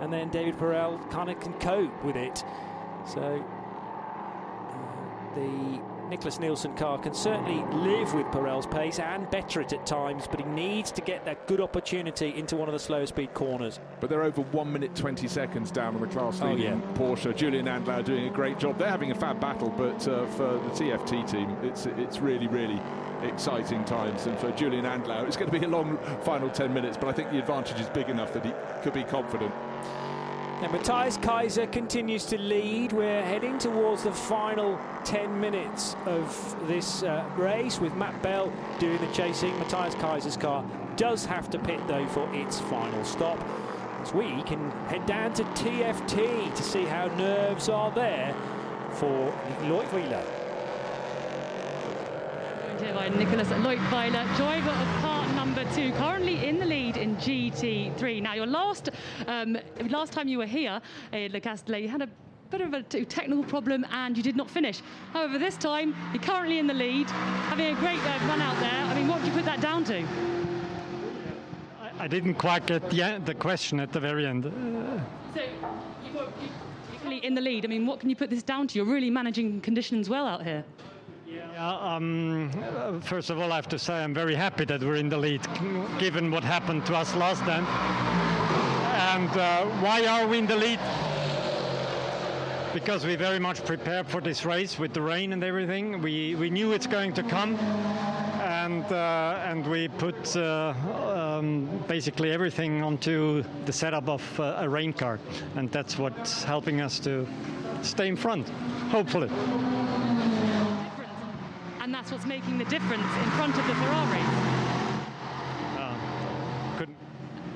and 0.01 0.12
then 0.12 0.29
David 0.29 0.57
Perel 0.59 1.11
kind 1.11 1.31
of 1.31 1.41
can 1.41 1.55
cope 1.55 2.05
with 2.05 2.16
it. 2.16 2.45
So 3.07 3.45
uh, 4.70 5.35
the 5.35 5.81
Nicklas 6.09 6.41
Nielsen 6.41 6.75
car 6.77 6.99
can 6.99 7.15
certainly 7.15 7.63
live 7.79 8.15
with 8.15 8.27
Perel's 8.33 8.67
pace 8.67 8.99
and 8.99 9.31
better 9.31 9.61
it 9.61 9.73
at 9.73 9.87
times, 9.87 10.27
but 10.27 10.41
he 10.41 10.47
needs 10.47 10.91
to 10.93 11.01
get 11.03 11.25
that 11.25 11.47
good 11.47 11.61
opportunity 11.61 12.35
into 12.37 12.57
one 12.57 12.69
of 12.69 12.73
the 12.73 12.79
slower 12.79 13.07
speed 13.07 13.35
corners. 13.35 13.79
But 14.01 14.11
they're 14.11 14.23
over 14.23 14.43
1 14.43 14.73
minute 14.73 14.95
20 14.95 15.29
seconds 15.29 15.71
down 15.71 15.95
on 15.95 16.01
the 16.01 16.07
class 16.07 16.41
leading 16.41 16.67
oh, 16.67 16.77
yeah. 16.77 16.99
Porsche. 16.99 17.37
Julien 17.37 17.67
Andlauer 17.67 18.05
doing 18.05 18.27
a 18.27 18.31
great 18.31 18.59
job. 18.59 18.79
They're 18.79 18.89
having 18.89 19.11
a 19.11 19.15
fab 19.15 19.41
battle, 19.41 19.71
but 19.71 20.07
uh, 20.09 20.27
for 20.27 20.55
the 20.55 20.71
TFT 20.71 21.31
team, 21.31 21.57
it's, 21.63 21.87
it's 21.87 22.19
really, 22.19 22.47
really 22.47 22.81
exciting 23.23 23.85
times. 23.85 24.27
And 24.27 24.39
for 24.39 24.51
Julien 24.53 24.85
Andlauer, 24.85 25.27
it's 25.27 25.37
going 25.37 25.51
to 25.51 25.59
be 25.59 25.65
a 25.65 25.69
long 25.69 25.99
final 26.23 26.49
10 26.49 26.73
minutes, 26.73 26.97
but 26.97 27.09
I 27.09 27.13
think 27.13 27.31
the 27.31 27.39
advantage 27.39 27.81
is 27.81 27.89
big 27.89 28.09
enough 28.09 28.33
that 28.33 28.45
he 28.45 28.53
could 28.83 28.95
be 28.95 29.05
confident. 29.05 29.53
And 30.61 30.73
Matthias 30.73 31.17
Kaiser 31.19 31.69
continues 31.69 32.25
to 32.27 32.37
lead. 32.37 32.93
We're 32.93 33.23
heading 33.23 33.59
towards 33.59 34.03
the 34.03 34.13
final 34.13 34.77
10 35.05 35.41
minutes 35.41 35.95
of 36.05 36.57
this 36.67 37.05
uh, 37.05 37.25
race 37.37 37.79
with 37.79 37.95
Matt 37.95 38.21
Bell 38.25 38.53
doing 38.81 38.99
the 38.99 39.07
chasing. 39.13 39.57
Matthias 39.61 39.95
Kaiser's 39.95 40.37
car 40.37 40.65
does 40.97 41.25
have 41.25 41.49
to 41.51 41.61
pit 41.61 41.79
though 41.87 42.09
for 42.09 42.29
its 42.35 42.59
final 42.59 43.05
stop. 43.05 43.39
As 44.01 44.13
we 44.13 44.43
can 44.43 44.73
head 44.89 45.07
down 45.07 45.33
to 45.35 45.45
TFT 45.45 46.53
to 46.53 46.63
see 46.65 46.85
how 46.85 47.07
nerves 47.17 47.69
are 47.69 47.93
there 47.93 48.35
for 48.91 49.33
Lloyd 49.63 49.87
Wheeler 49.93 50.38
here 52.81 52.95
by 52.95 53.09
Nicholas 53.09 53.49
Leutwiler, 53.49 54.37
driver 54.37 54.71
of 54.71 54.89
part 55.01 55.29
number 55.35 55.65
two, 55.75 55.91
currently 55.93 56.47
in 56.47 56.59
the 56.59 56.65
lead 56.65 56.97
in 56.97 57.17
GT3. 57.17 58.23
Now, 58.23 58.35
your 58.35 58.47
last 58.47 58.91
um, 59.27 59.59
last 59.89 60.13
time 60.13 60.29
you 60.29 60.39
were 60.39 60.47
here 60.47 60.81
in 61.13 61.33
Le 61.33 61.41
Castellet, 61.41 61.83
you 61.83 61.89
had 61.89 62.03
a 62.03 62.09
bit 62.51 62.61
of 62.61 62.75
a 62.75 62.83
technical 62.83 63.43
problem 63.45 63.85
and 63.91 64.17
you 64.17 64.23
did 64.23 64.37
not 64.37 64.49
finish. 64.51 64.81
However, 65.13 65.39
this 65.39 65.57
time 65.57 65.95
you're 66.13 66.23
currently 66.23 66.59
in 66.59 66.67
the 66.67 66.75
lead, 66.75 67.11
having 67.11 67.67
a 67.67 67.81
great 67.81 67.99
uh, 67.99 68.19
run 68.29 68.41
out 68.41 68.59
there. 68.61 68.71
I 68.71 68.95
mean, 68.95 69.09
what 69.09 69.21
do 69.21 69.27
you 69.27 69.33
put 69.33 69.45
that 69.45 69.61
down 69.61 69.85
to? 69.85 70.07
I, 71.99 72.07
didn't 72.07 72.35
quite 72.35 72.67
get 72.67 72.89
the, 72.91 73.21
the 73.25 73.35
question 73.35 73.81
at 73.81 73.93
the 73.93 73.99
very 73.99 74.25
end. 74.25 74.47
Uh, 74.47 75.01
so 75.35 75.43
you're 77.11 77.23
in 77.23 77.35
the 77.35 77.41
lead. 77.41 77.65
I 77.65 77.69
mean, 77.69 77.87
what 77.87 77.99
can 77.99 78.09
you 78.09 78.17
put 78.17 78.31
this 78.31 78.43
down 78.45 78.69
to? 78.69 78.79
You're 78.79 78.87
really 78.87 79.11
managing 79.11 79.61
conditions 79.63 80.09
well 80.09 80.27
out 80.27 80.45
here. 80.45 80.65
Um, 81.59 82.51
first 83.03 83.31
of 83.31 83.41
all, 83.41 83.53
I 83.53 83.57
have 83.57 83.69
to 83.69 83.81
say 83.81 83.95
I'm 83.95 84.15
very 84.15 84.37
happy 84.37 84.65
that 84.67 84.81
we're 84.81 84.95
in 84.95 85.09
the 85.09 85.19
lead, 85.19 85.41
given 85.99 86.31
what 86.31 86.45
happened 86.45 86.87
to 86.87 86.95
us 86.95 87.17
last 87.17 87.41
time. 87.41 87.67
And 89.17 89.29
uh, 89.37 89.65
why 89.83 90.07
are 90.07 90.29
we 90.29 90.39
in 90.39 90.47
the 90.47 90.55
lead? 90.55 90.79
Because 92.73 93.05
we 93.05 93.17
very 93.17 93.41
much 93.41 93.65
prepared 93.65 94.07
for 94.07 94.21
this 94.21 94.45
race 94.45 94.79
with 94.79 94.93
the 94.93 95.03
rain 95.03 95.33
and 95.33 95.43
everything. 95.43 96.01
We 96.01 96.37
we 96.37 96.49
knew 96.49 96.71
it's 96.73 96.87
going 96.87 97.13
to 97.15 97.25
come, 97.25 97.57
and 97.57 98.85
uh, 98.93 99.43
and 99.45 99.67
we 99.67 99.89
put 99.89 100.37
uh, 100.37 100.75
um, 101.13 101.69
basically 101.89 102.31
everything 102.31 102.85
onto 102.85 103.43
the 103.65 103.73
setup 103.73 104.09
of 104.09 104.23
uh, 104.39 104.59
a 104.59 104.69
rain 104.69 104.93
car, 104.93 105.19
and 105.57 105.73
that's 105.73 105.99
what's 105.99 106.45
helping 106.45 106.81
us 106.81 107.01
to 107.01 107.27
stay 107.83 108.07
in 108.07 108.17
front, 108.17 108.49
hopefully 108.91 109.29
and 111.89 111.94
that's 111.94 112.12
what's 112.12 112.27
making 112.27 112.59
the 112.59 112.66
difference 112.66 113.02
in 113.02 113.31
front 113.31 113.56
of 113.56 113.66
the 113.66 113.74
Ferrari. 113.77 114.20
Uh, 115.78 115.97
couldn't. 116.77 116.98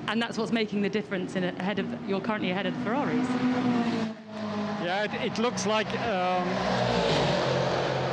And 0.08 0.22
that's 0.22 0.38
what's 0.38 0.52
making 0.52 0.80
the 0.80 0.88
difference 0.88 1.36
in 1.36 1.44
ahead 1.44 1.78
of 1.78 1.86
you're 2.08 2.18
currently 2.18 2.50
ahead 2.50 2.64
of 2.64 2.72
the 2.78 2.82
Ferraris. 2.82 3.28
Yeah, 4.82 5.04
it, 5.04 5.32
it 5.32 5.38
looks 5.38 5.66
like. 5.66 5.86
Um, 6.00 7.31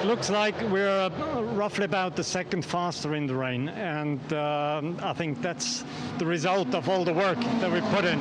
looks 0.10 0.31
like 0.31 0.60
we're 0.72 0.90
uh, 0.90 1.44
roughly 1.53 1.86
about 1.86 2.15
the 2.15 2.23
second 2.23 2.65
faster 2.65 3.14
in 3.14 3.27
the 3.27 3.36
rain, 3.36 3.69
and 3.69 4.34
uh, 4.34 4.81
I 5.03 5.14
think 5.14 5.40
that's 5.40 5.84
the 6.18 6.26
result 6.26 6.73
of 6.73 6.90
all 6.90 7.06
the 7.06 7.14
work 7.14 7.40
that 7.40 7.72
we 7.72 7.80
put 7.95 8.06
in. 8.06 8.19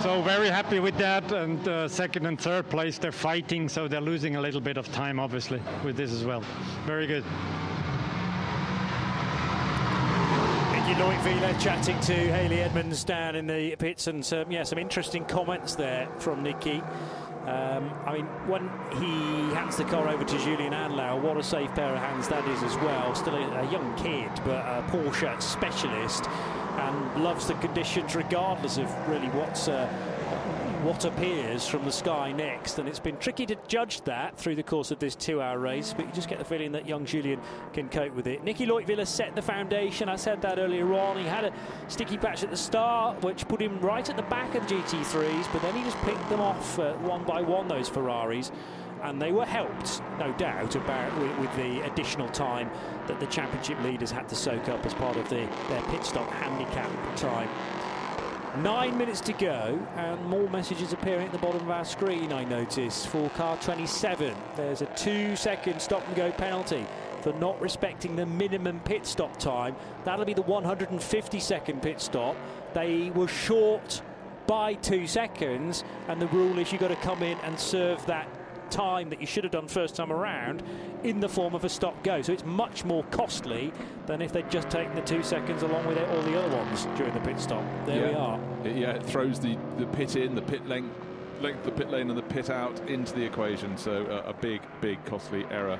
So 0.00 0.22
very 0.22 0.48
happy 0.48 0.80
with 0.80 0.96
that. 0.96 1.30
And 1.30 1.68
uh, 1.68 1.86
second 1.88 2.24
and 2.24 2.40
third 2.40 2.70
place, 2.70 2.96
they're 2.96 3.12
fighting, 3.12 3.68
so 3.68 3.88
they're 3.88 4.00
losing 4.00 4.36
a 4.36 4.40
little 4.40 4.62
bit 4.62 4.78
of 4.78 4.90
time, 4.90 5.20
obviously, 5.20 5.60
with 5.84 5.98
this 5.98 6.12
as 6.12 6.24
well. 6.24 6.42
Very 6.86 7.06
good. 7.06 7.24
Nicky 10.72 10.98
Leutwiler 10.98 11.60
chatting 11.60 12.00
to 12.00 12.14
Haley 12.14 12.60
Edmonds 12.60 13.04
down 13.04 13.36
in 13.36 13.46
the 13.46 13.76
pits, 13.76 14.06
and 14.06 14.24
some, 14.24 14.50
yeah, 14.50 14.62
some 14.62 14.78
interesting 14.78 15.26
comments 15.26 15.74
there 15.74 16.08
from 16.18 16.42
Nicky. 16.42 16.82
Um, 17.46 17.92
I 18.06 18.12
mean, 18.14 18.26
when 18.46 18.70
he 18.92 19.52
hands 19.54 19.76
the 19.76 19.84
car 19.84 20.08
over 20.08 20.22
to 20.22 20.38
Julien 20.38 20.72
Andlauer, 20.72 21.20
what 21.20 21.36
a 21.36 21.42
safe 21.42 21.74
pair 21.74 21.92
of 21.92 21.98
hands 21.98 22.28
that 22.28 22.46
is 22.46 22.62
as 22.62 22.76
well. 22.76 23.14
Still 23.16 23.34
a, 23.34 23.62
a 23.62 23.72
young 23.72 23.96
kid, 23.96 24.30
but 24.44 24.64
a 24.64 24.84
Porsche 24.90 25.42
specialist 25.42 26.28
and 26.28 27.24
loves 27.24 27.48
the 27.48 27.54
conditions 27.54 28.14
regardless 28.14 28.78
of 28.78 29.08
really 29.08 29.28
what's 29.30 29.66
uh, 29.66 29.88
what 30.82 31.04
appears 31.04 31.66
from 31.66 31.84
the 31.84 31.92
sky 31.92 32.32
next. 32.32 32.78
And 32.78 32.88
it's 32.88 32.98
been 32.98 33.16
tricky 33.18 33.46
to 33.46 33.56
judge 33.68 34.02
that 34.02 34.36
through 34.36 34.56
the 34.56 34.62
course 34.62 34.90
of 34.90 34.98
this 34.98 35.14
two-hour 35.14 35.58
race, 35.58 35.94
but 35.96 36.06
you 36.06 36.12
just 36.12 36.28
get 36.28 36.38
the 36.38 36.44
feeling 36.44 36.72
that 36.72 36.88
young 36.88 37.04
Julian 37.04 37.40
can 37.72 37.88
cope 37.88 38.14
with 38.14 38.26
it. 38.26 38.42
Nicky 38.42 38.66
Leutwiler 38.66 39.06
set 39.06 39.34
the 39.36 39.42
foundation. 39.42 40.08
I 40.08 40.16
said 40.16 40.42
that 40.42 40.58
earlier 40.58 40.92
on. 40.94 41.16
He 41.16 41.24
had 41.24 41.44
a 41.44 41.52
sticky 41.88 42.18
patch 42.18 42.42
at 42.42 42.50
the 42.50 42.56
start, 42.56 43.22
which 43.22 43.46
put 43.46 43.62
him 43.62 43.80
right 43.80 44.08
at 44.08 44.16
the 44.16 44.22
back 44.24 44.54
of 44.54 44.66
the 44.66 44.74
GT3s, 44.74 45.52
but 45.52 45.62
then 45.62 45.74
he 45.74 45.84
just 45.84 45.98
picked 45.98 46.28
them 46.28 46.40
off 46.40 46.78
uh, 46.78 46.94
one 46.94 47.24
by 47.24 47.42
one, 47.42 47.68
those 47.68 47.88
Ferraris 47.88 48.50
and 49.02 49.20
they 49.20 49.32
were 49.32 49.44
helped, 49.44 50.00
no 50.18 50.32
doubt, 50.34 50.76
about 50.76 51.18
with, 51.18 51.38
with, 51.38 51.56
the 51.56 51.84
additional 51.84 52.28
time 52.28 52.70
that 53.06 53.18
the 53.18 53.26
championship 53.26 53.80
leaders 53.82 54.10
had 54.10 54.28
to 54.28 54.36
soak 54.36 54.68
up 54.68 54.84
as 54.86 54.94
part 54.94 55.16
of 55.16 55.28
the, 55.28 55.48
their 55.68 55.82
pit 55.90 56.04
stop 56.04 56.30
handicap 56.30 56.88
time. 57.16 57.48
Nine 58.58 58.98
minutes 58.98 59.22
to 59.22 59.32
go, 59.32 59.80
and 59.96 60.22
more 60.26 60.46
messages 60.50 60.92
appearing 60.92 61.24
at 61.24 61.32
the 61.32 61.38
bottom 61.38 61.62
of 61.62 61.70
our 61.70 61.86
screen, 61.86 62.34
I 62.34 62.44
notice, 62.44 63.06
for 63.06 63.30
car 63.30 63.56
27. 63.62 64.34
There's 64.56 64.82
a 64.82 64.86
two-second 64.94 65.80
stop-and-go 65.80 66.32
penalty 66.32 66.86
for 67.22 67.32
not 67.34 67.58
respecting 67.62 68.14
the 68.14 68.26
minimum 68.26 68.80
pit 68.80 69.06
stop 69.06 69.38
time. 69.38 69.74
That'll 70.04 70.26
be 70.26 70.34
the 70.34 70.42
150-second 70.42 71.80
pit 71.80 71.98
stop. 71.98 72.36
They 72.74 73.10
were 73.14 73.26
short 73.26 74.02
by 74.46 74.74
two 74.74 75.06
seconds, 75.06 75.82
and 76.08 76.20
the 76.20 76.26
rule 76.26 76.58
is 76.58 76.72
you've 76.72 76.82
got 76.82 76.88
to 76.88 76.96
come 76.96 77.22
in 77.22 77.38
and 77.38 77.58
serve 77.58 78.04
that 78.04 78.28
time 78.72 79.10
that 79.10 79.20
you 79.20 79.26
should 79.26 79.44
have 79.44 79.52
done 79.52 79.68
first 79.68 79.94
time 79.94 80.10
around 80.10 80.62
in 81.04 81.20
the 81.20 81.28
form 81.28 81.54
of 81.54 81.64
a 81.64 81.68
stop 81.68 82.02
go. 82.02 82.22
So 82.22 82.32
it's 82.32 82.44
much 82.44 82.84
more 82.84 83.04
costly 83.10 83.72
than 84.06 84.20
if 84.22 84.32
they'd 84.32 84.50
just 84.50 84.70
taken 84.70 84.94
the 84.94 85.02
two 85.02 85.22
seconds 85.22 85.62
along 85.62 85.86
with 85.86 85.98
it, 85.98 86.08
all 86.08 86.22
the 86.22 86.38
other 86.38 86.56
ones 86.56 86.86
during 86.96 87.14
the 87.14 87.20
pit 87.20 87.38
stop. 87.38 87.62
There 87.86 88.00
yeah. 88.00 88.08
we 88.08 88.14
are. 88.14 88.40
It, 88.64 88.76
yeah, 88.76 88.90
it 88.90 89.04
throws 89.04 89.38
the, 89.38 89.56
the 89.78 89.86
pit 89.86 90.16
in, 90.16 90.34
the 90.34 90.42
pit 90.42 90.66
length, 90.66 90.94
length, 91.40 91.64
the 91.64 91.70
pit 91.70 91.90
lane, 91.90 92.08
and 92.08 92.18
the 92.18 92.22
pit 92.22 92.50
out 92.50 92.78
into 92.88 93.14
the 93.14 93.24
equation. 93.24 93.76
So 93.76 94.06
uh, 94.06 94.30
a 94.30 94.32
big, 94.32 94.62
big 94.80 95.04
costly 95.04 95.44
error. 95.50 95.78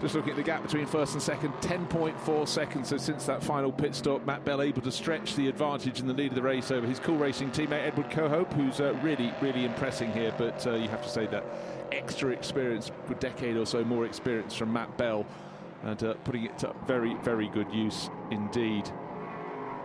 Just 0.00 0.14
looking 0.14 0.30
at 0.30 0.36
the 0.36 0.42
gap 0.42 0.62
between 0.62 0.86
first 0.86 1.14
and 1.14 1.22
second, 1.22 1.52
10.4 1.54 2.48
seconds. 2.48 2.88
So 2.88 2.96
since 2.96 3.24
that 3.26 3.42
final 3.42 3.72
pit 3.72 3.94
stop, 3.94 4.26
Matt 4.26 4.44
Bell 4.44 4.60
able 4.60 4.82
to 4.82 4.92
stretch 4.92 5.34
the 5.36 5.48
advantage 5.48 6.00
in 6.00 6.06
the 6.06 6.12
lead 6.12 6.32
of 6.32 6.34
the 6.34 6.42
race 6.42 6.70
over 6.70 6.86
his 6.86 6.98
cool 6.98 7.16
racing 7.16 7.50
teammate 7.52 7.86
Edward 7.86 8.10
Cauhaupé, 8.10 8.52
who's 8.54 8.80
uh, 8.80 8.94
really, 9.02 9.32
really 9.40 9.64
impressing 9.64 10.12
here. 10.12 10.34
But 10.36 10.66
uh, 10.66 10.74
you 10.74 10.88
have 10.88 11.02
to 11.02 11.08
say 11.08 11.26
that 11.28 11.44
extra 11.92 12.30
experience, 12.30 12.90
a 13.08 13.14
decade 13.14 13.56
or 13.56 13.66
so 13.66 13.84
more 13.84 14.04
experience 14.04 14.54
from 14.54 14.72
Matt 14.72 14.96
Bell, 14.98 15.24
and 15.84 16.02
uh, 16.02 16.14
putting 16.24 16.44
it 16.44 16.58
to 16.58 16.74
very, 16.86 17.14
very 17.18 17.48
good 17.48 17.72
use 17.72 18.10
indeed. 18.30 18.90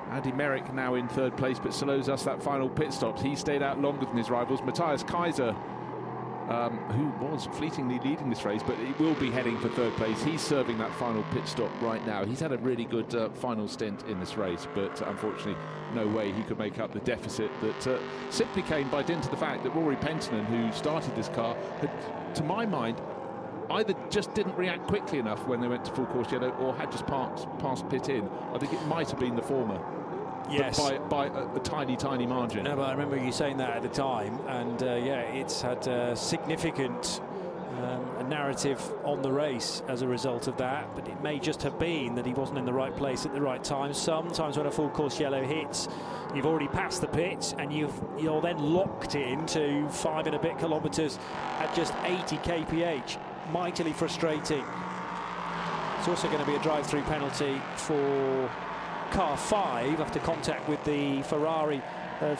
Andy 0.09 0.31
Meyrick 0.31 0.73
now 0.73 0.95
in 0.95 1.07
third 1.07 1.37
place, 1.37 1.59
but 1.59 1.73
slows 1.73 2.09
us 2.09 2.23
that 2.23 2.41
final 2.41 2.67
pit 2.67 2.91
stop. 2.91 3.19
He 3.19 3.35
stayed 3.35 3.61
out 3.61 3.79
longer 3.79 4.05
than 4.05 4.17
his 4.17 4.31
rivals. 4.31 4.61
Matthias 4.63 5.03
Kaiser 5.03 5.55
um, 6.49 6.77
who 6.89 7.25
was 7.25 7.47
fleetingly 7.53 7.99
leading 7.99 8.29
this 8.29 8.43
race, 8.43 8.61
but 8.65 8.75
he 8.77 8.91
will 9.01 9.13
be 9.15 9.29
heading 9.29 9.57
for 9.59 9.69
third 9.69 9.93
place. 9.93 10.21
He's 10.23 10.41
serving 10.41 10.77
that 10.79 10.93
final 10.95 11.23
pit 11.31 11.47
stop 11.47 11.69
right 11.81 12.05
now. 12.05 12.25
He's 12.25 12.39
had 12.39 12.51
a 12.51 12.57
really 12.57 12.85
good 12.85 13.13
uh, 13.13 13.29
final 13.29 13.67
stint 13.67 14.03
in 14.07 14.19
this 14.19 14.35
race, 14.35 14.67
but 14.73 14.99
unfortunately, 15.07 15.55
no 15.93 16.07
way 16.07 16.31
he 16.31 16.43
could 16.43 16.57
make 16.57 16.79
up 16.79 16.91
the 16.91 16.99
deficit 17.01 17.51
that 17.61 17.87
uh, 17.87 17.99
simply 18.31 18.63
came 18.63 18.89
by 18.89 19.03
dint 19.03 19.25
of 19.25 19.31
the 19.31 19.37
fact 19.37 19.63
that 19.63 19.75
Rory 19.75 19.95
Penttinen, 19.95 20.45
who 20.45 20.71
started 20.75 21.15
this 21.15 21.29
car, 21.29 21.55
had, 21.81 22.35
to 22.35 22.43
my 22.43 22.65
mind, 22.65 22.99
either 23.71 23.93
just 24.09 24.33
didn't 24.33 24.55
react 24.55 24.87
quickly 24.87 25.19
enough 25.19 25.45
when 25.47 25.61
they 25.61 25.67
went 25.67 25.85
to 25.85 25.91
full 25.91 26.07
course 26.07 26.31
yellow 26.31 26.49
or 26.51 26.73
had 26.75 26.91
just 26.91 27.05
passed, 27.05 27.47
passed 27.59 27.87
pit 27.89 28.09
in. 28.09 28.27
I 28.53 28.57
think 28.57 28.73
it 28.73 28.83
might 28.87 29.09
have 29.11 29.19
been 29.19 29.35
the 29.35 29.43
former. 29.43 29.79
Yes. 30.51 30.79
by, 30.79 30.97
by 30.97 31.27
a, 31.27 31.55
a, 31.55 31.59
tiny, 31.59 31.95
tiny 31.95 32.25
margin. 32.25 32.63
No, 32.63 32.75
but 32.75 32.83
I 32.83 32.91
remember 32.91 33.17
you 33.17 33.31
saying 33.31 33.57
that 33.57 33.77
at 33.77 33.81
the 33.81 33.89
time, 33.89 34.39
and 34.47 34.81
uh, 34.81 34.95
yeah, 34.95 35.21
it's 35.21 35.61
had 35.61 35.85
a 35.87 36.15
significant 36.15 37.21
um, 37.83 38.29
narrative 38.29 38.81
on 39.03 39.21
the 39.21 39.31
race 39.31 39.81
as 39.87 40.01
a 40.01 40.07
result 40.07 40.47
of 40.47 40.57
that. 40.57 40.93
But 40.95 41.07
it 41.07 41.21
may 41.21 41.39
just 41.39 41.63
have 41.63 41.79
been 41.79 42.15
that 42.15 42.25
he 42.25 42.33
wasn't 42.33 42.57
in 42.57 42.65
the 42.65 42.73
right 42.73 42.95
place 42.95 43.25
at 43.25 43.33
the 43.33 43.41
right 43.41 43.63
time. 43.63 43.93
Sometimes 43.93 44.57
when 44.57 44.65
a 44.65 44.71
full 44.71 44.89
course 44.89 45.19
yellow 45.19 45.43
hits, 45.43 45.87
you've 46.35 46.45
already 46.45 46.67
passed 46.67 47.01
the 47.01 47.07
pit, 47.07 47.53
and 47.57 47.71
you've 47.73 47.99
you're 48.17 48.41
then 48.41 48.57
locked 48.57 49.15
into 49.15 49.87
five 49.89 50.27
and 50.27 50.35
a 50.35 50.39
bit 50.39 50.57
kilometres 50.57 51.19
at 51.59 51.73
just 51.75 51.93
80 52.03 52.37
kph. 52.37 53.17
Mightily 53.51 53.93
frustrating. 53.93 54.63
It's 55.97 56.07
also 56.07 56.27
going 56.27 56.39
to 56.39 56.45
be 56.45 56.55
a 56.55 56.61
drive-through 56.61 57.01
penalty 57.03 57.61
for 57.75 58.49
car 59.11 59.37
five 59.37 59.99
after 59.99 60.19
contact 60.19 60.67
with 60.69 60.83
the 60.83 61.21
Ferrari 61.23 61.81
of 62.21 62.39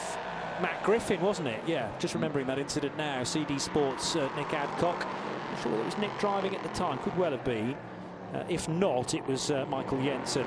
Matt 0.60 0.82
Griffin, 0.82 1.20
wasn't 1.20 1.48
it? 1.48 1.60
Yeah, 1.66 1.90
just 1.98 2.14
remembering 2.14 2.46
that 2.46 2.58
incident 2.58 2.96
now. 2.96 3.24
CD 3.24 3.58
Sports, 3.58 4.16
uh, 4.16 4.28
Nick 4.36 4.52
Adcock. 4.52 5.06
I'm 5.06 5.62
sure 5.62 5.72
it 5.72 5.84
was 5.84 5.98
Nick 5.98 6.16
driving 6.18 6.54
at 6.54 6.62
the 6.62 6.68
time, 6.70 6.98
could 6.98 7.16
well 7.16 7.32
have 7.32 7.44
been. 7.44 7.76
Uh, 8.34 8.44
if 8.48 8.68
not, 8.68 9.14
it 9.14 9.26
was 9.26 9.50
uh, 9.50 9.64
Michael 9.68 10.00
Jensen. 10.02 10.46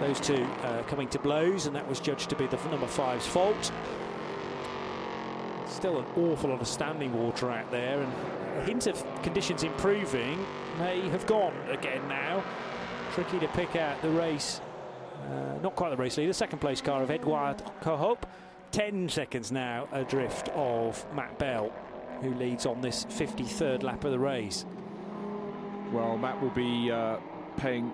Those 0.00 0.18
two 0.18 0.42
uh, 0.62 0.82
coming 0.84 1.08
to 1.08 1.18
blows, 1.18 1.66
and 1.66 1.76
that 1.76 1.86
was 1.86 2.00
judged 2.00 2.30
to 2.30 2.36
be 2.36 2.46
the 2.46 2.56
number 2.70 2.86
five's 2.86 3.26
fault. 3.26 3.70
Still 5.68 5.98
an 5.98 6.06
awful 6.16 6.50
lot 6.50 6.60
of 6.60 6.66
standing 6.66 7.12
water 7.12 7.50
out 7.50 7.70
there, 7.70 8.00
and 8.00 8.12
a 8.58 8.64
hint 8.64 8.86
of 8.86 9.04
conditions 9.22 9.62
improving 9.62 10.44
may 10.78 11.00
have 11.10 11.26
gone 11.26 11.54
again 11.68 12.06
now. 12.08 12.42
Tricky 13.12 13.38
to 13.40 13.48
pick 13.48 13.76
out 13.76 14.00
the 14.02 14.10
race 14.10 14.60
uh, 15.28 15.58
not 15.62 15.76
quite 15.76 15.90
the 15.90 15.96
race 15.96 16.16
leader, 16.16 16.32
second 16.32 16.58
place 16.60 16.80
car 16.80 17.02
of 17.02 17.10
Edouard 17.10 17.62
Cauhaupé. 17.82 18.24
10 18.72 19.08
seconds 19.08 19.50
now 19.50 19.88
adrift 19.92 20.48
of 20.50 21.04
Matt 21.12 21.38
Bell, 21.38 21.72
who 22.22 22.32
leads 22.34 22.66
on 22.66 22.80
this 22.80 23.04
53rd 23.06 23.82
lap 23.82 24.04
of 24.04 24.12
the 24.12 24.18
race. 24.18 24.64
Well, 25.92 26.16
Matt 26.16 26.40
will 26.40 26.50
be 26.50 26.90
uh, 26.90 27.16
paying 27.56 27.90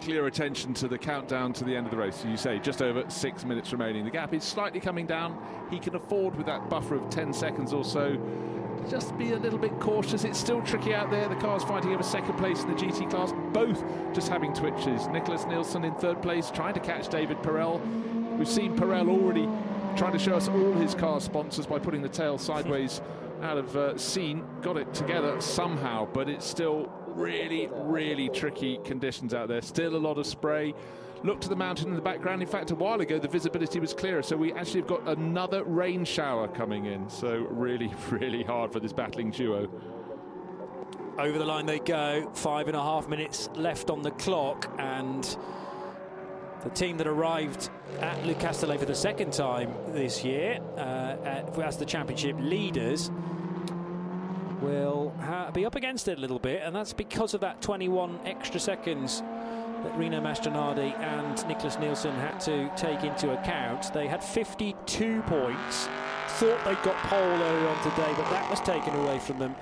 clear 0.00 0.26
attention 0.26 0.72
to 0.74 0.88
the 0.88 0.96
countdown 0.96 1.52
to 1.54 1.64
the 1.64 1.74
end 1.76 1.86
of 1.86 1.90
the 1.90 1.96
race. 1.96 2.24
You 2.24 2.36
say 2.36 2.58
just 2.58 2.82
over 2.82 3.08
six 3.10 3.44
minutes 3.44 3.72
remaining. 3.72 4.04
The 4.04 4.10
gap 4.10 4.32
is 4.32 4.44
slightly 4.44 4.80
coming 4.80 5.06
down. 5.06 5.36
He 5.70 5.78
can 5.78 5.94
afford, 5.94 6.36
with 6.36 6.46
that 6.46 6.70
buffer 6.70 6.94
of 6.94 7.10
10 7.10 7.32
seconds 7.32 7.72
or 7.72 7.84
so, 7.84 8.16
just 8.88 9.16
be 9.18 9.32
a 9.32 9.36
little 9.36 9.58
bit 9.58 9.78
cautious. 9.80 10.24
It's 10.24 10.38
still 10.38 10.62
tricky 10.62 10.94
out 10.94 11.10
there. 11.10 11.28
The 11.28 11.36
cars 11.36 11.64
fighting 11.64 11.92
over 11.92 12.02
second 12.02 12.36
place 12.38 12.62
in 12.62 12.68
the 12.68 12.76
GT 12.76 13.10
class, 13.10 13.32
both 13.52 13.82
just 14.14 14.28
having 14.28 14.52
twitches. 14.52 15.02
Nicklas 15.08 15.48
Nielsen 15.48 15.84
in 15.84 15.94
third 15.94 16.22
place, 16.22 16.50
trying 16.50 16.74
to 16.74 16.80
catch 16.80 17.08
David 17.08 17.38
Perel. 17.38 17.80
We've 18.38 18.48
seen 18.48 18.76
Perel 18.76 19.08
already 19.08 19.48
trying 19.96 20.12
to 20.12 20.18
show 20.18 20.34
us 20.36 20.48
all 20.48 20.72
his 20.72 20.94
car 20.94 21.20
sponsors 21.20 21.66
by 21.66 21.78
putting 21.78 22.02
the 22.02 22.08
tail 22.08 22.38
sideways 22.38 23.00
out 23.42 23.58
of 23.58 23.76
uh, 23.76 23.98
scene. 23.98 24.44
Got 24.62 24.76
it 24.76 24.94
together 24.94 25.40
somehow, 25.40 26.06
but 26.12 26.28
it's 26.28 26.46
still 26.46 26.90
really, 27.08 27.68
really 27.72 28.28
tricky 28.28 28.78
conditions 28.84 29.34
out 29.34 29.48
there. 29.48 29.62
Still 29.62 29.96
a 29.96 29.98
lot 29.98 30.18
of 30.18 30.26
spray. 30.26 30.74
Look 31.22 31.40
to 31.42 31.48
the 31.50 31.56
mountain 31.56 31.88
in 31.88 31.96
the 31.96 32.02
background. 32.02 32.40
In 32.40 32.48
fact, 32.48 32.70
a 32.70 32.74
while 32.74 33.00
ago 33.00 33.18
the 33.18 33.28
visibility 33.28 33.78
was 33.78 33.92
clearer, 33.92 34.22
so 34.22 34.36
we 34.36 34.54
actually 34.54 34.80
have 34.80 34.88
got 34.88 35.06
another 35.06 35.64
rain 35.64 36.04
shower 36.04 36.48
coming 36.48 36.86
in. 36.86 37.10
So 37.10 37.46
really, 37.50 37.92
really 38.10 38.42
hard 38.42 38.72
for 38.72 38.80
this 38.80 38.92
battling 38.92 39.30
duo. 39.30 39.68
Over 41.18 41.38
the 41.38 41.44
line 41.44 41.66
they 41.66 41.78
go. 41.78 42.30
Five 42.32 42.68
and 42.68 42.76
a 42.76 42.82
half 42.82 43.06
minutes 43.06 43.50
left 43.54 43.90
on 43.90 44.00
the 44.00 44.12
clock, 44.12 44.72
and 44.78 45.24
the 46.64 46.70
team 46.70 46.96
that 46.96 47.06
arrived 47.06 47.68
at 48.00 48.24
Le 48.26 48.34
Castellet 48.34 48.78
for 48.78 48.86
the 48.86 48.94
second 48.94 49.32
time 49.32 49.74
this 49.88 50.24
year 50.24 50.58
uh, 50.76 51.60
as 51.62 51.76
the 51.76 51.84
championship 51.84 52.36
leaders 52.38 53.10
will 54.60 55.14
ha- 55.20 55.50
be 55.50 55.64
up 55.64 55.74
against 55.74 56.08
it 56.08 56.16
a 56.16 56.20
little 56.20 56.38
bit, 56.38 56.62
and 56.62 56.74
that's 56.74 56.92
because 56.92 57.34
of 57.34 57.40
that 57.40 57.60
21 57.60 58.20
extra 58.24 58.60
seconds 58.60 59.22
that 59.82 59.96
Rino 59.96 60.20
Mastronardi 60.20 60.98
and 60.98 61.36
Nicklas 61.38 61.80
Nielsen 61.80 62.14
had 62.16 62.38
to 62.40 62.70
take 62.76 63.04
into 63.04 63.32
account. 63.32 63.92
They 63.92 64.06
had 64.06 64.22
52 64.22 65.22
points, 65.22 65.88
thought 66.28 66.64
they'd 66.64 66.82
got 66.82 66.96
pole 67.04 67.18
earlier 67.20 67.68
on 67.68 67.82
today, 67.82 68.12
but 68.16 68.28
that 68.30 68.48
was 68.50 68.60
taken 68.60 68.94
away 68.94 69.18
from 69.18 69.38
them 69.38 69.54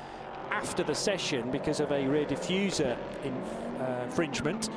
after 0.51 0.83
the 0.83 0.95
session 0.95 1.51
because 1.51 1.81
of 1.81 1.93
a 1.93 2.07
rear 2.07 2.25
diffuser 2.25 2.97
uh, 3.81 4.05
infringement. 4.05 4.71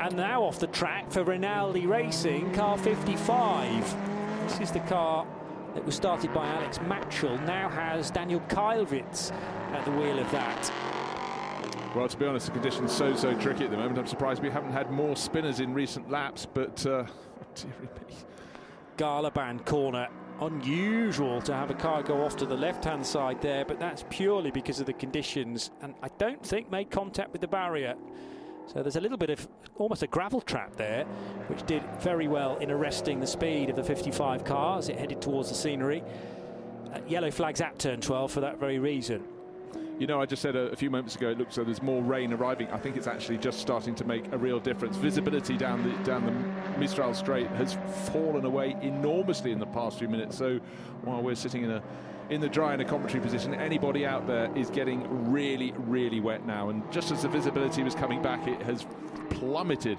And 0.00 0.16
now 0.16 0.42
off 0.42 0.58
the 0.58 0.66
track 0.68 1.10
for 1.10 1.24
Rinaldi 1.24 1.86
Racing, 1.86 2.52
car 2.52 2.78
55. 2.78 3.96
This 4.48 4.60
is 4.60 4.70
the 4.70 4.80
car 4.80 5.26
that 5.74 5.84
was 5.84 5.94
started 5.94 6.32
by 6.32 6.46
Alex 6.46 6.78
Mattschull, 6.78 7.44
now 7.46 7.68
has 7.68 8.10
Daniel 8.10 8.40
Keilwitz 8.48 9.32
at 9.72 9.84
the 9.84 9.90
wheel 9.92 10.18
of 10.18 10.30
that. 10.30 10.72
Well, 11.94 12.06
to 12.06 12.16
be 12.18 12.26
honest, 12.26 12.46
the 12.46 12.52
conditions 12.52 12.92
so, 12.92 13.16
so 13.16 13.34
tricky 13.40 13.64
at 13.64 13.70
the 13.70 13.76
moment. 13.76 13.98
I'm 13.98 14.06
surprised 14.06 14.42
we 14.42 14.50
haven't 14.50 14.72
had 14.72 14.90
more 14.90 15.16
spinners 15.16 15.60
in 15.60 15.72
recent 15.72 16.10
laps, 16.10 16.46
but 16.46 16.84
uh, 16.84 17.04
Garlaban 18.98 19.64
corner. 19.64 20.08
Unusual 20.40 21.40
to 21.42 21.52
have 21.52 21.70
a 21.70 21.74
car 21.74 22.02
go 22.02 22.22
off 22.22 22.36
to 22.36 22.46
the 22.46 22.56
left-hand 22.56 23.04
side 23.04 23.40
there, 23.40 23.64
but 23.64 23.80
that's 23.80 24.04
purely 24.10 24.50
because 24.50 24.78
of 24.78 24.86
the 24.86 24.92
conditions, 24.92 25.70
and 25.80 25.94
I 26.00 26.08
don't 26.18 26.44
think 26.44 26.70
made 26.70 26.90
contact 26.90 27.32
with 27.32 27.40
the 27.40 27.48
barrier. 27.48 27.96
So 28.66 28.82
there's 28.82 28.96
a 28.96 29.00
little 29.00 29.16
bit 29.16 29.30
of 29.30 29.48
almost 29.76 30.02
a 30.02 30.06
gravel 30.06 30.42
trap 30.42 30.76
there, 30.76 31.04
which 31.48 31.64
did 31.66 31.82
very 32.00 32.28
well 32.28 32.58
in 32.58 32.70
arresting 32.70 33.18
the 33.18 33.26
speed 33.26 33.70
of 33.70 33.76
the 33.76 33.82
55 33.82 34.44
car 34.44 34.78
as 34.78 34.90
it 34.90 34.98
headed 34.98 35.22
towards 35.22 35.48
the 35.48 35.54
scenery. 35.54 36.04
Uh, 36.92 37.00
yellow 37.08 37.30
flags 37.30 37.60
at 37.60 37.78
turn 37.78 38.00
12 38.00 38.30
for 38.30 38.40
that 38.40 38.60
very 38.60 38.78
reason. 38.78 39.24
You 39.98 40.06
know, 40.06 40.20
I 40.20 40.26
just 40.26 40.42
said 40.42 40.54
a, 40.54 40.70
a, 40.70 40.76
few 40.76 40.90
moments 40.90 41.16
ago, 41.16 41.28
it 41.28 41.38
looks 41.38 41.56
like 41.56 41.66
there's 41.66 41.82
more 41.82 42.00
rain 42.00 42.32
arriving. 42.32 42.68
I 42.68 42.78
think 42.78 42.96
it's 42.96 43.08
actually 43.08 43.38
just 43.38 43.58
starting 43.58 43.96
to 43.96 44.04
make 44.04 44.32
a 44.32 44.38
real 44.38 44.60
difference. 44.60 44.96
Visibility 44.96 45.56
down 45.56 45.82
the 45.82 46.04
down 46.04 46.24
the 46.24 46.78
Mistral 46.78 47.12
Straight 47.14 47.48
has 47.50 47.76
fallen 48.12 48.44
away 48.44 48.76
enormously 48.80 49.50
in 49.50 49.58
the 49.58 49.66
past 49.66 49.98
few 49.98 50.08
minutes. 50.08 50.38
So 50.38 50.60
while 51.02 51.20
we're 51.20 51.34
sitting 51.34 51.64
in 51.64 51.72
a 51.72 51.82
in 52.30 52.40
the 52.40 52.48
dry 52.48 52.74
in 52.74 52.80
a 52.80 52.84
commentary 52.84 53.20
position, 53.20 53.54
anybody 53.54 54.06
out 54.06 54.26
there 54.28 54.54
is 54.56 54.70
getting 54.70 55.32
really, 55.32 55.72
really 55.76 56.20
wet 56.20 56.46
now. 56.46 56.68
And 56.68 56.90
just 56.92 57.10
as 57.10 57.22
the 57.22 57.28
visibility 57.28 57.82
was 57.82 57.96
coming 57.96 58.22
back, 58.22 58.46
it 58.46 58.62
has 58.62 58.86
plummeted 59.30 59.98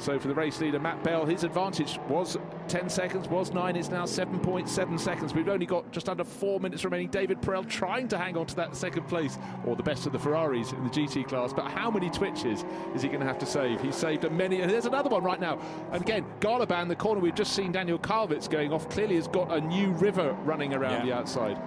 so 0.00 0.18
for 0.18 0.28
the 0.28 0.34
race 0.34 0.60
leader, 0.60 0.80
Matt 0.80 1.04
Bell, 1.04 1.26
his 1.26 1.44
advantage 1.44 1.98
was 2.08 2.38
10 2.68 2.88
seconds, 2.88 3.28
was 3.28 3.52
9, 3.52 3.76
it's 3.76 3.90
now 3.90 4.04
7.7 4.04 4.98
seconds. 4.98 5.34
We've 5.34 5.48
only 5.48 5.66
got 5.66 5.90
just 5.92 6.08
under 6.08 6.24
4 6.24 6.58
minutes 6.58 6.84
remaining. 6.84 7.08
David 7.08 7.40
Perel 7.42 7.68
trying 7.68 8.08
to 8.08 8.18
hang 8.18 8.36
on 8.36 8.46
to 8.46 8.56
that 8.56 8.74
second 8.74 9.06
place, 9.08 9.38
or 9.66 9.76
the 9.76 9.82
best 9.82 10.06
of 10.06 10.12
the 10.12 10.18
Ferraris 10.18 10.72
in 10.72 10.82
the 10.84 10.90
GT 10.90 11.28
class. 11.28 11.52
But 11.52 11.66
how 11.66 11.90
many 11.90 12.08
twitches 12.08 12.64
is 12.94 13.02
he 13.02 13.08
going 13.08 13.20
to 13.20 13.26
have 13.26 13.38
to 13.40 13.46
save? 13.46 13.80
He's 13.82 13.94
saved 13.94 14.24
a 14.24 14.30
many, 14.30 14.62
and 14.62 14.70
there's 14.70 14.86
another 14.86 15.10
one 15.10 15.22
right 15.22 15.40
now. 15.40 15.60
And 15.92 16.00
again, 16.00 16.24
Garlaban, 16.40 16.88
the 16.88 16.96
corner 16.96 17.20
we've 17.20 17.34
just 17.34 17.52
seen 17.52 17.70
Daniel 17.70 17.98
Keilwitz 17.98 18.48
going 18.48 18.72
off, 18.72 18.88
clearly 18.88 19.16
has 19.16 19.28
got 19.28 19.52
a 19.52 19.60
new 19.60 19.90
river 19.92 20.32
running 20.44 20.72
around 20.72 20.92
yeah. 20.92 21.04
the 21.04 21.12
outside. 21.12 21.60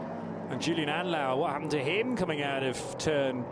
And 0.49 0.59
Julien 0.61 0.89
Andlauer, 0.89 1.37
what 1.37 1.51
happened 1.51 1.71
to 1.71 1.83
him 1.83 2.15
coming 2.15 2.41
out 2.41 2.63
of 2.63 2.97
turn 2.97 3.45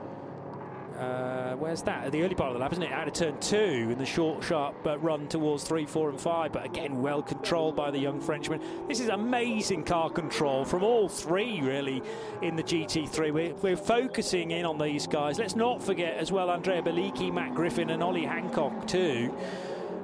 uh, 1.01 1.55
where's 1.55 1.81
that? 1.81 2.05
At 2.05 2.11
the 2.11 2.21
early 2.23 2.35
part 2.35 2.49
of 2.49 2.53
the 2.53 2.59
lap, 2.59 2.71
isn't 2.73 2.83
it? 2.83 2.91
Out 2.91 3.07
of 3.07 3.13
turn 3.13 3.39
two 3.39 3.89
in 3.91 3.97
the 3.97 4.05
short, 4.05 4.43
sharp 4.43 4.75
uh, 4.85 4.99
run 4.99 5.27
towards 5.27 5.63
three, 5.63 5.85
four, 5.85 6.09
and 6.09 6.19
five. 6.19 6.51
But 6.51 6.63
again, 6.63 7.01
well 7.01 7.23
controlled 7.23 7.75
by 7.75 7.89
the 7.89 7.97
young 7.97 8.21
Frenchman. 8.21 8.61
This 8.87 8.99
is 8.99 9.09
amazing 9.09 9.83
car 9.83 10.11
control 10.11 10.63
from 10.63 10.83
all 10.83 11.09
three, 11.09 11.59
really, 11.61 12.03
in 12.43 12.55
the 12.55 12.63
GT3. 12.63 13.33
We're, 13.33 13.53
we're 13.55 13.77
focusing 13.77 14.51
in 14.51 14.63
on 14.63 14.77
these 14.77 15.07
guys. 15.07 15.39
Let's 15.39 15.55
not 15.55 15.81
forget 15.81 16.17
as 16.17 16.31
well 16.31 16.51
Andrea 16.51 16.83
Belicchi, 16.83 17.33
Matt 17.33 17.55
Griffin, 17.55 17.89
and 17.89 18.03
Ollie 18.03 18.25
Hancock, 18.25 18.85
too. 18.85 19.33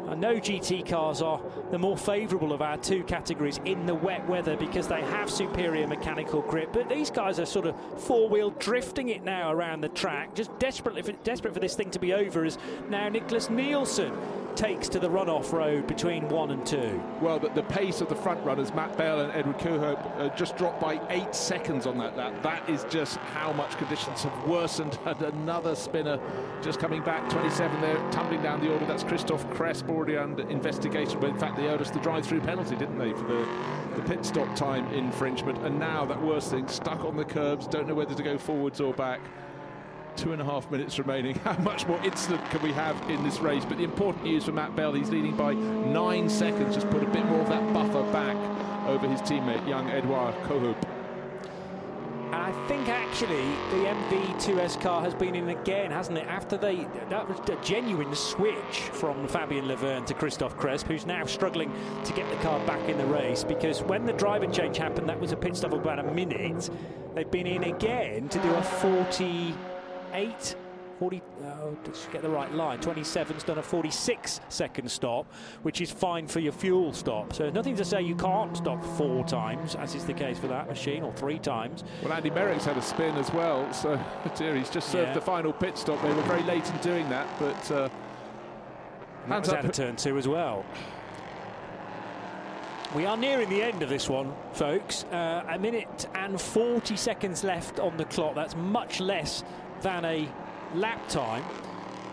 I 0.08 0.16
know 0.16 0.36
GT 0.36 0.88
cars 0.88 1.22
are 1.22 1.42
the 1.72 1.78
more 1.78 1.98
favourable 1.98 2.54
of 2.54 2.62
our 2.62 2.78
two 2.78 3.04
categories 3.04 3.60
in 3.66 3.86
the 3.86 3.94
wet 3.96 4.28
weather 4.28 4.56
because 4.56 4.88
they 4.88 5.02
have 5.02 5.30
superior 5.30 5.86
mechanical 5.86 6.42
grip. 6.42 6.72
But 6.72 6.88
these 6.88 7.10
guys 7.12 7.40
are 7.40 7.46
sort 7.46 7.66
of 7.66 7.76
four-wheel 8.04 8.52
drifting 8.52 9.10
it 9.10 9.24
now 9.24 9.52
around 9.52 9.82
the 9.82 9.90
track, 9.90 10.34
just 10.34 10.58
desperately 10.60 11.02
for, 11.02 11.12
desperate 11.24 11.54
for 11.54 11.60
this 11.60 11.76
thing 11.76 11.92
to 11.92 12.00
be 12.00 12.14
over. 12.14 12.46
As 12.46 12.58
now 12.90 13.10
Nicklas 13.10 13.50
Nielsen 13.50 14.14
takes 14.58 14.90
to 14.90 15.00
the 15.00 15.08
runoff 15.08 15.54
road 15.54 15.86
between 15.86 16.28
one 16.30 16.50
and 16.50 16.66
two. 16.66 17.02
Well, 17.22 17.38
the, 17.38 17.50
the 17.50 17.62
pace 17.62 18.02
of 18.02 18.10
the 18.10 18.16
front 18.16 18.44
runners, 18.44 18.74
Matt 18.74 18.98
Bell 18.98 19.22
and 19.22 19.32
Edward 19.32 19.60
Cauhaupé, 19.60 20.20
uh, 20.20 20.36
just 20.36 20.58
dropped 20.58 20.82
by 20.82 21.00
eight 21.10 21.36
seconds 21.36 21.86
on 21.86 22.00
that 22.00 22.18
lap. 22.18 22.34
That 22.42 22.68
is 22.68 22.84
just 22.90 23.18
how 23.18 23.54
much 23.54 23.78
conditions 23.78 24.24
have 24.24 24.48
worsened. 24.48 24.98
And 25.08 25.22
another 25.22 25.74
spinner 25.74 26.20
just 26.62 26.80
coming 26.80 27.02
back, 27.02 27.30
27 27.30 27.80
there, 27.82 27.96
tumbling 28.12 28.42
down 28.42 28.60
the 28.60 28.72
order. 28.72 28.86
That's 28.86 29.04
Christophe 29.04 29.46
Cresp 29.52 29.88
already 29.90 30.18
under 30.18 30.48
investigation. 30.50 31.20
But 31.20 31.30
in 31.30 31.38
fact, 31.38 31.56
they 31.56 31.68
owed 31.68 31.82
us 31.82 31.92
the 31.92 32.00
drive-through 32.00 32.42
penalty, 32.42 32.76
didn't 32.76 32.98
they, 32.98 33.14
for 33.14 33.24
the, 33.24 33.48
the 33.96 34.02
pit 34.02 34.26
stop 34.26 34.54
time 34.56 34.92
infringement. 34.94 35.60
And 35.60 35.80
now 35.80 36.04
that 36.06 36.22
worst 36.22 36.52
thing, 36.52 36.68
stuck 36.68 37.06
on 37.06 37.16
the 37.16 37.24
curbs, 37.24 37.68
don't 37.68 37.88
know 37.88 37.96
whether 37.96 38.16
to 38.16 38.24
go 38.24 38.38
forwards 38.38 38.82
or 38.82 38.94
back. 38.94 39.22
Two 40.18 40.34
and 40.34 40.42
a 40.42 40.46
half 40.46 40.70
minutes 40.72 40.98
remaining. 40.98 41.36
How 41.46 41.58
much 41.60 41.86
more 41.86 42.04
incident 42.04 42.44
can 42.50 42.62
we 42.64 42.74
have 42.74 43.00
in 43.10 43.24
this 43.24 43.40
race? 43.40 43.64
But 43.64 43.78
the 43.78 43.84
important 43.84 44.24
news 44.24 44.46
for 44.46 44.52
Matt 44.52 44.76
Bell, 44.76 44.92
he's 44.92 45.12
leading 45.12 45.38
by 45.38 45.54
nine 45.54 46.28
seconds. 46.28 46.74
Just 46.74 46.90
put 46.90 47.04
a 47.04 47.08
bit 47.08 47.24
more 47.26 47.40
of 47.40 47.50
that 47.50 47.72
buffer 47.72 48.02
back 48.12 48.36
over 48.88 49.08
his 49.08 49.22
teammate, 49.22 49.66
young 49.68 49.90
Edouard 49.92 50.34
Cauhaupé. 50.44 50.84
And 52.28 52.36
I 52.36 52.52
think 52.68 52.90
actually 52.90 53.46
the 53.70 53.86
MV2S 53.86 54.82
car 54.82 55.02
has 55.02 55.14
been 55.14 55.36
in 55.36 55.50
again, 55.50 55.92
hasn't 55.92 56.18
it? 56.18 56.28
After 56.28 56.58
they 56.58 56.88
that 57.10 57.30
was 57.30 57.40
a 57.50 57.56
genuine 57.64 58.14
switch 58.16 58.80
from 58.92 59.28
Fabien 59.28 59.66
Lavergne 59.66 60.06
to 60.08 60.14
Christophe 60.14 60.58
Cresp, 60.58 60.88
who's 60.88 61.06
now 61.06 61.26
struggling 61.26 61.72
to 62.04 62.14
get 62.14 62.28
the 62.30 62.36
car 62.38 62.60
back 62.66 62.90
in 62.90 62.98
the 62.98 63.06
race 63.06 63.44
because 63.44 63.84
when 63.84 64.06
the 64.06 64.14
driver 64.14 64.48
change 64.48 64.78
happened, 64.78 65.08
that 65.08 65.20
was 65.20 65.32
a 65.32 65.38
pit 65.38 65.56
stop 65.56 65.74
of 65.74 65.82
about 65.82 66.00
a 66.00 66.12
minute. 66.12 66.70
They've 67.16 67.30
been 67.30 67.48
in 67.48 67.64
again 67.64 68.30
to 68.30 68.40
do 68.40 68.54
a 68.56 68.64
48 70.12 70.56
40, 71.00 71.22
oh, 71.44 71.78
let's 71.86 72.08
get 72.08 72.24
the 72.24 72.30
right 72.30 72.52
line. 72.56 72.80
27's 72.80 73.44
done 73.44 73.60
a 73.60 73.62
46 73.62 74.40
second 74.50 74.90
stop, 74.90 75.32
which 75.62 75.80
is 75.80 75.92
fine 75.92 76.26
for 76.26 76.40
your 76.40 76.52
fuel 76.54 76.92
stop. 76.92 77.34
So 77.34 77.52
nothing 77.52 77.76
to 77.76 77.86
say 77.86 78.02
you 78.02 78.16
can't 78.16 78.58
stop 78.58 78.84
four 78.84 79.24
times, 79.24 79.76
as 79.76 79.94
is 79.94 80.06
the 80.06 80.14
case 80.14 80.40
for 80.40 80.48
that 80.48 80.68
machine, 80.68 81.04
or 81.04 81.14
three 81.14 81.38
times. 81.38 81.84
Well, 82.02 82.14
Andy 82.14 82.32
Meyrick's 82.32 82.66
had 82.66 82.78
a 82.78 82.82
spin 82.82 83.16
as 83.18 83.32
well, 83.32 83.72
so 83.74 84.00
dear, 84.36 84.56
he's 84.56 84.72
just 84.72 84.90
served 84.90 85.10
Yeah. 85.10 85.14
the 85.14 85.22
final 85.22 85.54
pit 85.54 85.78
stop. 85.78 86.02
They 86.02 86.12
were 86.12 86.22
very 86.24 86.44
late 86.44 86.68
in 86.68 86.78
doing 86.78 87.08
that, 87.10 87.28
but 87.38 87.72
uh, 87.72 87.90
And 89.24 89.32
that 89.34 89.40
was 89.42 89.50
out 89.50 89.66
of 89.66 89.72
turn 89.74 89.98
two 89.98 90.18
as 90.18 90.28
well. 90.28 90.66
We 92.96 93.06
are 93.06 93.18
nearing 93.18 93.50
the 93.50 93.62
end 93.62 93.84
of 93.84 93.90
this 93.90 94.10
one, 94.10 94.34
folks. 94.54 95.04
Uh, 95.12 95.44
a 95.48 95.60
minute 95.60 96.08
and 96.16 96.42
40 96.42 96.96
seconds 96.96 97.44
left 97.44 97.80
on 97.80 97.98
the 97.98 98.06
clock. 98.06 98.34
That's 98.34 98.56
much 98.56 99.00
less 99.02 99.44
than 99.82 100.06
a 100.06 100.28
lap 100.76 101.08
time. 101.08 101.44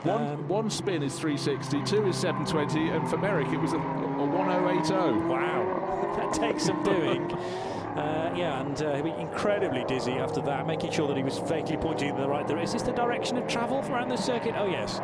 One, 0.05 0.23
Um, 0.27 0.49
one 0.49 0.71
spin 0.71 1.03
is 1.03 1.19
360, 1.19 1.83
two 1.85 2.07
is 2.07 2.17
720, 2.17 2.91
and 2.91 3.09
for 3.09 3.17
Meyrick 3.17 3.49
it 3.49 3.57
was 3.57 3.73
a, 3.73 3.79
a 3.79 4.27
1080. 4.27 5.27
Wow, 5.27 6.15
that 6.19 6.33
takes 6.35 6.65
some 6.65 6.83
doing. 6.83 7.33
Uh, 7.33 8.35
yeah, 8.37 8.61
and 8.61 8.83
uh, 8.83 8.95
he'll 8.97 9.05
be 9.05 9.11
incredibly 9.21 9.85
dizzy 9.85 10.13
after 10.13 10.43
that, 10.43 10.67
making 10.67 10.91
sure 10.91 11.07
that 11.09 11.17
he 11.17 11.23
was 11.23 11.39
vaguely 11.39 11.77
pointing 11.77 12.11
in 12.11 12.17
the 12.17 12.29
right 12.29 12.47
direction. 12.47 12.65
Is 12.65 12.73
this 12.73 12.83
the 12.83 12.93
direction 12.93 13.39
of 13.39 13.47
travel 13.47 13.79
around 13.89 14.09
the 14.09 14.17
circuit? 14.17 14.55
Oh, 14.59 14.67
yes. 14.67 14.99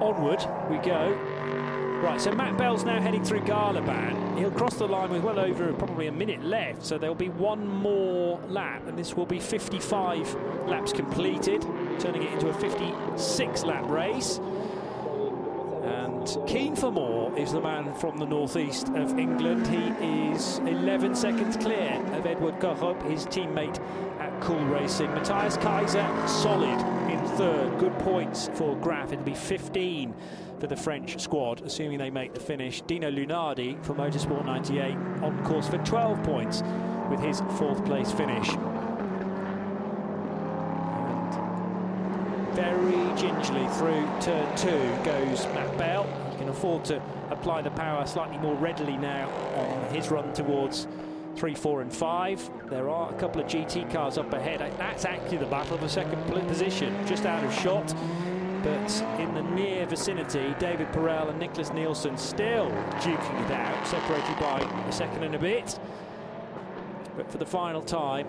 Onward 0.00 0.40
we 0.70 0.78
go. 0.78 1.18
Right, 2.00 2.18
so 2.18 2.32
Matt 2.32 2.56
Bell's 2.56 2.82
now 2.82 2.98
heading 2.98 3.22
through 3.22 3.40
Garlaban. 3.40 4.38
He'll 4.38 4.50
cross 4.50 4.76
the 4.76 4.88
line 4.88 5.10
with 5.10 5.22
well 5.22 5.38
over 5.38 5.70
probably 5.74 6.06
a 6.06 6.12
minute 6.12 6.42
left, 6.42 6.82
so 6.82 6.96
there'll 6.96 7.14
be 7.14 7.28
one 7.28 7.66
more 7.66 8.40
lap, 8.48 8.86
and 8.88 8.98
this 8.98 9.14
will 9.14 9.26
be 9.26 9.38
55 9.38 10.34
laps 10.66 10.94
completed, 10.94 11.60
turning 11.98 12.22
it 12.22 12.32
into 12.32 12.48
a 12.48 12.54
56 12.54 13.64
lap 13.64 13.84
race. 13.90 14.40
And 15.82 16.48
keen 16.48 16.74
for 16.74 16.90
more 16.90 17.36
is 17.38 17.52
the 17.52 17.60
man 17.60 17.94
from 17.94 18.16
the 18.16 18.26
northeast 18.26 18.88
of 18.88 19.18
England. 19.18 19.66
He 19.66 20.30
is 20.32 20.58
11 20.60 21.14
seconds 21.14 21.58
clear 21.58 22.02
of 22.14 22.24
Edward 22.24 22.58
Cauhaupé, 22.60 23.10
his 23.10 23.26
teammate 23.26 23.78
at 24.20 24.40
Cool 24.40 24.64
Racing. 24.64 25.10
Matthias 25.12 25.58
Kaiser, 25.58 26.06
solid 26.26 26.80
in 27.10 27.22
third. 27.36 27.78
Good 27.78 27.98
points 27.98 28.50
for 28.54 28.74
Graf. 28.76 29.12
It'll 29.12 29.24
be 29.24 29.34
15 29.34 30.14
for 30.60 30.66
the 30.66 30.76
French 30.76 31.18
squad, 31.18 31.62
assuming 31.62 31.98
they 31.98 32.10
make 32.10 32.34
the 32.34 32.40
finish. 32.40 32.82
Dino 32.82 33.10
Lunardi 33.10 33.82
for 33.84 33.94
Motorsport 33.94 34.44
98 34.44 34.94
on 35.22 35.42
course 35.44 35.66
for 35.66 35.78
12 35.78 36.22
points 36.22 36.62
with 37.10 37.20
his 37.20 37.40
fourth 37.58 37.84
place 37.84 38.12
finish. 38.12 38.50
very 42.52 43.16
gingerly 43.16 43.66
through 43.74 44.06
turn 44.20 44.56
two 44.56 45.04
goes 45.04 45.46
Matt 45.54 45.78
Bell. 45.78 46.04
He 46.32 46.38
can 46.38 46.48
afford 46.48 46.84
to 46.86 47.00
apply 47.30 47.62
the 47.62 47.70
power 47.70 48.04
slightly 48.06 48.36
more 48.38 48.54
readily 48.56 48.96
now 48.96 49.30
on 49.56 49.94
his 49.94 50.10
run 50.10 50.32
towards 50.34 50.86
three, 51.36 51.54
four, 51.54 51.80
and 51.80 51.92
five. 51.92 52.50
There 52.68 52.90
are 52.90 53.10
a 53.10 53.18
couple 53.18 53.40
of 53.40 53.46
GT 53.46 53.90
cars 53.90 54.18
up 54.18 54.32
ahead. 54.32 54.60
That's 54.78 55.04
actually 55.04 55.38
the 55.38 55.46
battle 55.46 55.78
the 55.78 55.88
second 55.88 56.22
position, 56.48 56.94
just 57.06 57.24
out 57.24 57.42
of 57.42 57.54
shot. 57.54 57.94
But 58.62 59.02
in 59.18 59.32
the 59.34 59.42
near 59.42 59.86
vicinity, 59.86 60.54
David 60.58 60.88
Perel 60.92 61.30
and 61.30 61.40
Nicklas 61.40 61.72
Nielsen 61.72 62.18
still 62.18 62.70
duking 63.00 63.44
it 63.46 63.50
out, 63.52 63.86
separated 63.86 64.38
by 64.38 64.60
a 64.86 64.92
second 64.92 65.24
and 65.24 65.34
a 65.34 65.38
bit. 65.38 65.78
But 67.16 67.30
for 67.30 67.38
the 67.38 67.46
final 67.46 67.80
time, 67.80 68.26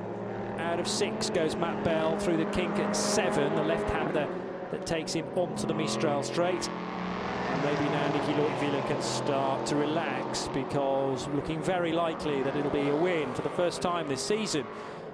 out 0.58 0.80
of 0.80 0.88
six 0.88 1.30
goes 1.30 1.56
Matt 1.56 1.84
Bell 1.84 2.18
through 2.19 2.38
the 2.38 2.45
kink 2.51 2.77
at 2.77 2.95
seven, 2.95 3.56
the 3.56 3.64
left-hander 3.64 4.27
that 4.72 4.85
takes 4.85 5.14
him 5.14 5.26
onto 5.35 5.68
the 5.68 5.74
Mistral 5.74 6.24
straight. 6.24 6.69
And 6.69 7.64
maybe 7.64 7.84
now 7.90 8.08
Nicky 8.14 8.34
Leutwiler 8.34 8.88
can 8.88 9.01
start 9.01 9.66
to 9.68 9.76
relax 9.76 10.48
because 10.53 11.27
looking 11.30 11.61
very 11.61 11.92
likely 11.92 12.42
that 12.43 12.56
it'll 12.56 12.72
be 12.72 12.88
a 12.88 12.95
win 12.95 13.34
for 13.34 13.42
the 13.42 13.50
first 13.50 13.82
time 13.82 14.08
this 14.08 14.26
season 14.26 14.66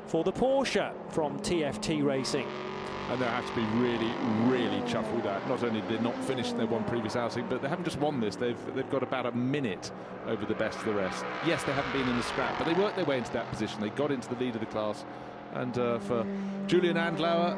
for 0.05 0.23
the 0.23 0.31
Porsche 0.31 0.93
from 1.09 1.39
TFT 1.39 2.03
Racing. 2.03 2.47
And 3.09 3.21
they 3.21 3.25
have 3.25 3.47
to 3.47 3.55
be 3.55 3.65
really, 3.77 4.11
really 4.49 4.81
chuffed 4.81 5.13
with 5.13 5.23
that. 5.23 5.47
Not 5.47 5.63
only 5.63 5.81
did 5.81 5.99
they 5.99 6.03
not 6.03 6.15
finish 6.25 6.51
their 6.51 6.67
one 6.67 6.83
previous 6.83 7.15
outing, 7.15 7.47
but 7.47 7.61
they 7.61 7.69
haven't 7.69 7.85
just 7.85 7.99
won 7.99 8.19
this. 8.19 8.35
They've 8.35 8.75
they've 8.75 8.89
got 8.89 9.01
about 9.01 9.25
a 9.25 9.31
minute 9.31 9.91
over 10.25 10.45
the 10.45 10.55
best 10.55 10.77
of 10.79 10.85
the 10.85 10.93
rest. 10.93 11.23
Yes, 11.45 11.63
they 11.63 11.71
haven't 11.71 11.93
been 11.93 12.07
in 12.09 12.17
the 12.17 12.23
scrap, 12.23 12.57
but 12.57 12.65
they 12.65 12.73
worked 12.73 12.97
their 12.97 13.05
way 13.05 13.17
into 13.17 13.31
that 13.31 13.49
position. 13.49 13.79
They 13.79 13.89
got 13.91 14.11
into 14.11 14.27
the 14.27 14.35
lead 14.35 14.55
of 14.55 14.59
the 14.59 14.67
class. 14.67 15.05
And 15.53 15.77
uh, 15.77 15.99
for 15.99 16.25
Julien 16.67 16.97
Andlauer, 16.97 17.55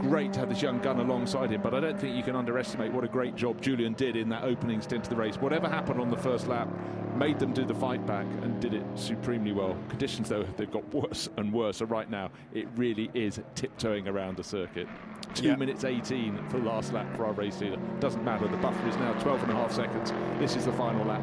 great 0.00 0.32
to 0.34 0.40
have 0.40 0.48
this 0.48 0.60
young 0.62 0.80
gun 0.80 1.00
alongside 1.00 1.50
him. 1.50 1.62
But 1.62 1.74
I 1.74 1.80
don't 1.80 1.98
think 1.98 2.16
you 2.16 2.22
can 2.22 2.36
underestimate 2.36 2.92
what 2.92 3.04
a 3.04 3.08
great 3.08 3.36
job 3.36 3.60
Julian 3.60 3.94
did 3.94 4.16
in 4.16 4.28
that 4.30 4.44
opening 4.44 4.80
stint 4.80 5.04
of 5.04 5.10
the 5.10 5.16
race. 5.16 5.36
Whatever 5.36 5.68
happened 5.68 6.00
on 6.00 6.10
the 6.10 6.16
first 6.16 6.46
lap, 6.46 6.68
made 7.16 7.38
them 7.38 7.52
do 7.52 7.64
the 7.64 7.74
fight 7.74 8.04
back 8.06 8.26
and 8.42 8.60
did 8.60 8.74
it 8.74 8.82
supremely 8.96 9.52
well. 9.52 9.76
Conditions, 9.88 10.28
though, 10.28 10.42
they've 10.56 10.70
got 10.70 10.92
worse 10.92 11.28
and 11.36 11.52
worse. 11.52 11.76
So 11.76 11.86
right 11.86 12.10
now, 12.10 12.30
it 12.52 12.66
really 12.76 13.08
is 13.14 13.40
tiptoeing 13.54 14.08
around 14.08 14.36
the 14.36 14.42
circuit. 14.44 14.88
Two 15.32 15.48
Yeah. 15.48 15.56
minutes 15.56 15.84
18 15.84 16.36
for 16.48 16.58
the 16.58 16.64
last 16.66 16.92
lap 16.92 17.06
for 17.16 17.26
our 17.26 17.32
race 17.32 17.60
leader. 17.60 17.78
Doesn't 18.00 18.24
matter. 18.24 18.48
The 18.48 18.56
buffer 18.56 18.88
is 18.88 18.96
now 18.96 19.12
12 19.20 19.42
and 19.44 19.52
a 19.52 19.54
half 19.54 19.72
seconds. 19.72 20.12
This 20.40 20.56
is 20.56 20.64
the 20.64 20.72
final 20.72 21.04
lap. 21.06 21.22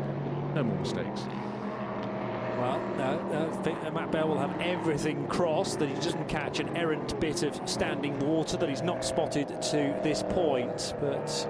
No 0.55 0.63
more 0.63 0.77
mistakes. 0.79 1.23
Well, 2.61 2.79
that 3.63 3.91
Matt 3.91 4.11
Bell 4.11 4.27
will 4.27 4.37
have 4.37 4.61
everything 4.61 5.25
crossed, 5.27 5.79
that 5.79 5.89
he 5.89 5.95
doesn't 5.95 6.29
catch 6.29 6.59
an 6.59 6.77
errant 6.77 7.19
bit 7.19 7.41
of 7.41 7.59
standing 7.67 8.19
water 8.19 8.55
that 8.55 8.69
he's 8.69 8.83
not 8.83 9.03
spotted 9.03 9.47
to 9.47 9.99
this 10.03 10.21
point. 10.29 10.93
But, 10.99 11.47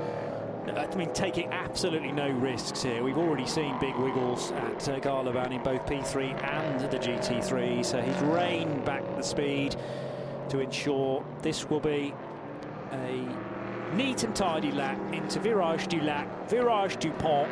I 0.73 0.95
mean, 0.95 1.11
taking 1.11 1.51
absolutely 1.51 2.13
no 2.13 2.29
risks 2.29 2.81
here. 2.81 3.03
We've 3.03 3.17
already 3.17 3.45
seen 3.45 3.77
big 3.81 3.93
wiggles 3.97 4.53
at 4.53 4.87
uh, 4.87 4.93
in 5.51 5.61
both 5.63 5.85
P3 5.85 6.41
and 6.45 6.79
the 6.89 6.97
GT3, 6.97 7.83
so 7.83 8.01
he's 8.01 8.21
reined 8.21 8.85
back 8.85 9.03
the 9.17 9.21
speed 9.21 9.75
to 10.47 10.59
ensure 10.59 11.25
this 11.41 11.69
will 11.69 11.81
be 11.81 12.13
a 12.93 13.50
neat 13.95 14.23
and 14.23 14.35
tidy 14.35 14.71
lap 14.71 14.99
into 15.13 15.39
Virage 15.39 15.87
du 15.87 16.01
Lac, 16.01 16.27
Virage 16.49 16.99
du 16.99 17.11
Pont. 17.11 17.49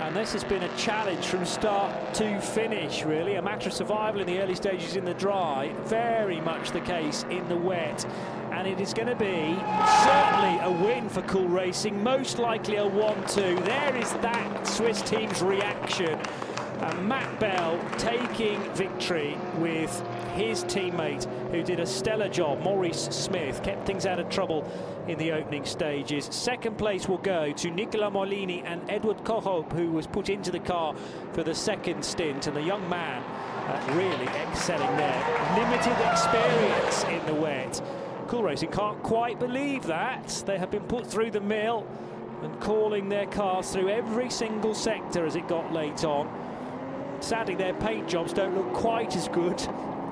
And 0.00 0.16
this 0.16 0.32
has 0.32 0.44
been 0.44 0.62
a 0.62 0.76
challenge 0.76 1.26
from 1.26 1.44
start 1.44 2.14
to 2.14 2.40
finish, 2.40 3.04
really. 3.04 3.34
A 3.34 3.42
matter 3.42 3.68
of 3.68 3.74
survival 3.74 4.22
in 4.22 4.26
the 4.26 4.40
early 4.40 4.54
stages 4.54 4.96
in 4.96 5.04
the 5.04 5.12
dry, 5.14 5.74
very 5.84 6.40
much 6.40 6.70
the 6.70 6.80
case 6.80 7.26
in 7.30 7.46
the 7.48 7.56
wet. 7.56 8.06
And 8.50 8.66
it 8.66 8.80
is 8.80 8.94
going 8.94 9.08
to 9.08 9.14
be 9.14 9.56
certainly 10.04 10.58
a 10.62 10.84
win 10.84 11.08
for 11.08 11.20
Cool 11.22 11.48
Racing, 11.48 12.02
most 12.02 12.38
likely 12.38 12.76
a 12.76 12.86
1 12.86 13.26
2. 13.26 13.40
There 13.56 13.96
is 13.96 14.10
that 14.14 14.66
Swiss 14.66 15.02
team's 15.02 15.42
reaction. 15.42 16.18
And 16.80 17.06
Matt 17.06 17.38
Bell 17.38 17.78
taking 17.98 18.58
victory 18.72 19.36
with 19.58 20.02
his 20.34 20.64
teammate 20.64 21.26
who 21.50 21.62
did 21.62 21.78
a 21.78 21.86
stellar 21.86 22.28
job, 22.28 22.62
Maurice 22.62 23.08
Smith, 23.10 23.62
kept 23.62 23.86
things 23.86 24.06
out 24.06 24.18
of 24.18 24.30
trouble 24.30 24.66
in 25.10 25.18
the 25.18 25.32
opening 25.32 25.64
stages. 25.64 26.28
Second 26.30 26.78
place 26.78 27.08
will 27.08 27.18
go 27.18 27.52
to 27.52 27.70
Nicola 27.70 28.10
Maulini 28.10 28.62
and 28.64 28.80
Edward 28.88 29.18
Cauhaupé, 29.24 29.72
who 29.72 29.90
was 29.90 30.06
put 30.06 30.28
into 30.28 30.52
the 30.52 30.60
car 30.60 30.94
for 31.32 31.42
the 31.42 31.54
second 31.54 32.04
stint. 32.04 32.46
And 32.46 32.56
the 32.56 32.62
young 32.62 32.88
man 32.88 33.22
uh, 33.22 33.94
really 33.94 34.26
excelling 34.26 34.96
there. 34.96 35.56
Limited 35.56 35.96
experience 36.10 37.04
in 37.04 37.26
the 37.26 37.34
wet. 37.34 37.82
Cool 38.28 38.44
Racing 38.44 38.70
can't 38.70 39.02
quite 39.02 39.40
believe 39.40 39.82
that. 39.84 40.44
They 40.46 40.58
have 40.58 40.70
been 40.70 40.84
put 40.84 41.06
through 41.06 41.32
the 41.32 41.40
mill 41.40 41.86
and 42.42 42.60
calling 42.60 43.08
their 43.08 43.26
cars 43.26 43.70
through 43.70 43.88
every 43.88 44.30
single 44.30 44.74
sector 44.74 45.26
as 45.26 45.34
it 45.34 45.48
got 45.48 45.72
late 45.72 46.04
on. 46.04 46.28
Sadly, 47.18 47.56
their 47.56 47.74
paint 47.74 48.08
jobs 48.08 48.32
don't 48.32 48.54
look 48.54 48.72
quite 48.72 49.16
as 49.16 49.28
good 49.28 49.60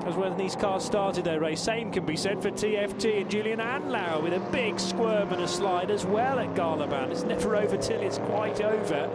as 0.05 0.15
when 0.15 0.37
these 0.37 0.55
cars 0.55 0.83
started 0.83 1.23
their 1.23 1.39
race. 1.39 1.61
Same 1.61 1.91
can 1.91 2.05
be 2.05 2.15
said 2.15 2.41
for 2.41 2.51
TFT 2.51 3.21
and 3.21 3.29
Julien 3.29 3.59
Andlauer 3.59 4.21
with 4.23 4.33
a 4.33 4.39
big 4.51 4.79
squirm 4.79 5.31
and 5.33 5.41
a 5.41 5.47
slide 5.47 5.91
as 5.91 6.05
well 6.05 6.39
at 6.39 6.53
Garlaban. 6.55 7.11
It's 7.11 7.23
never 7.23 7.55
over 7.55 7.77
till 7.77 8.01
it's 8.01 8.17
quite 8.19 8.61
over. 8.61 9.09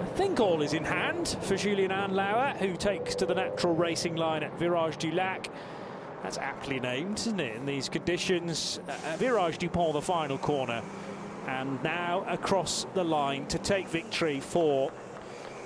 I 0.00 0.04
think 0.14 0.40
all 0.40 0.62
is 0.62 0.72
in 0.72 0.84
hand 0.84 1.36
for 1.42 1.56
Julien 1.56 1.90
Andlauer, 1.90 2.56
who 2.58 2.76
takes 2.76 3.14
to 3.16 3.26
the 3.26 3.34
natural 3.34 3.74
racing 3.74 4.16
line 4.16 4.42
at 4.42 4.58
Virage 4.58 4.98
du 4.98 5.10
Lac. 5.10 5.48
That's 6.22 6.38
aptly 6.38 6.78
named, 6.78 7.18
isn't 7.18 7.40
it? 7.40 7.56
In 7.56 7.66
these 7.66 7.88
conditions, 7.88 8.78
uh, 8.88 8.92
Virage 9.16 9.58
du 9.58 9.68
Pont, 9.68 9.92
the 9.94 10.02
final 10.02 10.38
corner. 10.38 10.82
And 11.48 11.82
now 11.82 12.24
across 12.28 12.86
the 12.94 13.02
line 13.02 13.46
to 13.46 13.58
take 13.58 13.88
victory 13.88 14.38
for 14.38 14.92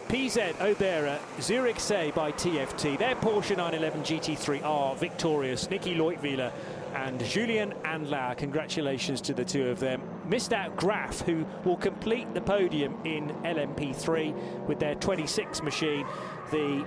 PZ 0.09 0.55
Oberer 0.59 1.19
Zürichsee 1.39 2.15
by 2.15 2.31
TFT. 2.31 2.97
Their 2.97 3.17
Porsche 3.17 3.57
911 3.57 4.03
GT3 4.03 4.65
are 4.65 4.95
victorious. 4.95 5.69
Nicky 5.69 5.97
Leutwiler 5.97 6.53
and 6.95 7.23
Julien 7.25 7.75
Andlauer. 7.83 8.37
Congratulations 8.37 9.21
to 9.23 9.35
the 9.35 9.45
two 9.45 9.69
of 9.69 9.81
them. 9.81 10.01
Missed 10.25 10.53
out 10.53 10.77
Graf, 10.77 11.23
who 11.23 11.45
will 11.65 11.77
complete 11.77 12.33
the 12.35 12.41
podium 12.41 12.97
in 13.05 13.31
LMP3 13.43 14.67
with 14.69 14.79
their 14.79 14.95
26 14.95 15.63
machine. 15.63 16.07
The 16.53 16.87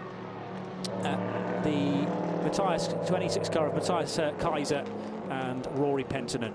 uh, 1.04 1.62
the 1.64 2.08
Matthias 2.44 2.88
26 3.08 3.50
car 3.50 3.68
of 3.68 3.74
Matthias 3.74 4.18
uh, 4.18 4.32
Kaiser 4.40 4.86
and 5.30 5.68
Rory 5.78 6.06
Penttinen 6.06 6.54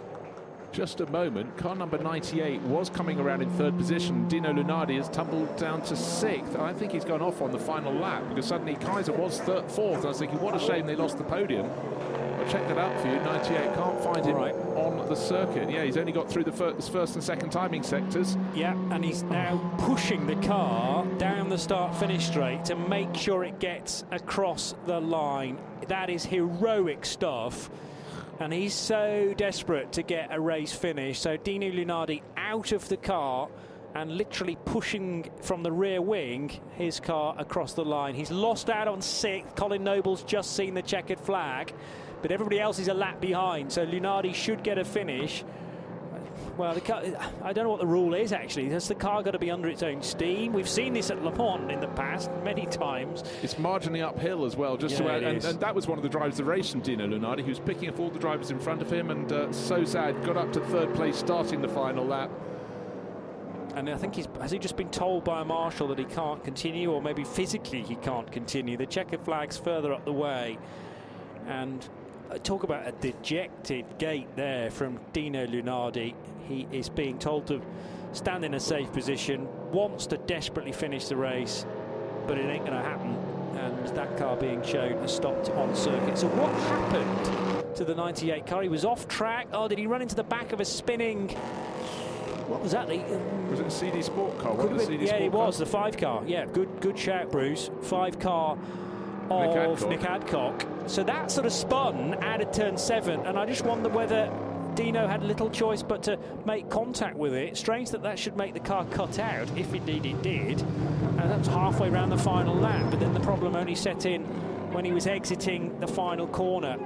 just 0.75 1.01
a 1.01 1.07
moment. 1.07 1.57
Car 1.57 1.77
number 1.77 1.97
98 1.97 2.61
was 2.62 2.91
coming 2.91 3.20
around 3.20 3.43
in 3.43 3.51
third 3.51 3.78
position. 3.78 4.27
Dino 4.27 4.53
Lunardi 4.53 4.97
has 4.97 5.09
tumbled 5.09 5.57
down 5.57 5.81
to 5.83 5.97
sixth. 5.97 6.57
I 6.57 6.73
think 6.73 6.91
he's 6.91 7.05
gone 7.05 7.23
off 7.23 7.41
on 7.41 7.53
the 7.53 7.59
final 7.59 7.93
lap 7.93 8.28
because 8.28 8.47
suddenly 8.47 8.75
Kaiser 8.75 9.12
was 9.12 9.39
third, 9.41 9.70
fourth. 9.70 10.05
I 10.05 10.09
was 10.09 10.19
thinking, 10.19 10.41
what 10.41 10.57
a 10.57 10.59
shame 10.59 10.85
they 10.85 10.97
lost 10.97 11.17
the 11.17 11.25
podium. 11.25 11.70
I 12.41 12.44
checked 12.51 12.69
that 12.69 12.77
out 12.77 13.01
for 13.01 13.07
you. 13.07 13.15
98 13.20 13.75
can't 13.75 14.03
find 14.03 14.27
him 14.27 14.35
right. 14.35 14.55
on 14.75 15.09
the 15.09 15.15
circuit. 15.15 15.70
Yeah, 15.70 15.85
he's 15.85 15.97
only 15.97 16.11
got 16.11 16.28
through 16.28 16.44
the 16.44 16.53
first, 16.53 16.91
first 16.91 17.15
and 17.15 17.23
second 17.23 17.51
timing 17.51 17.85
sectors. 17.85 18.36
Yeah, 18.53 18.75
and 18.91 19.05
he's 19.05 19.23
now 19.23 19.77
pushing 19.78 20.27
the 20.27 20.36
car 20.47 21.07
down 21.19 21.51
the 21.51 21.59
start-finish 21.59 22.27
straight 22.27 22.65
to 22.65 22.75
make 22.75 23.15
sure 23.15 23.44
it 23.44 23.61
gets 23.61 24.05
across 24.11 24.75
the 24.86 25.01
line. 25.01 25.57
That 25.86 26.11
is 26.11 26.25
heroic 26.25 27.07
stuff 27.07 27.70
and 28.41 28.53
he's 28.53 28.75
so 28.75 29.33
desperate 29.37 29.93
to 29.93 30.03
get 30.03 30.29
a 30.31 30.41
race 30.41 30.73
finish. 30.73 31.21
So 31.21 31.37
Dino 31.37 31.71
Lunardi 31.71 32.23
out 32.37 32.73
of 32.73 32.89
the 32.89 32.97
car 32.97 33.49
and 33.95 34.17
literally 34.17 34.57
pushing 34.65 35.31
from 35.41 35.63
the 35.63 35.71
rear 35.71 36.03
wing 36.03 36.51
his 36.73 36.99
car 36.99 37.35
across 37.39 37.75
the 37.75 37.85
line. 37.85 38.15
He's 38.15 38.31
lost 38.31 38.69
out 38.69 38.89
on 38.89 39.01
sixth. 39.01 39.55
Colin 39.55 39.85
Noble's 39.85 40.25
just 40.25 40.57
seen 40.57 40.75
the 40.75 40.83
checkered 40.83 41.21
flag, 41.21 41.73
but 42.21 42.33
everybody 42.33 42.59
else 42.59 42.81
is 42.81 42.89
a 42.89 42.95
lap 42.95 43.21
behind. 43.21 43.71
So 43.71 43.87
Lunardi 43.87 44.35
should 44.35 44.65
get 44.65 44.79
a 44.79 44.85
finish. 44.85 45.45
Well, 46.57 46.78
car, 46.81 47.02
I 47.42 47.52
don't 47.52 47.65
know 47.65 47.70
what 47.70 47.81
the 47.81 47.86
rule 47.86 48.15
is 48.15 48.33
actually. 48.33 48.68
Has 48.70 48.86
the 48.86 48.94
car 48.94 49.23
got 49.23 49.33
to 49.33 49.39
be 49.39 49.50
under 49.50 49.68
its 49.68 49.83
own 49.83 50.02
steam? 50.02 50.52
We've 50.52 50.68
seen 50.68 50.92
this 50.92 51.10
at 51.10 51.23
Le 51.23 51.34
Mans 51.36 51.73
in 51.73 51.81
the 51.81 51.89
past 51.89 52.31
many 52.44 52.66
times. 52.66 53.24
It's 53.42 53.55
marginally 53.55 54.02
uphill 54.02 54.44
as 54.44 54.57
well, 54.57 54.76
just 54.76 55.00
yeah, 55.00 55.18
to 55.18 55.28
and, 55.28 55.44
and, 55.44 55.60
that 55.60 55.74
was 55.74 55.89
one 55.89 55.99
of 55.99 56.02
the 56.05 56.08
drivers 56.08 56.39
of 56.39 56.47
the 56.47 56.50
race 56.50 56.70
from 56.70 56.81
Dino 56.81 57.07
Lunardi, 57.07 57.42
who 57.42 57.49
was 57.49 57.58
picking 57.58 57.89
up 57.89 57.99
all 57.99 58.08
the 58.08 58.20
drivers 58.20 58.50
in 58.50 58.60
front 58.60 58.83
of 58.83 58.92
him, 58.92 59.10
and 59.10 59.33
uh, 59.33 59.52
so 59.52 59.84
sad, 59.84 60.24
got 60.24 60.36
up 60.36 60.52
to 60.52 60.60
third 60.60 60.94
place 60.94 61.16
starting 61.16 61.60
the 61.60 61.68
final 61.68 62.05
lap. 62.05 62.31
And 63.74 63.91
I 63.91 63.97
think 63.97 64.15
he's 64.15 64.28
has 64.41 64.52
he 64.52 64.58
just 64.60 64.76
been 64.76 64.91
told 64.91 65.24
by 65.24 65.41
a 65.41 65.44
marshal 65.44 65.89
that 65.89 65.99
he 65.99 66.05
can't 66.05 66.44
continue, 66.44 66.92
or 66.92 67.02
maybe 67.02 67.24
physically 67.24 67.83
he 67.83 67.97
can't 67.97 68.31
continue. 68.31 68.76
The 68.76 68.86
checkered 68.86 69.24
flag's 69.24 69.57
further 69.57 69.92
up 69.92 70.05
the 70.05 70.12
way, 70.12 70.58
and 71.49 71.86
uh, 72.31 72.39
talk 72.39 72.62
about 72.62 72.86
a 72.86 72.92
dejected 72.92 73.84
gait 73.99 74.28
there 74.36 74.70
from 74.70 75.00
Dino 75.12 75.47
Lunardi. 75.47 76.15
He 76.48 76.66
is 76.73 76.89
being 76.89 77.18
told 77.18 77.47
to 77.48 77.60
stand 78.12 78.44
in 78.44 78.55
a 78.55 78.60
safe 78.60 78.92
position, 78.92 79.48
wants 79.73 80.06
to 80.06 80.16
desperately 80.18 80.73
finish 80.73 81.08
the 81.08 81.16
race, 81.16 81.66
but 82.26 82.39
it 82.39 82.47
ain't 82.47 82.64
going 82.64 82.76
to 82.76 82.89
happen. 82.89 83.16
And 83.56 83.89
that 83.97 84.16
car 84.16 84.36
being 84.36 84.62
shown 84.62 84.98
has 84.98 85.14
stopped 85.14 85.50
on 85.50 85.74
circuit. 85.74 86.18
So 86.18 86.28
what 86.28 86.52
happened 86.52 87.76
to 87.76 87.84
the 87.84 87.94
98 87.94 88.47
car? 88.47 88.62
He 88.62 88.68
was 88.68 88.84
off 88.84 89.08
track. 89.08 89.48
Oh, 89.52 89.68
did 89.68 89.78
he 89.78 89.86
run 89.86 90.02
into 90.02 90.14
the 90.14 90.24
back 90.24 90.52
of 90.52 90.60
a 90.60 90.64
spinning? 90.64 91.28
What 92.48 92.60
was 92.60 92.73
that? 92.73 92.90
Um, 92.90 93.50
was 93.50 93.60
it 93.60 93.66
a 93.66 93.70
CD 93.70 94.02
Sport 94.02 94.39
car? 94.39 94.55
Could 94.56 94.76
been, 94.76 95.00
yeah, 95.00 95.14
it 95.14 95.32
was 95.32 95.58
the 95.58 95.66
five 95.66 95.97
car. 95.97 96.23
Yeah, 96.26 96.44
good, 96.44 96.81
good 96.81 96.98
shout, 96.98 97.31
Bruce. 97.31 97.70
Five 97.82 98.18
car 98.18 98.58
of 99.31 99.89
Nick 99.89 100.05
Adcock. 100.05 100.60
Nick 100.60 100.64
Adcock. 100.64 100.66
So 100.86 101.02
that 101.05 101.31
sort 101.31 101.47
of 101.47 101.52
spun 101.52 102.23
out 102.23 102.42
of 102.42 102.52
turn 102.52 102.76
seven, 102.76 103.20
and 103.20 103.39
I 103.39 103.47
just 103.47 103.64
wonder 103.64 103.89
whether 103.89 104.31
Dino 104.75 105.07
had 105.07 105.23
little 105.23 105.51
choice 105.51 105.83
but 105.83 106.03
to 106.05 106.19
make 106.44 106.69
contact 106.69 107.17
with 107.17 107.35
it. 107.35 107.57
Strange 107.57 107.91
that 107.91 108.03
that 108.03 108.19
should 108.19 108.36
make 108.36 108.55
the 108.55 108.61
car 108.61 108.85
cut 108.86 109.19
out, 109.19 109.49
if 109.57 109.73
indeed 109.73 110.07
it 110.07 110.23
did. 110.23 110.61
And 110.61 111.31
that's 111.31 111.49
halfway 111.49 111.89
around 111.89 112.11
the 112.11 112.19
final 112.19 112.55
lap, 112.55 112.91
but 112.91 113.01
then 113.01 113.15
the 113.15 113.20
problem 113.20 113.57
only 113.57 113.75
set 113.75 114.07
in 114.07 114.23
when 114.73 114.85
he 114.85 114.93
was 114.93 115.07
exiting 115.07 115.78
the 115.81 115.86
final 115.86 116.27
corner. 116.27 116.77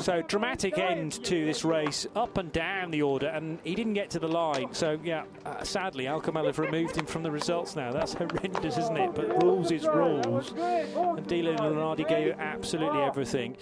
So 0.00 0.20
dramatic 0.20 0.76
end 0.76 1.24
to 1.24 1.46
this 1.46 1.64
race, 1.64 2.06
up 2.14 2.36
and 2.36 2.52
down 2.52 2.90
the 2.90 3.00
order, 3.00 3.28
and 3.28 3.58
he 3.64 3.74
didn't 3.74 3.94
get 3.94 4.10
to 4.10 4.18
the 4.18 4.28
line. 4.28 4.74
So 4.74 4.98
yeah, 5.02 5.24
uh, 5.46 5.64
sadly, 5.64 6.06
Al 6.06 6.20
Kamel 6.20 6.44
have 6.44 6.58
removed 6.58 6.96
him 6.96 7.06
from 7.06 7.22
the 7.22 7.30
results 7.30 7.76
now. 7.76 7.92
That's 7.92 8.12
horrendous, 8.12 8.76
isn't 8.76 8.96
it? 8.96 9.14
But 9.14 9.42
rules 9.42 9.70
is 9.70 9.86
rules, 9.86 10.52
and 10.52 11.26
Dino 11.26 11.56
Lunardi 11.56 12.06
gave 12.06 12.38
absolutely 12.38 13.00
everything. 13.00 13.56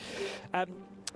Um, 0.53 0.67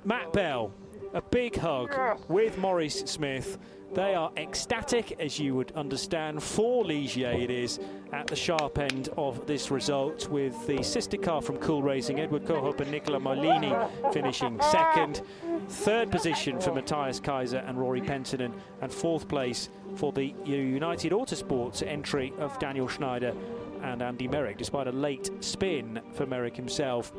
Matt 0.04 0.32
Bell, 0.32 0.72
a 1.14 1.22
big 1.22 1.56
hug 1.56 1.94
with 2.28 2.58
Maurice 2.58 3.00
Smith. 3.00 3.58
They 3.94 4.14
are 4.14 4.30
ecstatic, 4.36 5.18
as 5.18 5.38
you 5.38 5.54
would 5.54 5.72
understand, 5.72 6.42
for 6.42 6.84
Ligier 6.84 7.42
it 7.42 7.50
is 7.50 7.80
at 8.12 8.26
the 8.26 8.36
sharp 8.36 8.78
end 8.78 9.08
of 9.16 9.46
this 9.46 9.70
result, 9.70 10.28
with 10.28 10.66
the 10.66 10.82
sister 10.82 11.16
car 11.16 11.40
from 11.40 11.56
Cool 11.56 11.82
Racing, 11.82 12.20
Edward 12.20 12.44
Cauhaupé 12.44 12.82
and 12.82 12.90
Nicola 12.90 13.18
Maulini 13.18 14.12
finishing 14.12 14.60
second. 14.60 15.22
Third 15.68 16.10
position 16.10 16.60
for 16.60 16.74
Matthias 16.74 17.18
Kaiser 17.18 17.58
and 17.58 17.78
Rory 17.78 18.02
Penttinen, 18.02 18.52
and 18.82 18.92
fourth 18.92 19.26
place 19.26 19.70
for 19.96 20.12
the 20.12 20.34
United 20.44 21.12
Autosports 21.12 21.86
entry 21.86 22.34
of 22.38 22.58
Daniel 22.58 22.88
Schneider 22.88 23.34
and 23.82 24.02
Andy 24.02 24.28
Meyrick, 24.28 24.58
despite 24.58 24.86
a 24.86 24.92
late 24.92 25.30
spin 25.40 26.00
for 26.12 26.26
Meyrick 26.26 26.56
himself. 26.56 27.10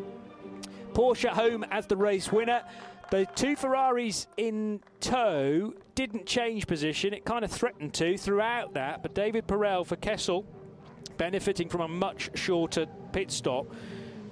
Porsche 0.93 1.29
home 1.29 1.65
as 1.71 1.87
the 1.87 1.97
race 1.97 2.31
winner. 2.31 2.61
The 3.11 3.25
two 3.33 3.55
Ferraris 3.55 4.27
in 4.37 4.81
tow 4.99 5.73
didn't 5.95 6.27
change 6.27 6.67
position. 6.67 7.11
It 7.11 7.25
kind 7.25 7.43
of 7.43 7.49
threatened 7.49 7.93
to 7.95 8.17
throughout 8.17 8.75
that, 8.75 9.01
but 9.01 9.15
David 9.15 9.47
Perel 9.47 9.83
for 9.83 9.95
Kessel, 9.95 10.45
benefiting 11.17 11.69
from 11.69 11.81
a 11.81 11.87
much 11.87 12.29
shorter 12.37 12.85
pit 13.11 13.31
stop. 13.31 13.65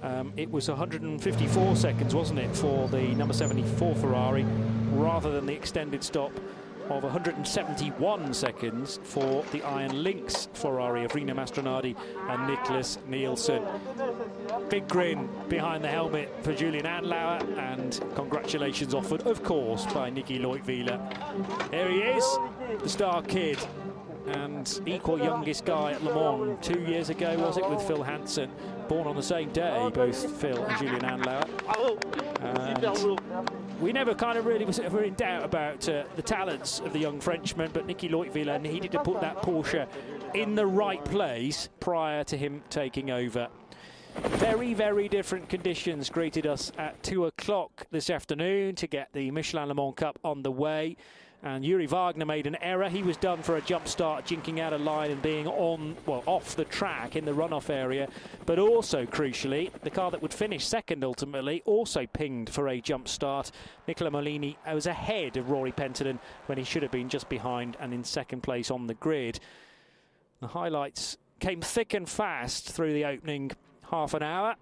Um, 0.00 0.32
it 0.36 0.48
was 0.48 0.68
154 0.68 1.74
seconds, 1.74 2.14
wasn't 2.14 2.38
it, 2.38 2.54
for 2.54 2.86
the 2.86 3.02
number 3.16 3.34
74 3.34 3.96
Ferrari, 3.96 4.46
rather 4.92 5.32
than 5.32 5.46
the 5.46 5.54
extended 5.54 6.04
stop 6.04 6.30
of 6.90 7.02
171 7.02 8.34
seconds 8.34 8.98
for 9.02 9.44
the 9.52 9.62
Iron 9.62 10.02
Lynx 10.02 10.48
Ferrari 10.54 11.04
of 11.04 11.14
Rino 11.14 11.34
Mastronardi 11.34 11.94
and 12.28 12.48
Nicklas 12.48 12.98
Nielsen. 13.06 13.62
Big 14.68 14.88
grin 14.88 15.28
behind 15.48 15.84
the 15.84 15.88
helmet 15.88 16.32
for 16.42 16.54
Julien 16.54 16.84
Andlauer 16.84 17.58
and 17.58 18.00
congratulations 18.14 18.94
offered, 18.94 19.26
of 19.26 19.42
course, 19.42 19.86
by 19.86 20.10
Nicky 20.10 20.38
Leutwiler. 20.38 20.98
There 21.70 21.90
he 21.90 21.98
is, 21.98 22.38
the 22.82 22.88
star 22.88 23.22
kid 23.22 23.58
and 24.36 24.80
equal 24.86 25.18
youngest 25.18 25.64
guy 25.64 25.92
at 25.92 26.02
Le 26.02 26.14
Mans 26.14 26.58
two 26.60 26.80
years 26.80 27.10
ago, 27.10 27.36
was 27.38 27.56
it, 27.56 27.68
with 27.68 27.82
Phil 27.82 28.02
Hanson, 28.02 28.50
born 28.88 29.06
on 29.06 29.16
the 29.16 29.22
same 29.22 29.50
day, 29.50 29.90
both 29.92 30.40
Phil 30.40 30.64
and 30.64 30.78
Julien 30.78 31.02
Andlauer. 31.02 31.44
And 32.40 33.80
we 33.80 33.92
never 33.92 34.14
kind 34.14 34.38
of 34.38 34.46
really 34.46 34.64
was 34.64 34.78
ever 34.78 35.02
in 35.02 35.14
doubt 35.14 35.44
about 35.44 35.88
uh, 35.88 36.04
the 36.16 36.22
talents 36.22 36.80
of 36.80 36.92
the 36.92 36.98
young 36.98 37.20
Frenchman, 37.20 37.70
but 37.72 37.86
Nicky 37.86 38.08
Leutwiler 38.08 38.60
needed 38.60 38.92
to 38.92 39.02
put 39.02 39.20
that 39.20 39.36
Porsche 39.36 39.86
in 40.34 40.54
the 40.54 40.66
right 40.66 41.04
place 41.04 41.68
prior 41.80 42.24
to 42.24 42.36
him 42.36 42.62
taking 42.70 43.10
over. 43.10 43.48
Very, 44.16 44.74
very 44.74 45.08
different 45.08 45.48
conditions 45.48 46.10
greeted 46.10 46.46
us 46.46 46.72
at 46.76 47.00
2 47.04 47.26
o'clock 47.26 47.86
this 47.92 48.10
afternoon 48.10 48.74
to 48.76 48.86
get 48.88 49.12
the 49.12 49.30
Michelin 49.30 49.68
Le 49.68 49.74
Mans 49.74 49.94
Cup 49.96 50.18
on 50.24 50.42
the 50.42 50.50
way. 50.50 50.96
And 51.42 51.64
Yuri 51.64 51.86
Wagner 51.86 52.26
made 52.26 52.48
an 52.48 52.56
error. 52.60 52.88
He 52.88 53.04
was 53.04 53.16
done 53.16 53.42
for 53.42 53.56
a 53.56 53.60
jump 53.60 53.86
start, 53.86 54.24
jinking 54.24 54.58
out 54.58 54.72
a 54.72 54.78
line 54.78 55.12
and 55.12 55.22
being 55.22 55.46
on, 55.46 55.96
well, 56.04 56.24
off 56.26 56.56
the 56.56 56.64
track 56.64 57.14
in 57.14 57.24
the 57.24 57.32
runoff 57.32 57.70
area. 57.70 58.08
But 58.44 58.58
also, 58.58 59.06
crucially, 59.06 59.70
the 59.82 59.90
car 59.90 60.10
that 60.10 60.20
would 60.20 60.34
finish 60.34 60.66
second 60.66 61.04
ultimately 61.04 61.62
also 61.64 62.06
pinged 62.06 62.50
for 62.50 62.68
a 62.68 62.80
jump 62.80 63.06
start. 63.06 63.52
Nicola 63.86 64.10
Maulini 64.10 64.56
was 64.72 64.86
ahead 64.86 65.36
of 65.36 65.48
Rory 65.48 65.70
Penttinen 65.70 66.18
when 66.46 66.58
he 66.58 66.64
should 66.64 66.82
have 66.82 66.90
been 66.90 67.08
just 67.08 67.28
behind 67.28 67.76
and 67.78 67.94
in 67.94 68.02
second 68.02 68.42
place 68.42 68.68
on 68.68 68.88
the 68.88 68.94
grid. 68.94 69.38
The 70.40 70.48
highlights 70.48 71.18
came 71.38 71.60
thick 71.60 71.94
and 71.94 72.08
fast 72.08 72.68
through 72.68 72.94
the 72.94 73.04
opening 73.04 73.52
half 73.90 74.12
an 74.12 74.24
hour. 74.24 74.56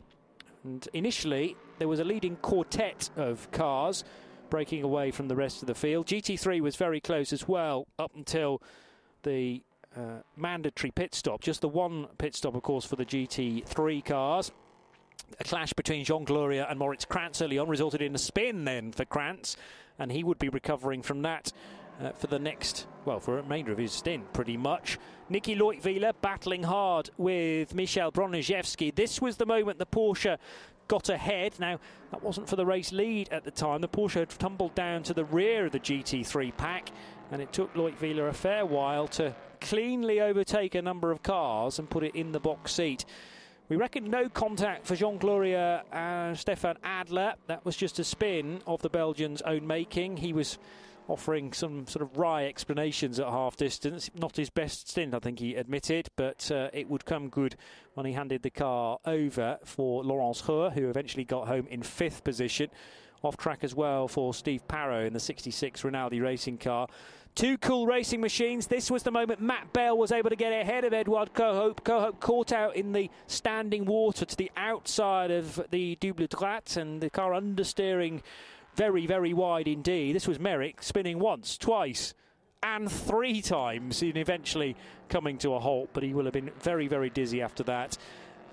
And 0.62 0.86
initially, 0.92 1.56
there 1.78 1.88
was 1.88 2.00
a 2.00 2.04
leading 2.04 2.36
quartet 2.36 3.08
of 3.16 3.50
cars 3.50 4.04
breaking 4.50 4.82
away 4.82 5.10
from 5.10 5.28
the 5.28 5.36
rest 5.36 5.62
of 5.62 5.66
the 5.66 5.74
field. 5.74 6.06
GT3 6.06 6.60
was 6.60 6.76
very 6.76 7.00
close 7.00 7.32
as 7.32 7.46
well 7.46 7.86
up 7.98 8.12
until 8.14 8.62
the 9.22 9.62
uh, 9.96 10.20
mandatory 10.36 10.90
pit 10.90 11.14
stop. 11.14 11.40
Just 11.40 11.60
the 11.60 11.68
one 11.68 12.06
pit 12.18 12.34
stop, 12.34 12.54
of 12.54 12.62
course, 12.62 12.84
for 12.84 12.96
the 12.96 13.04
GT3 13.04 14.04
cars. 14.04 14.52
A 15.40 15.44
clash 15.44 15.72
between 15.72 16.04
Jean 16.04 16.24
Glorieux 16.24 16.70
and 16.70 16.78
Moritz 16.78 17.04
Kranz 17.04 17.42
early 17.42 17.58
on 17.58 17.68
resulted 17.68 18.02
in 18.02 18.14
a 18.14 18.18
spin 18.18 18.64
then 18.64 18.92
for 18.92 19.04
Kranz, 19.04 19.56
and 19.98 20.12
he 20.12 20.22
would 20.22 20.38
be 20.38 20.48
recovering 20.48 21.02
from 21.02 21.22
that 21.22 21.52
uh, 22.00 22.10
for 22.12 22.26
the 22.26 22.38
next, 22.38 22.86
well, 23.04 23.20
for 23.20 23.36
the 23.36 23.42
remainder 23.42 23.72
of 23.72 23.78
his 23.78 23.92
stint, 23.92 24.32
pretty 24.32 24.56
much. 24.56 24.98
Nicky 25.28 25.56
Leutwiler 25.56 26.12
battling 26.20 26.62
hard 26.62 27.10
with 27.16 27.74
Michel 27.74 28.12
Broniszewski. 28.12 28.94
This 28.94 29.20
was 29.20 29.36
the 29.36 29.46
moment 29.46 29.78
the 29.78 29.86
Porsche 29.86 30.38
got 30.88 31.08
ahead. 31.08 31.54
Now, 31.58 31.78
that 32.10 32.22
wasn't 32.22 32.48
for 32.48 32.56
the 32.56 32.66
race 32.66 32.92
lead 32.92 33.28
at 33.30 33.44
the 33.44 33.50
time. 33.50 33.80
The 33.80 33.88
Porsche 33.88 34.20
had 34.20 34.30
tumbled 34.30 34.74
down 34.74 35.02
to 35.04 35.14
the 35.14 35.24
rear 35.24 35.66
of 35.66 35.72
the 35.72 35.80
GT3 35.80 36.56
pack, 36.56 36.90
and 37.30 37.42
it 37.42 37.52
took 37.52 37.74
Leutwiler 37.74 38.28
a 38.28 38.32
fair 38.32 38.64
while 38.64 39.08
to 39.08 39.34
cleanly 39.60 40.20
overtake 40.20 40.74
a 40.74 40.82
number 40.82 41.10
of 41.10 41.22
cars 41.22 41.78
and 41.78 41.90
put 41.90 42.04
it 42.04 42.14
in 42.14 42.32
the 42.32 42.40
box 42.40 42.72
seat. 42.72 43.04
We 43.68 43.76
reckon 43.76 44.08
no 44.10 44.28
contact 44.28 44.86
for 44.86 44.94
Jean 44.94 45.18
Glorieux 45.18 45.82
and 45.90 46.34
uh, 46.34 46.38
Stefan 46.38 46.76
Adler. 46.84 47.34
That 47.48 47.64
was 47.64 47.76
just 47.76 47.98
a 47.98 48.04
spin 48.04 48.60
of 48.64 48.80
the 48.80 48.88
Belgian's 48.88 49.42
own 49.42 49.66
making. 49.66 50.18
He 50.18 50.32
was 50.32 50.58
offering 51.08 51.52
some 51.52 51.86
sort 51.86 52.02
of 52.02 52.16
wry 52.16 52.46
explanations 52.46 53.20
at 53.20 53.26
half 53.26 53.56
distance. 53.56 54.10
Not 54.14 54.36
his 54.36 54.50
best 54.50 54.88
stint, 54.88 55.14
I 55.14 55.18
think 55.18 55.38
he 55.38 55.54
admitted, 55.54 56.08
but 56.16 56.50
uh, 56.50 56.70
it 56.72 56.88
would 56.88 57.04
come 57.04 57.28
good 57.28 57.56
when 57.94 58.06
he 58.06 58.12
handed 58.12 58.42
the 58.42 58.50
car 58.50 58.98
over 59.04 59.58
for 59.64 60.02
Laurents 60.02 60.42
Hörr, 60.42 60.72
who 60.72 60.88
eventually 60.88 61.24
got 61.24 61.48
home 61.48 61.66
in 61.68 61.82
fifth 61.82 62.24
position. 62.24 62.70
Off 63.22 63.36
track 63.36 63.64
as 63.64 63.74
well 63.74 64.08
for 64.08 64.34
Steve 64.34 64.66
Parrow 64.68 65.04
in 65.04 65.12
the 65.12 65.20
66 65.20 65.82
Rinaldi 65.84 66.20
racing 66.20 66.58
car. 66.58 66.86
Two 67.34 67.58
cool 67.58 67.86
racing 67.86 68.22
machines. 68.22 68.66
This 68.66 68.90
was 68.90 69.02
the 69.02 69.10
moment 69.10 69.42
Matt 69.42 69.70
Bell 69.74 69.98
was 69.98 70.10
able 70.10 70.30
to 70.30 70.36
get 70.36 70.52
ahead 70.52 70.84
of 70.84 70.94
Edouard 70.94 71.34
Cauhaupé. 71.34 71.82
Cauhaupé 71.82 72.18
caught 72.18 72.50
out 72.50 72.76
in 72.76 72.92
the 72.92 73.10
standing 73.26 73.84
water 73.84 74.24
to 74.24 74.36
the 74.36 74.50
outside 74.56 75.30
of 75.30 75.60
the 75.70 75.96
double 75.96 76.26
droite 76.26 76.78
and 76.78 77.00
the 77.00 77.10
car 77.10 77.32
understeering 77.32 78.22
very, 78.76 79.06
very 79.06 79.32
wide 79.32 79.66
indeed. 79.66 80.14
This 80.14 80.28
was 80.28 80.38
Meyrick 80.38 80.82
spinning 80.82 81.18
once, 81.18 81.56
twice, 81.56 82.14
and 82.62 82.90
three 82.90 83.40
times 83.40 84.02
and 84.02 84.16
eventually 84.16 84.76
coming 85.08 85.38
to 85.38 85.54
a 85.54 85.60
halt, 85.60 85.90
but 85.92 86.02
he 86.02 86.12
will 86.12 86.24
have 86.24 86.34
been 86.34 86.50
very, 86.60 86.86
very 86.86 87.10
dizzy 87.10 87.40
after 87.40 87.62
that. 87.64 87.96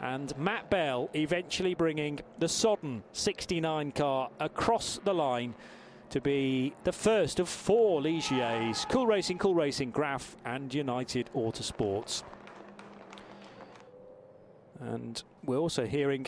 And 0.02 0.36
Matt 0.38 0.70
Bell 0.70 1.10
eventually 1.14 1.74
bringing 1.74 2.20
the 2.40 2.48
sodden 2.48 3.04
69 3.14 3.92
car 3.92 4.30
across 4.40 5.00
the 5.04 5.14
line 5.14 5.56
to 6.10 6.22
be 6.22 6.74
the 6.84 6.92
first 6.92 7.40
of 7.40 7.50
four 7.50 8.02
Ligiers. 8.02 8.86
Cool 8.90 9.08
Racing, 9.08 9.38
Cool 9.40 9.56
Racing, 9.56 9.92
Graf, 9.92 10.36
and 10.46 10.74
United 10.74 11.30
Autosports. 11.36 12.24
And 14.80 15.22
we're 15.46 15.58
also 15.58 15.86
hearing 15.86 16.28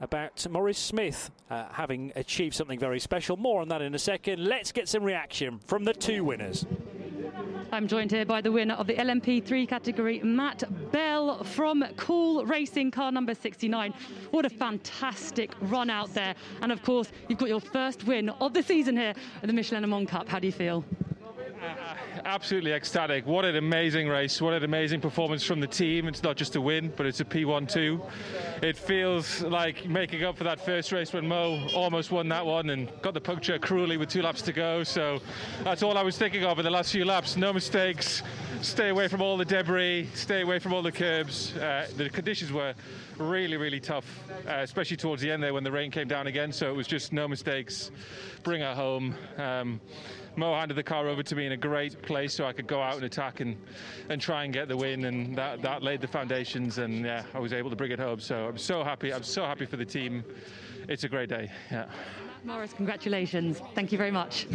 about 0.00 0.46
Maurice 0.50 0.78
Smith 0.78 1.30
uh, 1.50 1.66
having 1.70 2.12
achieved 2.16 2.54
something 2.54 2.78
very 2.78 3.00
special. 3.00 3.36
More 3.36 3.60
on 3.62 3.68
that 3.68 3.82
in 3.82 3.94
a 3.94 3.98
second. 3.98 4.44
Let's 4.44 4.72
get 4.72 4.88
some 4.88 5.02
reaction 5.02 5.58
from 5.66 5.84
the 5.84 5.92
two 5.92 6.24
winners. 6.24 6.66
I'm 7.72 7.88
joined 7.88 8.12
here 8.12 8.24
by 8.24 8.40
the 8.40 8.52
winner 8.52 8.74
of 8.74 8.86
the 8.86 8.94
LMP3 8.94 9.68
category, 9.68 10.20
Matt 10.20 10.62
Bell 10.92 11.42
from 11.42 11.84
Cool 11.96 12.46
Racing 12.46 12.90
car 12.90 13.10
number 13.10 13.34
69. 13.34 13.92
What 14.30 14.46
a 14.46 14.50
fantastic 14.50 15.52
run 15.62 15.90
out 15.90 16.14
there. 16.14 16.34
And 16.62 16.70
of 16.70 16.82
course, 16.82 17.10
you've 17.28 17.38
got 17.38 17.48
your 17.48 17.60
first 17.60 18.04
win 18.06 18.28
of 18.28 18.54
the 18.54 18.62
season 18.62 18.96
here 18.96 19.14
at 19.42 19.46
the 19.46 19.52
Michelin 19.52 19.88
Mans 19.88 20.08
Cup. 20.08 20.28
How 20.28 20.38
do 20.38 20.46
you 20.46 20.52
feel? 20.52 20.84
Absolutely 22.24 22.72
ecstatic. 22.72 23.26
What 23.26 23.44
an 23.44 23.56
amazing 23.56 24.08
race. 24.08 24.40
What 24.40 24.54
an 24.54 24.64
amazing 24.64 25.00
performance 25.00 25.44
from 25.44 25.60
the 25.60 25.66
team. 25.66 26.08
It's 26.08 26.22
not 26.22 26.36
just 26.36 26.56
a 26.56 26.60
win, 26.60 26.92
but 26.96 27.06
it's 27.06 27.20
a 27.20 27.24
P1 27.24 27.70
2. 27.70 28.02
It 28.62 28.76
feels 28.76 29.42
like 29.42 29.88
making 29.88 30.24
up 30.24 30.36
for 30.36 30.44
that 30.44 30.60
first 30.60 30.92
race 30.92 31.12
when 31.12 31.26
Mo 31.26 31.68
almost 31.74 32.10
won 32.10 32.28
that 32.28 32.44
one 32.44 32.70
and 32.70 32.90
got 33.02 33.14
the 33.14 33.20
puncture 33.20 33.58
cruelly 33.58 33.96
with 33.96 34.08
two 34.08 34.22
laps 34.22 34.42
to 34.42 34.52
go. 34.52 34.82
So 34.82 35.20
that's 35.62 35.82
all 35.82 35.96
I 35.96 36.02
was 36.02 36.18
thinking 36.18 36.44
of 36.44 36.58
in 36.58 36.64
the 36.64 36.70
last 36.70 36.92
few 36.92 37.04
laps. 37.04 37.36
No 37.36 37.52
mistakes. 37.52 38.22
Stay 38.62 38.88
away 38.88 39.08
from 39.08 39.20
all 39.22 39.36
the 39.36 39.44
debris. 39.44 40.08
Stay 40.14 40.42
away 40.42 40.58
from 40.58 40.72
all 40.72 40.82
the 40.82 40.92
curbs. 40.92 41.54
Uh, 41.56 41.86
the 41.96 42.08
conditions 42.08 42.52
were 42.52 42.74
really, 43.18 43.56
really 43.56 43.80
tough, 43.80 44.04
uh, 44.46 44.58
especially 44.60 44.96
towards 44.96 45.22
the 45.22 45.30
end 45.30 45.42
there 45.42 45.54
when 45.54 45.64
the 45.64 45.72
rain 45.72 45.90
came 45.90 46.08
down 46.08 46.26
again. 46.26 46.52
So 46.52 46.68
it 46.68 46.76
was 46.76 46.86
just 46.86 47.12
no 47.12 47.28
mistakes. 47.28 47.90
Bring 48.42 48.62
her 48.62 48.74
home. 48.74 49.14
Um, 49.36 49.80
Mo 50.36 50.54
handed 50.54 50.74
the 50.74 50.82
car 50.82 51.08
over 51.08 51.22
to 51.22 51.34
me 51.34 51.46
in 51.46 51.52
a 51.52 51.56
great 51.56 52.00
place 52.02 52.34
so 52.34 52.44
I 52.44 52.52
could 52.52 52.66
go 52.66 52.82
out 52.82 52.96
and 52.96 53.04
attack 53.04 53.40
and, 53.40 53.56
and 54.10 54.20
try 54.20 54.44
and 54.44 54.52
get 54.52 54.68
the 54.68 54.76
win. 54.76 55.06
And 55.06 55.36
that, 55.36 55.62
that 55.62 55.82
laid 55.82 56.00
the 56.02 56.08
foundations. 56.08 56.78
And 56.78 57.04
yeah, 57.04 57.24
I 57.34 57.38
was 57.38 57.52
able 57.52 57.70
to 57.70 57.76
bring 57.76 57.90
it 57.90 57.98
home. 57.98 58.20
So 58.20 58.46
I'm 58.46 58.58
so 58.58 58.84
happy. 58.84 59.12
I'm 59.12 59.22
so 59.22 59.44
happy 59.44 59.64
for 59.64 59.76
the 59.76 59.84
team. 59.84 60.24
It's 60.88 61.04
a 61.04 61.08
great 61.08 61.30
day. 61.30 61.50
Yeah. 61.70 61.86
Maurice, 62.44 62.74
congratulations. 62.74 63.60
Thank 63.74 63.92
you 63.92 63.98
very 63.98 64.12
much. 64.12 64.46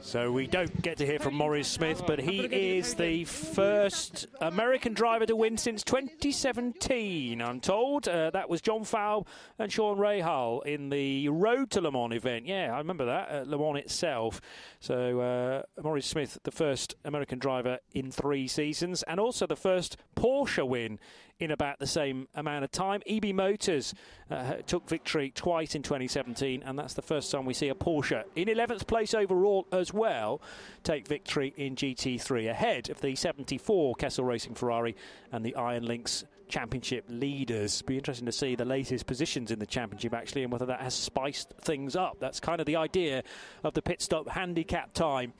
So 0.00 0.30
we 0.30 0.46
don't 0.46 0.80
get 0.80 0.96
to 0.98 1.06
hear 1.06 1.18
from 1.18 1.34
Maurice 1.34 1.66
Smith, 1.66 2.04
but 2.06 2.20
he 2.20 2.40
is 2.44 2.94
the 2.94 3.24
first 3.24 4.28
American 4.40 4.94
driver 4.94 5.26
to 5.26 5.34
win 5.34 5.58
since 5.58 5.82
2017, 5.82 7.42
I'm 7.42 7.60
told. 7.60 8.06
Uh, 8.06 8.30
that 8.30 8.48
was 8.48 8.60
John 8.60 8.82
Falb 8.82 9.26
and 9.58 9.72
Sean 9.72 9.98
Rahal 9.98 10.64
in 10.64 10.88
the 10.88 11.28
Road 11.28 11.70
to 11.72 11.80
Le 11.80 11.90
Mans 11.90 12.14
event. 12.14 12.46
Yeah, 12.46 12.70
I 12.72 12.78
remember 12.78 13.06
that, 13.06 13.28
at 13.28 13.48
Le 13.48 13.58
Mans 13.58 13.78
itself. 13.84 14.40
So 14.78 15.20
uh, 15.20 15.82
Maurice 15.82 16.06
Smith, 16.06 16.38
the 16.44 16.52
first 16.52 16.94
American 17.04 17.40
driver 17.40 17.78
in 17.92 18.12
three 18.12 18.46
seasons, 18.46 19.02
and 19.02 19.18
also 19.18 19.46
the 19.46 19.56
first 19.56 19.96
Porsche 20.14 20.66
win 20.66 21.00
in 21.40 21.50
about 21.50 21.78
the 21.78 21.86
same 21.86 22.28
amount 22.34 22.64
of 22.64 22.70
time. 22.70 23.02
EB 23.06 23.34
Motors 23.34 23.94
uh, 24.30 24.54
took 24.66 24.88
victory 24.88 25.30
twice 25.34 25.74
in 25.74 25.82
2017, 25.82 26.62
and 26.64 26.78
that's 26.78 26.94
the 26.94 27.02
first 27.02 27.30
time 27.30 27.44
we 27.44 27.54
see 27.54 27.68
a 27.68 27.74
Porsche 27.74 28.24
in 28.34 28.48
11th 28.48 28.86
place 28.86 29.14
overall 29.14 29.66
as 29.72 29.92
well 29.92 30.40
take 30.82 31.06
victory 31.06 31.54
in 31.56 31.76
GT3 31.76 32.50
ahead 32.50 32.90
of 32.90 33.00
the 33.00 33.14
74 33.14 33.94
Kessel 33.94 34.24
Racing 34.24 34.54
Ferrari 34.54 34.96
and 35.32 35.44
the 35.44 35.54
Iron 35.54 35.84
Lynx 35.84 36.24
championship 36.48 37.04
leaders. 37.08 37.82
Be 37.82 37.96
interesting 37.96 38.26
to 38.26 38.32
see 38.32 38.56
the 38.56 38.64
latest 38.64 39.06
positions 39.06 39.50
in 39.50 39.58
the 39.58 39.66
championship 39.66 40.14
actually 40.14 40.42
and 40.42 40.52
whether 40.52 40.66
that 40.66 40.80
has 40.80 40.94
spiced 40.94 41.52
things 41.60 41.94
up. 41.94 42.18
That's 42.18 42.40
kind 42.40 42.60
of 42.60 42.66
the 42.66 42.76
idea 42.76 43.22
of 43.62 43.74
the 43.74 43.82
pit 43.82 44.02
stop 44.02 44.28
handicap 44.28 44.94
time. 44.94 45.34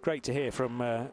Great 0.00 0.22
to 0.24 0.32
hear 0.32 0.50
from 0.50 0.80
uh, 0.80 1.04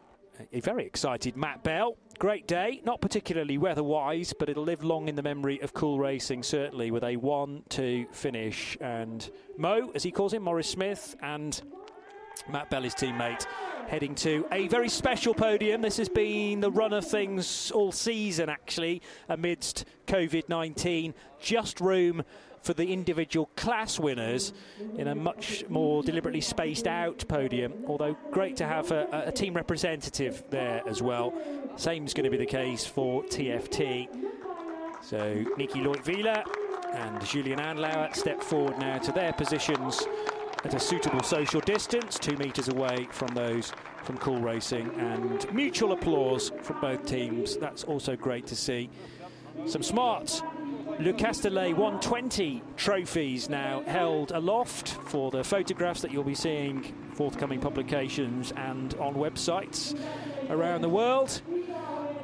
a 0.52 0.60
very 0.60 0.86
excited 0.86 1.36
Matt 1.36 1.64
Bell. 1.64 1.98
Great 2.20 2.48
day, 2.48 2.82
not 2.84 3.02
particularly 3.02 3.58
weather 3.58 3.84
wise, 3.84 4.34
but 4.38 4.50
it'll 4.50 4.64
live 4.64 4.84
long 4.84 5.08
in 5.08 5.16
the 5.16 5.24
memory 5.24 5.60
of 5.62 5.74
cool 5.74 6.00
racing, 6.00 6.44
certainly, 6.44 6.92
with 6.92 7.04
a 7.04 7.16
1 7.16 7.64
2 7.70 8.08
finish. 8.12 8.78
And 8.82 9.30
Mo, 9.58 9.92
as 9.94 10.04
he 10.04 10.12
calls 10.12 10.34
him, 10.34 10.44
Maurice 10.44 10.70
Smith, 10.70 11.16
and 11.22 11.62
Matt 12.50 12.70
Bell, 12.70 12.84
his 12.84 12.94
teammate, 12.94 13.46
heading 13.88 14.16
to 14.16 14.46
a 14.52 14.68
very 14.68 14.90
special 14.90 15.34
podium. 15.34 15.82
This 15.82 15.98
has 15.98 16.10
been 16.10 16.60
the 16.60 16.72
run 16.72 16.94
of 16.94 17.06
things 17.06 17.72
all 17.72 17.92
season, 17.92 18.50
actually, 18.50 19.02
amidst 19.30 19.86
COVID 20.08 20.50
19. 20.50 21.14
Just 21.40 21.80
room 21.82 22.24
for 22.62 22.74
the 22.74 22.92
individual 22.92 23.50
class 23.56 24.00
winners 24.00 24.54
in 24.98 25.08
a 25.08 25.16
much 25.16 25.64
more 25.70 26.04
deliberately 26.04 26.42
spaced 26.42 26.88
out 26.88 27.26
podium. 27.28 27.74
Although 27.88 28.18
great 28.32 28.58
to 28.58 28.68
have 28.68 28.92
a, 28.92 29.24
a 29.28 29.32
team 29.32 29.54
representative 29.54 30.44
there 30.50 30.82
as 30.88 31.02
well. 31.02 31.34
Same 31.76 32.06
is 32.06 32.14
going 32.14 32.26
to 32.26 32.30
be 32.30 32.38
the 32.38 32.46
case 32.46 32.86
for 32.86 33.24
TFT. 33.24 34.08
So 35.02 35.46
Nicky 35.58 35.80
Leutwiler 35.80 36.44
and 36.94 37.26
Julien 37.26 37.60
Andlauer 37.60 38.16
step 38.16 38.42
forward 38.42 38.78
now 38.80 38.98
to 38.98 39.12
their 39.12 39.34
positions 39.34 40.06
at 40.64 40.74
a 40.74 40.80
suitable 40.80 41.24
social 41.24 41.62
distance, 41.62 42.18
two 42.18 42.36
metres 42.38 42.68
away 42.68 43.08
from 43.12 43.28
those 43.30 43.72
from 44.04 44.18
Cool 44.18 44.40
Racing, 44.40 44.90
and 44.98 45.54
mutual 45.54 45.92
applause 45.92 46.52
from 46.62 46.82
both 46.82 47.06
teams. 47.06 47.58
That's 47.58 47.84
also 47.84 48.16
great 48.16 48.48
to 48.48 48.56
see. 48.56 48.90
Some 49.66 49.84
smart 49.84 50.42
Le 51.00 51.14
Castellet 51.14 51.74
120 51.74 52.64
trophies 52.76 53.50
now 53.50 53.84
held 53.86 54.32
aloft 54.32 54.90
for 55.06 55.30
the 55.30 55.44
photographs 55.44 56.02
that 56.02 56.12
you'll 56.12 56.24
be 56.24 56.34
seeing 56.34 56.92
forthcoming 57.14 57.60
publications 57.60 58.52
and 58.58 58.96
on 58.96 59.14
websites 59.14 59.96
around 60.50 60.82
the 60.82 60.90
world. 60.90 61.44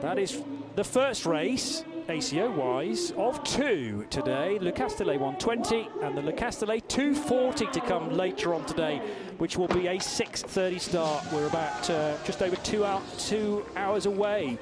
That 0.01 0.17
is 0.17 0.41
the 0.75 0.83
first 0.83 1.27
race, 1.27 1.83
ACO 2.09 2.49
wise, 2.49 3.11
of 3.11 3.43
two 3.43 4.07
today. 4.09 4.57
Le 4.59 4.71
Castellet 4.71 5.19
120 5.19 5.87
and 6.01 6.17
the 6.17 6.23
Le 6.23 6.33
Castellet 6.33 6.89
240 6.89 7.67
to 7.67 7.81
come 7.81 8.09
later 8.09 8.55
on 8.55 8.65
today, 8.65 8.99
which 9.37 9.55
will 9.55 9.67
be 9.67 9.85
a 9.85 9.99
6:30 9.99 10.79
start. 10.79 11.23
We're 11.31 11.45
about 11.45 11.87
uh, 11.91 12.17
just 12.25 12.41
over 12.41 12.55
two, 12.57 12.83
hour, 12.83 13.03
two 13.19 13.63
hours 13.75 14.07
away 14.07 14.57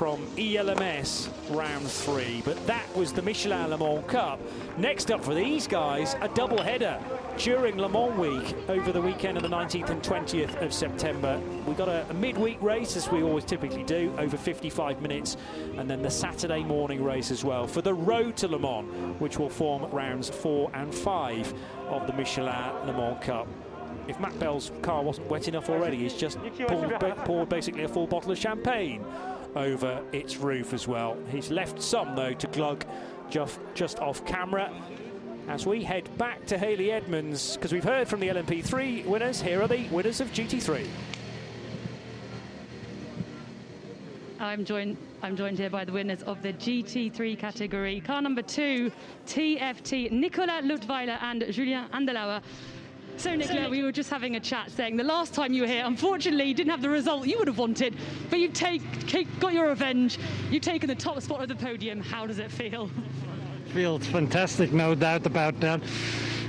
from 0.00 0.26
ELMS 0.38 1.28
round 1.50 1.86
three. 1.86 2.40
But 2.46 2.66
that 2.66 2.86
was 2.96 3.12
the 3.12 3.20
Michelin 3.20 3.68
Le 3.68 3.76
Mans 3.76 4.02
Cup. 4.06 4.40
Next 4.78 5.10
up 5.10 5.22
for 5.22 5.34
these 5.34 5.66
guys, 5.66 6.16
a 6.22 6.28
double 6.28 6.62
header. 6.62 6.98
during 7.36 7.76
Le 7.76 7.86
Mans 7.86 8.18
week 8.18 8.56
over 8.70 8.92
the 8.92 9.00
weekend 9.02 9.36
of 9.36 9.42
the 9.42 9.48
19th 9.50 9.90
and 9.90 10.02
20th 10.02 10.62
of 10.62 10.72
September. 10.72 11.38
We've 11.66 11.76
got 11.76 11.90
a, 11.90 12.08
a 12.08 12.14
midweek 12.14 12.62
race, 12.62 12.96
as 12.96 13.10
we 13.10 13.22
always 13.22 13.44
typically 13.44 13.82
do, 13.82 14.14
over 14.16 14.38
55 14.38 15.02
minutes, 15.02 15.36
and 15.76 15.90
then 15.90 16.00
the 16.00 16.10
Saturday 16.10 16.64
morning 16.64 17.04
race 17.04 17.30
as 17.30 17.44
well 17.44 17.66
for 17.66 17.82
the 17.82 17.92
road 17.92 18.38
to 18.38 18.48
Le 18.48 18.58
Mans, 18.58 19.20
which 19.20 19.38
will 19.38 19.50
form 19.50 19.84
rounds 19.90 20.30
four 20.30 20.70
and 20.72 20.94
five 20.94 21.52
of 21.88 22.06
the 22.06 22.14
Michelin 22.14 22.46
Le 22.86 22.94
Mans 22.94 23.22
Cup 23.22 23.46
if 24.08 24.18
Matt 24.18 24.36
Bell's 24.40 24.72
car 24.82 25.02
wasn't 25.02 25.28
wet 25.28 25.46
enough 25.46 25.68
already, 25.68 25.98
he's 25.98 26.14
just 26.14 26.38
poured, 26.66 27.00
poured, 27.24 27.48
basically 27.48 27.84
a 27.84 27.88
full 27.88 28.06
bottle 28.08 28.32
of 28.32 28.38
champagne 28.38 29.04
over 29.56 30.02
its 30.12 30.36
roof 30.36 30.72
as 30.72 30.86
well. 30.86 31.16
He's 31.28 31.50
left 31.50 31.82
some, 31.82 32.14
though, 32.14 32.34
to 32.34 32.46
glug 32.48 32.84
just, 33.30 33.58
just 33.74 33.98
off 33.98 34.24
camera. 34.24 34.72
As 35.48 35.66
we 35.66 35.82
head 35.82 36.16
back 36.18 36.46
to 36.46 36.58
Haley 36.58 36.92
Edmonds, 36.92 37.56
because 37.56 37.72
we've 37.72 37.84
heard 37.84 38.06
from 38.06 38.20
the 38.20 38.28
LMP3 38.28 39.04
winners, 39.06 39.40
here 39.40 39.62
are 39.62 39.68
the 39.68 39.88
winners 39.88 40.20
of 40.20 40.28
GT3. 40.32 40.86
I'm 44.38 44.64
joined, 44.64 44.96
I'm 45.22 45.36
joined 45.36 45.58
here 45.58 45.68
by 45.68 45.84
the 45.84 45.92
winners 45.92 46.22
of 46.22 46.40
the 46.40 46.54
GT3 46.54 47.38
category. 47.38 48.00
Car 48.00 48.22
number 48.22 48.40
two, 48.42 48.90
TFT, 49.26 50.10
Nicola 50.10 50.62
Leutwiler 50.62 51.22
and 51.22 51.44
Julien 51.50 51.88
Andlauer. 51.90 52.40
So, 53.16 53.34
Nicola, 53.34 53.68
we 53.68 53.82
were 53.82 53.92
just 53.92 54.08
having 54.08 54.36
a 54.36 54.40
chat 54.40 54.70
saying 54.70 54.96
the 54.96 55.04
last 55.04 55.34
time 55.34 55.52
you 55.52 55.62
were 55.62 55.68
here, 55.68 55.84
unfortunately, 55.84 56.44
you 56.44 56.54
didn't 56.54 56.70
have 56.70 56.82
the 56.82 56.88
result 56.88 57.26
you 57.26 57.38
would 57.38 57.48
have 57.48 57.58
wanted, 57.58 57.94
but 58.30 58.38
you've 58.38 58.54
take, 58.54 58.82
got 59.38 59.52
your 59.52 59.68
revenge. 59.68 60.18
You've 60.50 60.62
taken 60.62 60.88
the 60.88 60.94
top 60.94 61.20
spot 61.20 61.42
of 61.42 61.48
the 61.48 61.54
podium. 61.54 62.00
How 62.00 62.26
does 62.26 62.38
it 62.38 62.50
feel? 62.50 62.90
Feels 63.74 64.06
fantastic, 64.06 64.72
no 64.72 64.94
doubt 64.94 65.26
about 65.26 65.60
that. 65.60 65.80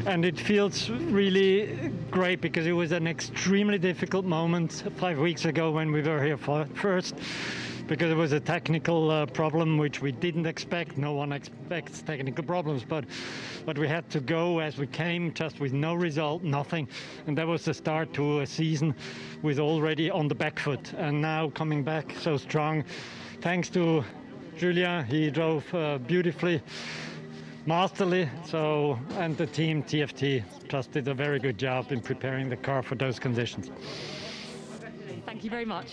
And 0.05 0.25
it 0.25 0.39
feels 0.39 0.89
really 0.89 1.91
great 2.09 2.41
because 2.41 2.65
it 2.65 2.71
was 2.71 2.91
an 2.91 3.05
extremely 3.05 3.77
difficult 3.77 4.25
moment 4.25 4.83
five 4.97 5.19
weeks 5.19 5.45
ago 5.45 5.71
when 5.71 5.91
we 5.91 6.01
were 6.01 6.23
here 6.23 6.37
first 6.37 7.15
because 7.91 8.09
it 8.09 8.15
was 8.15 8.31
a 8.31 8.39
technical 8.39 9.11
uh, 9.11 9.25
problem 9.25 9.77
which 9.77 10.01
we 10.01 10.13
didn't 10.13 10.45
expect. 10.45 10.97
No 10.97 11.11
one 11.11 11.33
expects 11.33 12.01
technical 12.01 12.41
problems, 12.41 12.85
but 12.85 13.03
but 13.65 13.77
we 13.77 13.85
had 13.85 14.09
to 14.11 14.21
go 14.21 14.59
as 14.59 14.77
we 14.77 14.87
came, 14.87 15.33
just 15.33 15.59
with 15.59 15.73
no 15.73 15.93
result, 15.93 16.41
nothing, 16.41 16.87
and 17.27 17.37
that 17.37 17.45
was 17.45 17.65
the 17.65 17.73
start 17.73 18.13
to 18.13 18.39
a 18.39 18.47
season 18.47 18.95
with 19.41 19.59
already 19.59 20.09
on 20.09 20.29
the 20.29 20.35
back 20.35 20.57
foot, 20.57 20.93
and 20.93 21.21
now 21.21 21.49
coming 21.49 21.83
back 21.83 22.15
so 22.21 22.37
strong, 22.37 22.85
thanks 23.41 23.69
to 23.71 24.05
Julien. 24.57 25.03
He 25.03 25.29
drove 25.29 25.65
uh, 25.75 25.97
beautifully 25.97 26.61
masterly. 27.65 28.29
So, 28.45 28.97
and 29.17 29.35
the 29.35 29.47
team 29.47 29.83
TFT 29.83 30.45
just 30.69 30.93
did 30.93 31.09
a 31.09 31.13
very 31.13 31.39
good 31.39 31.57
job 31.57 31.91
in 31.91 31.99
preparing 31.99 32.47
the 32.47 32.55
car 32.55 32.83
for 32.83 32.95
those 32.95 33.19
conditions. 33.19 33.69
Thank 35.25 35.43
you 35.43 35.49
very 35.49 35.65
much. 35.65 35.91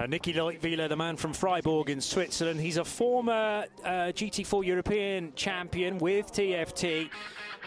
Uh, 0.00 0.06
Nicky 0.06 0.32
Leutwiler, 0.32 0.88
the 0.88 0.96
man 0.96 1.16
from 1.16 1.32
Freiburg 1.32 1.90
in 1.90 2.00
Switzerland, 2.00 2.60
he's 2.60 2.76
a 2.76 2.84
former 2.84 3.66
uh, 3.84 4.12
GT4 4.14 4.64
European 4.64 5.32
champion 5.34 5.98
with 5.98 6.32
TFT 6.32 7.10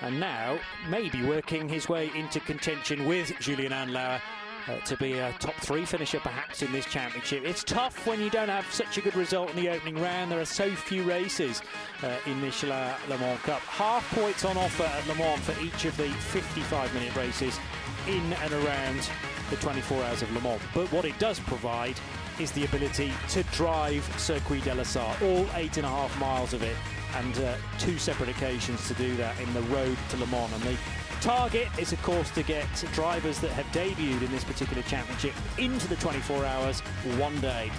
and 0.01 0.17
now 0.17 0.57
maybe 0.89 1.21
working 1.23 1.67
his 1.67 1.89
way 1.89 2.09
into 2.15 2.39
contention 2.39 3.05
with 3.05 3.33
Julien 3.41 3.73
Andlauer 3.73 4.21
uh, 4.67 4.79
to 4.85 4.95
be 4.95 5.13
a 5.13 5.33
top 5.39 5.55
three 5.55 5.83
finisher 5.83 6.21
perhaps 6.21 6.61
in 6.61 6.71
this 6.71 6.85
championship. 6.85 7.43
It's 7.43 7.65
tough 7.65 8.07
when 8.07 8.21
you 8.21 8.29
don't 8.29 8.47
have 8.47 8.71
such 8.71 8.97
a 8.97 9.01
good 9.01 9.15
result 9.17 9.49
in 9.49 9.57
the 9.57 9.67
opening 9.67 10.01
round. 10.01 10.31
There 10.31 10.39
are 10.39 10.45
so 10.45 10.73
few 10.73 11.03
races 11.03 11.61
uh, 12.01 12.15
in 12.25 12.39
Michelin 12.39 12.93
Le 13.09 13.17
Mans 13.17 13.41
Cup. 13.41 13.59
Half 13.61 14.09
points 14.15 14.45
on 14.45 14.55
offer 14.55 14.83
at 14.83 15.05
Le 15.07 15.15
Mans 15.15 15.41
for 15.41 15.59
each 15.61 15.83
of 15.83 15.97
the 15.97 16.07
55 16.07 16.93
minute 16.93 17.13
races 17.15 17.59
in 18.07 18.33
and 18.33 18.53
around 18.53 19.09
the 19.49 19.57
24 19.57 20.03
hours 20.03 20.21
of 20.21 20.31
Le 20.33 20.41
Mans. 20.41 20.61
But 20.73 20.91
what 20.93 21.03
it 21.03 21.17
does 21.19 21.39
provide 21.41 21.99
is 22.41 22.51
the 22.53 22.65
ability 22.65 23.13
to 23.29 23.43
drive 23.53 24.03
Circuit 24.19 24.63
de 24.63 24.73
la 24.73 24.81
Sarthe, 24.81 25.21
all 25.21 25.45
eight 25.53 25.77
and 25.77 25.85
a 25.85 25.89
half 25.89 26.19
miles 26.19 26.53
of 26.53 26.63
it, 26.63 26.75
and 27.17 27.37
uh, 27.39 27.53
two 27.77 27.99
separate 27.99 28.29
occasions 28.29 28.87
to 28.87 28.95
do 28.95 29.15
that 29.17 29.39
in 29.39 29.53
the 29.53 29.61
road 29.63 29.95
to 30.09 30.17
Le 30.17 30.25
Mans. 30.25 30.51
And 30.53 30.63
the 30.63 30.75
target 31.21 31.67
is, 31.77 31.93
of 31.93 32.01
course, 32.01 32.31
to 32.31 32.41
get 32.41 32.65
drivers 32.93 33.39
that 33.41 33.51
have 33.51 33.67
debuted 33.67 34.23
in 34.23 34.31
this 34.31 34.43
particular 34.43 34.81
championship 34.83 35.33
into 35.59 35.87
the 35.87 35.95
24 35.97 36.43
hours 36.43 36.79
one 37.19 37.39
day. 37.41 37.71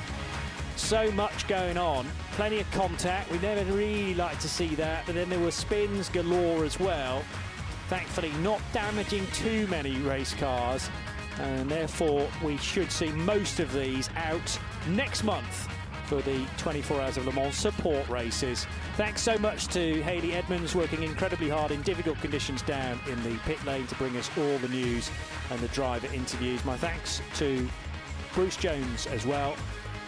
So 0.76 1.10
much 1.10 1.48
going 1.48 1.76
on, 1.76 2.06
plenty 2.32 2.60
of 2.60 2.70
contact. 2.70 3.32
We 3.32 3.40
never 3.40 3.64
really 3.72 4.14
like 4.14 4.38
to 4.40 4.48
see 4.48 4.76
that, 4.76 5.04
but 5.06 5.16
then 5.16 5.28
there 5.28 5.40
were 5.40 5.50
spins 5.50 6.08
galore 6.08 6.64
as 6.64 6.78
well. 6.78 7.24
Thankfully, 7.88 8.32
not 8.42 8.60
damaging 8.72 9.26
too 9.32 9.66
many 9.66 9.96
race 9.98 10.34
cars 10.34 10.88
and 11.40 11.70
therefore 11.70 12.28
we 12.42 12.56
should 12.58 12.90
see 12.90 13.10
most 13.12 13.60
of 13.60 13.72
these 13.72 14.08
out 14.16 14.58
next 14.88 15.24
month 15.24 15.68
for 16.06 16.20
the 16.22 16.44
24 16.58 17.00
Hours 17.00 17.16
of 17.16 17.26
Le 17.26 17.32
Mans 17.32 17.54
support 17.54 18.06
races. 18.08 18.66
Thanks 18.96 19.22
so 19.22 19.38
much 19.38 19.68
to 19.68 20.02
Haley 20.02 20.34
Edmonds 20.34 20.74
working 20.74 21.02
incredibly 21.02 21.48
hard 21.48 21.70
in 21.70 21.80
difficult 21.82 22.20
conditions 22.20 22.60
down 22.62 23.00
in 23.08 23.22
the 23.22 23.36
pit 23.46 23.64
lane 23.64 23.86
to 23.86 23.94
bring 23.94 24.16
us 24.16 24.30
all 24.36 24.58
the 24.58 24.68
news 24.68 25.10
and 25.50 25.58
the 25.60 25.68
driver 25.68 26.08
interviews. 26.12 26.64
My 26.64 26.76
thanks 26.76 27.22
to 27.36 27.66
Bruce 28.34 28.56
Jones 28.56 29.06
as 29.06 29.24
well. 29.26 29.56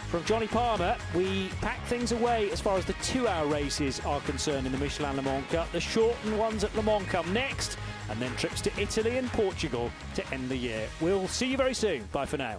From 0.09 0.23
Jonny 0.25 0.47
Palmer, 0.47 0.95
we 1.15 1.49
pack 1.61 1.83
things 1.85 2.11
away 2.11 2.51
as 2.51 2.61
far 2.61 2.77
as 2.77 2.85
the 2.85 2.93
two 3.01 3.27
hour 3.27 3.47
races 3.47 3.99
are 4.01 4.21
concerned 4.21 4.67
in 4.67 4.71
the 4.71 4.77
Michelin 4.77 5.15
Le 5.15 5.23
Mans 5.23 5.45
Cup. 5.49 5.71
The 5.71 5.79
shortened 5.79 6.37
ones 6.37 6.63
at 6.63 6.75
Le 6.75 6.83
Mans 6.83 7.05
come 7.07 7.33
next 7.33 7.77
and 8.09 8.19
then 8.19 8.35
trips 8.35 8.61
to 8.61 8.71
Italy 8.79 9.17
and 9.17 9.27
Portugal 9.33 9.91
to 10.15 10.33
end 10.33 10.49
the 10.49 10.57
year. 10.57 10.87
We'll 11.01 11.27
see 11.27 11.47
you 11.47 11.57
very 11.57 11.73
soon. 11.73 12.03
Bye 12.11 12.25
for 12.25 12.37
now. 12.37 12.57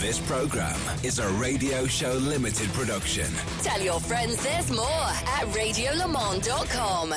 This 0.00 0.18
program 0.28 0.78
is 1.02 1.18
a 1.18 1.28
Radio 1.34 1.86
Show 1.86 2.12
Limited 2.12 2.68
production. 2.74 3.26
Tell 3.62 3.80
your 3.80 4.00
friends 4.00 4.42
there's 4.42 4.70
more 4.70 4.84
at 4.86 5.46
radiolemans.com. 5.52 7.14